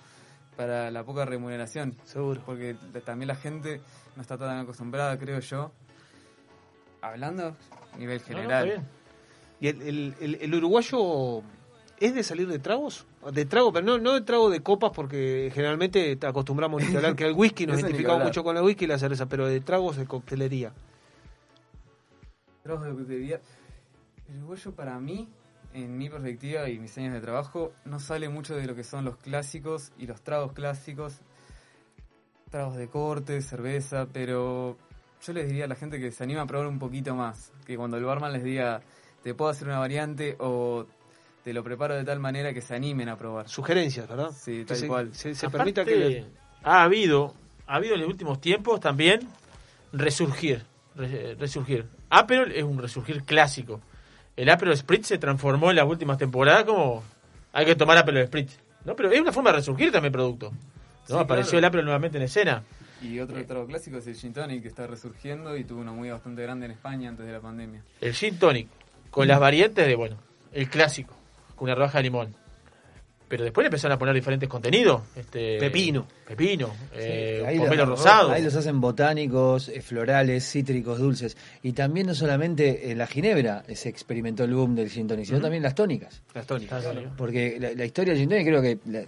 para 0.57 0.89
la 0.89 1.03
poca 1.03 1.23
remuneración. 1.23 1.95
Seguro. 2.05 2.41
Porque 2.43 2.75
también 3.05 3.27
la 3.27 3.35
gente 3.35 3.80
no 4.15 4.23
está 4.23 4.39
tan 4.39 4.57
acostumbrada, 4.57 5.19
creo 5.19 5.39
yo. 5.39 5.71
Hablando 7.01 7.55
a 7.93 7.97
nivel 7.99 8.17
No, 8.17 8.21
no, 8.23 8.27
general. 8.39 8.67
está 8.69 8.81
bien. 8.81 8.88
¿Y 9.59 9.67
el, 9.67 9.81
el- 9.83 10.15
el- 10.19 10.35
el 10.41 10.55
uruguayo 10.55 11.43
es 11.99 12.15
de 12.15 12.23
salir 12.23 12.47
de 12.47 12.57
tragos? 12.57 13.05
De 13.31 13.45
trago, 13.45 13.71
pero 13.71 13.85
no, 13.85 13.99
no 13.99 14.13
de 14.13 14.21
trago 14.21 14.49
de 14.49 14.61
copas, 14.63 14.89
porque 14.95 15.51
generalmente 15.53 16.15
te 16.15 16.25
acostumbramos 16.25 16.83
que 16.83 16.97
hablar 16.97 17.15
que 17.15 17.25
el 17.27 17.33
whisky, 17.33 17.67
nos 17.67 17.80
identificamos 17.80 18.23
mucho 18.23 18.43
con 18.43 18.57
el 18.57 18.63
whisky 18.63 18.85
y 18.85 18.88
la 18.88 18.97
cerveza, 18.97 19.27
pero 19.27 19.45
de 19.45 19.59
tragos 19.61 19.97
de 19.97 20.07
coctelería. 20.07 20.71
Trabajos 22.63 22.88
de 22.88 22.93
coctelería. 22.95 23.41
El 24.32 24.38
uruguayo 24.38 24.72
para 24.74 25.00
mí, 25.00 25.27
en 25.74 25.98
mi 25.98 26.10
perspectiva 26.10 26.69
y 26.69 26.80
mis 26.80 26.98
años 26.98 27.14
de 27.14 27.22
trabajo, 27.22 27.74
no 27.85 28.00
sale 28.00 28.30
mucho 28.30 28.56
de 28.56 28.66
lo 28.66 28.76
que 28.76 28.84
son 28.84 29.06
los 29.06 29.18
clásicos 29.18 29.92
y 29.98 30.08
los 30.08 30.22
tragos 30.22 30.53
clásicos. 30.53 31.19
Tragos 32.50 32.76
de 32.76 32.88
corte, 32.88 33.42
cerveza, 33.42 34.08
pero 34.11 34.77
yo 35.26 35.34
les 35.34 35.48
diría 35.48 35.66
a 35.66 35.68
la 35.68 35.76
gente 35.76 36.00
que 36.00 36.11
se 36.11 36.24
anima 36.24 36.42
a 36.42 36.45
probar 36.45 36.68
un 36.68 36.80
poquito 36.80 37.16
más. 37.16 37.51
Que 37.66 37.77
cuando 37.77 37.98
el 37.98 38.03
barman 38.03 38.34
les 38.34 38.43
diga, 38.43 38.82
te 39.24 39.34
puedo 39.34 39.51
hacer 39.51 39.68
una 39.68 39.80
variante 39.80 40.35
o 40.40 40.85
te 41.43 41.53
lo 41.53 41.64
preparo 41.64 41.95
de 41.95 42.03
tal 42.03 42.19
manera 42.19 42.53
que 42.53 42.61
se 42.61 42.76
animen 42.76 43.08
a 43.10 43.18
probar. 43.18 43.48
Sugerencias, 43.50 44.08
¿verdad? 44.08 44.32
Sí, 44.38 44.66
tal 44.66 44.77
se- 44.77 44.88
cual. 44.88 45.14
Se, 45.16 45.34
se 45.34 45.45
Aparte, 45.45 45.74
permita 45.74 45.85
que... 45.85 46.26
ha 46.64 46.84
habido, 46.84 47.34
ha 47.68 47.76
habido 47.76 47.95
en 47.95 48.01
los 48.01 48.10
últimos 48.10 48.40
tiempos 48.42 48.80
también 48.82 49.22
resurgir, 49.93 50.64
re- 50.95 51.35
resurgir. 51.35 51.88
Aperol 52.10 52.51
es 52.51 52.64
un 52.64 52.77
resurgir 52.77 53.24
clásico. 53.24 53.80
El 54.35 54.50
Aperol 54.50 54.76
Spritz 54.77 55.08
se 55.08 55.18
transformó 55.18 55.69
en 55.69 55.76
las 55.77 55.85
últimas 55.85 56.18
temporadas 56.18 56.64
como 56.64 57.03
hay 57.53 57.66
que 57.66 57.76
tomar 57.76 57.98
Aperol 57.98 58.26
Spritz, 58.27 58.58
¿no? 58.85 58.95
Pero 58.95 59.11
es 59.11 59.19
una 59.22 59.32
forma 59.32 59.51
de 59.51 59.58
resurgir 59.58 59.92
también 59.92 60.11
el 60.11 60.14
producto. 60.14 60.51
¿no? 61.10 61.16
Sí, 61.18 61.22
Apareció 61.22 61.51
claro. 61.51 61.60
el 61.60 61.66
Aperol 61.66 61.85
nuevamente 61.85 62.18
en 62.18 62.24
escena. 62.24 62.64
Y 63.01 63.19
otro 63.19 63.43
trago 63.45 63.66
clásico 63.66 63.98
es 63.98 64.08
el 64.08 64.16
gin 64.16 64.32
tonic 64.34 64.61
que 64.61 64.68
está 64.68 64.85
resurgiendo 64.85 65.58
y 65.58 65.64
tuvo 65.64 65.82
una 65.82 65.92
movida 65.92 66.14
bastante 66.14 66.43
grande 66.43 66.68
en 66.68 66.72
España 66.74 67.10
antes 67.10 67.26
de 67.26 67.32
la 67.32 67.40
pandemia. 67.40 67.82
El 68.00 68.14
gin 68.14 68.38
tonic 68.38 68.68
con 69.10 69.27
las 69.27 69.40
variantes 69.40 69.88
de, 69.88 69.95
bueno, 69.95 70.18
el 70.53 70.69
clásico, 70.69 71.14
con 71.56 71.66
una 71.66 71.76
rodaja 71.76 71.98
de 71.98 72.03
limón. 72.03 72.35
Pero 73.27 73.43
después 73.43 73.64
le 73.64 73.68
empezaron 73.68 73.95
a 73.95 74.00
poner 74.00 74.14
diferentes 74.14 74.48
contenidos. 74.48 75.01
Este, 75.16 75.58
Pepino. 75.58 76.06
Pepino, 76.35 76.69
eh, 76.95 77.43
Ahí 77.45 77.58
pomelo 77.60 77.85
los- 77.85 78.00
rosado. 78.00 78.32
Ahí 78.32 78.42
los 78.43 78.56
hacen 78.56 78.80
botánicos, 78.80 79.69
eh, 79.69 79.82
florales, 79.82 80.50
cítricos, 80.50 81.00
dulces. 81.00 81.35
Y 81.64 81.74
también 81.74 82.08
no 82.08 82.16
solamente 82.16 82.92
en 82.92 82.98
la 82.98 83.08
ginebra 83.08 83.64
se 83.74 83.90
experimentó 83.90 84.43
el 84.43 84.53
boom 84.53 84.76
del 84.76 84.90
gin 84.90 85.08
tonic, 85.08 85.26
sino 85.26 85.42
también 85.42 85.64
las 85.64 85.76
tónicas. 85.76 86.22
Las 86.34 86.45
tónicas. 86.48 86.85
Porque 87.18 87.58
la, 87.60 87.74
la 87.74 87.85
historia 87.85 88.14
del 88.14 88.22
gin 88.22 88.30
tonic 88.30 88.45
creo 88.48 88.61
que 88.61 88.77
la- 88.85 89.03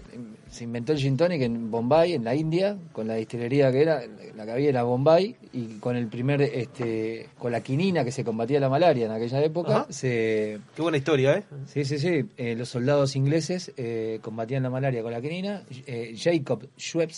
se 0.49 0.65
inventó 0.65 0.91
el 0.91 0.99
gin 0.99 1.17
tonic 1.17 1.41
en 1.41 1.71
Bombay, 1.71 2.13
en 2.13 2.23
la 2.23 2.35
India, 2.35 2.77
con 2.91 3.07
la 3.07 3.15
destilería 3.15 3.71
que 3.71 3.81
era, 3.81 4.03
la 4.35 4.45
que 4.45 4.51
había 4.51 4.69
era 4.69 4.83
Bombay, 4.83 5.35
y 5.53 5.79
con 5.79 5.95
el 5.95 6.07
primer, 6.07 6.41
este, 6.41 7.29
con 7.39 7.51
la 7.51 7.61
quinina 7.61 8.03
que 8.03 8.11
se 8.11 8.23
combatía 8.23 8.59
la 8.59 8.69
malaria 8.69 9.05
en 9.05 9.11
aquella 9.11 9.41
época, 9.43 9.75
Ajá. 9.77 9.85
se... 9.89 10.59
Qué 10.75 10.81
buena 10.81 10.97
historia, 10.97 11.37
¿eh? 11.37 11.43
Sí, 11.67 11.85
sí, 11.85 11.97
sí. 11.97 12.25
Eh, 12.37 12.55
los 12.55 12.69
soldados 12.69 13.15
ingleses 13.15 13.71
eh, 13.77 14.19
combatían 14.21 14.63
la 14.63 14.69
malaria 14.69 15.01
con 15.01 15.11
la 15.11 15.21
quinina. 15.21 15.63
Eh, 15.87 16.15
Jacob 16.17 16.67
Schweppes 16.77 17.12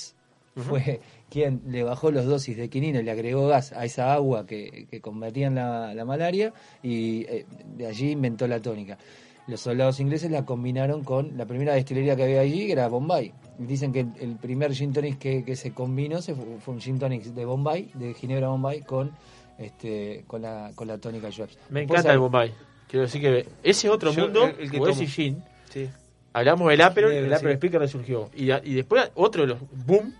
Fue 0.56 1.02
quien 1.30 1.62
le 1.68 1.84
bajó 1.84 2.12
los 2.12 2.26
dosis 2.26 2.56
de 2.56 2.70
quinina 2.70 3.00
y 3.00 3.04
le 3.04 3.12
agregó 3.12 3.48
gas 3.48 3.74
a 3.74 3.84
esa 3.84 4.14
agua 4.14 4.46
que, 4.46 4.88
que 4.90 5.02
combatían 5.02 5.56
la, 5.56 5.94
la 5.94 6.06
malaria 6.06 6.54
y 6.82 7.24
eh, 7.28 7.46
de 7.76 7.88
allí 7.88 8.12
inventó 8.12 8.48
la 8.48 8.62
tónica. 8.62 8.98
Los 9.48 9.60
soldados 9.62 10.00
ingleses 10.00 10.32
la 10.32 10.46
combinaron 10.46 11.04
con 11.04 11.38
la 11.38 11.46
primera 11.46 11.74
destilería 11.74 12.16
que 12.16 12.24
había 12.24 12.40
allí, 12.40 12.66
que 12.66 12.72
era 12.72 12.88
Bombay. 12.88 13.32
Dicen 13.60 13.92
que 13.92 14.00
el, 14.00 14.12
el 14.20 14.36
primer 14.38 14.74
gin 14.74 14.92
tonic 14.94 15.20
que, 15.20 15.44
que 15.44 15.56
se 15.56 15.72
combinó 15.72 16.22
se 16.22 16.34
fue, 16.34 16.46
fue 16.60 16.74
un 16.74 16.82
gin 16.82 16.98
tonic 16.98 17.24
de 17.26 17.46
Bombay, 17.46 17.92
de 17.94 18.14
Ginebra 18.16 18.48
Bombay, 18.48 18.82
con 18.82 19.12
este 19.60 20.24
con 20.28 20.42
la, 20.42 20.72
con 20.74 20.88
la 20.88 20.98
tónica 20.98 21.30
Schweppes. 21.32 21.58
Me 21.70 21.82
Después 21.82 22.00
encanta 22.00 22.14
el 22.14 22.20
Bombay. 22.20 22.54
Quiero 22.88 23.04
decir 23.06 23.22
que 23.22 23.46
ese 23.64 23.90
otro 23.90 24.12
Yo, 24.12 24.24
mundo, 24.24 24.46
el- 24.46 24.60
el 24.62 24.72
que 24.72 24.78
como 24.78 24.90
ese 24.90 25.06
gin, 25.06 25.44
Sí. 25.70 25.90
hablamos 26.34 26.70
del 26.70 26.82
Aperol, 26.82 27.12
el 27.12 27.34
Aperol 27.34 27.52
sí. 27.54 27.58
Speaker 27.58 27.80
resurgió. 27.82 28.30
Y, 28.36 28.52
y 28.52 28.74
después 28.74 29.12
otro 29.16 29.42
de 29.44 29.48
los 29.50 29.60
boom 29.86 30.14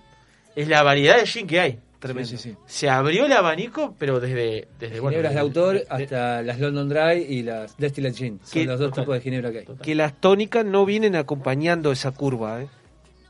es 0.56 0.68
la 0.68 0.84
variedad 0.84 1.18
de 1.18 1.26
gin 1.28 1.48
que 1.48 1.60
hay. 1.60 1.80
Tremendo. 2.00 2.30
Sí, 2.30 2.38
sí, 2.38 2.52
sí. 2.52 2.58
Se 2.68 2.90
abrió 2.90 3.26
el 3.26 3.32
abanico, 3.32 3.96
pero 3.98 4.20
desde... 4.20 4.68
desde 4.80 5.00
bueno, 5.00 5.18
Ginebras 5.18 5.34
de 5.34 5.40
desde- 5.40 5.40
autor 5.40 5.74
de- 5.76 5.86
hasta 5.90 6.42
las 6.44 6.60
London 6.60 6.90
Dry 6.90 7.26
y 7.28 7.42
las 7.44 7.76
Distilled 7.78 8.14
Gin. 8.14 8.40
Son 8.44 8.52
Que- 8.54 8.66
los 8.66 8.80
dos 8.80 8.90
total. 8.90 9.04
tipos 9.06 9.16
de 9.16 9.22
ginebra 9.22 9.52
que 9.52 9.60
hay. 9.60 9.66
Que 9.82 9.96
las 9.96 10.20
tónicas 10.22 10.64
no 10.66 10.86
vienen 10.86 11.16
acompañando 11.16 11.92
esa 11.92 12.12
curva, 12.12 12.62
¿eh? 12.62 12.68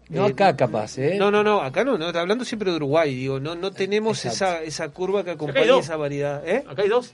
No 0.09 0.27
Eh, 0.27 0.31
acá 0.31 0.55
capaz, 0.57 0.97
¿eh? 0.97 1.15
No, 1.17 1.31
no, 1.31 1.41
no, 1.43 1.61
acá 1.61 1.83
no, 1.83 1.97
no, 1.97 2.07
hablando 2.07 2.43
siempre 2.45 2.69
de 2.69 2.75
Uruguay, 2.75 3.15
digo, 3.15 3.39
no, 3.39 3.55
no 3.55 3.71
tenemos 3.71 4.23
Exacto. 4.25 4.57
esa, 4.61 4.63
esa 4.63 4.89
curva 4.89 5.23
que 5.23 5.35
dos. 5.35 5.85
esa 5.85 5.95
variedad, 5.95 6.47
¿eh? 6.47 6.63
Acá 6.67 6.81
hay 6.83 6.89
dos. 6.89 7.13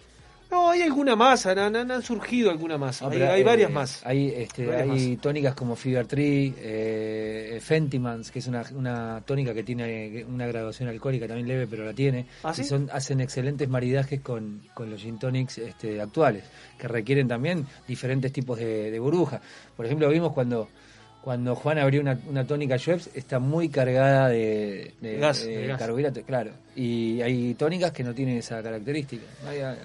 No, 0.52 0.70
hay 0.70 0.82
alguna 0.82 1.16
más, 1.16 1.46
han, 1.46 1.58
han- 1.60 1.90
han 1.92 2.04
surgido 2.04 2.52
alguna 2.52 2.78
más, 2.78 3.02
No, 3.02 3.10
hay, 3.10 3.22
hay 3.22 3.42
eh, 3.42 3.44
varias 3.44 3.72
más. 3.72 4.02
Hay, 4.06 4.34
este, 4.36 4.66
Varias 4.68 4.90
hay 4.90 5.16
tónicas 5.18 5.56
como 5.56 5.76
Fever 5.78 6.06
Tree, 6.08 6.54
eh, 6.58 7.60
Fentimans, 7.64 8.32
que 8.32 8.40
es 8.40 8.48
una, 8.48 8.64
una 8.76 9.22
tónica 9.26 9.54
que 9.54 9.64
tiene 9.64 10.26
una 10.28 10.46
graduación 10.48 10.90
alcohólica 10.90 11.26
también 11.28 11.48
leve, 11.48 11.68
pero 11.68 11.86
la 11.86 11.94
tiene. 11.94 12.26
¿Ah, 12.44 12.54
y 12.58 12.64
son, 12.66 12.90
hacen 12.92 13.22
excelentes 13.22 13.70
maridajes 13.70 14.20
con, 14.22 14.62
con 14.74 14.90
los 14.90 15.02
gin 15.02 15.18
tonics 15.18 15.58
este, 15.58 16.02
actuales, 16.02 16.44
que 16.78 16.88
requieren 16.88 17.28
también 17.30 17.66
diferentes 17.88 18.34
tipos 18.34 18.60
de, 18.60 18.92
de 18.92 19.00
burbuja. 19.00 19.40
Por 19.78 19.86
ejemplo, 19.86 20.10
vimos 20.10 20.34
cuando 20.34 20.68
cuando 21.22 21.56
Juan 21.56 21.78
abrió 21.78 22.02
una, 22.02 22.20
una 22.28 22.46
tónica 22.46 22.78
Schweppes, 22.80 23.12
está 23.14 23.38
muy 23.40 23.70
cargada 23.70 24.28
de, 24.30 24.94
de- 25.02 25.18
Gas, 25.18 25.46
de 25.46 25.56
de 25.58 25.68
gas. 25.68 25.80
carbohidratos, 25.80 26.24
claro. 26.26 26.52
Y 26.76 27.22
hay 27.22 27.54
tónicas 27.54 27.92
que 27.92 28.04
no 28.04 28.14
tienen 28.14 28.38
esa 28.38 28.62
característica. 28.64 29.24
Hay- 29.48 29.60
hay- 29.60 29.78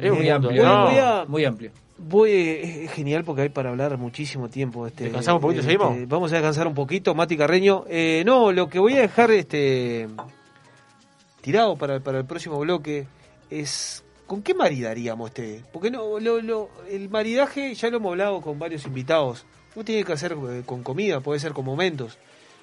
Es 0.00 0.12
muy, 0.12 0.28
amplio, 0.28 0.62
no. 0.64 0.88
muy, 0.90 0.98
a- 0.98 1.24
muy 1.26 1.44
amplio. 1.44 1.70
Voy, 1.98 2.30
es, 2.32 2.76
es 2.76 2.92
genial 2.92 3.22
porque 3.24 3.42
hay 3.42 3.48
para 3.48 3.70
hablar 3.70 3.96
muchísimo 3.96 4.48
tiempo. 4.50 4.86
Este, 4.86 5.04
¿Descansamos 5.04 5.38
un 5.38 5.42
poquito, 5.42 5.60
este, 5.60 5.72
seguimos? 5.78 6.08
Vamos 6.08 6.32
a 6.32 6.36
descansar 6.36 6.66
un 6.66 6.74
poquito, 6.74 7.14
Mati 7.14 7.36
Carreño. 7.36 7.84
Eh, 7.88 8.22
no, 8.26 8.50
lo 8.52 8.68
que 8.68 8.78
voy 8.78 8.94
a 8.94 9.00
dejar 9.02 9.30
este 9.30 10.08
tirado 11.40 11.76
para, 11.76 12.00
para 12.00 12.18
el 12.18 12.24
próximo 12.24 12.58
bloque 12.58 13.06
es 13.50 14.04
¿con 14.26 14.42
qué 14.42 14.54
maridaríamos 14.54 15.30
este? 15.30 15.62
Porque 15.72 15.90
no, 15.90 16.18
lo, 16.18 16.40
lo- 16.40 16.70
el 16.90 17.08
maridaje 17.08 17.74
ya 17.74 17.88
lo 17.90 17.96
hemos 17.98 18.10
hablado 18.12 18.40
con 18.40 18.58
varios 18.58 18.84
invitados. 18.86 19.44
No 19.74 19.84
tiene 19.84 20.04
que 20.04 20.12
hacer 20.12 20.32
eh, 20.50 20.62
con 20.66 20.82
comida, 20.82 21.20
puede 21.20 21.40
ser 21.40 21.52
con 21.52 21.64
momentos. 21.64 22.18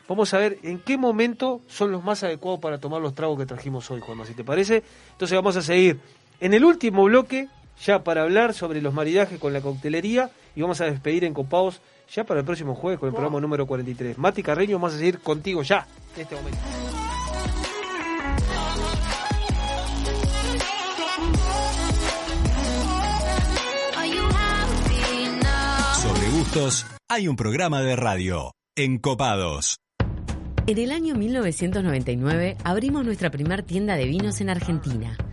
Vamos 0.07 0.33
a 0.33 0.39
ver 0.39 0.57
en 0.63 0.79
qué 0.79 0.97
momento 0.97 1.61
son 1.67 1.91
los 1.91 2.03
más 2.03 2.23
adecuados 2.23 2.59
para 2.59 2.79
tomar 2.79 2.99
los 2.99 3.13
tragos 3.13 3.37
que 3.37 3.45
trajimos 3.45 3.89
hoy, 3.91 3.99
Juanma, 3.99 4.25
si 4.25 4.33
te 4.33 4.43
parece. 4.43 4.83
Entonces 5.11 5.35
vamos 5.35 5.55
a 5.55 5.61
seguir 5.61 5.99
en 6.39 6.53
el 6.55 6.65
último 6.65 7.03
bloque, 7.03 7.47
ya 7.83 8.03
para 8.03 8.23
hablar 8.23 8.53
sobre 8.53 8.81
los 8.81 8.93
maridajes 8.93 9.39
con 9.39 9.53
la 9.53 9.61
coctelería, 9.61 10.31
y 10.55 10.61
vamos 10.61 10.81
a 10.81 10.85
despedir 10.85 11.25
en 11.25 11.33
Copados 11.33 11.81
ya 12.11 12.23
para 12.23 12.39
el 12.39 12.45
próximo 12.45 12.73
jueves 12.73 12.99
con 12.99 13.09
el 13.09 13.13
programa 13.13 13.39
número 13.39 13.67
43. 13.67 14.17
Mati 14.17 14.41
Carreño, 14.41 14.77
vamos 14.77 14.95
a 14.95 14.97
seguir 14.97 15.19
contigo 15.19 15.61
ya, 15.61 15.85
en 16.15 16.21
este 16.21 16.35
momento. 16.35 16.59
Sobre 26.01 26.29
gustos, 26.31 26.85
hay 27.11 27.27
un 27.27 27.35
programa 27.35 27.81
de 27.81 27.95
radio. 27.95 28.51
Encopados. 28.77 29.77
En 30.67 30.77
el 30.77 30.91
año 30.91 31.15
1999 31.15 32.55
abrimos 32.63 33.03
nuestra 33.03 33.31
primer 33.31 33.63
tienda 33.63 33.95
de 33.95 34.05
vinos 34.05 34.41
en 34.41 34.51
Argentina. 34.51 35.17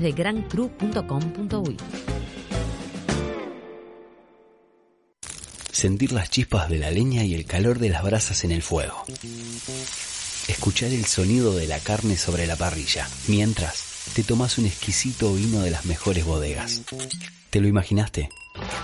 de. 0.00 1.76
Sentir 5.70 6.12
las 6.12 6.30
chispas 6.30 6.68
de 6.68 6.78
la 6.78 6.90
leña 6.90 7.24
y 7.24 7.34
el 7.34 7.44
calor 7.44 7.78
de 7.78 7.88
las 7.88 8.02
brasas 8.02 8.44
en 8.44 8.52
el 8.52 8.62
fuego. 8.62 9.04
Escuchar 10.48 10.90
el 10.90 11.04
sonido 11.06 11.54
de 11.54 11.66
la 11.66 11.78
carne 11.78 12.16
sobre 12.16 12.46
la 12.46 12.56
parrilla, 12.56 13.08
mientras 13.28 13.84
te 14.14 14.22
tomas 14.22 14.58
un 14.58 14.66
exquisito 14.66 15.32
vino 15.34 15.60
de 15.60 15.70
las 15.70 15.84
mejores 15.84 16.24
bodegas. 16.24 16.82
¿Te 17.50 17.60
lo 17.60 17.68
imaginaste? 17.68 18.28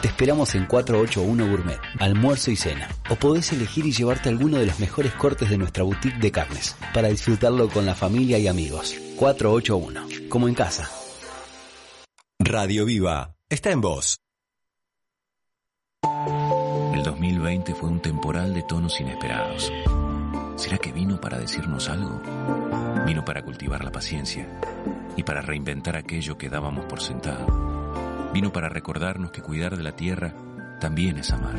Te 0.00 0.08
esperamos 0.08 0.54
en 0.54 0.66
481 0.66 1.50
Gourmet, 1.50 1.78
almuerzo 1.98 2.50
y 2.50 2.56
cena. 2.56 2.88
O 3.10 3.16
podés 3.16 3.52
elegir 3.52 3.86
y 3.86 3.92
llevarte 3.92 4.28
alguno 4.28 4.58
de 4.58 4.66
los 4.66 4.80
mejores 4.80 5.12
cortes 5.14 5.50
de 5.50 5.58
nuestra 5.58 5.84
boutique 5.84 6.18
de 6.18 6.30
carnes, 6.30 6.76
para 6.94 7.08
disfrutarlo 7.08 7.68
con 7.68 7.84
la 7.84 7.94
familia 7.94 8.38
y 8.38 8.48
amigos. 8.48 8.94
481, 9.16 10.28
como 10.28 10.48
en 10.48 10.54
casa. 10.54 10.88
Radio 12.38 12.84
Viva 12.84 13.34
está 13.48 13.70
en 13.70 13.80
voz. 13.80 14.20
El 16.94 17.02
2020 17.02 17.74
fue 17.74 17.88
un 17.88 18.00
temporal 18.00 18.54
de 18.54 18.62
tonos 18.62 19.00
inesperados. 19.00 19.72
¿Será 20.56 20.78
que 20.78 20.92
vino 20.92 21.20
para 21.20 21.38
decirnos 21.38 21.88
algo? 21.88 22.20
Vino 23.06 23.24
para 23.24 23.42
cultivar 23.42 23.84
la 23.84 23.92
paciencia 23.92 24.48
y 25.16 25.22
para 25.22 25.40
reinventar 25.40 25.96
aquello 25.96 26.36
que 26.36 26.48
dábamos 26.48 26.86
por 26.86 27.00
sentado. 27.00 27.77
Vino 28.32 28.52
para 28.52 28.68
recordarnos 28.68 29.30
que 29.30 29.42
cuidar 29.42 29.76
de 29.76 29.82
la 29.82 29.92
tierra 29.92 30.34
también 30.80 31.18
es 31.18 31.32
amar 31.32 31.56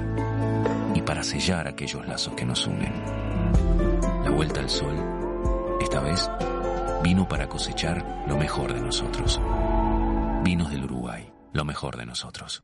y 0.93 1.01
para 1.01 1.23
sellar 1.23 1.67
aquellos 1.67 2.07
lazos 2.07 2.33
que 2.35 2.45
nos 2.45 2.65
unen. 2.67 2.93
La 4.23 4.31
vuelta 4.31 4.59
al 4.59 4.69
sol, 4.69 4.95
esta 5.81 5.99
vez, 5.99 6.29
vino 7.03 7.27
para 7.27 7.47
cosechar 7.47 8.23
lo 8.27 8.37
mejor 8.37 8.73
de 8.73 8.81
nosotros. 8.81 9.39
Vinos 10.43 10.71
del 10.71 10.85
Uruguay, 10.85 11.31
lo 11.53 11.65
mejor 11.65 11.97
de 11.97 12.05
nosotros. 12.05 12.63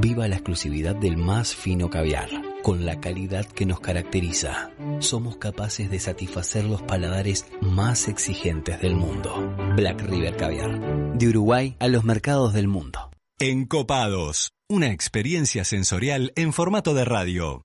Viva 0.00 0.26
la 0.26 0.34
exclusividad 0.34 0.96
del 0.96 1.16
más 1.16 1.54
fino 1.54 1.88
caviar, 1.88 2.28
con 2.62 2.84
la 2.84 3.00
calidad 3.00 3.46
que 3.46 3.64
nos 3.64 3.78
caracteriza. 3.78 4.72
Somos 4.98 5.36
capaces 5.36 5.88
de 5.88 6.00
satisfacer 6.00 6.64
los 6.64 6.82
paladares 6.82 7.46
más 7.60 8.08
exigentes 8.08 8.80
del 8.80 8.96
mundo. 8.96 9.54
Black 9.76 10.02
River 10.02 10.36
Caviar, 10.36 11.16
de 11.16 11.28
Uruguay 11.28 11.76
a 11.78 11.86
los 11.86 12.02
mercados 12.02 12.54
del 12.54 12.66
mundo. 12.66 13.10
Encopados, 13.38 14.50
una 14.68 14.90
experiencia 14.90 15.64
sensorial 15.64 16.32
en 16.34 16.52
formato 16.52 16.92
de 16.94 17.04
radio. 17.04 17.62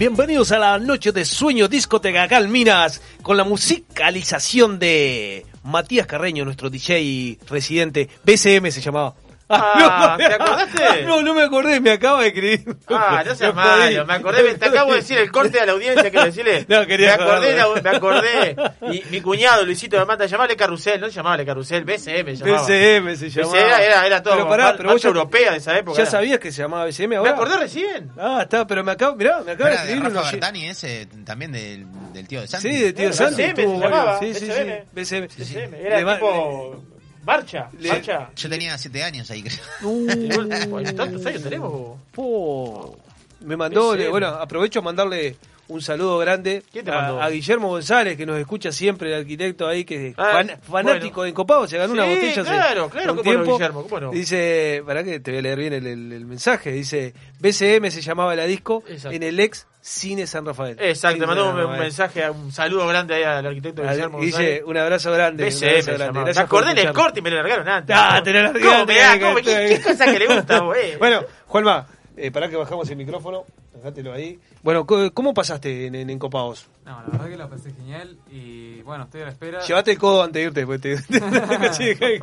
Bienvenidos 0.00 0.50
a 0.50 0.58
la 0.58 0.78
noche 0.78 1.12
de 1.12 1.26
sueño 1.26 1.68
discoteca 1.68 2.22
acá 2.22 2.38
en 2.38 2.50
Minas 2.50 3.02
con 3.20 3.36
la 3.36 3.44
musicalización 3.44 4.78
de 4.78 5.44
Matías 5.62 6.06
Carreño, 6.06 6.42
nuestro 6.46 6.70
DJ 6.70 7.38
residente. 7.46 8.08
BCM 8.24 8.70
se 8.70 8.80
llamaba. 8.80 9.14
Ah, 9.50 10.16
no, 10.18 10.26
¿te 10.28 10.34
acordaste? 10.34 11.02
No, 11.06 11.22
no 11.22 11.34
me 11.34 11.42
acordé, 11.42 11.80
me 11.80 11.90
acaba 11.90 12.22
de 12.22 12.28
escribir. 12.28 12.76
Ah, 12.88 13.22
no 13.26 13.34
seas 13.34 13.54
Me 13.54 13.60
acordé. 13.62 13.78
malo, 13.94 14.06
me 14.06 14.14
acordé, 14.14 14.54
te 14.54 14.66
acabo 14.66 14.90
de 14.92 14.96
decir 14.98 15.18
el 15.18 15.30
corte 15.32 15.58
a 15.60 15.66
la 15.66 15.72
audiencia 15.72 16.10
que 16.10 16.20
decirle. 16.24 16.64
No, 16.68 16.86
quería 16.86 17.16
me 17.16 17.22
acordé, 17.24 17.56
la- 17.56 17.82
me 17.82 17.90
acordé. 17.96 18.56
Y 18.92 19.02
mi 19.10 19.20
cuñado 19.20 19.64
Luisito 19.64 19.98
me 19.98 20.04
mata, 20.04 20.26
llamale 20.26 20.56
Carrusel, 20.56 21.00
no 21.00 21.06
se 21.08 21.12
llamaba 21.14 21.44
Carrusel, 21.44 21.84
BCM 21.84 22.36
se 22.36 22.44
llamaba. 22.44 22.62
BCM 22.66 23.16
se 23.16 23.28
llamaba. 23.30 23.58
Era, 23.58 23.82
era, 23.84 24.06
era 24.06 24.22
todo 24.22 24.34
Pero 24.34 24.48
pará, 24.48 24.74
pero 24.76 24.90
vos 24.92 25.02
ya- 25.02 25.08
europea 25.08 25.50
de 25.52 25.56
esa 25.58 25.76
época. 25.76 25.96
¿Ya 25.96 26.02
era. 26.02 26.10
sabías 26.10 26.38
que 26.38 26.52
se 26.52 26.62
llamaba 26.62 26.84
BCM 26.84 27.14
ahora? 27.16 27.30
Me 27.30 27.36
acordé 27.36 27.56
recién. 27.58 28.10
Ah, 28.18 28.40
está, 28.42 28.66
pero 28.66 28.84
me 28.84 28.92
acaba, 28.92 29.14
mirá, 29.16 29.40
me 29.44 29.52
acaba 29.52 29.70
de 29.70 29.76
de 29.76 29.82
escribir 29.82 30.04
Rafa 30.04 30.20
uno- 30.20 30.30
Bertani 30.30 30.66
ese, 30.68 31.06
también 31.24 31.52
del, 31.52 31.86
del 32.12 32.28
tío 32.28 32.40
de 32.40 32.46
Santi. 32.46 32.68
Sí, 32.72 32.82
de 32.82 32.92
tío 32.92 33.12
Santi. 33.12 33.42
BCM 33.42 33.54
tuvo 33.64 33.76
se 33.78 33.84
llamaba. 33.84 34.18
Sí, 34.20 34.34
sí, 34.34 34.46
sí. 34.46 34.52
BCM. 34.92 35.26
BCM. 35.36 35.74
Era 35.74 36.14
tipo. 36.14 36.84
Marcha, 37.24 37.68
le- 37.78 37.88
marcha. 37.90 38.30
Yo 38.36 38.48
tenía 38.48 38.76
7 38.78 39.02
años 39.02 39.30
ahí, 39.30 39.42
creo. 39.42 39.58
Bueno, 40.68 40.94
¿Tantos 40.94 41.24
años 41.26 41.42
tenemos? 41.42 41.98
Po. 42.12 42.98
Me 43.40 43.56
mandó, 43.56 43.94
le- 43.96 44.08
bueno, 44.08 44.28
aprovecho 44.28 44.80
a 44.80 44.82
mandarle 44.82 45.36
un 45.68 45.80
saludo 45.80 46.18
grande 46.18 46.64
¿Quién 46.72 46.84
te 46.84 46.90
a, 46.90 46.94
mandó? 46.96 47.22
a 47.22 47.30
Guillermo 47.30 47.68
González, 47.68 48.16
que 48.16 48.26
nos 48.26 48.38
escucha 48.40 48.72
siempre, 48.72 49.12
el 49.12 49.20
arquitecto 49.20 49.68
ahí, 49.68 49.84
que 49.84 50.08
es 50.08 50.14
Ah, 50.18 50.30
fan- 50.32 50.58
fanático 50.68 51.14
bueno. 51.16 51.22
de 51.22 51.28
Encopado, 51.30 51.68
se 51.68 51.78
ganó 51.78 51.92
una 51.92 52.04
botella 52.06 52.30
hace 52.42 52.42
claro, 52.42 52.90
claro, 52.90 53.12
un 53.12 53.18
cómo 53.18 53.30
no, 53.32 53.36
tiempo. 53.36 53.52
Guillermo, 53.56 53.82
cómo 53.84 54.00
no. 54.00 54.10
Dice, 54.10 54.82
para 54.84 55.04
que 55.04 55.20
te 55.20 55.30
voy 55.30 55.38
a 55.38 55.42
leer 55.42 55.58
bien 55.58 55.72
el, 55.74 55.86
el- 55.86 56.12
el 56.12 56.26
mensaje, 56.26 56.72
dice, 56.72 57.14
BCM 57.38 57.90
se 57.90 58.02
llamaba 58.02 58.34
la 58.34 58.46
disco 58.46 58.82
Exacto. 58.88 59.14
en 59.16 59.22
el 59.22 59.38
ex 59.38 59.66
Cine 59.82 60.26
San 60.26 60.44
Rafael. 60.44 60.76
Exacto, 60.78 61.26
mandó 61.26 61.50
un, 61.50 61.78
mensaje, 61.78 62.28
un 62.28 62.52
saludo 62.52 62.86
grande 62.86 63.14
ahí 63.14 63.22
al 63.22 63.46
arquitecto 63.46 63.82
Guillermo 63.82 64.18
Guille, 64.18 64.30
González. 64.32 64.62
un 64.66 64.76
abrazo 64.76 65.12
grande. 65.12 65.42
un 65.44 65.64
abrazo 65.64 65.92
grande. 65.94 66.20
Gracias 66.20 66.36
Me 66.36 66.42
acordé 66.42 66.64
en 66.64 66.70
el 66.70 66.78
escucharnos. 66.84 67.02
corte 67.04 67.18
y 67.18 67.22
me 67.22 67.30
lo 67.30 67.36
largaron 67.36 67.68
antes. 67.68 67.96
Ah, 67.98 68.20
te 68.22 68.32
lo 68.32 68.42
largaste 68.42 68.68
¿Cómo 68.68 68.86
me 68.86 68.96
da? 68.96 69.12
antes, 69.12 69.24
¿Cómo? 69.26 69.36
que 69.36 69.42
¿Qué, 69.44 69.80
cosa 69.84 70.04
que 70.04 70.18
le 70.18 70.26
gusta, 70.26 70.58
güey? 70.60 70.96
Bueno, 70.96 71.22
Juanma, 71.46 71.86
eh, 72.16 72.30
para 72.30 72.48
que 72.50 72.56
bajamos 72.56 72.90
el 72.90 72.96
micrófono. 72.96 73.44
Sacátelo 73.72 74.12
ahí. 74.12 74.38
Bueno, 74.62 74.84
¿cómo 74.86 75.32
pasaste 75.32 75.86
en, 75.86 75.94
en, 75.94 76.10
en 76.10 76.18
Copados? 76.18 76.68
No, 76.84 77.00
la 77.00 77.08
verdad 77.08 77.28
que 77.30 77.36
la 77.38 77.48
pasé 77.48 77.72
genial 77.72 78.18
y 78.30 78.82
bueno, 78.82 79.04
estoy 79.04 79.22
a 79.22 79.24
la 79.26 79.30
espera. 79.30 79.60
Llevate 79.60 79.92
el 79.92 79.98
codo 79.98 80.22
antes 80.24 80.34
de 80.34 80.46
irte. 80.62 80.66
Pues 80.66 80.80
te... 80.82 80.96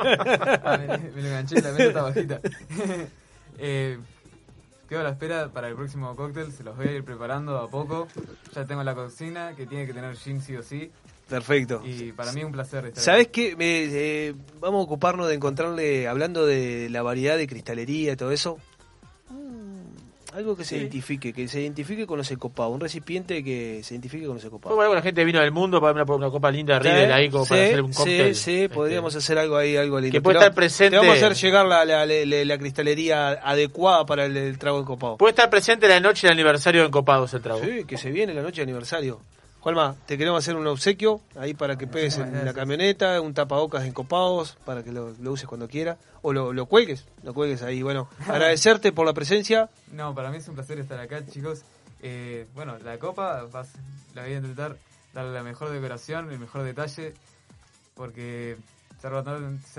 Ah, 0.64 0.78
me, 0.78 0.98
me 0.98 1.22
lo 1.24 1.28
enganché, 1.30 1.56
la 1.62 1.72
mesa 1.72 1.84
está 1.86 2.02
bajita. 2.04 2.40
eh, 3.58 3.98
quedo 4.88 5.02
a 5.02 5.04
la 5.04 5.10
espera 5.12 5.50
para 5.50 5.68
el 5.68 5.76
próximo 5.76 6.16
cóctel, 6.16 6.52
se 6.52 6.64
los 6.64 6.76
voy 6.76 6.88
a 6.88 6.92
ir 6.94 7.04
preparando 7.04 7.58
a 7.58 7.70
poco. 7.70 8.08
Ya 8.56 8.66
tengo 8.66 8.84
la 8.84 8.96
cocina 8.96 9.54
que 9.56 9.66
tiene 9.66 9.86
que 9.86 9.94
tener 9.94 10.16
gin 10.16 10.42
sí 10.42 10.56
o 10.56 10.64
sí. 10.64 10.92
Perfecto. 11.30 11.82
Y 11.86 12.14
para 12.14 12.32
mí 12.32 12.40
es 12.40 12.46
un 12.46 12.54
placer 12.54 12.86
estar 12.86 13.04
¿Sabes 13.04 13.28
qué? 13.28 13.56
Me, 13.58 13.84
eh, 13.84 14.34
vamos 14.62 14.80
a 14.80 14.84
ocuparnos 14.84 15.28
de 15.28 15.36
encontrarle, 15.36 16.08
hablando 16.08 16.46
de 16.46 16.90
la 16.90 17.02
variedad 17.02 17.38
de 17.38 17.48
cristalería 17.48 18.14
y 18.14 18.16
todo 18.16 18.32
eso, 18.32 18.60
algo 20.38 20.56
que 20.56 20.64
se 20.64 20.78
identifique, 20.78 21.34
que 21.34 21.48
se 21.48 21.62
identifique 21.62 22.06
con 22.08 22.18
los 22.18 22.30
ecopados, 22.32 22.74
un 22.74 22.80
recipiente 22.80 23.44
que 23.44 23.82
se 23.84 23.96
identifique 23.96 24.26
con 24.26 24.36
los 24.36 24.46
ecopados. 24.46 24.76
bueno 24.76 24.94
la 24.94 25.02
gente 25.02 25.26
vino 25.26 25.40
del 25.42 25.52
mundo 25.52 25.82
para 25.82 25.94
una, 26.02 26.14
una 26.14 26.30
copa 26.30 26.52
linda 26.52 26.80
de 26.80 27.12
ahí 27.12 27.30
como 27.30 27.46
para 27.46 27.62
Sí, 27.62 27.68
hacer 27.68 27.82
un 27.82 27.92
cóctel. 27.94 28.36
Sí, 28.36 28.62
sí, 28.62 28.68
podríamos 28.68 29.16
hacer 29.16 29.38
algo 29.38 29.58
ahí, 29.58 29.76
algo 29.76 30.00
lindo. 30.00 30.14
Que 30.16 30.22
puede 30.22 30.38
estar 30.38 30.54
presente- 30.54 30.92
Te 30.92 30.98
vamos 30.98 31.22
a 31.22 31.26
hacer 31.28 31.36
llegar 31.38 31.66
la, 31.66 31.84
la, 31.86 32.06
la- 32.06 32.26
la- 32.26 32.46
la 32.46 32.58
cristalería 32.58 33.30
adecuada 33.32 34.06
para 34.06 34.26
el, 34.26 34.38
el 34.38 34.58
trago 34.58 34.80
encopado. 34.80 35.18
Puede 35.18 35.32
estar 35.32 35.50
presente 35.50 35.88
la 35.88 36.00
noche 36.00 36.28
del 36.28 36.34
aniversario 36.34 36.82
de 36.82 36.88
Encopados 36.88 37.34
el 37.34 37.42
trago. 37.42 37.60
Sí, 37.64 37.84
que 37.86 37.98
se 37.98 38.12
viene 38.12 38.34
la 38.34 38.42
noche 38.44 38.58
de 38.58 38.64
aniversario. 38.64 39.20
Juanma, 39.60 39.96
te 40.06 40.18
queremos 40.18 40.40
hacer 40.44 40.56
un 40.56 40.66
obsequio 40.68 41.20
ahí 41.36 41.54
para 41.54 41.78
que 41.78 41.88
pegues 41.88 42.18
en 42.20 42.46
la 42.46 42.54
camioneta, 42.54 43.20
un 43.20 43.34
tapabocas 43.34 43.84
encopados 43.86 44.58
para 44.66 44.84
que 44.84 44.92
lo, 44.92 45.14
lo 45.20 45.32
uses 45.34 45.48
cuando 45.48 45.68
quiera. 45.68 45.98
O 46.22 46.32
lo, 46.32 46.54
lo 46.54 46.66
cuelgues, 46.68 47.06
lo 47.24 47.34
cuelgues 47.34 47.64
ahí. 47.64 47.82
Bueno, 47.82 48.08
agradecerte 48.28 48.92
por 48.92 49.06
la 49.06 49.14
presencia. 49.14 49.70
No, 49.92 50.14
para 50.16 50.30
mí 50.32 50.38
es 50.38 50.48
un 50.48 50.56
placer 50.56 50.80
estar 50.80 51.00
acá, 51.00 51.26
chicos. 51.26 51.64
Eh, 52.02 52.48
bueno, 52.54 52.78
la 52.80 52.98
copa 53.00 53.44
vas- 53.52 53.74
la 54.14 54.22
voy 54.24 54.34
a 54.34 54.38
intentar 54.38 54.78
darle 55.14 55.34
la 55.34 55.44
mejor 55.44 55.70
decoración, 55.70 56.32
el 56.32 56.40
mejor 56.40 56.64
detalle, 56.64 57.14
porque 57.96 58.58
ser 59.02 59.12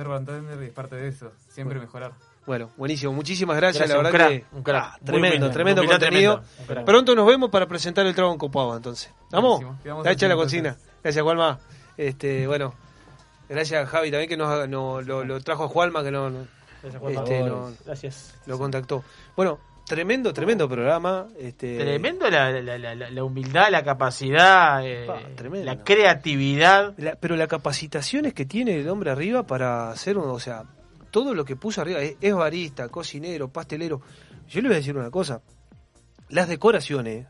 bartender, 0.09 0.63
es 0.63 0.73
parte 0.73 0.97
de 0.97 1.09
eso, 1.09 1.33
siempre 1.49 1.77
Bueno. 1.79 1.87
mejorar. 1.87 2.13
Bueno, 2.49 2.71
buenísimo. 2.79 3.13
Muchísimas 3.13 3.57
gracias. 3.59 3.89
Gracias, 3.89 4.03
la 4.03 4.09
un 4.09 4.13
verdad 4.13 4.29
crack, 4.29 4.49
que 4.51 4.57
un 4.57 4.63
crack. 4.63 4.83
ah, 4.85 4.99
tremendo, 5.05 5.51
tremendo 5.51 5.85
contenido. 5.85 6.43
un. 6.67 6.85
Pronto 6.85 7.15
nos 7.15 7.27
vemos 7.27 7.51
para 7.51 7.67
presentar 7.67 8.07
el 8.07 8.15
trago 8.15 8.33
encopado, 8.33 8.75
entonces. 8.77 9.13
¿Vamos? 9.31 9.63
Está 9.85 10.11
hecha 10.13 10.27
la 10.29 10.35
cocina. 10.35 10.77
Gracias, 11.03 11.23
Juanma. 11.23 11.59
Este, 11.97 12.47
bueno, 12.47 12.75
gracias 13.51 13.87
Javi 13.89 14.11
también 14.11 14.29
que 14.31 14.37
nos, 14.39 14.67
no- 14.69 15.03
lo, 15.03 15.25
lo 15.25 15.41
trajo 15.41 15.65
a 15.65 15.69
Juanma 15.69 16.03
que 16.03 16.11
no, 16.11 16.31
no- 16.31 16.47
Gracias, 16.83 17.01
Juanma. 17.03 17.21
este, 17.23 17.41
no- 17.43 17.71
Gracias. 17.85 18.35
lo 18.47 18.57
contactó. 18.59 19.05
Bueno, 19.37 19.59
tremendo, 19.87 20.33
tremendo 20.33 20.67
programa. 20.71 21.27
Este, 21.39 21.77
Tremendo 21.77 22.31
la, 22.31 22.51
la, 22.51 22.79
la, 22.79 22.95
la- 22.95 23.11
la 23.11 23.25
humildad, 23.25 23.69
la 23.71 23.83
capacidad, 23.85 24.81
eh, 24.87 25.07
tremendo. 25.37 25.67
la 25.67 25.85
creatividad. 25.85 26.95
La- 26.97 27.17
pero 27.17 27.37
la 27.37 27.47
capacitaciones 27.47 28.33
que 28.33 28.47
tiene 28.47 28.79
el 28.81 28.89
hombre 28.89 29.11
arriba 29.11 29.43
para 29.43 29.91
hacer, 29.91 30.17
un- 30.17 30.31
o 30.31 30.39
sea, 30.41 30.65
todo 31.11 31.35
lo 31.35 31.45
que 31.45 31.57
puso 31.57 31.81
arriba, 31.81 32.01
es, 32.01 32.35
barista, 32.35 32.89
cocinero, 32.89 33.49
pastelero. 33.49 34.01
Yo 34.49 34.61
le 34.61 34.69
voy 34.69 34.75
a 34.77 34.79
decir 34.79 34.97
una 34.97 35.11
cosa, 35.11 35.41
las 36.29 36.49
decoraciones 36.49 37.27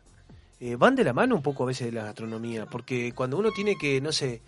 eh, 0.60 0.76
van 0.76 0.94
de 0.96 1.04
la 1.04 1.12
mano 1.12 1.36
un 1.36 1.42
poco 1.42 1.62
a 1.64 1.66
veces 1.66 1.86
de 1.86 1.92
la 1.92 2.04
gastronomía, 2.04 2.66
porque 2.66 3.12
cuando 3.14 3.36
uno 3.38 3.50
tiene 3.52 3.76
que, 3.76 4.00
no 4.00 4.12
sé, 4.12 4.42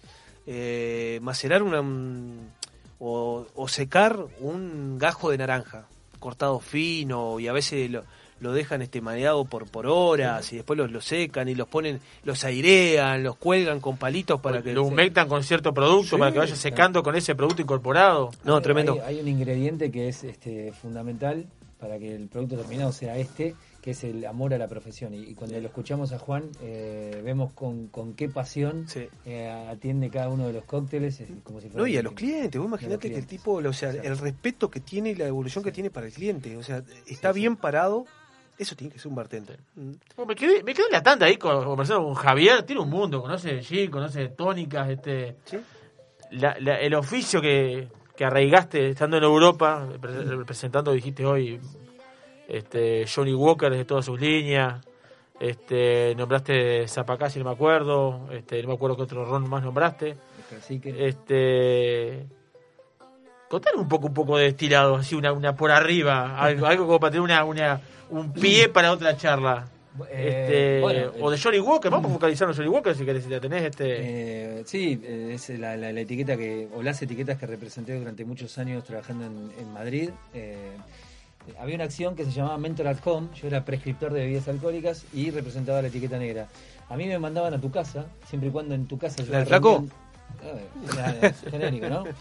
eh, 0.46 1.18
macerar 1.22 1.62
una, 1.62 1.80
un- 1.80 2.50
o, 2.98 3.46
o 3.54 3.68
secar 3.68 4.26
un 4.40 4.98
gajo 4.98 5.30
de 5.30 5.38
naranja 5.38 5.86
cortado 6.18 6.60
fino 6.60 7.40
y 7.40 7.48
a 7.48 7.52
veces 7.52 7.90
lo, 7.90 8.04
lo 8.40 8.52
dejan 8.52 8.82
este 8.82 9.00
maneado 9.00 9.44
por, 9.44 9.70
por 9.70 9.86
horas 9.86 10.52
y 10.52 10.56
después 10.56 10.76
los, 10.78 10.90
lo 10.90 11.00
secan 11.00 11.48
y 11.48 11.54
los 11.54 11.68
ponen, 11.68 12.00
los 12.24 12.42
airean, 12.44 13.22
los 13.22 13.36
cuelgan 13.36 13.80
con 13.80 13.96
palitos 13.96 14.40
para 14.40 14.62
que 14.62 14.72
Lo 14.72 14.84
humectan 14.84 15.28
con 15.28 15.44
cierto 15.44 15.72
producto 15.74 16.16
Sí. 16.16 16.20
para 16.20 16.32
que 16.32 16.38
vaya 16.38 16.56
secando 16.56 17.02
con 17.02 17.14
ese 17.16 17.34
producto 17.34 17.62
incorporado. 17.62 18.30
No, 18.44 18.56
Hay- 18.56 18.62
tremendo. 18.62 18.94
Hay, 19.04 19.16
hay 19.16 19.20
un 19.20 19.28
ingrediente 19.28 19.90
que 19.90 20.08
es 20.08 20.24
este, 20.24 20.72
fundamental 20.72 21.46
para 21.78 21.98
que 21.98 22.14
el 22.14 22.28
producto 22.28 22.56
terminado 22.56 22.92
sea 22.92 23.16
este, 23.16 23.54
que 23.80 23.92
es 23.92 24.04
el 24.04 24.26
amor 24.26 24.52
a 24.52 24.58
la 24.58 24.68
profesión. 24.68 25.14
Y, 25.14 25.20
y 25.22 25.34
cuando 25.34 25.58
lo 25.58 25.66
escuchamos 25.66 26.12
a 26.12 26.18
Juan, 26.18 26.44
eh, 26.60 27.22
vemos 27.24 27.54
con, 27.54 27.86
con 27.88 28.12
qué 28.12 28.28
pasión 28.28 28.84
eh, 29.24 29.48
atiende 29.70 30.10
cada 30.10 30.28
uno 30.28 30.46
de 30.46 30.52
los 30.52 30.64
cócteles, 30.64 31.22
como 31.42 31.60
si 31.62 31.68
fuera 31.68 31.80
No, 31.82 31.86
y 31.86 31.96
a 31.96 32.02
los 32.02 32.12
clientes, 32.12 32.58
vos 32.60 32.68
imaginate 32.68 33.08
que 33.10 33.16
el 33.16 33.26
tipo, 33.26 33.52
o 33.54 33.72
sea, 33.72 33.90
el 33.90 34.18
respeto 34.18 34.70
que 34.70 34.80
tiene 34.80 35.10
y 35.10 35.14
la 35.14 35.26
evolución 35.26 35.64
que 35.64 35.72
tiene 35.72 35.88
para 35.88 36.06
el 36.06 36.12
cliente, 36.12 36.54
o 36.58 36.62
sea, 36.62 36.82
está 37.06 37.32
bien 37.32 37.56
parado, 37.56 38.04
eso 38.60 38.76
tiene 38.76 38.92
que 38.92 38.98
ser 38.98 39.08
un 39.08 39.14
bartender. 39.14 39.58
Mm. 39.74 39.92
Me 40.26 40.34
quedé, 40.34 40.62
me 40.62 40.74
quedé 40.74 40.86
en 40.86 40.92
la 40.92 41.02
tanda 41.02 41.26
ahí 41.26 41.36
con- 41.36 41.64
conversando 41.64 42.04
con 42.04 42.14
Javier, 42.14 42.62
tiene 42.64 42.82
un 42.82 42.90
mundo, 42.90 43.20
conoce 43.22 43.54
de 43.54 43.62
gin, 43.62 43.90
conoce 43.90 44.20
de 44.20 44.28
tónicas, 44.28 44.88
este 44.90 45.36
la- 46.32 46.56
la- 46.60 46.78
el 46.80 46.94
oficio 46.94 47.40
que, 47.40 47.88
que 48.16 48.24
arraigaste 48.24 48.90
estando 48.90 49.16
en 49.16 49.24
Europa, 49.24 49.88
pre- 50.00 50.24
representando, 50.24 50.92
dijiste 50.92 51.24
hoy, 51.24 51.60
este 52.48 53.06
Johnny 53.12 53.32
Walker 53.34 53.70
de 53.70 53.84
todas 53.84 54.04
sus 54.04 54.20
líneas, 54.20 54.84
este 55.40 56.14
nombraste 56.16 56.86
Zapacá, 56.86 57.30
si 57.30 57.38
no 57.38 57.46
me 57.46 57.52
acuerdo, 57.52 58.28
este 58.30 58.60
no 58.62 58.68
me 58.68 58.74
acuerdo 58.74 58.96
qué 58.96 59.02
otro 59.04 59.24
ron 59.24 59.48
más 59.48 59.62
nombraste. 59.62 60.16
Este 61.08 62.26
Contanos 63.50 63.80
un 63.82 63.88
poco 63.88 64.06
un 64.06 64.14
poco 64.14 64.36
de 64.36 64.44
destilado, 64.44 64.94
así 64.94 65.16
una, 65.16 65.32
una 65.32 65.56
por 65.56 65.72
arriba, 65.72 66.38
algo, 66.40 66.66
algo 66.66 66.86
como 66.86 67.00
para 67.00 67.10
tener 67.10 67.22
una, 67.22 67.42
una 67.44 67.80
un 68.10 68.32
pie 68.32 68.68
para 68.68 68.92
otra 68.92 69.16
charla. 69.16 69.66
Eh, 70.08 70.78
Este, 70.78 70.80
bueno, 70.80 71.12
o 71.20 71.30
de 71.32 71.36
Johnny 71.40 71.58
Walker, 71.58 71.90
vamos 71.90 72.12
a 72.12 72.14
focalizarnos 72.14 72.56
en 72.56 72.62
Johnny 72.64 72.72
Walker 72.76 72.94
si 72.94 73.04
querés, 73.04 73.24
si 73.24 73.28
la 73.30 73.40
tenés 73.40 73.64
este 73.64 73.86
Eh, 74.58 74.62
sí, 74.66 75.00
eh, 75.02 75.32
es 75.34 75.48
la, 75.58 75.76
la- 75.76 75.92
la 75.92 76.00
etiqueta 76.00 76.36
que, 76.36 76.68
o 76.72 76.80
las 76.80 77.02
etiquetas 77.02 77.38
que 77.38 77.46
representé 77.48 77.98
durante 77.98 78.24
muchos 78.24 78.56
años 78.58 78.84
trabajando 78.84 79.26
en, 79.26 79.50
en 79.58 79.72
Madrid. 79.72 80.10
Eh, 80.32 80.70
había 81.58 81.74
una 81.74 81.84
acción 81.84 82.14
que 82.14 82.24
se 82.24 82.30
llamaba 82.30 82.56
Mentor 82.56 82.86
at 82.86 82.98
Home, 83.04 83.30
yo 83.34 83.48
era 83.48 83.64
prescriptor 83.64 84.12
de 84.12 84.20
bebidas 84.20 84.46
alcohólicas 84.46 85.04
y 85.12 85.32
representaba 85.32 85.82
la 85.82 85.88
etiqueta 85.88 86.18
negra. 86.18 86.46
A 86.88 86.96
mí 86.96 87.06
me 87.08 87.18
mandaban 87.18 87.52
a 87.52 87.60
tu 87.60 87.72
casa, 87.72 88.06
siempre 88.28 88.50
y 88.50 88.52
cuando 88.52 88.76
en 88.76 88.86
tu 88.86 88.96
casa... 88.96 89.24
yo 89.24 89.32
¿La 89.32 89.40
Ah, 90.44 90.54
nada, 90.94 91.32
genérico, 91.50 91.88
¿no? 91.88 92.04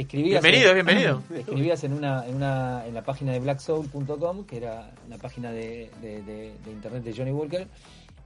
Te 0.00 0.04
escribías 0.04 0.42
Bienvenido, 0.42 0.70
en- 0.70 0.74
bienvenido. 0.76 1.22
Te 1.28 1.40
escribías 1.40 1.84
en 1.84 1.92
una, 1.92 2.26
en 2.26 2.34
una 2.36 2.86
en 2.86 2.94
la 2.94 3.02
página 3.02 3.32
de 3.32 3.40
blacksoul.com, 3.40 4.46
que 4.46 4.56
era 4.56 4.90
una 5.06 5.18
página 5.18 5.52
de, 5.52 5.90
de- 6.00 6.22
de- 6.22 6.54
de 6.64 6.70
internet 6.72 7.04
de 7.04 7.14
Johnny 7.14 7.32
Walker, 7.32 7.68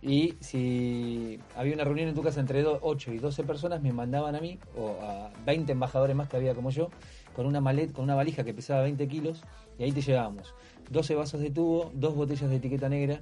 y 0.01 0.37
si 0.41 1.41
había 1.57 1.75
una 1.75 1.83
reunión 1.83 2.09
en 2.09 2.15
tu 2.15 2.23
casa 2.23 2.39
entre 2.39 2.63
do- 2.63 2.79
8 2.81 3.13
y 3.13 3.19
12 3.19 3.43
personas, 3.43 3.83
me 3.83 3.93
mandaban 3.93 4.37
a 4.37 4.41
mí, 4.41 4.57
o 4.77 5.01
a 5.03 5.33
20 5.45 5.73
embajadores 5.73 6.15
más 6.15 6.29
que 6.29 6.37
había 6.37 6.55
como 6.55 6.71
yo, 6.71 6.91
con 7.35 7.45
una 7.45 7.61
malet, 7.61 7.91
con 7.93 8.05
una 8.05 8.15
valija 8.15 8.45
que 8.45 8.55
pesaba 8.55 8.83
20 8.83 9.09
kilos, 9.09 9.43
y 9.77 9.83
ahí 9.83 9.91
te 9.91 10.01
llevábamos 10.01 10.55
12 10.91 11.17
vasos 11.17 11.41
de 11.41 11.51
tubo, 11.51 11.91
dos 11.95 12.15
botellas 12.15 12.51
de 12.51 12.57
etiqueta 12.57 12.89
negra, 12.89 13.21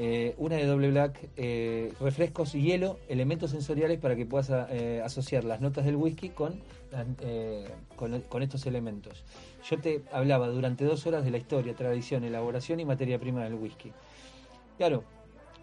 eh, 0.00 0.36
una 0.38 0.54
de 0.54 0.64
doble 0.64 0.90
black, 0.90 1.28
eh, 1.36 1.92
refrescos, 1.98 2.52
hielo, 2.52 3.00
elementos 3.08 3.50
sensoriales 3.50 3.98
para 3.98 4.14
que 4.14 4.24
puedas 4.24 4.48
eh, 4.70 5.02
asociar 5.04 5.42
las 5.42 5.60
notas 5.60 5.84
del 5.84 5.96
whisky 5.96 6.28
con, 6.28 6.60
con, 7.96 8.20
con 8.20 8.42
estos 8.44 8.64
elementos. 8.66 9.24
Yo 9.68 9.80
te 9.80 10.02
hablaba 10.12 10.46
durante 10.46 10.84
dos 10.84 11.04
horas 11.08 11.24
de 11.24 11.32
la 11.32 11.38
historia, 11.38 11.74
tradición, 11.74 12.22
elaboración 12.22 12.78
y 12.78 12.84
materia 12.84 13.18
prima 13.18 13.42
del 13.42 13.54
whisky. 13.54 13.90
Claro, 14.76 15.02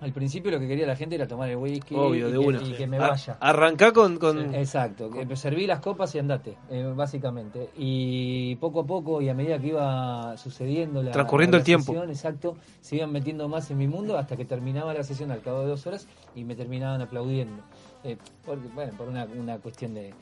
al 0.05 0.13
principio 0.13 0.51
lo 0.51 0.59
que 0.59 0.67
quería 0.67 0.85
la 0.85 0.95
gente 0.95 1.15
era 1.15 1.27
tomar 1.27 1.49
el 1.49 1.57
whisky 1.57 1.95
Obvio, 1.95 2.29
y, 2.29 2.31
de 2.31 2.39
que, 2.39 2.45
una. 2.45 2.61
y 2.61 2.73
que 2.73 2.85
me 2.87 2.97
A- 2.97 3.07
vaya. 3.09 3.37
arrancá 3.39 3.91
con... 3.91 4.17
con... 4.17 4.53
Exacto, 4.53 5.09
que 5.09 5.35
serví 5.35 5.65
las 5.65 5.79
copas 5.79 6.13
y 6.13 6.19
andate, 6.19 6.55
eh, 6.69 6.93
básicamente. 6.95 7.69
Y 7.75 8.55
poco 8.57 8.81
a 8.81 8.85
poco, 8.85 9.21
y 9.21 9.29
a 9.29 9.33
medida 9.33 9.57
que 9.59 9.67
iba 9.67 10.37
sucediendo 10.37 11.01
la, 11.01 11.11
Transcurriendo 11.11 11.57
la 11.57 11.61
el 11.61 11.65
tiempo. 11.65 11.87
sesión, 11.93 12.09
exacto, 12.09 12.55
se 12.81 12.97
iban 12.97 13.11
metiendo 13.11 13.49
más 13.49 13.71
en 13.71 13.79
mi 13.79 13.87
mundo 13.87 14.17
hasta 14.17 14.37
que 14.37 14.45
terminaba 14.45 14.93
la 14.93 15.03
sesión 15.03 15.31
al 15.31 15.41
cabo 15.41 15.61
de 15.61 15.67
dos 15.67 15.87
horas 15.87 16.07
y 16.35 16.43
me 16.43 16.55
terminaban 16.55 17.01
aplaudiendo. 17.01 17.63
Eh, 18.03 18.17
porque, 18.45 18.67
bueno, 18.75 18.93
por 18.95 19.07
una, 19.09 19.25
una 19.25 19.57
cuestión 19.57 19.95
de... 19.95 20.13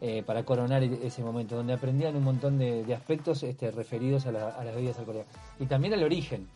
eh, 0.00 0.22
para 0.24 0.44
coronar 0.44 0.82
e- 0.82 1.06
ese 1.06 1.22
momento, 1.22 1.54
donde 1.56 1.74
aprendían 1.74 2.16
un 2.16 2.24
montón 2.24 2.56
de, 2.56 2.84
de 2.84 2.94
aspectos 2.94 3.42
este, 3.42 3.70
referidos 3.72 4.24
a, 4.26 4.32
la- 4.32 4.48
a 4.50 4.64
las 4.64 4.74
bebidas 4.74 4.98
alcohólicas. 4.98 5.26
Y 5.60 5.66
también 5.66 5.92
al 5.92 6.02
origen. 6.02 6.46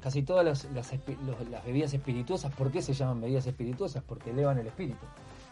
Casi 0.00 0.22
todas 0.22 0.44
las, 0.44 0.64
las, 0.72 0.92
los- 1.26 1.48
las 1.48 1.64
bebidas 1.64 1.92
espirituosas, 1.94 2.52
¿por 2.54 2.70
qué 2.70 2.80
se 2.82 2.92
llaman 2.94 3.20
bebidas 3.20 3.46
espirituosas? 3.46 4.02
Porque 4.06 4.30
elevan 4.30 4.58
el 4.58 4.66
espíritu. 4.68 5.04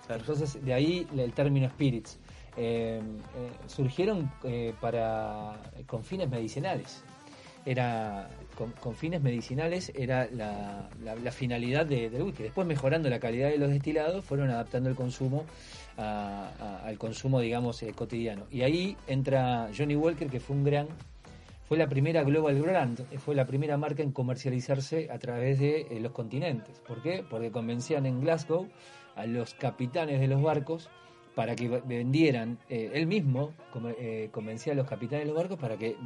Entonces, 0.08 0.64
de 0.64 0.74
ahí 0.74 1.06
el 1.16 1.32
término 1.32 1.68
spirits. 1.68 2.18
Eh, 2.56 3.00
eh, 3.36 3.50
surgieron 3.66 4.30
eh, 4.44 4.74
para 4.80 5.56
con 5.86 6.04
fines 6.04 6.28
medicinales. 6.28 7.02
Era 7.64 8.28
con, 8.58 8.72
con 8.72 8.94
fines 8.94 9.22
medicinales 9.22 9.92
era 9.94 10.28
la, 10.32 10.88
la- 11.02 11.14
la 11.14 11.32
finalidad 11.32 11.86
de- 11.86 12.10
del 12.10 12.22
whisky. 12.22 12.42
Después 12.42 12.66
mejorando 12.66 13.08
la 13.08 13.20
calidad 13.20 13.48
de 13.50 13.58
los 13.58 13.70
destilados, 13.70 14.24
fueron 14.24 14.50
adaptando 14.50 14.88
el 14.90 14.96
consumo 14.96 15.44
a- 15.96 16.50
a- 16.60 16.86
al 16.86 16.98
consumo, 16.98 17.40
digamos, 17.40 17.82
eh, 17.82 17.92
cotidiano. 17.94 18.42
Y 18.50 18.62
ahí 18.62 18.96
entra 19.06 19.68
Johnny 19.76 19.94
Walker, 19.96 20.28
que 20.28 20.40
fue 20.40 20.56
un 20.56 20.64
gran 20.64 20.88
fue 21.72 21.78
la 21.78 21.88
primera 21.88 22.22
global 22.22 22.60
brand, 22.60 23.00
eh, 23.10 23.16
fue 23.18 23.34
la 23.34 23.46
primera 23.46 23.78
marca 23.78 24.02
en 24.02 24.12
comercializarse 24.12 25.08
a 25.10 25.18
través 25.18 25.58
de 25.58 25.86
eh, 25.88 26.00
los 26.00 26.12
continentes. 26.12 26.78
¿Por 26.86 27.00
qué? 27.00 27.24
Porque 27.30 27.50
convencían 27.50 28.04
en 28.04 28.20
Glasgow 28.20 28.68
a 29.16 29.24
los 29.24 29.54
capitanes 29.54 30.20
de 30.20 30.26
los 30.28 30.42
barcos 30.42 30.90
para 31.34 31.56
que 31.56 31.68
vendieran, 31.70 32.58
eh, 32.68 32.90
él 32.92 33.06
mismo 33.06 33.54
eh, 33.98 34.28
convencía 34.32 34.74
a 34.74 34.76
los 34.76 34.86
capitanes 34.86 35.24
de 35.24 35.32
los 35.32 35.34
barcos 35.40 35.58
para 35.58 35.78
que 35.78 35.96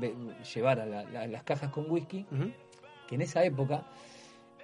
llevaran 0.54 0.88
la- 0.88 1.02
la- 1.02 1.26
las 1.26 1.42
cajas 1.42 1.72
con 1.72 1.90
whisky, 1.90 2.24
que 3.08 3.16
en 3.16 3.22
esa 3.22 3.42
época 3.44 3.82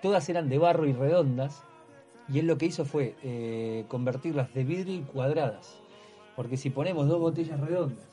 todas 0.02 0.28
eran 0.28 0.48
de 0.48 0.58
barro 0.58 0.86
y 0.86 0.92
redondas, 0.92 1.64
y 2.28 2.38
él 2.38 2.46
lo 2.46 2.58
que 2.58 2.66
hizo 2.66 2.84
fue 2.84 3.16
eh, 3.24 3.86
convertirlas 3.88 4.54
de 4.54 4.62
vidrio 4.62 4.94
y 4.94 5.00
cuadradas. 5.00 5.80
Porque 6.36 6.56
si 6.56 6.70
ponemos 6.70 7.08
dos 7.08 7.18
botellas 7.18 7.58
redondas, 7.58 8.06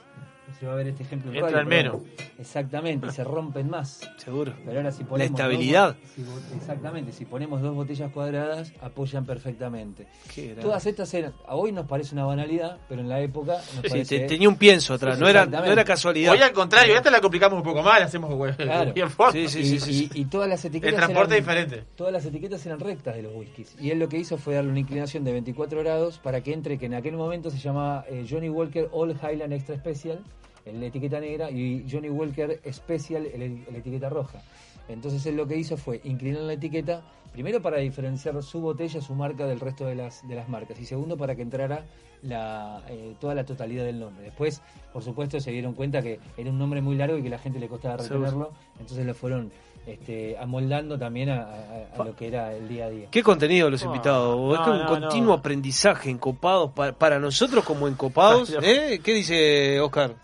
se 0.60 0.66
va 0.66 0.74
a 0.74 0.76
ver 0.76 0.88
este 0.88 1.04
ejemplo. 1.04 1.32
en 1.34 1.68
menos. 1.68 1.98
Exactamente, 2.38 3.12
se 3.12 3.24
rompen 3.24 3.70
más. 3.70 4.00
Seguro. 4.18 4.54
Pero 4.66 4.78
ahora 4.78 4.92
si 4.92 5.04
La 5.04 5.10
ponemos 5.10 5.32
dos 5.32 5.40
estabilidad. 5.40 5.96
si 6.16 6.56
exactamente, 6.56 7.12
si 7.12 7.26
ponemos 7.26 7.62
dos 7.62 7.76
botellas 7.76 8.12
cuadradas, 8.12 8.72
apoyan 8.82 9.26
perfectamente. 9.26 10.08
Qué. 10.34 10.56
Todas 10.60 10.86
estas 10.86 11.14
eran, 11.14 11.34
a 11.46 11.56
hoy 11.56 11.72
nos 11.72 11.86
parece 11.88 12.16
una 12.16 12.26
banalidad, 12.26 12.78
pero 12.88 13.02
en 13.02 13.10
la 13.10 13.20
época 13.20 13.54
nos 13.54 13.64
Sí, 13.84 13.90
parece- 13.90 14.20
te- 14.20 14.26
tenía 14.28 14.48
un 14.48 14.56
pienso 14.56 14.94
atrás, 14.94 15.16
Sí, 15.18 15.22
no 15.22 15.28
era, 15.28 15.46
no 15.46 15.66
era 15.66 15.84
casualidad. 15.84 16.34
Hoy 16.34 16.40
al 16.42 16.54
contrario, 16.54 16.96
esta 16.96 17.12
la 17.12 17.20
complicamos 17.22 17.58
un 17.58 17.64
poco 17.64 17.84
más, 17.84 18.00
la 18.00 18.06
hacemos 18.06 18.30
Claro. 18.56 18.94
bien 18.96 19.10
fuerte. 19.10 19.40
y, 19.42 19.46
y- 19.46 20.10
y 20.14 20.26
todas 20.26 20.48
las 20.50 20.64
etiquetas 20.64 20.90
El 20.94 20.96
transporte 20.98 21.36
eran- 21.36 21.40
es 21.40 21.46
diferente. 21.66 21.84
Todas 21.96 22.14
las 22.14 22.26
etiquetas 22.26 22.66
eran 22.66 22.80
rectas 22.80 23.16
de 23.16 23.24
los 23.24 23.36
whiskies. 23.36 23.76
Y 23.80 23.92
él 23.92 24.00
lo 24.00 24.08
que 24.08 24.18
hizo 24.18 24.38
fue 24.38 24.56
darle 24.56 24.70
una 24.72 24.80
inclinación 24.80 25.24
de 25.24 25.34
24 25.34 25.80
grados 25.80 26.20
para 26.20 26.42
que 26.42 26.54
entre, 26.54 26.78
que 26.78 26.86
en 26.86 26.94
aquel 26.94 27.16
momento 27.16 27.50
se 27.50 27.58
llamaba 27.58 28.06
eh, 28.10 28.26
Johnny 28.30 28.50
Walker 28.50 28.90
All 28.92 29.12
Highland 29.12 29.54
Extra 29.54 29.76
Special, 29.76 30.20
en 30.66 30.80
la 30.80 30.88
etiqueta 30.88 31.20
negra, 31.20 31.50
y 31.52 31.86
Johnny 31.90 32.10
Walker 32.10 32.60
Special 32.72 33.26
en 33.26 33.66
la- 33.72 33.78
etiqueta 33.78 34.10
roja. 34.10 34.42
Entonces 34.88 35.26
él 35.26 35.36
lo 35.38 35.48
que 35.48 35.56
hizo 35.56 35.78
fue 35.78 36.02
inclinar 36.04 36.42
la 36.42 36.54
etiqueta, 36.54 37.02
primero 37.32 37.62
para 37.62 37.78
diferenciar 37.78 38.42
su 38.42 38.60
botella, 38.60 39.02
su 39.02 39.14
marca 39.14 39.46
del 39.46 39.60
resto 39.60 39.86
de 39.86 39.96
las, 39.96 40.28
de 40.28 40.36
las 40.36 40.50
marcas, 40.50 40.80
y 40.80 40.86
segundo 40.86 41.16
para 41.16 41.36
que 41.36 41.44
entrara 41.44 41.86
la, 42.24 42.82
eh, 42.90 43.14
toda 43.20 43.36
la 43.36 43.46
totalidad 43.46 43.86
del 43.86 44.00
nombre. 44.00 44.24
Después, 44.26 44.62
por 44.92 45.04
supuesto, 45.04 45.40
se 45.40 45.52
dieron 45.52 45.74
cuenta 45.74 46.02
que 46.02 46.20
era 46.38 46.50
un 46.50 46.58
nombre 46.58 46.82
muy 46.82 46.96
largo 46.96 47.18
y 47.18 47.24
que 47.24 47.30
la 47.30 47.38
gente 47.38 47.60
le 47.60 47.68
costaba 47.68 47.98
retenerlo, 47.98 48.52
entonces 48.80 49.06
lo 49.06 49.14
fueron 49.14 49.52
este, 49.88 50.38
amoldando 50.38 50.98
también 51.00 51.30
a, 51.30 51.44
a- 51.44 51.88
a 51.98 52.04
lo 52.04 52.16
que 52.16 52.28
era 52.28 52.54
el 52.54 52.68
día 52.68 52.86
a 52.86 52.90
día. 52.90 53.08
Qué 53.10 53.24
contenido 53.24 53.70
los 53.70 53.84
No, 53.84 53.92
invitados. 53.92 54.54
es 54.54 54.60
no, 54.60 54.66
que 54.66 54.72
un 54.72 54.78
no, 54.80 54.88
continuo 54.88 55.28
no. 55.28 55.34
aprendizaje 55.34 56.10
encopados 56.10 56.72
para, 56.72 56.92
para 56.94 57.20
nosotros 57.20 57.64
como 57.64 57.88
encopados. 57.88 58.54
¿eh? 58.62 59.00
¿Qué 59.04 59.14
dice 59.14 59.80
Oscar? 59.80 60.16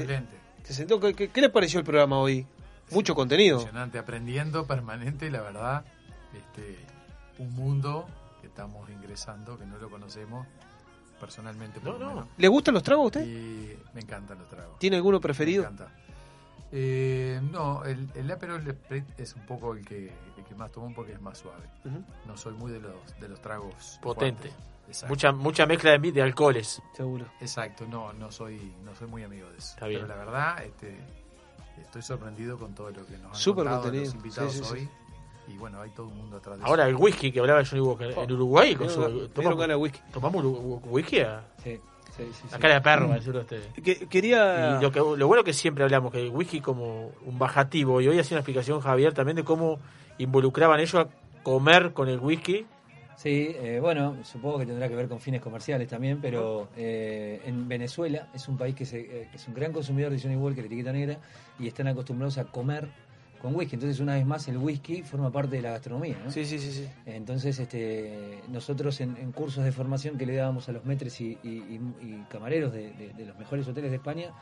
Excelente. 0.00 0.36
¿Se 0.64 0.74
sentó? 0.74 1.00
¿Qué, 1.00 1.14
qué, 1.14 1.28
qué 1.28 1.40
les 1.40 1.50
pareció 1.50 1.78
el 1.78 1.84
programa 1.84 2.18
hoy? 2.18 2.46
Mucho 2.90 3.14
contenido. 3.14 3.58
Impresionante, 3.58 3.98
aprendiendo 3.98 4.66
permanente, 4.66 5.30
la 5.30 5.40
verdad, 5.40 5.84
este, 6.34 6.78
un 7.38 7.54
mundo 7.54 8.06
que 8.40 8.46
estamos 8.48 8.88
ingresando, 8.90 9.58
que 9.58 9.64
no 9.66 9.78
lo 9.78 9.88
conocemos 9.90 10.46
personalmente. 11.18 11.80
lo 11.82 11.98
menos. 11.98 12.26
¿Le 12.36 12.48
gustan 12.48 12.74
los 12.74 12.82
tragos 12.82 13.04
a 13.04 13.06
usted? 13.06 13.26
Y 13.26 13.76
me 13.94 14.00
encantan 14.00 14.38
los 14.38 14.48
tragos. 14.48 14.78
¿Tiene 14.78 14.96
alguno 14.96 15.20
preferido? 15.20 15.62
Me 15.62 15.68
encanta. 15.70 15.92
Eh, 16.74 17.40
no, 17.50 17.84
el, 17.84 18.08
el 18.14 18.30
Aperol 18.30 18.62
Spritz 18.66 19.18
es 19.18 19.34
un 19.34 19.42
poco 19.42 19.74
el 19.74 19.84
que, 19.84 20.06
el 20.38 20.44
que 20.44 20.54
más 20.54 20.72
tomo 20.72 20.92
porque 20.94 21.12
es 21.12 21.20
más 21.20 21.38
suave. 21.38 21.64
No 22.26 22.36
soy 22.36 22.54
muy 22.54 22.72
de 22.72 22.80
los, 22.80 23.20
de 23.20 23.28
los 23.28 23.40
tragos 23.40 23.98
Potente. 24.02 24.50
Exacto. 24.92 25.08
Mucha, 25.12 25.32
mucha 25.32 25.66
mezcla 25.66 25.98
de, 25.98 26.12
de 26.12 26.22
alcoholes. 26.22 26.80
Seguro. 26.94 27.26
Exacto, 27.40 27.84
no, 27.88 28.12
no 28.12 28.30
soy, 28.30 28.72
no 28.84 28.94
soy 28.94 29.08
muy 29.08 29.22
amigo 29.24 29.48
de 29.50 29.58
eso. 29.58 29.74
Está 29.74 29.86
bien. 29.86 30.02
Pero 30.02 30.14
la 30.16 30.24
verdad, 30.24 30.62
este, 30.64 30.96
estoy 31.80 32.02
sorprendido 32.02 32.58
con 32.58 32.74
todo 32.74 32.90
lo 32.90 33.04
que 33.06 33.16
nos 33.18 33.32
han 33.32 33.34
Súper 33.34 33.64
contado 33.64 33.82
contenido. 33.82 34.04
los 34.06 34.14
invitados 34.14 34.52
Sí, 34.52 34.58
sí, 34.58 34.64
sí. 34.64 34.72
hoy. 34.74 34.88
Y 35.48 35.56
bueno, 35.58 35.80
hay 35.80 35.90
todo 35.90 36.06
un 36.06 36.16
mundo 36.16 36.36
atrás 36.36 36.58
de 36.58 36.64
Ahora 36.64 36.84
eso. 36.84 36.90
el 36.96 37.02
whisky 37.02 37.32
que 37.32 37.40
hablaba 37.40 37.62
Johnny 37.64 37.80
Walker 37.82 38.14
en 38.16 38.32
Uruguay. 38.32 38.76
Con 38.76 38.88
su, 38.88 39.28
tomamos, 39.28 39.76
whisky. 39.76 40.00
tomamos 40.12 40.44
whisky 40.84 41.20
a, 41.20 41.44
Sí, 41.64 41.80
sí, 42.16 42.22
sí, 42.32 42.42
a 42.52 42.54
sí. 42.54 42.60
cara 42.60 42.74
de 42.74 42.80
perro, 42.80 43.08
Mm. 43.08 43.12
decirlo 43.14 43.40
usted. 43.40 43.72
Que- 43.72 44.06
quería... 44.08 44.78
Y 44.78 44.82
lo, 44.82 44.92
que, 44.92 45.00
lo 45.00 45.26
bueno 45.26 45.42
que 45.42 45.52
siempre 45.52 45.82
hablamos, 45.82 46.12
que 46.12 46.22
el 46.22 46.30
whisky 46.30 46.60
como 46.60 47.10
un 47.26 47.38
bajativo, 47.40 48.00
y 48.00 48.06
hoy 48.08 48.18
hacía 48.20 48.36
una 48.36 48.40
explicación 48.40 48.80
Javier 48.80 49.14
también 49.14 49.36
de 49.36 49.42
cómo 49.44 49.80
involucraban 50.18 50.78
ellos 50.78 50.94
a 50.94 51.08
comer 51.42 51.92
con 51.92 52.08
el 52.08 52.20
whisky. 52.20 52.64
Sí, 53.16 53.54
eh, 53.54 53.78
bueno, 53.80 54.16
supongo 54.24 54.58
que 54.58 54.66
tendrá 54.66 54.88
que 54.88 54.94
ver 54.96 55.08
con 55.08 55.20
fines 55.20 55.40
comerciales 55.40 55.86
también, 55.88 56.20
pero 56.20 56.68
eh, 56.76 57.40
en 57.44 57.68
Venezuela 57.68 58.26
es 58.34 58.48
un 58.48 58.56
país 58.56 58.74
que, 58.74 58.84
se, 58.84 59.00
eh, 59.00 59.28
que 59.30 59.36
es 59.36 59.46
un 59.46 59.54
gran 59.54 59.72
consumidor 59.72 60.10
de 60.10 60.20
Johnny 60.20 60.36
Walker, 60.36 60.64
etiqueta 60.64 60.92
negra, 60.92 61.18
y 61.58 61.68
están 61.68 61.86
acostumbrados 61.86 62.38
a 62.38 62.44
comer 62.44 62.88
con 63.38 63.54
whisky. 63.54 63.74
Entonces, 63.76 64.00
una 64.00 64.14
vez 64.14 64.24
más, 64.24 64.46
el 64.48 64.56
whisky 64.56 65.02
forma 65.02 65.30
parte 65.30 65.56
de 65.56 65.62
la 65.62 65.70
gastronomía. 65.72 66.16
¿no? 66.24 66.30
Sí, 66.30 66.44
sí, 66.44 66.58
sí, 66.58 66.72
sí. 66.72 66.86
Entonces, 67.06 67.58
este, 67.58 68.40
nosotros 68.48 69.00
en, 69.00 69.16
en 69.16 69.30
cursos 69.32 69.64
de 69.64 69.72
formación 69.72 70.16
que 70.18 70.26
le 70.26 70.34
dábamos 70.36 70.68
a 70.68 70.72
los 70.72 70.84
metres 70.84 71.20
y, 71.20 71.38
y- 71.42 71.48
y- 71.48 71.80
y 72.00 72.24
camareros 72.28 72.72
de, 72.72 72.92
de- 72.92 73.12
de 73.12 73.26
los 73.26 73.36
mejores 73.38 73.66
hoteles 73.68 73.90
de 73.90 73.96
España, 73.96 74.32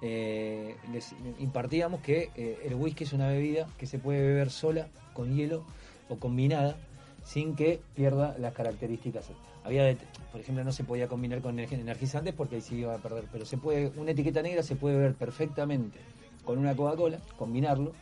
eh, 0.00 0.76
les 0.90 1.14
impartíamos 1.38 2.00
que 2.00 2.30
eh, 2.34 2.58
el 2.66 2.74
whisky 2.74 3.04
es 3.04 3.12
una 3.12 3.28
bebida 3.28 3.66
que 3.78 3.86
se 3.86 3.98
puede 3.98 4.20
beber 4.22 4.50
sola, 4.50 4.86
con 5.14 5.34
hielo 5.34 5.62
o 6.08 6.16
combinada, 6.16 6.76
sin 7.24 7.54
que 7.54 7.80
pierda 7.94 8.36
las 8.38 8.52
características. 8.52 9.30
Había, 9.64 9.96
por 10.32 10.40
ejemplo, 10.40 10.64
no 10.64 10.72
se 10.72 10.84
podía 10.84 11.06
combinar 11.08 11.40
con 11.40 11.56
energ- 11.56 11.72
energizantes 11.72 12.34
porque 12.34 12.56
ahí 12.56 12.62
iba 12.72 12.94
a 12.94 12.98
perder, 12.98 13.24
pero 13.30 13.46
se 13.46 13.58
puede, 13.58 13.92
una 13.96 14.10
etiqueta 14.10 14.42
negra 14.42 14.62
se 14.62 14.74
puede 14.76 14.96
beber 14.96 15.14
perfectamente 15.14 15.98
con 16.44 16.58
una 16.58 16.74
Coca-Cola, 16.74 17.18
combinarlo, 17.38 17.92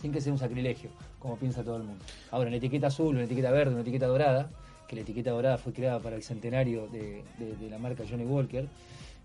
sin 0.00 0.12
que 0.12 0.20
sea 0.20 0.32
un 0.32 0.38
sacrilegio, 0.38 0.90
como 1.18 1.36
piensa 1.36 1.64
todo 1.64 1.78
el 1.78 1.82
mundo. 1.82 2.04
Ahora, 2.30 2.48
una 2.48 2.58
etiqueta 2.58 2.86
azul, 2.86 3.16
una 3.16 3.24
etiqueta 3.24 3.50
verde, 3.50 3.72
una 3.72 3.82
etiqueta 3.82 4.06
dorada, 4.06 4.50
que 4.86 4.96
la 4.96 5.02
etiqueta 5.02 5.30
dorada 5.30 5.58
fue 5.58 5.72
creada 5.72 5.98
para 5.98 6.14
el 6.14 6.22
centenario 6.22 6.86
de 6.88 7.24
la 7.68 7.78
marca 7.78 8.04
Johnny 8.08 8.24
Walker, 8.24 8.68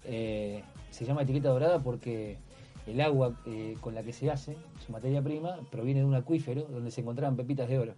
eh, 0.06 0.64
se 0.90 1.06
llama 1.06 1.22
etiqueta 1.22 1.50
dorada 1.50 1.80
porque 1.80 2.38
el 2.88 3.00
agua 3.02 3.40
eh, 3.46 3.76
con 3.82 3.94
la 3.94 4.02
que 4.02 4.14
se 4.14 4.32
hace, 4.32 4.56
su 4.84 4.92
materia 4.92 5.22
prima, 5.22 5.58
proviene 5.70 6.00
de 6.00 6.06
un 6.06 6.16
acuífero 6.16 6.64
donde 6.64 6.90
se 6.90 7.02
encontraban 7.02 7.36
pepitas 7.36 7.70
de 7.70 7.78
oro. 7.78 7.94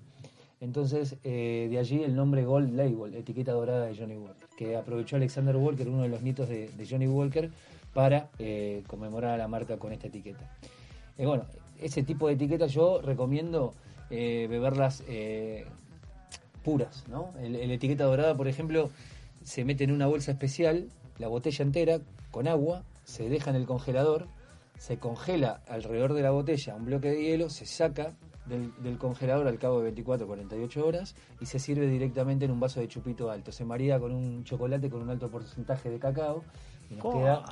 Entonces, 0.61 1.15
eh, 1.23 1.67
de 1.71 1.79
allí 1.79 2.03
el 2.03 2.15
nombre 2.15 2.45
Gold 2.45 2.75
Label, 2.75 3.15
etiqueta 3.15 3.51
dorada 3.51 3.87
de 3.87 3.97
Johnny 3.97 4.15
Walker, 4.15 4.47
que 4.55 4.75
aprovechó 4.75 5.15
Alexander 5.15 5.55
Walker, 5.55 5.89
uno 5.89 6.03
de 6.03 6.09
los 6.09 6.21
nietos 6.21 6.47
de, 6.47 6.69
Johnny 6.87 7.07
Walker, 7.07 7.49
para 7.95 8.29
eh, 8.37 8.83
conmemorar 8.85 9.31
a 9.31 9.37
la 9.37 9.47
marca 9.47 9.77
con 9.77 9.91
esta 9.91 10.07
etiqueta. 10.07 10.55
Eh, 11.17 11.25
bueno, 11.25 11.45
ese 11.79 12.03
tipo 12.03 12.27
de 12.27 12.35
etiquetas 12.35 12.71
yo 12.71 13.01
recomiendo 13.01 13.73
beberlas 14.09 15.03
puras, 16.63 17.05
¿no? 17.07 17.31
El 17.41 17.71
etiqueta 17.71 18.03
dorada, 18.03 18.35
por 18.35 18.49
ejemplo, 18.49 18.89
se 19.41 19.63
mete 19.63 19.85
en 19.85 19.91
una 19.91 20.05
bolsa 20.05 20.31
especial, 20.31 20.89
la 21.17 21.29
botella 21.29 21.63
entera, 21.63 21.99
con 22.29 22.49
agua, 22.49 22.83
se 23.05 23.29
deja 23.29 23.51
en 23.51 23.55
el 23.55 23.65
congelador, 23.65 24.27
se 24.77 24.97
congela 24.97 25.61
alrededor 25.69 26.13
de 26.13 26.23
la 26.23 26.31
botella 26.31 26.75
un 26.75 26.85
bloque 26.85 27.09
de 27.09 27.23
hielo, 27.23 27.49
se 27.49 27.65
saca 27.65 28.11
del, 28.45 28.71
del 28.81 28.97
congelador 28.97 29.47
al 29.47 29.57
cabo 29.59 29.77
de 29.77 29.83
24 29.85 30.25
48 30.27 30.85
horas 30.85 31.15
y 31.39 31.45
se 31.45 31.59
sirve 31.59 31.87
directamente 31.87 32.45
en 32.45 32.51
un 32.51 32.59
vaso 32.59 32.79
de 32.79 32.87
chupito 32.87 33.29
alto. 33.31 33.51
Se 33.51 33.65
marida 33.65 33.99
con 33.99 34.11
un 34.13 34.43
chocolate 34.43 34.89
con 34.89 35.01
un 35.01 35.09
alto 35.09 35.29
porcentaje 35.29 35.89
de 35.89 35.99
cacao 35.99 36.43
y 36.89 36.95
nos 36.95 37.05
Oh, 37.05 37.11
queda 37.13 37.43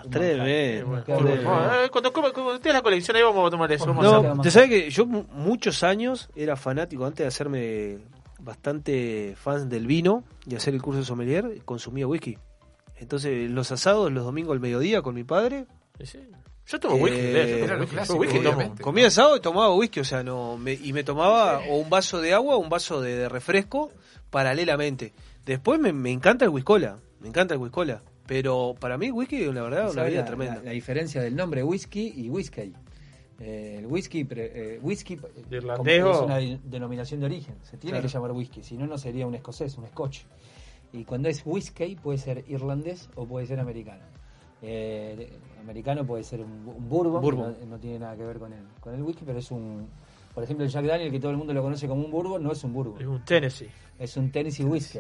un 0.83 0.91
manjar. 0.91 1.17
Eh, 1.27 1.89
cuando, 1.91 2.11
cuando, 2.11 2.59
tengas 2.59 2.73
la 2.75 2.81
colección 2.81 3.15
ahí 3.17 3.23
vamos 3.23 3.47
a 3.47 3.51
tomar 3.51 3.71
eso. 3.71 3.85
vamos 3.85 4.39
a 4.39 4.41
te 4.41 4.51
sabes 4.51 4.69
que 4.69 4.89
yo 4.89 5.05
mu- 5.05 5.23
muchos 5.31 5.83
años 5.83 6.29
era 6.35 6.55
fanático, 6.55 7.05
antes 7.05 7.23
de 7.23 7.27
hacerme 7.27 7.99
bastante 8.41 9.35
fan 9.37 9.69
del 9.69 9.85
vino 9.87 10.23
y 10.45 10.55
hacer 10.55 10.73
el 10.73 10.81
curso 10.81 10.99
de 10.99 11.05
sommelier, 11.05 11.61
consumía 11.65 12.07
whisky. 12.07 12.37
Entonces, 12.97 13.49
los 13.49 13.71
asados, 13.71 14.11
los 14.11 14.23
domingos 14.25 14.53
al 14.53 14.59
mediodía 14.59 15.01
con 15.01 15.15
mi 15.15 15.23
padre. 15.23 15.65
Yo 16.71 16.79
tomo 16.79 16.95
whisky, 16.97 17.19
eh, 17.19 17.65
yo 17.67 18.05
tomo 18.05 18.19
whisky, 18.19 18.39
tomo. 18.39 18.75
Comía 18.81 19.07
asado 19.07 19.35
y 19.37 19.39
tomaba 19.39 19.73
whisky, 19.73 19.99
o 20.01 20.03
sea, 20.05 20.21
no 20.23 20.57
me- 20.57 20.73
y 20.73 20.93
me 20.93 21.03
tomaba 21.03 21.61
o 21.67 21.77
un 21.77 21.89
vaso 21.89 22.21
de 22.21 22.33
agua 22.33 22.55
o 22.55 22.59
un 22.59 22.69
vaso 22.69 23.01
de, 23.01 23.15
de 23.15 23.29
refresco 23.29 23.91
paralelamente. 24.29 25.13
Después 25.45 25.79
me, 25.79 25.91
me 25.93 26.11
encanta 26.11 26.45
el 26.45 26.51
whiskola, 26.51 26.99
me 27.19 27.27
encanta 27.29 27.55
el 27.55 27.59
whiskola. 27.59 28.03
Pero 28.27 28.75
para 28.79 28.97
mí 28.99 29.09
whisky, 29.09 29.45
la 29.51 29.63
verdad, 29.63 29.85
una 29.85 29.93
¿Sabe 29.93 30.09
vida 30.11 30.19
la, 30.21 30.25
tremenda. 30.27 30.55
la- 30.57 30.63
la 30.65 30.71
diferencia 30.71 31.21
del 31.21 31.35
nombre 31.35 31.63
whisky 31.63 32.13
y 32.15 32.29
whisky. 32.29 32.71
Eh, 33.39 33.77
el 33.79 33.87
whisky, 33.87 34.23
pre- 34.25 34.75
eh, 34.75 34.79
whisky 34.81 35.15
¿De 35.15 35.21
como 35.61 35.89
irlandés 35.89 36.05
es 36.05 36.21
una 36.21 36.37
de- 36.37 36.59
denominación 36.65 37.19
de 37.21 37.25
origen. 37.25 37.55
Se 37.63 37.77
tiene 37.77 37.95
Claro. 37.97 38.07
que 38.07 38.13
llamar 38.13 38.31
whisky, 38.33 38.61
si 38.61 38.77
no, 38.77 38.85
no 38.85 38.97
sería 38.99 39.25
un 39.25 39.33
escocés, 39.33 39.75
un 39.77 39.87
scotch. 39.87 40.19
Y 40.93 41.05
cuando 41.05 41.29
es 41.29 41.41
whisky 41.45 41.95
puede 41.95 42.19
ser 42.19 42.43
irlandés 42.47 43.09
o 43.15 43.25
puede 43.25 43.47
ser 43.47 43.59
americano. 43.59 44.03
Eh, 44.61 45.29
americano 45.59 46.05
puede 46.05 46.23
ser 46.23 46.41
un, 46.41 46.51
un 46.67 46.89
bourbon, 46.89 47.21
No, 47.61 47.65
no 47.67 47.77
tiene 47.79 47.99
nada 47.99 48.15
que 48.15 48.23
ver 48.23 48.39
con 48.39 48.51
el, 48.53 48.63
con 48.79 48.93
el 48.95 49.01
whisky, 49.03 49.23
pero 49.25 49.39
es 49.39 49.51
un... 49.51 49.87
Por 50.33 50.43
ejemplo, 50.43 50.63
el 50.65 50.71
Jack 50.71 50.85
Daniel, 50.85 51.11
que 51.11 51.19
todo 51.19 51.31
el 51.31 51.37
mundo 51.37 51.53
lo 51.53 51.61
conoce 51.61 51.87
como 51.87 52.03
un 52.05 52.11
bourbon, 52.11 52.41
no 52.43 52.51
es 52.51 52.63
un 52.63 52.73
bourbon. 52.73 53.01
Es 53.01 53.07
un 53.07 53.25
Tennessee. 53.25 53.69
Es 53.97 54.15
un 54.17 54.31
Tennessee 54.31 54.63
whisky. 54.63 54.99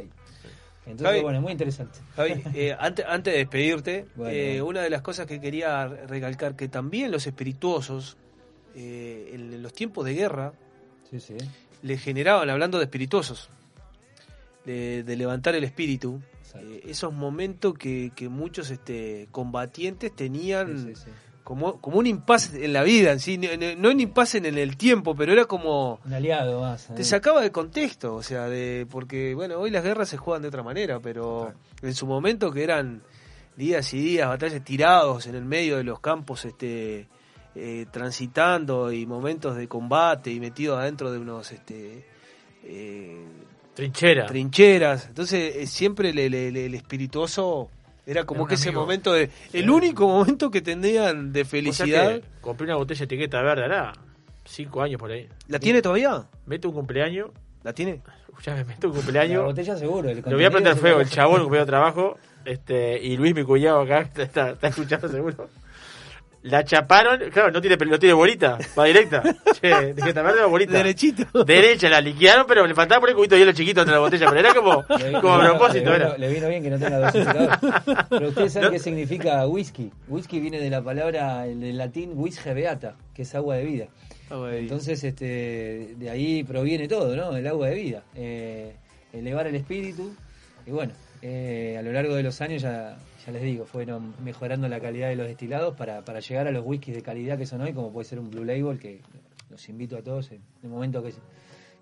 Entonces, 0.85 1.07
Javi, 1.07 1.21
bueno, 1.21 1.37
es 1.37 1.43
muy 1.43 1.51
interesante. 1.51 1.99
Javi, 2.15 2.41
eh, 2.55 2.75
antes, 2.79 3.05
antes 3.07 3.33
de 3.33 3.37
despedirte, 3.39 4.05
Bueno, 4.15 4.31
eh, 4.33 4.49
bueno. 4.61 4.65
una 4.67 4.81
de 4.81 4.89
las 4.89 5.01
cosas 5.01 5.27
que 5.27 5.39
quería 5.39 5.87
recalcar, 5.87 6.55
que 6.55 6.67
también 6.67 7.11
los 7.11 7.27
espirituosos 7.27 8.17
eh, 8.75 9.31
en 9.33 9.61
los 9.61 9.71
tiempos 9.73 10.05
de 10.05 10.13
guerra 10.15 10.53
Sí, 11.11 11.19
sí. 11.19 11.35
le 11.83 11.97
generaban, 11.97 12.49
hablando 12.49 12.77
de 12.79 12.85
espirituosos, 12.85 13.49
de, 14.65 15.03
de 15.03 15.15
levantar 15.15 15.55
el 15.55 15.63
espíritu, 15.63 16.19
eh, 16.55 16.81
esos 16.85 17.13
momentos 17.13 17.73
que, 17.73 18.11
que 18.15 18.29
muchos 18.29 18.69
este, 18.71 19.27
combatientes 19.31 20.15
tenían 20.15 20.85
Sí, 20.85 20.95
sí, 20.95 21.01
sí. 21.05 21.11
Como, 21.43 21.81
como 21.81 21.97
un 21.97 22.05
impasse 22.05 22.63
en 22.63 22.73
la 22.73 22.83
vida, 22.83 23.11
en 23.11 23.19
sí, 23.19 23.39
no, 23.39 23.89
un 23.89 23.99
impasse 23.99 24.37
en 24.37 24.45
el 24.45 24.77
tiempo, 24.77 25.15
pero 25.15 25.33
era 25.33 25.45
como... 25.45 25.99
Un 26.05 26.13
aliado 26.13 26.61
más. 26.61 26.89
Te 26.93 27.01
¿eh? 27.01 27.05
sacaba 27.05 27.41
de 27.41 27.51
contexto, 27.51 28.13
o 28.13 28.21
sea, 28.21 28.47
de 28.47 28.85
porque, 28.87 29.33
bueno, 29.33 29.57
hoy 29.57 29.71
las 29.71 29.83
guerras 29.83 30.09
se 30.09 30.17
juegan 30.17 30.43
de 30.43 30.49
otra 30.49 30.61
manera, 30.61 30.99
pero 30.99 31.51
en 31.81 31.95
su 31.95 32.05
momento 32.05 32.51
que 32.51 32.63
eran 32.63 33.01
días 33.55 33.91
y 33.95 33.99
días, 33.99 34.27
batallas 34.27 34.63
tirados 34.63 35.25
en 35.25 35.33
el 35.33 35.43
medio 35.43 35.77
de 35.77 35.83
los 35.83 35.99
campos, 35.99 36.45
este 36.45 37.07
eh, 37.55 37.87
transitando 37.91 38.91
y 38.91 39.07
momentos 39.07 39.55
de 39.57 39.67
combate 39.67 40.31
y 40.31 40.39
metidos 40.39 40.79
adentro 40.79 41.11
de 41.11 41.17
unos 41.17 41.51
este 41.51 42.05
eh, 42.63 43.25
Trinchera. 43.79 44.25
trincheras. 44.25 45.07
Entonces, 45.07 45.55
eh, 45.55 45.67
siempre 45.67 46.09
el, 46.09 46.19
el- 46.19 46.33
el- 46.33 46.57
el 46.57 46.75
espirituoso 46.75 47.69
era 48.05 48.25
como 48.25 48.41
Era 48.41 48.49
que 48.49 48.55
ese 48.55 48.71
momento 48.71 49.13
de 49.13 49.29
el 49.53 49.69
único 49.69 50.07
momento 50.07 50.49
que 50.51 50.61
tenían 50.61 51.31
de 51.31 51.41
O 51.41 51.43
sea 51.43 51.49
felicidad. 51.51 52.21
compré 52.41 52.65
una 52.65 52.75
botella 52.75 52.99
de 52.99 53.05
etiqueta 53.05 53.41
verde, 53.41 53.63
hará 53.65 53.93
cinco 54.45 54.81
años 54.81 54.99
por 54.99 55.11
ahí. 55.11 55.27
¿La 55.47 55.59
tiene 55.59 55.81
todavía? 55.81 56.23
Meto 56.45 56.69
un 56.69 56.75
cumpleaños. 56.75 57.29
¿La 57.63 57.73
tiene? 57.73 58.01
Ya 58.45 58.55
me 58.55 58.63
meto 58.63 58.87
un 58.87 58.93
cumpleaños. 58.95 59.39
La 59.41 59.47
botella 59.47 59.75
seguro. 59.75 60.03
Lo 60.03 60.13
voy 60.13 60.21
a 60.21 60.21
contenido 60.23 60.51
prender 60.51 60.73
se 60.75 60.79
fuego, 60.79 61.01
el 61.01 61.09
chabón, 61.09 61.41
de 61.51 61.65
trabajo. 61.65 62.17
Este, 62.45 62.97
y 63.03 63.17
Luis, 63.17 63.35
mi 63.35 63.43
cuñado 63.43 63.81
acá, 63.81 63.99
está, 64.15 64.51
está 64.51 64.67
escuchando 64.69 65.09
seguro. 65.09 65.49
La 66.43 66.63
chaparon, 66.63 67.29
claro, 67.31 67.51
no 67.51 67.59
tiene, 67.59 67.75
no 67.75 67.99
tiene 67.99 68.13
bolita, 68.13 68.57
va 68.77 68.85
directa. 68.85 69.21
Che, 69.59 69.93
verde 69.93 70.21
va 70.21 70.45
bolita. 70.45 70.71
Derechito. 70.71 71.43
Derecha, 71.43 71.89
la 71.89 71.99
liquidaron, 71.99 72.45
pero 72.47 72.65
le 72.65 72.73
faltaba 72.73 73.01
poner 73.01 73.13
un 73.15 73.19
cubito 73.19 73.35
de 73.35 73.41
hielo 73.41 73.51
chiquito 73.51 73.81
entre 73.81 73.93
la 73.95 73.99
botella, 73.99 74.25
pero 74.29 74.39
era 74.39 74.53
como, 74.53 74.85
Le- 74.97 75.11
como 75.19 75.33
a 75.33 75.39
propósito, 75.41 75.89
le 75.89 75.95
era. 75.97 76.17
Le 76.17 76.29
vino 76.33 76.47
bien 76.47 76.63
que 76.63 76.69
no 76.69 76.79
tenga 76.79 76.97
dosificador. 76.99 77.57
Pero 78.09 78.27
ustedes 78.29 78.53
saben 78.53 78.71
qué 78.71 78.79
significa 78.79 79.45
whisky. 79.47 79.91
Whisky 80.07 80.39
viene 80.39 80.59
de 80.61 80.69
la 80.69 80.81
palabra 80.81 81.45
el 81.45 81.59
del 81.59 81.77
latín 81.77 82.21
vis 82.23 82.41
beata, 82.45 82.95
que 83.13 83.23
es 83.23 83.35
agua 83.35 83.55
de 83.55 83.65
vida. 83.65 83.85
Entonces, 84.31 85.03
este, 85.03 85.95
de 85.97 86.09
ahí 86.09 86.43
proviene 86.43 86.87
todo, 86.87 87.15
¿no? 87.15 87.35
El 87.35 87.45
agua 87.47 87.67
de 87.67 87.75
vida. 87.75 88.03
Eh, 88.15 88.75
elevar 89.11 89.47
el 89.47 89.55
espíritu. 89.55 90.13
Y 90.65 90.71
bueno, 90.71 90.93
eh, 91.21 91.75
a 91.77 91.81
lo 91.81 91.91
largo 91.91 92.15
de 92.15 92.23
los 92.23 92.39
años 92.39 92.61
ya, 92.61 92.95
ya 93.25 93.31
les 93.31 93.41
digo, 93.41 93.65
fueron 93.65 94.13
mejorando 94.23 94.67
la 94.67 94.79
calidad 94.79 95.09
de 95.09 95.15
los 95.15 95.27
destilados 95.27 95.75
para, 95.75 96.03
para 96.05 96.19
llegar 96.19 96.47
a 96.47 96.51
los 96.51 96.65
whiskies 96.65 96.95
de 96.95 97.01
calidad 97.03 97.37
que 97.37 97.45
son 97.45 97.61
hoy, 97.61 97.73
como 97.73 97.91
puede 97.91 98.05
ser 98.05 98.19
un 98.19 98.29
Blue 98.29 98.45
Label, 98.45 98.79
que 98.79 99.01
los 99.49 99.67
invito 99.69 99.97
a 99.97 100.01
todos 100.01 100.31
en 100.31 100.41
el 100.63 100.69
momento 100.69 101.01
que, 101.03 101.11
se- 101.11 101.19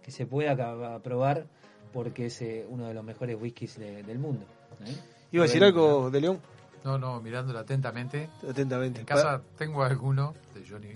que 0.03 0.11
se 0.11 0.25
pueda 0.25 0.51
a 0.95 0.99
probar, 0.99 1.45
porque 1.93 2.27
es 2.27 2.41
eh, 2.41 2.65
uno 2.69 2.87
de 2.87 2.93
los 2.93 3.03
mejores 3.03 3.37
whiskies 3.39 3.77
de- 3.77 4.03
del 4.03 4.19
mundo. 4.19 4.45
¿eh? 4.85 4.95
¿Iba 5.31 5.43
a 5.43 5.47
decir 5.47 5.63
algo 5.63 6.09
de 6.09 6.21
León? 6.21 6.39
No, 6.83 6.97
no, 6.97 7.19
mirándolo 7.21 7.59
atentamente. 7.59 8.29
Atentamente. 8.49 9.01
En 9.01 9.05
casa 9.05 9.41
tengo 9.57 9.83
alguno 9.83 10.33
de 10.55 10.65
Johnny, 10.67 10.89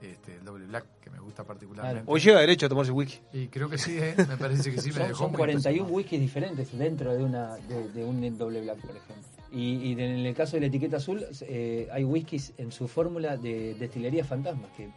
este, 0.00 0.36
el 0.36 0.44
doble 0.44 0.66
black, 0.66 0.84
que 1.02 1.10
me 1.10 1.18
gusta 1.18 1.42
particularmente. 1.42 2.04
Hoy 2.10 2.20
llega 2.20 2.38
derecho 2.40 2.66
a 2.66 2.68
tomarse 2.68 2.92
whisky. 2.92 3.18
Y 3.32 3.48
creo 3.48 3.68
que 3.68 3.78
sí, 3.78 3.98
¿eh? 3.98 4.14
me 4.28 4.36
parece 4.36 4.70
que 4.70 4.80
sí, 4.80 4.88
me 4.92 4.94
son, 4.98 5.06
dejó 5.08 5.18
son 5.18 5.30
muy 5.32 5.38
41 5.38 5.88
whiskies 5.90 6.20
diferentes 6.20 6.78
dentro 6.78 7.12
de 7.14 7.24
una 7.24 7.56
de, 7.56 7.88
de 7.90 8.04
un 8.04 8.38
doble 8.38 8.60
black, 8.60 8.78
por 8.78 8.90
ejemplo. 8.96 9.24
Y, 9.54 9.92
en 9.92 10.00
el 10.00 10.34
caso 10.34 10.56
de 10.56 10.60
la 10.62 10.66
etiqueta 10.68 10.96
azul, 10.96 11.24
eh, 11.42 11.86
hay 11.92 12.04
whiskies 12.04 12.54
en 12.56 12.72
su 12.72 12.88
fórmula 12.88 13.36
de 13.36 13.74
destilería 13.74 14.24
fantasmas 14.24 14.70
que 14.76 14.88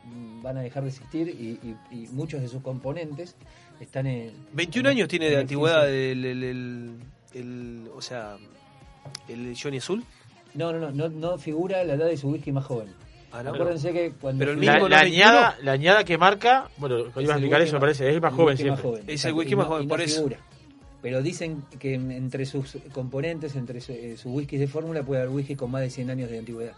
van 0.42 0.58
a 0.58 0.62
dejar 0.62 0.84
de 0.84 0.90
existir 0.90 1.28
y, 1.28 1.60
y- 1.68 1.76
y 1.92 2.08
muchos 2.14 2.42
de 2.42 2.48
sus 2.48 2.62
componentes 2.62 3.36
están 3.82 4.08
en. 4.08 4.32
21 4.54 4.90
en- 4.90 4.96
años 4.98 5.08
tiene 5.10 5.30
de 5.30 5.38
antigüedad 5.38 5.90
el, 5.94 6.24
el, 6.24 6.44
el- 6.44 6.96
el- 7.34 7.90
o 7.94 8.02
sea, 8.02 8.38
el 9.28 9.56
Johnny 9.62 9.78
Azul. 9.78 10.04
No, 10.54 10.72
no, 10.72 10.80
no, 10.80 10.92
no, 10.92 11.10
no 11.10 11.38
figura 11.38 11.84
la 11.84 11.96
edad 11.96 12.06
de 12.08 12.16
su 12.16 12.30
whisky 12.30 12.54
más 12.54 12.64
joven. 12.64 12.88
Ah, 13.34 13.44
no. 13.44 13.50
Acuérdense 13.54 13.92
que 13.92 14.12
cuando. 14.14 14.40
Pero 14.40 14.52
el 14.54 14.66
La, 14.66 14.74
mismo 14.76 14.88
la 14.88 15.00
añada, 15.00 15.58
la 15.62 15.74
añada 15.74 16.06
que 16.06 16.18
marca, 16.18 16.70
bueno, 16.78 17.00
iba 17.00 17.34
a 17.34 17.38
explicar 17.38 17.60
eso, 17.62 17.74
me 17.74 17.82
parece, 17.82 18.08
es 18.08 18.16
el 18.16 18.22
más 18.22 18.34
joven 18.34 18.54
whisky 18.56 18.70
más 18.70 18.80
siempre. 18.80 19.02
joven. 19.02 19.14
Es 19.14 19.26
el 19.26 19.34
whisky 19.34 19.56
más 19.58 19.68
joven, 19.68 19.88
por 19.90 20.00
eso. 20.02 20.16
figura. 20.16 20.38
Pero 21.06 21.22
dicen 21.22 21.62
que 21.78 21.94
en- 21.94 22.12
entre 22.12 22.48
sus 22.48 22.80
componentes, 22.92 23.56
entre 23.56 23.80
su- 23.80 23.92
eh, 23.92 24.16
sus 24.18 24.32
whiskies 24.34 24.60
de 24.60 24.68
fórmula, 24.68 25.04
puede 25.04 25.22
haber 25.22 25.32
whisky 25.36 25.56
con 25.56 25.70
más 25.70 25.82
de 25.84 25.92
100 25.92 26.10
años 26.10 26.32
de 26.32 26.40
antigüedad. 26.40 26.74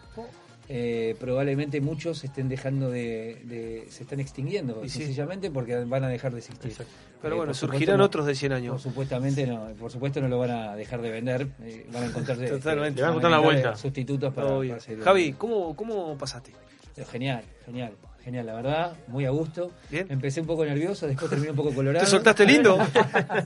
Eh, 0.67 1.15
probablemente 1.17 1.79
muchos 1.79 2.25
estén 2.25 2.49
dejando 2.49 2.89
de, 2.89 3.41
de- 3.45 3.87
se 3.89 4.03
están 4.03 4.19
extinguiendo 4.19 4.81
sí. 4.83 4.89
sencillamente 4.89 5.49
porque 5.49 5.77
van 5.85 6.03
a 6.03 6.09
dejar 6.09 6.33
de 6.33 6.39
existir. 6.39 6.73
Pero 6.75 6.87
Eh, 6.87 6.87
bueno, 7.21 7.37
por 7.37 7.55
supuesto 7.55 7.67
surgirán 7.67 7.99
no- 7.99 8.03
otros 8.03 8.25
de 8.25 8.35
100 8.35 8.51
años. 8.51 8.73
Por 8.73 8.81
supuestamente 8.81 9.47
no, 9.47 9.65
por 9.79 9.91
supuesto 9.93 10.19
no 10.19 10.27
lo 10.27 10.39
van 10.39 10.51
a 10.51 10.75
dejar 10.75 11.01
de 11.01 11.09
vender, 11.09 11.47
eh, 11.63 11.85
van 11.93 12.03
a 12.03 12.05
encontrar 12.07 12.43
eh, 12.43 12.49
Totalmente. 12.49 12.99
van 13.01 13.07
a 13.07 13.13
encontrar 13.13 13.31
la 13.31 13.39
vuelta. 13.39 13.77
sustitutos 13.77 14.33
para, 14.33 14.49
para 14.59 15.03
Javi. 15.05 15.31
¿cómo, 15.37 15.73
¿cómo 15.73 16.17
pasaste? 16.17 16.51
Pero 16.93 17.07
genial, 17.07 17.45
genial, 17.65 17.93
genial, 18.27 18.45
la 18.45 18.55
verdad, 18.55 18.93
muy 19.07 19.25
a 19.25 19.29
gusto. 19.29 19.71
Empecé 19.89 20.41
un 20.41 20.47
poco 20.47 20.65
nervioso, 20.65 21.07
después 21.07 21.29
terminé 21.29 21.51
un 21.51 21.55
poco 21.55 21.73
colorado. 21.73 22.03
Te 22.03 22.11
soltaste 22.11 22.45
lindo. 22.53 22.77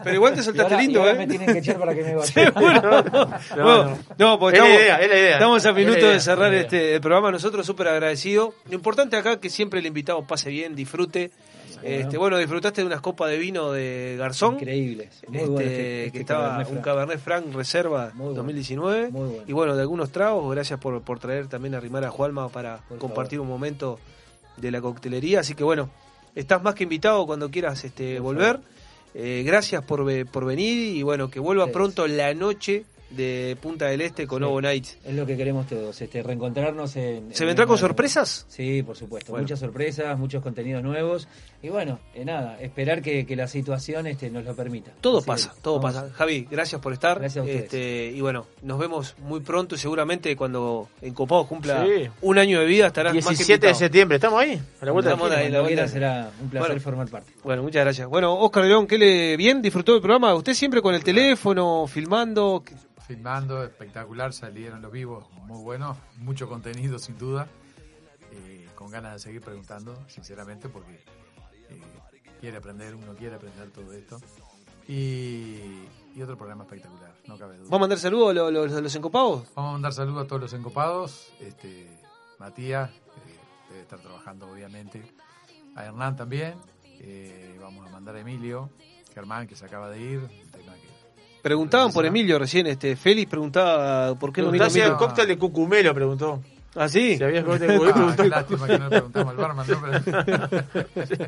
Pero 0.04 0.16
igual 0.16 0.34
te 0.34 0.40
Y 0.40 0.44
soltaste 0.44 0.74
y 0.74 0.78
lindo, 0.80 1.02
ahora 1.02 1.12
¿eh? 1.12 1.18
me 1.20 1.28
tienen 1.28 1.54
que 1.54 1.60
echar 1.60 1.78
para 1.78 1.94
que 1.94 2.04
me 2.04 2.16
vaya. 2.16 2.26
Seguro. 2.26 3.04
No, 3.58 3.98
no, 4.18 4.40
porque 4.40 4.58
Es 4.58 4.64
la 4.64 4.70
estamos, 4.70 4.82
idea, 4.82 4.96
es 5.02 5.10
la 5.10 5.18
idea. 5.20 5.34
estamos 5.34 5.66
a 5.68 5.74
minutos 5.74 6.00
idea, 6.02 6.12
de 6.14 6.20
cerrar 6.20 6.54
es 6.56 6.64
este 6.64 6.96
el 6.96 7.02
programa. 7.02 7.32
Nosotros 7.32 7.64
súper 7.66 7.90
agradecidos. 7.90 8.56
Lo 8.70 8.74
importante 8.74 9.18
acá 9.18 9.34
es 9.34 9.38
que 9.38 9.50
siempre 9.52 9.80
el 9.82 9.86
invitado 9.86 10.24
pase 10.24 10.50
bien, 10.50 10.76
disfrute. 10.76 11.30
Este, 11.84 12.18
bueno, 12.18 12.38
disfrutaste 12.38 12.82
de 12.82 12.88
unas 12.88 13.02
copas 13.02 13.30
de 13.30 13.38
vino 13.38 13.72
de 13.72 14.16
Garzón. 14.18 14.56
Increíbles. 14.56 15.22
Muy 15.28 15.38
Este, 15.38 15.50
bueno 15.50 15.62
este- 15.68 16.06
este 16.06 16.12
que 16.12 16.20
estaba 16.22 16.48
Cabernet 16.50 16.76
un. 16.76 16.82
Cabernet 16.82 17.20
Franc 17.20 17.54
Reserva 17.56 18.12
2019. 18.16 19.12
Y 19.48 19.54
bueno, 19.54 19.76
de 19.76 19.82
algunos 19.82 20.12
tragos. 20.12 20.52
Gracias 20.54 20.80
por, 20.80 21.02
por 21.04 21.20
traer 21.20 21.48
también 21.48 21.76
a 21.76 21.78
arrimar 21.78 22.04
a 22.04 22.10
Jualma 22.10 22.50
para 22.50 22.80
compartir 23.00 23.40
un 23.40 23.48
momento 23.48 24.00
de 24.62 24.72
la 24.72 24.82
coctelería. 24.82 25.42
Así 25.42 25.56
que 25.56 25.64
bueno, 25.64 25.90
estás 26.36 26.64
más 26.64 26.76
que 26.76 26.84
invitado 26.84 27.26
cuando 27.26 27.50
quieras 27.50 27.84
este, 27.84 28.20
volver. 28.20 28.60
Eh, 29.14 29.44
gracias 29.46 29.84
por, 29.84 30.06
por 30.28 30.46
venir 30.46 30.96
y 30.96 31.04
bueno, 31.04 31.30
que 31.30 31.40
vuelva 31.40 31.68
pronto 31.68 32.08
la 32.08 32.34
noche 32.34 32.86
de 33.16 33.58
Punta 33.62 33.86
del 33.88 34.02
Este 34.02 34.26
con 34.28 34.40
Sí. 34.40 34.46
Ovo 34.46 34.62
Nights. 34.62 34.98
Es 35.06 35.14
lo 35.16 35.26
que 35.26 35.38
queremos 35.38 35.68
todos, 35.68 36.02
este, 36.02 36.24
reencontrarnos 36.24 36.96
en... 36.96 37.34
¿Se 37.34 37.44
en 37.44 37.48
vendrá 37.48 37.66
con 37.66 37.78
sorpresas? 37.78 38.46
Sí, 38.50 38.84
por 38.84 38.96
supuesto. 38.96 39.32
Bueno. 39.32 39.44
Muchas 39.44 39.60
sorpresas, 39.60 40.18
muchos 40.18 40.42
contenidos 40.42 40.84
nuevos. 40.84 41.28
Y 41.62 41.70
bueno, 41.70 42.00
eh, 42.16 42.26
nada, 42.26 42.58
esperar 42.60 43.02
que, 43.02 43.26
que 43.26 43.36
la 43.36 43.48
situación 43.48 44.08
este, 44.08 44.30
nos 44.30 44.44
lo 44.46 44.56
permita. 44.56 44.92
Todo 45.02 45.20
Así 45.20 45.28
pasa, 45.28 45.54
que 45.56 45.62
todo 45.62 45.80
vamos- 45.80 45.96
pasa. 46.02 46.14
Javi, 46.14 46.48
gracias 46.50 46.82
por 46.82 46.94
estar. 46.94 47.20
Gracias 47.20 47.42
a 47.42 47.46
ustedes. 47.46 47.64
Este, 47.66 48.12
y 48.16 48.22
bueno, 48.22 48.48
nos 48.64 48.80
vemos 48.80 49.16
muy 49.20 49.42
pronto 49.42 49.76
y 49.76 49.78
seguramente 49.78 50.36
cuando 50.36 50.90
en 51.02 51.14
Copado 51.14 51.46
cumpla 51.48 51.86
Sí. 51.86 52.10
un 52.22 52.38
año 52.38 52.60
de 52.60 52.66
vida 52.66 52.88
estarás 52.88 53.14
más 53.14 53.24
que 53.26 53.30
17 53.32 53.68
de 53.68 53.76
septiembre, 53.76 54.16
¿estamos 54.16 54.40
ahí? 54.42 54.60
A 54.82 54.86
la 54.86 54.92
vuelta 54.92 55.10
de 55.10 55.16
Estamos 55.16 55.36
ahí, 55.38 55.50
la 55.52 55.62
vuelta. 55.62 55.88
será 55.88 56.32
un 56.42 56.50
placer 56.50 56.70
Bueno. 56.70 56.82
formar 56.82 57.08
parte. 57.10 57.32
Bueno, 57.44 57.64
muchas 57.64 57.84
gracias. 57.84 58.08
Bueno, 58.08 58.34
Oscar 58.40 58.66
León, 58.66 58.88
¿qué 58.88 58.98
le 58.98 59.38
bien? 59.38 59.62
¿Disfrutó 59.62 59.92
del 59.94 60.02
programa? 60.02 60.34
¿Usted 60.34 60.54
siempre 60.54 60.82
con 60.82 60.96
el 60.96 61.04
teléfono, 61.04 61.86
filmando? 61.88 62.64
Filmando, 63.16 63.62
espectacular, 63.66 64.32
salieron 64.32 64.82
los 64.82 64.90
vivos, 64.90 65.30
muy 65.44 65.62
buenos, 65.62 65.98
mucho 66.20 66.48
contenido 66.48 66.98
sin 66.98 67.18
duda, 67.18 67.46
eh, 68.32 68.70
con 68.74 68.90
ganas 68.90 69.12
de 69.16 69.20
seguir 69.20 69.42
preguntando, 69.42 70.02
sinceramente, 70.08 70.70
porque 70.70 71.04
eh, 71.70 71.82
quiere 72.40 72.56
aprender, 72.56 72.96
uno 72.96 73.14
quiere 73.14 73.36
aprender 73.36 73.70
todo 73.72 73.92
esto. 73.92 74.18
Y, 74.88 75.60
y 76.16 76.22
otro 76.22 76.38
programa 76.38 76.64
espectacular, 76.64 77.14
no 77.28 77.38
cabe 77.38 77.58
duda. 77.58 77.70
¿Va 77.70 77.76
a 77.76 77.80
mandar 77.82 77.98
saludos 78.00 78.30
a 78.30 78.34
los, 78.34 78.54
los- 78.54 78.82
los 78.82 78.96
encopados? 78.96 79.44
Vamos 79.56 79.70
a 79.70 79.74
mandar 79.74 79.92
saludos 79.92 80.24
a 80.24 80.28
todos 80.28 80.42
los 80.44 80.54
encopados, 80.54 81.34
este, 81.42 82.00
Matías, 82.40 82.92
eh, 82.92 82.94
debe 83.72 83.82
estar 83.82 84.00
trabajando 84.00 84.50
obviamente, 84.50 85.04
a 85.76 85.84
Hernán 85.84 86.16
también, 86.16 86.56
eh, 86.86 87.58
vamos 87.60 87.86
a 87.86 87.92
mandar 87.92 88.16
a 88.16 88.22
Emilio, 88.22 88.70
Germán 89.14 89.48
que 89.48 89.58
se 89.58 89.66
acaba 89.66 89.90
de 89.90 90.00
ir, 90.02 90.22
que 90.56 90.64
Preguntaban 91.42 91.92
por 91.92 92.06
Emilio 92.06 92.38
recién, 92.40 92.68
este 92.68 92.96
Félix 92.96 93.30
preguntaba 93.30 94.14
por 94.16 94.32
qué 94.32 94.42
no 94.42 94.52
vino 94.52 94.66
Emilio. 94.66 94.92
un 94.92 94.98
cóctel 94.98 95.28
de 95.28 95.38
cucumelo, 95.38 95.94
preguntó. 95.94 96.42
¿Ah, 96.76 96.88
sí? 96.88 97.18
Si 97.18 97.24
había 97.24 97.44
cóctel 97.44 97.68
de 97.68 97.78
cucumelo. 97.78 98.10
Ah, 98.10 98.16
qué 98.16 98.30
lástima 98.30 98.68
que 98.68 98.78
no 98.80 98.90
le 98.90 98.90
preguntamos 99.02 99.32
al 99.32 99.38
barman, 99.38 99.68
¿no? 99.68 101.28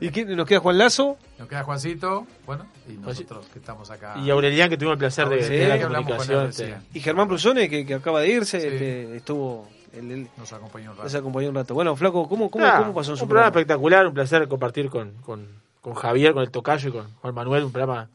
¿Y 0.00 0.10
quién 0.10 0.36
nos 0.36 0.46
queda 0.46 0.60
Juan 0.60 0.78
Lazo? 0.78 1.16
Nos 1.38 1.48
queda 1.48 1.64
Juancito, 1.64 2.26
bueno, 2.46 2.66
y 2.88 2.92
nosotros 2.92 3.46
que 3.52 3.58
estamos 3.58 3.90
acá. 3.90 4.14
Y 4.24 4.30
Aurelián, 4.30 4.68
que 4.70 4.76
tuvimos 4.76 4.92
el 4.94 4.98
placer 4.98 5.28
de, 5.28 5.34
Aurelián, 5.42 5.58
de 5.60 5.68
la 5.68 5.74
él 5.98 6.04
comunicación. 6.04 6.46
este. 6.50 6.76
Y 6.94 7.00
Germán 7.00 7.26
Brusone, 7.26 7.68
que, 7.68 7.84
que 7.84 7.94
acaba 7.94 8.20
de 8.20 8.28
irse, 8.28 8.58
este, 8.58 9.16
estuvo... 9.16 9.66
el- 9.92 10.10
el- 10.12 10.28
Nos 10.36 10.52
acompañó 10.52 10.90
un 10.92 10.96
rato. 10.98 11.02
nos 11.04 11.14
acompañó 11.16 11.48
un 11.48 11.54
rato. 11.56 11.74
Bueno, 11.74 11.96
Flaco, 11.96 12.28
¿cómo, 12.28 12.48
cómo, 12.48 12.64
Ah, 12.64 12.76
cómo 12.78 12.94
pasó 12.94 13.10
en 13.12 13.16
su 13.16 13.24
un 13.24 13.28
programa 13.28 13.50
programa? 13.50 13.60
espectacular, 13.60 14.06
un 14.06 14.14
placer 14.14 14.46
compartir 14.46 14.88
con, 14.88 15.14
con, 15.24 15.48
con 15.80 15.94
Javier, 15.94 16.32
con 16.32 16.42
el 16.44 16.50
Tocayo 16.52 16.90
y 16.90 16.92
con 16.92 17.12
Juan 17.14 17.34
Manuel, 17.34 17.64
un 17.64 17.72
programa 17.72 18.08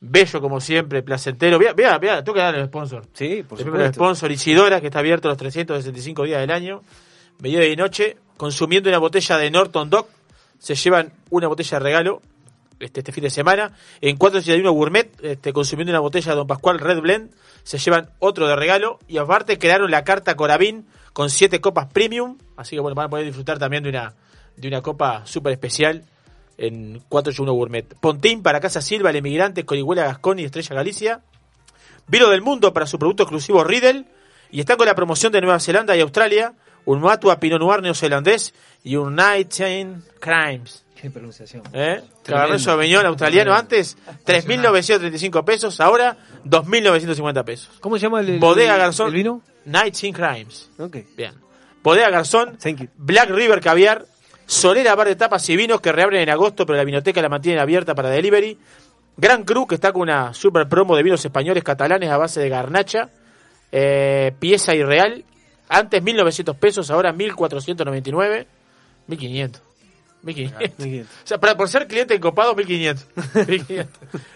bello 0.00 0.40
como 0.40 0.60
siempre, 0.60 1.02
placentero. 1.02 1.58
Vea, 1.58 1.74
vea, 1.74 1.98
vea, 1.98 2.24
tú 2.24 2.32
que 2.32 2.40
dar 2.40 2.54
el 2.54 2.66
sponsor. 2.66 3.06
Sí, 3.12 3.44
por 3.46 3.58
el 3.58 3.66
supuesto. 3.66 3.92
sponsor, 3.94 4.32
Isidora, 4.32 4.80
que 4.80 4.86
está 4.86 4.98
abierto 4.98 5.28
los 5.28 5.36
365 5.36 6.24
días 6.24 6.40
del 6.40 6.50
año. 6.50 6.82
mediodía 7.38 7.68
y 7.68 7.76
noche, 7.76 8.16
consumiendo 8.36 8.88
una 8.88 8.98
botella 8.98 9.36
de 9.38 9.50
Norton 9.50 9.90
Dog. 9.90 10.08
Se 10.58 10.74
llevan 10.74 11.12
una 11.30 11.48
botella 11.48 11.78
de 11.78 11.84
regalo 11.84 12.22
este, 12.80 13.00
este 13.00 13.12
fin 13.12 13.24
de 13.24 13.30
semana. 13.30 13.72
En 14.00 14.16
481 14.16 14.72
Gourmet, 14.72 15.10
este, 15.22 15.52
consumiendo 15.52 15.92
una 15.92 16.00
botella 16.00 16.32
de 16.32 16.36
Don 16.36 16.46
Pascual 16.46 16.78
Red 16.78 17.00
Blend, 17.00 17.30
se 17.62 17.78
llevan 17.78 18.10
otro 18.18 18.48
de 18.48 18.56
regalo. 18.56 18.98
Y 19.06 19.18
aparte 19.18 19.58
crearon 19.58 19.90
la 19.90 20.04
carta 20.04 20.34
Corabín 20.34 20.86
con 21.12 21.30
siete 21.30 21.60
copas 21.60 21.86
premium. 21.92 22.38
Así 22.56 22.76
que 22.76 22.80
bueno, 22.80 22.94
van 22.94 23.06
a 23.06 23.10
poder 23.10 23.26
disfrutar 23.26 23.58
también 23.58 23.82
de 23.82 23.90
una, 23.90 24.14
de 24.56 24.68
una 24.68 24.82
copa 24.82 25.26
súper 25.26 25.52
especial 25.52 26.04
en 26.60 27.00
481 27.08 27.52
Gourmet. 27.52 27.94
Pontín 28.00 28.42
para 28.42 28.60
Casa 28.60 28.80
Silva, 28.82 29.10
el 29.10 29.16
emigrante, 29.16 29.64
Corihuela 29.64 30.04
Gascón 30.04 30.38
y 30.38 30.44
Estrella 30.44 30.74
Galicia. 30.76 31.20
Vino 32.06 32.28
del 32.28 32.42
Mundo 32.42 32.72
para 32.72 32.86
su 32.86 32.98
producto 32.98 33.22
exclusivo 33.24 33.64
Riddle. 33.64 34.04
Y 34.52 34.60
están 34.60 34.76
con 34.76 34.86
la 34.86 34.94
promoción 34.94 35.32
de 35.32 35.40
Nueva 35.40 35.60
Zelanda 35.60 35.96
y 35.96 36.00
Australia. 36.00 36.54
Un 36.84 37.00
Matua 37.00 37.38
Pinot 37.40 37.60
Noir 37.60 37.82
neozelandés 37.82 38.52
y 38.82 38.96
un 38.96 39.14
Night 39.14 39.48
Chain 39.48 40.02
Crimes. 40.18 40.84
Qué 41.00 41.10
pronunciación. 41.10 41.62
¿Eh? 41.72 42.02
Cabernet 42.24 42.58
Sauvignon 42.58 43.06
australiano 43.06 43.54
antes, 43.54 43.96
3.935 44.26 45.44
pesos, 45.44 45.80
ahora 45.80 46.16
2.950 46.44 47.44
pesos. 47.44 47.70
¿Cómo 47.80 47.96
se 47.96 48.02
llama 48.02 48.20
el, 48.20 48.28
el- 48.30 48.38
Bodega 48.38 48.76
Garzón. 48.76 49.08
el 49.08 49.14
vino? 49.14 49.42
Nights 49.64 50.04
in 50.04 50.12
Crimes. 50.12 50.70
Ok. 50.78 50.96
Bien. 51.16 51.32
Bodega 51.82 52.10
Garzón, 52.10 52.58
Black 52.96 53.30
River 53.30 53.60
Caviar, 53.60 54.04
Solera 54.50 54.96
Bar 54.96 55.06
de 55.06 55.14
Tapas 55.14 55.48
y 55.48 55.54
Vinos 55.54 55.80
que 55.80 55.92
reabren 55.92 56.22
en 56.22 56.28
agosto, 56.28 56.66
pero 56.66 56.76
la 56.76 56.82
vinoteca 56.82 57.22
la 57.22 57.28
mantienen 57.28 57.60
abierta 57.60 57.94
para 57.94 58.10
delivery. 58.10 58.58
Gran 59.16 59.44
Cru, 59.44 59.64
que 59.64 59.76
está 59.76 59.92
con 59.92 60.02
una 60.02 60.34
super 60.34 60.68
promo 60.68 60.96
de 60.96 61.04
vinos 61.04 61.24
españoles 61.24 61.62
catalanes 61.62 62.10
a 62.10 62.16
base 62.16 62.40
de 62.40 62.48
garnacha, 62.48 63.10
eh, 63.70 64.32
pieza 64.40 64.74
y 64.74 64.82
real. 64.82 65.24
Antes 65.68 66.02
1.900 66.02 66.56
pesos, 66.56 66.90
ahora 66.90 67.14
1.499, 67.14 68.46
1.500. 69.08 69.60
1.500. 70.24 71.04
O 71.04 71.06
sea, 71.22 71.38
para, 71.38 71.56
por 71.56 71.68
ser 71.68 71.86
cliente 71.86 72.16
encopado, 72.16 72.56
1.500. 72.56 73.04
1.500. 73.14 73.86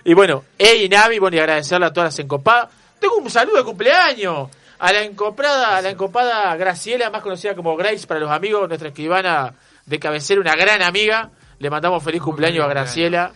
y 0.05 0.15
bueno, 0.15 0.45
Ey 0.57 0.89
Navi, 0.89 1.19
bueno, 1.19 1.39
y 1.39 1.41
agradecerle 1.41 1.87
a 1.87 1.93
todas 1.93 2.15
las 2.15 2.19
encopadas. 2.21 2.69
Tengo 3.01 3.17
un 3.17 3.29
saludo 3.29 3.57
de 3.57 3.65
cumpleaños 3.65 4.49
a 4.79 4.93
la 4.93 5.03
encopada, 5.03 5.77
a 5.77 5.83
la 5.83 5.91
encopada 5.91 6.55
Graciela, 6.55 7.11
más 7.11 7.21
conocida 7.21 7.57
como 7.57 7.77
Grace 7.77 8.07
para 8.07 8.21
los 8.21 8.31
amigos, 8.31 8.69
nuestra 8.69 8.91
escribana 8.91 9.53
de 9.87 9.99
cabecera, 9.99 10.41
una 10.41 10.57
gran 10.57 10.83
amiga. 10.83 11.31
Le 11.59 11.71
mandamos 11.71 12.03
feliz 12.03 12.21
cumpleaños 12.23 12.65
a 12.65 12.69
Graciela, 12.69 13.33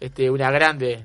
este, 0.00 0.30
una 0.30 0.50
grande, 0.50 1.04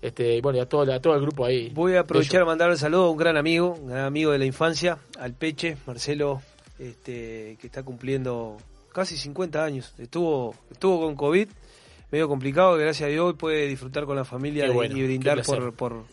este, 0.00 0.36
y 0.36 0.40
bueno, 0.40 0.58
y 0.58 0.60
a 0.62 0.68
todo, 0.68 0.92
a 0.92 1.00
todo 1.00 1.14
el 1.14 1.20
grupo 1.22 1.44
ahí. 1.44 1.70
Voy 1.74 1.96
a 1.96 2.00
aprovechar 2.00 2.42
a 2.42 2.44
mandar 2.44 2.70
un 2.70 2.76
saludo 2.78 3.04
a 3.06 3.10
un 3.10 3.16
gran 3.16 3.36
amigo, 3.36 3.76
un 3.80 3.88
gran 3.88 4.04
amigo 4.04 4.30
de 4.32 4.38
la 4.38 4.44
infancia, 4.44 4.98
al 5.18 5.32
Peche, 5.34 5.76
Marcelo, 5.86 6.40
este, 6.78 7.56
que 7.60 7.66
está 7.66 7.82
cumpliendo 7.82 8.56
casi 8.92 9.16
50 9.16 9.64
años. 9.64 9.92
Estuvo, 9.98 10.54
estuvo 10.70 11.00
con 11.00 11.16
COVID, 11.16 11.48
medio 12.10 12.28
complicado, 12.28 12.76
que 12.76 12.84
gracias 12.84 13.08
a 13.08 13.10
Dios 13.10 13.34
puede 13.36 13.66
disfrutar 13.66 14.04
con 14.04 14.16
la 14.16 14.24
familia 14.24 14.66
y- 14.66 14.70
bueno, 14.70 14.96
y 14.96 15.02
brindar 15.02 15.42
por, 15.42 15.72
por, 15.74 16.04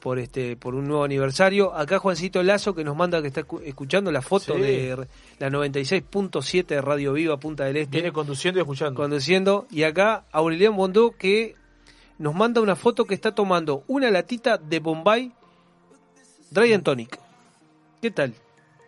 por 0.00 0.18
este 0.18 0.56
por 0.56 0.74
un 0.74 0.86
nuevo 0.88 1.04
aniversario. 1.04 1.74
Acá 1.74 1.98
Juancito 1.98 2.42
Lazo 2.42 2.74
que 2.74 2.82
nos 2.84 2.96
manda 2.96 3.20
que 3.22 3.28
está 3.28 3.42
escu- 3.42 3.62
escuchando 3.64 4.10
la 4.10 4.22
foto 4.22 4.54
Sí. 4.56 4.60
de 4.62 5.06
la 5.38 5.50
96.7 5.50 6.66
de 6.74 6.80
Radio 6.80 7.12
Viva 7.12 7.36
Punta 7.38 7.64
del 7.64 7.76
Este. 7.76 7.98
Viene 7.98 8.12
conduciendo 8.12 8.58
y 8.58 8.62
escuchando. 8.62 8.96
Conduciendo. 9.00 9.66
Y 9.70 9.82
acá 9.84 10.24
Aurelian 10.32 10.74
Bondó 10.76 11.12
que 11.12 11.54
nos 12.18 12.34
manda 12.34 12.60
una 12.60 12.76
foto 12.76 13.04
que 13.04 13.14
está 13.14 13.34
tomando 13.34 13.84
una 13.86 14.10
latita 14.10 14.58
de 14.58 14.78
Bombay 14.80 15.32
Dry 16.50 16.72
and 16.72 16.82
Tonic. 16.84 17.18
¿Qué 18.02 18.10
tal? 18.10 18.34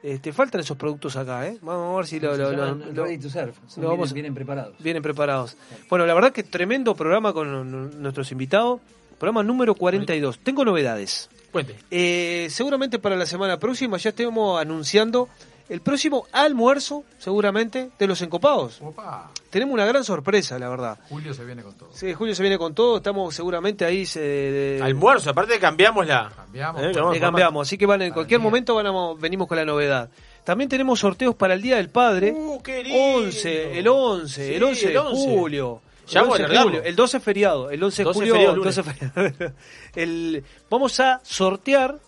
Este, 0.03 0.33
faltan 0.33 0.61
esos 0.61 0.77
productos 0.77 1.15
acá, 1.17 1.47
¿eh? 1.47 1.59
Vamos 1.63 1.95
a 1.95 1.97
ver 1.99 2.07
si 2.07 2.19
lo, 2.19 2.37
lo- 2.37 2.51
lo- 2.53 2.75
lo- 2.75 3.05
ready 3.05 3.19
to 3.19 3.31
serve. 3.31 3.53
Son 3.69 3.85
lo 3.85 3.91
vamos 3.91 4.13
vienen 4.13 4.35
preparados. 4.35 4.75
Vienen 4.81 5.01
preparados. 5.03 5.57
Bueno, 5.89 6.07
la 6.07 6.15
verdad 6.15 6.33
que 6.33 6.43
tremendo 6.43 6.95
programa 6.97 7.33
con 7.33 8.03
nuestros 8.03 8.33
invitados. 8.33 8.81
Programa 9.23 9.45
número 9.45 9.77
42. 9.77 10.41
Tengo 10.41 10.65
novedades. 10.65 11.31
Cuente. 11.53 11.77
Eh, 11.93 12.49
seguramente 12.51 12.99
para 12.99 13.15
la 13.15 13.25
semana 13.25 13.57
próxima 13.57 13.97
ya 13.97 14.09
estemos 14.11 14.61
anunciando 14.61 15.29
el 15.69 15.81
próximo 15.81 16.27
almuerzo, 16.33 17.05
seguramente, 17.19 17.91
de 18.01 18.07
los 18.09 18.21
encopados. 18.21 18.81
Opa. 18.83 19.31
Tenemos 19.49 19.75
una 19.75 19.85
gran 19.85 20.03
sorpresa, 20.03 20.59
la 20.59 20.69
verdad. 20.69 20.99
Julio 21.09 21.33
se 21.35 21.45
viene 21.45 21.63
con 21.63 21.73
todo. 21.75 21.91
Sí, 21.93 22.13
Julio 22.15 22.35
se 22.35 22.43
viene 22.43 22.59
con 22.59 22.75
todo, 22.75 22.97
estamos 22.97 23.33
seguramente 23.33 23.85
ahí. 23.85 24.07
Se, 24.07 24.81
Almuerzo, 24.83 25.31
aparte 25.31 25.57
cambiamos 25.61 26.05
la. 26.05 26.29
Cambiamos. 26.35 26.83
Eh, 26.83 26.93
Le 27.13 27.21
cambiamos 27.21 27.69
así 27.69 27.79
que 27.79 27.87
van 27.87 28.03
en 28.03 28.13
cualquier 28.13 28.41
momento 28.41 28.75
van 28.75 29.21
venimos 29.21 29.47
con 29.47 29.57
la 29.57 29.65
novedad. 29.65 30.11
También 30.43 30.69
tenemos 30.69 30.99
sorteos 30.99 31.37
para 31.37 31.55
el 31.55 31.63
Día 31.63 31.77
del 31.77 31.91
Padre. 31.91 32.35
11, 32.37 33.79
el 33.79 33.87
11, 33.87 34.57
el 34.57 34.59
Sí, 34.59 34.65
11 34.65 34.87
de 34.87 34.93
el 34.95 34.99
11. 34.99 35.15
julio. 35.29 35.81
Ya 36.07 36.21
el, 36.21 36.27
vamos 36.27 36.35
11 36.35 36.35
a 36.35 36.37
de 36.37 36.45
alargarlo. 36.45 36.71
julio, 36.79 36.83
el 36.91 36.97
12 36.97 37.17
es 37.17 37.23
feriado, 37.23 37.71
el 37.71 37.83
11 37.83 37.97
de 38.03 38.05
12 38.05 38.19
julio, 38.19 38.35
feriado, 38.35 38.53
el 38.55 38.59
lunes. 38.59 38.77
12 38.77 38.91
es 38.91 39.13
feriado. 39.13 39.55
El- 39.95 40.45
vamos 40.71 41.01
a 41.01 41.21
sortear. 41.25 41.99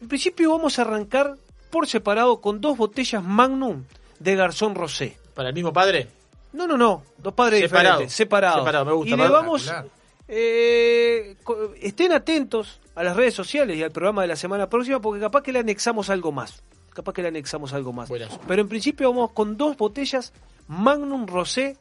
En 0.00 0.08
principio 0.08 0.50
vamos 0.50 0.78
a 0.78 0.82
arrancar 0.82 1.36
por 1.70 1.86
separado 1.86 2.40
con 2.40 2.60
dos 2.60 2.76
botellas 2.76 3.22
Magnum 3.22 3.84
de 4.18 4.34
Garzón 4.36 4.74
Rosé. 4.74 5.16
¿Para 5.34 5.48
el 5.50 5.54
mismo 5.54 5.72
padre? 5.72 6.08
No, 6.52 6.66
no, 6.66 6.76
no, 6.76 7.04
dos 7.18 7.32
padres 7.34 7.60
Separado. 7.60 7.94
diferentes, 8.00 8.16
separados. 8.16 8.58
Separado, 8.60 8.84
me 8.86 8.92
gusta, 8.92 9.14
y 9.14 9.16
le 9.16 9.28
vamos, 9.28 9.72
eh, 10.26 11.36
estén 11.80 12.12
atentos 12.12 12.80
a 12.94 13.02
las 13.04 13.16
redes 13.16 13.34
sociales 13.34 13.76
y 13.76 13.82
al 13.82 13.90
programa 13.92 14.22
de 14.22 14.28
la 14.28 14.36
semana 14.36 14.68
próxima 14.68 15.00
porque 15.00 15.20
capaz 15.20 15.42
que 15.42 15.52
le 15.52 15.58
anexamos 15.60 16.10
algo 16.10 16.32
más. 16.32 16.62
Capaz 16.92 17.12
que 17.12 17.22
le 17.22 17.28
anexamos 17.28 17.72
algo 17.72 17.92
más. 17.92 18.10
Pero 18.48 18.62
en 18.62 18.68
principio 18.68 19.10
vamos 19.10 19.30
con 19.32 19.56
dos 19.56 19.76
botellas 19.76 20.32
Magnum 20.66 21.26
Rosé 21.26 21.76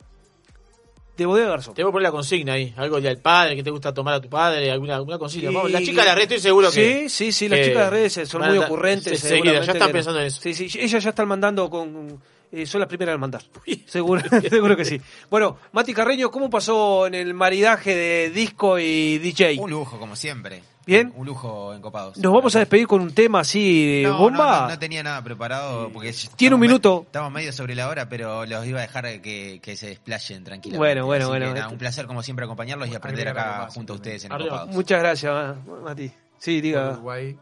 de 1.23 1.25
Bodega 1.27 1.49
Garzón. 1.49 1.73
Te 1.73 1.83
voy 1.83 1.89
a 1.89 1.93
poner 1.93 2.03
la 2.03 2.11
consigna 2.11 2.53
ahí. 2.53 2.73
Algo 2.77 2.99
del 3.01 3.17
padre, 3.19 3.55
que 3.55 3.63
te 3.63 3.69
gusta 3.71 3.93
tomar 3.93 4.13
a 4.15 4.21
tu 4.21 4.29
padre, 4.29 4.71
alguna, 4.71 4.95
alguna 4.95 5.17
consigna. 5.17 5.51
Y- 5.51 5.53
Vamos, 5.55 5.71
la 5.71 5.81
chica 5.81 6.01
de 6.01 6.07
la 6.07 6.15
red 6.15 6.23
estoy 6.23 6.39
seguro 6.39 6.71
que. 6.71 7.07
Sí, 7.07 7.09
sí, 7.09 7.31
sí, 7.31 7.49
las 7.49 7.61
chicas 7.61 7.83
de 7.85 7.89
redes 7.89 8.29
son 8.29 8.47
muy 8.47 8.57
ocurrentes. 8.57 9.19
se- 9.19 9.27
seguida, 9.29 9.61
ya 9.61 9.71
están 9.73 9.91
pensando 9.91 10.19
en 10.19 10.25
eso. 10.27 10.41
Sí, 10.41 10.53
sí, 10.53 10.79
ellas 10.79 11.03
ya 11.03 11.09
están 11.09 11.27
mandando 11.27 11.69
con... 11.69 12.21
eh, 12.51 12.65
son 12.65 12.79
las 12.79 12.87
primeras 12.87 13.13
en 13.15 13.21
mandar. 13.21 13.43
Seguro, 13.85 14.21
seguro 14.49 14.75
que 14.75 14.85
sí. 14.85 14.99
Bueno, 15.29 15.57
Mati 15.71 15.93
Carreño, 15.93 16.31
¿cómo 16.31 16.49
pasó 16.49 17.05
en 17.07 17.13
el 17.15 17.33
maridaje 17.33 17.95
de 17.95 18.29
disco 18.31 18.79
y 18.79 19.17
DJ? 19.19 19.57
Un 19.59 19.69
lujo, 19.71 19.99
como 19.99 20.15
siempre. 20.15 20.63
Bien. 20.89 21.13
Un 21.15 21.25
lujo 21.27 21.73
en 21.73 21.81
copados. 21.81 22.17
Nos 22.17 22.33
vamos 22.33 22.55
a 22.55 22.59
despedir 22.59 22.87
con 22.87 23.01
un 23.01 23.13
tema 23.13 23.41
así, 23.41 24.01
No, 24.05 24.17
bomba. 24.17 24.45
No, 24.45 24.61
no, 24.63 24.69
no 24.69 24.79
tenía 24.79 25.03
nada 25.03 25.23
preparado 25.23 25.89
porque 25.93 26.13
Tiene 26.35 26.55
un 26.55 26.61
me- 26.61 26.67
minuto. 26.67 27.03
Estamos 27.05 27.31
medio 27.31 27.53
sobre 27.53 27.75
la 27.75 27.87
hora, 27.89 28.09
pero 28.09 28.45
los 28.45 28.65
iba 28.65 28.79
a 28.79 28.81
dejar 28.81 29.21
que, 29.21 29.59
que 29.61 29.75
se 29.77 29.87
desplayen 29.87 30.43
tranquilamente. 30.43 30.77
Bueno, 30.79 31.05
bueno, 31.05 31.25
Así 31.25 31.29
bueno. 31.31 31.53
que 31.53 31.59
nada, 31.59 31.71
un 31.71 31.77
placer 31.77 32.07
como 32.07 32.23
siempre 32.23 32.45
acompañarlos 32.45 32.89
y 32.89 32.95
aprender 32.95 33.27
acá 33.29 33.61
más, 33.65 33.73
junto 33.73 33.93
a 33.93 33.95
ustedes 33.97 34.25
en 34.25 34.31
Arriba. 34.31 34.49
Copados. 34.49 34.75
Muchas 34.75 34.99
gracias, 34.99 35.55
Mati. 35.83 36.11
Sí, 36.37 36.61
diga. 36.61 36.91
Uruguay 36.93 37.37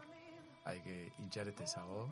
hay 0.64 0.80
que 0.80 1.12
hinchar 1.18 1.48
este 1.48 1.66
sábado, 1.66 2.08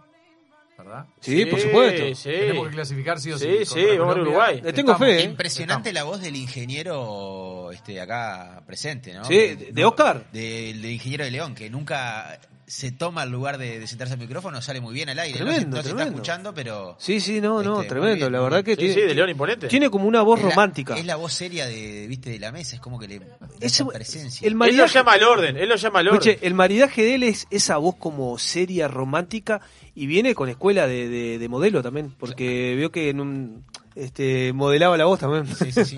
¿verdad? 0.79 1.07
Sí, 1.21 1.47
por 1.47 1.61
supuesto. 1.61 2.23
Tenemos 2.29 2.69
que 2.69 2.75
clasificar 2.75 3.19
sí 3.21 3.33
o 3.33 3.39
sí. 3.39 3.45
Sí, 3.45 3.51
contra 3.67 3.75
sí, 3.93 3.99
vamos 3.99 4.17
a. 4.17 4.21
Uruguay. 4.21 4.61
Le 4.63 4.73
tengo 4.73 4.97
fe, 4.97 5.21
¿eh? 5.21 5.23
Impresionante 5.23 5.93
la 5.93 6.05
voz 6.05 6.21
del 6.21 6.37
ingeniero 6.37 7.71
este, 7.73 8.01
acá 8.01 8.63
presente, 8.67 9.13
¿no? 9.13 9.25
Sí, 9.25 9.35
de- 9.35 9.71
de 9.73 9.85
Oscar. 9.85 10.25
Del, 10.33 10.83
del 10.83 10.91
ingeniero 10.93 11.25
de 11.25 11.31
León, 11.31 11.55
que 11.55 11.69
nunca 11.71 12.39
se 12.67 12.91
toma 12.91 13.23
el 13.23 13.31
lugar 13.31 13.59
de, 13.59 13.79
de 13.79 13.87
sentarse 13.87 14.15
al 14.15 14.19
micrófono, 14.21 14.61
sale 14.61 14.81
muy 14.81 14.93
bien 14.93 15.09
al 15.09 15.19
aire. 15.21 15.39
no 15.39 15.47
se- 15.47 15.53
Tremendo, 15.53 15.77
no 15.77 15.83
se, 15.85 15.89
está 15.91 16.03
escuchando, 16.05 16.53
pero... 16.53 16.97
Sí, 16.99 17.21
sí, 17.21 17.41
no, 17.41 17.63
no, 17.63 17.77
Este, 17.83 17.91
tremendo. 17.91 18.17
bien, 18.27 18.33
la 18.33 18.41
verdad 18.41 18.59
que 18.65 18.75
bien. 18.75 18.79
tiene, 18.79 18.95
Sí, 18.95 19.01
sí, 19.03 19.07
de 19.07 19.15
León 19.15 19.31
imponente. 19.31 19.69
tiene 19.69 19.89
como 19.89 20.07
una 20.07 20.23
voz 20.23 20.39
Es 20.41 20.45
la- 20.47 20.51
romántica. 20.51 20.97
Es 20.97 21.07
la 21.07 21.15
voz 21.17 21.33
seria 21.33 21.67
de, 21.67 22.07
¿viste, 22.09 22.31
de 22.31 22.39
la 22.41 22.51
mesa, 22.51 22.75
es 22.77 22.83
como 22.83 22.99
que 22.99 23.07
le 23.07 23.21
esa 23.61 23.87
presencia. 23.87 24.45
el 24.45 24.49
Él 24.49 24.53
lo 24.55 24.59
maridaje, 24.59 24.95
llama 24.95 25.13
al 25.13 25.23
orden, 25.23 25.57
él 25.57 25.69
lo 25.69 25.77
llama 25.77 26.01
al 26.01 26.09
orden. 26.09 26.21
Escuche, 26.29 26.47
el 26.47 26.55
maridaje 26.55 27.03
de 27.03 27.15
él 27.15 27.23
es 27.23 27.47
esa 27.51 27.77
voz 27.77 27.95
como 27.97 28.37
seria, 28.39 28.89
romántica 28.89 29.61
y 29.95 30.07
viene 30.07 30.35
con 30.35 30.49
escuela 30.49 30.87
de, 30.89 31.09
de- 31.09 31.39
de 31.39 31.49
modelo 31.49 31.83
también, 31.85 32.13
porque 32.19 32.75
vio 32.77 32.91
que 32.91 33.11
en 33.11 33.21
un, 33.21 33.65
este, 33.95 34.53
modelaba 34.53 34.97
la 34.97 35.05
voz 35.05 35.21
también. 35.21 35.47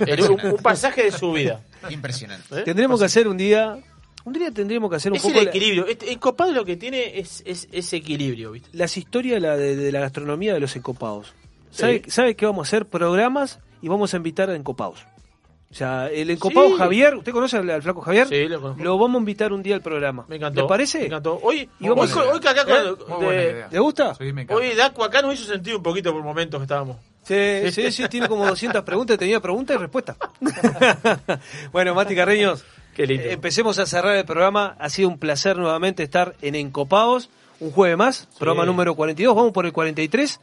Era 0.07 0.31
un, 0.31 0.39
un 0.45 0.57
pasaje 0.59 1.05
de 1.05 1.13
su 1.13 1.33
vida. 1.33 1.63
Impresionante. 1.89 2.61
¿Eh? 2.61 2.63
Tendremos 2.65 3.01
que 3.01 3.07
hacer 3.07 3.27
un 3.27 3.39
día, 3.39 3.79
un 4.29 4.33
día 4.35 4.51
tendríamos 4.53 4.89
que 4.91 4.97
hacer 4.97 5.11
un 5.13 5.17
Es 5.17 5.23
poco 5.23 5.39
el 5.39 5.45
la- 5.47 5.51
equilibrio. 5.51 5.87
Este- 5.87 6.11
El 6.11 6.19
copado 6.21 6.53
lo 6.53 6.65
que 6.65 6.77
tiene 6.77 7.19
es, 7.19 7.43
es 7.45 7.69
ese 7.73 7.97
equilibrio, 7.97 8.53
¿viste? 8.53 8.69
las 8.73 8.97
historias 8.97 9.35
de 9.35 9.41
la, 9.49 9.57
de, 9.57 9.75
de 9.77 9.91
la 9.93 10.01
gastronomía 10.01 10.55
de 10.55 10.61
los 10.61 10.75
encopados. 10.77 11.35
Sí. 11.71 11.81
¿Sabe, 11.81 12.03
¿Sabe 12.09 12.35
qué 12.37 12.47
vamos 12.47 12.67
a 12.67 12.69
hacer? 12.69 12.87
Programas 12.87 13.59
y 13.83 13.89
vamos 13.89 14.15
a 14.15 14.17
invitar 14.17 14.49
a 14.51 14.55
encopados. 14.55 15.01
O 15.71 15.75
sea, 15.75 16.09
el 16.11 16.31
encopado 16.31 16.69
Sí. 16.69 16.75
Javier, 16.79 17.15
¿usted 17.17 17.31
conoce 17.31 17.59
al, 17.59 17.69
al 17.69 17.83
flaco 17.83 18.01
Javier? 18.01 18.27
Sí, 18.27 18.49
lo 18.49 18.59
conozco. 18.59 18.83
Lo 18.83 18.97
vamos 18.97 19.17
a 19.17 19.19
invitar 19.19 19.53
un 19.53 19.63
día 19.63 19.75
al 19.75 19.83
programa. 19.83 20.25
Me 20.27 20.37
encantó. 20.37 20.63
¿Le 20.63 20.67
parece? 20.67 21.01
Me 21.01 21.07
encantó. 21.07 21.39
Hoy, 21.43 21.69
Y 21.79 21.89
vamos 21.89 22.11
hoy, 22.17 22.41
que 22.41 22.49
acá 22.49 22.63
¿Eh? 22.63 22.95
de-. 23.21 23.67
¿Le 23.71 23.79
gusta? 23.79 24.15
Sí, 24.15 24.33
me 24.33 24.43
encanta. 24.43 24.55
hoy 24.55 24.75
Daco 24.75 25.05
acá 25.05 25.21
nos 25.21 25.35
hizo 25.35 25.45
sentir 25.45 25.77
un 25.77 25.83
poquito 25.83 26.11
por 26.13 26.23
momentos 26.23 26.59
que 26.59 26.63
estábamos. 26.65 26.97
Sí, 27.23 27.71
sí, 27.71 27.93
sí, 27.93 28.09
tiene 28.09 28.27
como 28.29 28.47
200 28.47 28.83
preguntas, 28.83 29.19
tenía 29.19 29.39
preguntas 29.41 29.77
y 29.77 29.79
respuestas. 29.79 30.17
bueno, 31.73 31.95
Mati 31.95 32.15
Carreños, 32.15 32.65
Qué 32.99 33.07
lindo. 33.07 33.25
eh, 33.25 33.33
empecemos 33.33 33.79
a 33.79 33.87
cerrar 33.87 34.17
el 34.17 34.25
programa. 34.27 34.77
Ha 34.79 34.91
sido 34.91 35.09
un 35.09 35.19
placer 35.19 35.57
nuevamente 35.57 36.03
estar 36.03 36.35
en 36.43 36.55
Encopados. 36.55 37.31
Un 37.61 37.71
jueves 37.73 37.97
más, 37.97 38.29
programa 38.39 38.65
número 38.67 38.95
42, 38.95 39.35
vamos 39.35 39.53
por 39.53 39.65
el 39.67 39.73
43. 39.73 40.41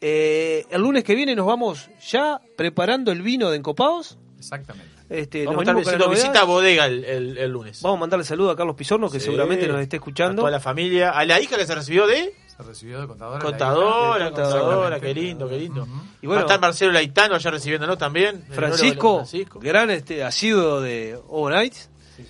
Eh, 0.00 0.66
el 0.70 0.80
lunes 0.82 1.04
que 1.04 1.14
viene 1.14 1.34
nos 1.36 1.46
vamos 1.46 1.88
ya 2.08 2.40
preparando 2.56 3.10
el 3.12 3.22
vino 3.22 3.50
de 3.50 3.56
Encopados. 3.56 4.18
Exactamente. 4.38 4.90
Este, 5.08 5.44
Vamos 5.44 5.60
a 5.60 5.62
estar 5.62 5.76
haciendo 5.78 6.08
visita 6.08 6.40
a 6.40 6.44
bodega 6.44 6.86
el, 6.86 7.04
el- 7.04 7.38
el 7.38 7.50
lunes. 7.50 7.82
Vamos 7.82 7.98
a 7.98 8.00
mandarle 8.00 8.24
saludo 8.24 8.50
a 8.50 8.56
Carlos 8.56 8.74
Pizorno, 8.76 9.10
que 9.10 9.20
Sí. 9.20 9.26
seguramente 9.26 9.68
nos 9.68 9.80
esté 9.80 9.96
A 9.96 9.98
escuchando. 9.98 10.40
toda 10.42 10.50
la 10.50 10.58
familia. 10.60 11.10
A 11.10 11.24
la 11.24 11.38
hija 11.40 11.56
que 11.56 11.66
se 11.66 11.74
recibió 11.74 12.06
de... 12.06 12.32
Se 12.56 12.62
recibió 12.62 13.00
de 13.00 13.06
contadora. 13.06 13.38
la 13.38 13.44
Contadora, 13.44 14.18
hija. 14.26 14.30
contadora, 14.30 14.96
Exactamente. 14.96 15.06
qué 15.06 15.14
lindo, 15.14 15.48
qué 15.48 15.58
lindo. 15.58 15.86
Y 16.22 16.26
Va 16.26 16.28
bueno, 16.28 16.34
a 16.38 16.40
estar 16.42 16.60
Marcelo 16.60 16.92
Laitano 16.92 17.34
allá 17.34 17.50
recibiéndonos 17.50 17.98
también. 17.98 18.44
Francisco, 18.50 19.16
Francisco. 19.18 19.58
gran 19.60 19.90
este, 19.90 20.22
asiduo 20.24 20.80
de 20.80 21.18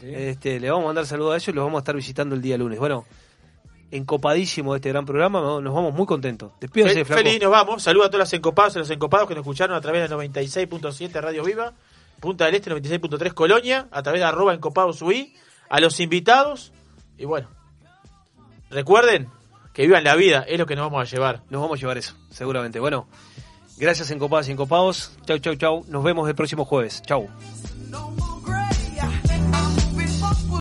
Este, 0.03 0.61
le 0.61 0.71
vamos 0.71 0.85
a 0.85 0.87
mandar 0.89 1.07
saludos 1.07 1.35
a 1.35 1.37
ellos 1.37 1.49
y 1.49 1.53
los 1.53 1.65
vamos 1.65 1.79
a 1.79 1.83
estar 1.83 1.97
visitando 1.97 2.35
el 2.35 2.43
día 2.43 2.57
lunes. 2.57 2.79
Bueno, 2.79 3.05
encopadísimo 3.93 4.73
de 4.73 4.79
este 4.79 4.89
gran 4.89 5.05
programa, 5.05 5.41
¿no? 5.41 5.61
nos 5.61 5.75
vamos 5.75 5.95
muy 5.95 6.07
contentos. 6.07 6.53
Despídense, 6.61 7.05
Flaco. 7.05 7.23
Feliz, 7.23 7.41
nos 7.41 7.51
vamos. 7.51 7.83
Saludos 7.83 8.07
a 8.07 8.11
todos 8.11 8.21
los 8.21 8.33
encopados 8.33 8.77
y 8.77 8.79
los 8.79 8.91
encopados 8.91 9.29
que 9.29 9.35
nos 9.35 9.43
escucharon 9.43 9.77
a 9.77 9.81
través 9.81 10.09
del 10.09 10.19
96.7 10.19 11.21
Radio 11.21 11.45
Viva, 11.45 11.73
Punta 12.19 12.47
del 12.47 12.55
Este 12.55 12.71
96.3 12.71 13.35
Colonia, 13.35 13.89
a 13.91 14.03
través 14.03 14.21
de 14.21 14.25
arroba 14.25 14.55
encopados 14.55 15.03
UI, 15.03 15.35
a 15.69 15.81
los 15.81 16.01
invitados. 16.01 16.73
Y 17.19 17.27
bueno, 17.27 17.49
recuerden 18.71 19.29
que 19.75 19.83
vivan 19.83 20.05
la 20.05 20.17
vida, 20.17 20.45
es 20.49 20.59
lo 20.59 20.67
que 20.67 20.75
nos 20.75 20.91
vamos 20.91 21.07
a 21.07 21.15
llevar. 21.15 21.43
Nos 21.51 21.61
vamos 21.61 21.79
a 21.79 21.81
llevar 21.81 21.99
eso, 21.99 22.15
seguramente. 22.31 22.81
Bueno, 22.81 23.09
gracias 23.77 24.11
encopadas 24.11 24.49
y 24.49 24.53
encopados. 24.53 25.13
Chau, 25.27 25.39
chau, 25.39 25.55
chau. 25.57 25.85
Nos 25.89 26.03
vemos 26.03 26.29
el 26.29 26.35
próximo 26.35 26.65
jueves. 26.65 27.03
Chau. 27.03 27.29